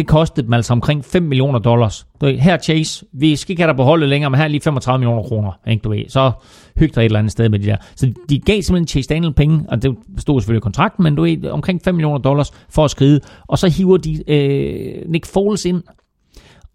det 0.00 0.08
kostede 0.08 0.46
dem 0.46 0.52
altså 0.52 0.72
omkring 0.72 1.04
5 1.04 1.22
millioner 1.22 1.58
dollars. 1.58 2.06
Du 2.20 2.26
ved, 2.26 2.38
her 2.38 2.58
Chase, 2.58 3.06
vi 3.12 3.36
skal 3.36 3.52
ikke 3.52 3.62
have 3.62 3.68
dig 3.68 3.76
på 3.76 3.82
holdet 3.82 4.08
længere, 4.08 4.30
men 4.30 4.38
her 4.38 4.44
er 4.44 4.48
lige 4.48 4.60
35 4.60 4.98
millioner 4.98 5.22
kroner. 5.22 5.52
Ikke, 5.68 5.82
du 5.82 5.88
ved. 5.88 6.08
Så 6.08 6.32
hygter 6.76 6.94
dig 6.94 7.00
et 7.00 7.04
eller 7.04 7.18
andet 7.18 7.32
sted 7.32 7.48
med 7.48 7.58
de 7.58 7.66
der. 7.66 7.76
Så 7.96 8.12
de 8.28 8.38
gav 8.38 8.62
simpelthen 8.62 8.88
Chase 8.88 9.08
Daniel 9.08 9.32
penge, 9.32 9.64
og 9.68 9.82
det 9.82 9.96
stod 10.18 10.40
selvfølgelig 10.40 10.60
i 10.60 10.62
kontrakten, 10.62 11.04
men 11.04 11.14
du 11.14 11.22
ved, 11.22 11.44
omkring 11.44 11.80
5 11.84 11.94
millioner 11.94 12.18
dollars 12.18 12.52
for 12.70 12.84
at 12.84 12.90
skride. 12.90 13.20
Og 13.48 13.58
så 13.58 13.68
hiver 13.68 13.96
de 13.96 14.30
øh, 14.30 15.10
Nick 15.10 15.26
Foles 15.26 15.64
ind. 15.64 15.82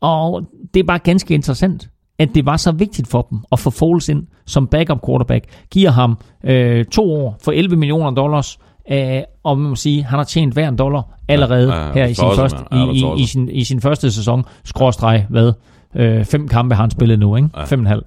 Og 0.02 0.43
det 0.73 0.80
er 0.80 0.84
bare 0.84 0.99
ganske 0.99 1.34
interessant, 1.34 1.89
at 2.19 2.30
det 2.35 2.45
var 2.45 2.57
så 2.57 2.72
vigtigt 2.72 3.07
for 3.07 3.27
dem 3.30 3.39
at 3.52 3.60
få 3.60 3.69
Foles 3.69 4.10
ind 4.10 4.27
som 4.45 4.68
backup 4.68 5.06
quarterback. 5.06 5.45
Giver 5.72 5.91
ham 5.91 6.18
øh, 6.43 6.85
to 6.85 7.14
år 7.14 7.38
for 7.43 7.52
11 7.52 7.76
millioner 7.76 8.11
dollars, 8.11 8.60
øh, 8.91 9.21
og 9.43 9.57
man 9.57 9.69
må 9.69 9.75
sige, 9.75 10.03
han 10.03 10.19
har 10.19 10.23
tjent 10.23 10.53
hver 10.53 10.67
en 10.67 10.77
dollar 10.77 11.19
allerede 11.27 11.73
ja, 11.73 11.87
ja, 11.87 11.93
her 11.93 12.05
i 12.05 12.13
sin, 12.13 12.25
første, 12.35 12.57
mand. 12.71 12.83
Ja, 12.83 12.91
i, 12.91 13.01
du 13.01 13.15
i, 13.15 13.21
i, 13.21 13.25
sin, 13.25 13.49
i 13.49 13.63
sin 13.63 13.81
første 13.81 14.11
sæson. 14.11 14.43
Skråstreg, 14.63 15.25
hvad? 15.29 15.53
Øh, 15.95 16.25
fem 16.25 16.47
kampe 16.47 16.75
har 16.75 16.83
han 16.83 16.91
spillet 16.91 17.19
nu, 17.19 17.35
ikke? 17.35 17.49
Ja. 17.57 17.63
Fem 17.63 17.79
og 17.79 17.81
en 17.81 17.87
halv. 17.87 18.03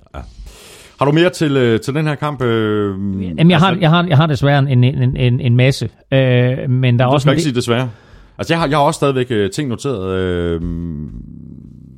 Har 0.99 1.05
du 1.05 1.13
mere 1.13 1.31
til, 1.31 1.57
øh, 1.57 1.81
til 1.81 1.95
den 1.95 2.07
her 2.07 2.15
kamp? 2.15 2.43
Øh, 2.43 2.91
Jamen, 3.23 3.51
jeg 3.51 3.59
har, 3.59 3.77
jeg, 3.81 3.91
har, 3.91 4.05
jeg 4.05 4.17
har 4.17 4.27
desværre 4.27 4.59
en, 4.59 4.85
en, 4.85 5.17
en, 5.17 5.41
en 5.41 5.57
masse, 5.57 5.89
øh, 6.13 6.71
men 6.71 6.99
der 6.99 7.05
er 7.05 7.09
Du 7.09 7.15
også... 7.15 7.25
skal 7.25 7.31
en 7.31 7.33
ikke 7.33 7.43
sige 7.43 7.55
desværre. 7.55 7.91
Altså, 8.39 8.55
jeg 8.55 8.61
har, 8.61 8.69
jeg 8.69 8.79
har 8.79 8.85
også 8.85 8.99
stadigvæk 8.99 9.27
øh, 9.31 9.51
ting 9.51 9.69
noteret. 9.69 10.11
Øh, 10.11 10.61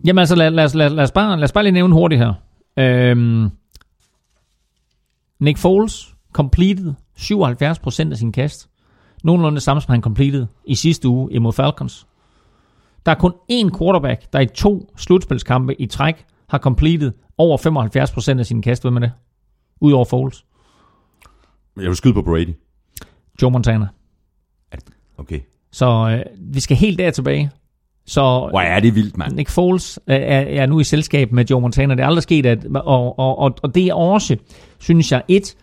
Jamen 0.05 0.19
altså, 0.19 0.35
lad, 0.35 0.51
lad, 0.51 0.74
lad, 0.74 0.90
lad, 0.90 1.05
os 1.05 1.11
bare, 1.11 1.36
lad 1.36 1.44
os 1.44 1.52
bare 1.52 1.65
lige 1.65 1.73
nævne 1.73 1.94
hurtigt 1.94 2.20
her. 2.20 2.32
Øhm, 2.78 3.48
Nick 5.40 5.59
Foles 5.59 6.15
completed 6.32 6.94
77% 7.19 8.11
af 8.11 8.16
sin 8.16 8.32
kast. 8.32 8.69
Nogenlunde 9.25 9.61
samme, 9.61 9.81
som 9.81 9.93
han 9.93 10.03
completed 10.03 10.47
i 10.65 10.75
sidste 10.75 11.09
uge 11.09 11.33
imod 11.33 11.53
Falcons. 11.53 12.07
Der 13.07 13.13
er 13.13 13.17
kun 13.17 13.33
én 13.53 13.79
quarterback, 13.79 14.33
der 14.33 14.41
i 14.41 14.47
to 14.47 14.93
slutspilskampe 14.97 15.81
i 15.81 15.87
træk 15.87 16.25
har 16.49 16.59
completed 16.59 17.13
over 17.39 17.59
75% 18.37 18.39
af 18.39 18.47
sin 18.47 18.63
kast. 18.63 18.83
Hvem 18.83 18.97
er 18.97 19.01
det? 19.01 19.13
Udover 19.81 20.05
Foles. 20.05 20.45
jeg 21.77 21.87
vil 21.87 21.97
skyde 21.97 22.15
på 22.15 22.23
Brady. 22.23 22.55
Joe 23.43 23.51
Montana. 23.51 23.89
Okay. 25.19 25.41
Så 25.73 25.87
øh, 25.87 26.55
vi 26.55 26.61
skal 26.61 26.77
helt 26.77 26.99
der 26.99 27.11
tilbage. 27.11 27.51
Så 28.07 28.21
Hvor 28.51 28.61
er 28.61 28.81
det 28.81 28.95
vildt, 28.95 29.17
mand. 29.17 29.33
Nick 29.33 29.51
Foles 29.51 30.01
er, 30.07 30.17
er 30.17 30.63
er 30.63 30.67
nu 30.67 30.81
i 30.81 30.85
selskab 30.85 31.33
med 31.33 31.45
Joe 31.45 31.61
Montana. 31.61 31.95
Det 31.95 32.03
er 32.03 32.07
aldrig 32.07 32.23
sket, 32.23 32.47
at, 32.47 32.67
og, 32.75 33.19
og, 33.19 33.39
og, 33.39 33.55
og 33.63 33.75
det 33.75 33.87
er 33.87 33.95
også, 33.95 34.37
synes 34.79 35.13
jeg, 35.13 35.23
et, 35.29 35.57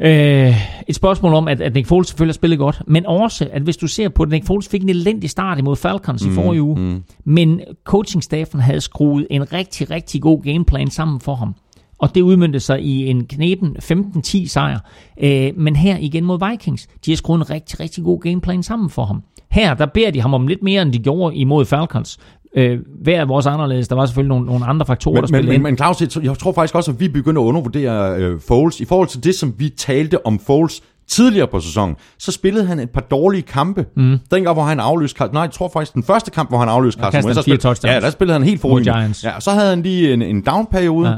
øh, 0.00 0.54
et 0.88 0.94
spørgsmål 0.94 1.34
om, 1.34 1.48
at, 1.48 1.60
at 1.60 1.74
Nick 1.74 1.86
Foles 1.86 2.08
selvfølgelig 2.08 2.32
har 2.32 2.34
spillet 2.34 2.58
godt, 2.58 2.82
men 2.86 3.06
også, 3.06 3.48
at 3.52 3.62
hvis 3.62 3.76
du 3.76 3.86
ser 3.86 4.08
på, 4.08 4.22
at 4.22 4.28
Nick 4.28 4.46
Foles 4.46 4.68
fik 4.68 4.82
en 4.82 4.88
elendig 4.88 5.30
start 5.30 5.58
imod 5.58 5.76
Falcons 5.76 6.24
mm, 6.24 6.32
i 6.32 6.34
forrige 6.34 6.62
uge, 6.62 6.80
mm. 6.80 7.02
men 7.24 7.60
coachingstaffen 7.84 8.60
havde 8.60 8.80
skruet 8.80 9.26
en 9.30 9.52
rigtig, 9.52 9.90
rigtig 9.90 10.22
god 10.22 10.42
gameplan 10.42 10.90
sammen 10.90 11.20
for 11.20 11.34
ham. 11.34 11.54
Og 11.98 12.14
det 12.14 12.20
udmyndte 12.20 12.60
sig 12.60 12.82
i 12.82 13.06
en 13.06 13.26
knepen 13.26 13.76
15-10 13.82 14.48
sejr. 14.48 14.78
Øh, 15.22 15.52
men 15.56 15.76
her 15.76 15.96
igen 16.00 16.24
mod 16.24 16.50
Vikings, 16.50 16.88
de 17.06 17.10
har 17.10 17.16
skruet 17.16 17.38
en 17.38 17.50
rigtig, 17.50 17.80
rigtig 17.80 18.04
god 18.04 18.20
gameplan 18.20 18.62
sammen 18.62 18.90
for 18.90 19.04
ham. 19.04 19.22
Her, 19.50 19.74
der 19.74 19.86
beder 19.86 20.10
de 20.10 20.20
ham 20.20 20.34
om 20.34 20.46
lidt 20.46 20.62
mere, 20.62 20.82
end 20.82 20.92
de 20.92 20.98
gjorde 20.98 21.36
imod 21.36 21.64
Falcons. 21.64 22.18
Øh, 22.56 22.78
hver 23.02 23.20
af 23.20 23.28
vores 23.28 23.46
anderledes. 23.46 23.88
Der 23.88 23.94
var 23.94 24.06
selvfølgelig 24.06 24.28
nogle, 24.28 24.46
nogle 24.46 24.66
andre 24.66 24.86
faktorer, 24.86 25.14
der 25.14 25.20
Men, 25.20 25.28
spillede 25.28 25.46
men, 25.46 25.54
ind. 25.54 25.62
men, 25.62 25.76
Claus, 25.76 26.16
jeg 26.22 26.38
tror- 26.38 26.52
faktisk 26.52 26.74
også, 26.74 26.90
at 26.90 27.00
vi 27.00 27.08
begynder 27.08 27.42
at 27.42 27.46
undervurdere 27.46 28.16
øh, 28.16 28.40
Foles. 28.48 28.80
I 28.80 28.84
forhold 28.84 29.08
til 29.08 29.24
det, 29.24 29.34
som 29.34 29.54
vi 29.58 29.68
talte 29.68 30.26
om 30.26 30.38
Foles 30.38 30.82
tidligere 31.08 31.46
på 31.46 31.60
sæsonen, 31.60 31.96
så 32.18 32.32
spillede 32.32 32.66
han 32.66 32.78
et 32.78 32.90
par 32.90 33.00
dårlige 33.00 33.42
kampe. 33.42 33.86
Mm. 33.96 34.18
Dengang, 34.30 34.54
hvor 34.54 34.62
han 34.64 34.80
afløste 34.80 35.18
Carson. 35.18 35.34
Nej, 35.34 35.42
jeg 35.42 35.50
tror 35.50 35.70
faktisk, 35.72 35.94
den 35.94 36.02
første 36.02 36.30
kamp, 36.30 36.48
hvor 36.48 36.58
han 36.58 36.68
afløste 36.68 37.00
Carson 37.00 37.12
kastede 37.12 37.50
Wentz, 37.50 37.62
touchdowns. 37.62 37.94
Ja, 37.94 38.00
der 38.00 38.10
spillede 38.10 38.38
han 38.38 38.48
helt 38.48 38.60
forrygende. 38.60 39.14
Ja, 39.24 39.36
og 39.36 39.42
så 39.42 39.50
havde 39.50 39.68
han 39.70 39.82
lige 39.82 40.12
en, 40.12 40.22
en 40.22 40.40
down-periode, 40.42 41.08
ja. 41.10 41.16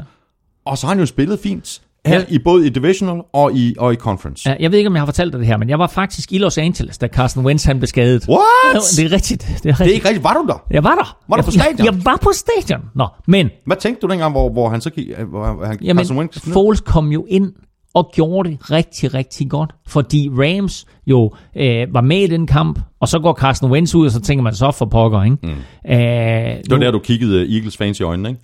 og 0.65 0.77
så 0.77 0.87
har 0.87 0.93
han 0.93 0.99
jo 0.99 1.05
spillet 1.05 1.39
fint. 1.39 1.81
Her 2.05 2.15
Ja. 2.19 2.23
i 2.29 2.39
både 2.39 2.67
i 2.67 2.69
divisional 2.69 3.21
og 3.33 3.53
i, 3.53 3.75
og 3.79 3.93
i 3.93 3.95
conference. 3.95 4.49
Ja, 4.49 4.55
jeg 4.59 4.71
ved 4.71 4.77
ikke, 4.77 4.87
om 4.87 4.93
jeg 4.95 5.01
har 5.01 5.05
fortalt 5.05 5.33
dig 5.33 5.39
det 5.39 5.47
her, 5.47 5.57
men 5.57 5.69
jeg 5.69 5.79
var 5.79 5.87
faktisk 5.87 6.31
i 6.33 6.37
Los 6.37 6.57
Angeles, 6.57 6.97
da 6.97 7.07
Carson 7.07 7.45
Wentz 7.45 7.65
han 7.65 7.79
blev 7.79 7.87
skadet. 7.87 8.25
What? 8.29 8.39
Jo, 8.75 8.79
Det 8.97 9.05
er 9.05 9.11
rigtigt. 9.15 9.41
Det 9.41 9.53
er 9.55 9.59
Det 9.61 9.65
er 9.69 9.79
rigtigt. 9.79 9.95
ikke 9.95 10.07
rigtigt. 10.07 10.23
Var 10.23 10.33
du 10.33 10.45
der? 10.47 10.63
Jeg 10.71 10.83
var 10.83 10.95
der. 10.95 11.17
Var 11.27 11.35
du 11.35 11.39
jeg, 11.39 11.45
på 11.45 11.51
stadion? 11.51 11.77
Jeg, 11.77 11.85
jeg 11.85 12.05
var 12.05 12.17
på 12.21 12.31
stadion. 12.33 12.81
Nå, 12.95 13.07
men 13.27 13.49
Hvad 13.65 13.77
tænkte 13.77 14.07
du 14.07 14.11
dengang, 14.11 14.31
hvor, 14.31 14.49
hvor 14.49 14.69
han 14.69 14.81
så 14.81 14.89
gik? 14.89 15.07
Hvor 15.29 15.65
han, 15.65 15.77
Jamen, 15.81 15.99
Carson 16.05 16.17
Wentz? 16.17 16.49
Foles 16.53 16.81
kom 16.81 17.11
jo 17.11 17.25
ind 17.29 17.53
og 17.93 18.11
gjorde 18.13 18.49
det 18.49 18.71
rigtig, 18.71 19.13
rigtig 19.13 19.49
godt. 19.49 19.75
Fordi 19.87 20.29
Rams 20.31 20.85
jo 21.07 21.33
øh, 21.55 21.93
var 21.93 22.01
med 22.01 22.17
i 22.17 22.27
den 22.27 22.47
kamp, 22.47 22.79
og 22.99 23.07
så 23.07 23.19
går 23.19 23.33
Carson 23.33 23.71
Wentz 23.71 23.95
ud, 23.95 24.05
og 24.05 24.11
så 24.11 24.21
tænker 24.21 24.43
man 24.43 24.55
så 24.55 24.71
for 24.71 24.85
pokker, 24.85 25.23
ikke? 25.23 25.37
Mm. 25.43 25.49
Øh, 25.91 25.97
Det 25.97 26.63
var 26.69 26.77
der, 26.77 26.91
du 26.91 26.99
kiggede 26.99 27.55
Eagles 27.55 27.77
fans 27.77 27.99
i 27.99 28.03
øjnene, 28.03 28.29
ikke? 28.29 28.41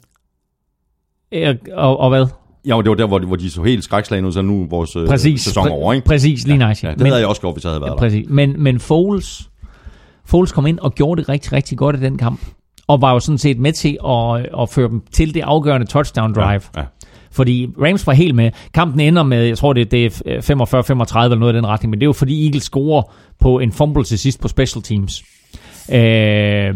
øh, 1.49 1.55
og, 1.73 1.99
og 1.99 2.09
hvad? 2.09 2.25
Ja, 2.68 2.77
det 2.77 2.90
var 2.90 2.95
der, 2.95 3.07
hvor 3.07 3.19
de, 3.19 3.26
hvor 3.26 3.35
de 3.35 3.49
så 3.52 3.64
helt 3.64 3.84
skrækslagne 3.84 4.27
ud, 4.27 4.31
så 4.31 4.40
er 4.40 4.44
nu 4.44 4.68
vores 4.69 4.95
øh, 4.95 5.07
Præcis. 5.07 5.41
sæson 5.41 5.69
over, 5.69 5.94
ikke? 5.94 6.06
Præcis, 6.06 6.48
lige 6.48 6.68
nice. 6.68 6.88
Ja, 6.88 6.94
det 6.94 7.07
havde 7.07 7.19
jeg 7.19 7.27
også 7.27 7.41
gjort, 7.41 7.56
hvis 7.56 7.64
jeg 7.64 7.72
havde 7.72 7.81
været 7.81 7.91
der. 7.91 7.98
Præcis. 7.98 8.26
Men, 8.30 8.64
men 8.64 8.80
Foles, 8.80 9.49
Foles 10.26 10.52
kom 10.52 10.68
ind 10.68 10.80
og 10.80 10.95
gjorde 10.95 11.22
det 11.22 11.30
rigtig, 11.30 11.53
rigtig 11.53 11.77
godt 11.77 11.95
i 11.95 11.99
den 11.99 12.18
kamp. 12.18 12.40
Og 12.88 13.02
var 13.02 13.14
jo 13.14 13.19
sådan 13.19 13.38
set 13.38 13.60
med 13.60 13.73
til 13.73 13.98
at, 14.07 14.61
at 14.61 14.69
føre 14.69 14.90
dem 14.90 15.02
til 15.11 15.34
det 15.34 15.41
afgørende 15.41 15.88
touchdown 15.88 16.34
drive. 16.34 16.48
Ja, 16.48 16.60
ja. 16.77 16.84
Fordi 17.31 17.69
Rams 17.81 18.07
var 18.07 18.14
helt 18.14 18.35
med. 18.35 18.52
Kampen 18.73 18.99
ender 18.99 19.23
med, 19.23 19.44
jeg 19.44 19.57
tror 19.57 19.73
det, 19.73 19.91
det 19.91 20.06
er 20.06 21.19
45-35 21.19 21.23
eller 21.23 21.38
noget 21.38 21.53
i 21.53 21.57
den 21.57 21.68
retning, 21.68 21.90
men 21.90 21.99
det 21.99 22.03
er 22.03 22.07
jo 22.07 22.14
fordi 22.14 22.45
Eagles 22.45 22.64
scorer 22.64 23.14
på 23.40 23.60
en 23.60 23.72
fumble 23.72 24.03
til 24.03 24.19
sidst 24.19 24.41
på 24.41 24.48
special 24.48 24.84
teams. 24.84 25.23
Øh, 25.91 26.73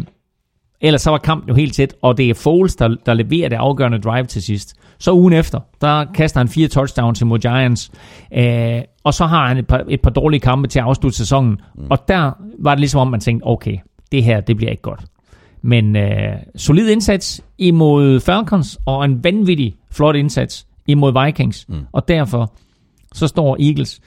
ellers 0.82 1.02
så 1.02 1.12
var 1.12 1.18
kampen 1.18 1.50
jo 1.50 1.56
helt 1.56 1.74
tæt, 1.74 1.96
og 2.02 2.18
det 2.18 2.30
er 2.30 2.34
Foles, 2.34 2.76
der, 2.76 2.96
der 3.06 3.14
leverer 3.14 3.50
det 3.50 3.56
afgørende 3.56 4.00
drive 4.00 4.26
til 4.26 4.42
sidst. 4.42 4.76
Så 5.00 5.14
ugen 5.14 5.34
efter, 5.34 5.60
der 5.82 6.06
kaster 6.06 6.40
han 6.40 6.48
fire 6.48 6.68
touchdowns 6.68 7.18
til 7.18 7.28
mod 7.28 7.40
Giants, 7.40 7.92
øh, 8.34 8.82
og 9.04 9.14
så 9.14 9.26
har 9.26 9.48
han 9.48 9.58
et 9.58 9.68
par, 9.68 9.84
et 9.90 10.02
par 10.02 10.10
dårlige 10.10 10.40
kampe 10.40 10.68
til 10.68 10.80
at 10.80 10.86
afslutte 10.86 11.18
sæsonen. 11.18 11.62
Mm. 11.76 11.84
Og 11.90 12.08
der 12.08 12.32
var 12.60 12.72
det 12.72 12.80
ligesom 12.80 13.02
om, 13.02 13.08
man 13.08 13.20
tænkte, 13.20 13.46
okay, 13.46 13.78
det 14.12 14.24
her, 14.24 14.42
det 14.42 14.58
bliver 14.58 14.72
ikke 14.72 14.82
godt. 14.82 15.06
Men 15.62 15.96
øh, 15.96 16.34
solid 16.56 16.90
indsats 16.90 17.42
imod 17.58 18.20
Falcons, 18.20 18.80
og 18.86 19.06
en 19.06 19.24
vanvittig 19.24 19.76
flot 19.92 20.16
indsats 20.16 20.68
imod 20.88 21.26
Vikings. 21.26 21.66
Mm. 21.70 21.76
Og 21.92 22.08
derfor 22.08 22.54
så 23.14 23.28
står 23.28 23.58
Eagles 23.60 24.02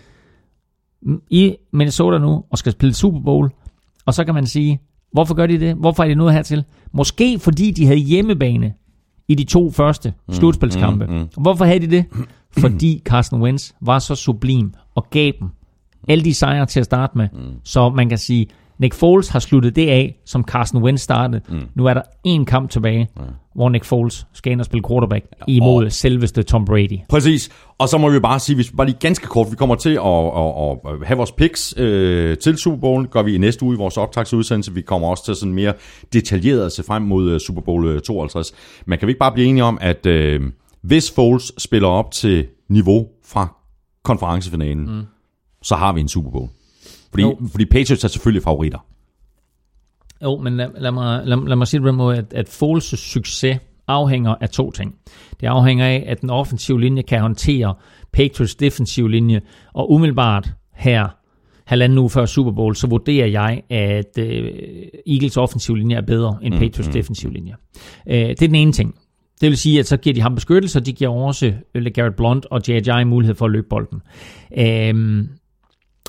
i 1.30 1.56
Minnesota 1.72 2.18
nu 2.18 2.44
og 2.50 2.58
skal 2.58 2.72
spille 2.72 2.94
Super 2.94 3.20
Bowl. 3.20 3.50
Og 4.06 4.14
så 4.14 4.24
kan 4.24 4.34
man 4.34 4.46
sige, 4.46 4.80
hvorfor 5.12 5.34
gør 5.34 5.46
de 5.46 5.60
det? 5.60 5.74
Hvorfor 5.74 6.02
er 6.04 6.08
de 6.08 6.14
nået 6.14 6.32
hertil? 6.32 6.64
Måske 6.92 7.38
fordi 7.38 7.70
de 7.70 7.86
havde 7.86 7.98
hjemmebane 7.98 8.72
i 9.28 9.34
de 9.34 9.44
to 9.44 9.70
første 9.70 10.12
slutspilskampe. 10.30 11.06
Mm, 11.06 11.12
mm, 11.12 11.18
mm. 11.18 11.42
Hvorfor 11.42 11.64
havde 11.64 11.80
de 11.80 11.90
det? 11.90 12.04
Fordi 12.58 13.02
Carson 13.04 13.42
Wentz 13.42 13.72
var 13.80 13.98
så 13.98 14.14
sublim 14.14 14.74
og 14.94 15.06
gav 15.10 15.32
dem 15.40 15.48
alle 16.08 16.24
de 16.24 16.34
sejre 16.34 16.66
til 16.66 16.80
at 16.80 16.86
starte 16.86 17.18
med. 17.18 17.28
Mm. 17.32 17.38
Så 17.64 17.88
man 17.88 18.08
kan 18.08 18.18
sige, 18.18 18.46
Nick 18.80 18.94
Foles 18.94 19.28
har 19.28 19.38
sluttet 19.38 19.76
det 19.76 19.88
af, 19.88 20.20
som 20.26 20.44
Carson 20.44 20.82
Wentz 20.82 21.02
startede. 21.02 21.40
Mm. 21.48 21.60
Nu 21.74 21.86
er 21.86 21.94
der 21.94 22.02
én 22.28 22.44
kamp 22.44 22.70
tilbage, 22.70 23.08
mm. 23.16 23.22
hvor 23.54 23.68
Nick 23.68 23.84
Foles 23.84 24.26
skal 24.32 24.52
ind 24.52 24.60
og 24.60 24.64
spille 24.66 24.84
quarterback 24.88 25.24
imod 25.48 25.84
og- 25.84 25.92
selveste 25.92 26.42
Tom 26.42 26.64
Brady. 26.64 26.98
Præcis. 27.08 27.50
Og 27.78 27.88
så 27.88 27.98
må 27.98 28.10
vi 28.10 28.20
bare 28.20 28.38
sige, 28.40 28.56
hvis 28.56 28.72
vi 28.72 28.76
bare 28.76 28.86
lige 28.86 28.96
ganske 29.00 29.26
kort, 29.26 29.50
vi 29.50 29.56
kommer 29.56 29.74
til 29.74 29.90
at, 29.90 29.96
at, 30.06 30.92
at 31.00 31.06
have 31.06 31.16
vores 31.16 31.32
picks 31.32 31.74
øh, 31.76 32.38
til 32.38 32.56
Super 32.58 32.78
Bowl, 32.80 33.06
gør 33.06 33.22
vi 33.22 33.34
i 33.34 33.38
næste 33.38 33.64
uge 33.64 33.74
i 33.74 33.78
vores 33.78 33.96
optagsudsendelse. 33.96 34.74
Vi 34.74 34.80
kommer 34.80 35.08
også 35.08 35.24
til 35.24 35.34
sådan 35.34 35.54
mere 35.54 35.72
detaljeret 36.12 36.66
at 36.66 36.72
se 36.72 36.82
frem 36.82 37.02
mod 37.02 37.30
øh, 37.30 37.40
Super 37.40 37.60
Bowl 37.62 37.86
øh, 37.86 38.00
52. 38.00 38.52
Men 38.86 38.98
kan 38.98 39.06
vi 39.06 39.10
ikke 39.10 39.18
bare 39.18 39.32
blive 39.32 39.48
enige 39.48 39.64
om, 39.64 39.78
at 39.80 40.06
øh, 40.06 40.40
hvis 40.82 41.10
Foles 41.10 41.52
spiller 41.58 41.88
op 41.88 42.10
til 42.10 42.46
niveau 42.68 43.06
fra 43.26 43.54
konferencefinalen, 44.04 44.86
mm. 44.96 45.02
så 45.62 45.74
har 45.74 45.92
vi 45.92 46.00
en 46.00 46.08
Super 46.08 46.30
Bowl. 46.30 46.48
Fordi, 47.10 47.22
Jo. 47.22 47.38
fordi 47.50 47.64
Patriots 47.64 48.04
er 48.04 48.08
selvfølgelig 48.08 48.42
favoritter. 48.42 48.78
Jo, 50.22 50.36
men 50.38 50.56
lad, 50.56 50.68
lad, 50.78 50.90
mig, 50.90 51.22
lad, 51.26 51.46
lad 51.48 51.56
mig 51.56 51.66
sige 51.66 51.78
det 51.78 51.82
på 51.84 51.88
den 51.88 51.96
måde, 51.96 52.16
at, 52.18 52.32
at 52.32 52.48
Foles' 52.48 52.96
succes 52.96 53.58
afhænger 53.86 54.34
af 54.40 54.48
to 54.48 54.70
ting. 54.70 54.94
Det 55.40 55.46
afhænger 55.46 55.86
af, 55.86 56.04
at 56.06 56.20
den 56.20 56.30
offensive 56.30 56.80
linje 56.80 57.02
kan 57.02 57.20
håndtere 57.20 57.74
Patriots 58.12 58.54
defensive 58.54 59.10
linje, 59.10 59.40
og 59.74 59.90
umiddelbart 59.92 60.48
her, 60.74 61.08
halvanden 61.66 61.98
uge 61.98 62.10
før 62.10 62.26
Super 62.26 62.52
Bowl, 62.52 62.76
så 62.76 62.86
vurderer 62.86 63.26
jeg, 63.26 63.62
at 63.70 64.18
øh, 64.18 64.50
Eagles 65.06 65.36
offensive 65.36 65.78
linje 65.78 65.96
er 65.96 66.00
bedre 66.00 66.38
end 66.42 66.54
Patriots 66.54 66.88
defensive 66.88 67.32
linje. 67.32 67.54
Øh, 68.08 68.14
det 68.28 68.42
er 68.42 68.46
den 68.46 68.54
ene 68.54 68.72
ting. 68.72 68.94
Det 69.40 69.48
vil 69.48 69.58
sige, 69.58 69.78
at 69.78 69.86
så 69.86 69.96
giver 69.96 70.14
de 70.14 70.20
ham 70.20 70.34
beskyttelse, 70.34 70.78
og 70.78 70.86
de 70.86 70.92
giver 70.92 71.10
også 71.10 71.52
øh, 71.74 71.86
Garrett 71.94 72.16
Blunt 72.16 72.46
og 72.50 72.60
J.J. 72.68 73.04
mulighed 73.04 73.34
for 73.34 73.44
at 73.44 73.50
løbe 73.50 73.66
bolden. 73.70 74.00
Øhm, 74.58 75.28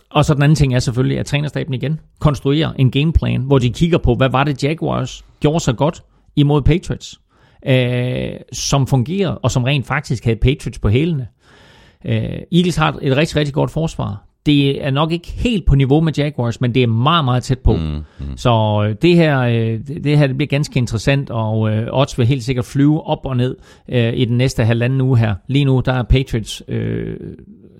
og 0.10 0.26
så 0.26 0.34
den 0.34 0.44
anden 0.44 0.56
ting 0.56 0.76
er 0.76 0.80
selvfølgelig, 0.80 1.20
at 1.20 1.26
trænerstaben 1.26 1.74
igen 1.74 2.00
konstruerer 2.20 2.74
en 2.74 2.92
gameplan, 2.92 3.42
hvor 3.42 3.60
de 3.60 3.70
kigger 3.70 3.98
på, 3.98 4.16
hvad 4.16 4.30
var 4.30 4.44
det 4.44 4.64
Jaguars 4.64 5.26
gjorde 5.40 5.60
så 5.60 5.74
godt 5.74 6.04
imod 6.36 6.62
Patriots, 6.62 7.20
øh, 7.66 8.32
som 8.54 8.88
fungerede, 8.88 9.38
og 9.38 9.52
som 9.52 9.64
rent 9.64 9.88
faktisk 9.88 10.24
havde 10.24 10.38
Patriots 10.38 10.80
på 10.80 10.90
hælene. 10.90 11.28
Øh, 12.06 12.40
Eagles 12.52 12.76
har 12.76 13.00
et 13.02 13.18
rigtig, 13.18 13.36
rigtig 13.36 13.54
godt 13.54 13.72
forsvar. 13.72 14.26
det 14.46 14.86
er 14.86 14.92
nok 14.92 15.12
ikke 15.12 15.32
helt 15.32 15.66
på 15.66 15.76
niveau 15.76 16.02
med 16.02 16.14
Jaguars, 16.18 16.62
men 16.62 16.74
det 16.74 16.84
er 16.84 16.88
meget, 16.88 17.26
meget 17.26 17.44
tæt 17.44 17.60
på. 17.60 17.74
Mm, 17.76 18.04
mm. 18.20 18.38
Så 18.38 18.84
øh, 18.88 18.96
det 19.02 19.16
her, 19.16 19.40
øh, 19.40 19.80
det 20.04 20.18
her 20.18 20.28
det 20.28 20.38
bliver 20.38 20.48
ganske 20.48 20.78
interessant, 20.78 21.30
og 21.30 21.72
øh, 21.72 21.88
odds 21.92 22.18
vil 22.18 22.28
helt 22.28 22.44
sikkert 22.44 22.66
flyve 22.66 23.04
op 23.08 23.26
og 23.26 23.38
ned 23.38 23.56
i 24.14 24.26
den 24.26 24.38
næste 24.38 24.66
halvanden 24.66 25.02
uge 25.02 25.18
her. 25.18 25.36
Lige 25.48 25.66
nu, 25.66 25.82
der 25.86 25.94
er 25.94 26.04
Patriots 26.04 26.64
øh, 26.68 27.18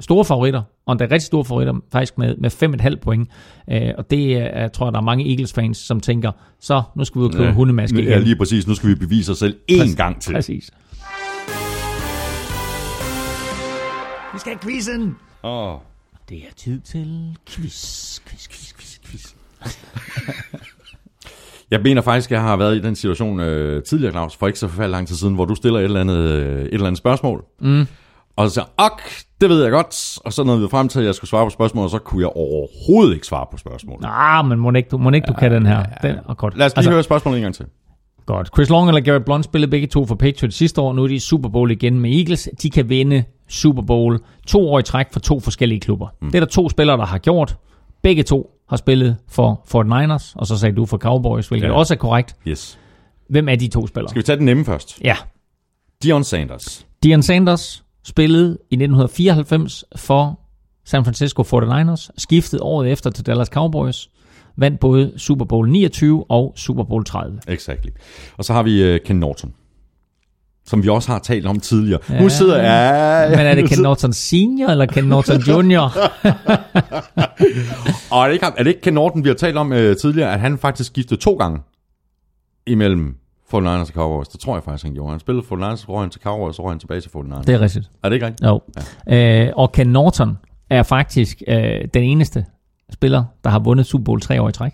store 0.02 0.26
favoritter, 0.26 0.62
og 0.86 1.00
der 1.00 1.06
er 1.06 1.12
rigtig 1.12 1.26
store 1.26 1.46
favoritter, 1.46 1.74
faktisk 1.92 2.18
med, 2.18 2.36
med 2.38 2.52
5,5 2.92 2.96
point. 2.96 3.30
Øh, 3.72 3.92
og 3.98 4.12
det 4.12 4.38
er, 4.38 4.68
tror 4.68 4.86
jeg, 4.86 4.94
der 4.94 5.00
er 5.00 5.04
mange 5.04 5.30
Eagles-fans, 5.30 5.78
som 5.78 6.00
tænker, 6.00 6.32
så 6.60 6.82
nu 6.96 7.04
skal 7.04 7.20
vi 7.20 7.24
ud 7.24 7.30
og 7.30 7.36
købe 7.36 7.46
ja, 7.46 7.54
hundemaske 7.54 8.00
igen. 8.00 8.10
Ja, 8.10 8.20
lige 8.20 8.36
præcis. 8.36 8.68
Nu 8.68 8.76
skal 8.76 8.90
vi 8.90 8.96
bevise 8.96 9.32
os 9.32 9.38
selv 9.38 9.58
én 9.72 9.96
gang 9.96 10.22
til. 10.22 10.34
Præcis. 10.34 10.72
Vi 14.34 14.40
skal 14.40 14.52
have 14.52 14.60
quizzen! 14.60 15.16
Åh. 15.44 15.74
Oh. 15.74 15.80
Det 16.30 16.38
er 16.38 16.54
tid 16.56 16.80
til 16.80 17.38
quiz, 17.50 18.20
quiz, 18.20 18.48
quiz, 18.50 18.74
quiz, 18.74 19.00
quiz. 19.06 19.34
Jeg 21.72 21.82
mener 21.84 22.02
faktisk, 22.02 22.32
at 22.32 22.36
jeg 22.36 22.42
har 22.42 22.58
været 22.58 22.76
i 22.76 22.82
den 22.82 22.96
situation 22.96 23.40
øh, 23.40 23.84
tidligere, 23.84 24.12
Claus, 24.12 24.36
for 24.36 24.48
ikke 24.48 24.60
så 24.60 24.68
forfærdelig 24.68 24.92
lang 24.92 25.08
tid 25.08 25.16
siden, 25.16 25.36
hvor 25.36 25.46
du 25.46 25.56
stiller 25.56 25.80
et 25.80 25.84
eller 25.84 26.02
andet, 26.02 26.18
øh, 26.18 26.62
et 26.62 26.74
eller 26.74 26.88
andet 26.88 26.98
spørgsmål. 26.98 27.46
Mm. 27.60 27.86
Og 28.36 28.50
så 28.50 28.54
siger 28.54 28.66
ok, 28.78 29.02
det 29.42 29.50
ved 29.50 29.64
jeg 29.64 29.72
godt. 29.72 30.20
Og 30.26 30.34
så 30.34 30.44
nåede 30.44 30.62
vi 30.62 30.68
frem 30.68 30.90
til, 30.90 31.00
at 31.00 31.06
jeg 31.06 31.16
skulle 31.16 31.30
svare 31.30 31.46
på 31.46 31.50
spørgsmålet, 31.50 31.86
og 31.86 31.90
så 31.92 32.00
kunne 32.00 32.22
jeg 32.22 32.30
overhovedet 32.30 33.14
ikke 33.14 33.28
svare 33.28 33.46
på 33.52 33.58
spørgsmålet. 33.58 34.06
Ah, 34.10 34.46
men 34.46 34.60
må 34.60 34.72
ikke 34.72 34.90
du, 34.90 34.98
må 34.98 35.12
ikke, 35.12 35.26
du 35.26 35.34
ja, 35.34 35.40
kan 35.40 35.52
den 35.52 35.66
her. 35.66 35.84
Den 36.02 36.16
er 36.30 36.34
godt. 36.34 36.58
Lad 36.58 36.66
os 36.66 36.72
lige 36.72 36.78
altså, 36.78 36.92
høre 36.92 37.04
spørgsmålet 37.04 37.38
en 37.38 37.42
gang 37.42 37.56
til. 37.56 37.66
Godt. 38.26 38.50
Chris 38.56 38.70
Long 38.70 38.88
eller 38.88 39.02
Garrett 39.02 39.26
Blunt 39.26 39.46
spillede 39.46 39.72
begge 39.72 39.88
to 39.88 40.06
for 40.06 40.16
Patriots 40.16 40.58
sidste 40.58 40.82
år. 40.82 40.94
Nu 40.94 41.04
er 41.04 41.08
de 41.08 41.16
i 41.16 41.20
Super 41.20 41.50
Bowl 41.50 41.72
igen 41.72 42.00
med 42.00 42.12
Eagles. 42.12 42.50
De 42.62 42.70
kan 42.70 42.90
vinde 42.90 43.24
Super 43.48 43.82
Bowl 43.82 44.20
to 44.48 44.70
år 44.70 44.80
i 44.80 44.84
træk 44.84 45.08
for 45.14 45.20
to 45.20 45.40
forskellige 45.40 45.80
klubber. 45.80 46.08
Mm. 46.22 46.28
Det 46.28 46.36
er 46.36 46.40
der 46.40 46.48
to 46.48 46.70
spillere, 46.70 46.98
der 46.98 47.06
har 47.06 47.18
gjort. 47.18 47.58
Begge 48.02 48.24
to 48.24 48.50
har 48.70 48.78
spillet 48.78 49.18
for 49.30 49.64
Fort 49.68 49.86
Niners, 49.86 50.36
og 50.36 50.48
så 50.48 50.58
sagde 50.58 50.76
du 50.76 50.86
for 50.86 50.98
Cowboys, 50.98 51.48
hvilket 51.48 51.68
ja. 51.68 51.74
også 51.74 51.94
er 51.94 51.98
korrekt. 51.98 52.36
Yes. 52.48 52.80
Hvem 53.30 53.50
er 53.50 53.56
de 53.56 53.68
to 53.68 53.88
spillere? 53.88 54.10
Skal 54.10 54.20
vi 54.20 54.24
tage 54.24 54.38
den 54.38 54.46
nemme 54.46 54.66
først? 54.66 55.02
Ja. 55.04 55.16
Dion 56.04 56.24
Sanders. 56.24 56.88
Dion 57.04 57.24
Sanders 57.24 57.81
spillede 58.04 58.58
i 58.70 58.76
1994 58.76 59.84
for 59.96 60.40
San 60.86 61.04
Francisco 61.04 61.42
49ers, 61.42 62.10
skiftede 62.18 62.64
året 62.64 62.92
efter 62.92 63.10
til 63.10 63.26
Dallas 63.26 63.48
Cowboys, 63.48 64.10
vandt 64.58 64.80
både 64.80 65.14
Super 65.18 65.46
Bowl 65.46 65.70
29 65.70 66.26
og 66.30 66.54
Super 66.56 66.84
Bowl 66.84 67.06
30. 67.06 67.40
Exactly. 67.48 67.90
Og 68.38 68.46
så 68.46 68.54
har 68.54 68.64
vi 68.64 68.94
uh, 68.94 69.00
Ken 69.06 69.16
Norton 69.16 69.54
som 70.66 70.84
vi 70.84 70.90
også 70.90 71.12
har 71.12 71.20
talt 71.20 71.46
om 71.46 71.60
tidligere. 71.60 72.00
Ja, 72.10 72.22
nu 72.22 72.30
sidder 72.30 72.62
jeg... 72.62 73.30
Men 73.30 73.40
er 73.40 73.56
det 73.56 73.70
Ken 73.70 73.80
Norton 73.80 74.14
Senior, 74.14 74.70
eller 74.70 74.86
Ken 74.86 75.04
Norton 75.04 75.42
Junior? 75.42 75.84
og 78.12 78.24
er 78.24 78.28
det, 78.28 78.34
ikke, 78.34 78.46
er 78.46 78.64
det 78.64 78.68
ikke 78.68 78.82
Ken 78.82 78.94
Norton, 78.94 79.24
vi 79.24 79.30
har 79.30 79.36
talt 79.36 79.58
om 79.58 79.72
uh, 79.72 79.78
tidligere, 79.78 80.34
at 80.34 80.40
han 80.40 80.58
faktisk 80.58 80.92
skiftede 80.92 81.20
to 81.20 81.34
gange 81.34 81.60
imellem 82.68 83.16
49ers 83.54 83.82
og 83.82 83.88
Cowboys. 83.88 84.28
Det 84.28 84.40
tror 84.40 84.56
jeg 84.56 84.64
faktisk, 84.64 84.86
han 84.86 84.94
gjorde. 84.94 85.12
Han 85.12 85.20
spillede 85.20 85.46
49ers, 85.52 85.76
så 85.76 85.86
røg 85.90 86.02
han 86.02 86.10
til 86.10 86.22
Cowboys, 86.22 86.56
så 86.56 86.64
røg 86.64 86.72
han 86.72 86.80
tilbage 86.80 87.02
til 87.02 87.10
49ers. 87.10 87.42
Det 87.42 87.50
er 87.50 87.62
rigtigt. 87.62 87.90
Er 88.04 88.10
det 88.10 88.14
ikke 88.16 88.26
rigtigt? 88.26 88.48
Jo. 88.48 88.62
Ja. 89.08 89.46
Øh, 89.48 89.54
og 89.56 89.72
Ken 89.72 89.88
Norton 89.88 90.38
er 90.70 90.84
faktisk 90.84 91.42
øh, 91.48 91.88
den 91.94 92.04
eneste 92.04 92.46
spiller, 92.94 93.24
der 93.44 93.50
har 93.50 93.60
vundet 93.60 93.86
Super 93.86 94.04
Bowl 94.04 94.22
tre 94.22 94.42
år 94.42 94.50
i 94.50 94.52
træk. 94.52 94.72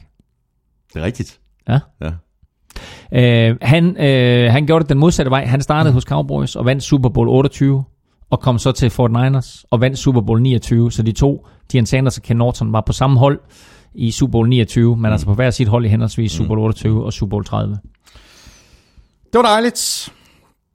Det 0.94 1.02
er 1.02 1.06
rigtigt. 1.06 1.40
Ja. 1.70 1.80
ja. 2.02 2.12
Øh, 3.12 3.58
han, 3.62 3.98
øh, 3.98 4.52
han 4.52 4.66
gjorde 4.66 4.84
det 4.84 4.90
den 4.90 4.98
modsatte 4.98 5.30
vej. 5.30 5.46
Han 5.46 5.62
startede 5.62 5.92
mm. 5.92 5.94
hos 5.94 6.04
Cowboys 6.04 6.56
og 6.56 6.66
vandt 6.66 6.84
Super 6.84 7.10
Bowl 7.10 7.30
28, 7.30 7.84
og 8.30 8.40
kom 8.40 8.60
så 8.60 8.72
til 8.72 8.90
Fort 8.90 9.12
Niners 9.12 9.66
og 9.72 9.82
vandt 9.82 9.98
Super 9.98 10.22
Bowl 10.22 10.42
29. 10.42 10.92
Så 10.92 11.04
de 11.04 11.12
to, 11.12 11.48
Dion 11.72 11.86
Sanders 11.86 12.18
og 12.18 12.24
Ken 12.24 12.38
Norton, 12.38 12.74
var 12.74 12.82
på 12.82 12.94
samme 12.94 13.20
hold 13.20 13.40
i 13.94 14.12
Super 14.12 14.32
Bowl 14.32 14.50
29, 14.50 14.96
men 14.96 15.00
mm. 15.00 15.06
altså 15.06 15.26
på 15.26 15.34
hver 15.34 15.50
sit 15.50 15.68
hold 15.68 15.86
i 15.86 15.88
henholdsvis 15.88 16.32
Super 16.32 16.48
Bowl 16.48 16.60
28 16.60 16.94
mm. 16.94 17.00
og 17.00 17.14
Super 17.14 17.30
Bowl 17.30 17.46
30. 17.46 17.78
Det 19.34 19.40
var 19.40 19.42
dejligt. 19.42 19.78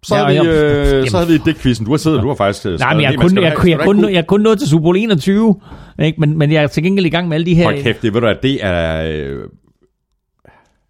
Så, 0.05 0.17
ja, 0.17 0.25
havde, 0.25 0.41
vi, 0.41 0.97
øh, 0.99 1.09
så 1.09 1.17
havde 1.17 1.29
vi 1.29 1.39
det 1.39 1.57
quizzen. 1.57 1.87
Du 1.87 1.93
har 1.93 1.99
siddet, 1.99 2.23
du 2.23 2.29
har 2.29 2.35
faktisk... 2.35 2.67
Øh, 2.67 2.79
Nej, 2.79 2.95
men 2.95 3.03
jeg, 3.03 3.15
kun, 3.19 3.37
jeg, 3.37 3.43
jeg, 3.43 3.69
jeg, 3.69 3.81
kun, 3.81 4.13
jeg 4.13 4.27
kun 4.27 4.41
nået 4.41 4.59
til 4.59 4.69
Super 4.69 4.83
Bowl 4.83 4.97
21, 4.97 5.61
ikke? 6.03 6.21
Men, 6.21 6.39
men 6.39 6.53
jeg 6.53 6.63
er 6.63 6.67
til 6.67 6.83
gengæld 6.83 7.07
i 7.07 7.09
gang 7.09 7.29
med 7.29 7.35
alle 7.35 7.47
de 7.47 7.55
her... 7.55 7.65
Hold 7.65 7.83
kæft, 7.83 8.03
det, 8.03 8.15
ved 8.15 8.21
du, 8.21 8.27
at 8.27 8.39
det 8.43 8.65
er... 8.65 9.03
Øh, 9.05 9.49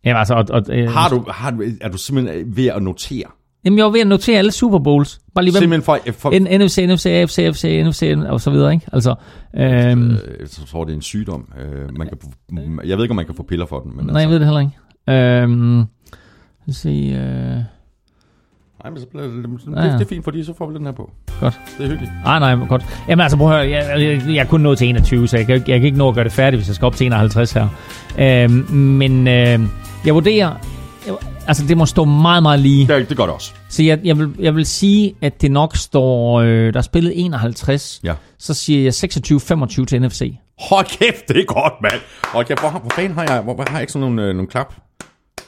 Jamen, 0.04 0.18
altså, 0.18 0.34
og, 0.34 0.44
og, 0.50 0.62
øh, 0.70 0.90
har 0.90 1.08
du, 1.08 1.24
har 1.28 1.50
du, 1.50 1.62
er 1.80 1.88
du 1.88 1.98
simpelthen 1.98 2.56
ved 2.56 2.66
at 2.66 2.82
notere? 2.82 3.24
Jamen, 3.64 3.78
jeg 3.78 3.84
var 3.84 3.92
ved 3.92 4.00
at 4.00 4.06
notere 4.06 4.38
alle 4.38 4.52
Super 4.52 4.78
Bowls. 4.78 5.20
Bare 5.34 5.44
lige, 5.44 5.54
simpelthen 5.54 5.82
for... 5.82 5.98
for 6.12 6.30
NFC, 6.30 6.78
NFC, 6.88 7.06
AFC, 7.06 7.38
AFC, 7.38 7.82
NFC 7.86 8.14
og 8.28 8.40
så 8.40 8.50
videre, 8.50 8.72
ikke? 8.72 8.86
Altså, 8.92 9.14
øhm, 9.56 10.10
jeg 10.40 10.50
tror, 10.66 10.84
det 10.84 10.92
er 10.92 10.96
en 10.96 11.02
sygdom. 11.02 11.48
Øh, 11.60 11.98
man 11.98 12.08
kan, 12.08 12.18
jeg 12.84 12.96
ved 12.96 13.04
ikke, 13.04 13.12
om 13.12 13.16
man 13.16 13.26
kan 13.26 13.34
få 13.34 13.42
piller 13.42 13.66
for 13.66 13.80
den. 13.80 13.96
Men 13.96 14.06
nej, 14.06 14.10
altså. 14.10 14.20
jeg 14.20 14.28
ved 14.30 14.38
det 14.38 14.46
heller 14.46 14.60
ikke. 14.60 15.42
Øhm, 15.42 15.84
lad 16.66 16.72
os 16.72 16.76
se... 16.76 16.88
Øh, 16.88 17.64
Nej, 18.84 18.90
men 18.90 19.00
så 19.00 19.06
bliver 19.06 19.26
det, 19.26 19.32
det, 19.44 19.76
ja, 19.76 19.84
ja. 19.84 19.92
det 19.92 20.00
er 20.00 20.08
fint, 20.08 20.24
fordi 20.24 20.44
så 20.44 20.54
får 20.58 20.66
vi 20.66 20.74
den 20.74 20.84
her 20.84 20.92
på. 20.92 21.10
Godt. 21.40 21.60
Det 21.78 21.84
er 21.84 21.88
hyggeligt. 21.88 22.12
Nej, 22.24 22.38
nej, 22.38 22.66
godt. 22.68 22.84
Jamen 23.08 23.22
altså, 23.22 23.36
prøv 23.36 23.52
at 23.52 23.54
høre, 23.54 23.70
jeg, 23.70 24.00
jeg, 24.00 24.34
jeg 24.34 24.36
er 24.36 24.44
kun 24.44 24.60
nået 24.60 24.78
til 24.78 24.88
21, 24.88 25.28
så 25.28 25.36
jeg, 25.36 25.48
jeg, 25.48 25.68
jeg 25.68 25.80
kan 25.80 25.86
ikke 25.86 25.98
nå 25.98 26.08
at 26.08 26.14
gøre 26.14 26.24
det 26.24 26.32
færdigt, 26.32 26.58
hvis 26.58 26.68
jeg 26.68 26.74
skal 26.74 26.86
op 26.86 26.96
til 26.96 27.06
51 27.06 27.52
her. 27.52 27.68
Øhm, 28.18 28.52
men 28.74 29.28
øh, 29.28 29.60
jeg 30.06 30.14
vurderer, 30.14 30.54
jeg, 31.06 31.14
altså 31.46 31.66
det 31.66 31.76
må 31.76 31.86
stå 31.86 32.04
meget, 32.04 32.42
meget 32.42 32.60
lige. 32.60 32.88
Det, 32.88 33.08
det 33.08 33.16
gør 33.16 33.24
det 33.24 33.34
også. 33.34 33.52
Så 33.68 33.82
jeg, 33.82 34.00
jeg, 34.04 34.18
vil, 34.18 34.34
jeg 34.38 34.56
vil 34.56 34.66
sige, 34.66 35.14
at 35.20 35.42
det 35.42 35.50
nok 35.50 35.76
står, 35.76 36.40
øh, 36.40 36.72
der 36.72 36.78
er 36.78 36.82
spillet 36.82 37.12
51, 37.16 38.00
ja. 38.04 38.14
så 38.38 38.54
siger 38.54 38.82
jeg 38.82 38.92
26-25 38.92 39.84
til 39.84 40.02
NFC. 40.02 40.36
Hold 40.60 40.86
kæft, 40.86 41.28
det 41.28 41.36
er 41.36 41.44
godt, 41.44 41.72
mand. 41.82 42.00
Hold 42.24 42.46
kæft, 42.46 42.60
hvor, 42.60 42.70
hvor 42.70 42.90
fanden 42.90 43.14
har 43.14 43.34
jeg, 43.34 43.40
hvor, 43.42 43.54
hvor 43.54 43.64
har 43.68 43.74
jeg 43.76 43.82
ikke 43.82 43.92
sådan 43.92 44.08
nogle, 44.08 44.22
øh, 44.22 44.34
nogle 44.34 44.46
klap? 44.48 44.74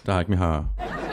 Der 0.07 0.13
har 0.13 0.21
ikke, 0.21 0.31
vi 0.31 0.37
har, 0.37 0.65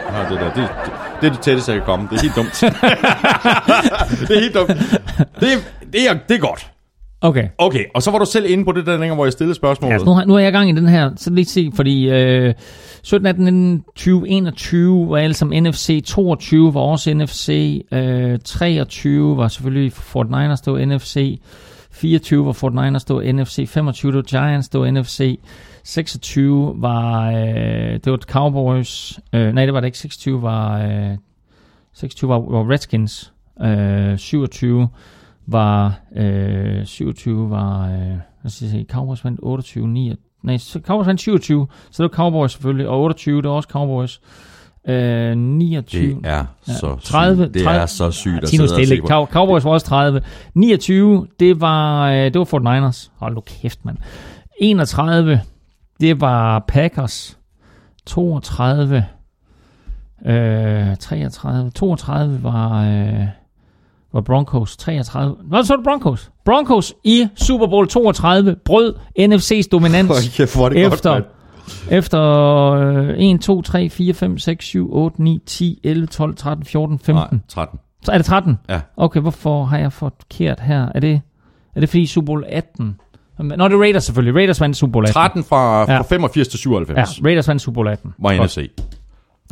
har 0.10 0.30
det 0.30 0.39
der. 0.39 0.53
Det, 0.53 0.56
det, 0.56 0.91
det 1.22 1.27
er 1.27 1.31
det 1.31 1.41
tætteste, 1.41 1.72
jeg 1.72 1.80
kan 1.80 1.85
komme. 1.85 2.07
Det 2.11 2.18
er 2.18 2.22
helt 2.22 2.35
dumt. 2.35 2.52
det 4.27 4.38
er 4.38 4.39
helt 4.39 4.56
dumt. 4.56 4.69
Det, 5.39 5.48
det, 5.93 6.10
er, 6.10 6.18
det 6.27 6.35
er 6.35 6.39
godt. 6.39 6.72
Okay. 7.23 7.48
Okay, 7.57 7.85
og 7.95 8.03
så 8.03 8.11
var 8.11 8.19
du 8.19 8.26
selv 8.26 8.45
inde 8.49 8.65
på 8.65 8.72
det 8.72 8.85
der 8.85 8.98
længere, 8.98 9.15
hvor 9.15 9.26
jeg 9.26 9.31
stillede 9.34 9.56
spørgsmålet. 9.56 9.99
Ja, 9.99 10.06
nu, 10.06 10.11
har, 10.11 10.26
nu 10.26 10.35
er 10.35 10.39
jeg 10.39 10.49
i 10.49 10.52
gang 10.52 10.69
i 10.69 10.76
den 10.76 10.88
her, 10.88 11.11
så 11.15 11.30
lige 11.30 11.45
se, 11.45 11.72
fordi 11.76 12.10
øh, 12.10 12.53
17, 13.03 13.27
18, 13.27 13.84
20, 13.95 14.30
21 14.30 15.10
var 15.10 15.18
alle 15.18 15.34
som 15.34 15.53
NFC, 15.56 16.03
22 16.06 16.73
var 16.73 16.81
også 16.81 17.14
NFC, 17.14 17.81
øh, 17.91 18.39
23 18.45 19.38
var 19.38 19.48
selvfølgelig 19.48 19.93
Fort 19.93 20.30
Niners, 20.30 20.61
det 20.61 20.73
var 20.73 20.85
NFC, 20.85 21.41
24 21.91 22.45
var 22.45 22.52
Fort 22.52 22.73
Niners, 22.73 23.03
det 23.03 23.15
var 23.15 23.31
NFC, 23.31 23.69
25 23.69 24.11
det 24.11 24.18
var 24.18 24.22
Giants, 24.22 24.69
det 24.69 24.80
var 24.80 24.91
NFC, 24.91 25.39
26 25.83 26.73
var, 26.81 27.31
øh, 27.31 27.93
det 27.93 28.11
var 28.11 28.17
Cowboys, 28.17 29.19
øh, 29.33 29.53
nej 29.53 29.65
det 29.65 29.73
var 29.73 29.79
det 29.79 29.87
ikke, 29.87 29.97
26 29.97 30.41
var, 30.41 30.81
øh, 30.81 31.17
26 31.93 32.29
var, 32.29 32.39
var 32.39 32.71
Redskins, 32.71 33.33
øh, 33.61 34.17
27 34.17 34.87
var, 35.47 35.99
øh, 36.15 36.85
27 36.85 37.49
var, 37.49 37.85
øh, 37.85 37.99
lad 37.99 38.19
os 38.45 38.53
se, 38.53 38.85
Cowboys 38.89 39.25
vandt 39.25 39.39
28, 39.43 39.87
9, 39.87 40.15
nej, 40.43 40.57
Cowboys 40.81 41.07
vandt 41.07 41.21
27, 41.21 41.67
så 41.91 42.03
det 42.03 42.11
var 42.11 42.15
Cowboys 42.15 42.51
selvfølgelig, 42.51 42.87
og 42.87 43.01
28, 43.01 43.41
det 43.41 43.49
var 43.49 43.55
også 43.55 43.69
Cowboys. 43.69 44.21
Øh, 44.87 45.37
29. 45.37 46.15
Det 46.15 46.19
er 46.23 46.45
ja, 46.67 46.73
så 46.73 46.97
30, 47.03 47.43
sygt. 47.45 47.53
Det 47.53 47.63
30, 47.63 47.81
er 47.81 47.85
så 47.85 48.11
sygt 48.11 48.43
at 48.43 48.49
sidde 48.49 48.67
stille. 48.67 49.07
Cow, 49.07 49.25
Cowboys 49.25 49.63
var 49.65 49.71
også 49.71 49.87
30. 49.87 50.21
29, 50.53 51.27
det 51.39 51.61
var, 51.61 52.09
øh, 52.09 52.15
det 52.15 52.39
var 52.39 52.43
Fort 52.43 52.63
Niners. 52.63 53.11
Hold 53.15 53.35
nu 53.35 53.41
kæft, 53.41 53.85
mand. 53.85 53.97
31, 54.61 55.41
det 56.02 56.22
var 56.22 56.65
Packers. 56.68 57.38
32, 58.06 59.06
øh, 60.26 60.98
33, 60.98 61.72
32 61.72 62.44
var, 62.44 62.84
øh, 62.86 63.26
var 64.14 64.22
Broncos. 64.22 64.78
33, 64.78 65.36
hvad 65.44 65.64
så 65.64 65.76
det 65.76 65.84
Broncos? 65.84 66.32
Broncos 66.45 66.94
i 67.03 67.28
Super 67.36 67.68
Bowl 67.68 67.88
32 67.88 68.56
brød 68.65 68.95
NFC's 69.19 69.69
dominans 69.72 70.11
oh, 70.11 70.18
efter, 70.78 71.14
godt, 71.14 71.26
efter 71.91 72.22
øh, 72.72 73.10
1, 73.18 73.41
2, 73.41 73.61
3, 73.61 73.90
4, 73.90 74.14
5, 74.14 74.38
6, 74.38 74.65
7, 74.65 74.94
8, 74.94 75.23
9, 75.23 75.40
10, 75.45 75.80
11, 75.84 76.07
12, 76.07 76.36
13, 76.36 76.65
14, 76.65 76.99
15. 76.99 77.15
Nej, 77.15 77.41
13. 77.48 77.80
Så 78.06 78.11
er 78.11 78.18
det 78.18 78.26
13? 78.26 78.57
Ja. 78.69 78.82
Okay, 78.98 79.19
hvorfor 79.19 79.64
har 79.64 79.78
jeg 79.78 79.94
forkert 79.94 80.60
her? 80.60 80.88
Er 80.95 80.99
det, 80.99 81.22
er 81.76 81.80
det 81.80 81.90
fordi 81.90 82.06
Super 82.06 82.26
Bowl 82.26 82.44
18 82.48 82.99
Nå, 83.39 83.67
det 83.67 83.73
er 83.73 83.81
Raiders 83.81 84.03
selvfølgelig. 84.03 84.35
Raiders 84.35 84.61
vandt 84.61 84.77
Super 84.77 84.91
Bowl 84.91 85.05
18. 85.05 85.13
13 85.13 85.43
fra, 85.43 85.91
ja. 85.91 85.97
fra 85.97 86.03
85 86.03 86.47
til 86.47 86.59
97. 86.59 87.19
Ja, 87.19 87.25
Raiders 87.25 87.47
vandt 87.47 87.61
Super 87.61 87.73
Bowl 87.73 87.87
18. 87.87 88.13
Var 88.19 88.45
NFC. 88.45 88.71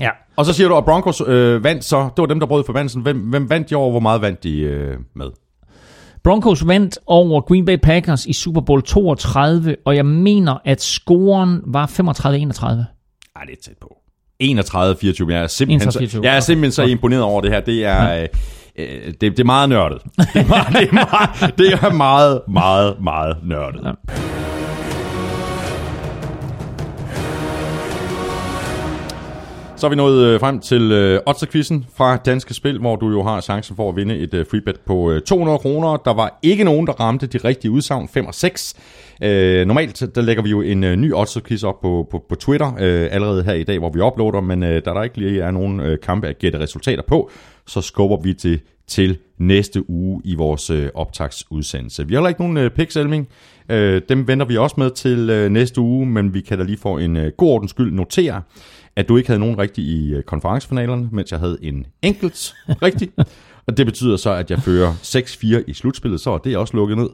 Ja. 0.02 0.10
Og 0.36 0.46
så 0.46 0.54
siger 0.54 0.68
du, 0.68 0.78
at 0.78 0.86
Broncos 0.86 1.22
øh, 1.28 1.64
vandt 1.64 1.84
så. 1.84 1.98
Det 2.02 2.18
var 2.18 2.26
dem, 2.26 2.40
der 2.40 2.48
brød 2.48 2.64
forbandelsen. 2.64 3.02
Hvem, 3.02 3.18
hvem 3.18 3.50
vandt 3.50 3.70
de 3.70 3.76
over? 3.76 3.92
Hvor 3.92 4.00
meget 4.00 4.22
vandt 4.22 4.44
de 4.44 4.60
øh, 4.60 4.98
med? 5.16 5.28
Broncos 6.24 6.68
vandt 6.68 7.00
over 7.08 7.42
Green 7.42 7.66
Bay 7.66 7.78
Packers 7.78 8.26
i 8.26 8.34
Super 8.34 8.62
Bowl 8.62 8.82
32, 8.82 9.76
og 9.86 9.96
jeg 9.96 10.06
mener, 10.06 10.58
at 10.66 10.82
scoren 10.82 11.62
var 11.66 11.88
35-31. 11.88 12.66
Ej, 13.36 13.44
det 13.46 13.54
er 13.54 13.62
tæt 13.64 13.78
på. 13.82 13.96
31-24. 14.44 14.46
Jeg 14.46 15.44
er 15.44 15.48
simpelthen, 15.48 15.88
31, 15.88 16.10
så, 16.10 16.20
jeg 16.24 16.36
er 16.36 16.40
simpelthen 16.40 16.72
så 16.72 16.84
imponeret 16.84 17.24
over 17.24 17.42
det 17.42 17.52
her. 17.52 17.60
Det 17.60 17.86
er, 17.86 18.22
øh, 18.22 18.28
Øh, 18.78 18.88
det, 19.06 19.22
det 19.22 19.40
er 19.40 19.44
meget 19.44 19.70
nørdet. 19.70 20.02
Det 20.18 20.42
er 20.42 20.48
meget, 20.48 20.68
det 20.74 20.88
er 20.90 20.94
meget, 20.94 21.58
det 21.58 21.74
er 21.74 21.94
meget, 21.94 22.42
meget, 22.48 22.96
meget 23.02 23.38
nørdet. 23.44 23.82
Ja. 23.86 24.39
Så 29.80 29.88
er 29.88 29.90
vi 29.90 29.96
nået 29.96 30.26
øh, 30.26 30.40
frem 30.40 30.60
til 30.60 30.92
øh, 30.92 31.20
Otterquizzen 31.28 31.86
fra 31.96 32.18
Danske 32.18 32.54
Spil, 32.54 32.80
hvor 32.80 32.96
du 32.96 33.10
jo 33.10 33.24
har 33.24 33.42
chancen 33.42 33.76
for 33.76 33.90
at 33.90 33.96
vinde 33.96 34.18
et 34.18 34.34
øh, 34.34 34.46
freebet 34.52 34.80
på 34.80 35.12
øh, 35.12 35.22
200 35.22 35.58
kroner. 35.58 35.98
Der 35.98 36.14
var 36.14 36.40
ikke 36.42 36.64
nogen, 36.64 36.88
der 36.88 36.94
ramte 36.94 37.28
de 37.28 37.38
rigtige 37.38 37.72
udsagn, 37.72 38.08
5 38.08 38.26
og 38.26 38.34
6. 38.34 38.76
Øh, 39.24 39.68
normalt 39.68 40.04
der 40.16 40.22
lægger 40.22 40.44
vi 40.44 40.50
jo 40.50 40.62
en 40.62 40.84
øh, 40.84 40.96
ny 40.96 41.14
Otterquiz 41.14 41.64
op 41.64 41.82
på, 41.82 42.08
på, 42.12 42.26
på 42.30 42.36
Twitter 42.36 42.68
øh, 42.80 43.08
allerede 43.12 43.44
her 43.44 43.54
i 43.54 43.64
dag, 43.64 43.80
hvor 43.80 43.90
vi 43.90 44.02
uploader, 44.02 44.42
men 44.42 44.64
øh, 44.64 44.82
da 44.86 44.90
der 44.90 45.04
ikke 45.04 45.18
lige 45.18 45.42
er 45.42 45.52
nogen 45.52 45.80
øh, 45.80 45.98
kampe 46.04 46.28
at 46.28 46.40
gætte 46.40 46.60
resultater 46.60 47.04
på, 47.08 47.30
så 47.68 47.82
skubber 47.82 48.18
vi 48.24 48.34
det 48.34 48.62
til 48.88 49.18
næste 49.38 49.90
uge 49.90 50.22
i 50.24 50.36
vores 50.36 50.70
øh, 50.70 50.90
optagsudsendelse. 50.94 52.08
Vi 52.08 52.14
har 52.14 52.20
heller 52.20 52.30
ikke 52.30 52.42
nogen 52.42 52.58
øh, 52.58 52.72
pikselming. 52.72 53.28
Øh, 53.70 54.02
dem 54.10 54.28
venter 54.28 54.46
vi 54.46 54.58
også 54.58 54.76
med 54.78 54.92
til 54.92 55.30
øh, 55.30 55.50
næste 55.50 55.82
uge, 55.82 56.06
men 56.06 56.34
vi 56.34 56.42
kan 56.42 56.58
da 56.58 56.64
lige 56.64 56.78
få 56.78 56.98
en 56.98 57.18
øh, 57.18 57.32
god 57.38 57.50
ordens 57.50 57.72
skyld 57.72 57.92
notere, 57.92 58.42
at 59.00 59.10
du 59.10 59.18
ikke 59.18 59.30
havde 59.30 59.40
nogen 59.40 59.60
rigtig 59.60 59.84
i 59.84 60.14
øh, 60.14 60.24
konferencefinalerne, 60.24 61.10
mens 61.12 61.32
jeg 61.32 61.40
havde 61.40 61.58
en 61.62 61.86
enkelt 62.02 62.56
rigtig. 62.82 63.10
Og 63.68 63.78
det 63.78 63.86
betyder 63.86 64.18
så, 64.18 64.32
at 64.32 64.52
jeg 64.52 64.60
fører 64.60 64.94
6-4 64.94 65.64
i 65.68 65.74
slutspillet, 65.74 66.22
så 66.22 66.32
er 66.32 66.38
det 66.38 66.58
også 66.58 66.78
lukket 66.78 66.98
ned. 66.98 67.10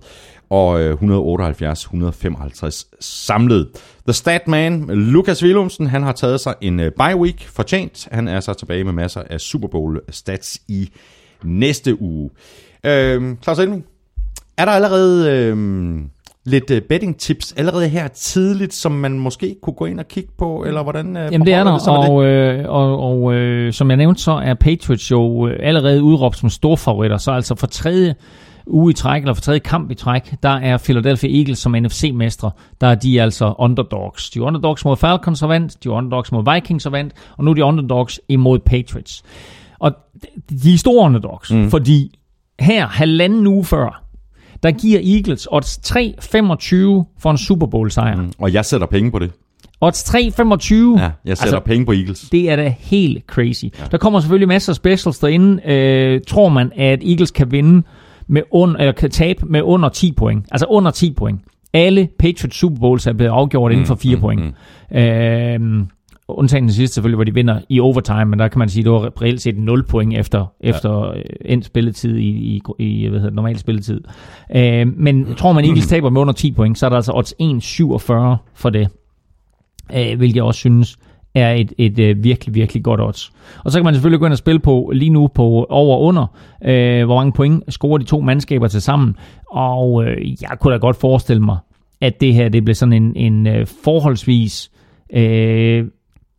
Og 0.49 0.93
178-155 0.93 2.97
samlet. 2.99 3.69
The 4.07 4.13
Statman, 4.13 4.87
Lukas 4.87 5.43
Willumsen, 5.43 5.87
han 5.87 6.03
har 6.03 6.11
taget 6.11 6.39
sig 6.39 6.55
en 6.61 6.77
bye 6.77 7.15
week 7.15 7.47
fortjent. 7.47 8.07
Han 8.11 8.27
er 8.27 8.39
så 8.39 8.53
tilbage 8.53 8.83
med 8.83 8.93
masser 8.93 9.23
af 9.29 9.41
Super 9.41 9.67
Bowl 9.67 9.99
stats 10.09 10.61
i 10.67 10.89
næste 11.43 12.01
uge. 12.01 12.29
Øh, 12.85 13.35
Claus 13.43 13.59
Elming, 13.59 13.85
er 14.57 14.65
der 14.65 14.71
allerede 14.71 15.31
øh, 15.31 15.57
lidt 16.45 16.71
uh, 16.71 16.77
betting 16.89 17.17
tips 17.17 17.53
allerede 17.57 17.87
her 17.87 18.07
tidligt, 18.07 18.73
som 18.73 18.91
man 18.91 19.19
måske 19.19 19.55
kunne 19.61 19.73
gå 19.73 19.85
ind 19.85 19.99
og 19.99 20.07
kigge 20.07 20.29
på, 20.37 20.63
eller 20.67 20.83
hvordan 20.83 21.07
uh, 21.07 21.15
Jamen 21.15 21.45
det 21.45 21.53
er 21.53 21.63
der, 21.63 21.77
det 21.77 21.87
og, 21.87 22.23
det? 22.23 22.29
Øh, 22.29 22.69
og, 22.69 22.99
og 22.99 23.33
øh, 23.33 23.73
som 23.73 23.89
jeg 23.89 23.97
nævnte, 23.97 24.21
så 24.21 24.31
er 24.31 24.53
Patriots 24.53 25.11
jo 25.11 25.47
øh, 25.47 25.59
allerede 25.63 26.03
udråbt 26.03 26.37
som 26.37 26.49
storfavoritter, 26.49 27.17
så 27.17 27.31
altså 27.31 27.55
for 27.55 27.67
tredje 27.67 28.15
uge 28.67 28.91
i 28.91 28.93
træk, 28.93 29.21
eller 29.21 29.33
for 29.33 29.41
tredje 29.41 29.59
kamp 29.59 29.91
i 29.91 29.95
træk, 29.95 30.33
der 30.43 30.49
er 30.49 30.77
Philadelphia 30.77 31.37
Eagles 31.37 31.59
som 31.59 31.75
NFC-mestre, 31.79 32.51
der 32.81 32.87
er 32.87 32.95
de 32.95 33.21
altså 33.21 33.53
underdogs. 33.59 34.29
De 34.29 34.39
er 34.39 34.43
underdogs 34.43 34.85
mod 34.85 34.97
Falcons 34.97 35.43
og 35.43 35.49
vandt, 35.49 35.83
de 35.83 35.89
er 35.89 35.93
underdogs 35.93 36.31
mod 36.31 36.53
Vikings 36.53 36.85
og 36.85 36.91
vandt, 36.91 37.13
og 37.37 37.43
nu 37.43 37.51
er 37.51 37.55
de 37.55 37.63
underdogs 37.63 38.21
imod 38.29 38.59
Patriots. 38.59 39.23
Og 39.79 39.91
de 40.63 40.73
er 40.73 40.77
store 40.77 41.05
underdogs, 41.05 41.51
mm. 41.51 41.69
fordi 41.69 42.19
her 42.59 42.87
halvanden 42.87 43.47
uge 43.47 43.65
før, 43.65 44.03
der 44.63 44.71
giver 44.71 44.99
Eagles 45.15 45.47
odds 45.51 45.77
3,25 45.77 47.15
for 47.19 47.31
en 47.31 47.37
Super 47.37 47.67
Bowl 47.67 47.91
sejr. 47.91 48.15
Mm, 48.15 48.31
og 48.37 48.53
jeg 48.53 48.65
sætter 48.65 48.87
penge 48.87 49.11
på 49.11 49.19
det. 49.19 49.31
Odds 49.81 50.03
3,25. 50.03 50.15
Ja, 50.17 50.25
jeg 50.25 50.57
sætter 50.57 51.11
altså, 51.27 51.59
penge 51.59 51.85
på 51.85 51.91
Eagles. 51.91 52.29
Det 52.31 52.49
er 52.49 52.55
da 52.55 52.75
helt 52.79 53.25
crazy. 53.27 53.63
Ja. 53.63 53.85
Der 53.91 53.97
kommer 53.97 54.19
selvfølgelig 54.19 54.47
masser 54.47 54.71
af 54.71 54.75
specials 54.75 55.19
derinde. 55.19 55.71
Øh, 55.71 56.21
tror 56.27 56.49
man, 56.49 56.71
at 56.75 57.03
Eagles 57.03 57.31
kan 57.31 57.51
vinde 57.51 57.83
med 58.27 58.41
under, 58.51 58.79
eller 58.79 58.91
kan 58.91 59.09
tabe 59.09 59.45
med 59.45 59.61
under 59.61 59.89
10 59.89 60.11
point. 60.11 60.45
Altså 60.51 60.65
under 60.69 60.91
10 60.91 61.13
point. 61.13 61.41
Alle 61.73 62.09
Patriots 62.19 62.57
Super 62.57 62.79
Bowls 62.79 63.07
er 63.07 63.13
blevet 63.13 63.31
afgjort 63.31 63.71
mm, 63.71 63.73
inden 63.73 63.85
for 63.85 63.95
4 63.95 64.15
mm, 64.15 64.21
point. 64.21 64.41
Mm. 64.91 64.97
Øh, 64.97 65.85
Undtagen 66.27 66.63
den 66.63 66.71
sidste 66.71 66.93
selvfølgelig, 66.93 67.15
hvor 67.15 67.23
de 67.23 67.33
vinder 67.33 67.59
i 67.69 67.79
overtime, 67.79 68.25
men 68.25 68.39
der 68.39 68.47
kan 68.47 68.59
man 68.59 68.69
sige, 68.69 68.81
at 68.81 68.85
det 68.85 68.91
var 68.91 69.21
reelt 69.21 69.41
set 69.41 69.57
0 69.57 69.83
point 69.83 70.17
efter, 70.17 70.45
ja. 70.63 70.69
efter 70.69 71.11
øh, 71.11 71.21
endt 71.45 71.65
spilletid 71.65 72.17
i, 72.17 72.27
i, 72.29 72.61
i 72.79 73.07
hvad 73.07 73.19
hedder, 73.19 73.35
normal 73.35 73.57
spilletid. 73.57 74.01
Øh, 74.55 74.87
men 74.97 75.35
tror 75.35 75.53
man 75.53 75.65
Eagles 75.65 75.87
taber 75.87 76.09
med 76.09 76.21
under 76.21 76.33
10 76.33 76.51
point, 76.51 76.77
så 76.77 76.85
er 76.85 76.89
der 76.89 76.95
altså 76.95 77.11
odds 77.15 77.33
1,47 77.33 78.13
for 78.53 78.69
det. 78.69 78.87
Øh, 79.95 80.17
hvilket 80.17 80.35
jeg 80.35 80.43
også 80.43 80.59
synes 80.59 80.97
er 81.35 81.53
et, 81.53 81.73
et, 81.77 81.99
et 81.99 82.17
øh, 82.17 82.23
virkelig, 82.23 82.55
virkelig 82.55 82.83
godt 82.83 83.01
odds. 83.01 83.31
Og 83.63 83.71
så 83.71 83.79
kan 83.79 83.85
man 83.85 83.93
selvfølgelig 83.93 84.19
gå 84.19 84.25
ind 84.25 84.33
og 84.33 84.37
spille 84.37 84.59
på 84.59 84.91
lige 84.93 85.09
nu 85.09 85.27
på 85.27 85.43
over 85.69 85.95
og 85.95 86.01
under, 86.01 86.27
øh, 86.65 87.05
hvor 87.05 87.15
mange 87.15 87.31
point 87.31 87.73
scorer 87.73 87.97
de 87.97 88.03
to 88.03 88.21
mandskaber 88.21 88.67
til 88.67 88.81
sammen. 88.81 89.15
Og 89.51 90.05
øh, 90.05 90.41
jeg 90.41 90.49
kunne 90.59 90.73
da 90.73 90.77
godt 90.77 90.95
forestille 90.95 91.43
mig, 91.43 91.57
at 92.01 92.21
det 92.21 92.33
her 92.33 92.49
det 92.49 92.63
bliver 92.63 92.75
sådan 92.75 92.93
en, 92.93 93.15
en 93.15 93.47
øh, 93.47 93.67
forholdsvis 93.83 94.71
øh, 95.13 95.85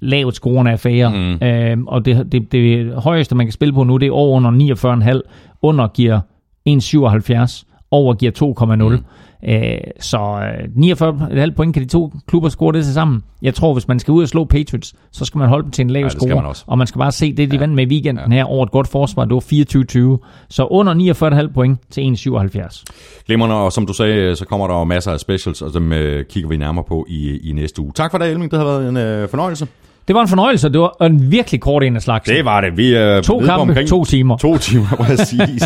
lavt 0.00 0.34
scorende 0.34 0.70
affære. 0.70 1.10
Mm. 1.10 1.46
Øh, 1.46 1.78
og 1.86 2.04
det, 2.04 2.32
det, 2.32 2.52
det 2.52 2.94
højeste, 2.94 3.34
man 3.34 3.46
kan 3.46 3.52
spille 3.52 3.74
på 3.74 3.84
nu, 3.84 3.96
det 3.96 4.06
er 4.06 4.12
over 4.12 4.36
under 4.36 5.20
49,5. 5.22 5.56
Under 5.62 5.88
giver 5.88 6.20
1,77. 6.68 7.64
Over 7.90 8.14
giver 8.14 8.32
2,0. 8.32 8.88
Mm. 8.88 9.04
Øh, 9.48 9.78
så 10.00 10.18
49,5 10.18 11.38
øh, 11.38 11.54
point 11.54 11.74
kan 11.74 11.82
de 11.82 11.88
to 11.88 12.12
klubber 12.26 12.48
score 12.48 12.72
det 12.72 12.84
til 12.84 12.94
sammen. 12.94 13.22
Jeg 13.42 13.54
tror, 13.54 13.72
hvis 13.72 13.88
man 13.88 13.98
skal 13.98 14.12
ud 14.12 14.22
og 14.22 14.28
slå 14.28 14.44
Patriots, 14.44 14.94
så 15.12 15.24
skal 15.24 15.38
man 15.38 15.48
holde 15.48 15.62
dem 15.62 15.70
til 15.70 15.82
en 15.82 15.90
lav 15.90 16.02
ja, 16.02 16.08
score. 16.08 16.54
Og 16.66 16.78
man 16.78 16.86
skal 16.86 16.98
bare 16.98 17.12
se 17.12 17.32
det, 17.32 17.50
de 17.50 17.56
ja. 17.56 17.60
vandt 17.60 17.74
med 17.74 17.86
i 17.86 17.88
weekenden 17.90 18.32
ja. 18.32 18.36
her 18.36 18.44
over 18.44 18.66
et 18.66 18.72
godt 18.72 18.88
forsvar. 18.88 19.24
Det 19.24 19.34
var 19.34 20.16
24-20. 20.16 20.46
Så 20.48 20.66
under 20.70 21.44
49,5 21.46 21.52
point 21.52 21.78
til 21.90 22.00
1,77. 22.00 22.84
Glimrende, 23.26 23.56
og 23.56 23.72
som 23.72 23.86
du 23.86 23.92
sagde, 23.92 24.36
så 24.36 24.44
kommer 24.44 24.66
der 24.66 24.84
masser 24.84 25.12
af 25.12 25.20
specials, 25.20 25.62
og 25.62 25.74
dem 25.74 25.92
øh, 25.92 26.24
kigger 26.24 26.48
vi 26.48 26.56
nærmere 26.56 26.84
på 26.88 27.06
i, 27.08 27.48
i 27.48 27.52
næste 27.52 27.82
uge. 27.82 27.92
Tak 27.94 28.10
for 28.10 28.18
det, 28.18 28.30
Elming. 28.30 28.50
Det 28.50 28.58
har 28.58 28.66
været 28.66 28.88
en 28.88 28.96
øh, 28.96 29.28
fornøjelse. 29.28 29.66
Det 30.08 30.14
var 30.14 30.22
en 30.22 30.28
fornøjelse, 30.28 30.68
det 30.68 30.80
var 30.80 31.04
en 31.04 31.30
virkelig 31.30 31.60
kort 31.60 31.82
en 31.82 31.96
af 31.96 32.02
slags. 32.02 32.28
Det 32.28 32.44
var 32.44 32.60
det. 32.60 32.76
Vi, 32.76 33.16
uh, 33.16 33.22
to 33.22 33.38
kampe, 33.38 33.52
omkring 33.52 33.88
to 33.88 34.04
timer. 34.04 34.36
To 34.36 34.58
timer, 34.58 34.96
præcis. 35.06 35.62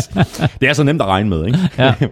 det 0.61 0.69
er 0.69 0.73
så 0.73 0.83
nemt 0.83 1.01
at 1.01 1.07
regne 1.07 1.29
med, 1.29 1.45
ikke? 1.45 1.59
Ja. 1.77 1.93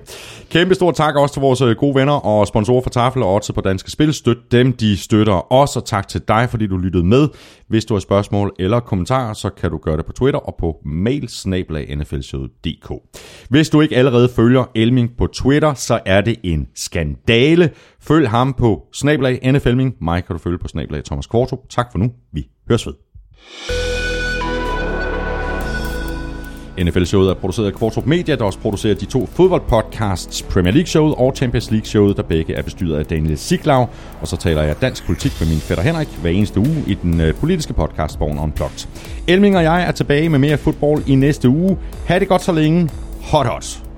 Kæmpe 0.52 0.76
stor 0.76 0.92
tak 0.92 1.16
også 1.16 1.34
til 1.34 1.42
vores 1.42 1.62
øh, 1.62 1.76
gode 1.76 1.96
venner 1.96 2.14
og 2.14 2.48
sponsorer 2.48 2.82
for 2.82 2.90
Tafel 2.90 3.24
og 3.24 3.34
også 3.34 3.54
på 3.54 3.62
Danske 3.62 3.92
Spil. 3.92 4.14
Støt 4.14 4.38
dem, 4.52 4.74
de 4.74 4.98
støtter 4.98 5.54
os, 5.54 5.76
og 5.76 5.86
tak 5.86 6.08
til 6.08 6.22
dig, 6.28 6.48
fordi 6.50 6.68
du 6.68 6.78
lyttede 6.78 7.04
med. 7.04 7.28
Hvis 7.68 7.86
du 7.86 7.94
har 7.94 8.00
spørgsmål 8.00 8.56
eller 8.60 8.80
kommentarer, 8.80 9.34
så 9.34 9.50
kan 9.50 9.72
du 9.72 9.78
gøre 9.78 9.98
det 9.98 10.06
på 10.06 10.12
Twitter 10.12 10.40
og 10.40 10.56
på 10.60 10.78
mail 10.86 11.30
Hvis 13.50 13.70
du 13.70 13.82
ikke 13.82 13.98
allerede 13.98 14.30
følger 14.36 14.64
Elming 14.76 15.10
på 15.18 15.28
Twitter, 15.28 15.74
så 15.74 16.00
er 16.06 16.22
det 16.22 16.36
en 16.44 16.68
skandale. 16.76 17.70
Følg 18.10 18.30
ham 18.30 18.54
på 18.54 18.88
snabelag 18.94 19.52
NFLming. 19.52 19.96
Mig 20.02 20.26
kan 20.26 20.36
du 20.36 20.40
følge 20.40 20.58
på 20.58 20.68
snablag 20.68 21.04
Thomas 21.04 21.28
Kvarto. 21.28 21.66
Tak 21.70 21.92
for 21.92 22.00
nu. 22.00 22.12
Vi 22.34 22.48
høres 22.70 22.88
ved. 22.88 22.94
NFL-showet 26.86 27.30
er 27.30 27.34
produceret 27.34 27.68
af 27.68 27.74
Kvartrup 27.74 28.06
Media, 28.06 28.36
der 28.36 28.44
også 28.44 28.60
producerer 28.60 28.96
de 28.96 29.06
to 29.06 29.26
fodboldpodcasts, 29.26 30.42
Premier 30.42 30.74
League-showet 30.74 31.16
og 31.16 31.34
Champions 31.36 31.72
League-showet, 31.72 32.18
der 32.18 32.24
begge 32.24 32.54
er 32.54 32.62
bestyret 32.62 33.00
af 33.00 33.06
Daniel 33.06 33.38
Siglau. 33.38 33.88
Og 34.22 34.28
så 34.28 34.38
taler 34.38 34.64
jeg 34.64 34.82
dansk 34.82 35.06
politik 35.06 35.32
med 35.40 35.48
min 35.48 35.60
fætter 35.60 35.84
Henrik 35.84 36.08
hver 36.22 36.30
eneste 36.30 36.60
uge 36.60 36.84
i 36.88 36.94
den 36.94 37.22
øh, 37.22 37.36
politiske 37.36 37.74
podcast 37.74 38.20
Born 38.20 38.40
Unplugged. 38.40 38.88
Elming 39.28 39.58
og 39.58 39.64
jeg 39.64 39.84
er 39.84 39.92
tilbage 39.92 40.30
med 40.30 40.40
mere 40.40 40.58
fodbold 40.58 41.04
i 41.08 41.16
næste 41.16 41.50
uge. 41.50 41.78
Ha' 42.06 42.20
det 42.20 42.28
godt 42.28 42.42
så 42.42 42.52
længe. 42.52 42.90
Hot 43.22 43.48
hot! 43.48 43.89